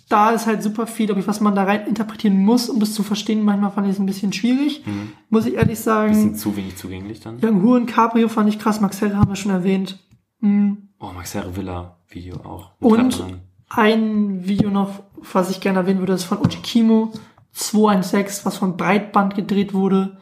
da 0.08 0.30
ist 0.30 0.46
halt 0.46 0.62
super 0.62 0.86
viel, 0.86 1.06
glaube 1.06 1.20
ich, 1.20 1.26
was 1.26 1.40
man 1.40 1.54
da 1.56 1.64
rein 1.64 1.86
interpretieren 1.86 2.38
muss, 2.38 2.68
um 2.68 2.78
das 2.78 2.94
zu 2.94 3.02
verstehen. 3.02 3.42
Manchmal 3.44 3.72
fand 3.72 3.88
ich 3.88 3.94
es 3.94 3.98
ein 3.98 4.06
bisschen 4.06 4.32
schwierig, 4.32 4.84
muss 5.30 5.46
ich 5.46 5.54
ehrlich 5.54 5.80
sagen. 5.80 6.12
Bisschen 6.12 6.34
zu 6.36 6.56
wenig 6.56 6.76
zugänglich 6.76 7.20
dann. 7.20 7.38
Young 7.44 7.62
Hu 7.62 7.74
und 7.74 7.86
Cabrio 7.86 8.28
fand 8.28 8.48
ich 8.48 8.58
krass, 8.58 8.80
Max 8.80 9.00
Herre 9.00 9.16
haben 9.16 9.28
wir 9.30 9.36
schon 9.36 9.50
erwähnt. 9.50 9.98
Mhm. 10.40 10.90
Oh, 11.00 11.10
Max 11.12 11.34
Herre 11.34 11.56
Villa 11.56 11.98
Video 12.08 12.36
auch. 12.36 12.70
Und. 12.78 13.24
Ein 13.68 14.46
Video 14.46 14.70
noch, 14.70 15.02
was 15.32 15.50
ich 15.50 15.60
gerne 15.60 15.80
erwähnen 15.80 16.00
würde, 16.00 16.12
ist 16.12 16.24
von 16.24 16.38
Uchi 16.38 16.58
Kimo 16.58 17.12
216, 17.52 18.44
was 18.44 18.56
von 18.56 18.76
Breitband 18.76 19.34
gedreht 19.34 19.74
wurde. 19.74 20.18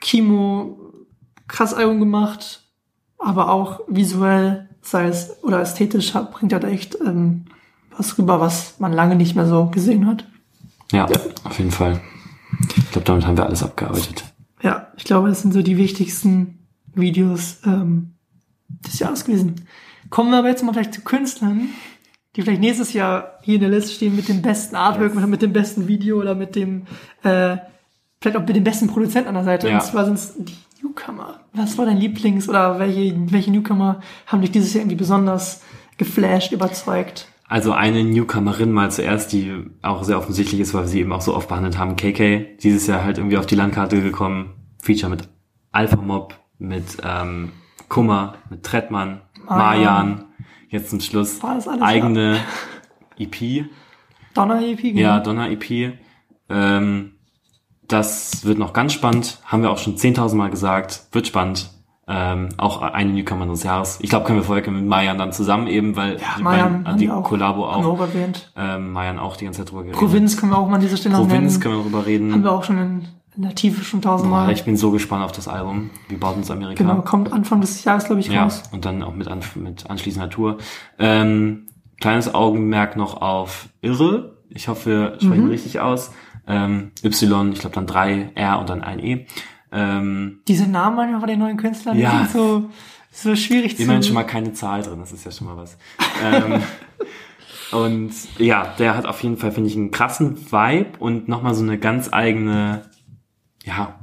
Kimo, 0.00 0.78
krass 1.46 1.74
Album 1.74 2.00
gemacht, 2.00 2.64
aber 3.18 3.50
auch 3.50 3.80
visuell, 3.86 4.68
sei 4.80 5.06
es 5.06 5.42
oder 5.42 5.60
ästhetisch, 5.60 6.12
bringt 6.32 6.52
er 6.52 6.60
da 6.60 6.68
echt 6.68 6.98
ähm, 7.00 7.44
was 7.96 8.18
rüber, 8.18 8.40
was 8.40 8.80
man 8.80 8.92
lange 8.92 9.16
nicht 9.16 9.36
mehr 9.36 9.46
so 9.46 9.66
gesehen 9.66 10.06
hat. 10.06 10.26
Ja, 10.90 11.06
auf 11.44 11.58
jeden 11.58 11.70
Fall. 11.70 12.00
Ich 12.76 12.90
glaube, 12.90 13.06
damit 13.06 13.26
haben 13.26 13.36
wir 13.36 13.46
alles 13.46 13.62
abgearbeitet. 13.62 14.24
Ja, 14.62 14.88
ich 14.96 15.04
glaube, 15.04 15.28
das 15.28 15.42
sind 15.42 15.52
so 15.52 15.62
die 15.62 15.76
wichtigsten 15.76 16.66
Videos 16.94 17.58
ähm, 17.64 18.14
des 18.68 18.98
Jahres 18.98 19.24
gewesen. 19.24 19.66
Kommen 20.10 20.30
wir 20.30 20.38
aber 20.38 20.48
jetzt 20.48 20.62
mal 20.62 20.72
vielleicht 20.72 20.94
zu 20.94 21.00
Künstlern, 21.02 21.68
die 22.34 22.42
vielleicht 22.42 22.60
nächstes 22.60 22.92
Jahr 22.92 23.38
hier 23.42 23.56
in 23.56 23.60
der 23.60 23.70
Liste 23.70 23.92
stehen 23.92 24.16
mit 24.16 24.28
dem 24.28 24.42
besten 24.42 24.76
Artwork 24.76 25.14
oder 25.14 25.26
mit 25.26 25.42
dem 25.42 25.52
besten 25.52 25.88
Video 25.88 26.18
oder 26.18 26.34
mit 26.34 26.56
dem, 26.56 26.86
äh, 27.22 27.56
vielleicht 28.20 28.36
auch 28.36 28.46
mit 28.46 28.56
dem 28.56 28.64
besten 28.64 28.88
Produzenten 28.88 29.28
an 29.28 29.34
der 29.34 29.44
Seite. 29.44 29.68
Ja. 29.68 29.74
Und 29.74 29.82
zwar 29.82 30.04
sind 30.04 30.14
es 30.14 30.34
die 30.36 30.56
Newcomer. 30.82 31.40
Was 31.52 31.76
war 31.78 31.86
dein 31.86 31.98
Lieblings- 31.98 32.48
oder 32.48 32.78
welche, 32.78 33.14
welche 33.30 33.50
Newcomer 33.50 34.00
haben 34.26 34.40
dich 34.40 34.50
dieses 34.50 34.72
Jahr 34.72 34.82
irgendwie 34.82 34.96
besonders 34.96 35.62
geflasht, 35.98 36.52
überzeugt? 36.52 37.28
Also 37.48 37.72
eine 37.72 38.02
Newcomerin 38.02 38.72
mal 38.72 38.90
zuerst, 38.90 39.32
die 39.32 39.52
auch 39.82 40.04
sehr 40.04 40.16
offensichtlich 40.16 40.60
ist, 40.60 40.72
weil 40.72 40.84
wir 40.84 40.88
sie 40.88 41.00
eben 41.00 41.12
auch 41.12 41.20
so 41.20 41.34
oft 41.34 41.48
behandelt 41.48 41.76
haben, 41.76 41.96
KK, 41.96 42.56
dieses 42.62 42.86
Jahr 42.86 43.04
halt 43.04 43.18
irgendwie 43.18 43.36
auf 43.36 43.44
die 43.44 43.56
Landkarte 43.56 44.00
gekommen, 44.00 44.54
Feature 44.80 45.10
mit 45.10 45.28
Alpha 45.70 45.96
Mob, 45.96 46.34
mit 46.58 46.96
ähm, 47.04 47.52
Kummer, 47.90 48.36
mit 48.48 48.62
Trettmann, 48.62 49.20
Marjan. 49.46 49.58
Marjan, 49.58 50.24
jetzt 50.72 50.90
zum 50.90 51.00
Schluss 51.00 51.40
eigene 51.80 52.40
EP, 53.18 53.66
Donner 54.34 54.62
EP? 54.62 54.82
ja, 54.82 55.18
genau. 55.18 55.24
Donner 55.24 55.50
EP. 55.50 55.92
Ähm, 56.48 57.12
das 57.86 58.44
wird 58.44 58.58
noch 58.58 58.72
ganz 58.72 58.92
spannend, 58.92 59.38
haben 59.44 59.62
wir 59.62 59.70
auch 59.70 59.78
schon 59.78 59.96
10.000 59.96 60.34
Mal 60.34 60.50
gesagt, 60.50 61.06
wird 61.12 61.26
spannend. 61.26 61.70
Ähm, 62.08 62.48
auch 62.56 62.82
eine 62.82 63.12
Newcomer 63.12 63.46
des 63.46 63.62
Jahres. 63.62 63.98
Ich 64.02 64.10
glaube, 64.10 64.26
können 64.26 64.40
wir 64.40 64.44
vorher 64.44 64.68
mit 64.72 64.84
Mayan 64.84 65.18
dann 65.18 65.32
zusammen 65.32 65.68
eben, 65.68 65.94
weil 65.94 66.16
Ja, 66.18 66.36
weil 66.40 66.60
haben 66.60 66.98
die 66.98 67.08
auch, 67.08 67.22
Kollabo 67.22 67.64
auch, 67.64 68.00
erwähnt. 68.00 68.50
ähm, 68.56 68.90
Mayan 68.92 69.20
auch 69.20 69.36
die 69.36 69.44
ganze 69.44 69.60
Zeit 69.60 69.70
drüber 69.70 69.82
geredet. 69.84 70.00
Provinz 70.00 70.36
können 70.36 70.50
wir 70.50 70.58
auch 70.58 70.66
mal 70.66 70.74
an 70.76 70.80
dieser 70.80 70.96
Stelle 70.96 71.14
Provinz 71.14 71.52
nennen. 71.52 71.60
können 71.60 71.76
wir 71.76 71.82
drüber 71.84 72.04
reden. 72.04 72.32
Haben 72.32 72.42
wir 72.42 72.52
auch 72.52 72.64
schon 72.64 72.78
in, 72.78 73.08
in 73.36 73.42
der 73.42 73.54
Tiefe 73.54 73.82
schon 73.84 74.02
tausendmal. 74.02 74.46
Boah, 74.46 74.52
ich 74.52 74.64
bin 74.64 74.76
so 74.76 74.90
gespannt 74.90 75.24
auf 75.24 75.32
das 75.32 75.48
Album. 75.48 75.90
Wie 76.08 76.16
baut 76.16 76.36
uns 76.36 76.50
Amerika? 76.50 76.82
Genau, 76.82 77.00
kommt 77.02 77.32
Anfang 77.32 77.60
des 77.60 77.82
Jahres, 77.84 78.04
glaube 78.04 78.20
ich, 78.20 78.28
Ja, 78.28 78.42
raus. 78.44 78.62
und 78.72 78.84
dann 78.84 79.02
auch 79.02 79.14
mit, 79.14 79.28
an, 79.28 79.40
mit 79.54 79.88
anschließender 79.88 80.28
Tour. 80.28 80.58
Ähm, 80.98 81.66
kleines 82.00 82.34
Augenmerk 82.34 82.96
noch 82.96 83.22
auf 83.22 83.68
Irre. 83.80 84.36
Ich 84.50 84.68
hoffe, 84.68 84.90
wir 84.90 85.14
sprechen 85.20 85.44
Mhm. 85.44 85.50
richtig 85.50 85.80
aus. 85.80 86.12
Ähm, 86.46 86.90
y, 87.02 87.52
ich 87.52 87.60
glaube 87.60 87.74
dann 87.74 87.86
drei 87.86 88.30
R 88.34 88.58
und 88.58 88.68
dann 88.68 88.82
ein 88.82 88.98
E. 88.98 89.26
Ähm, 89.70 90.40
Diese 90.48 90.66
Namen 90.68 90.96
manchmal 90.96 91.20
von 91.20 91.28
den 91.28 91.38
neuen 91.38 91.56
Künstlern 91.56 91.96
die 91.96 92.02
Ja. 92.02 92.26
sind 92.26 92.30
so, 92.32 92.64
so 93.12 93.34
schwierig 93.36 93.76
zu... 93.76 93.84
immerhin 93.84 94.02
schon 94.02 94.14
mal 94.14 94.24
keine 94.24 94.52
Zahl 94.52 94.82
drin, 94.82 94.98
das 95.00 95.12
ist 95.12 95.24
ja 95.24 95.30
schon 95.30 95.46
mal 95.46 95.56
was. 95.56 95.78
ähm, 96.22 96.60
und 97.72 98.12
ja, 98.38 98.66
der 98.78 98.96
hat 98.96 99.06
auf 99.06 99.22
jeden 99.22 99.38
Fall, 99.38 99.52
finde 99.52 99.70
ich, 99.70 99.76
einen 99.76 99.90
krassen 99.90 100.36
Vibe 100.52 100.98
und 100.98 101.28
nochmal 101.28 101.54
so 101.54 101.62
eine 101.62 101.78
ganz 101.78 102.10
eigene, 102.12 102.82
ja, 103.64 103.98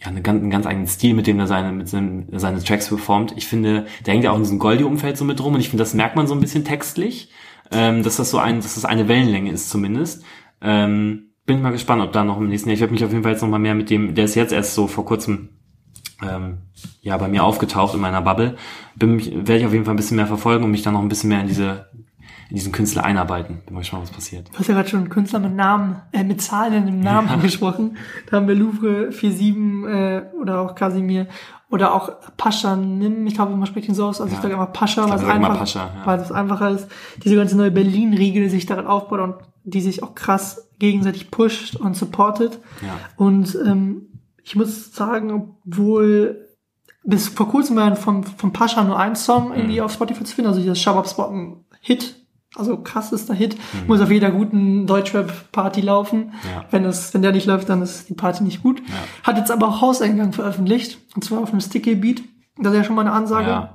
ja, 0.00 0.06
eine 0.06 0.22
ganz, 0.22 0.40
einen 0.40 0.50
ganz 0.50 0.66
eigenen 0.66 0.86
Stil, 0.86 1.14
mit 1.14 1.26
dem 1.26 1.40
er 1.40 1.46
seine, 1.46 1.72
mit 1.72 1.88
seinem, 1.88 2.26
seine 2.32 2.62
Tracks 2.62 2.88
performt. 2.88 3.34
Ich 3.36 3.46
finde, 3.46 3.86
der 4.06 4.14
hängt 4.14 4.24
ja 4.24 4.30
auch 4.30 4.36
in 4.36 4.42
diesem 4.42 4.58
Goldie-Umfeld 4.58 5.16
so 5.16 5.24
mit 5.24 5.40
drum 5.40 5.54
und 5.54 5.60
ich 5.60 5.70
finde, 5.70 5.82
das 5.82 5.94
merkt 5.94 6.14
man 6.14 6.26
so 6.26 6.34
ein 6.34 6.40
bisschen 6.40 6.64
textlich, 6.64 7.30
ähm, 7.72 8.02
dass 8.02 8.16
das 8.16 8.30
so 8.30 8.38
ein, 8.38 8.56
dass 8.60 8.76
das 8.76 8.84
eine 8.84 9.08
Wellenlänge 9.08 9.50
ist 9.50 9.70
zumindest. 9.70 10.24
Ähm, 10.60 11.30
bin 11.46 11.62
mal 11.62 11.72
gespannt, 11.72 12.02
ob 12.02 12.12
da 12.12 12.24
noch 12.24 12.38
im 12.38 12.48
nächsten 12.48 12.68
Jahr, 12.68 12.74
ich 12.74 12.80
werde 12.80 12.92
mich 12.92 13.04
auf 13.04 13.10
jeden 13.10 13.22
Fall 13.22 13.32
jetzt 13.32 13.42
noch 13.42 13.48
mal 13.48 13.58
mehr 13.58 13.74
mit 13.74 13.90
dem, 13.90 14.14
der 14.14 14.26
ist 14.26 14.34
jetzt 14.34 14.52
erst 14.52 14.74
so 14.74 14.86
vor 14.86 15.04
kurzem 15.04 15.48
ähm, 16.22 16.58
ja 17.00 17.16
bei 17.16 17.28
mir 17.28 17.42
aufgetaucht 17.42 17.94
in 17.94 18.00
meiner 18.00 18.22
Bubble, 18.22 18.56
bin 18.94 19.16
mich, 19.16 19.32
werde 19.32 19.58
ich 19.58 19.66
auf 19.66 19.72
jeden 19.72 19.84
Fall 19.84 19.94
ein 19.94 19.98
bisschen 19.98 20.16
mehr 20.16 20.26
verfolgen 20.26 20.64
und 20.64 20.70
mich 20.70 20.82
dann 20.82 20.94
noch 20.94 21.02
ein 21.02 21.08
bisschen 21.08 21.30
mehr 21.30 21.40
in 21.40 21.48
diese 21.48 21.86
in 22.50 22.56
diesen 22.56 22.72
Künstler 22.72 23.04
einarbeiten. 23.04 23.58
Bin 23.66 23.74
mal 23.74 23.80
gespannt, 23.80 24.04
was 24.04 24.10
passiert. 24.10 24.48
Du 24.52 24.58
hast 24.58 24.68
ja 24.68 24.74
gerade 24.74 24.88
schon 24.88 25.00
einen 25.00 25.08
Künstler 25.10 25.38
mit 25.38 25.54
Namen, 25.54 25.96
äh, 26.12 26.24
mit 26.24 26.40
Zahlen 26.40 26.88
im 26.88 27.00
Namen 27.00 27.28
angesprochen. 27.28 27.96
Da 28.30 28.36
haben 28.38 28.48
wir 28.48 28.54
Louvre 28.54 29.12
47 29.12 29.54
äh, 29.86 30.22
oder 30.40 30.60
auch 30.60 30.74
Casimir 30.74 31.26
oder 31.70 31.92
auch 31.94 32.10
Pascha 32.38 32.74
Nim. 32.76 33.26
Ich 33.26 33.34
glaube, 33.34 33.54
man 33.54 33.66
spricht 33.66 33.88
ihn 33.88 33.94
so 33.94 34.06
aus. 34.06 34.20
Also 34.20 34.30
ich 34.32 34.38
Ja. 34.38 34.42
sage 34.42 34.54
immer 34.54 34.66
Pascha, 34.66 35.04
Ich 35.04 35.10
weil 35.10 35.18
es 35.18 35.24
einfach, 35.24 35.58
Pascha, 35.58 35.80
ja. 35.80 36.06
weil 36.06 36.20
es 36.20 36.32
einfacher 36.32 36.70
ist. 36.70 36.88
Diese 37.22 37.36
ganze 37.36 37.56
neue 37.58 37.70
Berlin-Riegel, 37.70 38.44
die 38.44 38.48
sich 38.48 38.64
daran 38.66 38.86
aufbaut 38.86 39.20
und 39.20 39.34
die 39.64 39.82
sich 39.82 40.02
auch 40.02 40.14
krass 40.14 40.70
gegenseitig 40.78 41.30
pusht 41.30 41.76
und 41.76 41.94
supportet. 41.96 42.58
Ja. 42.80 42.96
Und 43.16 43.58
ähm, 43.66 44.06
ich 44.42 44.56
muss 44.56 44.94
sagen, 44.94 45.30
obwohl 45.66 46.46
bis 47.04 47.28
vor 47.28 47.48
kurzem 47.48 47.76
war 47.76 47.94
von, 47.96 48.24
von 48.24 48.52
Pascha 48.54 48.82
nur 48.84 48.98
ein 48.98 49.14
Song 49.16 49.52
irgendwie 49.54 49.78
Mhm. 49.80 49.84
auf 49.84 49.92
Spotify 49.92 50.24
zu 50.24 50.34
finden, 50.34 50.48
also 50.48 50.60
dieses 50.60 50.80
Shabab 50.80 51.06
Spot 51.08 51.24
ein 51.30 51.64
Hit, 51.80 52.17
also 52.58 52.76
krassester 52.78 53.34
Hit, 53.34 53.56
Mhm. 53.56 53.86
muss 53.86 54.00
auf 54.00 54.10
jeder 54.10 54.30
guten 54.30 54.86
Deutschrap-Party 54.86 55.80
laufen. 55.80 56.32
Ja. 56.54 56.64
Wenn, 56.70 56.84
es, 56.84 57.14
wenn 57.14 57.22
der 57.22 57.32
nicht 57.32 57.46
läuft, 57.46 57.68
dann 57.68 57.82
ist 57.82 58.08
die 58.08 58.14
Party 58.14 58.42
nicht 58.44 58.62
gut. 58.62 58.80
Ja. 58.80 58.94
Hat 59.22 59.36
jetzt 59.38 59.50
aber 59.50 59.68
auch 59.68 59.80
Hauseingang 59.80 60.32
veröffentlicht, 60.32 60.98
und 61.14 61.24
zwar 61.24 61.40
auf 61.40 61.50
einem 61.50 61.60
Sticky 61.60 61.94
Beat. 61.94 62.22
Das 62.56 62.72
ist 62.72 62.78
ja 62.78 62.84
schon 62.84 62.96
mal 62.96 63.02
eine 63.02 63.12
Ansage. 63.12 63.48
Ja, 63.48 63.74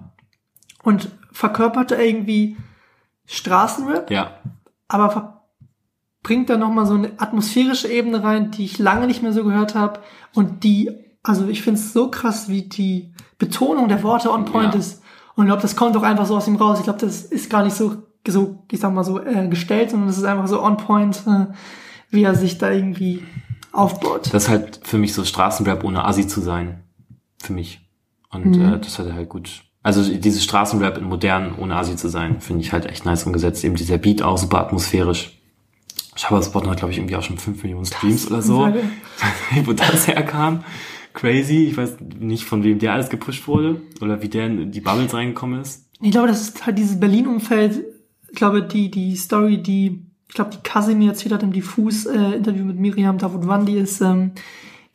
Und 0.84 1.10
verkörperte 1.32 1.96
irgendwie 1.96 2.58
Straßenrap, 3.26 4.12
ja, 4.12 4.32
aber 4.88 5.44
bringt 6.24 6.50
da 6.50 6.58
nochmal 6.58 6.86
so 6.86 6.94
eine 6.96 7.12
atmosphärische 7.18 7.88
Ebene 7.88 8.24
rein, 8.24 8.52
die 8.52 8.66
ich 8.66 8.80
lange 8.80 9.08
nicht 9.08 9.22
mehr 9.24 9.34
so 9.34 9.44
gehört 9.44 9.76
habe 9.76 10.00
und 10.34 10.64
die, 10.64 10.92
also 11.22 11.48
ich 11.48 11.62
finde 11.62 11.80
es 11.80 11.94
so 11.94 12.10
krass, 12.10 12.50
wie 12.50 12.64
die 12.64 13.14
Betonung 13.38 13.88
der 13.88 14.04
Worte 14.04 14.32
on 14.32 14.46
point 14.46 14.74
Ja. 14.74 14.80
ist. 14.80 15.02
Und 15.36 15.46
ich 15.46 15.48
glaube, 15.50 15.62
das 15.62 15.76
kommt 15.76 15.98
auch 15.98 16.04
einfach 16.04 16.26
so 16.26 16.38
aus 16.38 16.48
ihm 16.48 16.56
raus. 16.58 16.78
Ich 16.80 16.84
glaube, 16.84 17.00
das 17.00 17.24
ist 17.24 17.50
gar 17.50 17.64
nicht 17.64 17.76
so, 17.76 18.04
so 18.28 18.64
ich 18.72 18.80
sag 18.80 18.94
mal 18.94 19.04
so 19.04 19.20
äh, 19.22 19.48
gestellt, 19.48 19.92
sondern 19.92 20.10
es 20.10 20.18
ist 20.18 20.24
einfach 20.24 20.48
so 20.48 20.62
on 20.64 20.78
point, 20.78 21.24
äh, 21.28 21.48
wie 22.10 22.24
er 22.24 22.36
sich 22.36 22.58
da 22.58 22.72
irgendwie 22.72 23.24
aufbaut. 23.72 24.34
das 24.34 24.44
ist 24.44 24.50
halt 24.50 24.80
für 24.84 24.98
mich 24.98 25.14
so 25.14 25.24
Straßenrap 25.26 25.84
ohne 25.84 26.06
Assi 26.06 26.28
zu 26.28 26.42
sein. 26.42 26.84
Für 27.42 27.54
mich. 27.54 27.82
Und 28.32 28.56
Mhm. 28.56 28.74
äh, 28.76 28.80
das 28.80 29.00
hat 29.00 29.08
er 29.08 29.16
halt 29.16 29.30
gut. 29.30 29.64
Also 29.82 30.04
dieses 30.16 30.44
Straßenrap 30.44 30.98
in 30.98 31.04
modern 31.04 31.56
ohne 31.58 31.76
Assi 31.76 31.96
zu 31.98 32.08
sein, 32.08 32.40
finde 32.40 32.62
ich 32.62 32.72
halt 32.72 32.86
echt 32.86 33.04
nice 33.06 33.26
umgesetzt. 33.26 33.64
Eben 33.66 33.76
dieser 33.76 33.98
Beat 33.98 34.22
auch 34.22 34.38
super 34.38 34.60
atmosphärisch. 34.60 35.38
Shabba-Spot 36.16 36.68
hat, 36.70 36.78
glaube 36.78 36.92
ich, 36.92 37.00
irgendwie 37.00 37.16
auch 37.16 37.24
schon 37.24 37.38
5 37.40 37.64
Millionen 37.64 37.86
Streams 37.86 38.28
oder 38.28 38.42
so. 38.42 38.72
Wo 39.66 39.74
das 39.74 40.08
herkam. 40.08 40.64
Crazy. 41.14 41.66
Ich 41.66 41.76
weiß 41.76 41.98
nicht, 42.20 42.46
von 42.46 42.64
wem 42.64 42.80
der 42.80 42.94
alles 42.94 43.10
gepusht 43.10 43.48
wurde. 43.48 43.82
Oder 44.02 44.22
wie 44.22 44.30
der 44.30 44.46
in 44.48 44.72
die 44.72 44.80
Bubbles 44.82 45.14
reingekommen 45.14 45.60
ist. 45.62 45.86
Ich 46.02 46.12
glaube, 46.12 46.28
das 46.28 46.42
ist 46.42 46.66
halt 46.66 46.78
dieses 46.78 47.00
Berlin-Umfeld. 47.00 47.84
Ich 48.34 48.38
glaube, 48.40 48.64
die, 48.64 48.90
die 48.90 49.16
Story, 49.16 49.60
die, 49.62 50.02
ich 50.28 50.34
glaube, 50.34 50.50
die 50.50 50.64
Casimir 50.64 51.10
erzählt 51.12 51.36
hat 51.36 51.44
im 51.44 51.54
Diffus-Interview 51.54 52.66
mit 52.66 52.80
Miriam 52.80 53.20
Davutwandi 53.20 53.78
ist, 53.78 54.02
ähm, 54.02 54.32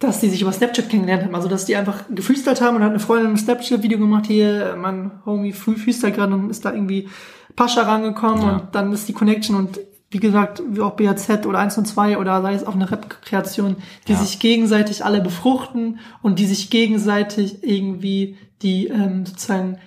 dass 0.01 0.19
die 0.19 0.29
sich 0.29 0.43
über 0.43 0.51
Snapchat 0.51 0.89
kennengelernt 0.89 1.23
haben. 1.25 1.37
Also, 1.37 1.47
dass 1.47 1.65
die 1.65 1.77
einfach 1.77 2.03
gefreestylt 2.13 2.61
haben 2.61 2.75
und 2.77 2.83
hat 2.83 2.91
eine 2.91 2.99
Freundin 2.99 3.31
ein 3.31 3.37
Snapchat-Video 3.37 3.97
gemacht. 4.01 4.27
Hier, 4.27 4.77
mein 4.77 5.13
Homie 5.25 5.53
früh 5.53 5.77
freestylt 5.77 6.17
gerade 6.17 6.35
und 6.35 6.51
ist 6.51 6.65
da 6.65 6.73
irgendwie 6.73 7.09
Pascha 7.55 7.83
rangekommen 7.83 8.43
Ja. 8.43 8.53
und 8.57 8.75
dann 8.75 8.93
ist 8.93 9.09
die 9.09 9.13
Connection 9.13 9.55
und 9.55 9.79
wie 10.11 10.19
gesagt, 10.19 10.61
wie 10.69 10.81
auch 10.81 10.97
BAZ 10.97 11.47
oder 11.47 11.61
1 11.61 11.79
und 11.79 11.87
2 11.87 12.19
oder 12.19 12.43
sei 12.43 12.55
es 12.55 12.65
auch 12.67 12.75
eine 12.75 12.91
Rap-Kreation, 12.91 13.77
die 14.09 14.13
Ja. 14.15 14.19
sich 14.19 14.41
gegenseitig 14.41 15.05
alle 15.05 15.21
befruchten 15.21 16.01
und 16.23 16.41
die 16.41 16.47
sich 16.47 16.71
gegenseitig 16.71 17.63
irgendwie 17.63 18.37
die 18.63 18.89
ähm, 18.89 19.27
sozusagen 19.27 19.79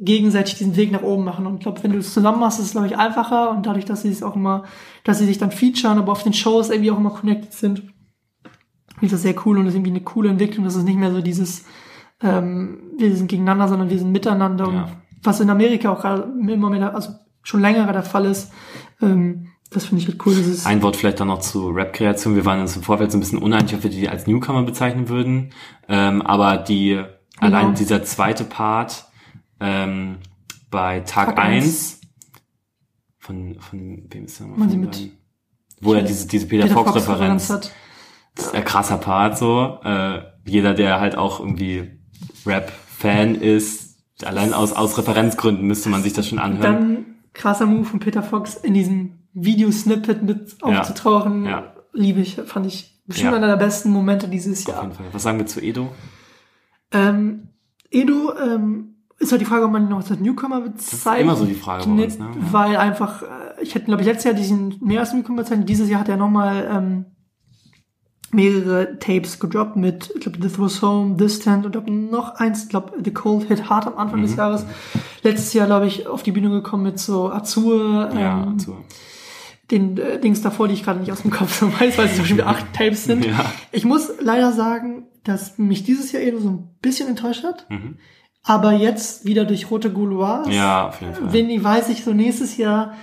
gegenseitig 0.00 0.56
diesen 0.56 0.76
Weg 0.76 0.92
nach 0.92 1.02
oben 1.02 1.24
machen. 1.24 1.46
Und 1.46 1.56
ich 1.56 1.60
glaube, 1.60 1.82
wenn 1.82 1.92
du 1.92 1.98
es 1.98 2.14
zusammen 2.14 2.40
machst, 2.40 2.58
ist 2.58 2.66
es, 2.66 2.72
glaube 2.72 2.86
ich, 2.86 2.96
einfacher. 2.96 3.50
Und 3.50 3.66
dadurch, 3.66 3.84
dass 3.84 4.02
sie 4.02 4.10
es 4.10 4.22
auch 4.22 4.36
immer, 4.36 4.64
dass 5.04 5.18
sie 5.18 5.26
sich 5.26 5.38
dann 5.38 5.50
featuren, 5.50 5.98
aber 5.98 6.12
auf 6.12 6.22
den 6.22 6.32
Shows 6.32 6.70
irgendwie 6.70 6.90
auch 6.90 6.98
immer 6.98 7.10
connected 7.10 7.52
sind, 7.52 7.78
finde 8.98 9.06
ich 9.06 9.10
das 9.10 9.22
sehr 9.22 9.34
cool 9.44 9.58
und 9.58 9.64
das 9.64 9.74
ist 9.74 9.78
irgendwie 9.78 9.92
eine 9.92 10.00
coole 10.00 10.30
Entwicklung. 10.30 10.64
Das 10.64 10.76
ist 10.76 10.84
nicht 10.84 10.98
mehr 10.98 11.12
so 11.12 11.20
dieses, 11.20 11.64
ähm, 12.22 12.78
wir 12.96 13.14
sind 13.16 13.28
gegeneinander, 13.28 13.68
sondern 13.68 13.90
wir 13.90 13.98
sind 13.98 14.12
miteinander. 14.12 14.64
Ja. 14.64 14.82
Und 14.84 14.88
was 15.22 15.40
in 15.40 15.50
Amerika 15.50 15.90
auch 15.90 16.00
gerade 16.00 16.32
immer 16.48 16.70
mehr, 16.70 16.94
also 16.94 17.12
schon 17.42 17.60
länger 17.60 17.92
der 17.92 18.02
Fall 18.02 18.24
ist, 18.26 18.52
ähm, 19.00 19.48
das 19.70 19.84
finde 19.84 20.02
ich 20.02 20.08
halt 20.08 20.24
cool. 20.24 20.32
Ist, 20.32 20.66
Ein 20.66 20.82
Wort 20.82 20.96
vielleicht 20.96 21.20
dann 21.20 21.28
noch 21.28 21.40
zu 21.40 21.68
Rap-Kreation. 21.68 22.34
Wir 22.34 22.44
waren 22.44 22.60
uns 22.60 22.74
im 22.76 22.82
Vorfeld 22.82 23.12
so 23.12 23.18
ein 23.18 23.20
bisschen 23.20 23.38
uneinig, 23.38 23.74
ob 23.74 23.82
wir 23.82 23.90
die 23.90 24.08
als 24.08 24.26
Newcomer 24.26 24.62
bezeichnen 24.62 25.08
würden. 25.08 25.52
Ähm, 25.88 26.22
aber 26.22 26.56
die, 26.56 27.02
allein 27.38 27.74
dieser 27.74 28.02
zweite 28.02 28.44
Part 28.44 29.07
ähm, 29.60 30.16
bei 30.70 31.00
Tag 31.00 31.36
Tag 31.36 31.38
1 31.38 31.64
eins. 31.64 32.00
von, 33.18 33.56
von 33.60 34.06
wem 34.10 34.24
ist 34.24 34.38
der 34.40 34.46
nochmal? 34.46 34.68
Von 34.68 34.80
mit-? 34.80 35.10
Wo 35.80 35.94
er 35.94 36.02
diese, 36.02 36.26
diese 36.26 36.46
Peter, 36.46 36.64
Peter 36.64 36.74
Fox 36.74 36.90
Fox 36.92 37.08
Referenz, 37.08 37.50
hat. 37.50 37.72
das 38.34 38.46
ist 38.46 38.54
ein 38.54 38.64
krasser 38.64 38.98
Part 38.98 39.38
so. 39.38 39.78
Äh, 39.84 40.22
jeder, 40.44 40.74
der 40.74 40.98
halt 41.00 41.16
auch 41.16 41.38
irgendwie 41.40 41.98
Rap-Fan 42.44 43.36
ist, 43.36 43.96
allein 44.24 44.52
aus, 44.52 44.72
aus 44.72 44.98
Referenzgründen 44.98 45.66
müsste 45.66 45.88
man 45.88 46.02
sich 46.02 46.12
das 46.14 46.26
schon 46.28 46.38
anhören. 46.40 46.62
Dann 46.62 47.04
krasser 47.32 47.66
Move 47.66 47.84
von 47.84 48.00
Peter 48.00 48.22
Fox 48.24 48.54
in 48.56 48.74
diesem 48.74 49.18
Videosnippet 49.34 50.22
mit 50.22 50.56
Ja. 50.60 50.80
aufzutauchen. 50.80 51.44
Ja. 51.44 51.72
Liebe 51.92 52.20
ich, 52.20 52.34
fand 52.46 52.66
ich 52.66 53.00
bestimmt 53.06 53.30
Ja. 53.32 53.36
einer 53.36 53.46
der 53.46 53.56
besten 53.56 53.90
Momente 53.90 54.26
dieses 54.28 54.66
Auf 54.66 54.72
Jahr. 54.74 54.82
jeden 54.82 54.94
Fall. 54.94 55.06
Was 55.12 55.22
sagen 55.22 55.38
wir 55.38 55.46
zu 55.46 55.60
Edo? 55.60 55.92
Ähm, 56.90 57.48
Edo, 57.90 58.34
ähm, 58.36 58.87
ist 59.18 59.32
halt 59.32 59.40
die 59.40 59.44
Frage, 59.46 59.64
ob 59.64 59.72
man 59.72 59.82
ihn 59.84 59.88
noch 59.88 59.96
als 59.98 60.10
Newcomer 60.20 60.60
bezeichnet. 60.60 61.22
immer 61.22 61.36
so 61.36 61.44
die 61.44 61.54
Frage 61.54 61.84
bei 61.86 62.04
uns, 62.04 62.18
ne? 62.18 62.24
Ja. 62.36 62.52
Weil 62.52 62.76
einfach, 62.76 63.22
äh, 63.22 63.26
ich 63.62 63.74
hätte, 63.74 63.86
glaube 63.86 64.02
ich, 64.02 64.06
letztes 64.06 64.24
Jahr 64.24 64.34
diesen 64.34 64.76
mehr 64.80 65.00
als 65.00 65.12
Newcomer 65.12 65.42
bezeichnet. 65.42 65.68
Dieses 65.68 65.88
Jahr 65.90 66.00
hat 66.00 66.08
er 66.08 66.16
nochmal 66.16 66.68
ähm, 66.70 67.04
mehrere 68.30 68.98
Tapes 68.98 69.38
gedroppt 69.40 69.76
mit, 69.76 70.12
ich 70.14 70.20
glaube, 70.20 70.38
This 70.38 70.58
Was 70.58 70.82
Home, 70.82 71.16
Distant 71.16 71.64
und 71.64 71.72
glaub, 71.72 71.88
noch 71.88 72.34
eins, 72.34 72.64
ich 72.64 72.68
glaube, 72.68 72.92
The 73.02 73.10
Cold 73.10 73.48
Hit 73.48 73.70
Hard 73.70 73.86
am 73.86 73.96
Anfang 73.96 74.18
Mhm. 74.20 74.24
des 74.24 74.36
Jahres. 74.36 74.66
Letztes 75.22 75.52
Jahr, 75.54 75.66
glaube 75.66 75.86
ich, 75.86 76.06
auf 76.06 76.22
die 76.22 76.32
Bühne 76.32 76.50
gekommen 76.50 76.82
mit 76.82 76.98
so 76.98 77.30
Azur, 77.32 78.10
Ja, 78.14 78.42
ähm, 78.44 78.58
zu. 78.58 78.76
den 79.70 79.96
äh, 79.96 80.20
Dings 80.20 80.42
davor, 80.42 80.68
die 80.68 80.74
ich 80.74 80.82
gerade 80.84 81.00
nicht 81.00 81.10
aus 81.10 81.22
dem 81.22 81.30
Kopf 81.30 81.58
so 81.58 81.66
weiß, 81.72 81.96
weil 81.96 82.06
es 82.06 82.12
zum 82.16 82.24
Beispiel 82.24 82.42
acht 82.42 82.66
Tapes 82.74 83.04
sind. 83.04 83.24
Ja. 83.24 83.46
Ich 83.72 83.84
muss 83.86 84.10
leider 84.20 84.52
sagen, 84.52 85.06
dass 85.24 85.56
mich 85.58 85.84
dieses 85.84 86.12
Jahr 86.12 86.22
eher 86.22 86.38
so 86.38 86.48
ein 86.50 86.68
bisschen 86.82 87.08
enttäuscht 87.08 87.44
hat. 87.44 87.66
Mhm. 87.70 87.96
Aber 88.48 88.72
jetzt 88.72 89.26
wieder 89.26 89.44
durch 89.44 89.70
Rote 89.70 89.92
Gouloirs. 89.92 90.48
Ja, 90.48 90.88
auf 90.88 91.00
jeden 91.02 91.14
Fall. 91.14 91.32
Wenn 91.34 91.62
weiß 91.62 91.90
ich, 91.90 92.02
so 92.02 92.14
nächstes 92.14 92.56
Jahr 92.56 92.94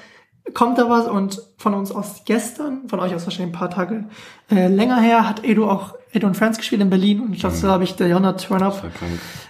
kommt 0.56 0.80
da 0.80 0.90
was 0.90 1.08
und 1.08 1.40
von 1.58 1.76
uns 1.76 1.92
aus 1.92 2.24
gestern, 2.26 2.88
von 2.90 3.00
euch 3.00 3.14
aus 3.14 3.26
wahrscheinlich 3.26 3.54
ein 3.56 3.60
paar 3.60 3.70
Tage 3.70 4.06
äh, 4.50 4.68
länger 4.68 5.00
her, 5.00 5.30
hat 5.30 5.44
Edo 5.44 5.70
auch 5.70 5.94
Edo 6.12 6.26
und 6.26 6.36
Friends 6.36 6.58
gespielt 6.58 6.82
in 6.82 6.90
Berlin 6.90 7.20
und 7.20 7.34
ich 7.34 7.42
glaube, 7.42 7.56
da 7.62 7.68
habe 7.70 7.84
ich 7.84 7.96
der 7.96 8.08
Jonna 8.08 8.34
Turn-Up, 8.34 8.90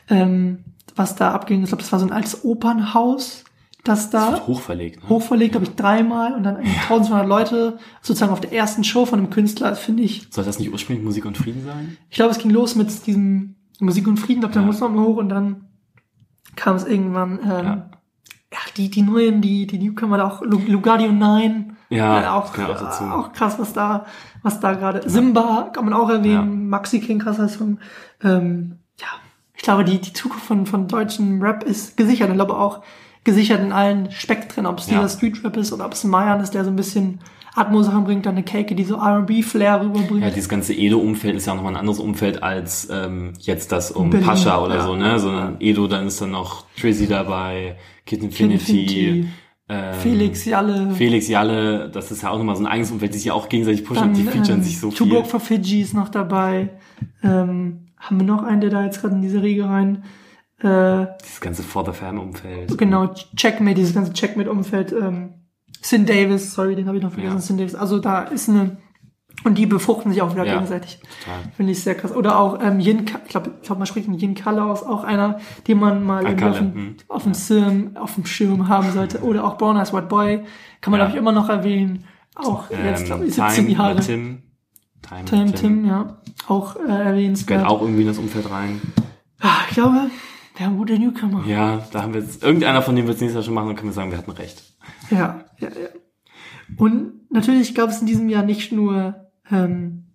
ähm, 0.09 0.65
was 0.97 1.15
da 1.15 1.31
abging. 1.31 1.61
Ich 1.63 1.69
glaube, 1.69 1.81
das 1.83 1.91
war 1.93 1.99
so 1.99 2.05
ein 2.05 2.11
altes 2.11 2.43
Opernhaus, 2.43 3.45
das 3.85 4.09
da 4.09 4.31
Wird 4.33 4.47
hochverlegt. 4.47 5.03
Ne? 5.03 5.09
hochverlegt, 5.09 5.51
glaube 5.53 5.67
ich, 5.67 5.75
dreimal 5.75 6.33
und 6.33 6.43
dann 6.43 6.57
1200 6.57 7.25
Leute 7.27 7.77
sozusagen 8.01 8.33
auf 8.33 8.41
der 8.41 8.51
ersten 8.51 8.83
Show 8.83 9.05
von 9.05 9.19
einem 9.19 9.29
Künstler, 9.29 9.69
das 9.69 9.79
finde 9.79 10.03
ich. 10.03 10.27
Soll 10.31 10.43
das 10.43 10.59
nicht 10.59 10.73
ursprünglich 10.73 11.05
Musik 11.05 11.25
und 11.25 11.37
Frieden 11.37 11.63
sein? 11.65 11.97
Ich 12.09 12.15
glaube, 12.17 12.31
es 12.31 12.37
ging 12.39 12.51
los 12.51 12.75
mit 12.75 13.05
diesem 13.07 13.55
Musik 13.79 14.07
und 14.07 14.17
Frieden, 14.17 14.35
ich 14.35 14.39
glaube, 14.41 14.53
da 14.55 14.59
Ja. 14.61 14.65
muss 14.65 14.79
man 14.79 14.95
mal 14.95 15.03
hoch 15.05 15.17
und 15.17 15.29
dann 15.29 15.64
kam 16.55 16.75
es 16.75 16.85
irgendwann, 16.85 17.39
ähm, 17.43 17.49
Ja. 17.49 17.89
ja. 18.53 18.59
die, 18.77 18.89
die 18.89 19.01
neuen, 19.01 19.41
die, 19.41 19.67
die 19.67 19.77
Newcomer, 19.79 20.17
da 20.17 20.27
auch 20.27 20.41
Lu- 20.41 20.61
Lugardio 20.67 21.11
9, 21.11 21.75
Ja, 21.89 22.21
äh, 22.21 22.27
auch, 22.27 22.53
genau, 22.53 22.71
auch 22.71 22.79
dazu. 22.79 23.03
äh, 23.03 23.07
auch 23.09 23.33
krass, 23.33 23.59
was 23.59 23.73
da, 23.73 24.05
was 24.43 24.59
da 24.59 24.73
gerade, 24.73 25.07
Simba 25.09 25.69
kann 25.73 25.85
man 25.85 25.93
auch 25.93 26.09
erwähnen, 26.09 26.61
Ja. 26.63 26.69
Maxi 26.69 26.99
King, 26.99 27.19
krasser 27.19 27.47
Song, 27.49 27.79
ähm, 28.23 28.79
ja, 28.99 29.07
ich 29.55 29.61
glaube, 29.63 29.83
die, 29.83 29.99
die 29.99 30.13
Zukunft 30.13 30.45
von, 30.45 30.65
von 30.65 30.87
deutschen 30.87 31.41
Rap 31.41 31.63
ist 31.63 31.97
gesichert, 31.97 32.29
ich 32.29 32.35
glaube 32.35 32.55
auch 32.57 32.81
gesichert 33.23 33.59
in 33.61 33.71
allen 33.71 34.11
Spektren, 34.11 34.65
ob 34.67 34.79
es 34.79 34.87
Ja. 34.89 34.97
dieser 35.01 35.09
Street 35.09 35.43
Rap 35.43 35.57
ist 35.57 35.73
oder 35.73 35.85
ob 35.85 35.93
es 35.93 36.03
Mayan 36.03 36.39
ist, 36.41 36.53
der 36.53 36.63
so 36.63 36.69
ein 36.69 36.75
bisschen 36.75 37.19
Atmo-Sachen 37.55 38.03
bringt, 38.03 38.25
dann 38.25 38.35
eine 38.35 38.43
Cake, 38.43 38.75
die 38.75 38.83
so 38.83 38.95
R&B-Flair 38.95 39.81
rüberbringt. 39.81 40.21
Ja, 40.21 40.29
dieses 40.29 40.49
ganze 40.49 40.73
Edo-Umfeld 40.73 41.35
ist 41.35 41.45
ja 41.45 41.53
auch 41.53 41.57
nochmal 41.57 41.73
ein 41.73 41.79
anderes 41.79 41.99
Umfeld 41.99 42.43
als 42.43 42.89
ähm, 42.91 43.33
jetzt 43.39 43.71
das 43.71 43.91
um 43.91 44.09
Berlin, 44.09 44.27
Pascha 44.27 44.61
oder 44.63 44.75
ja. 44.75 44.85
so, 44.85 44.95
ne? 44.95 45.17
Sondern 45.19 45.57
Edo, 45.59 45.87
dann 45.87 46.07
ist 46.07 46.21
dann 46.21 46.31
noch 46.31 46.65
Trizzy 46.79 47.07
dabei, 47.07 47.77
Kid 48.05 48.21
Infinity, 48.23 48.55
Infinity, 48.85 49.29
ähm, 49.69 49.93
Felix, 49.95 50.45
Jalle, 50.45 50.91
Felix 50.91 51.27
Jalle, 51.27 51.89
das 51.89 52.11
ist 52.11 52.21
ja 52.23 52.29
auch 52.29 52.37
nochmal 52.37 52.55
so 52.55 52.63
ein 52.63 52.67
eigenes 52.67 52.91
Umfeld, 52.91 53.13
die 53.13 53.17
sich 53.17 53.27
ja 53.27 53.33
auch 53.33 53.49
gegenseitig 53.49 53.83
pushen, 53.85 54.03
Dann, 54.03 54.13
die 54.13 54.23
featuren 54.23 54.59
ähm, 54.59 54.63
sich 54.63 54.79
so 54.79 54.91
Tuborg 54.91 55.23
viel. 55.23 55.31
for 55.31 55.39
Fiji 55.39 55.81
ist 55.81 55.93
noch 55.93 56.09
dabei. 56.09 56.69
Ähm, 57.23 57.87
haben 57.97 58.19
wir 58.19 58.27
noch 58.27 58.43
einen, 58.43 58.61
der 58.61 58.69
da 58.69 58.83
jetzt 58.83 59.01
gerade 59.01 59.15
in 59.15 59.21
diese 59.21 59.41
Riege 59.41 59.65
rein. 59.65 60.03
Äh, 60.59 61.07
Dieses 61.23 61.41
ganze 61.41 61.63
For 61.63 61.85
the 61.85 61.91
Fam-Umfeld. 61.91 62.77
genau, 62.77 63.13
Checkmate, 63.35 63.75
dieses 63.75 63.93
ganze 63.95 64.13
Checkmate-Umfeld. 64.13 64.93
Ähm, 64.93 65.33
Sin 65.85 66.05
Davis, 66.07 66.53
sorry, 66.53 66.75
den 66.75 66.87
habe 66.87 66.97
ich 66.97 67.03
noch 67.03 67.11
vergessen, 67.11 67.35
Ja. 67.35 67.41
Sin 67.41 67.57
Davis. 67.57 67.75
Also 67.75 67.99
da 67.99 68.23
ist 68.23 68.49
eine, 68.49 68.77
und 69.43 69.57
die 69.57 69.65
befruchten 69.67 70.11
sich 70.11 70.21
auch 70.23 70.31
wieder 70.33 70.45
Ja. 70.45 70.53
gegenseitig. 70.55 70.99
Finde 71.55 71.71
ich 71.73 71.83
sehr 71.83 71.93
krass. 71.95 72.11
Oder 72.15 72.39
auch 72.39 72.59
ähm, 72.61 72.79
Yin, 72.79 73.05
ich 73.25 73.29
glaube, 73.29 73.51
ich 73.61 73.67
glaub, 73.67 73.77
man 73.77 73.85
spricht 73.85 74.07
von 74.07 74.17
Yin 74.17 74.33
Kalle 74.33 74.63
aus, 74.63 74.81
auch 74.81 75.03
einer, 75.03 75.39
den 75.67 75.79
man 75.79 76.03
mal 76.03 76.25
auf, 76.25 76.57
dem, 76.57 76.73
hm. 76.73 76.95
auf, 77.07 77.23
dem 77.23 77.35
Schirm, 77.35 77.91
auf 77.97 78.15
dem 78.15 78.25
Schirm 78.25 78.67
haben 78.67 78.91
sollte. 78.91 79.21
Oder 79.21 79.43
auch 79.45 79.57
Born 79.57 79.77
as 79.77 79.93
White 79.93 80.07
Boy, 80.07 80.43
kann 80.81 80.89
man, 80.91 80.99
Ja. 80.99 81.05
glaube 81.05 81.11
ich, 81.11 81.21
immer 81.21 81.31
noch 81.31 81.49
erwähnen. 81.49 82.05
Auch 82.35 82.69
jetzt, 82.71 83.05
glaube 83.05 83.25
ich, 83.25 83.35
17 83.35 83.67
Time, 83.67 83.77
Jahre. 83.77 83.99
Tim. 83.99 84.41
Time, 85.07 85.25
Tim, 85.25 85.53
Tim, 85.53 85.85
ja, 85.85 86.17
auch 86.47 86.77
äh, 86.77 86.89
erwähnenswert. 86.89 87.59
Gehört 87.59 87.67
auch 87.69 87.81
irgendwie 87.81 88.01
in 88.01 88.07
das 88.07 88.17
Umfeld 88.17 88.49
rein. 88.49 88.81
Ah, 89.39 89.59
Ich 89.69 89.75
glaube, 89.75 90.09
wir 90.55 90.65
haben 90.65 90.77
gute 90.77 90.97
Newcomer. 90.97 91.45
Ja, 91.45 91.85
da 91.91 92.01
haben 92.01 92.13
wir 92.13 92.21
jetzt, 92.21 92.43
irgendeiner 92.43 92.81
von 92.81 92.95
denen 92.95 93.07
wird 93.07 93.15
es 93.15 93.21
nächstes 93.21 93.35
Jahr 93.35 93.45
schon 93.45 93.53
machen, 93.53 93.67
dann 93.67 93.75
können 93.75 93.89
wir 93.89 93.93
sagen, 93.93 94.11
wir 94.11 94.17
hatten 94.17 94.31
recht. 94.31 94.63
Ja, 95.09 95.45
ja, 95.59 95.69
ja. 95.69 95.89
Und 96.77 97.31
natürlich 97.31 97.75
gab 97.75 97.89
es 97.89 98.01
in 98.01 98.07
diesem 98.07 98.29
Jahr 98.29 98.43
nicht 98.43 98.71
nur 98.71 99.29
ähm, 99.51 100.05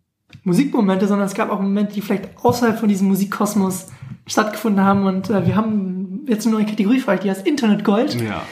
Musikmomente, 0.44 1.06
sondern 1.06 1.26
es 1.26 1.34
gab 1.34 1.50
auch 1.50 1.60
Momente, 1.60 1.94
die 1.94 2.00
vielleicht 2.00 2.30
außerhalb 2.42 2.78
von 2.78 2.88
diesem 2.88 3.08
Musikkosmos 3.08 3.88
stattgefunden 4.26 4.84
haben. 4.84 5.06
Und 5.06 5.30
äh, 5.30 5.46
wir 5.46 5.56
haben 5.56 6.24
jetzt 6.26 6.46
eine 6.46 6.56
neue 6.56 6.66
Kategorie 6.66 7.00
für 7.00 7.10
euch, 7.10 7.20
die 7.20 7.30
heißt 7.30 7.46
Internet 7.46 7.84
Gold. 7.84 8.20
Ja. 8.20 8.42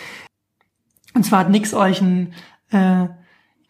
Und 1.15 1.25
zwar 1.25 1.41
hat 1.41 1.51
Nix 1.51 1.75
euch 1.75 2.01
ein, 2.01 2.35
äh, 2.71 2.77
ein 2.77 3.17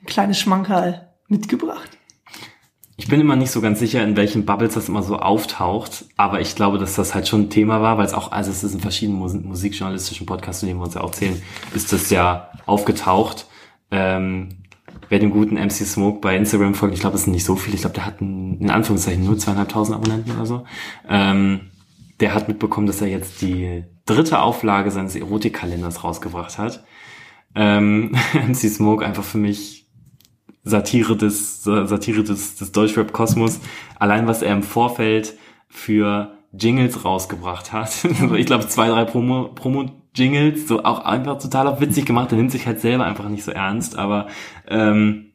kleines 0.06 0.38
Schmankerl 0.38 1.08
mitgebracht. 1.28 1.97
Ich 3.00 3.06
bin 3.06 3.20
immer 3.20 3.36
nicht 3.36 3.52
so 3.52 3.60
ganz 3.60 3.78
sicher, 3.78 4.02
in 4.02 4.16
welchen 4.16 4.44
Bubbles 4.44 4.74
das 4.74 4.88
immer 4.88 5.04
so 5.04 5.18
auftaucht, 5.18 6.06
aber 6.16 6.40
ich 6.40 6.56
glaube, 6.56 6.78
dass 6.78 6.96
das 6.96 7.14
halt 7.14 7.28
schon 7.28 7.42
ein 7.42 7.50
Thema 7.50 7.80
war, 7.80 7.96
weil 7.96 8.04
es 8.04 8.12
auch, 8.12 8.32
also 8.32 8.50
es 8.50 8.64
ist 8.64 8.74
in 8.74 8.80
verschiedenen 8.80 9.20
Mus 9.20 9.34
musikjournalistischen 9.34 10.26
Podcasts, 10.26 10.60
zu 10.60 10.66
denen 10.66 10.80
wir 10.80 10.84
uns 10.84 10.94
ja 10.94 11.02
auch 11.02 11.12
zählen, 11.12 11.40
ist 11.76 11.92
das 11.92 12.10
ja 12.10 12.50
aufgetaucht. 12.66 13.46
Ähm, 13.92 14.48
wer 15.08 15.20
dem 15.20 15.30
guten 15.30 15.54
MC 15.54 15.70
Smoke 15.70 16.18
bei 16.18 16.36
Instagram 16.36 16.74
folgt, 16.74 16.92
ich 16.92 17.00
glaube, 17.00 17.12
das 17.12 17.22
sind 17.22 17.34
nicht 17.34 17.44
so 17.44 17.54
viele, 17.54 17.76
ich 17.76 17.82
glaube, 17.82 17.94
der 17.94 18.04
hat 18.04 18.20
ein, 18.20 18.58
in 18.58 18.70
Anführungszeichen 18.70 19.24
nur 19.24 19.38
zweieinhalbtausend 19.38 19.96
Abonnenten 19.96 20.32
oder 20.32 20.46
so. 20.46 20.64
Ähm, 21.08 21.70
der 22.18 22.34
hat 22.34 22.48
mitbekommen, 22.48 22.88
dass 22.88 23.00
er 23.00 23.06
jetzt 23.06 23.42
die 23.42 23.84
dritte 24.06 24.40
Auflage 24.40 24.90
seines 24.90 25.14
Erotikkalenders 25.14 26.02
rausgebracht 26.02 26.58
hat. 26.58 26.82
Ähm, 27.54 28.16
MC 28.34 28.56
Smoke 28.56 29.06
einfach 29.06 29.22
für 29.22 29.38
mich 29.38 29.87
Satire 30.64 31.16
des, 31.16 31.62
Satire 31.64 32.22
des, 32.22 32.56
des 32.56 32.72
Deutschrap-Kosmos. 32.72 33.60
Allein 33.98 34.26
was 34.26 34.42
er 34.42 34.52
im 34.52 34.62
Vorfeld 34.62 35.34
für 35.68 36.32
Jingles 36.52 37.04
rausgebracht 37.04 37.72
hat. 37.72 38.04
ich 38.36 38.46
glaube, 38.46 38.66
zwei, 38.68 38.88
drei 38.88 39.04
Promo, 39.04 39.48
Promo-Jingles, 39.48 40.66
so 40.66 40.84
auch 40.84 41.04
einfach 41.04 41.38
total 41.38 41.66
auf 41.66 41.80
witzig 41.80 42.06
gemacht. 42.06 42.32
Er 42.32 42.38
nimmt 42.38 42.50
sich 42.50 42.66
halt 42.66 42.80
selber 42.80 43.04
einfach 43.04 43.28
nicht 43.28 43.44
so 43.44 43.52
ernst, 43.52 43.98
aber 43.98 44.28
ähm, 44.68 45.27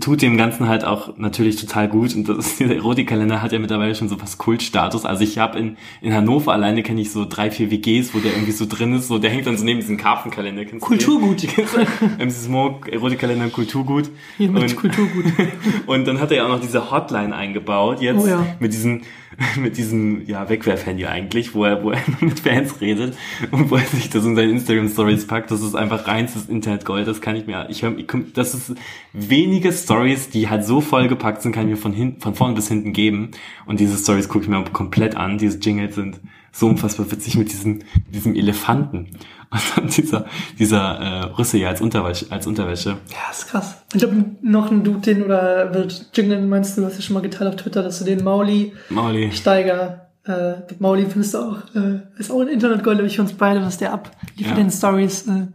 tut 0.00 0.22
dem 0.22 0.36
Ganzen 0.36 0.68
halt 0.68 0.84
auch 0.84 1.16
natürlich 1.18 1.56
total 1.56 1.88
gut 1.88 2.14
und 2.14 2.28
das 2.28 2.38
ist, 2.38 2.58
dieser 2.60 2.74
Erotikkalender 2.76 3.42
hat 3.42 3.52
ja 3.52 3.58
mittlerweile 3.58 3.94
schon 3.94 4.08
so 4.08 4.20
was 4.20 4.38
Kultstatus. 4.38 5.04
Also 5.04 5.22
ich 5.24 5.38
habe 5.38 5.58
in, 5.58 5.76
in 6.00 6.14
Hannover 6.14 6.52
alleine 6.52 6.82
kenne 6.82 7.00
ich 7.00 7.10
so 7.12 7.24
drei, 7.28 7.50
vier 7.50 7.70
WGs, 7.70 8.14
wo 8.14 8.18
der 8.18 8.32
irgendwie 8.32 8.52
so 8.52 8.66
drin 8.66 8.94
ist, 8.94 9.08
so 9.08 9.18
der 9.18 9.30
hängt 9.30 9.46
dann 9.46 9.56
so 9.56 9.64
neben 9.64 9.80
diesem 9.80 9.96
Karpfenkalender. 9.96 10.64
Kennst 10.64 10.86
du 10.86 10.90
den? 10.90 10.98
Kulturgut. 10.98 11.42
MC 12.18 12.30
Smoke, 12.32 12.92
Erotikkalender, 12.92 13.48
Kulturgut. 13.48 14.10
Hier 14.38 14.50
mit 14.50 14.62
Und- 14.62 14.76
Kulturgut. 14.76 15.24
und 15.86 16.06
dann 16.06 16.20
hat 16.20 16.30
er 16.30 16.38
ja 16.38 16.44
auch 16.44 16.48
noch 16.50 16.60
diese 16.60 16.90
Hotline 16.90 17.34
eingebaut, 17.34 18.00
jetzt 18.00 18.24
Oh 18.24 18.28
ja. 18.28 18.46
mit 18.60 18.72
diesem, 18.72 19.02
mit 19.56 19.76
diesem, 19.76 20.26
ja, 20.26 20.48
Wegwerfhandy 20.48 21.06
eigentlich, 21.06 21.54
wo 21.54 21.64
er, 21.64 21.82
wo 21.82 21.90
er 21.90 22.00
mit 22.20 22.40
Fans 22.40 22.80
redet 22.80 23.16
und 23.50 23.70
wo 23.70 23.76
er 23.76 23.84
sich 23.84 24.08
das 24.08 24.24
in 24.24 24.36
seine 24.36 24.52
Instagram 24.52 24.88
Stories 24.88 25.26
packt. 25.26 25.50
Das 25.50 25.62
ist 25.62 25.74
einfach 25.74 26.06
reinstes 26.06 26.46
Internetgold. 26.46 27.06
Das 27.06 27.20
kann 27.20 27.36
ich 27.36 27.46
mir, 27.46 27.66
ich 27.68 27.82
höre, 27.82 27.94
das 28.34 28.54
ist 28.54 28.74
wenige 29.12 29.72
Stories, 29.72 30.30
die 30.30 30.48
halt 30.48 30.64
so 30.64 30.80
vollgepackt 30.80 31.42
sind, 31.42 31.52
kann 31.52 31.64
ich 31.64 31.70
mir 31.70 31.76
von 31.76 31.92
hinten, 31.92 32.20
von 32.20 32.34
vorne 32.34 32.54
bis 32.54 32.68
hinten 32.68 32.92
geben. 32.92 33.30
Und 33.66 33.80
diese 33.80 33.96
Stories 33.96 34.28
gucke 34.28 34.44
ich 34.44 34.50
mir 34.50 34.62
komplett 34.64 35.16
an. 35.16 35.38
Diese 35.38 35.58
Jingles 35.58 35.96
sind 35.96 36.20
so 36.52 36.68
unfassbar 36.68 37.10
witzig 37.10 37.36
mit 37.36 37.52
diesem, 37.52 37.80
diesem 38.08 38.34
Elefanten. 38.34 39.08
Und 39.50 39.62
dann 39.76 39.86
dieser, 39.88 40.26
dieser 40.58 40.98
äh, 40.98 41.24
Rüssel 41.38 41.60
ja 41.60 41.68
als 41.68 41.80
Unterwäsche, 41.80 42.26
als 42.30 42.46
Unterwäsche. 42.46 42.90
Ja, 43.10 43.30
ist 43.30 43.46
krass. 43.48 43.82
Ich 43.92 43.98
glaube, 44.00 44.24
noch 44.42 44.70
ein 44.70 44.82
Dude, 44.84 45.00
den 45.00 45.22
oder 45.24 45.70
Jingle 46.14 46.40
meinst 46.46 46.76
du, 46.76 46.84
hast 46.84 46.96
ja 46.96 47.00
schon 47.02 47.14
mal 47.14 47.20
geteilt 47.20 47.48
auf 47.48 47.56
Twitter, 47.56 47.82
dass 47.82 47.98
du 48.00 48.04
den 48.04 48.24
Mauli 48.24 48.72
Mauli. 48.90 49.30
Steiger, 49.32 50.08
äh, 50.24 50.54
Mauli 50.80 51.06
findest 51.06 51.34
du 51.34 51.38
auch, 51.38 51.58
äh, 51.74 52.00
ist 52.18 52.30
auch 52.30 52.40
ein 52.40 52.48
Internetgold, 52.48 52.96
glaube 52.98 53.06
ich, 53.06 53.16
für 53.16 53.22
uns 53.22 53.32
beide, 53.34 53.62
was 53.62 53.78
der 53.78 53.92
abliefert 53.92 54.56
Ja. 54.56 54.62
in 54.62 54.70
Stories, 54.70 55.26
äh, 55.28 55.46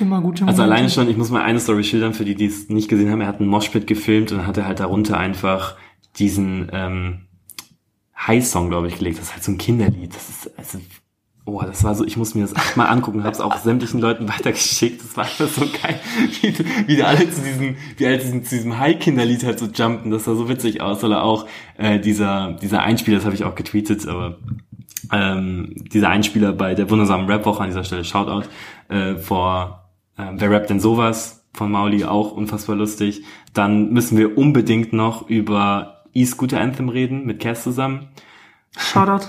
immer 0.00 0.20
gute 0.22 0.44
Also 0.46 0.56
Momente. 0.56 0.62
alleine 0.62 0.90
schon, 0.90 1.08
ich 1.10 1.16
muss 1.16 1.30
mal 1.30 1.42
eine 1.42 1.60
Story 1.60 1.84
schildern, 1.84 2.14
für 2.14 2.24
die, 2.24 2.34
die 2.34 2.46
es 2.46 2.68
nicht 2.70 2.88
gesehen 2.88 3.10
haben. 3.10 3.20
Er 3.20 3.28
hat 3.28 3.40
einen 3.40 3.48
Moshpit 3.48 3.86
gefilmt 3.86 4.32
und 4.32 4.46
hat 4.46 4.56
er 4.56 4.66
halt 4.66 4.80
darunter 4.80 5.18
einfach 5.18 5.76
diesen 6.18 6.68
ähm, 6.72 7.26
High-Song, 8.18 8.68
glaube 8.70 8.88
ich, 8.88 8.98
gelegt. 8.98 9.18
Das 9.18 9.26
ist 9.26 9.32
halt 9.34 9.44
so 9.44 9.52
ein 9.52 9.58
Kinderlied. 9.58 10.14
Das 10.14 10.28
ist 10.28 10.50
also 10.58 10.78
Oh, 11.48 11.62
das 11.62 11.84
war 11.84 11.94
so, 11.94 12.04
ich 12.04 12.16
muss 12.16 12.34
mir 12.34 12.42
das 12.42 12.56
echt 12.56 12.76
mal 12.76 12.86
angucken, 12.86 13.22
hab's 13.22 13.38
auch 13.38 13.56
sämtlichen 13.58 14.00
Leuten 14.00 14.28
weitergeschickt. 14.28 15.00
Das 15.00 15.16
war 15.16 15.24
einfach 15.24 15.46
so 15.46 15.60
geil, 15.60 16.00
wie, 16.40 16.52
wie 16.88 17.02
alle 17.04 17.30
zu 17.30 17.40
diesem, 17.40 17.76
wie 17.96 18.06
alle 18.06 18.18
zu 18.18 18.40
diesem 18.40 18.78
High-Kinderlied 18.78 19.44
halt 19.44 19.60
so 19.60 19.66
jumpen. 19.66 20.10
Das 20.10 20.24
sah 20.24 20.34
so 20.34 20.48
witzig 20.48 20.80
aus. 20.80 21.04
Oder 21.04 21.22
auch 21.22 21.46
äh, 21.78 22.00
dieser, 22.00 22.54
dieser 22.60 22.82
Einspieler, 22.82 23.18
das 23.18 23.26
habe 23.26 23.36
ich 23.36 23.44
auch 23.44 23.54
getweetet, 23.54 24.08
aber 24.08 24.38
ähm, 25.12 25.72
dieser 25.92 26.08
Einspieler 26.08 26.52
bei 26.52 26.74
der 26.74 26.90
wundersamen 26.90 27.30
Rap-Woche 27.30 27.62
an 27.62 27.68
dieser 27.68 27.84
Stelle, 27.84 28.04
Shoutout, 28.04 28.48
äh, 28.88 29.14
vor 29.14 29.88
äh, 30.18 30.24
Wer 30.32 30.50
rappt 30.50 30.70
denn 30.70 30.80
sowas 30.80 31.44
von 31.52 31.70
Mauli, 31.70 32.04
auch 32.04 32.32
unfassbar 32.32 32.74
lustig. 32.74 33.22
Dann 33.54 33.92
müssen 33.92 34.18
wir 34.18 34.36
unbedingt 34.36 34.92
noch 34.92 35.28
über 35.28 36.04
E-Scooter 36.12 36.60
Anthem 36.60 36.88
reden, 36.88 37.24
mit 37.24 37.38
Cass 37.38 37.62
zusammen. 37.62 38.08
Shoutout. 38.76 39.28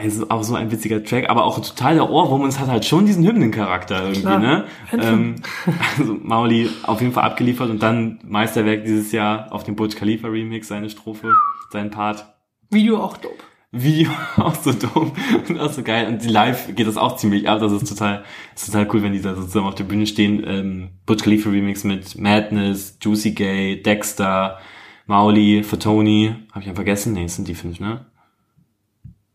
Also 0.00 0.28
auch 0.30 0.42
so 0.42 0.54
ein 0.54 0.70
witziger 0.70 1.02
Track, 1.02 1.28
aber 1.28 1.44
auch 1.44 1.60
total 1.60 1.94
der 1.94 2.08
Ohrwurm 2.08 2.42
und 2.42 2.48
es 2.48 2.58
hat 2.58 2.68
halt 2.68 2.84
schon 2.84 3.06
diesen 3.06 3.26
Hymnencharakter 3.26 4.02
irgendwie, 4.02 4.20
Klar. 4.22 4.38
ne? 4.38 4.64
Ähm, 4.92 5.36
also 5.98 6.16
Mauli 6.22 6.70
auf 6.84 7.00
jeden 7.00 7.12
Fall 7.12 7.24
abgeliefert 7.24 7.70
und 7.70 7.82
dann 7.82 8.18
Meisterwerk 8.24 8.84
dieses 8.84 9.12
Jahr 9.12 9.52
auf 9.52 9.64
dem 9.64 9.76
Burj 9.76 9.94
Khalifa 9.94 10.28
Remix, 10.28 10.68
seine 10.68 10.90
Strophe, 10.90 11.34
sein 11.70 11.90
Part. 11.90 12.26
Video 12.70 12.98
auch 13.02 13.16
dope. 13.16 13.42
Video 13.72 14.10
auch 14.36 14.54
so 14.54 14.72
dumm 14.72 15.12
und 15.48 15.60
auch 15.60 15.72
so 15.72 15.82
geil. 15.82 16.08
Und 16.08 16.24
die 16.24 16.28
live 16.28 16.74
geht 16.74 16.86
das 16.86 16.96
auch 16.96 17.16
ziemlich 17.16 17.48
ab. 17.48 17.60
Das 17.60 17.72
ist 17.72 17.88
total, 17.88 18.24
ist 18.54 18.66
total 18.66 18.88
cool, 18.92 19.02
wenn 19.02 19.12
die 19.12 19.22
da 19.22 19.34
so 19.34 19.42
zusammen 19.42 19.68
auf 19.68 19.74
der 19.76 19.84
Bühne 19.84 20.06
stehen. 20.06 20.42
Ähm, 20.46 20.90
Burj 21.06 21.22
Khalifa 21.22 21.50
Remix 21.50 21.84
mit 21.84 22.18
Madness, 22.18 22.98
Juicy 23.00 23.32
Gay, 23.32 23.82
Dexter, 23.82 24.58
Mauli, 25.06 25.62
Fatoni. 25.62 26.34
Hab 26.52 26.62
ich 26.62 26.68
einen 26.68 26.76
vergessen? 26.76 27.12
Nee, 27.12 27.24
es 27.24 27.36
sind 27.36 27.46
die 27.46 27.54
fünf, 27.54 27.78
ne? 27.78 28.06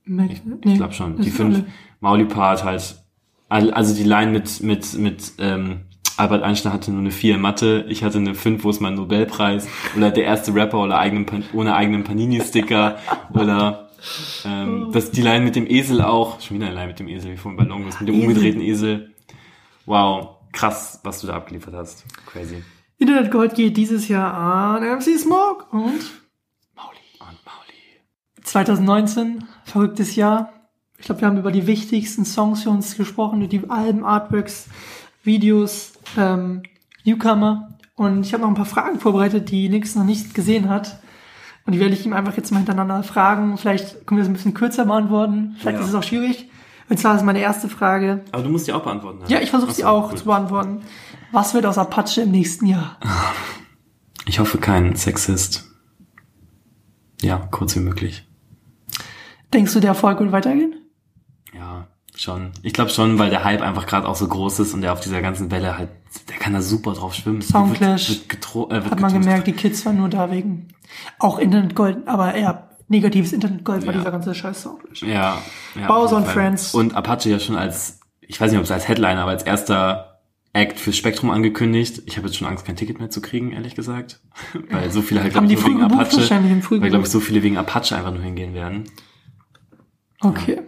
Mit, 0.05 0.31
Ich, 0.31 0.41
ich 0.63 0.75
glaube 0.77 0.93
schon. 0.93 1.17
Die 1.21 1.29
fünf. 1.31 1.55
Alle. 1.55 1.65
Mauli 1.99 2.25
Part 2.25 2.63
halt. 2.63 2.95
Al- 3.49 3.71
Also 3.71 3.95
die 3.95 4.03
Line 4.03 4.31
mit, 4.31 4.61
mit, 4.61 4.93
mit, 4.97 5.33
ähm, 5.39 5.81
Albert 6.17 6.43
Einstein 6.43 6.71
hatte 6.71 6.91
nur 6.91 7.01
eine 7.01 7.11
4 7.11 7.35
in 7.35 7.41
Mathe, 7.41 7.85
ich 7.89 8.03
hatte 8.03 8.19
eine 8.19 8.35
5, 8.35 8.63
wo 8.63 8.69
ist 8.69 8.79
mein 8.79 8.93
Nobelpreis? 8.95 9.67
Oder 9.97 10.11
der 10.11 10.23
erste 10.23 10.55
Rapper 10.55 10.81
oder 10.81 10.97
eigenen, 10.97 11.25
ohne 11.53 11.75
eigenen 11.75 12.03
Panini-Sticker. 12.05 12.97
oder 13.33 13.89
ähm, 14.45 14.89
das, 14.93 15.11
die 15.11 15.21
Line 15.21 15.43
mit 15.43 15.55
dem 15.55 15.69
Esel 15.69 16.01
auch. 16.01 16.39
Schon 16.39 16.55
wieder 16.57 16.67
eine 16.67 16.75
Line 16.75 16.87
mit 16.87 16.99
dem 16.99 17.07
Esel, 17.09 17.31
wie 17.33 17.37
vorhin 17.37 17.57
bei 17.57 17.65
Longos, 17.65 17.99
mit 17.99 18.07
dem 18.07 18.19
umgedrehten 18.21 18.61
Esel. 18.61 19.11
Wow, 19.85 20.37
krass, 20.53 20.99
was 21.03 21.19
du 21.21 21.27
da 21.27 21.33
abgeliefert 21.35 21.73
hast. 21.73 22.05
Crazy. 22.25 22.63
Internet 22.97 23.29
Gold 23.31 23.55
geht 23.55 23.75
dieses 23.75 24.07
Jahr 24.07 24.33
an 24.33 24.83
MC 24.83 25.19
Smoke 25.19 25.65
und. 25.71 25.99
2019, 28.45 29.43
verrücktes 29.63 30.15
Jahr. 30.15 30.51
Ich 30.97 31.05
glaube, 31.05 31.21
wir 31.21 31.27
haben 31.27 31.37
über 31.37 31.51
die 31.51 31.67
wichtigsten 31.67 32.25
Songs 32.25 32.63
für 32.63 32.69
uns 32.69 32.95
gesprochen, 32.95 33.47
die 33.49 33.69
Alben, 33.69 34.05
Artworks, 34.05 34.67
Videos, 35.23 35.93
ähm, 36.17 36.63
Newcomer. 37.03 37.69
Und 37.95 38.25
ich 38.25 38.33
habe 38.33 38.43
noch 38.43 38.49
ein 38.49 38.55
paar 38.55 38.65
Fragen 38.65 38.99
vorbereitet, 38.99 39.49
die 39.51 39.69
Nix 39.69 39.95
noch 39.95 40.03
nicht 40.05 40.33
gesehen 40.33 40.69
hat. 40.69 40.99
Und 41.65 41.73
die 41.73 41.79
werde 41.79 41.93
ich 41.95 42.05
ihm 42.05 42.13
einfach 42.13 42.37
jetzt 42.37 42.51
mal 42.51 42.57
hintereinander 42.59 43.03
fragen. 43.03 43.57
Vielleicht 43.57 44.05
können 44.05 44.17
wir 44.19 44.23
das 44.23 44.29
ein 44.29 44.33
bisschen 44.33 44.53
kürzer 44.53 44.85
beantworten. 44.85 45.55
Vielleicht 45.59 45.77
Ja. 45.79 45.83
ist 45.83 45.89
es 45.89 45.95
auch 45.95 46.03
schwierig. 46.03 46.49
Und 46.87 46.99
zwar 46.99 47.15
ist 47.15 47.23
meine 47.23 47.39
erste 47.39 47.67
Frage. 47.67 48.23
Aber 48.31 48.43
du 48.43 48.49
musst 48.49 48.67
die 48.67 48.73
auch 48.73 48.83
beantworten. 48.83 49.19
ne? 49.19 49.25
Ja, 49.27 49.41
ich 49.41 49.49
versuche 49.49 49.71
sie 49.73 49.83
auch 49.85 50.11
cool. 50.11 50.17
zu 50.17 50.25
beantworten. 50.25 50.81
Was 51.31 51.53
wird 51.55 51.65
aus 51.65 51.79
Apache 51.79 52.21
im 52.21 52.31
nächsten 52.31 52.67
Jahr? 52.67 52.99
Ich 54.27 54.39
hoffe 54.39 54.59
kein 54.59 54.95
Sexist. 54.95 55.65
Ja, 57.21 57.37
kurz 57.49 57.75
wie 57.75 57.79
möglich. 57.79 58.27
Denkst 59.53 59.73
du, 59.73 59.79
der 59.79 59.89
Erfolg 59.89 60.19
wird 60.19 60.31
weitergehen? 60.31 60.75
Ja, 61.53 61.87
schon. 62.15 62.51
Ich 62.63 62.73
glaube 62.73 62.89
schon, 62.91 63.19
weil 63.19 63.29
der 63.29 63.43
Hype 63.43 63.61
einfach 63.61 63.85
gerade 63.85 64.07
auch 64.07 64.15
so 64.15 64.27
groß 64.27 64.59
ist 64.59 64.73
und 64.73 64.81
der 64.81 64.93
auf 64.93 64.99
dieser 64.99 65.21
ganzen 65.21 65.51
Welle 65.51 65.77
halt, 65.77 65.89
der 66.29 66.37
kann 66.37 66.53
da 66.53 66.61
super 66.61 66.93
drauf 66.93 67.13
schwimmen. 67.13 67.41
Soundclash. 67.41 68.09
Wird, 68.09 68.55
wird 68.55 68.71
äh, 68.71 68.83
wird 68.83 68.91
Hat 68.91 68.99
man 68.99 69.13
gemerkt, 69.13 69.47
die 69.47 69.53
Kids 69.53 69.85
waren 69.85 69.97
nur 69.97 70.09
da 70.09 70.31
wegen 70.31 70.69
auch 71.19 71.39
Internetgold, 71.39 72.07
aber 72.07 72.33
eher 72.33 72.69
negatives 72.87 73.33
Internetgold 73.33 73.85
war 73.85 73.93
Ja. 73.93 73.99
dieser 73.99 74.11
ganze 74.11 74.35
Scheiß 74.35 74.61
Song. 74.61 74.79
Ja. 75.01 75.41
ja 75.79 75.87
Bowser 75.87 76.17
und. 76.17 76.27
Friends. 76.27 76.73
Und 76.73 76.95
Apache 76.95 77.29
ja 77.29 77.39
schon 77.39 77.55
als, 77.55 77.99
ich 78.21 78.39
weiß 78.39 78.51
nicht, 78.51 78.59
ob 78.59 78.65
es 78.65 78.71
als 78.71 78.87
Headliner, 78.87 79.21
aber 79.21 79.31
als 79.31 79.43
erster 79.43 80.19
Act 80.53 80.79
fürs 80.79 80.95
Spektrum 80.95 81.31
angekündigt. 81.31 82.03
Ich 82.05 82.17
habe 82.17 82.27
jetzt 82.27 82.37
schon 82.37 82.47
Angst, 82.47 82.65
kein 82.65 82.77
Ticket 82.77 82.99
mehr 82.99 83.09
zu 83.09 83.21
kriegen, 83.21 83.51
ehrlich 83.51 83.75
gesagt. 83.75 84.21
weil 84.71 84.89
so 84.89 85.01
viele 85.01 85.21
halt, 85.21 85.33
glaube 85.33 85.47
ich, 85.47 85.59
nur 85.59 85.69
wegen 85.69 85.83
Apache. 85.83 86.17
Weil, 86.81 86.89
glaube 86.89 87.05
ich, 87.05 87.11
so 87.11 87.19
viele 87.19 87.43
wegen 87.43 87.57
Apache 87.57 87.95
einfach 87.95 88.13
nur 88.13 88.23
hingehen 88.23 88.53
werden. 88.53 88.85
Okay. 90.29 90.61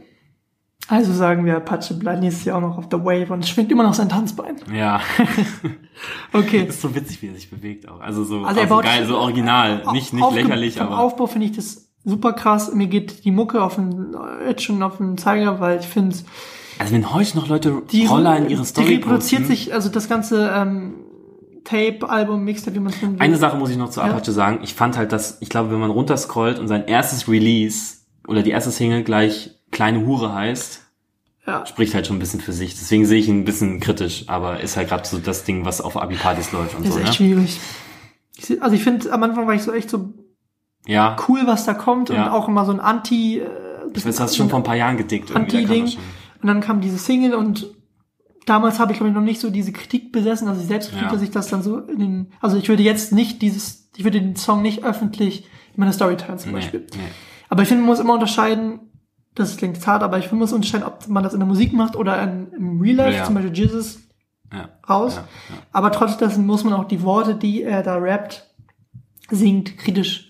Also 0.90 1.12
sagen 1.12 1.46
wir, 1.46 1.58
Apache 1.58 1.94
bleibt 1.96 2.22
nächstes 2.22 2.46
Jahr 2.46 2.58
auch 2.58 2.62
noch 2.62 2.78
auf 2.78 2.88
der 2.88 3.04
Wave 3.04 3.34
und 3.34 3.46
schwingt 3.46 3.70
immer 3.72 3.84
noch 3.84 3.94
sein 3.94 4.08
Tanzbein. 4.10 4.56
Ja. 4.74 5.02
Okay. 6.34 6.66
ist 6.68 6.82
so 6.82 6.94
witzig, 6.94 7.22
wie 7.22 7.28
er 7.28 7.34
sich 7.36 7.50
bewegt 7.50 7.88
auch. 7.90 8.00
Also 8.00 8.24
so, 8.24 8.44
Also 8.44 8.60
auch 8.62 8.64
so 8.64 8.70
baut 8.70 8.84
geil, 8.84 9.06
so 9.06 9.18
original. 9.18 9.82
Nicht, 9.94 10.14
nicht 10.14 10.24
Aufge- 10.24 10.42
lächerlich, 10.44 10.78
vom 10.78 10.88
aber. 10.88 11.00
Aufbau 11.00 11.26
finde 11.28 11.48
ich 11.48 11.54
das 11.56 11.90
super 12.06 12.34
krass. 12.34 12.74
Mir 12.74 12.88
geht 12.88 13.26
die 13.26 13.32
Mucke 13.32 13.62
auf 13.64 13.76
den, 13.76 14.16
jetzt 14.48 14.64
schon 14.64 14.82
auf 14.84 14.98
den 14.98 15.18
Zeiger, 15.18 15.60
weil 15.60 15.80
ich 15.80 15.88
finde, 15.88 16.16
Also 16.80 16.94
wenn 16.94 17.14
heute 17.14 17.36
noch 17.38 17.48
Leute 17.48 17.82
die, 17.92 18.06
Roller 18.06 18.38
in 18.38 18.50
ihre 18.50 18.64
Story 18.66 18.88
die 18.88 18.94
reproduziert 18.96 19.42
posten, 19.42 19.56
sich, 19.56 19.74
also 19.74 19.90
das 19.90 20.08
ganze 20.08 20.50
ähm, 20.56 20.94
Tape, 21.64 22.08
Album, 22.08 22.44
Mixtape, 22.44 22.76
wie 22.76 22.80
man 22.80 22.94
es 22.94 23.02
nennt. 23.02 23.20
Eine 23.20 23.38
Sache 23.38 23.58
muss 23.58 23.70
ich 23.72 23.78
noch 23.78 23.90
zu 23.90 24.00
Ja. 24.00 24.06
Apache 24.08 24.32
sagen. 24.32 24.60
Ich 24.64 24.74
fand 24.76 24.98
halt, 24.98 25.12
dass, 25.12 25.38
ich 25.42 25.50
glaube, 25.50 25.72
wenn 25.72 25.80
man 25.80 25.90
runterscrollt 25.92 26.60
und 26.60 26.68
sein 26.68 26.86
erstes 26.86 27.28
Release 27.28 27.97
oder 28.28 28.44
die 28.44 28.52
erste 28.52 28.72
Single 28.72 29.04
gleich 29.04 29.52
Kleine 29.72 30.06
Hure 30.06 30.34
heißt, 30.34 30.84
Ja. 31.46 31.66
spricht 31.66 31.94
halt 31.94 32.08
schon 32.08 32.18
ein 32.18 32.20
bisschen 32.20 32.40
für 32.42 32.54
sich. 32.54 32.76
Deswegen 32.76 33.06
sehe 33.06 33.20
ich 33.20 33.28
ihn 33.28 33.40
ein 33.42 33.46
bisschen 33.46 33.80
kritisch, 33.80 34.26
aber 34.28 34.60
ist 34.62 34.78
halt 34.78 34.90
gerade 34.90 35.08
so 35.08 35.18
das 35.18 35.44
Ding, 35.44 35.66
was 35.66 35.82
auf 35.82 35.98
Abi-Partys 35.98 36.52
läuft 36.52 36.76
und 36.76 36.86
Das 36.86 36.94
so, 36.94 37.00
ist 37.00 37.06
echt 37.10 37.20
ne? 37.20 37.26
schwierig. 37.28 37.60
Ich 38.38 38.62
Also 38.62 38.76
ich 38.76 38.84
finde, 38.84 39.12
am 39.12 39.24
Anfang 39.24 39.48
war 39.48 39.54
ich 39.56 39.64
so 39.64 39.74
echt 39.74 39.90
so 39.90 40.14
Ja. 40.86 41.16
cool, 41.28 41.42
was 41.46 41.66
da 41.66 41.74
kommt 41.74 42.10
und 42.10 42.16
Ja. 42.18 42.32
auch 42.32 42.48
immer 42.48 42.66
so 42.66 42.72
ein 42.72 42.80
Anti. 42.80 43.40
Äh, 43.40 43.50
Ich 43.94 44.06
weiß, 44.06 44.16
du 44.18 44.24
hast 44.24 44.36
schon 44.38 44.50
vor 44.50 44.60
ein 44.60 44.64
paar 44.64 44.76
Jahren 44.76 44.98
gedickt. 44.98 45.30
da 45.32 45.36
Anti-Ding. 45.36 45.88
schon. 45.88 46.02
Und 46.42 46.48
dann 46.48 46.62
kam 46.62 46.82
diese 46.82 46.98
Single 46.98 47.34
und 47.34 47.68
damals 48.46 48.80
habe 48.80 48.92
ich 48.94 48.98
glaube 49.00 49.10
ich 49.10 49.16
noch 49.16 49.22
nicht 49.24 49.42
so 49.42 49.50
diese 49.50 49.72
Kritik 49.74 50.12
besessen, 50.12 50.48
also 50.48 50.62
ich 50.62 50.68
selbst 50.68 50.92
Ja. 50.94 51.10
dass 51.10 51.22
ich 51.22 51.32
das 51.32 51.48
dann 51.48 51.62
so 51.64 51.80
in 51.80 52.00
den, 52.00 52.32
also 52.42 52.58
ich 52.58 52.70
würde 52.70 52.84
jetzt 52.84 53.12
nicht 53.12 53.42
dieses, 53.42 53.90
ich 53.98 54.04
würde 54.04 54.22
den 54.22 54.36
Song 54.36 54.62
nicht 54.62 54.84
öffentlich 54.84 55.46
in 55.74 55.80
meiner 55.82 55.94
Story 55.94 56.16
teilen 56.18 56.38
zum 56.40 56.52
Nee, 56.52 56.58
Beispiel. 56.58 56.88
nee. 56.96 57.00
Aber 57.58 57.64
ich 57.64 57.70
finde, 57.70 57.82
man 57.82 57.90
muss 57.90 58.00
immer 58.00 58.14
unterscheiden, 58.14 58.80
das 59.34 59.58
klingt 59.58 59.86
hart, 59.88 60.04
aber 60.04 60.18
ich 60.20 60.26
finde, 60.26 60.36
man 60.36 60.40
muss 60.42 60.54
unterscheiden, 60.54 60.86
ob 60.86 61.08
man 61.08 61.24
das 61.24 61.34
in 61.34 61.40
der 61.40 61.48
Musik 61.48 61.74
macht 61.74 61.96
oder 61.96 62.22
in, 62.22 62.52
im 62.54 62.80
Real 62.82 62.96
Life, 62.98 63.18
Ja. 63.18 63.24
zum 63.24 63.34
Beispiel 63.34 63.54
Jesus 63.56 63.98
Ja. 64.54 64.70
raus. 64.88 65.16
Ja. 65.16 65.24
Aber 65.72 65.92
trotzdem 65.92 66.46
muss 66.46 66.64
man 66.64 66.74
auch 66.74 66.86
die 66.86 67.02
Worte, 67.02 67.34
die 67.36 67.64
er 67.64 67.82
da 67.82 67.96
rappt, 67.98 68.46
singt, 69.32 69.76
kritisch 69.80 70.28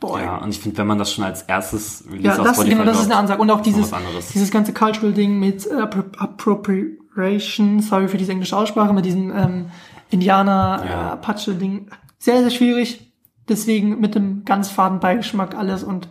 beäugen. 0.00 0.24
Ja, 0.26 0.36
und 0.38 0.50
ich 0.50 0.60
finde, 0.60 0.78
wenn 0.78 0.86
man 0.86 0.98
das 0.98 1.12
schon 1.12 1.24
als 1.24 1.42
erstes 1.42 2.04
Release 2.08 2.24
Ja, 2.26 2.36
das, 2.44 2.54
Spotify 2.54 2.70
genau, 2.70 2.84
das 2.84 3.00
ist 3.00 3.06
eine 3.06 3.16
Ansage. 3.16 3.42
Und 3.42 3.50
auch 3.50 3.60
dieses, 3.60 3.90
dieses 4.32 4.50
ganze 4.52 4.72
Cultural-Ding 4.72 5.38
mit 5.40 5.66
äh, 5.66 5.70
Appro- 5.74 6.16
Appropriation, 6.16 7.80
sorry 7.80 8.06
für 8.08 8.18
diese 8.18 8.30
englische 8.32 8.56
Aussprache, 8.56 8.92
mit 8.92 9.04
diesem 9.04 9.30
ähm, 9.36 9.66
Indianer, 10.10 10.84
Ja. 10.88 11.14
äh. 11.14 11.80
Sehr, 12.18 12.40
sehr 12.40 12.50
schwierig. 12.50 13.12
Deswegen 13.48 14.00
mit 14.00 14.14
dem 14.14 14.44
ganz 14.44 14.70
faden 14.70 15.00
Beigeschmack 15.00 15.54
alles 15.56 15.82
und 15.84 16.08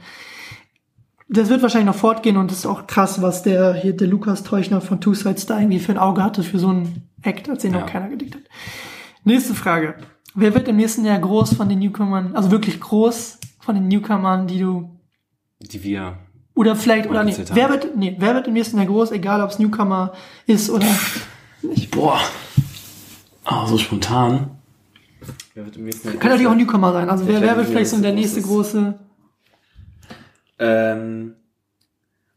das 1.30 1.50
wird 1.50 1.62
wahrscheinlich 1.62 1.88
noch 1.88 2.00
fortgehen 2.00 2.38
und 2.38 2.52
das 2.52 2.60
ist 2.60 2.66
auch 2.66 2.88
krass, 2.88 3.22
was 3.22 3.44
der 3.44 3.74
hier, 3.74 3.96
der 3.96 4.08
Lukas 4.08 4.44
Teuchner 4.44 4.82
von 4.82 5.02
Two 5.02 5.14
Sides 5.14 5.46
da 5.46 5.60
irgendwie 5.60 5.80
für 5.80 5.92
ein 5.92 5.98
Auge 5.98 6.24
hatte 6.24 6.44
für 6.44 6.60
so 6.60 6.70
einen 6.70 7.10
Act, 7.22 7.50
als 7.50 7.64
den 7.64 7.74
Ja. 7.74 7.82
noch 7.82 7.88
keiner 7.88 8.10
gedickt 8.10 8.36
hat. 8.36 8.44
Nächste 9.24 9.54
Frage. 9.54 9.96
Wer 10.36 10.54
wird 10.54 10.68
im 10.68 10.78
nächsten 10.78 11.04
Jahr 11.04 11.20
groß 11.20 11.54
von 11.56 11.68
den 11.68 11.80
Newcomern, 11.80 12.36
also 12.36 12.52
wirklich 12.52 12.80
groß 12.80 13.40
von 13.60 13.76
den 13.76 13.88
Newcomern, 13.88 14.48
die 14.48 14.60
du 14.60 14.90
die 15.60 15.84
wir 15.84 16.18
oder 16.54 16.76
vielleicht, 16.76 17.10
oder 17.10 17.24
nee, 17.24 17.34
haben. 17.34 17.46
wer 17.54 17.70
wird, 17.70 17.98
nee, 17.98 18.16
wer 18.20 18.34
wird 18.36 18.48
im 18.48 18.54
nächsten 18.54 18.78
Jahr 18.78 18.86
groß, 18.86 19.12
egal 19.12 19.42
ob 19.42 19.50
es 19.50 19.60
Newcomer 19.60 20.14
ist 20.46 20.70
oder 20.70 20.88
nicht. 21.62 21.92
Boah. 21.92 22.20
Oh, 23.50 23.66
so 23.66 23.78
spontan. 23.78 24.52
Wer 25.54 25.66
wird 25.66 25.78
im 25.78 25.86
nächsten 25.86 26.08
Jahr 26.08 26.18
Kann 26.18 26.32
natürlich 26.32 26.48
auch 26.48 26.56
Newcomer 26.56 26.94
sein. 26.94 27.10
Also 27.10 27.28
wer, 27.28 27.42
wer 27.42 27.58
wird 27.58 27.68
vielleicht 27.68 27.90
so 27.90 28.02
der 28.02 28.14
nächste 28.14 28.42
groß 28.42 28.74
große. 28.74 29.00
Ähm, 30.60 31.36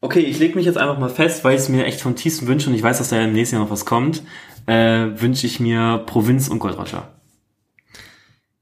okay, 0.00 0.20
ich 0.20 0.38
lege 0.38 0.54
mich 0.56 0.66
jetzt 0.66 0.78
einfach 0.78 0.98
mal 0.98 1.10
fest, 1.10 1.44
weil 1.44 1.54
ich 1.54 1.62
es 1.62 1.68
mir 1.68 1.84
echt 1.86 2.00
vom 2.00 2.16
tiefsten 2.16 2.46
wünsche 2.46 2.68
und 2.68 2.74
ich 2.76 2.82
weiß, 2.82 2.98
dass 2.98 3.10
da 3.10 3.20
im 3.20 3.32
nächsten 3.32 3.56
Jahr 3.56 3.64
noch 3.64 3.70
was 3.70 3.84
kommt, 3.84 4.22
äh, 4.66 5.06
wünsche 5.16 5.46
ich 5.46 5.60
mir 5.60 6.02
Provinz 6.06 6.48
und 6.48 6.58
Gold 6.58 6.78
Roger. 6.78 7.08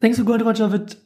Denkst 0.02 0.18
du, 0.18 0.24
Gold 0.24 0.44
Roger 0.44 0.70
wird. 0.70 0.98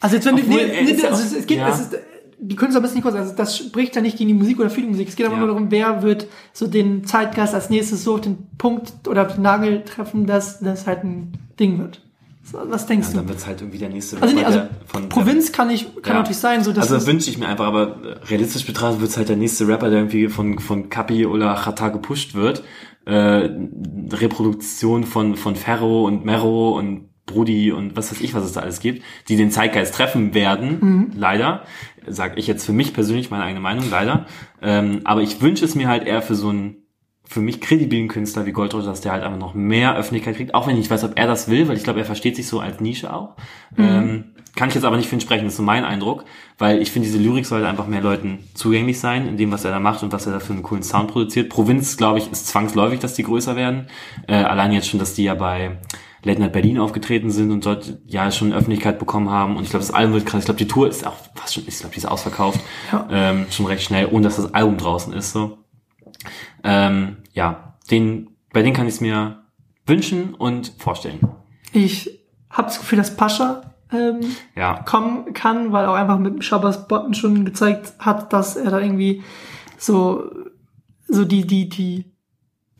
Also 0.00 0.16
jetzt 0.16 0.26
wenn 0.26 0.34
Obwohl, 0.34 0.56
nee, 0.56 0.72
er 0.72 0.82
nee, 0.82 0.90
ist 0.90 1.02
ja 1.02 1.10
also 1.10 1.36
es 1.36 1.46
geht, 1.46 1.58
ja. 1.58 1.68
es 1.68 1.80
ist, 1.80 1.98
die 2.40 2.56
Künstler 2.56 2.80
müssen 2.80 2.94
nicht 2.94 3.04
kurz, 3.04 3.14
also 3.14 3.34
das 3.36 3.56
spricht 3.56 3.94
ja 3.94 4.02
nicht 4.02 4.18
gegen 4.18 4.28
die 4.28 4.34
Musik 4.34 4.58
oder 4.58 4.68
für 4.68 4.80
die 4.80 4.88
Musik. 4.88 5.08
Es 5.08 5.14
geht 5.14 5.26
aber 5.26 5.36
Ja. 5.36 5.40
nur 5.40 5.48
darum, 5.48 5.70
wer 5.70 6.02
wird 6.02 6.26
so 6.52 6.66
den 6.66 7.04
Zeitgeist 7.04 7.54
als 7.54 7.70
nächstes 7.70 8.02
so 8.02 8.14
auf 8.14 8.20
den 8.20 8.48
Punkt 8.58 9.06
oder 9.06 9.26
auf 9.26 9.34
den 9.34 9.42
Nagel 9.42 9.84
treffen, 9.84 10.26
dass 10.26 10.58
das 10.58 10.88
halt 10.88 11.04
ein 11.04 11.32
Ding 11.60 11.78
wird. 11.78 12.02
Was 12.50 12.86
denkst 12.86 13.06
Ja, 13.08 13.12
du? 13.12 13.18
dann 13.20 13.28
wird's 13.28 13.46
halt 13.46 13.60
irgendwie 13.60 13.78
der 13.78 13.88
nächste 13.88 14.20
Also, 14.20 14.34
nee, 14.34 14.42
Rapper, 14.42 14.60
also 14.62 14.68
von 14.86 15.08
Provinz 15.08 15.52
kann 15.52 15.70
ich 15.70 15.84
kann 16.02 16.14
Ja. 16.14 16.18
natürlich 16.20 16.38
sein, 16.38 16.64
so 16.64 16.72
dass 16.72 16.84
also 16.84 16.96
es- 16.96 17.06
wünsche 17.06 17.30
ich 17.30 17.38
mir 17.38 17.46
einfach, 17.48 17.66
aber 17.66 18.02
äh, 18.04 18.24
realistisch 18.26 18.66
betrachtet 18.66 19.00
wird's 19.00 19.16
halt 19.16 19.28
der 19.28 19.36
nächste 19.36 19.68
Rapper, 19.68 19.90
der 19.90 20.00
irgendwie 20.00 20.28
von, 20.28 20.58
von 20.58 20.88
Kapi 20.88 21.24
oder 21.26 21.54
Chata 21.54 21.88
gepusht 21.90 22.34
wird. 22.34 22.62
Äh, 23.04 23.48
Reproduktion 24.12 25.04
von, 25.04 25.36
von 25.36 25.56
Ferro 25.56 26.04
und 26.06 26.24
Mero 26.24 26.76
und 26.78 27.08
Brudi 27.26 27.70
und 27.72 27.96
was 27.96 28.10
weiß 28.12 28.20
ich, 28.20 28.34
was 28.34 28.44
es 28.44 28.52
da 28.52 28.60
alles 28.60 28.80
gibt, 28.80 29.02
die 29.28 29.36
den 29.36 29.50
Zeitgeist 29.50 29.94
treffen 29.94 30.34
werden, 30.34 30.78
Mhm. 30.80 31.10
leider. 31.16 31.62
Sag 32.06 32.36
ich 32.36 32.48
jetzt 32.48 32.66
für 32.66 32.72
mich 32.72 32.92
persönlich 32.92 33.30
meine 33.30 33.44
eigene 33.44 33.60
Meinung, 33.60 33.84
leider. 33.88 34.26
Ähm, 34.60 35.00
aber 35.04 35.22
ich 35.22 35.40
wünsche 35.40 35.64
es 35.64 35.76
mir 35.76 35.88
halt 35.88 36.04
eher 36.04 36.20
für 36.20 36.34
so 36.34 36.48
einen 36.48 36.81
für 37.32 37.40
mich 37.40 37.60
kredibilen 37.60 38.08
Künstler 38.08 38.46
wie 38.46 38.52
Goldroger, 38.52 38.86
dass 38.86 39.00
der 39.00 39.12
halt 39.12 39.22
einfach 39.22 39.38
noch 39.38 39.54
mehr 39.54 39.96
Öffentlichkeit 39.96 40.36
kriegt, 40.36 40.54
auch 40.54 40.66
wenn 40.66 40.74
ich 40.74 40.80
nicht 40.80 40.90
weiß, 40.90 41.04
ob 41.04 41.18
er 41.18 41.26
das 41.26 41.48
will, 41.48 41.68
weil 41.68 41.76
ich 41.76 41.84
glaube, 41.84 42.00
er 42.00 42.04
versteht 42.04 42.36
sich 42.36 42.46
so 42.46 42.60
als 42.60 42.80
Nische 42.80 43.12
auch. 43.12 43.36
Ähm, 43.78 44.32
kann 44.54 44.68
ich 44.68 44.74
jetzt 44.74 44.84
aber 44.84 44.98
nicht 44.98 45.08
für 45.08 45.16
ihn 45.16 45.20
sprechen, 45.20 45.44
das 45.44 45.54
ist 45.54 45.56
so 45.56 45.62
mein 45.62 45.84
Eindruck, 45.84 46.24
weil 46.58 46.82
ich 46.82 46.90
finde, 46.90 47.08
diese 47.08 47.18
Lyrik 47.18 47.46
sollte 47.46 47.66
einfach 47.66 47.86
mehr 47.86 48.02
Leuten 48.02 48.40
zugänglich 48.54 49.00
sein, 49.00 49.26
in 49.26 49.38
dem, 49.38 49.50
was 49.50 49.64
er 49.64 49.70
da 49.70 49.80
macht 49.80 50.02
und 50.02 50.12
was 50.12 50.26
er 50.26 50.32
da 50.32 50.40
für 50.40 50.52
einen 50.52 50.62
coolen 50.62 50.82
Sound 50.82 51.10
produziert. 51.10 51.48
Provinz, 51.48 51.96
glaube 51.96 52.18
ich, 52.18 52.30
ist 52.30 52.48
zwangsläufig, 52.48 53.00
dass 53.00 53.14
die 53.14 53.22
größer 53.22 53.56
werden. 53.56 53.86
Äh, 54.28 54.34
allein 54.34 54.72
jetzt 54.72 54.88
schon, 54.88 55.00
dass 55.00 55.14
die 55.14 55.24
ja 55.24 55.34
bei 55.34 55.78
Late 56.24 56.40
Night 56.40 56.52
Berlin 56.52 56.78
aufgetreten 56.78 57.30
sind 57.30 57.50
und 57.50 57.64
dort 57.64 57.98
ja 58.06 58.30
schon 58.30 58.52
Öffentlichkeit 58.52 58.98
bekommen 58.98 59.30
haben. 59.30 59.56
Und 59.56 59.64
ich 59.64 59.70
glaube, 59.70 59.84
das 59.84 59.94
Album 59.94 60.14
wird 60.14 60.26
krass. 60.26 60.40
Ich 60.40 60.44
glaube, 60.44 60.58
die 60.58 60.68
Tour 60.68 60.88
ist 60.88 61.06
auch 61.06 61.16
fast 61.34 61.54
schon, 61.54 61.64
ich 61.66 61.78
glaube, 61.78 61.94
die 61.94 61.98
ist 61.98 62.06
ausverkauft. 62.06 62.60
Ja. 62.92 63.08
Ähm, 63.10 63.46
schon 63.50 63.66
recht 63.66 63.82
schnell, 63.82 64.06
ohne 64.10 64.24
dass 64.24 64.36
das 64.36 64.52
Album 64.54 64.76
draußen 64.76 65.12
ist. 65.14 65.32
so. 65.32 65.58
Ähm, 66.62 67.16
ja, 67.32 67.74
den, 67.90 68.30
bei 68.52 68.62
denen 68.62 68.74
kann 68.74 68.86
ich 68.86 68.94
es 68.94 69.00
mir 69.00 69.42
wünschen 69.86 70.34
und 70.34 70.72
vorstellen. 70.78 71.20
ich 71.72 72.20
habe 72.50 72.68
das 72.68 72.78
Gefühl, 72.78 72.98
dass 72.98 73.16
Pascha 73.16 73.74
ähm, 73.90 74.20
Ja, 74.54 74.82
kommen 74.82 75.32
kann, 75.32 75.72
weil 75.72 75.84
er 75.84 75.90
auch 75.90 75.96
einfach 75.96 76.18
mit 76.18 76.44
Shabbas 76.44 76.86
Botten 76.86 77.14
schon 77.14 77.44
gezeigt 77.44 77.94
hat, 77.98 78.32
dass 78.32 78.56
er 78.56 78.70
da 78.70 78.78
irgendwie 78.78 79.22
so 79.78 80.30
so 81.08 81.24
die 81.24 81.46
die 81.46 81.68
die 81.68 82.12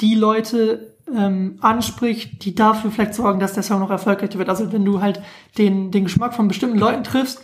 die 0.01 0.15
Leute 0.15 0.97
ähm, 1.15 1.59
anspricht, 1.61 2.45
die 2.45 2.55
dafür 2.55 2.91
vielleicht 2.91 3.15
sorgen, 3.15 3.41
dass 3.41 3.55
der 3.55 3.63
Song 3.63 3.81
noch 3.81 3.91
erfolgreicher 3.91 4.39
wird. 4.39 4.49
Also 4.49 4.73
wenn 4.73 4.85
du 4.85 5.01
halt 5.01 5.23
den 5.59 5.91
den 5.91 6.05
Geschmack 6.05 6.35
von 6.35 6.49
bestimmten 6.49 6.79
Leuten 6.79 7.05
triffst, 7.05 7.43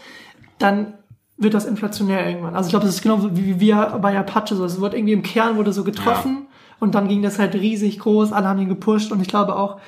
dann 0.59 0.95
wird 1.37 1.55
das 1.55 1.67
inflationär 1.67 2.27
irgendwann. 2.27 2.57
Also 2.57 2.69
ich 2.69 2.73
glaube, 2.73 2.87
das 2.87 2.97
ist 2.97 3.03
genau 3.03 3.23
wie, 3.37 3.47
wie 3.47 3.61
wir 3.61 3.99
bei 4.03 4.19
Apache 4.19 4.55
so. 4.57 4.65
Es 4.65 4.81
wird 4.81 4.95
irgendwie 4.95 5.13
im 5.13 5.23
Kern 5.23 5.57
wurde 5.57 5.73
so 5.73 5.85
getroffen 5.85 6.48
und 6.81 6.95
dann 6.95 7.09
ging 7.09 7.23
das 7.23 7.39
halt 7.39 7.55
riesig 7.55 7.99
groß, 7.99 8.33
alle 8.33 8.47
haben 8.49 8.61
ihn 8.61 8.69
gepusht 8.69 9.11
und 9.13 9.21
ich 9.21 9.29
glaube 9.29 9.57
auch, 9.57 9.79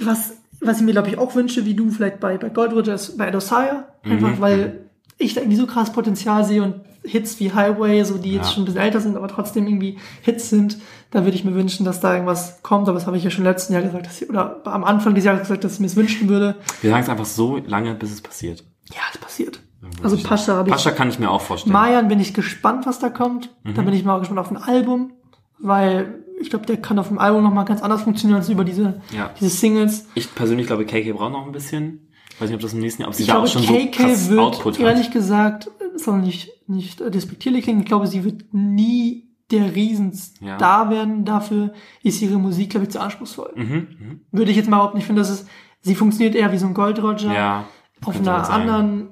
was, 0.00 0.34
was 0.60 0.78
ich 0.78 0.84
mir, 0.84 0.92
glaube 0.92 1.08
ich, 1.08 1.18
auch 1.18 1.34
wünsche, 1.34 1.64
wie 1.64 1.74
du 1.74 1.90
vielleicht 1.90 2.20
bei, 2.20 2.38
bei 2.38 2.48
Gold 2.48 2.72
Roger 2.72 2.94
ist 2.94 3.16
bei 3.16 3.28
Edosaya. 3.28 3.84
Einfach 4.04 4.40
weil 4.40 4.86
ich 5.18 5.34
da 5.34 5.40
irgendwie 5.40 5.56
so 5.56 5.66
krass 5.66 5.92
Potenzial 5.92 6.44
sehe 6.44 6.62
und 6.62 6.74
Hits 7.02 7.38
wie 7.40 7.52
Highway, 7.52 8.02
so 8.04 8.18
die 8.18 8.34
jetzt 8.34 8.46
Ja. 8.48 8.52
schon 8.52 8.62
ein 8.64 8.66
bisschen 8.66 8.80
älter 8.80 9.00
sind, 9.00 9.16
aber 9.16 9.28
trotzdem 9.28 9.66
irgendwie 9.66 9.96
Hits 10.22 10.50
sind, 10.50 10.78
da 11.12 11.24
würde 11.24 11.36
ich 11.36 11.44
mir 11.44 11.54
wünschen, 11.54 11.84
dass 11.84 12.00
da 12.00 12.12
irgendwas 12.12 12.62
kommt. 12.62 12.88
Aber 12.88 12.98
das 12.98 13.06
habe 13.06 13.16
ich 13.16 13.22
ja 13.24 13.30
schon 13.30 13.44
letzten 13.44 13.72
Jahr 13.72 13.82
gesagt, 13.82 14.06
dass 14.06 14.20
ich, 14.20 14.28
oder 14.28 14.60
am 14.64 14.82
Anfang 14.84 15.14
dieses 15.14 15.26
Jahres 15.26 15.42
gesagt, 15.42 15.62
dass 15.64 15.74
ich 15.74 15.80
mir 15.80 15.86
es 15.86 15.96
wünschen 15.96 16.28
würde. 16.28 16.56
wir 16.82 16.90
sagen 16.90 17.02
es 17.04 17.08
einfach 17.08 17.24
so 17.24 17.58
lange, 17.64 17.94
bis 17.94 18.12
es 18.12 18.20
passiert. 18.20 18.64
Ja, 18.92 19.00
es 19.12 19.18
passiert. 19.18 19.60
Also 20.02 20.16
Pascha 20.18 20.56
habe 20.56 20.68
ich. 20.68 20.74
Pascha 20.74 20.90
kann 20.90 21.08
ich 21.08 21.18
mir 21.20 21.30
auch 21.30 21.40
vorstellen. 21.40 21.72
Mayan 21.72 22.08
bin 22.08 22.18
ich 22.18 22.34
gespannt, 22.34 22.86
was 22.86 22.98
da 22.98 23.08
kommt. 23.08 23.50
Mhm. 23.62 23.74
Da 23.74 23.82
bin 23.82 23.94
ich 23.94 24.04
mal 24.04 24.18
gespannt 24.18 24.40
auf 24.40 24.50
ein 24.50 24.56
Album, 24.56 25.12
weil 25.58 26.22
ich 26.40 26.50
glaube, 26.50 26.66
der 26.66 26.76
kann 26.76 26.98
auf 26.98 27.08
dem 27.08 27.18
Album 27.18 27.42
noch 27.42 27.52
mal 27.52 27.64
ganz 27.64 27.82
anders 27.82 28.02
funktionieren 28.02 28.38
als 28.40 28.48
über 28.48 28.64
diese, 28.64 29.00
Ja. 29.16 29.30
diese 29.40 29.50
Singles. 29.50 30.06
Ich 30.14 30.34
persönlich 30.34 30.66
glaube, 30.66 30.84
KK 30.84 31.12
braucht 31.12 31.32
noch 31.32 31.46
ein 31.46 31.52
bisschen. 31.52 32.08
Ich 32.34 32.40
weiß 32.40 32.48
nicht, 32.50 32.56
ob 32.56 32.60
das 32.60 32.74
im 32.74 32.80
nächsten 32.80 33.02
Jahr, 33.02 33.08
ob 33.08 33.14
sie 33.14 33.22
Ich 33.22 33.28
da 33.28 33.34
glaube, 33.34 33.46
auch 33.48 33.52
schon 33.52 33.62
so 33.62 33.72
KK 33.72 33.90
krass 33.90 34.28
wird, 34.28 34.40
Output 34.40 34.78
ehrlich 34.80 35.06
hat. 35.06 35.12
gesagt, 35.14 35.70
es 35.94 36.04
soll 36.04 36.18
nicht, 36.18 36.50
nicht 36.66 37.00
äh, 37.00 37.10
despektierlich 37.10 37.64
klingen, 37.64 37.80
ich 37.80 37.86
glaube, 37.86 38.06
sie 38.06 38.24
wird 38.24 38.52
nie 38.52 39.24
der 39.50 39.74
Riesenstar 39.74 40.90
werden. 40.90 41.24
Dafür 41.24 41.72
ist 42.02 42.20
ihre 42.20 42.38
Musik, 42.38 42.70
glaube 42.70 42.84
ich, 42.86 42.90
zu 42.92 43.00
anspruchsvoll. 43.00 43.52
Mhm, 43.54 43.64
mhm. 43.98 44.20
Würde 44.32 44.50
ich 44.50 44.56
jetzt 44.56 44.68
mal 44.68 44.76
überhaupt 44.78 44.94
nicht 44.96 45.06
finden, 45.06 45.20
dass 45.20 45.30
es, 45.30 45.46
sie 45.80 45.94
funktioniert 45.94 46.34
eher 46.34 46.52
wie 46.52 46.58
so 46.58 46.66
ein 46.66 46.74
Gold 46.74 47.02
Roger. 47.02 47.32
Ja. 47.32 47.64
auf 48.04 48.16
einer 48.16 48.44
sagen. 48.44 48.52
anderen, 48.68 49.08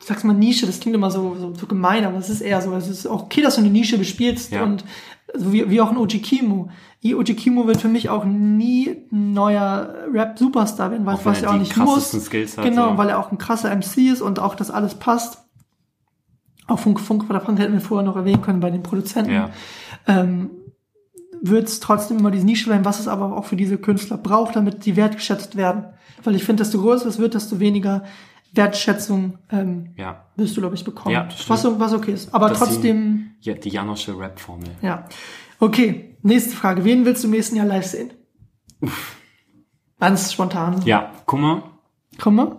ich 0.00 0.06
sag's 0.06 0.24
mal 0.24 0.34
Nische, 0.34 0.66
das 0.66 0.80
klingt 0.80 0.96
immer 0.96 1.10
so, 1.12 1.36
so, 1.38 1.54
so 1.54 1.66
gemein, 1.66 2.04
aber 2.04 2.18
es 2.18 2.28
ist 2.28 2.40
eher 2.40 2.60
so, 2.60 2.74
es 2.74 2.88
ist 2.88 3.06
auch 3.06 3.22
okay, 3.22 3.40
dass 3.40 3.54
du 3.54 3.60
eine 3.62 3.70
Nische 3.70 3.96
bespielst 3.98 4.52
Ja. 4.52 4.64
und 4.64 4.84
so 5.34 5.52
wie, 5.52 5.68
wie 5.70 5.80
auch 5.80 5.90
ein 5.90 5.96
Oji 5.96 6.20
Kimo. 6.20 6.68
Die 7.02 7.14
Oji 7.14 7.34
Kimo 7.34 7.66
wird 7.66 7.80
für 7.80 7.88
mich 7.88 8.10
auch 8.10 8.24
nie 8.24 8.88
ein 9.10 9.32
neuer 9.32 9.94
Rap-Superstar 10.12 10.90
werden, 10.90 11.08
Auch 11.08 11.24
wenn 11.24 11.32
was 11.32 11.42
er 11.42 11.50
auch 11.50 11.58
nicht 11.58 11.76
muss. 11.76 12.10
Skills 12.10 12.56
hat, 12.56 12.64
Genau, 12.64 12.92
so. 12.92 12.98
weil 12.98 13.08
er 13.08 13.18
auch 13.18 13.32
ein 13.32 13.38
krasser 13.38 13.74
MC 13.74 14.10
ist 14.12 14.20
und 14.22 14.38
auch 14.38 14.54
das 14.54 14.70
alles 14.70 14.94
passt. 14.94 15.38
Auch 16.68 16.78
Funk, 16.78 17.00
Funk 17.00 17.28
oder 17.28 17.40
Funk 17.40 17.58
hätten 17.58 17.72
wir 17.72 17.80
vorher 17.80 18.06
noch 18.06 18.16
erwähnen 18.16 18.42
können 18.42 18.60
bei 18.60 18.70
den 18.70 18.82
Produzenten. 18.82 19.32
Ja. 19.32 19.50
Ähm, 20.06 20.50
wird 21.40 21.66
es 21.66 21.80
trotzdem 21.80 22.18
immer 22.18 22.30
diese 22.30 22.46
Nische 22.46 22.66
bleiben, 22.66 22.84
was 22.84 23.00
es 23.00 23.08
aber 23.08 23.36
auch 23.36 23.46
für 23.46 23.56
diese 23.56 23.76
Künstler 23.78 24.16
braucht, 24.16 24.54
damit 24.54 24.86
die 24.86 24.94
wertgeschätzt 24.96 25.56
werden. 25.56 25.86
Weil 26.22 26.36
ich 26.36 26.44
finde, 26.44 26.62
desto 26.62 26.80
größer 26.80 27.06
es 27.08 27.18
wird, 27.18 27.34
desto 27.34 27.58
weniger 27.58 28.04
Wertschätzung 28.52 29.38
ähm, 29.50 29.94
Ja. 29.96 30.26
wirst 30.36 30.56
du, 30.56 30.60
glaube 30.60 30.74
ich, 30.74 30.84
bekommen. 30.84 31.14
Ja, 31.14 31.28
was, 31.48 31.64
was 31.64 31.92
okay 31.94 32.12
ist. 32.12 32.34
Aber 32.34 32.48
Das 32.48 32.58
trotzdem, 32.58 33.30
Die, 33.42 33.48
ja, 33.50 33.54
die 33.54 33.70
Janosche 33.70 34.18
Rap-Formel. 34.18 34.68
ja. 34.82 35.04
Okay, 35.58 36.16
nächste 36.22 36.56
Frage. 36.56 36.84
Wen 36.84 37.04
willst 37.04 37.22
du 37.22 37.28
im 37.28 37.32
nächsten 37.32 37.54
Jahr 37.56 37.66
live 37.66 37.86
sehen? 37.86 38.10
Ganz 40.00 40.32
spontan. 40.32 40.82
Ja, 40.84 41.12
Komm 41.26 41.42
mal, 42.36 42.56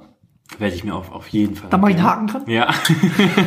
werde 0.58 0.76
ich 0.76 0.84
mir 0.84 0.96
auf, 0.96 1.12
auf 1.12 1.28
jeden 1.28 1.56
Fall. 1.56 1.70
da 1.70 1.78
mach 1.78 1.90
ich 1.90 1.96
einen 1.96 2.04
Haken 2.06 2.28
dran. 2.28 2.44
Ja. 2.48 2.74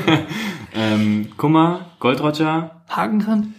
ähm, 0.75 1.29
guck 1.37 1.51
mal, 1.51 1.87
Gold 2.01 2.21
Roger, 2.21 2.83
Haken 2.89 3.19
dran. 3.21 3.55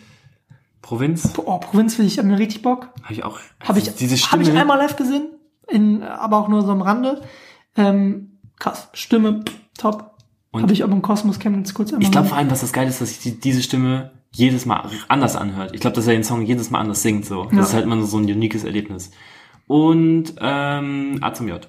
Provinz, 0.81 1.34
Oh, 1.38 1.57
Provinz 1.59 1.97
will 1.97 2.05
ich, 2.05 2.18
hab 2.19 2.26
mir 2.26 2.38
richtig 2.39 2.61
Bock. 2.61 2.89
habe 3.03 3.14
ich 3.14 3.23
auch. 3.23 3.39
Habe 3.64 3.80
ich, 3.80 3.93
diese 3.95 4.15
hab 4.31 4.39
ich 4.39 4.51
einmal 4.51 4.77
live 4.77 4.95
gesehen, 4.95 5.30
in, 5.68 6.03
aber 6.03 6.38
auch 6.38 6.47
nur 6.47 6.61
so 6.61 6.72
am 6.72 6.81
Rande. 6.81 7.22
Ähm, 7.76 8.36
krass, 8.59 8.89
Stimme, 8.93 9.41
top. 9.77 10.11
Und- 10.51 10.63
Habe 10.63 10.73
ich 10.73 10.84
aber 10.84 10.93
im 10.93 11.01
Kosmos 11.01 11.39
Chemnitz 11.39 11.73
kurz 11.73 11.89
einmal 11.91 12.03
Ich 12.05 12.11
glaube 12.11 12.27
vor 12.29 12.38
allem, 12.38 12.49
was 12.49 12.61
das 12.61 12.73
Geile 12.73 12.89
ist, 12.89 13.01
dass 13.01 13.09
sich 13.09 13.19
die, 13.19 13.39
diese 13.39 13.61
Stimme 13.61 14.11
jedes 14.31 14.65
Mal 14.65 14.89
anders 15.07 15.35
anhört. 15.35 15.71
Ich 15.73 15.81
glaube, 15.81 15.95
dass 15.95 16.07
er 16.07 16.13
den 16.13 16.23
Song 16.23 16.41
jedes 16.45 16.69
Mal 16.71 16.79
anders 16.79 17.01
singt. 17.01 17.25
So, 17.25 17.43
das 17.45 17.53
Ja. 17.53 17.61
ist 17.63 17.73
halt 17.73 17.84
immer 17.85 18.01
so 18.03 18.17
ein 18.17 18.23
uniques 18.25 18.63
Erlebnis. 18.63 19.11
Und 19.67 20.34
ähm, 20.39 21.17
A 21.21 21.34
zum 21.34 21.47
J. 21.47 21.67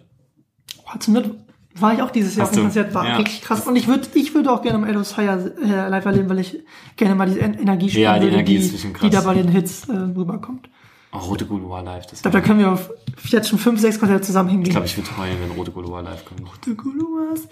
Oh, 0.86 0.98
zum 0.98 1.14
Glück 1.14 1.34
war 1.74 1.92
ich 1.94 2.02
auch 2.02 2.10
dieses 2.10 2.34
Jahr 2.36 2.46
auf 2.46 2.52
dem? 2.52 2.64
Konzert, 2.64 2.94
war 2.94 3.06
Ja. 3.06 3.16
richtig 3.16 3.42
krass. 3.42 3.66
Und 3.66 3.76
ich 3.76 3.86
würde 3.88 4.08
ich 4.14 4.34
würde 4.34 4.50
auch 4.52 4.62
gerne 4.62 4.78
am 4.78 4.84
Edos 4.88 5.12
Fire 5.12 5.52
äh, 5.62 5.88
live 5.88 6.04
erleben, 6.04 6.28
weil 6.28 6.38
ich 6.40 6.58
gerne 6.96 7.14
mal 7.14 7.26
diese 7.26 7.40
En- 7.40 7.54
Energie 7.58 7.88
spüren 7.90 8.02
Ja, 8.04 8.14
die 8.18 8.22
würde, 8.26 8.34
Energie 8.34 8.58
die, 8.58 8.64
ist 8.64 8.72
bisschen 8.72 8.92
krass. 8.92 9.02
die 9.08 9.14
da 9.14 9.20
bei 9.22 9.34
den 9.34 9.48
Hits 9.48 9.88
äh, 9.88 9.92
rüberkommt. 9.92 10.68
Oh, 11.12 11.18
Rote 11.18 11.46
Gulua 11.46 11.80
live. 11.80 12.04
Das 12.06 12.14
Ich 12.14 12.22
glaube, 12.22 12.38
da 12.38 12.44
können 12.46 12.58
wir 12.60 12.70
auf, 12.72 12.90
jetzt 13.28 13.48
schon 13.48 13.58
fünf, 13.58 13.80
sechs 13.80 13.98
Konzerte 13.98 14.22
zusammen 14.22 14.48
ich 14.50 14.54
hingehen. 14.54 14.72
glaube, 14.72 14.86
ich 14.86 14.96
würde 14.96 15.16
heulen, 15.16 15.36
wenn 15.40 15.50
Rote 15.52 15.70
Gulua 15.70 16.00
live 16.00 16.24
kommt. 16.24 16.42
Rote 16.42 16.74
Guluas. 16.74 17.48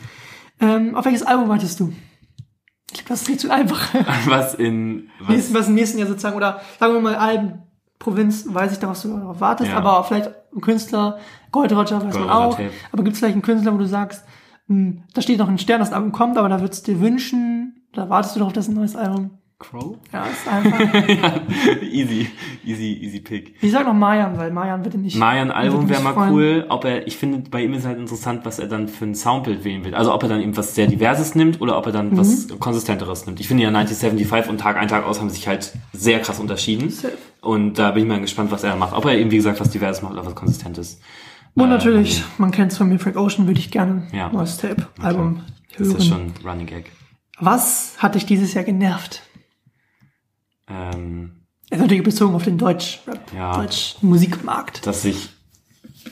Ähm, 0.61 0.95
auf 0.95 1.05
welches 1.05 1.23
Album 1.23 1.49
wartest 1.49 1.81
du? 1.81 1.93
Ich 2.93 2.99
glaube, 2.99 3.09
das 3.11 3.23
ist 3.23 3.29
nicht 3.29 3.41
zu 3.41 3.51
einfach. 3.51 3.89
Was 4.27 4.55
in 4.55 5.09
was, 5.21 5.29
Nächsten, 5.29 5.55
was 5.55 5.69
im 5.69 5.75
nächsten 5.75 5.99
Jahr 5.99 6.09
sozusagen, 6.09 6.37
oder 6.37 6.61
sagen 6.79 6.93
wir 6.95 7.01
mal 7.01 7.17
Alben, 7.17 7.63
Provinz, 7.99 8.47
weiß 8.49 8.73
ich 8.73 8.79
da, 8.79 8.89
was 8.89 9.03
du 9.03 9.09
darauf 9.09 9.41
wartest, 9.41 9.71
Ja. 9.71 9.79
aber 9.79 10.05
vielleicht 10.05 10.31
ein 10.55 10.61
Künstler, 10.61 11.19
Gold 11.51 11.73
Roger 11.73 12.05
weiß 12.05 12.13
Gold 12.15 12.27
man 12.27 12.29
auch, 12.37 12.57
Tape. 12.57 12.71
aber 12.93 13.03
gibt 13.03 13.15
es 13.15 13.21
vielleicht 13.21 13.33
einen 13.35 13.43
Künstler, 13.43 13.73
wo 13.73 13.79
du 13.79 13.87
sagst, 13.87 14.23
hm, 14.69 15.03
da 15.15 15.23
steht 15.23 15.39
noch 15.39 15.49
ein 15.49 15.59
Stern, 15.59 15.81
das 15.81 15.93
Album 15.95 16.13
kommt, 16.13 16.37
aber 16.37 16.51
da 16.51 16.61
würdest 16.61 16.87
du 16.87 16.93
dir 16.93 17.01
wünschen, 17.01 17.87
da 17.95 18.11
wartest 18.11 18.37
du 18.37 18.41
darauf, 18.41 18.53
dass 18.53 18.69
ein 18.69 18.75
neues 18.75 18.97
Album, 18.97 19.39
Crow? 19.59 19.97
ja, 20.13 20.27
ist 20.27 20.47
einfach. 20.47 20.79
ja, 21.09 21.41
easy, 21.83 22.29
easy, 22.65 22.93
easy 23.03 23.21
pick. 23.21 23.55
ich 23.63 23.73
sag 23.73 23.87
noch 23.87 23.95
Mayan, 23.95 24.37
weil 24.37 24.51
Mayan 24.51 24.85
wird 24.85 24.95
nicht. 24.97 25.17
Mayan 25.17 25.51
Album 25.51 25.89
wäre 25.89 26.03
mal 26.03 26.13
freuen. 26.13 26.33
cool, 26.35 26.67
ob 26.69 26.85
er, 26.85 27.07
ich 27.07 27.17
finde, 27.17 27.49
bei 27.49 27.65
ihm 27.65 27.73
ist 27.73 27.87
halt 27.87 27.99
interessant, 27.99 28.45
was 28.45 28.59
er 28.59 28.67
dann 28.67 28.87
für 28.87 29.07
ein 29.07 29.15
Soundbild 29.15 29.65
wählen 29.65 29.83
will. 29.85 29.95
Also 29.95 30.13
ob 30.13 30.23
er 30.23 30.29
dann 30.29 30.43
eben 30.43 30.55
was 30.59 30.75
sehr 30.75 30.87
Diverses 30.89 31.35
nimmt 31.35 31.63
oder 31.63 31.79
ob 31.79 31.87
er 31.87 31.93
dann 31.93 32.17
was 32.19 32.49
Mhm. 32.49 32.59
Konsistenteres 32.61 33.25
nimmt. 33.25 33.41
Ich 33.41 33.49
finde 33.49 33.63
ja 33.63 33.71
1975 33.71 34.51
und 34.51 34.59
Tag 34.59 34.77
ein, 34.77 34.89
Tag 34.89 35.07
aus 35.07 35.21
haben 35.21 35.31
sich 35.31 35.49
halt 35.49 35.73
sehr 35.95 36.21
krass 36.21 36.39
unterschieden. 36.39 36.93
Und 37.41 37.79
da 37.79 37.93
bin 37.93 38.03
ich 38.03 38.09
mal 38.11 38.21
gespannt, 38.21 38.51
was 38.51 38.63
er 38.63 38.77
macht. 38.77 38.93
Ob 38.95 39.07
er 39.07 39.17
eben, 39.17 39.31
wie 39.31 39.37
gesagt, 39.37 39.59
was 39.59 39.71
Diverses 39.71 40.03
macht 40.03 40.13
oder 40.13 40.27
was 40.27 40.35
Konsistentes. 40.35 41.01
Und 41.55 41.71
natürlich, 41.71 42.23
man 42.37 42.51
kennt 42.51 42.73
es 42.73 42.77
von 42.79 42.91
mir, 42.91 42.99
Frank 42.99 43.17
Ocean, 43.17 43.47
würde 43.47 43.59
ich 43.61 43.71
gerne 43.71 44.03
Ja. 44.13 44.29
neues 44.31 44.59
Tape, 44.59 44.87
Album 45.01 45.41
Das 45.79 45.89
hören. 45.89 45.97
ist 45.97 46.07
schon 46.07 46.33
Running 46.45 46.67
Gag. 46.67 46.93
Was 47.41 47.95
hat 47.99 48.15
dich 48.15 48.27
dieses 48.27 48.53
Jahr 48.53 48.65
genervt? 48.65 49.23
Ähm, 50.69 51.33
Also 51.71 51.83
natürlich 51.83 52.05
bezogen 52.05 52.35
auf 52.35 52.45
den 52.45 52.59
Deutsch, 52.59 53.01
Ja. 53.37 53.57
Deutsch 53.57 53.97
Musikmarkt. 54.03 54.87
dass 54.87 55.03
sich 55.03 55.31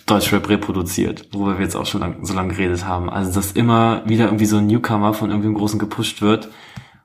Deutschrap 0.06 0.48
reproduziert, 0.48 1.28
worüber 1.32 1.56
wir 1.58 1.64
jetzt 1.64 1.76
auch 1.76 1.86
schon 1.86 2.00
lang, 2.00 2.24
so 2.24 2.34
lange 2.34 2.54
geredet 2.54 2.84
haben. 2.84 3.08
Also, 3.08 3.32
dass 3.32 3.52
immer 3.52 4.02
wieder 4.06 4.26
irgendwie 4.26 4.46
so 4.46 4.56
ein 4.56 4.66
Newcomer 4.66 5.14
von 5.14 5.30
irgendwem 5.30 5.54
Großen 5.54 5.78
gepusht 5.78 6.20
wird. 6.20 6.48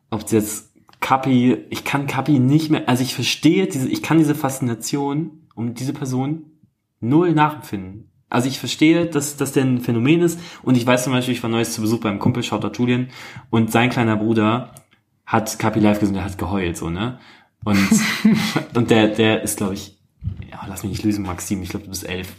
Ob 0.09 0.23
es 0.26 0.31
jetzt 0.31 0.73
Kapi, 0.99 1.57
ich 1.69 1.84
kann 1.85 2.07
Kapi 2.07 2.39
nicht 2.39 2.71
mehr, 2.71 2.89
also 2.89 3.03
ich 3.03 3.13
verstehe 3.13 3.67
diese, 3.67 3.88
ich 3.88 4.01
kann 4.01 4.17
diese 4.17 4.35
Faszination 4.35 5.47
um 5.55 5.76
diese 5.76 5.93
Person 5.93 6.45
null 6.99 7.34
nachempfinden. 7.34 8.11
Also 8.30 8.47
ich 8.47 8.59
verstehe, 8.59 9.05
dass 9.05 9.38
dass 9.38 9.53
der 9.53 9.63
ein 9.65 9.80
Phänomen 9.81 10.21
ist 10.21 10.39
und 10.63 10.76
ich 10.76 10.85
weiß 10.85 11.03
zum 11.03 11.13
Beispiel, 11.13 11.34
ich 11.35 11.43
war 11.43 11.49
neues 11.49 11.73
zu 11.73 11.81
Besuch 11.81 11.99
beim 12.01 12.19
Kumpel, 12.19 12.43
Shoutout 12.43 12.71
Julian, 12.77 13.09
und 13.49 13.71
sein 13.71 13.89
kleiner 13.89 14.17
Bruder 14.17 14.73
hat 15.26 15.57
Kapi 15.59 15.80
live 15.80 15.99
gesehen, 15.99 16.15
der 16.15 16.26
hat 16.26 16.38
geheult, 16.38 16.76
so, 16.76 16.89
ne? 16.89 17.19
Und, 17.64 17.77
und 18.76 18.90
der, 18.90 19.10
der 19.10 19.41
ist, 19.44 19.57
glaube 19.57 19.73
ich, 19.73 19.98
ja, 20.52 20.60
lass 20.68 20.84
mich 20.84 20.91
nicht 20.91 21.03
lösen, 21.03 21.23
Maxim, 21.26 21.61
ich 21.61 21.69
glaube, 21.69 21.86
du 21.86 21.91
bist 21.91 22.07
elf. 22.07 22.34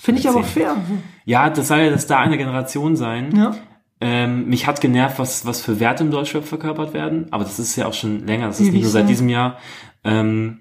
Finde 0.00 0.20
ich 0.20 0.28
aber 0.28 0.42
fair. 0.44 0.76
Ja, 1.24 1.48
das 1.50 1.68
soll 1.68 1.78
ja 1.78 1.90
das 1.90 2.06
da 2.06 2.18
eine 2.18 2.36
Generation 2.36 2.96
sein. 2.96 3.34
Ja. 3.36 3.54
Ähm, 4.00 4.48
mich 4.48 4.66
hat 4.66 4.80
genervt, 4.80 5.18
was, 5.20 5.46
was 5.46 5.60
für 5.60 5.78
Werte 5.78 6.02
im 6.02 6.10
Deutschrap 6.10 6.44
verkörpert 6.44 6.92
werden, 6.92 7.26
aber 7.30 7.44
das 7.44 7.60
ist 7.60 7.76
ja 7.76 7.86
auch 7.86 7.94
schon 7.94 8.26
länger, 8.26 8.48
das 8.48 8.56
ist 8.58 8.62
Ewig 8.66 8.72
nicht 8.74 8.82
nur 8.82 8.90
seit 8.90 9.08
diesem 9.08 9.28
Jahr. 9.28 9.58
Ähm, 10.02 10.58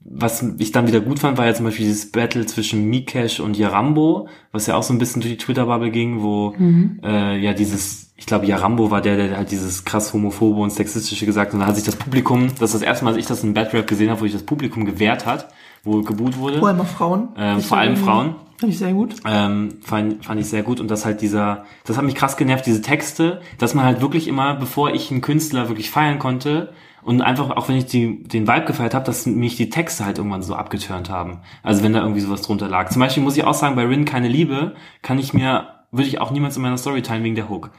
was 0.00 0.42
ich 0.58 0.70
dann 0.70 0.86
wieder 0.86 1.00
gut 1.00 1.18
fand, 1.20 1.38
war 1.38 1.46
ja 1.46 1.54
zum 1.54 1.64
Beispiel 1.64 1.86
dieses 1.86 2.12
Battle 2.12 2.44
zwischen 2.44 2.84
Mikesh 2.90 3.40
und 3.40 3.56
Yarambo, 3.56 4.28
was 4.52 4.66
ja 4.66 4.76
auch 4.76 4.82
so 4.82 4.92
ein 4.92 4.98
bisschen 4.98 5.22
durch 5.22 5.32
die 5.32 5.38
Twitter-Bubble 5.38 5.90
ging, 5.90 6.20
wo 6.20 6.54
Mhm. 6.58 7.00
äh, 7.02 7.38
ja 7.38 7.54
dieses, 7.54 8.12
ich 8.24 8.26
glaube 8.26 8.46
Yarambo 8.46 8.90
war 8.90 9.02
der, 9.02 9.18
der 9.18 9.36
halt 9.36 9.50
dieses 9.50 9.84
krass 9.84 10.14
homophobe 10.14 10.62
und 10.62 10.70
sexistische 10.70 11.26
gesagt 11.26 11.48
hat. 11.48 11.54
und 11.54 11.60
da 11.60 11.66
hat 11.66 11.74
sich 11.74 11.84
das 11.84 11.96
Publikum, 11.96 12.48
das 12.58 12.70
ist 12.70 12.76
das 12.76 12.80
erste 12.80 13.04
Mal, 13.04 13.10
als 13.10 13.18
ich 13.18 13.26
das 13.26 13.44
in 13.44 13.52
Bad 13.52 13.74
Rap 13.74 13.86
gesehen 13.86 14.08
habe, 14.08 14.18
wo 14.18 14.24
sich 14.24 14.32
das 14.32 14.44
Publikum 14.44 14.86
gewehrt 14.86 15.26
hat, 15.26 15.50
wo 15.82 16.00
geboot 16.00 16.38
wurde. 16.38 16.58
Vor 16.58 16.68
allem 16.68 16.86
Frauen. 16.86 17.28
Ähm, 17.36 17.60
vor 17.60 17.76
allem 17.76 17.98
Frauen. 17.98 18.36
Finde 18.56 18.72
ich 18.72 18.78
sehr 18.78 18.94
gut. 18.94 19.16
Ähm, 19.26 19.74
fand, 19.82 20.24
fand 20.24 20.40
ich 20.40 20.48
sehr 20.48 20.62
gut 20.62 20.80
und 20.80 20.90
das 20.90 21.04
halt 21.04 21.20
dieser, 21.20 21.66
das 21.84 21.98
hat 21.98 22.04
mich 22.06 22.14
krass 22.14 22.38
genervt, 22.38 22.64
diese 22.64 22.80
Texte, 22.80 23.42
dass 23.58 23.74
man 23.74 23.84
halt 23.84 24.00
wirklich 24.00 24.26
immer, 24.26 24.54
bevor 24.54 24.94
ich 24.94 25.10
einen 25.10 25.20
Künstler 25.20 25.68
wirklich 25.68 25.90
feiern 25.90 26.18
konnte 26.18 26.72
und 27.02 27.20
einfach, 27.20 27.50
auch 27.50 27.68
wenn 27.68 27.76
ich 27.76 27.84
die, 27.84 28.22
den 28.22 28.48
Vibe 28.48 28.64
gefeiert 28.64 28.94
habe, 28.94 29.04
dass 29.04 29.26
mich 29.26 29.56
die 29.56 29.68
Texte 29.68 30.06
halt 30.06 30.16
irgendwann 30.16 30.40
so 30.40 30.54
abgeturnt 30.54 31.10
haben. 31.10 31.40
Also 31.62 31.82
wenn 31.82 31.92
da 31.92 32.00
irgendwie 32.00 32.22
sowas 32.22 32.40
drunter 32.40 32.68
lag. 32.68 32.88
Zum 32.88 33.00
Beispiel 33.00 33.22
muss 33.22 33.36
ich 33.36 33.44
auch 33.44 33.52
sagen, 33.52 33.76
bei 33.76 33.84
Rin 33.84 34.06
keine 34.06 34.28
Liebe 34.28 34.76
kann 35.02 35.18
ich 35.18 35.34
mir, 35.34 35.68
würde 35.92 36.08
ich 36.08 36.22
auch 36.22 36.30
niemals 36.30 36.56
in 36.56 36.62
meiner 36.62 36.78
Story 36.78 37.02
teilen 37.02 37.22
wegen 37.22 37.34
der 37.34 37.50
Hook. 37.50 37.70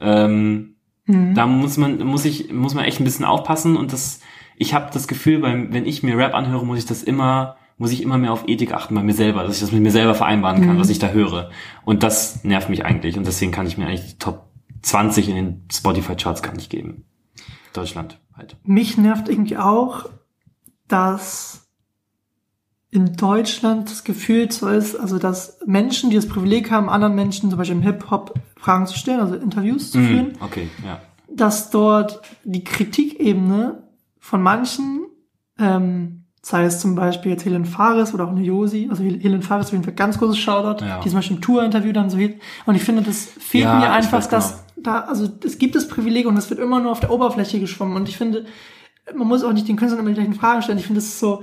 Ähm, 0.00 0.70
Da 1.34 1.46
muss 1.46 1.76
man, 1.76 1.98
muss 1.98 2.24
ich, 2.24 2.50
muss 2.52 2.74
man 2.74 2.84
echt 2.84 2.98
ein 3.00 3.04
bisschen 3.04 3.26
aufpassen 3.26 3.76
und 3.76 3.92
das, 3.92 4.20
ich 4.56 4.72
habe 4.72 4.90
das 4.92 5.06
Gefühl, 5.06 5.38
beim, 5.40 5.72
wenn 5.72 5.84
ich 5.84 6.02
mir 6.02 6.16
Rap 6.16 6.34
anhöre, 6.34 6.64
muss 6.64 6.78
ich 6.78 6.86
das 6.86 7.02
immer, 7.02 7.56
muss 7.76 7.92
ich 7.92 8.02
immer 8.02 8.16
mehr 8.16 8.32
auf 8.32 8.48
Ethik 8.48 8.72
achten 8.72 8.94
bei 8.94 9.02
mir 9.02 9.12
selber, 9.12 9.42
dass 9.42 9.56
ich 9.56 9.60
das 9.60 9.72
mit 9.72 9.82
mir 9.82 9.90
selber 9.90 10.14
vereinbaren 10.14 10.64
kann, 10.64 10.78
was 10.78 10.88
ich 10.90 10.98
da 10.98 11.08
höre. 11.08 11.50
Und 11.84 12.02
das 12.02 12.42
nervt 12.44 12.70
mich 12.70 12.84
eigentlich 12.86 13.18
und 13.18 13.26
deswegen 13.26 13.52
kann 13.52 13.66
ich 13.66 13.76
mir 13.76 13.86
eigentlich 13.86 14.12
die 14.12 14.18
Top 14.18 14.46
20 14.82 15.28
in 15.28 15.34
den 15.34 15.64
Spotify 15.70 16.14
Charts 16.14 16.42
gar 16.42 16.54
nicht 16.54 16.70
geben. 16.70 17.04
Deutschland 17.74 18.18
halt. 18.34 18.56
Mich 18.64 18.96
nervt 18.96 19.28
irgendwie 19.28 19.58
auch, 19.58 20.06
dass 20.88 21.63
in 22.94 23.16
Deutschland 23.16 23.90
das 23.90 24.04
Gefühl 24.04 24.50
so 24.52 24.68
ist, 24.68 24.94
also 24.94 25.18
dass 25.18 25.58
Menschen, 25.66 26.10
die 26.10 26.16
das 26.16 26.28
Privileg 26.28 26.70
haben, 26.70 26.88
anderen 26.88 27.16
Menschen, 27.16 27.50
zum 27.50 27.58
Beispiel 27.58 27.76
im 27.76 27.82
Hip-Hop, 27.82 28.34
Fragen 28.56 28.86
zu 28.86 28.96
stellen, 28.96 29.18
also 29.20 29.34
Interviews 29.34 29.90
zu 29.90 29.98
führen, 29.98 30.26
Mhm, 30.28 30.32
okay, 30.40 30.68
ja. 30.86 31.00
dass 31.28 31.70
dort 31.70 32.22
die 32.44 32.62
Kritikebene 32.62 33.82
von 34.20 34.40
manchen, 34.42 35.00
ähm, 35.58 36.22
sei 36.40 36.64
es 36.66 36.78
zum 36.78 36.94
Beispiel 36.94 37.32
jetzt 37.32 37.44
Helen 37.44 37.64
Fares 37.64 38.14
oder 38.14 38.24
auch 38.26 38.30
eine 38.30 38.42
Josi, 38.42 38.86
also 38.90 39.02
Hel- 39.02 39.18
Helen 39.20 39.42
Fares 39.42 39.66
auf 39.66 39.72
jeden 39.72 39.84
Fall 39.84 39.94
ganz 39.94 40.18
großes 40.18 40.38
Shoutout, 40.38 40.84
Ja. 40.84 41.00
die 41.00 41.08
zum 41.08 41.18
Beispiel 41.18 41.36
im 41.36 41.42
Tour-Interview 41.42 41.92
dann 41.92 42.10
so 42.10 42.16
hielt. 42.16 42.40
Und 42.64 42.76
ich 42.76 42.82
finde, 42.84 43.02
das 43.02 43.24
fehlt 43.24 43.64
Ja, 43.64 43.78
mir 43.80 43.90
einfach, 43.90 44.24
dass 44.26 44.62
da, 44.76 45.00
also 45.00 45.28
es 45.44 45.58
gibt 45.58 45.74
das 45.74 45.88
Privileg 45.88 46.26
und 46.26 46.36
es 46.36 46.48
wird 46.48 46.60
immer 46.60 46.78
nur 46.80 46.92
auf 46.92 47.00
der 47.00 47.10
Oberfläche 47.10 47.58
geschwommen. 47.58 47.96
Und 47.96 48.08
ich 48.08 48.16
finde, 48.16 48.44
man 49.16 49.26
muss 49.26 49.42
auch 49.42 49.52
nicht 49.52 49.66
den 49.66 49.76
Künstlern 49.76 50.00
immer 50.00 50.10
die 50.10 50.14
gleichen 50.20 50.34
Fragen 50.34 50.62
stellen. 50.62 50.78
Ich 50.78 50.86
finde, 50.86 51.00
das 51.00 51.08
ist 51.08 51.18
so, 51.18 51.42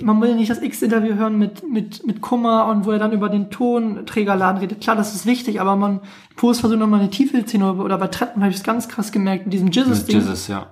man 0.00 0.20
will 0.20 0.34
nicht 0.34 0.50
das 0.50 0.62
X-Interview 0.62 1.14
hören 1.14 1.38
mit, 1.38 1.68
mit, 1.68 2.06
mit 2.06 2.20
Kummer 2.20 2.66
und 2.66 2.86
wo 2.86 2.92
er 2.92 2.98
dann 2.98 3.12
über 3.12 3.28
den 3.28 3.50
Tonträgerladen 3.50 4.60
redet. 4.60 4.80
Klar, 4.80 4.96
das 4.96 5.14
ist 5.14 5.26
wichtig, 5.26 5.60
aber 5.60 5.76
man 5.76 6.00
muss 6.40 6.60
versuchen, 6.60 6.80
nochmal 6.80 7.00
eine 7.00 7.10
Tiefe 7.10 7.38
zu 7.40 7.46
ziehen. 7.46 7.62
Oder 7.62 7.98
bei 7.98 8.08
Treppen 8.08 8.42
habe 8.42 8.50
ich 8.50 8.58
es 8.58 8.64
ganz 8.64 8.88
krass 8.88 9.12
gemerkt, 9.12 9.44
mit 9.44 9.52
diesem 9.52 9.70
Jizzes-Ding. 9.70 10.16
Jesus, 10.16 10.48
ja. 10.48 10.68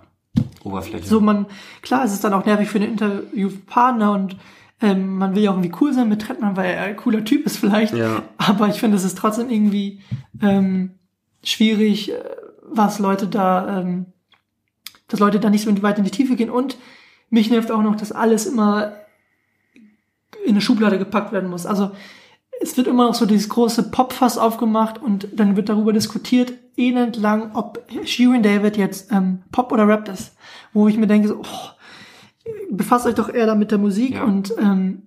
Oberfläche. 0.63 1.07
So, 1.07 1.21
man, 1.21 1.47
klar, 1.83 2.05
es 2.05 2.13
ist 2.13 2.25
dann 2.25 2.33
auch 2.33 2.45
nervig 2.45 2.69
für 2.69 2.81
den 2.81 2.93
Interviewpartner 2.93 4.13
und 4.13 4.37
ähm, 4.81 5.19
man 5.19 5.35
will 5.35 5.43
ja 5.43 5.51
auch 5.51 5.55
irgendwie 5.55 5.77
cool 5.81 5.93
sein 5.93 6.09
mit 6.09 6.23
Trettmann, 6.23 6.57
weil 6.57 6.71
er 6.71 6.85
ein 6.85 6.97
cooler 6.97 7.25
Typ 7.25 7.45
ist 7.45 7.59
vielleicht. 7.59 7.95
Ja. 7.95 8.23
Aber 8.39 8.69
ich 8.69 8.81
finde, 8.81 8.97
es 8.97 9.05
ist 9.05 9.19
trotzdem 9.19 9.51
irgendwie 9.51 10.01
ähm, 10.41 10.93
schwierig, 11.43 12.13
äh, 12.13 12.15
was 12.63 12.99
Leute 12.99 13.27
da, 13.27 13.81
ähm, 13.81 14.07
dass 15.09 15.21
Leute 15.21 15.41
da 15.41 15.51
nicht 15.51 15.65
so 15.65 15.83
weit 15.83 15.99
in 15.99 16.05
die 16.05 16.11
Tiefe 16.11 16.37
gehen. 16.37 16.51
Und 16.51 16.79
mich 17.29 17.51
nervt 17.51 17.71
auch 17.71 17.83
noch, 17.83 17.97
dass 17.97 18.13
alles 18.13 18.47
immer 18.47 18.93
in 20.45 20.51
eine 20.53 20.61
Schublade 20.61 20.99
gepackt 20.99 21.33
werden 21.33 21.51
muss. 21.51 21.67
Also 21.67 21.91
es 22.61 22.77
wird 22.77 22.87
immer 22.87 23.07
noch 23.07 23.15
so 23.15 23.27
dieses 23.27 23.49
große 23.49 23.91
Popfass 23.91 24.37
aufgemacht 24.39 25.03
und 25.03 25.29
dann 25.35 25.57
wird 25.57 25.69
darüber 25.69 25.93
diskutiert, 25.93 26.53
elend 26.77 27.17
lang, 27.17 27.53
ob 27.55 27.83
Shirin 28.05 28.43
David 28.43 28.77
jetzt 28.77 29.11
ähm, 29.13 29.43
Pop 29.51 29.73
oder 29.73 29.89
Rap 29.89 30.09
ist. 30.09 30.37
Wo 30.73 30.87
ich 30.87 30.97
mir 30.97 31.07
denke, 31.07 31.29
so, 31.29 31.41
oh, 31.41 31.71
befasst 32.71 33.07
euch 33.07 33.15
doch 33.15 33.29
eher 33.33 33.47
da 33.47 33.55
mit 33.55 33.71
der 33.71 33.79
Musik 33.79 34.15
Ja. 34.15 34.25
und 34.25 34.53
ähm, 34.59 35.03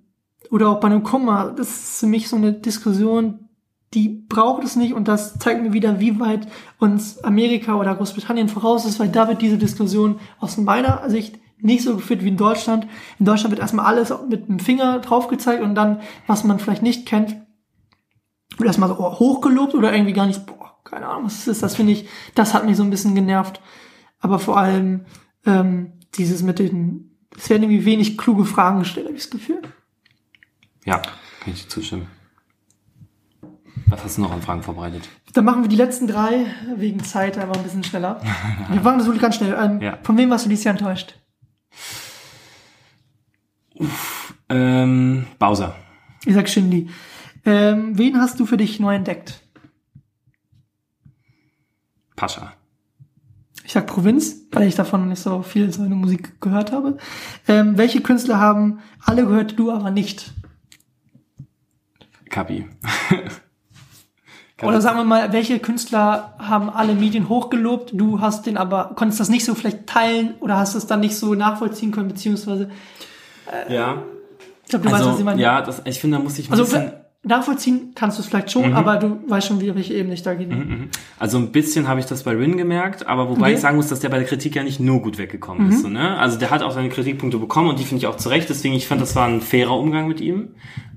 oder 0.50 0.68
auch 0.68 0.80
bei 0.80 0.86
einem 0.88 1.02
Kummer. 1.02 1.54
Das 1.56 1.68
ist 1.68 2.00
für 2.00 2.06
mich 2.06 2.28
so 2.28 2.36
eine 2.36 2.52
Diskussion, 2.52 3.48
die 3.94 4.08
braucht 4.08 4.64
es 4.64 4.76
nicht 4.76 4.92
und 4.92 5.08
das 5.08 5.38
zeigt 5.38 5.62
mir 5.62 5.72
wieder, 5.72 6.00
wie 6.00 6.18
weit 6.20 6.48
uns 6.78 7.22
Amerika 7.22 7.76
oder 7.76 7.94
Großbritannien 7.94 8.48
voraus 8.48 8.84
ist, 8.84 8.98
weil 8.98 9.08
da 9.08 9.28
wird 9.28 9.40
diese 9.40 9.58
Diskussion 9.58 10.18
aus 10.40 10.56
meiner 10.56 11.08
Sicht 11.08 11.38
nicht 11.58 11.82
so 11.82 11.96
geführt 11.96 12.22
wie 12.24 12.28
in 12.28 12.36
Deutschland. 12.36 12.86
In 13.18 13.26
Deutschland 13.26 13.50
wird 13.50 13.60
erstmal 13.60 13.86
alles 13.86 14.12
mit 14.28 14.48
dem 14.48 14.58
Finger 14.58 14.98
drauf 15.00 15.28
gezeigt 15.28 15.62
und 15.62 15.74
dann, 15.74 16.00
was 16.26 16.44
man 16.44 16.58
vielleicht 16.58 16.82
nicht 16.82 17.06
kennt, 17.06 17.36
wird 18.56 18.66
erstmal 18.66 18.88
so 18.88 18.98
oh, 18.98 19.18
hochgelobt 19.18 19.74
oder 19.74 19.92
irgendwie 19.92 20.12
gar 20.12 20.26
nicht, 20.26 20.46
boah, 20.46 20.78
keine 20.84 21.06
Ahnung, 21.08 21.24
was 21.24 21.38
das 21.38 21.48
ist. 21.48 21.62
Das 21.62 21.76
finde 21.76 21.92
ich, 21.92 22.08
das 22.34 22.54
hat 22.54 22.66
mich 22.66 22.76
so 22.76 22.82
ein 22.82 22.90
bisschen 22.90 23.14
genervt. 23.14 23.60
Aber 24.20 24.38
vor 24.38 24.58
allem 24.58 25.06
ähm, 25.46 25.92
dieses 26.14 26.42
mit 26.42 26.58
den, 26.58 27.16
es 27.36 27.50
werden 27.50 27.64
irgendwie 27.64 27.84
wenig 27.84 28.16
kluge 28.16 28.44
Fragen 28.44 28.80
gestellt, 28.80 29.06
habe 29.06 29.16
ich 29.16 29.22
das 29.22 29.30
Gefühl. 29.30 29.62
Ja, 30.84 30.98
kann 30.98 31.52
ich 31.52 31.64
dir 31.64 31.68
zustimmen. 31.68 32.06
Was 33.86 34.04
hast 34.04 34.18
du 34.18 34.22
noch 34.22 34.32
an 34.32 34.42
Fragen 34.42 34.62
vorbereitet? 34.62 35.08
Dann 35.32 35.44
machen 35.44 35.62
wir 35.62 35.68
die 35.68 35.76
letzten 35.76 36.06
drei, 36.06 36.46
wegen 36.76 37.02
Zeit 37.02 37.36
einfach 37.38 37.56
ein 37.56 37.64
bisschen 37.64 37.84
schneller. 37.84 38.20
Wir 38.70 38.80
machen 38.80 38.98
das 38.98 39.06
wirklich 39.06 39.22
ganz 39.22 39.36
schnell. 39.36 39.56
Ähm, 39.60 39.80
Ja. 39.80 39.98
Von 40.02 40.16
wem 40.16 40.30
warst 40.30 40.44
du 40.44 40.48
dieses 40.48 40.64
Jahr 40.64 40.74
enttäuscht? 40.74 41.18
Ähm, 44.48 45.26
Bowser. 45.38 45.74
Ich 46.24 46.34
sag 46.34 46.48
Shindy. 46.48 46.88
Ähm, 47.44 47.98
wen 47.98 48.18
hast 48.20 48.40
du 48.40 48.46
für 48.46 48.56
dich 48.56 48.80
neu 48.80 48.94
entdeckt? 48.94 49.42
Pascha. 52.16 52.52
Ich 53.64 53.72
sag 53.72 53.86
Provinz, 53.86 54.46
weil 54.52 54.68
ich 54.68 54.74
davon 54.74 55.08
nicht 55.08 55.22
so 55.22 55.42
viel 55.42 55.72
seine 55.72 55.94
Musik 55.94 56.40
gehört 56.40 56.70
habe. 56.72 56.98
Ähm, 57.48 57.76
welche 57.76 58.02
Künstler 58.02 58.38
haben 58.38 58.80
alle 59.04 59.26
gehört, 59.26 59.58
du 59.58 59.70
aber 59.70 59.90
nicht? 59.90 60.32
Kapi. 62.30 62.68
Oder 64.62 64.80
sagen 64.80 64.98
wir 64.98 65.04
mal, 65.04 65.32
welche 65.32 65.58
Künstler 65.58 66.34
haben 66.38 66.70
alle 66.70 66.94
Medien 66.94 67.28
hochgelobt, 67.28 67.90
du 67.92 68.20
hast 68.20 68.46
den 68.46 68.56
aber, 68.56 68.92
konntest 68.94 69.18
das 69.20 69.28
nicht 69.28 69.44
so 69.44 69.54
vielleicht 69.54 69.86
teilen 69.86 70.34
oder 70.40 70.56
hast 70.56 70.74
es 70.76 70.86
dann 70.86 71.00
nicht 71.00 71.16
so 71.16 71.34
nachvollziehen 71.34 71.90
können, 71.90 72.08
beziehungsweise, 72.08 72.70
Ja. 73.68 74.02
ich 74.64 74.70
glaube, 74.70 74.84
du 74.86 74.92
weißt, 74.92 75.00
was 75.02 75.06
Also, 75.08 75.18
ich 75.18 75.24
meine. 75.24 75.40
ja, 75.42 75.60
das, 75.60 75.82
ich 75.84 75.98
finde, 76.00 76.18
da 76.18 76.22
muss 76.22 76.38
ich 76.38 76.48
ein 76.48 76.52
Also 76.52 76.64
bisschen, 76.64 76.92
nachvollziehen 77.24 77.92
kannst 77.96 78.18
du 78.18 78.22
es 78.22 78.28
vielleicht 78.28 78.52
schon, 78.52 78.74
aber 78.74 78.96
du 78.98 79.18
weißt 79.26 79.48
schon, 79.48 79.60
wie 79.60 79.74
welche 79.74 79.94
Ebene 79.94 80.14
ich 80.14 80.22
da 80.22 80.34
gehe. 80.34 80.46
also 81.18 81.38
ein 81.38 81.50
bisschen 81.50 81.88
habe 81.88 81.98
ich 81.98 82.06
das 82.06 82.22
bei 82.22 82.32
Rin 82.32 82.56
gemerkt, 82.56 83.06
aber 83.08 83.28
wobei 83.28 83.46
Okay. 83.46 83.54
ich 83.54 83.60
sagen 83.60 83.76
muss, 83.76 83.88
dass 83.88 84.00
der 84.00 84.08
bei 84.10 84.18
der 84.18 84.26
Kritik 84.28 84.54
ja 84.54 84.62
nicht 84.62 84.78
nur 84.78 85.00
gut 85.02 85.18
weggekommen 85.18 85.70
ist, 85.70 85.82
so, 85.82 85.88
ne? 85.88 86.16
Also 86.18 86.38
der 86.38 86.50
hat 86.50 86.62
auch 86.62 86.70
seine 86.70 86.90
Kritikpunkte 86.90 87.38
bekommen 87.38 87.70
und 87.70 87.78
die 87.80 87.84
finde 87.84 87.98
ich 87.98 88.06
auch 88.06 88.16
zurecht, 88.18 88.48
deswegen 88.50 88.74
ich 88.74 88.86
fand, 88.86 89.00
das 89.00 89.16
war 89.16 89.26
ein 89.26 89.40
fairer 89.40 89.76
Umgang 89.76 90.06
mit 90.06 90.20
ihm, 90.20 90.50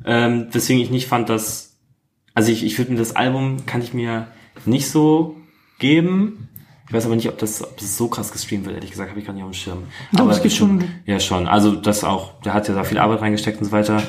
ähm, 0.05 0.47
weswegen 0.51 0.81
ich 0.81 0.91
nicht 0.91 1.07
fand, 1.07 1.29
dass, 1.29 1.66
also 2.37 2.51
ich, 2.51 2.63
ich 2.63 2.77
würde 2.77 2.91
mir 2.91 2.99
das 2.99 3.15
Album, 3.15 3.65
kann 3.65 3.81
ich 3.81 3.95
mir 3.95 4.27
nicht 4.63 4.91
so 4.91 5.37
geben, 5.79 6.49
ich 6.87 6.93
weiß 6.93 7.07
aber 7.07 7.15
nicht, 7.15 7.27
ob 7.29 7.39
das, 7.39 7.63
ob 7.63 7.75
das 7.77 7.97
so 7.97 8.09
krass 8.09 8.31
gestreamt 8.31 8.65
wird, 8.65 8.75
ehrlich 8.75 8.91
gesagt, 8.91 9.09
habe 9.09 9.19
ich 9.19 9.25
gar 9.25 9.33
nicht 9.33 9.41
auf 9.41 9.49
dem 9.49 9.55
Schirm. 9.55 9.83
Doch, 10.11 10.19
aber 10.19 10.33
es 10.33 10.43
geht 10.43 10.53
schon. 10.53 10.83
Ja, 11.07 11.19
schon. 11.19 11.47
Also 11.47 11.71
das 11.73 12.03
auch, 12.03 12.39
der 12.41 12.53
hat 12.53 12.67
ja 12.67 12.75
da 12.75 12.83
viel 12.83 12.99
Arbeit 12.99 13.21
reingesteckt 13.21 13.57
und 13.57 13.65
so 13.65 13.71
weiter. 13.71 14.03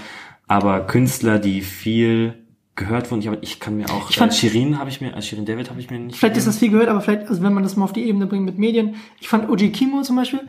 Aber 0.46 0.80
Künstler, 0.80 1.38
die 1.38 1.62
viel 1.62 2.34
gehört 2.78 3.10
wurden, 3.10 3.20
ich, 3.20 3.28
aber 3.28 3.42
ich 3.42 3.60
kann 3.60 3.76
mir 3.76 3.90
auch, 3.90 4.08
Ich 4.08 4.16
fand- 4.16 4.32
äh, 4.32 4.34
Shirin 4.36 4.78
habe 4.78 4.88
ich 4.88 5.00
mir, 5.02 5.14
äh, 5.14 5.20
Shirin 5.20 5.44
David 5.44 5.68
habe 5.68 5.80
ich 5.80 5.90
mir 5.90 5.98
nicht 5.98 6.16
Vielleicht 6.16 6.36
ist 6.38 6.44
gegeben. 6.44 6.52
das 6.54 6.58
viel 6.58 6.70
gehört, 6.70 6.88
aber 6.88 7.00
vielleicht, 7.02 7.28
also 7.28 7.42
wenn 7.42 7.52
man 7.52 7.62
das 7.62 7.76
mal 7.76 7.84
auf 7.84 7.92
die 7.92 8.04
Ebene 8.04 8.26
bringt 8.26 8.44
mit 8.46 8.56
Medien, 8.58 8.94
ich 9.20 9.28
fand 9.28 9.50
OG 9.50 9.68
Kimo 9.70 10.00
zum 10.02 10.16
Beispiel, 10.16 10.40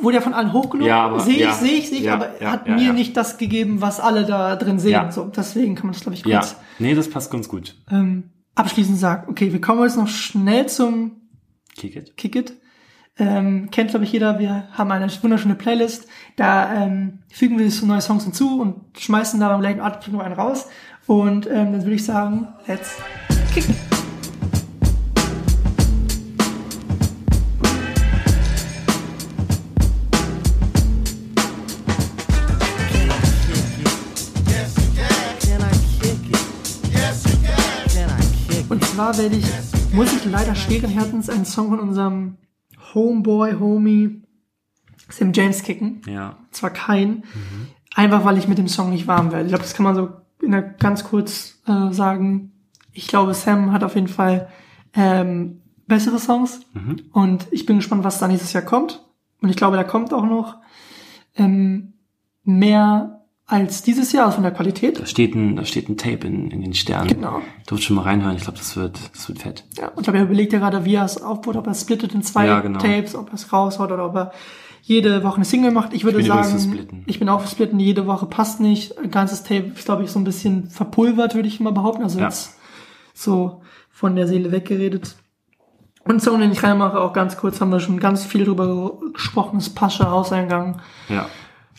wurde 0.00 0.16
ja 0.16 0.20
von 0.22 0.34
allen 0.34 0.52
hochgelobt, 0.52 0.88
Ja, 0.88 1.04
aber- 1.06 1.20
sehe 1.20 1.34
ich, 1.34 1.40
ja, 1.40 1.52
sehe 1.52 1.72
ich, 1.72 1.88
sehe 1.90 1.98
ich, 1.98 2.04
ja, 2.04 2.14
aber 2.14 2.42
ja, 2.42 2.50
hat 2.52 2.66
ja, 2.66 2.74
mir 2.74 2.82
ja. 2.86 2.92
nicht 2.92 3.16
das 3.16 3.38
gegeben, 3.38 3.80
was 3.80 4.00
alle 4.00 4.24
da 4.24 4.56
drin 4.56 4.78
sehen. 4.80 4.92
Ja. 4.92 5.12
So, 5.12 5.26
deswegen 5.26 5.74
kann 5.76 5.86
man 5.86 5.92
das, 5.92 6.02
glaube 6.02 6.14
ich, 6.16 6.24
Ja, 6.26 6.40
kurz 6.40 6.56
nee, 6.80 6.94
das 6.94 7.08
passt 7.08 7.30
ganz 7.30 7.48
gut. 7.48 7.76
ähm, 7.90 8.30
abschließend 8.56 8.98
sagen. 8.98 9.28
Okay, 9.30 9.52
wir 9.52 9.60
kommen 9.60 9.82
jetzt 9.82 9.96
noch 9.96 10.08
schnell 10.08 10.66
zum 10.66 11.12
Kick 11.76 11.96
it. 11.96 12.16
Kick 12.16 12.34
It. 12.36 12.52
Ähm, 13.16 13.68
kennt, 13.70 13.90
glaube 13.90 14.04
ich, 14.04 14.10
jeder. 14.12 14.40
Wir 14.40 14.66
haben 14.72 14.90
eine 14.90 15.06
wunderschöne 15.22 15.54
Playlist. 15.54 16.08
Da 16.34 16.82
ähm, 16.84 17.20
fügen 17.28 17.58
wir 17.60 17.70
so 17.70 17.86
neue 17.86 18.00
Songs 18.00 18.24
hinzu 18.24 18.60
und 18.60 18.76
schmeißen 18.98 19.38
da 19.38 19.50
beim 19.50 19.60
gleichen 19.60 19.80
Atemzug 19.80 20.14
noch 20.14 20.20
einen 20.20 20.34
raus. 20.34 20.66
Und 21.06 21.46
ähm, 21.46 21.72
dann 21.72 21.82
würde 21.82 21.94
ich 21.94 22.04
sagen, 22.04 22.48
let's 22.66 22.96
kick. 23.52 23.64
Und 38.70 38.82
zwar 38.82 39.18
werde 39.18 39.36
ich, 39.36 39.44
muss 39.92 40.10
ich 40.12 40.24
leider 40.24 40.54
schweren 40.54 40.88
Herzens 40.90 41.28
einen 41.28 41.44
Song 41.44 41.68
von 41.68 41.80
unserem 41.80 42.38
Homeboy, 42.94 43.52
Homie 43.60 44.22
Sam 45.10 45.32
James 45.34 45.62
kicken. 45.62 46.00
Ja. 46.06 46.38
Zwar 46.50 46.70
kein, 46.70 47.24
einfach 47.94 48.24
weil 48.24 48.38
ich 48.38 48.48
mit 48.48 48.56
dem 48.56 48.68
Song 48.68 48.90
nicht 48.90 49.06
warm 49.06 49.32
werde. 49.32 49.44
Ich 49.44 49.50
glaube, 49.50 49.64
das 49.64 49.74
kann 49.74 49.84
man 49.84 49.94
so 49.94 50.23
ganz 50.78 51.04
kurz 51.04 51.60
äh, 51.66 51.92
sagen. 51.92 52.52
Ich 52.92 53.08
glaube, 53.08 53.34
Sam 53.34 53.72
hat 53.72 53.84
auf 53.84 53.94
jeden 53.94 54.08
Fall 54.08 54.48
ähm, 54.94 55.60
bessere 55.86 56.18
Songs 56.18 56.60
und 57.12 57.46
ich 57.50 57.66
bin 57.66 57.76
gespannt, 57.76 58.04
was 58.04 58.18
da 58.18 58.28
nächstes 58.28 58.52
Jahr 58.52 58.62
kommt. 58.62 59.04
Und 59.42 59.50
ich 59.50 59.56
glaube, 59.56 59.76
da 59.76 59.84
kommt 59.84 60.12
auch 60.12 60.24
noch 60.24 60.56
ähm, 61.36 61.94
mehr 62.44 63.24
als 63.46 63.82
dieses 63.82 64.12
Jahr, 64.12 64.26
also 64.26 64.36
von 64.36 64.44
der 64.44 64.52
Qualität. 64.52 64.98
Da 64.98 65.06
steht 65.06 65.34
ein, 65.34 65.56
da 65.56 65.64
steht 65.64 65.88
ein 65.88 65.98
Tape 65.98 66.26
in, 66.26 66.50
in 66.50 66.62
den 66.62 66.72
Sternen. 66.72 67.08
Genau. 67.08 67.42
Durfte 67.66 67.86
schon 67.86 67.96
mal 67.96 68.02
reinhören. 68.02 68.36
Ich 68.36 68.44
glaube, 68.44 68.58
das 68.58 68.76
wird, 68.76 68.98
das 69.12 69.28
wird 69.28 69.40
fett. 69.40 69.64
Ja, 69.76 69.88
und 69.88 69.98
ich 69.98 70.04
glaube, 70.04 70.18
er 70.18 70.24
überlegt 70.24 70.52
ja 70.54 70.58
gerade, 70.58 70.84
wie 70.84 70.94
er 70.94 71.04
es 71.04 71.20
aufbaut, 71.22 71.56
ob 71.56 71.66
er 71.66 71.72
es 71.72 71.82
splittet 71.82 72.14
in 72.14 72.22
zwei 72.22 72.46
Ja, 72.46 72.60
genau. 72.60 72.78
Tapes, 72.78 73.14
ob 73.14 73.28
er 73.28 73.34
es 73.34 73.52
raushaut 73.52 73.92
oder 73.92 74.06
ob 74.06 74.16
er 74.16 74.32
jede 74.86 75.24
Woche 75.24 75.36
eine 75.36 75.46
Single 75.46 75.70
macht. 75.70 75.94
Ich 75.94 76.04
würde 76.04 76.18
übrigens 76.18 76.62
sagen, 76.64 77.02
ich 77.06 77.18
bin 77.18 77.30
auch 77.30 77.40
für 77.40 77.48
Splitten. 77.48 77.80
Jede 77.80 78.06
Woche 78.06 78.26
passt 78.26 78.60
nicht. 78.60 78.98
Ein 78.98 79.10
ganzes 79.10 79.42
Tape 79.42 79.72
ist, 79.74 79.86
glaube 79.86 80.04
ich, 80.04 80.10
so 80.10 80.18
ein 80.18 80.24
bisschen 80.24 80.68
verpulvert, 80.68 81.34
würde 81.34 81.48
ich 81.48 81.58
mal 81.58 81.72
behaupten. 81.72 82.02
Also 82.02 82.18
Ja. 82.18 82.26
jetzt 82.26 82.58
so 83.14 83.62
von 83.90 84.14
der 84.14 84.28
Seele 84.28 84.52
weggeredet. 84.52 85.16
Und 86.04 86.20
Song, 86.20 86.38
den 86.38 86.52
ich 86.52 86.62
reinmache, 86.62 87.00
auch 87.00 87.14
ganz 87.14 87.38
kurz, 87.38 87.62
haben 87.62 87.70
wir 87.70 87.80
schon 87.80 87.98
ganz 87.98 88.24
viel 88.26 88.44
drüber 88.44 88.98
gesprochen, 89.14 89.58
ist 89.58 89.70
Pascha 89.70 90.10
Hauseingang. 90.10 90.82
Ja. 91.08 91.30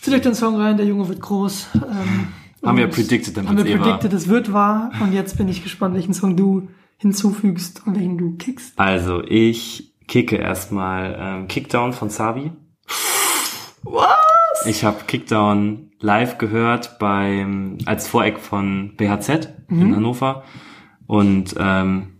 Zieht 0.01 0.15
euch 0.15 0.21
den 0.21 0.33
Song 0.33 0.55
rein, 0.59 0.77
der 0.77 0.87
Junge 0.87 1.07
wird 1.07 1.21
groß. 1.21 1.67
Ähm, 1.75 2.27
Haben 2.63 2.77
wir 2.79 2.85
und 2.85 2.91
predicted, 2.95 3.37
dann 3.37 3.47
Haben 3.47 3.57
wir 3.57 3.67
eh 3.67 3.77
predicted, 3.77 4.13
es 4.13 4.27
wird 4.27 4.51
wahr. 4.51 4.89
Und 4.99 5.13
jetzt 5.13 5.37
bin 5.37 5.47
ich 5.47 5.61
gespannt, 5.61 5.93
welchen 5.93 6.15
Song 6.15 6.35
du 6.35 6.69
hinzufügst 6.97 7.85
und 7.85 7.95
welchen 7.95 8.17
du 8.17 8.35
kickst. 8.37 8.79
Also, 8.79 9.21
ich 9.23 9.93
kicke 10.07 10.37
erstmal 10.37 11.15
ähm, 11.19 11.47
Kickdown 11.47 11.93
von 11.93 12.09
Savi. 12.09 12.51
Was? 13.83 14.65
Ich 14.65 14.83
habe 14.83 15.03
Kickdown 15.05 15.91
live 15.99 16.37
gehört 16.37 16.99
beim 16.99 17.77
als 17.85 18.07
Voreck 18.07 18.39
von 18.39 18.95
BHZ 18.95 19.49
in 19.69 19.95
Hannover. 19.95 20.43
Und 21.07 21.55
ähm, 21.57 22.15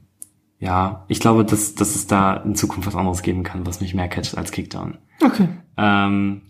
ja, 0.59 1.05
ich 1.07 1.19
glaube, 1.19 1.45
dass, 1.45 1.75
dass 1.75 1.95
es 1.95 2.07
da 2.07 2.35
in 2.35 2.55
Zukunft 2.55 2.87
was 2.87 2.95
anderes 2.95 3.21
geben 3.21 3.43
kann, 3.43 3.65
was 3.65 3.81
mich 3.81 3.93
mehr 3.93 4.07
catcht 4.07 4.37
als 4.37 4.51
Kickdown. 4.51 4.97
Okay. 5.23 5.47
Ähm, 5.77 6.41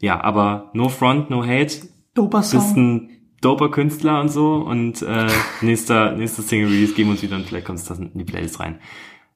ja, 0.00 0.22
aber 0.22 0.70
no 0.74 0.88
front, 0.88 1.30
no 1.30 1.44
hate. 1.44 1.88
Doper 2.14 2.40
Bist 2.40 2.50
Song. 2.50 2.76
ein 2.76 3.10
doper 3.40 3.70
Künstler 3.70 4.20
und 4.20 4.30
so. 4.30 4.56
Und 4.56 5.02
äh, 5.02 5.28
nächster, 5.60 6.12
nächster 6.12 6.42
Single 6.42 6.68
Release 6.68 6.94
geben 6.94 7.08
wir 7.08 7.12
uns 7.12 7.22
wieder 7.22 7.36
und 7.36 7.46
vielleicht 7.46 7.66
kommt 7.66 7.88
das 7.88 7.98
in 7.98 8.10
die 8.14 8.24
Playlist 8.24 8.60
rein. 8.60 8.80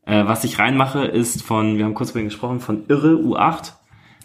Äh, 0.06 0.26
was 0.26 0.44
ich 0.44 0.58
reinmache, 0.58 1.04
ist 1.04 1.42
von, 1.42 1.78
wir 1.78 1.84
haben 1.84 1.94
kurz 1.94 2.12
vorhin 2.12 2.28
gesprochen, 2.28 2.60
von 2.60 2.84
Irre 2.88 3.14
U8. 3.14 3.72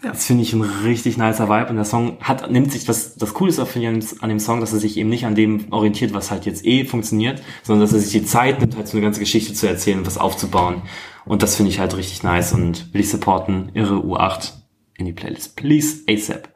Ja. 0.02 0.10
Das 0.10 0.26
finde 0.26 0.42
ich 0.42 0.52
ein 0.52 0.62
richtig 0.62 1.16
nicer 1.16 1.48
Vibe 1.48 1.70
und 1.70 1.76
der 1.76 1.84
Song 1.84 2.18
hat, 2.20 2.50
nimmt 2.50 2.70
sich 2.70 2.84
das, 2.84 3.16
das 3.16 3.32
Coole 3.32 3.50
ist 3.50 3.58
an 3.58 4.28
dem 4.28 4.40
Song, 4.40 4.60
dass 4.60 4.72
er 4.72 4.78
sich 4.78 4.96
eben 4.98 5.08
nicht 5.08 5.24
an 5.24 5.34
dem 5.34 5.72
orientiert, 5.72 6.12
was 6.12 6.30
halt 6.30 6.44
jetzt 6.44 6.66
eh 6.66 6.84
funktioniert, 6.84 7.42
sondern 7.62 7.82
dass 7.82 7.94
er 7.94 8.00
sich 8.00 8.12
die 8.12 8.26
Zeit 8.26 8.60
nimmt, 8.60 8.76
halt 8.76 8.88
so 8.88 8.96
eine 8.96 9.04
ganze 9.04 9.20
Geschichte 9.20 9.54
zu 9.54 9.66
erzählen 9.66 9.98
und 9.98 10.06
was 10.06 10.18
aufzubauen. 10.18 10.82
Und 11.24 11.42
das 11.42 11.56
finde 11.56 11.70
ich 11.70 11.80
halt 11.80 11.96
richtig 11.96 12.22
nice 12.22 12.52
und 12.52 12.92
will 12.92 13.00
ich 13.00 13.10
supporten. 13.10 13.70
Irre 13.74 13.96
U8 13.96 14.52
in 14.96 15.06
die 15.06 15.12
Playlist. 15.12 15.56
Please 15.56 16.02
ASAP. 16.08 16.48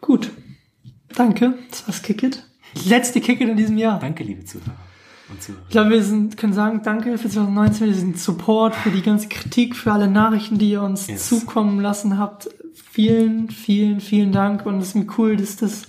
Gut. 0.00 0.30
Danke. 1.14 1.58
Das 1.70 1.86
war's 1.86 2.02
Kick 2.02 2.22
It. 2.22 2.44
Letzte 2.86 3.20
Kick 3.20 3.40
It 3.40 3.48
in 3.48 3.56
diesem 3.56 3.76
Jahr. 3.76 3.98
Danke, 3.98 4.24
liebe 4.24 4.44
Zuhörer. 4.44 4.76
Ich 5.38 5.70
glaube, 5.72 5.90
wir 5.90 6.02
sind, 6.02 6.36
können 6.36 6.52
sagen, 6.52 6.80
danke 6.84 7.16
für 7.18 7.28
2019, 7.28 7.86
für 7.86 7.92
diesen 7.92 8.14
Support, 8.14 8.74
für 8.74 8.90
die 8.90 9.02
ganze 9.02 9.28
Kritik, 9.28 9.76
für 9.76 9.92
alle 9.92 10.08
Nachrichten, 10.08 10.58
die 10.58 10.70
ihr 10.70 10.82
uns 10.82 11.06
Yes. 11.06 11.28
zukommen 11.28 11.80
lassen 11.80 12.18
habt. 12.18 12.48
Vielen, 12.90 13.50
vielen, 13.50 14.00
vielen 14.00 14.32
Dank. 14.32 14.66
Und 14.66 14.78
es 14.80 14.88
ist 14.88 14.94
mir 14.96 15.06
cool, 15.18 15.36
dass 15.36 15.56
das 15.56 15.88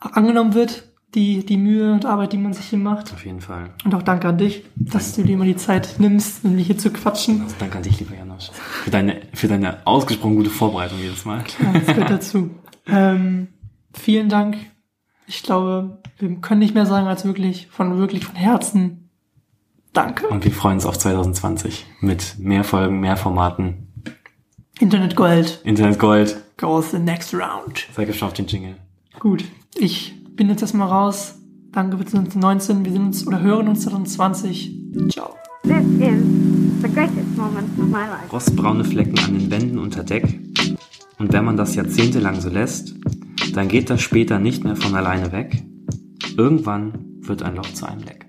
angenommen 0.00 0.54
wird, 0.54 0.84
die, 1.14 1.44
die 1.44 1.56
Mühe 1.56 1.92
und 1.92 2.04
Arbeit, 2.04 2.32
die 2.32 2.38
man 2.38 2.52
sich 2.52 2.66
hier 2.66 2.78
macht. 2.78 3.12
Auf 3.12 3.24
jeden 3.24 3.40
Fall. 3.40 3.70
Und 3.84 3.94
auch 3.94 4.02
danke 4.02 4.28
an 4.28 4.36
dich, 4.38 4.64
dass 4.76 5.14
du 5.14 5.22
dir 5.22 5.32
immer 5.34 5.46
die 5.46 5.56
Zeit 5.56 5.96
nimmst, 5.98 6.44
um 6.44 6.56
hier 6.58 6.76
zu 6.76 6.90
quatschen. 6.90 7.42
Also 7.42 7.56
danke 7.58 7.78
an 7.78 7.82
dich, 7.82 7.98
lieber 7.98 8.14
Janosch. 8.14 8.50
Für 8.84 8.90
deine, 8.90 9.22
für 9.32 9.48
deine 9.48 9.86
ausgesprochen 9.86 10.36
gute 10.36 10.50
Vorbereitung 10.50 10.98
jedes 10.98 11.24
Mal. 11.24 11.44
Ja, 11.60 11.72
das 11.72 11.86
gehört 11.86 12.10
dazu. 12.10 12.50
Ähm, 12.90 13.48
vielen 13.92 14.30
Dank. 14.30 14.56
Ich 15.26 15.42
glaube, 15.42 15.98
wir 16.18 16.34
können 16.36 16.60
nicht 16.60 16.74
mehr 16.74 16.86
sagen 16.86 17.06
als 17.06 17.24
wirklich, 17.24 17.68
von 17.68 17.98
wirklich 17.98 18.24
von 18.24 18.34
Herzen. 18.34 19.10
Danke. 19.92 20.28
Und 20.28 20.44
wir 20.44 20.52
freuen 20.52 20.74
uns 20.74 20.86
auf 20.86 20.98
2020 20.98 21.86
mit 22.00 22.36
mehr 22.38 22.64
Folgen, 22.64 23.00
mehr 23.00 23.16
Formaten. 23.16 23.88
Internet 24.80 25.16
Gold 25.16 25.60
Internet 25.64 25.98
Gold. 25.98 26.36
goes 26.56 26.90
the 26.90 26.98
next 26.98 27.34
round. 27.34 27.88
Sei 27.94 28.08
auf 28.22 28.32
den 28.32 28.46
Jingle. 28.46 28.76
Gut, 29.18 29.44
ich 29.76 30.14
bin 30.36 30.48
jetzt 30.48 30.62
erstmal 30.62 30.88
raus. 30.88 31.34
Danke 31.72 31.98
für 31.98 32.04
2019. 32.04 32.84
Wir 32.84 32.92
sehen 32.92 33.06
uns 33.06 33.26
oder 33.26 33.40
hören 33.40 33.68
uns 33.68 33.82
2020. 33.82 34.72
Ciao. 35.10 35.34
This 35.64 35.84
is 36.00 36.22
the 36.82 36.88
greatest 36.88 37.36
moment 37.36 37.68
of 37.78 37.86
my 37.86 38.06
life. 38.06 38.30
Rostbraune 38.32 38.84
Flecken 38.84 39.18
an 39.18 39.38
den 39.38 39.50
Wänden 39.50 39.78
unter 39.78 40.04
Deck. 40.04 40.38
Und 41.18 41.32
wenn 41.32 41.44
man 41.44 41.56
das 41.56 41.74
jahrzehntelang 41.74 42.40
so 42.40 42.48
lässt, 42.48 42.94
dann 43.54 43.66
geht 43.66 43.90
das 43.90 44.00
später 44.00 44.38
nicht 44.38 44.62
mehr 44.62 44.76
von 44.76 44.94
alleine 44.94 45.32
weg. 45.32 45.64
Irgendwann 46.38 47.16
wird 47.22 47.42
ein 47.42 47.56
Loch 47.56 47.72
zu 47.72 47.84
einem 47.84 48.04
Leck. 48.04 48.27